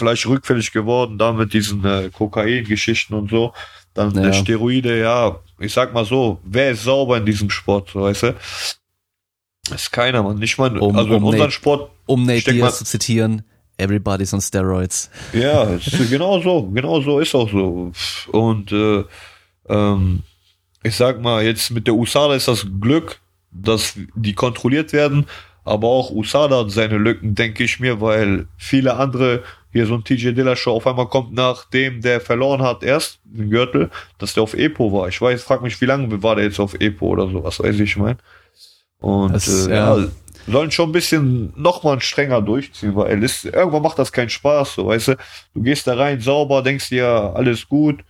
vielleicht 0.00 0.26
rückfällig 0.26 0.72
geworden, 0.72 1.16
da 1.16 1.32
mit 1.32 1.52
diesen 1.52 1.84
äh, 1.84 2.10
Kokain-Geschichten 2.12 3.14
und 3.14 3.30
so, 3.30 3.52
dann 3.94 4.12
ja. 4.14 4.32
Steroide, 4.32 4.98
ja, 4.98 5.38
ich 5.60 5.72
sag 5.72 5.94
mal 5.94 6.04
so, 6.04 6.40
wer 6.42 6.72
ist 6.72 6.82
sauber 6.82 7.18
in 7.18 7.26
diesem 7.26 7.50
Sport, 7.50 7.94
weißt 7.94 8.22
du? 8.24 8.34
ist 9.74 9.92
keiner, 9.92 10.22
man. 10.22 10.38
Nicht 10.38 10.58
mal, 10.58 10.76
um, 10.78 10.96
also 10.96 11.10
in 11.10 11.16
um 11.16 11.24
unserem 11.24 11.44
Nate, 11.44 11.52
Sport. 11.52 11.90
Um 12.06 12.26
Nate 12.26 12.52
Diaz 12.52 12.78
zu 12.78 12.84
zitieren, 12.84 13.42
everybody's 13.76 14.34
on 14.34 14.40
steroids. 14.40 15.10
Ja, 15.32 15.78
genau 16.10 16.40
so, 16.40 16.68
genau 16.70 17.00
so 17.00 17.20
ist 17.20 17.34
auch 17.34 17.50
so. 17.50 17.92
Und 18.32 18.72
äh, 18.72 19.04
ähm, 19.68 20.22
ich 20.82 20.96
sag 20.96 21.20
mal, 21.20 21.44
jetzt 21.44 21.70
mit 21.70 21.86
der 21.86 21.94
USADA 21.94 22.34
ist 22.34 22.48
das 22.48 22.66
Glück, 22.80 23.20
dass 23.52 23.94
die 24.14 24.34
kontrolliert 24.34 24.92
werden, 24.92 25.26
aber 25.64 25.88
auch 25.88 26.10
USADA 26.10 26.60
hat 26.60 26.70
seine 26.70 26.98
Lücken, 26.98 27.34
denke 27.34 27.64
ich 27.64 27.80
mir, 27.80 28.00
weil 28.00 28.46
viele 28.56 28.96
andere, 28.96 29.42
hier 29.72 29.86
so 29.86 29.94
ein 29.94 30.04
TJ 30.04 30.32
Dillashaw 30.32 30.72
auf 30.72 30.86
einmal 30.86 31.08
kommt, 31.08 31.32
nachdem 31.32 32.00
der 32.00 32.20
verloren 32.20 32.62
hat, 32.62 32.82
erst 32.82 33.20
den 33.24 33.50
Gürtel, 33.50 33.90
dass 34.18 34.34
der 34.34 34.42
auf 34.42 34.54
Epo 34.54 34.92
war. 34.92 35.08
Ich 35.08 35.20
weiß, 35.20 35.42
frag 35.42 35.62
mich, 35.62 35.80
wie 35.80 35.86
lange 35.86 36.22
war 36.22 36.36
der 36.36 36.44
jetzt 36.44 36.60
auf 36.60 36.74
Epo 36.74 37.06
oder 37.08 37.28
so, 37.28 37.44
was 37.44 37.60
weiß 37.60 37.78
ich, 37.80 37.96
mein. 37.96 38.16
Und 39.00 39.32
das, 39.32 39.66
äh, 39.66 39.74
ja. 39.74 39.96
ja, 39.96 40.08
sollen 40.46 40.70
schon 40.70 40.90
ein 40.90 40.92
bisschen 40.92 41.52
nochmal 41.56 42.00
strenger 42.00 42.42
durchziehen, 42.42 42.94
weil 42.96 43.22
es, 43.22 43.44
irgendwann 43.44 43.82
macht 43.82 43.98
das 43.98 44.12
keinen 44.12 44.30
Spaß, 44.30 44.74
so 44.74 44.86
weißt 44.86 45.08
du. 45.08 45.16
Du 45.54 45.62
gehst 45.62 45.86
da 45.86 45.94
rein 45.94 46.20
sauber, 46.20 46.62
denkst 46.62 46.88
dir, 46.88 47.06
alles 47.06 47.68
gut, 47.68 48.04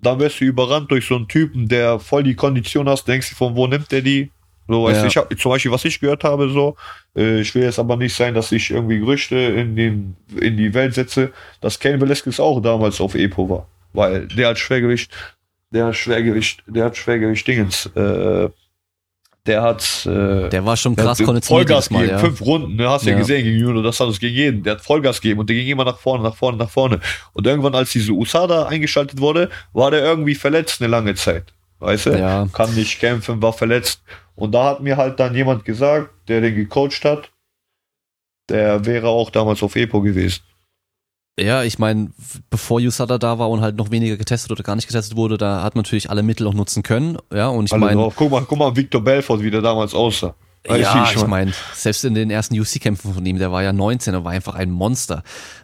dann 0.00 0.20
wirst 0.20 0.40
du 0.40 0.44
überrannt 0.44 0.90
durch 0.90 1.06
so 1.06 1.16
einen 1.16 1.28
Typen, 1.28 1.68
der 1.68 1.98
voll 1.98 2.22
die 2.22 2.36
Kondition 2.36 2.88
hast, 2.88 3.06
denkst 3.08 3.30
du, 3.30 3.36
von 3.36 3.56
wo 3.56 3.66
nimmt 3.66 3.90
der 3.90 4.02
die? 4.02 4.30
So, 4.68 4.84
weißt 4.84 4.96
ja. 4.96 5.02
du, 5.02 5.08
ich 5.08 5.16
hab, 5.16 5.38
zum 5.40 5.50
Beispiel, 5.50 5.72
was 5.72 5.84
ich 5.86 5.98
gehört 5.98 6.24
habe, 6.24 6.50
so, 6.50 6.76
äh, 7.16 7.40
ich 7.40 7.54
will 7.54 7.62
jetzt 7.62 7.78
aber 7.78 7.96
nicht 7.96 8.14
sein, 8.14 8.34
dass 8.34 8.52
ich 8.52 8.70
irgendwie 8.70 8.98
Gerüchte 8.98 9.36
in 9.36 9.74
den, 9.74 10.16
in 10.38 10.58
die 10.58 10.74
Welt 10.74 10.94
setze, 10.94 11.32
dass 11.62 11.80
Ken 11.80 12.00
Velasquez 12.00 12.38
auch 12.38 12.60
damals 12.60 13.00
auf 13.00 13.14
Epo 13.14 13.48
war. 13.48 13.66
Weil 13.94 14.28
der 14.28 14.48
hat 14.48 14.58
Schwergewicht, 14.58 15.10
der 15.70 15.86
hat 15.86 15.96
Schwergewicht, 15.96 16.62
der 16.66 16.84
hat 16.84 16.96
Schwergewicht 16.98 17.46
Dingens, 17.46 17.86
äh, 17.94 18.50
der 19.46 19.62
hat. 19.62 20.06
Äh, 20.06 20.50
der 20.50 20.64
war 20.66 20.76
schon 20.76 20.94
krass 20.94 21.16
konditioniert. 21.16 21.68
Vollgas 21.68 21.88
gegeben, 21.88 22.10
ja. 22.10 22.18
fünf 22.18 22.40
Runden, 22.42 22.76
ne, 22.76 22.90
hast 22.90 23.06
du 23.06 23.10
ja. 23.10 23.14
ja 23.14 23.20
gesehen 23.20 23.44
gegen 23.44 23.58
Juno, 23.58 23.80
das 23.80 23.98
hat 23.98 24.08
es 24.08 24.20
gegen 24.20 24.36
jeden. 24.36 24.62
Der 24.62 24.74
hat 24.74 24.82
Vollgas 24.82 25.22
gegeben 25.22 25.40
und 25.40 25.48
der 25.48 25.56
ging 25.56 25.68
immer 25.68 25.86
nach 25.86 25.98
vorne, 25.98 26.22
nach 26.22 26.36
vorne, 26.36 26.58
nach 26.58 26.68
vorne. 26.68 27.00
Und 27.32 27.46
irgendwann, 27.46 27.74
als 27.74 27.90
diese 27.92 28.12
USADA 28.12 28.66
eingeschaltet 28.66 29.18
wurde, 29.18 29.48
war 29.72 29.90
der 29.90 30.04
irgendwie 30.04 30.34
verletzt 30.34 30.82
eine 30.82 30.90
lange 30.90 31.14
Zeit. 31.14 31.54
Weißt 31.80 32.06
du? 32.06 32.10
Ja. 32.18 32.46
Kann 32.52 32.74
nicht 32.74 33.00
kämpfen, 33.00 33.40
war 33.40 33.52
verletzt. 33.52 34.02
Und 34.38 34.52
da 34.52 34.66
hat 34.66 34.80
mir 34.80 34.96
halt 34.96 35.18
dann 35.18 35.34
jemand 35.34 35.64
gesagt, 35.64 36.10
der 36.28 36.40
den 36.40 36.54
gecoacht 36.54 37.04
hat, 37.04 37.32
der 38.48 38.86
wäre 38.86 39.08
auch 39.08 39.30
damals 39.30 39.64
auf 39.64 39.74
Epo 39.74 40.00
gewesen. 40.00 40.42
Ja, 41.40 41.64
ich 41.64 41.78
meine, 41.78 42.10
bevor 42.48 42.80
USADA 42.80 43.18
da 43.18 43.38
war 43.38 43.50
und 43.50 43.60
halt 43.60 43.76
noch 43.76 43.90
weniger 43.90 44.16
getestet 44.16 44.50
oder 44.52 44.62
gar 44.62 44.76
nicht 44.76 44.86
getestet 44.86 45.16
wurde, 45.16 45.38
da 45.38 45.62
hat 45.62 45.74
man 45.74 45.82
natürlich 45.82 46.08
alle 46.08 46.22
Mittel 46.22 46.46
auch 46.46 46.54
nutzen 46.54 46.84
können. 46.84 47.18
Ja, 47.32 47.48
und 47.48 47.66
ich 47.66 47.76
meine. 47.76 48.10
Guck 48.14 48.30
mal, 48.30 48.44
guck 48.48 48.58
mal, 48.58 48.74
Victor 48.76 49.02
Belfort, 49.02 49.42
wie 49.42 49.50
der 49.50 49.60
damals 49.60 49.92
aussah. 49.92 50.34
Weiß 50.66 50.80
ja, 50.80 51.04
ich, 51.04 51.16
ich 51.16 51.26
meine, 51.26 51.52
selbst 51.74 52.04
in 52.04 52.14
den 52.14 52.30
ersten 52.30 52.58
UC-Kämpfen 52.58 53.14
von 53.14 53.24
ihm, 53.24 53.38
der 53.38 53.50
war 53.50 53.62
ja 53.62 53.72
19, 53.72 54.14
er 54.14 54.24
war 54.24 54.32
einfach 54.32 54.54
ein 54.54 54.70
Monster. 54.70 55.22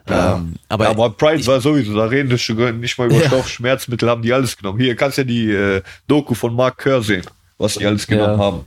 Ja, 0.09 0.37
ähm, 0.37 0.55
aber, 0.69 0.85
ja, 0.85 0.91
aber 0.91 1.11
Pride 1.11 1.41
ich, 1.41 1.47
war 1.47 1.61
sowieso, 1.61 1.95
da 1.95 2.07
reden 2.07 2.31
wir 2.31 2.73
nicht 2.73 2.99
mal 2.99 3.07
über 3.07 3.21
ja. 3.21 3.27
Stoffschmerzmittel, 3.27 4.09
haben 4.09 4.23
die 4.23 4.33
alles 4.33 4.57
genommen. 4.57 4.81
Hier 4.81 4.97
kannst 4.97 5.19
ja 5.19 5.25
die 5.25 5.51
äh, 5.51 5.83
Doku 6.07 6.35
von 6.35 6.55
Mark 6.55 6.79
Kerr 6.79 7.03
sehen, 7.03 7.25
was 7.65 7.75
die 7.75 7.87
alles 7.87 8.07
genommen 8.07 8.39
ja. 8.39 8.45
haben. 8.45 8.65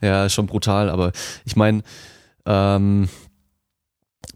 Ja, 0.00 0.28
schon 0.28 0.46
brutal, 0.46 0.90
aber 0.90 1.12
ich 1.44 1.56
meine, 1.56 1.82
ähm, 2.46 3.08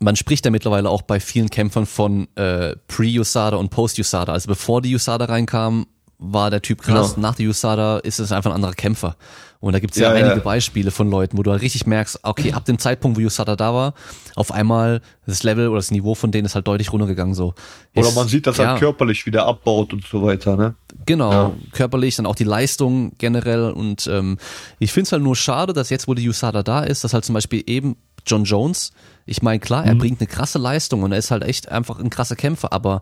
man 0.00 0.16
spricht 0.16 0.44
ja 0.44 0.50
mittlerweile 0.50 0.90
auch 0.90 1.02
bei 1.02 1.20
vielen 1.20 1.48
Kämpfern 1.48 1.86
von 1.86 2.28
äh, 2.36 2.74
Pre-USADA 2.88 3.56
und 3.56 3.70
Post-USADA. 3.70 4.32
Also 4.32 4.48
bevor 4.48 4.82
die 4.82 4.94
USADA 4.94 5.26
reinkam, 5.26 5.86
war 6.18 6.50
der 6.50 6.62
Typ 6.62 6.82
krass. 6.82 7.14
Genau. 7.14 7.28
Nach 7.28 7.34
der 7.34 7.48
USADA 7.48 7.98
ist 7.98 8.18
es 8.18 8.32
einfach 8.32 8.50
ein 8.50 8.56
anderer 8.56 8.74
Kämpfer. 8.74 9.16
Und 9.62 9.74
da 9.74 9.78
gibt's 9.78 9.96
ja, 9.96 10.08
ja 10.08 10.14
einige 10.16 10.38
ja. 10.38 10.42
Beispiele 10.42 10.90
von 10.90 11.08
Leuten, 11.08 11.38
wo 11.38 11.44
du 11.44 11.52
halt 11.52 11.62
richtig 11.62 11.86
merkst, 11.86 12.18
okay, 12.24 12.52
ab 12.52 12.64
dem 12.64 12.80
Zeitpunkt, 12.80 13.16
wo 13.16 13.22
USADA 13.22 13.54
da 13.54 13.72
war, 13.72 13.94
auf 14.34 14.50
einmal 14.50 15.00
das 15.24 15.44
Level 15.44 15.68
oder 15.68 15.78
das 15.78 15.92
Niveau 15.92 16.16
von 16.16 16.32
denen 16.32 16.46
ist 16.46 16.56
halt 16.56 16.66
deutlich 16.66 16.92
runtergegangen 16.92 17.32
so. 17.32 17.54
Oder 17.94 18.10
man 18.10 18.26
sieht, 18.26 18.48
dass 18.48 18.56
ja, 18.56 18.74
er 18.74 18.78
körperlich 18.80 19.24
wieder 19.24 19.46
abbaut 19.46 19.92
und 19.92 20.04
so 20.04 20.20
weiter, 20.20 20.56
ne? 20.56 20.74
Genau, 21.06 21.54
körperlich, 21.70 22.16
dann 22.16 22.26
auch 22.26 22.34
die 22.34 22.42
Leistung 22.42 23.12
generell 23.18 23.70
und 23.70 24.08
ähm, 24.08 24.36
ich 24.80 24.92
finde 24.92 25.06
es 25.06 25.12
halt 25.12 25.22
nur 25.22 25.36
schade, 25.36 25.72
dass 25.72 25.90
jetzt, 25.90 26.08
wo 26.08 26.14
die 26.14 26.28
USADA 26.28 26.64
da 26.64 26.82
ist, 26.82 27.04
dass 27.04 27.14
halt 27.14 27.24
zum 27.24 27.34
Beispiel 27.34 27.62
eben 27.64 27.96
John 28.26 28.42
Jones, 28.42 28.92
ich 29.26 29.42
meine, 29.42 29.60
klar, 29.60 29.84
er 29.84 29.94
mhm. 29.94 29.98
bringt 29.98 30.20
eine 30.20 30.26
krasse 30.26 30.58
Leistung 30.58 31.04
und 31.04 31.12
er 31.12 31.18
ist 31.18 31.30
halt 31.30 31.44
echt 31.44 31.70
einfach 31.70 32.00
ein 32.00 32.10
krasser 32.10 32.34
Kämpfer, 32.34 32.72
aber 32.72 33.00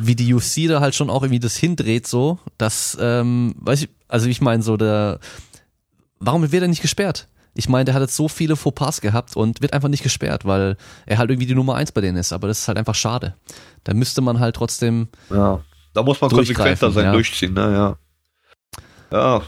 wie 0.00 0.16
die 0.16 0.34
UFC 0.34 0.66
da 0.66 0.80
halt 0.80 0.96
schon 0.96 1.10
auch 1.10 1.22
irgendwie 1.22 1.38
das 1.38 1.56
hindreht, 1.56 2.08
so, 2.08 2.40
dass, 2.58 2.98
ähm, 3.00 3.54
weiß 3.58 3.82
ich, 3.82 3.88
also 4.08 4.28
ich 4.28 4.40
meine, 4.40 4.64
so 4.64 4.76
der, 4.76 5.20
warum 6.22 6.50
wird 6.50 6.62
er 6.62 6.68
nicht 6.68 6.82
gesperrt? 6.82 7.28
Ich 7.54 7.68
meine, 7.68 7.84
der 7.84 7.94
hat 7.94 8.00
jetzt 8.00 8.16
so 8.16 8.28
viele 8.28 8.56
Fauxpas 8.56 9.00
gehabt 9.00 9.36
und 9.36 9.60
wird 9.60 9.74
einfach 9.74 9.88
nicht 9.88 10.02
gesperrt, 10.02 10.46
weil 10.46 10.76
er 11.04 11.18
halt 11.18 11.30
irgendwie 11.30 11.46
die 11.46 11.54
Nummer 11.54 11.74
eins 11.74 11.92
bei 11.92 12.00
denen 12.00 12.16
ist, 12.16 12.32
aber 12.32 12.48
das 12.48 12.60
ist 12.60 12.68
halt 12.68 12.78
einfach 12.78 12.94
schade. 12.94 13.34
Da 13.84 13.92
müsste 13.92 14.22
man 14.22 14.40
halt 14.40 14.56
trotzdem. 14.56 15.08
Ja, 15.28 15.60
da 15.92 16.02
muss 16.02 16.20
man 16.20 16.30
konsequenter 16.30 16.90
sein, 16.90 17.04
ja. 17.04 17.12
durchziehen, 17.12 17.52
ne, 17.52 17.98
ja. 19.10 19.18
Ja. 19.18 19.42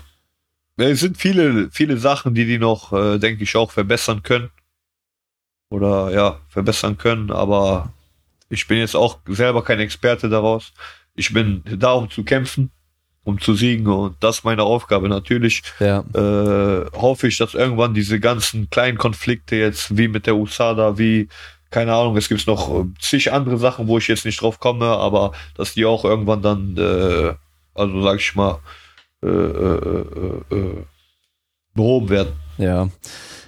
Es 0.76 1.01
sind 1.01 1.16
viele, 1.16 1.70
viele 1.70 1.96
Sachen, 1.96 2.34
die 2.34 2.44
die 2.44 2.59
noch, 2.59 2.92
äh, 2.92 3.18
denke 3.18 3.44
ich, 3.44 3.56
auch 3.56 3.70
verbessern 3.70 4.22
können 4.22 4.51
oder 5.70 6.10
ja, 6.10 6.40
verbessern 6.48 6.98
können, 6.98 7.30
aber 7.30 7.92
ich 8.48 8.66
bin 8.66 8.78
jetzt 8.78 8.96
auch 8.96 9.20
selber 9.28 9.62
kein 9.64 9.80
Experte 9.80 10.28
daraus. 10.28 10.72
Ich 11.14 11.32
bin 11.32 11.62
da, 11.64 11.92
um 11.92 12.10
zu 12.10 12.24
kämpfen, 12.24 12.70
um 13.24 13.40
zu 13.40 13.55
siegen 13.55 13.86
und 13.86 14.16
das 14.20 14.38
ist 14.38 14.44
meine 14.44 14.62
Aufgabe. 14.62 15.09
Natürlich 15.09 15.62
ja. 15.80 16.01
äh, 16.14 16.86
hoffe 16.92 17.26
ich, 17.26 17.38
dass 17.38 17.55
irgendwann 17.55 17.94
diese 17.94 18.20
ganzen 18.20 18.70
kleinen 18.70 18.98
Konflikte 18.98 19.56
jetzt, 19.56 19.96
wie 19.96 20.09
mit 20.09 20.26
der 20.26 20.36
USADA, 20.36 20.98
wie, 20.98 21.28
keine 21.70 21.94
Ahnung, 21.94 22.16
es 22.16 22.28
gibt 22.28 22.46
noch 22.46 22.86
zig 23.01 23.32
andere 23.32 23.56
Sachen, 23.59 23.88
wo 23.88 23.98
ich 23.98 24.09
jetzt 24.09 24.26
nicht 24.26 24.40
drauf 24.40 24.60
komme, 24.60 24.86
aber 24.86 25.32
dass 25.56 25.74
die 25.74 25.86
auch 25.86 26.05
irgendwann 26.05 26.42
dann, 26.42 26.76
äh, 26.76 27.34
also 27.74 28.02
sag 28.02 28.20
ich 28.20 28.34
mal, 28.34 28.60
äh, 29.22 29.28
äh, 29.28 30.05
äh, 30.51 30.56
äh 30.56 30.84
behoben 31.74 32.09
werden. 32.09 32.43
Ja. 32.59 32.89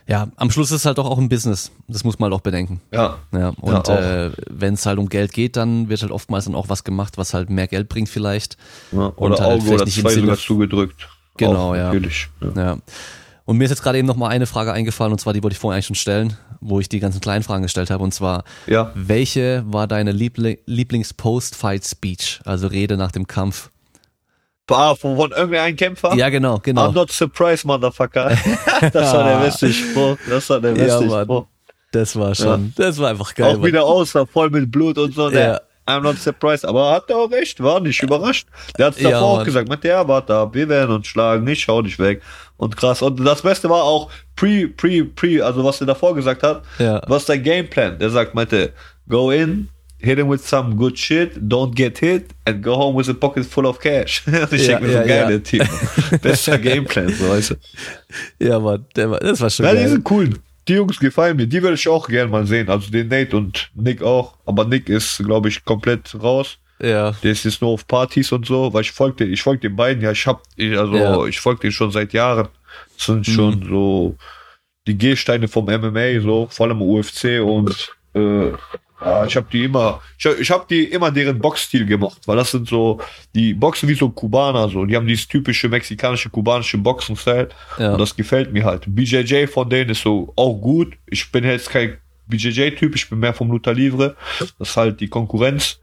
Ja, 0.09 0.29
am 0.37 0.53
Schluss 0.53 0.71
ist 0.71 0.81
es 0.81 0.85
halt 0.85 0.99
doch 0.99 1.07
auch 1.07 1.19
ein 1.19 1.29
Business. 1.29 1.73
Das 1.89 2.05
muss 2.05 2.21
man 2.21 2.31
halt 2.31 2.41
auch 2.41 2.43
bedenken. 2.43 2.81
Ja. 2.93 3.19
Ja, 3.33 3.49
und 3.61 3.89
ja, 3.89 4.27
äh, 4.27 4.31
wenn 4.49 4.75
es 4.75 4.87
halt 4.87 4.99
um 4.99 5.09
Geld 5.09 5.33
geht, 5.33 5.57
dann 5.57 5.89
wird 5.89 6.01
halt 6.03 6.13
oftmals 6.13 6.45
dann 6.45 6.55
auch 6.55 6.69
was 6.69 6.85
gemacht, 6.85 7.19
was 7.19 7.35
halt 7.35 7.51
mehr 7.51 7.67
Geld 7.67 7.89
bringt 7.89 8.09
vielleicht. 8.09 8.57
Ja, 8.93 9.13
oder 9.17 9.39
halt 9.39 9.63
Auge 9.63 9.75
oder 9.75 9.87
zwei 9.87 10.15
sogar 10.15 10.37
zugedrückt. 10.37 11.09
Genau, 11.37 11.71
auch, 11.71 11.75
ja. 11.75 11.87
Natürlich. 11.87 12.29
Ja. 12.55 12.79
Und 13.45 13.59
mir 13.59 13.65
ist 13.65 13.71
jetzt 13.71 13.83
gerade 13.83 13.99
eben 13.99 14.07
noch 14.07 14.17
mal 14.17 14.29
eine 14.29 14.47
Frage 14.47 14.73
eingefallen, 14.73 15.13
und 15.13 15.21
zwar 15.21 15.33
die 15.33 15.43
wollte 15.43 15.55
ich 15.55 15.59
vorhin 15.59 15.77
eigentlich 15.77 15.87
schon 15.87 15.97
stellen, 15.97 16.37
wo 16.61 16.81
ich 16.81 16.89
die 16.89 16.99
ganzen 16.99 17.21
kleinen 17.21 17.45
Fragen 17.45 17.63
gestellt 17.63 17.91
habe, 17.91 18.03
und 18.03 18.13
zwar, 18.13 18.45
ja. 18.67 18.91
welche 18.95 19.65
war 19.67 19.87
deine 19.87 20.13
Liebling 20.13 20.59
Lieblings-Post-Fight-Speech, 20.67 22.41
also 22.45 22.67
Rede 22.67 22.97
nach 22.97 23.13
dem 23.13 23.27
Kampf? 23.27 23.71
Ah, 24.69 24.95
von, 24.95 25.17
von 25.17 25.31
irgendeinem 25.31 25.77
Kämpfer? 25.77 26.15
Ja, 26.15 26.29
genau, 26.29 26.59
genau. 26.59 26.89
I'm 26.89 26.93
not 26.93 27.11
surprised, 27.11 27.65
Motherfucker. 27.65 28.31
das 28.93 29.13
war 29.13 29.25
der 29.25 29.39
beste 29.39 29.73
Spruch. 29.73 30.17
Das 30.29 30.51
war 30.51 30.61
der 30.61 30.73
beste 30.73 31.05
ja, 31.05 31.23
Spruch. 31.23 31.47
Das 31.93 32.17
war 32.17 32.35
schon, 32.35 32.73
ja. 32.77 32.85
das 32.85 32.99
war 32.99 33.11
einfach 33.11 33.35
geil. 33.35 33.47
Auch 33.47 33.59
Mann. 33.59 33.65
wieder 33.65 33.85
außer 33.85 34.27
voll 34.27 34.51
mit 34.51 34.71
Blut 34.71 34.99
und 34.99 35.15
so. 35.15 35.31
Der, 35.31 35.49
ja. 35.49 35.61
I'm 35.87 36.03
not 36.03 36.19
surprised. 36.19 36.65
Aber 36.65 36.91
hat 36.91 37.09
er 37.09 37.17
auch 37.17 37.31
recht, 37.31 37.63
war 37.63 37.81
nicht 37.81 38.03
überrascht. 38.03 38.49
Der 38.77 38.87
hat 38.87 38.97
es 38.97 39.03
davor 39.03 39.21
ja, 39.21 39.21
auch 39.21 39.45
gesagt, 39.45 39.69
mit 39.69 39.85
der, 39.85 40.07
warte 40.09 40.35
ab, 40.35 40.55
wir 40.55 40.69
werden 40.69 40.95
uns 40.97 41.07
schlagen, 41.07 41.45
nicht 41.45 41.63
schau 41.63 41.81
dich 41.83 41.99
weg. 41.99 42.23
Und 42.57 42.77
krass. 42.77 43.03
Und 43.03 43.25
das 43.25 43.43
Beste 43.43 43.71
war 43.71 43.85
auch 43.85 44.11
pre, 44.35 44.67
pre, 44.67 45.05
pre, 45.05 45.45
also 45.45 45.65
was 45.65 45.81
er 45.81 45.87
davor 45.87 46.15
gesagt 46.15 46.43
hat, 46.43 46.63
ja. 46.79 47.01
was 47.07 47.27
der 47.27 47.39
Gameplan. 47.39 47.99
Der 47.99 48.11
sagt, 48.11 48.35
meinte, 48.35 48.73
go 49.09 49.31
in, 49.31 49.69
hit 49.99 50.19
him 50.19 50.29
with 50.29 50.47
some 50.47 50.77
good 50.77 50.99
shit, 50.99 51.49
don't 51.49 51.75
get 51.75 51.99
hit 51.99 52.35
and 52.47 52.63
go 52.63 52.77
home 52.77 52.97
with 52.97 53.09
a 53.09 53.15
pocket 53.15 53.45
full 53.45 53.67
of 53.67 53.79
cash. 53.81 54.23
ich 54.53 54.67
ja, 54.67 54.79
denke 54.79 54.83
mir 54.83 54.93
so 54.93 54.99
ja, 54.99 55.05
geil, 55.05 55.33
ja. 55.33 55.39
Team. 55.39 55.69
Bester 56.23 56.59
Gameplan, 56.59 57.09
so 57.09 57.29
weißt 57.29 57.51
du. 57.51 57.55
Ja, 58.45 58.59
Mann, 58.59 58.85
der 58.95 59.11
war, 59.11 59.21
das 59.21 59.41
war 59.41 59.51
schon 59.51 59.67
ja, 59.67 59.73
geil. 59.73 59.85
Die 59.85 59.91
sind 59.91 60.11
cool. 60.11 60.31
Die 60.69 60.75
Jungs 60.75 60.99
gefallen 60.99 61.37
mir. 61.37 61.47
Die 61.47 61.63
würde 61.63 61.75
ich 61.75 61.89
auch 61.89 62.09
gerne 62.09 62.31
mal 62.31 62.47
sehen. 62.47 62.69
Also 62.69 62.91
den 62.91 63.09
Nate 63.09 63.37
und 63.37 63.71
Nick 63.75 64.03
auch. 64.03 64.37
Aber 64.47 64.65
Nick 64.65 64.89
ist, 64.89 65.19
glaube 65.19 65.49
ich, 65.49 65.65
komplett 65.65 66.15
raus. 66.21 66.59
Ja. 66.81 67.13
Der 67.23 67.33
ist 67.33 67.45
jetzt 67.45 67.63
nur 67.63 67.71
auf 67.71 67.87
Partys 67.87 68.33
und 68.33 68.47
so, 68.47 68.73
weil 68.73 68.83
ich 68.83 68.91
folge 68.91 69.25
ich 69.25 69.43
folge 69.43 69.61
den 69.61 69.77
beiden 69.77 70.03
ja. 70.03 70.11
Ich 70.11 70.27
hab, 70.27 70.43
ich, 70.57 70.77
also 70.77 70.97
ja. 70.97 71.25
ich 71.27 71.41
folge 71.41 71.61
den 71.61 71.73
schon 71.73 71.91
seit 71.91 72.13
Jahren. 72.13 72.49
Das 72.97 73.07
sind 73.07 73.27
schon 73.27 73.61
mhm. 73.61 73.69
so 73.69 74.17
die 74.87 74.97
Gehsteine 74.97 75.49
vom 75.49 75.65
MMA, 75.67 76.21
so, 76.21 76.49
vor 76.51 76.67
allem 76.67 76.81
UFC 76.81 77.41
und 77.43 77.93
äh, 78.15 78.53
ja, 79.05 79.27
ich 79.27 79.37
habe 79.37 79.47
die 79.53 79.65
immer, 79.65 80.01
ich, 80.19 80.51
habe 80.51 80.65
die 80.71 80.85
immer 80.85 81.11
deren 81.11 81.39
Boxstil 81.39 81.85
gemacht, 81.87 82.23
weil 82.27 82.37
das 82.37 82.51
sind 82.51 82.69
so, 82.69 82.99
die 83.35 83.53
boxen 83.55 83.89
wie 83.89 83.95
so 83.95 84.09
Kubaner, 84.09 84.69
so, 84.69 84.85
die 84.87 84.97
haben 84.97 85.07
dieses 85.07 85.29
typische 85.29 85.69
mexikanische, 85.69 86.31
kubanische 86.31 86.79
Boxen-Style 86.79 87.49
Ja. 87.79 87.93
und 87.93 88.01
das 88.01 88.17
gefällt 88.17 88.53
mir 88.53 88.65
halt. 88.65 88.85
BJJ 88.87 89.47
von 89.47 89.69
denen 89.69 89.91
ist 89.91 90.03
so 90.03 90.33
auch 90.37 90.55
gut. 90.55 90.95
Ich 91.07 91.31
bin 91.31 91.45
jetzt 91.45 91.69
kein 91.71 91.99
BJJ-Typ, 92.29 92.95
ich 92.97 93.09
bin 93.11 93.19
mehr 93.21 93.35
vom 93.35 93.51
Luta 93.51 93.71
Livre, 93.71 94.17
das 94.59 94.69
ist 94.71 94.77
halt 94.77 95.01
die 95.01 95.09
Konkurrenz 95.09 95.79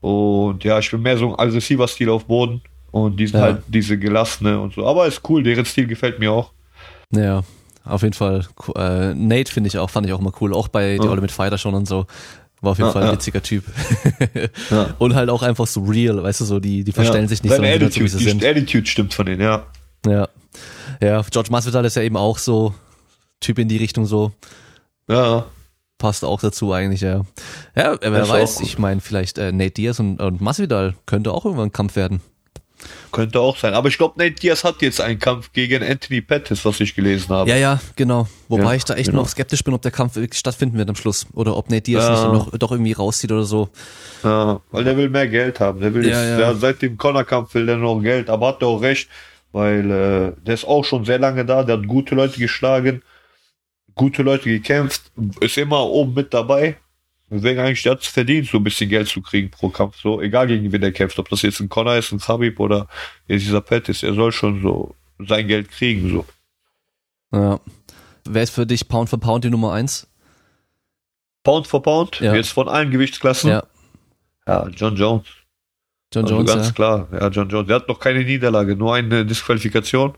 und 0.00 0.62
ja, 0.62 0.78
ich 0.78 0.90
bin 0.90 1.02
mehr 1.02 1.16
so 1.18 1.28
ein 1.34 1.38
aggressiver 1.38 1.88
Stil 1.88 2.10
auf 2.10 2.26
Boden 2.26 2.60
und 2.90 3.18
die 3.18 3.26
sind 3.26 3.40
Ja. 3.40 3.46
halt 3.46 3.62
diese 3.66 3.98
gelassene 3.98 4.60
und 4.60 4.74
so, 4.74 4.86
aber 4.86 5.06
ist 5.06 5.22
cool, 5.28 5.42
deren 5.42 5.64
Stil 5.64 5.86
gefällt 5.86 6.18
mir 6.18 6.30
auch. 6.32 6.52
Ja, 7.10 7.42
auf 7.84 8.02
jeden 8.02 8.12
Fall. 8.14 8.46
Äh, 8.76 9.14
Nate 9.14 9.50
finde 9.50 9.68
ich 9.68 9.78
auch, 9.78 9.88
fand 9.90 10.06
ich 10.06 10.12
auch 10.12 10.20
immer 10.20 10.32
cool. 10.42 10.52
Auch 10.52 10.68
bei 10.68 10.94
Ja. 10.96 11.00
Ultimate 11.02 11.32
Fighter 11.32 11.56
schon 11.56 11.74
und 11.74 11.88
so. 11.88 12.04
War 12.60 12.72
auf 12.72 12.78
jeden 12.78 12.88
Ja, 12.88 12.92
Fall 12.92 13.02
ein 13.02 13.08
ja. 13.08 13.14
witziger 13.14 13.42
Typ. 13.42 13.64
Ja. 14.70 14.94
Und 14.98 15.14
halt 15.14 15.30
auch 15.30 15.42
einfach 15.42 15.66
so 15.66 15.82
real, 15.82 16.22
weißt 16.22 16.40
du, 16.40 16.44
so, 16.44 16.60
die, 16.60 16.84
die 16.84 16.92
verstellen 16.92 17.24
ja. 17.24 17.28
sich 17.28 17.42
nicht, 17.42 17.54
so, 17.54 17.62
wie 17.62 17.66
Attitude, 17.66 18.08
sie 18.08 18.18
die 18.18 18.24
sind. 18.24 18.44
Attitude 18.44 18.86
stimmt 18.86 19.14
von 19.14 19.26
denen, 19.26 19.40
ja. 19.40 19.66
Ja. 20.06 20.28
Ja, 21.00 21.22
George 21.30 21.50
Masvidal 21.50 21.84
ist 21.84 21.96
ja 21.96 22.02
eben 22.02 22.16
auch 22.16 22.38
so 22.38 22.74
Typ 23.40 23.58
in 23.58 23.68
die 23.68 23.76
Richtung 23.76 24.04
so. 24.06 24.32
Ja, 25.08 25.46
Passt 25.98 26.24
auch 26.24 26.40
dazu 26.40 26.72
eigentlich, 26.72 27.00
ja. 27.00 27.22
Ja, 27.74 27.96
wer 28.00 28.28
weiß, 28.28 28.60
ich 28.60 28.78
meine, 28.78 29.00
vielleicht 29.00 29.36
äh, 29.36 29.50
Nate 29.50 29.72
Diaz 29.72 29.98
und, 29.98 30.20
und 30.20 30.40
Masvidal 30.40 30.94
könnte 31.06 31.32
auch 31.32 31.44
irgendwann 31.44 31.68
ein 31.68 31.72
Kampf 31.72 31.96
werden. 31.96 32.20
Könnte 33.12 33.40
auch 33.40 33.56
sein. 33.56 33.74
Aber 33.74 33.88
ich 33.88 33.98
glaube, 33.98 34.14
Nate 34.18 34.34
Diaz 34.36 34.64
hat 34.64 34.82
jetzt 34.82 35.00
einen 35.00 35.18
Kampf 35.18 35.52
gegen 35.52 35.82
Anthony 35.82 36.20
Pettis, 36.20 36.64
was 36.64 36.78
ich 36.80 36.94
gelesen 36.94 37.30
habe. 37.30 37.50
Ja, 37.50 37.56
ja, 37.56 37.80
genau. 37.96 38.28
Wobei 38.48 38.64
Ja, 38.64 38.74
ich 38.74 38.84
da 38.84 38.94
echt 38.94 39.10
genau. 39.10 39.22
noch 39.22 39.28
skeptisch 39.28 39.64
bin, 39.64 39.74
ob 39.74 39.82
der 39.82 39.90
Kampf 39.90 40.16
wirklich 40.16 40.38
stattfinden 40.38 40.78
wird 40.78 40.88
am 40.88 40.94
Schluss. 40.96 41.26
Oder 41.32 41.56
ob 41.56 41.70
Nate 41.70 41.82
Diaz 41.82 42.04
Ja. 42.04 42.10
nicht 42.10 42.32
noch, 42.32 42.50
doch 42.58 42.70
irgendwie 42.72 42.92
rauszieht 42.92 43.32
oder 43.32 43.44
so. 43.44 43.68
Ja, 44.22 44.60
weil 44.70 44.84
der 44.84 44.96
will 44.96 45.08
mehr 45.08 45.26
Geld 45.28 45.60
haben. 45.60 45.80
Der 45.80 45.92
will 45.94 46.06
Ja, 46.06 46.22
jetzt. 46.24 46.38
Der, 46.38 46.54
seit 46.56 46.82
dem 46.82 46.96
Connor-Kampf 46.96 47.54
will 47.54 47.66
der 47.66 47.76
noch 47.78 48.00
Geld, 48.00 48.30
aber 48.30 48.48
hat 48.48 48.62
er 48.62 48.68
auch 48.68 48.82
recht, 48.82 49.08
weil 49.52 49.90
äh, 49.90 50.32
der 50.44 50.54
ist 50.54 50.66
auch 50.66 50.84
schon 50.84 51.04
sehr 51.04 51.18
lange 51.18 51.44
da, 51.44 51.62
der 51.64 51.78
hat 51.78 51.86
gute 51.86 52.14
Leute 52.14 52.38
geschlagen, 52.38 53.02
gute 53.94 54.22
Leute 54.22 54.44
gekämpft, 54.44 55.10
ist 55.40 55.58
immer 55.58 55.84
oben 55.86 56.14
mit 56.14 56.32
dabei. 56.34 56.76
Deswegen 57.30 57.60
eigentlich, 57.60 57.82
der 57.82 57.92
hat 57.92 58.00
es 58.00 58.06
verdient, 58.06 58.48
so 58.48 58.56
ein 58.56 58.64
bisschen 58.64 58.88
Geld 58.88 59.08
zu 59.08 59.20
kriegen 59.20 59.50
pro 59.50 59.68
Kampf, 59.68 59.96
so, 60.00 60.20
egal 60.22 60.46
gegen 60.46 60.72
wen 60.72 60.80
der 60.80 60.92
kämpft, 60.92 61.18
ob 61.18 61.28
das 61.28 61.42
jetzt 61.42 61.60
ein 61.60 61.68
Connor 61.68 61.96
ist, 61.96 62.10
ein 62.12 62.20
Khabib 62.20 62.58
oder 62.58 62.88
jetzt 63.26 63.42
dieser 63.46 63.60
Pettis, 63.60 64.02
er 64.02 64.14
soll 64.14 64.32
schon 64.32 64.62
so 64.62 64.94
sein 65.18 65.46
Geld 65.46 65.70
kriegen, 65.70 66.10
so. 66.10 66.24
Ja. 67.32 67.60
Wer 68.26 68.42
ist 68.42 68.54
für 68.54 68.66
dich 68.66 68.88
Pound 68.88 69.10
for 69.10 69.20
Pound 69.20 69.44
die 69.44 69.50
Nummer 69.50 69.72
eins? 69.72 70.06
Pound 71.44 71.66
for 71.66 71.82
Pound, 71.82 72.20
Ja. 72.20 72.34
jetzt 72.34 72.50
von 72.50 72.68
allen 72.68 72.90
Gewichtsklassen, 72.90 73.50
Ja, 73.50 73.62
ja 74.46 74.68
John 74.68 74.96
Jones. 74.96 75.26
John 76.12 76.24
also 76.24 76.36
Jones, 76.36 76.50
ganz 76.54 76.66
ja. 76.68 76.72
klar, 76.72 77.08
ja, 77.12 77.28
John 77.28 77.48
Jones. 77.50 77.66
Der 77.66 77.76
hat 77.76 77.88
noch 77.88 78.00
keine 78.00 78.24
Niederlage, 78.24 78.76
nur 78.76 78.94
eine 78.94 79.26
Disqualifikation. 79.26 80.14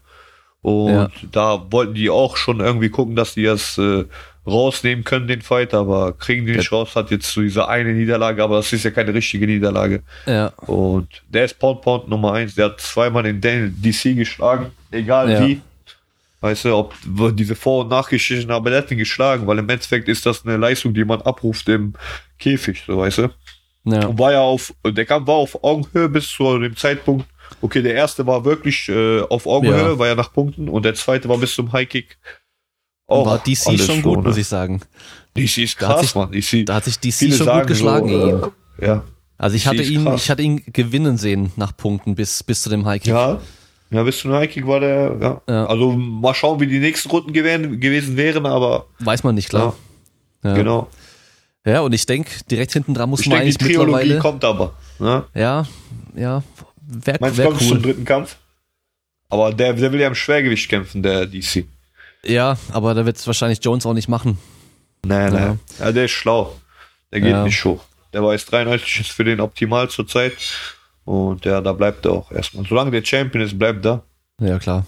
Und 0.62 0.92
Ja. 0.92 1.10
da 1.32 1.72
wollten 1.72 1.94
die 1.94 2.10
auch 2.10 2.36
schon 2.36 2.60
irgendwie 2.60 2.90
gucken, 2.90 3.16
dass 3.16 3.34
die 3.34 3.44
das 3.44 3.78
äh, 3.78 4.04
rausnehmen 4.50 5.04
können, 5.04 5.28
den 5.28 5.42
Fight, 5.42 5.72
aber 5.74 6.12
kriegen 6.12 6.46
die 6.46 6.56
nicht 6.56 6.70
raus, 6.72 6.94
hat 6.96 7.10
jetzt 7.10 7.30
so 7.32 7.40
diese 7.40 7.68
eine 7.68 7.92
Niederlage, 7.92 8.42
aber 8.42 8.56
das 8.56 8.72
ist 8.72 8.84
ja 8.84 8.90
keine 8.90 9.14
richtige 9.14 9.46
Niederlage. 9.46 10.02
Ja, 10.26 10.48
Und 10.66 11.08
der 11.28 11.44
ist 11.46 11.58
Pound 11.58 11.80
Pound 11.82 12.08
Nummer 12.08 12.32
eins, 12.34 12.54
der 12.54 12.66
hat 12.66 12.80
zweimal 12.80 13.22
den 13.22 13.40
DC 13.40 14.14
geschlagen, 14.16 14.72
egal 14.90 15.30
Ja. 15.30 15.40
wie. 15.46 15.60
Weißt 16.42 16.64
du, 16.64 16.74
ob 16.74 16.94
diese 17.34 17.54
Vor- 17.54 17.82
und 17.82 17.90
Nachgeschichten, 17.90 18.50
aber 18.50 18.70
der 18.70 18.78
hat 18.80 18.90
ihn 18.90 18.96
geschlagen, 18.96 19.46
weil 19.46 19.58
im 19.58 19.68
Endeffekt 19.68 20.08
ist 20.08 20.24
das 20.24 20.44
eine 20.46 20.56
Leistung, 20.56 20.94
die 20.94 21.04
man 21.04 21.20
abruft 21.20 21.68
im 21.68 21.92
Käfig, 22.38 22.82
so 22.86 22.96
weißt 22.96 23.18
du. 23.18 23.28
ja, 23.84 24.06
Und 24.06 24.18
war 24.18 24.32
ja 24.32 24.40
auf, 24.40 24.72
der 24.86 25.04
Kampf 25.04 25.26
war 25.28 25.34
auf 25.34 25.62
Augenhöhe 25.62 26.08
bis 26.08 26.28
zu 26.28 26.58
dem 26.58 26.76
Zeitpunkt. 26.76 27.26
Okay, 27.60 27.82
der 27.82 27.94
erste 27.94 28.26
war 28.26 28.42
wirklich 28.46 28.88
äh, 28.88 29.20
auf 29.20 29.46
Augenhöhe, 29.46 29.76
Ja. 29.92 29.98
war 29.98 30.06
ja 30.06 30.14
nach 30.14 30.32
Punkten 30.32 30.68
und 30.70 30.84
der 30.84 30.94
zweite 30.94 31.28
war 31.28 31.36
bis 31.36 31.54
zum 31.54 31.72
Highkick. 31.72 32.16
Auch 33.10 33.26
war 33.26 33.38
DC 33.38 33.78
schon 33.80 34.02
gut, 34.02 34.18
ne? 34.18 34.28
muss 34.28 34.36
ich 34.36 34.46
sagen. 34.46 34.80
DC 35.36 35.58
ist 35.58 35.80
Da 35.80 35.88
hat 35.88 35.96
krass, 35.96 36.06
sich- 36.06 36.14
Mann. 36.14 36.32
DC, 36.32 36.64
Da 36.66 36.74
hat 36.74 36.84
sich 36.84 36.98
DC 36.98 37.32
schon 37.36 37.46
gut 37.46 37.66
geschlagen 37.66 38.08
so, 38.08 38.18
gegen 38.26 38.28
ihn. 38.38 38.50
Ja. 38.80 39.02
Also 39.38 39.56
ich 39.56 39.62
DC 39.64 39.68
hatte 39.70 39.82
ihn, 39.82 40.04
krass. 40.04 40.22
ich 40.22 40.30
hatte 40.30 40.42
ihn 40.42 40.62
gewinnen 40.72 41.16
sehen 41.16 41.52
nach 41.56 41.76
Punkten 41.76 42.14
bis, 42.14 42.42
bis 42.42 42.62
zu 42.62 42.68
dem 42.70 42.84
High 42.86 43.02
Kick. 43.02 43.12
Ja. 43.12 43.40
Ja, 43.92 44.04
bis 44.04 44.20
zum 44.20 44.32
Highkick 44.32 44.66
war 44.68 44.78
der, 44.78 45.16
ja. 45.20 45.40
Ja. 45.48 45.66
Also 45.66 45.90
mal 45.92 46.32
schauen, 46.32 46.60
wie 46.60 46.68
die 46.68 46.78
nächsten 46.78 47.10
Runden 47.10 47.32
gewesen, 47.32 47.80
gewesen 47.80 48.16
wären, 48.16 48.46
aber 48.46 48.86
Weiß 49.00 49.24
man 49.24 49.34
nicht, 49.34 49.48
klar. 49.48 49.74
Ja, 50.44 50.54
genau. 50.54 50.86
ja 51.66 51.80
und 51.80 51.92
ich 51.92 52.06
denke, 52.06 52.30
direkt 52.48 52.72
hinten 52.72 52.94
dran 52.94 53.10
muss 53.10 53.20
Ich 53.22 53.26
man 53.26 53.40
denke, 53.40 53.58
die 53.58 53.64
eigentlich 53.64 53.76
Trilogie 53.76 53.92
mittlerweile. 53.96 54.20
kommt 54.20 54.44
aber. 54.44 54.74
Ne? 55.00 55.24
Ja, 55.34 55.66
ja, 56.14 56.44
wäre 56.86 57.18
Meinst 57.20 57.38
du, 57.38 57.42
wär 57.42 57.48
kommt 57.50 57.60
es 57.62 57.66
zum 57.68 57.76
cool. 57.78 57.82
dritten 57.82 58.04
Kampf? 58.04 58.36
Aber 59.28 59.52
der, 59.52 59.72
der 59.72 59.90
will 59.90 60.00
ja 60.00 60.06
im 60.06 60.14
Schwergewicht 60.14 60.68
kämpfen, 60.68 61.02
der 61.02 61.26
DC. 61.26 61.64
Ja, 62.24 62.58
aber 62.72 62.94
da 62.94 63.06
wird 63.06 63.16
es 63.16 63.26
wahrscheinlich 63.26 63.60
Jones 63.62 63.86
auch 63.86 63.94
nicht 63.94 64.08
machen. 64.08 64.38
Nein, 65.04 65.32
Ja. 65.32 65.40
nein. 65.40 65.60
Ja, 65.78 65.92
der 65.92 66.04
ist 66.04 66.10
schlau. 66.12 66.54
Der 67.12 67.20
geht 67.20 67.30
Ja. 67.30 67.44
nicht 67.44 67.64
hoch. 67.64 67.82
Der 68.12 68.22
weiß 68.22 68.44
93 68.46 69.00
ist 69.00 69.12
für 69.12 69.24
den 69.24 69.40
optimal 69.40 69.88
zurzeit. 69.88 70.34
Und 71.04 71.44
ja, 71.44 71.60
da 71.60 71.72
bleibt 71.72 72.04
er 72.04 72.12
auch 72.12 72.30
erstmal. 72.30 72.64
Solange 72.66 72.90
der 72.90 73.04
Champion 73.04 73.44
ist, 73.44 73.58
bleibt 73.58 73.84
er. 73.86 74.02
Ja, 74.40 74.58
klar. 74.58 74.84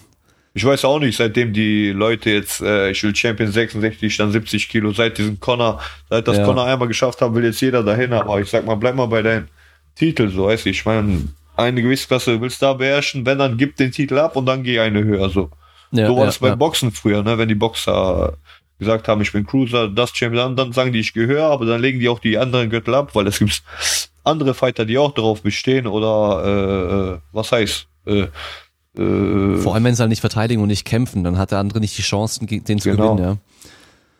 Ich 0.54 0.64
weiß 0.64 0.84
auch 0.84 0.98
nicht, 0.98 1.16
seitdem 1.16 1.54
die 1.54 1.90
Leute 1.90 2.28
jetzt, 2.30 2.60
äh, 2.60 2.90
ich 2.90 3.02
will 3.02 3.16
Champion 3.16 3.50
66, 3.50 4.18
dann 4.18 4.30
70 4.32 4.68
Kilo, 4.68 4.92
seit 4.92 5.16
diesem 5.16 5.40
Connor, 5.40 5.80
seit 6.10 6.28
das 6.28 6.36
Ja. 6.36 6.44
Connor 6.44 6.66
einmal 6.66 6.88
geschafft 6.88 7.22
haben, 7.22 7.34
will 7.34 7.44
jetzt 7.44 7.60
jeder 7.62 7.82
dahin. 7.82 8.12
Aber 8.12 8.38
ich 8.40 8.50
sag 8.50 8.66
mal, 8.66 8.74
bleib 8.74 8.94
mal 8.94 9.06
bei 9.06 9.22
deinem 9.22 9.48
Titel, 9.94 10.28
so 10.28 10.46
weißt 10.48 10.66
du. 10.66 10.70
Ich 10.70 10.84
meine, 10.84 11.28
eine 11.56 11.80
Gewichtsklasse 11.80 12.38
willst 12.40 12.60
du 12.60 12.66
da 12.66 12.74
beherrschen, 12.74 13.24
wenn, 13.24 13.38
dann 13.38 13.56
gib 13.56 13.76
den 13.76 13.92
Titel 13.92 14.18
ab 14.18 14.36
und 14.36 14.44
dann 14.44 14.62
geh 14.62 14.78
eine 14.78 15.02
höher, 15.02 15.30
so. 15.30 15.50
Ja, 15.92 16.06
so 16.06 16.14
war 16.14 16.20
ja, 16.20 16.26
das 16.26 16.38
beim 16.38 16.50
ja. 16.50 16.54
Boxen 16.56 16.90
früher, 16.90 17.22
ne? 17.22 17.38
Wenn 17.38 17.48
die 17.48 17.54
Boxer 17.54 18.38
gesagt 18.78 19.06
haben, 19.08 19.20
ich 19.20 19.32
bin 19.32 19.46
Cruiser, 19.46 19.88
das 19.88 20.10
Champion, 20.16 20.56
dann, 20.56 20.72
sagen 20.72 20.92
die, 20.92 21.00
ich 21.00 21.12
gehöre, 21.12 21.44
aber 21.50 21.66
dann 21.66 21.80
legen 21.80 22.00
die 22.00 22.08
auch 22.08 22.18
die 22.18 22.36
anderen 22.38 22.68
Gürtel 22.70 22.94
ab, 22.94 23.14
weil 23.14 23.26
es 23.28 23.38
gibt 23.38 23.62
andere 24.24 24.54
Fighter, 24.54 24.84
die 24.84 24.98
auch 24.98 25.12
darauf 25.14 25.42
bestehen 25.42 25.86
oder 25.86 26.42
äh, 26.44 27.14
äh, 27.14 27.18
was 27.32 27.52
heißt 27.52 27.86
äh, 28.06 28.26
äh, 29.00 29.56
Vor 29.58 29.74
allem, 29.74 29.84
wenn 29.84 29.94
sie 29.94 30.00
halt 30.02 30.10
nicht 30.10 30.20
verteidigen 30.20 30.60
und 30.62 30.68
nicht 30.68 30.84
kämpfen, 30.84 31.22
dann 31.24 31.38
hat 31.38 31.50
der 31.52 31.58
andere 31.58 31.80
nicht 31.80 31.96
die 31.96 32.02
Chancen, 32.02 32.46
gegen 32.46 32.64
den 32.64 32.78
zu 32.80 32.90
Genau. 32.90 33.14
gewinnen, 33.14 33.40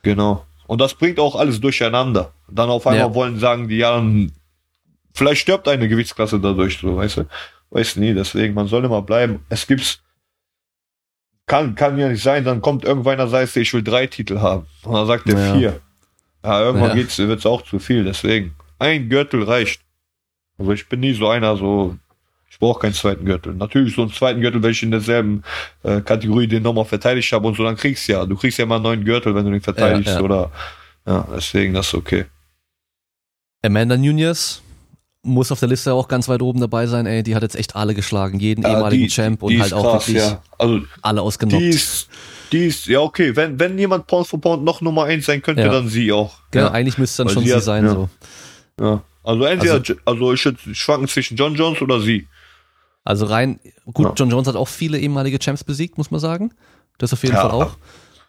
genau. 0.03 0.45
Und 0.67 0.81
das 0.81 0.95
bringt 0.95 1.19
auch 1.19 1.35
alles 1.37 1.61
durcheinander. 1.61 2.33
Dann 2.49 2.71
auf 2.71 2.87
einmal 2.87 3.09
Ja. 3.09 3.15
wollen 3.15 3.39
sagen 3.39 3.69
die 3.69 3.77
ja, 3.79 4.03
vielleicht 5.13 5.43
stirbt 5.43 5.69
eine 5.69 5.89
Gewichtsklasse 5.89 6.41
dadurch, 6.41 6.79
so 6.79 6.97
weißt 6.97 7.17
du. 7.19 7.25
Weiß 7.71 7.97
nie, 7.97 8.15
deswegen, 8.15 8.55
man 8.55 8.69
soll 8.69 8.85
immer 8.85 9.03
bleiben. 9.03 9.41
Es 9.49 9.67
gibt's 9.67 10.01
kann, 11.47 11.75
kann 11.75 11.99
ja 11.99 12.09
nicht 12.09 12.23
sein, 12.23 12.45
dann 12.45 12.61
kommt 12.63 12.85
irgendwann 12.85 13.15
einer 13.15 13.29
sagt, 13.29 13.57
ich 13.57 13.73
will 13.75 13.83
drei 13.83 14.07
Titel 14.07 14.39
haben. 14.41 14.67
Und 14.85 14.95
dann 14.95 15.07
sagt 15.07 15.29
er 15.29 15.39
Ja. 15.39 15.55
vier. 15.55 15.81
Ja, 16.45 16.61
irgendwann 16.63 16.91
Ja. 16.91 16.95
geht's, 16.97 17.19
wird's 17.19 17.47
auch 17.47 17.63
zu 17.63 17.79
viel, 17.79 18.05
deswegen. 18.05 18.55
Ein 18.79 19.09
Gürtel 19.09 19.43
reicht. 19.45 19.81
Also 20.59 20.73
ich 20.73 20.89
bin 20.89 21.01
nie 21.01 21.13
so 21.15 21.29
einer, 21.29 21.57
so, 21.57 21.97
ich 22.51 22.59
brauche 22.59 22.81
keinen 22.81 22.95
zweiten 22.95 23.25
Gürtel. 23.25 23.55
Natürlich, 23.55 23.95
so 23.95 24.03
einen 24.03 24.13
zweiten 24.13 24.41
Gürtel, 24.41 24.63
wenn 24.63 24.71
ich 24.73 24.83
in 24.83 24.91
derselben 24.91 25.43
äh, 25.83 26.01
Kategorie 26.01 26.47
den 26.47 26.63
nochmal 26.63 26.85
verteidigt 26.85 27.31
habe 27.33 27.47
und 27.49 27.57
so, 27.57 27.65
dann 27.65 27.77
kriegst 27.77 28.09
du 28.09 28.13
ja. 28.13 28.27
Du 28.27 28.37
kriegst 28.37 28.59
ja 28.59 28.67
mal 28.67 28.77
einen 28.77 28.85
neuen 28.85 29.05
Gürtel, 29.05 29.35
wenn 29.35 29.45
du 29.45 29.51
den 29.53 29.61
verteidigst 29.61 30.15
Ja, 30.15 30.21
oder 30.21 30.51
ja, 31.07 31.27
deswegen, 31.35 31.75
das 31.75 31.89
ist 31.89 31.95
okay. 31.95 32.27
Amanda 33.65 33.97
Nunez 33.97 34.63
muss 35.25 35.53
auf 35.53 35.61
der 35.61 35.69
Liste 35.69 35.93
auch 35.95 36.09
ganz 36.09 36.29
weit 36.29 36.43
oben 36.43 36.61
dabei 36.61 36.87
sein, 36.87 37.07
ey. 37.07 37.23
Die 37.23 37.35
hat 37.35 37.43
jetzt 37.43 37.55
echt 37.57 37.77
alle 37.77 37.95
geschlagen, 37.95 38.41
jeden 38.41 38.63
Ja, 38.63 38.71
ehemaligen 38.77 39.05
die- 39.05 39.09
Champ 39.11 39.43
und 39.43 39.59
halt 39.61 39.73
auch 39.73 39.93
krass, 39.95 40.09
wirklich 40.09 40.25
ja. 40.25 40.43
Also 40.59 40.81
alle 41.01 41.23
ausgenockt. 41.23 41.63
die 41.63 41.69
ist, 41.69 42.09
die 42.51 42.67
ist, 42.67 42.87
ja 42.87 43.01
okay, 43.01 43.35
wenn, 43.37 43.59
wenn 43.61 43.79
jemand 43.79 44.07
Pound 44.09 44.27
for 44.27 44.41
Pound 44.41 44.65
noch 44.65 44.81
Nummer 44.81 45.05
eins 45.05 45.27
sein 45.27 45.41
könnte, 45.41 45.63
Ja. 45.63 45.71
dann 45.73 45.89
sie 45.89 46.11
auch. 46.13 46.35
Genau, 46.51 46.67
ja. 46.67 46.73
eigentlich 46.73 46.99
müsste 46.99 47.13
es 47.13 47.17
dann 47.19 47.27
Weil 47.29 47.35
schon 47.35 47.43
sie 47.45 47.49
sie 47.51 47.55
hat- 47.57 47.63
sein, 47.63 47.85
ja. 47.85 47.93
so. 47.93 48.09
Ja. 48.81 49.03
Also 49.23 49.45
entweder, 49.45 49.75
Also- 49.75 49.95
also, 50.05 50.33
ich 50.33 50.45
würde 50.45 50.59
schwanken 50.75 51.07
zwischen 51.07 51.37
John 51.37 51.55
Jones 51.55 51.81
oder 51.81 52.01
sie. 52.01 52.27
Also 53.05 53.27
rein, 53.27 53.61
gut. 53.93 54.19
John 54.19 54.31
Jones 54.31 54.49
hat 54.49 54.57
auch 54.57 54.69
viele 54.69 54.99
ehemalige 54.99 55.39
Champs 55.39 55.63
besiegt, 55.65 55.99
muss 55.99 56.11
man 56.11 56.19
sagen. 56.21 56.53
Das 56.99 57.13
auf 57.13 57.23
jeden 57.23 57.35
Fall 57.37 57.51
auch. 57.51 57.77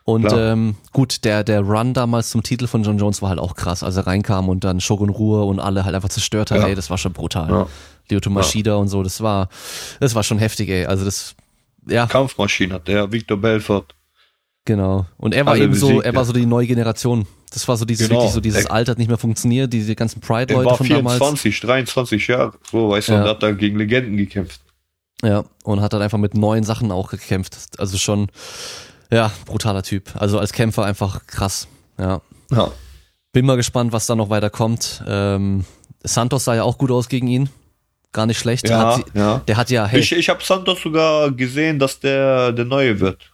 Und 0.06 0.26
klar. 0.28 0.52
ähm, 0.54 0.76
gut, 0.92 1.24
der, 1.24 1.44
der 1.46 1.62
Run 1.62 1.94
damals 1.94 2.30
zum 2.30 2.44
Titel 2.44 2.68
von 2.68 2.84
John 2.84 2.98
Jones 2.98 3.22
war 3.22 3.30
halt 3.30 3.40
auch 3.40 3.56
krass, 3.56 3.84
als 3.84 3.96
er 3.96 4.06
reinkam 4.06 4.50
und 4.50 4.64
dann 4.66 4.82
Shogun 4.82 5.10
Ruhe 5.10 5.44
und 5.44 5.60
alle 5.62 5.86
halt 5.86 5.96
einfach 5.96 6.10
zerstört 6.10 6.52
hat, 6.52 6.60
Ja. 6.60 6.68
ey, 6.68 6.76
das 6.76 6.90
war 6.90 6.98
schon 6.98 7.14
brutal. 7.14 7.50
Ja. 7.50 7.68
Lyoto 8.10 8.30
Machida 8.30 8.76
und 8.76 8.90
so, 8.90 9.02
das 9.02 9.22
war, 9.22 9.48
das 10.02 10.14
war 10.14 10.24
schon 10.24 10.40
heftig, 10.40 10.68
ey. 10.70 10.86
Also 10.86 11.06
das, 11.06 11.36
ja, 11.88 12.06
Kampfmaschine 12.06 12.74
hat 12.74 12.88
der, 12.90 13.12
Victor 13.14 13.38
Belfort. 13.38 13.86
genau. 14.66 15.06
Und 15.18 15.34
er 15.34 15.46
war 15.46 15.54
Alle 15.54 15.64
eben 15.64 15.74
so, 15.74 15.88
besiegt, 15.88 16.06
er 16.06 16.14
war 16.16 16.24
ja. 16.24 16.26
so 16.26 16.34
die 16.34 16.46
neue 16.46 16.68
Generation. 16.68 17.26
Das 17.54 17.66
war 17.70 17.78
so 17.78 17.86
dieses, 17.86 18.08
Genau. 18.10 18.20
wirklich 18.22 18.34
so 18.34 18.42
dieses 18.42 18.66
Er- 18.66 18.72
Alter 18.72 18.92
hat 18.92 18.98
nicht 18.98 19.08
mehr 19.08 19.18
funktioniert, 19.18 19.72
diese 19.72 19.96
ganzen 19.96 20.20
Pride-Leute 20.20 20.66
war 20.66 20.76
von 20.78 20.90
damals. 20.90 21.18
24, 21.18 21.60
23 21.62 22.28
Jahre, 22.28 22.54
so, 22.70 22.90
weißt 22.90 23.08
du, 23.08 23.14
Ja. 23.14 23.22
und 23.24 23.30
hat 23.30 23.42
da 23.44 23.52
gegen 23.52 23.78
Legenden 23.78 24.18
gekämpft. 24.18 24.60
Ja, 25.24 25.46
und 25.64 25.80
hat 25.80 25.94
dann 25.94 26.02
einfach 26.02 26.18
mit 26.18 26.34
neuen 26.36 26.66
Sachen 26.66 26.92
auch 26.92 27.10
gekämpft. 27.10 27.56
Also 27.80 27.98
schon, 27.98 28.28
Ja, 29.14 29.32
brutaler 29.46 29.84
Typ. 29.84 30.10
Also 30.16 30.40
als 30.40 30.54
Kämpfer 30.54 30.84
einfach 30.86 31.26
krass. 31.28 31.68
Ja. 32.00 32.22
Ja. 32.52 32.72
Bin 33.32 33.46
mal 33.46 33.58
gespannt, 33.58 33.92
was 33.94 34.06
da 34.06 34.16
noch 34.16 34.30
weiter 34.30 34.50
kommt. 34.50 35.04
Ähm, 35.08 35.66
Santos 36.04 36.44
sah 36.46 36.56
ja 36.56 36.64
auch 36.64 36.78
gut 36.78 36.92
aus 36.92 37.10
gegen 37.10 37.28
ihn. 37.28 37.50
Gar 38.12 38.26
nicht 38.28 38.38
schlecht. 38.40 38.68
Ja, 38.70 38.98
hat, 38.98 39.06
ja. 39.16 39.38
Der 39.48 39.58
hat 39.58 39.70
ja, 39.72 39.86
hey, 39.88 40.00
Ich, 40.00 40.12
ich 40.12 40.30
habe 40.30 40.44
Santos 40.44 40.82
sogar 40.82 41.32
gesehen, 41.32 41.80
dass 41.80 42.00
der 42.00 42.52
der 42.52 42.66
Neue 42.66 43.00
wird. 43.00 43.32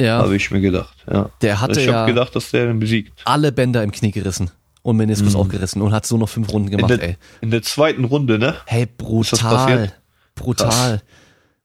ja, 0.00 0.18
Habe 0.18 0.36
ich 0.36 0.50
mir 0.50 0.60
gedacht. 0.60 0.96
Ja. 1.10 1.30
der 1.42 1.60
hatte 1.60 1.80
ich 1.80 1.86
ja 1.86 1.94
habe 1.94 2.12
gedacht, 2.12 2.34
dass 2.36 2.50
der 2.52 2.66
den 2.66 2.78
besiegt. 2.78 3.20
alle 3.24 3.50
Bänder 3.50 3.82
im 3.82 3.90
Knie 3.90 4.12
gerissen 4.12 4.50
und 4.82 4.96
Meniskus 4.96 5.34
Mhm. 5.34 5.40
auch 5.40 5.48
gerissen 5.48 5.82
und 5.82 5.92
hat 5.92 6.06
so 6.06 6.16
noch 6.16 6.28
fünf 6.28 6.52
Runden 6.52 6.70
gemacht, 6.70 6.90
in, 6.92 6.98
der, 7.00 7.08
ey. 7.08 7.16
in 7.40 7.50
der 7.50 7.62
zweiten 7.62 8.04
Runde, 8.04 8.38
ne? 8.38 8.54
Hey, 8.66 8.86
das 8.86 8.96
brutal. 8.96 9.36
passiert? 9.56 9.94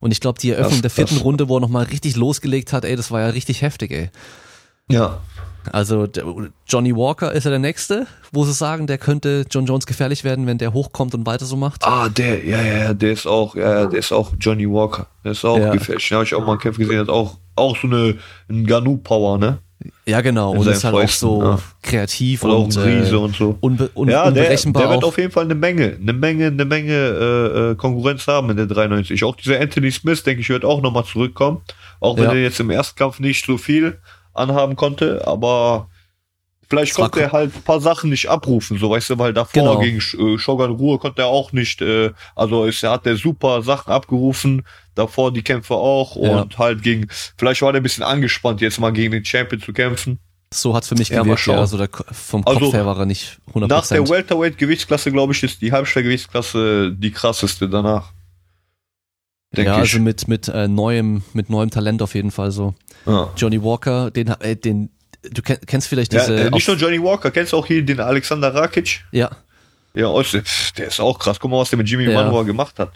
Und 0.04 0.12
ich 0.12 0.20
glaube, 0.20 0.38
die 0.38 0.50
Eröffnung 0.52 0.72
Krass, 0.74 0.82
der 0.82 0.90
vierten 0.90 1.16
krass. 1.16 1.24
Runde, 1.24 1.48
wo 1.48 1.58
er 1.58 1.62
nochmal 1.62 1.86
richtig 1.86 2.18
losgelegt 2.18 2.74
hat, 2.74 2.84
ey, 2.84 2.98
das 2.98 3.10
war 3.10 3.22
ja 3.22 3.28
richtig 3.28 3.62
heftig, 3.62 3.92
ey. 3.92 4.10
Ja. 4.92 5.20
Also 5.72 6.08
der, 6.08 6.26
Johnny 6.68 6.94
Walker 6.94 7.32
ist 7.32 7.46
ja 7.46 7.50
der 7.52 7.60
Nächste, 7.60 8.06
wo 8.34 8.44
sie 8.44 8.52
sagen, 8.52 8.86
der 8.86 8.98
könnte 8.98 9.46
John 9.50 9.66
Jones 9.66 9.86
gefährlich 9.86 10.26
werden, 10.26 10.46
wenn 10.46 10.58
der 10.58 10.74
hochkommt 10.74 11.16
und 11.16 11.26
weiter 11.26 11.46
so 11.46 11.56
macht. 11.56 11.86
Ah, 11.86 12.10
der, 12.10 12.46
ja, 12.46 12.62
ja, 12.62 12.94
der 12.94 13.14
ist 13.14 13.26
auch, 13.26 13.56
ja, 13.56 13.86
der 13.86 13.98
ist 14.00 14.12
auch 14.12 14.34
Johnny 14.38 14.70
Walker. 14.70 15.08
Der 15.24 15.32
ist 15.32 15.46
auch 15.46 15.58
Ja. 15.58 15.72
gefährlich. 15.72 16.10
Den 16.10 16.16
habe 16.18 16.26
ich 16.26 16.36
auch 16.36 16.42
mal 16.46 16.52
einen 16.52 16.60
Kampf 16.60 16.78
gesehen, 16.78 17.00
hat 17.00 17.08
auch, 17.08 17.38
auch 17.56 17.78
so 17.78 17.88
eine, 17.88 18.18
ein 18.50 18.66
Ganu-Power, 18.66 19.38
ne? 19.38 19.60
Ja, 20.06 20.22
genau. 20.22 20.52
Und 20.52 20.68
ist 20.68 20.84
halt 20.84 20.96
auch 20.96 21.08
so 21.10 21.42
ja. 21.44 21.60
kreativ 21.82 22.44
Oder 22.44 22.54
auch 22.54 22.64
und 22.66 22.78
ein 22.78 22.84
Riese 22.84 23.16
äh, 23.16 23.20
und 23.20 23.36
so. 23.36 23.58
unbe 23.60 23.90
un 23.96 24.10
Ja, 24.10 24.24
der, 24.24 24.44
unberechenbar 24.44 24.84
der 24.84 24.92
wird 24.92 25.04
auch. 25.04 25.08
auf 25.10 25.18
jeden 25.18 25.32
Fall 25.32 25.46
eine 25.46 25.56
Menge, 25.56 25.98
eine 26.02 26.14
Menge, 26.14 26.48
eine 26.48 26.66
Menge 26.66 26.94
äh, 26.94 27.72
äh, 27.72 27.76
Konkurrenz 27.76 28.28
haben 28.28 28.50
in 28.50 28.58
der 28.58 28.66
93. 28.68 29.24
Auch 29.24 29.36
dieser 29.36 29.60
Anthony 29.60 29.92
Smith, 29.92 30.24
denke 30.24 30.42
ich, 30.42 30.50
wird 30.50 30.66
auch 30.66 30.82
nochmal 30.82 31.06
zurückkommen. 31.06 31.62
Auch 32.00 32.18
wenn 32.18 32.26
Ja. 32.26 32.32
er 32.34 32.42
jetzt 32.42 32.60
im 32.60 32.70
Erstkampf 32.70 33.20
nicht 33.20 33.46
so 33.46 33.58
viel 33.58 33.98
anhaben 34.34 34.76
konnte, 34.76 35.26
aber 35.28 35.90
vielleicht 36.70 36.94
konnte 36.96 37.22
er 37.22 37.32
halt 37.32 37.56
ein 37.56 37.62
paar 37.62 37.80
Sachen 37.82 38.10
nicht 38.10 38.30
abrufen, 38.30 38.78
so 38.80 38.90
weißt 38.90 39.12
du, 39.12 39.20
weil 39.20 39.34
davor 39.34 39.54
Genau. 39.64 39.80
gegen 39.80 39.98
äh, 39.98 40.38
Shogun 40.38 40.72
Ruhe 40.72 40.98
konnte 41.00 41.22
er 41.24 41.28
auch 41.28 41.52
nicht, 41.52 41.82
äh, 41.82 42.12
also 42.36 42.66
ist, 42.66 42.84
er 42.84 42.92
hat 42.92 43.06
der 43.06 43.16
super 43.18 43.62
Sachen 43.62 43.92
abgerufen, 43.92 44.64
davor 44.96 45.32
die 45.34 45.42
Kämpfe 45.44 45.76
auch 45.76 46.16
Ja. 46.16 46.42
und 46.42 46.58
halt 46.58 46.82
gegen, 46.84 47.08
vielleicht 47.38 47.62
war 47.62 47.72
der 47.72 47.82
ein 47.82 47.84
bisschen 47.84 48.04
angespannt, 48.04 48.62
jetzt 48.62 48.80
mal 48.80 48.92
gegen 48.92 49.12
den 49.12 49.26
Champion 49.26 49.62
zu 49.62 49.74
kämpfen. 49.74 50.20
so 50.54 50.76
hat's 50.76 50.88
für 50.88 50.96
mich 50.96 51.10
Ja, 51.10 51.18
mal 51.18 51.24
gewirkt, 51.24 51.48
ja. 51.48 51.58
Also 51.60 51.78
der, 51.78 51.90
vom 52.12 52.44
Also, 52.46 52.60
Kopf 52.60 52.74
her 52.74 52.86
war 52.86 52.98
er 53.00 53.06
nicht 53.06 53.40
100%. 53.54 53.68
Nach 53.68 53.88
der 53.88 54.08
Welterweight-Gewichtsklasse, 54.08 55.12
glaube 55.12 55.34
ich, 55.34 55.42
ist 55.44 55.62
die 55.62 55.72
Halbschwergewichtsklasse 55.72 56.92
die 56.96 57.12
krasseste 57.12 57.68
danach. 57.70 58.12
Denke 59.56 59.72
ja, 59.72 59.78
also 59.78 59.98
ich. 59.98 60.04
mit, 60.04 60.28
mit, 60.28 60.48
äh, 60.48 60.68
neuem, 60.68 61.24
mit 61.34 61.50
neuem 61.50 61.70
Talent 61.70 62.02
auf 62.02 62.16
jeden 62.16 62.32
Fall 62.32 62.52
so. 62.52 62.74
Ja. 63.06 63.30
Johnny 63.38 63.62
Walker, 63.64 64.10
den, 64.10 64.28
äh, 64.30 64.56
den, 64.56 64.90
du 65.32 65.42
kenn, 65.42 65.58
kennst 65.66 65.88
vielleicht 65.88 66.14
Ja, 66.14 66.20
diese, 66.22 66.36
äh, 66.48 66.50
nicht 66.52 66.68
nur 66.68 66.78
Johnny 66.78 67.02
Walker, 67.02 67.32
kennst 67.32 67.54
du 67.54 67.58
auch 67.58 67.66
hier 67.66 67.84
den 67.84 68.00
Alexander 68.00 68.54
Rakic? 68.54 69.02
ja, 69.12 69.30
Ja, 69.96 70.12
der 70.78 70.88
ist 70.88 71.00
auch 71.00 71.20
krass. 71.20 71.40
Guck 71.40 71.52
mal, 71.52 71.58
was 71.60 71.70
der 71.70 71.78
mit 71.78 71.88
Jimmy 71.90 72.06
Ja. 72.06 72.14
Manuel 72.24 72.46
gemacht 72.46 72.80
hat. 72.80 72.92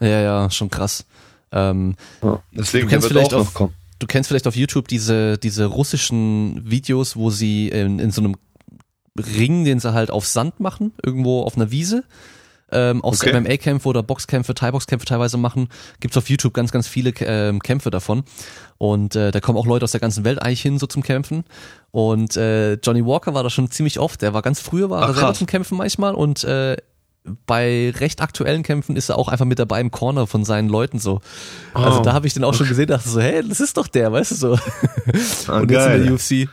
ja, 0.00 0.20
ja, 0.20 0.50
schon 0.50 0.68
krass. 0.70 1.04
Ähm, 1.52 1.96
Ja. 2.22 2.42
Deswegen, 2.52 2.86
Du 2.86 2.90
kennst 2.92 3.08
vielleicht 3.08 3.34
auch 3.34 3.40
auf- 3.40 3.54
kommen. 3.54 3.74
du 3.98 4.06
kennst 4.06 4.28
vielleicht 4.28 4.46
auf 4.46 4.56
YouTube 4.56 4.88
diese, 4.88 5.38
diese 5.38 5.66
russischen 5.66 6.68
Videos, 6.70 7.16
wo 7.16 7.30
sie 7.30 7.68
in, 7.68 7.98
in 7.98 8.10
so 8.10 8.20
einem 8.22 8.36
Ring, 9.18 9.64
den 9.64 9.80
sie 9.80 9.92
halt 9.92 10.10
auf 10.10 10.26
Sand 10.26 10.60
machen, 10.60 10.92
irgendwo 11.04 11.42
auf 11.42 11.56
einer 11.56 11.70
Wiese, 11.70 12.04
ähm, 12.72 13.02
auch 13.04 13.14
so 13.14 13.26
Okay. 13.26 13.40
MMA-Kämpfe 13.40 13.88
oder 13.88 14.02
Boxkämpfe, 14.02 14.54
Thai-Boxkämpfe 14.54 15.06
teilweise 15.06 15.36
machen, 15.36 15.68
gibt's 16.00 16.16
auf 16.16 16.28
YouTube 16.30 16.54
ganz, 16.54 16.72
ganz 16.72 16.88
viele 16.88 17.12
ähm, 17.20 17.60
Kämpfe 17.60 17.90
davon. 17.90 18.24
Und 18.78 19.14
äh, 19.16 19.30
da 19.30 19.40
kommen 19.40 19.58
auch 19.58 19.66
Leute 19.66 19.84
aus 19.84 19.92
der 19.92 20.00
ganzen 20.00 20.24
Welt 20.24 20.40
eigentlich 20.42 20.62
hin, 20.62 20.78
so 20.78 20.86
zum 20.86 21.02
Kämpfen. 21.02 21.44
Und 21.90 22.36
äh, 22.36 22.74
Johnny 22.74 23.04
Walker 23.04 23.34
war 23.34 23.42
da 23.42 23.50
schon 23.50 23.70
ziemlich 23.70 23.98
oft. 23.98 24.22
Der 24.22 24.32
war 24.34 24.42
ganz 24.42 24.60
früher, 24.60 24.88
war 24.90 25.02
er 25.02 25.14
selber 25.14 25.34
zum 25.34 25.46
Kämpfen 25.46 25.76
manchmal 25.76 26.14
und 26.14 26.44
äh, 26.44 26.76
bei 27.46 27.92
recht 27.98 28.22
aktuellen 28.22 28.62
Kämpfen 28.62 28.96
ist 28.96 29.10
er 29.10 29.18
auch 29.18 29.28
einfach 29.28 29.44
mit 29.44 29.58
dabei 29.58 29.78
im 29.82 29.90
Corner 29.90 30.26
von 30.26 30.42
seinen 30.46 30.70
Leuten 30.70 30.98
so. 30.98 31.20
Also 31.74 31.98
Oh, 32.00 32.02
da 32.02 32.14
habe 32.14 32.26
ich 32.26 32.32
den 32.32 32.44
auch 32.44 32.54
schon 32.54 32.66
gesehen, 32.66 32.86
dachte 32.86 33.10
so, 33.10 33.20
hey, 33.20 33.46
das 33.46 33.60
ist 33.60 33.76
doch 33.76 33.86
der, 33.88 34.10
weißt 34.10 34.30
du 34.30 34.34
so. 34.36 34.54
Ah, 34.54 34.58
und 35.58 35.70
jetzt 35.70 35.86
in 35.86 36.02
geil. 36.02 36.02
der 36.04 36.14
UFC. 36.14 36.48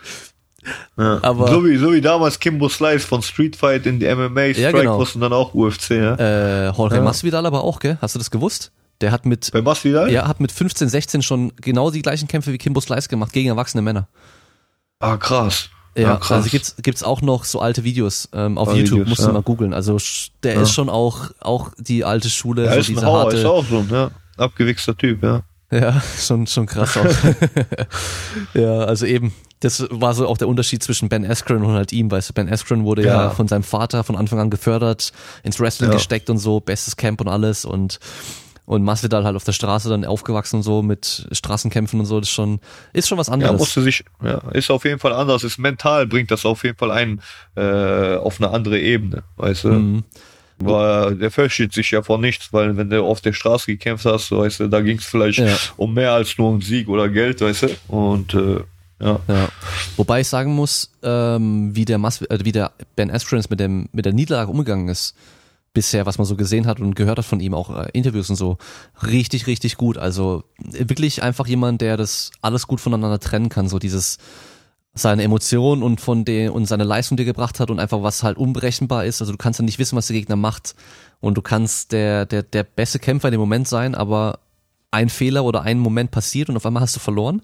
Ja. 0.98 1.20
aber- 1.22 1.48
so, 1.50 1.66
wie, 1.66 1.78
so 1.78 1.94
wie 1.94 2.02
damals 2.02 2.40
Kimbo 2.40 2.68
Slice 2.70 3.06
von 3.06 3.22
Street 3.22 3.56
Fight 3.56 3.86
in 3.86 4.00
die 4.00 4.06
MMA 4.08 4.46
Ja, 4.48 4.54
Strike 4.70 4.78
genau. 4.80 4.98
und 5.00 5.22
dann 5.22 5.34
auch 5.34 5.54
UFC, 5.54 5.92
ja. 5.92 6.16
Äh, 6.16 6.66
Jorge 6.72 6.96
Ja. 6.98 7.02
Masvidal 7.02 7.46
aber 7.46 7.64
auch, 7.64 7.80
gell? 7.80 7.98
Hast 8.02 8.16
du 8.16 8.20
das 8.20 8.32
gewusst? 8.32 8.72
Der 9.02 9.12
hat 9.12 9.26
mit, 9.26 9.52
Bei 9.52 9.62
Masvidal? 9.62 10.12
ja, 10.12 10.28
hat 10.28 10.40
mit 10.40 10.52
15, 10.52 10.90
16 10.90 11.22
schon 11.22 11.54
genau 11.62 11.92
die 11.92 12.02
gleichen 12.02 12.28
Kämpfe 12.28 12.52
wie 12.52 12.58
Kimbo 12.58 12.82
Slice 12.82 13.08
gemacht 13.10 13.32
gegen 13.32 13.50
erwachsene 13.50 13.82
Männer. 13.84 14.08
Ah, 15.00 15.18
krass. 15.18 15.70
Ja, 15.96 16.14
Ah, 16.14 16.18
krass. 16.18 16.32
also 16.32 16.50
gibt's 16.50 16.76
gibt's 16.82 17.02
auch 17.04 17.22
noch 17.22 17.44
so 17.44 17.60
alte 17.60 17.84
Videos 17.84 18.30
ähm, 18.34 18.58
auf 18.58 18.70
Ah, 18.70 18.74
YouTube, 18.74 19.00
Videos, 19.00 19.10
musst 19.10 19.22
ja. 19.22 19.28
du 19.28 19.34
mal 19.34 19.42
googeln. 19.44 19.74
Also 19.74 19.98
der 20.44 20.56
Ja. 20.56 20.62
ist 20.62 20.74
schon 20.74 20.90
auch 20.90 21.30
auch 21.40 21.72
die 21.78 22.04
alte 22.06 22.30
Schule, 22.30 22.66
Er 22.66 22.74
so 22.74 22.80
ist 22.80 22.90
ein 23.00 23.06
Hauer, 23.06 23.28
ist 23.34 23.44
harte, 23.44 23.50
auch 23.50 23.66
so 23.66 23.78
ein 23.80 23.90
ja, 23.92 24.12
abgewichster 24.38 24.96
Typ, 24.98 25.24
ja. 25.24 25.42
ja, 25.72 26.02
schon 26.20 26.46
schon 26.48 26.66
krass 26.68 26.98
auch. 26.98 27.06
ja, 28.54 28.80
also 28.80 29.06
eben, 29.06 29.34
das 29.62 29.86
war 29.90 30.14
so 30.14 30.28
auch 30.28 30.38
der 30.38 30.48
Unterschied 30.48 30.84
zwischen 30.84 31.10
Ben 31.10 31.26
Askren 31.26 31.64
und 31.64 31.74
halt 31.74 31.92
ihm, 31.92 32.12
weißt 32.12 32.30
du, 32.30 32.34
Ben 32.34 32.48
Askren 32.52 32.84
wurde 32.84 33.04
ja, 33.04 33.24
Ja. 33.26 33.30
von 33.32 33.48
seinem 33.48 33.64
Vater 33.64 34.04
von 34.04 34.16
Anfang 34.16 34.40
an 34.40 34.50
gefördert, 34.50 35.12
ins 35.44 35.60
Wrestling 35.60 35.90
Ja. 35.90 35.96
gesteckt 35.96 36.30
und 36.30 36.38
so, 36.38 36.60
bestes 36.60 36.96
Camp 36.96 37.22
und 37.22 37.28
alles 37.28 37.66
und 37.66 38.00
und 38.66 38.84
Masvidal 38.84 39.24
halt 39.24 39.38
auf 39.38 39.46
der 39.46 39.54
Straße 39.54 39.88
dann 39.88 40.04
aufgewachsen 40.04 40.58
und 40.58 40.64
so 40.64 40.82
mit 40.84 41.26
Straßenkämpfen 41.32 42.02
und 42.02 42.06
so, 42.06 42.20
das 42.20 42.28
ist 42.28 42.36
schon 42.36 42.60
ist 42.92 43.08
schon 43.08 43.18
was 43.18 43.28
Ja, 43.28 43.34
anderes. 43.34 43.58
musste 43.58 43.82
sich, 43.82 44.04
ja, 44.22 44.40
ist 44.52 44.70
auf 44.70 44.84
jeden 44.84 45.00
Fall 45.00 45.14
anders, 45.14 45.46
ist 45.46 45.58
mental, 45.58 46.06
bringt 46.06 46.32
das 46.32 46.46
auf 46.46 46.66
jeden 46.66 46.78
Fall 46.78 46.92
einen 46.92 47.22
äh, 47.56 48.16
auf 48.18 48.42
eine 48.42 48.50
andere 48.52 48.78
Ebene, 48.80 49.24
weißt 49.38 49.64
du? 49.64 49.70
Mhm. 49.70 50.04
Weil 50.60 51.16
der 51.16 51.30
fürchtet 51.32 51.72
sich 51.74 51.92
ja 51.92 52.02
vor 52.02 52.18
nichts, 52.18 52.52
weil 52.52 52.76
wenn 52.78 52.90
du 52.90 53.04
auf 53.06 53.22
der 53.22 53.32
Straße 53.34 53.68
gekämpft 53.68 54.06
hast, 54.06 54.32
weißt 54.32 54.60
du, 54.62 54.68
da 54.68 54.82
ging 54.82 54.98
es 54.98 55.06
vielleicht 55.06 55.40
Ja. 55.40 55.56
um 55.78 55.94
mehr 55.94 56.12
als 56.14 56.38
nur 56.38 56.50
um 56.50 56.62
Sieg 56.62 56.90
oder 56.90 57.08
Geld, 57.10 57.42
weißt 57.42 57.64
du? 57.64 57.70
Und 57.88 58.34
äh, 58.34 58.62
ja. 59.00 59.20
Ja. 59.28 59.50
Wobei 59.96 60.22
ich 60.22 60.28
sagen 60.28 60.54
muss, 60.54 60.92
ähm, 61.04 61.76
wie 61.76 61.86
der 61.86 61.98
Mas 61.98 62.22
äh, 62.22 62.40
wie 62.44 62.52
der 62.52 62.72
Ben 62.96 63.12
Askren 63.12 63.44
mit 63.50 63.60
dem 63.60 63.90
mit 63.92 64.06
der 64.06 64.14
Niederlage 64.14 64.52
umgegangen 64.52 64.90
ist 64.90 65.16
bisher, 65.74 66.08
was 66.08 66.18
man 66.18 66.26
so 66.26 66.36
gesehen 66.36 66.66
hat 66.66 66.80
und 66.80 66.96
gehört 66.96 67.20
hat 67.20 67.26
von 67.26 67.40
ihm, 67.40 67.54
auch 67.54 67.70
äh, 67.70 67.90
Interviews 67.94 68.32
und 68.32 68.36
so, 68.36 68.58
richtig, 69.06 69.46
richtig 69.46 69.78
gut. 69.78 70.00
Also 70.00 70.44
äh, 70.74 70.90
wirklich 70.90 71.22
einfach 71.22 71.46
jemand, 71.46 71.82
der 71.82 71.98
das 71.98 72.32
alles 72.42 72.66
gut 72.66 72.82
voneinander 72.82 73.20
trennen 73.20 73.50
kann, 73.50 73.70
so 73.70 73.78
dieses 73.78 74.18
seine 74.96 75.22
Emotionen 75.22 75.84
und 75.84 76.02
von 76.02 76.26
der 76.26 76.56
und 76.56 76.66
seine 76.66 76.84
Leistung, 76.84 77.16
die 77.16 77.24
er 77.24 77.28
gebracht 77.28 77.60
hat 77.60 77.70
und 77.70 77.80
einfach 77.80 78.02
was 78.02 78.24
halt 78.24 78.38
unberechenbar 78.38 79.06
ist. 79.06 79.22
Also 79.22 79.34
du 79.34 79.38
kannst 79.38 79.60
ja 79.60 79.66
nicht 79.66 79.78
wissen, 79.78 79.96
was 79.96 80.08
der 80.08 80.16
Gegner 80.16 80.36
macht 80.36 80.74
und 81.20 81.38
du 81.38 81.44
kannst 81.44 81.92
der 81.92 82.26
der 82.26 82.42
der 82.42 82.64
beste 82.64 82.98
Kämpfer 82.98 83.28
in 83.28 83.34
dem 83.34 83.40
Moment 83.40 83.68
sein, 83.68 83.94
aber 83.94 84.40
ein 84.90 85.10
Fehler 85.10 85.44
oder 85.44 85.62
ein 85.62 85.78
Moment 85.78 86.10
passiert 86.10 86.50
und 86.50 86.58
auf 86.58 86.66
einmal 86.66 86.82
hast 86.82 86.96
du 86.96 87.00
verloren 87.00 87.44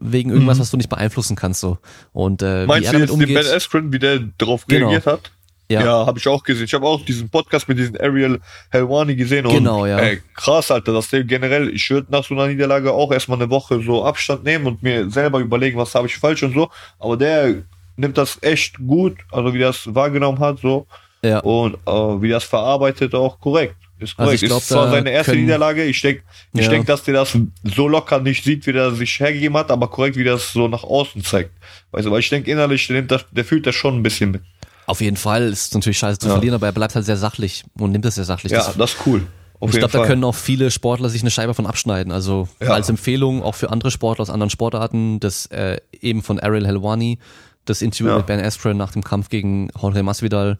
wegen 0.00 0.30
irgendwas, 0.30 0.58
was 0.58 0.70
du 0.70 0.76
nicht 0.76 0.88
beeinflussen 0.90 1.36
kannst 1.36 1.60
so. 1.60 1.78
Und 2.12 2.42
äh, 2.42 2.46
wie 2.46 2.60
Mhm. 2.62 2.66
Meinst 2.68 2.86
er 2.88 2.92
du 2.94 2.98
jetzt 3.00 3.20
den 3.20 3.34
Ben 3.34 3.46
Askren, 3.46 3.92
wie 3.92 3.98
der 3.98 4.18
darauf 4.38 4.66
Genau. 4.66 4.88
reagiert 4.88 5.06
hat? 5.06 5.30
ja, 5.70 5.82
Ja, 5.82 6.06
habe 6.06 6.18
ich 6.18 6.28
auch 6.28 6.42
gesehen. 6.42 6.64
Ich 6.66 6.74
habe 6.74 6.86
auch 6.86 7.02
diesen 7.04 7.28
Podcast 7.30 7.68
mit 7.68 7.78
diesem 7.78 7.96
Ariel 7.98 8.38
Helwani 8.70 9.14
gesehen. 9.16 9.46
Und, 9.46 9.54
Genau, 9.54 9.86
ja. 9.86 9.98
Ey, 9.98 10.20
krass, 10.34 10.70
Alter, 10.70 10.92
dass 10.92 11.08
der 11.08 11.24
generell, 11.24 11.70
ich 11.70 11.88
würde 11.90 12.08
nach 12.10 12.22
so 12.24 12.34
einer 12.34 12.48
Niederlage 12.48 12.92
auch 12.92 13.10
erstmal 13.12 13.38
eine 13.40 13.48
Woche 13.50 13.80
so 13.82 14.04
Abstand 14.04 14.44
nehmen 14.44 14.66
und 14.66 14.82
mir 14.82 15.08
selber 15.10 15.38
überlegen, 15.38 15.78
was 15.78 15.94
habe 15.94 16.06
ich 16.06 16.16
falsch 16.18 16.42
und 16.42 16.52
so. 16.54 16.68
Aber 16.98 17.16
der 17.16 17.62
nimmt 17.96 18.18
das 18.18 18.38
echt 18.42 18.76
gut, 18.86 19.16
also 19.32 19.54
wie 19.54 19.58
das 19.60 19.94
wahrgenommen 19.94 20.38
hat, 20.40 20.58
so. 20.60 20.86
ja, 21.22 21.38
Und 21.38 21.76
äh, 21.86 21.90
wie 22.20 22.28
das 22.28 22.44
verarbeitet 22.44 23.14
auch 23.14 23.40
korrekt. 23.40 23.76
Ist 23.98 24.18
Also 24.18 24.24
korrekt. 24.26 24.42
ich 24.42 24.48
glaub, 24.48 24.60
ist 24.60 24.68
zwar 24.68 24.90
seine 24.90 25.10
erste 25.10 25.32
können- 25.32 25.44
Niederlage. 25.44 25.84
Ich 25.84 26.00
denke, 26.00 26.22
ich 26.52 26.62
Ja. 26.64 26.68
denk, 26.70 26.86
dass 26.86 27.04
der 27.04 27.14
das 27.14 27.36
so 27.62 27.88
locker 27.88 28.18
nicht 28.20 28.42
sieht, 28.44 28.66
wie 28.66 28.72
der 28.72 28.90
sich 28.92 29.18
hergegeben 29.20 29.56
hat, 29.56 29.70
aber 29.70 29.88
korrekt, 29.88 30.16
wie 30.16 30.24
der 30.24 30.34
das 30.34 30.52
so 30.52 30.66
nach 30.68 30.82
außen 30.82 31.22
zeigt. 31.22 31.50
Weißt 31.92 32.06
du, 32.06 32.10
weil 32.10 32.20
ich 32.20 32.28
denke 32.28 32.50
innerlich, 32.50 32.86
der, 32.88 32.96
nimmt 32.96 33.10
das, 33.10 33.24
der 33.30 33.44
fühlt 33.44 33.66
das 33.66 33.74
schon 33.74 33.96
ein 33.96 34.02
bisschen 34.02 34.32
mit. 34.32 34.42
auf 34.86 35.00
jeden 35.00 35.16
Fall 35.16 35.44
ist 35.44 35.72
natürlich 35.74 35.96
scheiße 35.98 36.18
zu 36.18 36.26
Ja. 36.26 36.34
verlieren, 36.34 36.56
aber 36.56 36.66
er 36.66 36.72
bleibt 36.72 36.94
halt 36.94 37.06
sehr 37.06 37.16
sachlich 37.16 37.64
und 37.78 37.92
nimmt 37.92 38.04
das 38.04 38.16
sehr 38.16 38.24
sachlich. 38.24 38.52
Ja, 38.52 38.58
Das- 38.58 38.76
das 38.76 38.92
ist 38.94 39.06
cool. 39.06 39.22
Auf 39.60 39.70
ich 39.72 39.78
glaube, 39.78 39.92
da 39.96 40.04
können 40.04 40.24
auch 40.24 40.34
viele 40.34 40.70
Sportler 40.70 41.08
sich 41.08 41.22
eine 41.22 41.30
Scheibe 41.30 41.54
von 41.54 41.64
abschneiden. 41.66 42.12
Also 42.12 42.48
Ja. 42.60 42.70
als 42.74 42.90
Empfehlung 42.90 43.42
auch 43.42 43.54
für 43.54 43.70
andere 43.70 43.90
Sportler 43.90 44.20
aus 44.22 44.28
anderen 44.28 44.50
Sportarten, 44.50 45.20
das 45.20 45.46
äh, 45.46 45.78
eben 46.02 46.22
von 46.22 46.38
Ariel 46.38 46.66
Helwani, 46.66 47.18
das 47.64 47.80
Interview 47.80 48.08
Ja. 48.10 48.16
mit 48.18 48.26
Ben 48.26 48.40
Askren 48.44 48.76
nach 48.76 48.90
dem 48.92 49.02
Kampf 49.02 49.30
gegen 49.30 49.70
Jorge 49.80 50.02
Masvidal, 50.02 50.58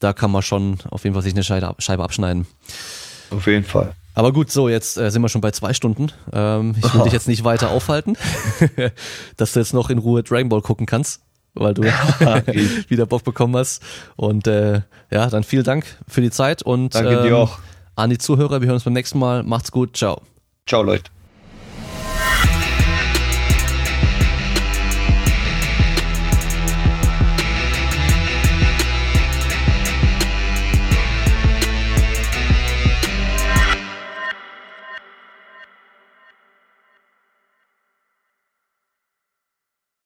da 0.00 0.12
kann 0.12 0.30
man 0.30 0.42
schon 0.42 0.78
auf 0.90 1.04
jeden 1.04 1.14
Fall 1.14 1.22
sich 1.22 1.34
eine 1.34 1.44
Scheibe, 1.44 2.02
abschneiden. 2.04 2.46
Auf 3.30 3.46
jeden 3.46 3.64
Fall. 3.64 3.94
Aber 4.14 4.32
gut, 4.32 4.50
so, 4.50 4.68
jetzt 4.68 4.96
äh, 4.96 5.10
sind 5.10 5.20
wir 5.22 5.28
schon 5.28 5.42
bei 5.42 5.50
zwei 5.50 5.74
Stunden. 5.74 6.10
Ähm, 6.32 6.74
ich 6.78 6.94
will 6.94 7.02
dich 7.04 7.12
jetzt 7.12 7.28
nicht 7.28 7.44
weiter 7.44 7.70
aufhalten, 7.70 8.16
dass 9.36 9.52
du 9.52 9.60
jetzt 9.60 9.74
noch 9.74 9.90
in 9.90 9.98
Ruhe 9.98 10.22
Dragon 10.22 10.48
Ball 10.48 10.62
gucken 10.62 10.86
kannst, 10.86 11.20
weil 11.54 11.74
du 11.74 11.82
wieder 12.88 13.06
Bock 13.06 13.24
bekommen 13.24 13.56
hast. 13.56 13.82
Und 14.16 14.46
äh, 14.46 14.80
ja, 15.10 15.28
dann 15.28 15.44
vielen 15.44 15.64
Dank 15.64 15.84
für 16.08 16.22
die 16.22 16.30
Zeit 16.30 16.62
und 16.62 16.94
Danke 16.94 17.22
dir 17.22 17.28
ähm, 17.28 17.34
auch. 17.34 17.58
an 17.94 18.10
die 18.10 18.18
Zuhörer. 18.18 18.60
Wir 18.62 18.68
hören 18.68 18.76
uns 18.76 18.84
beim 18.84 18.94
nächsten 18.94 19.18
Mal. 19.18 19.42
Macht's 19.42 19.70
gut. 19.70 19.96
Ciao. 19.96 20.22
Ciao, 20.66 20.82
Leute. 20.82 21.15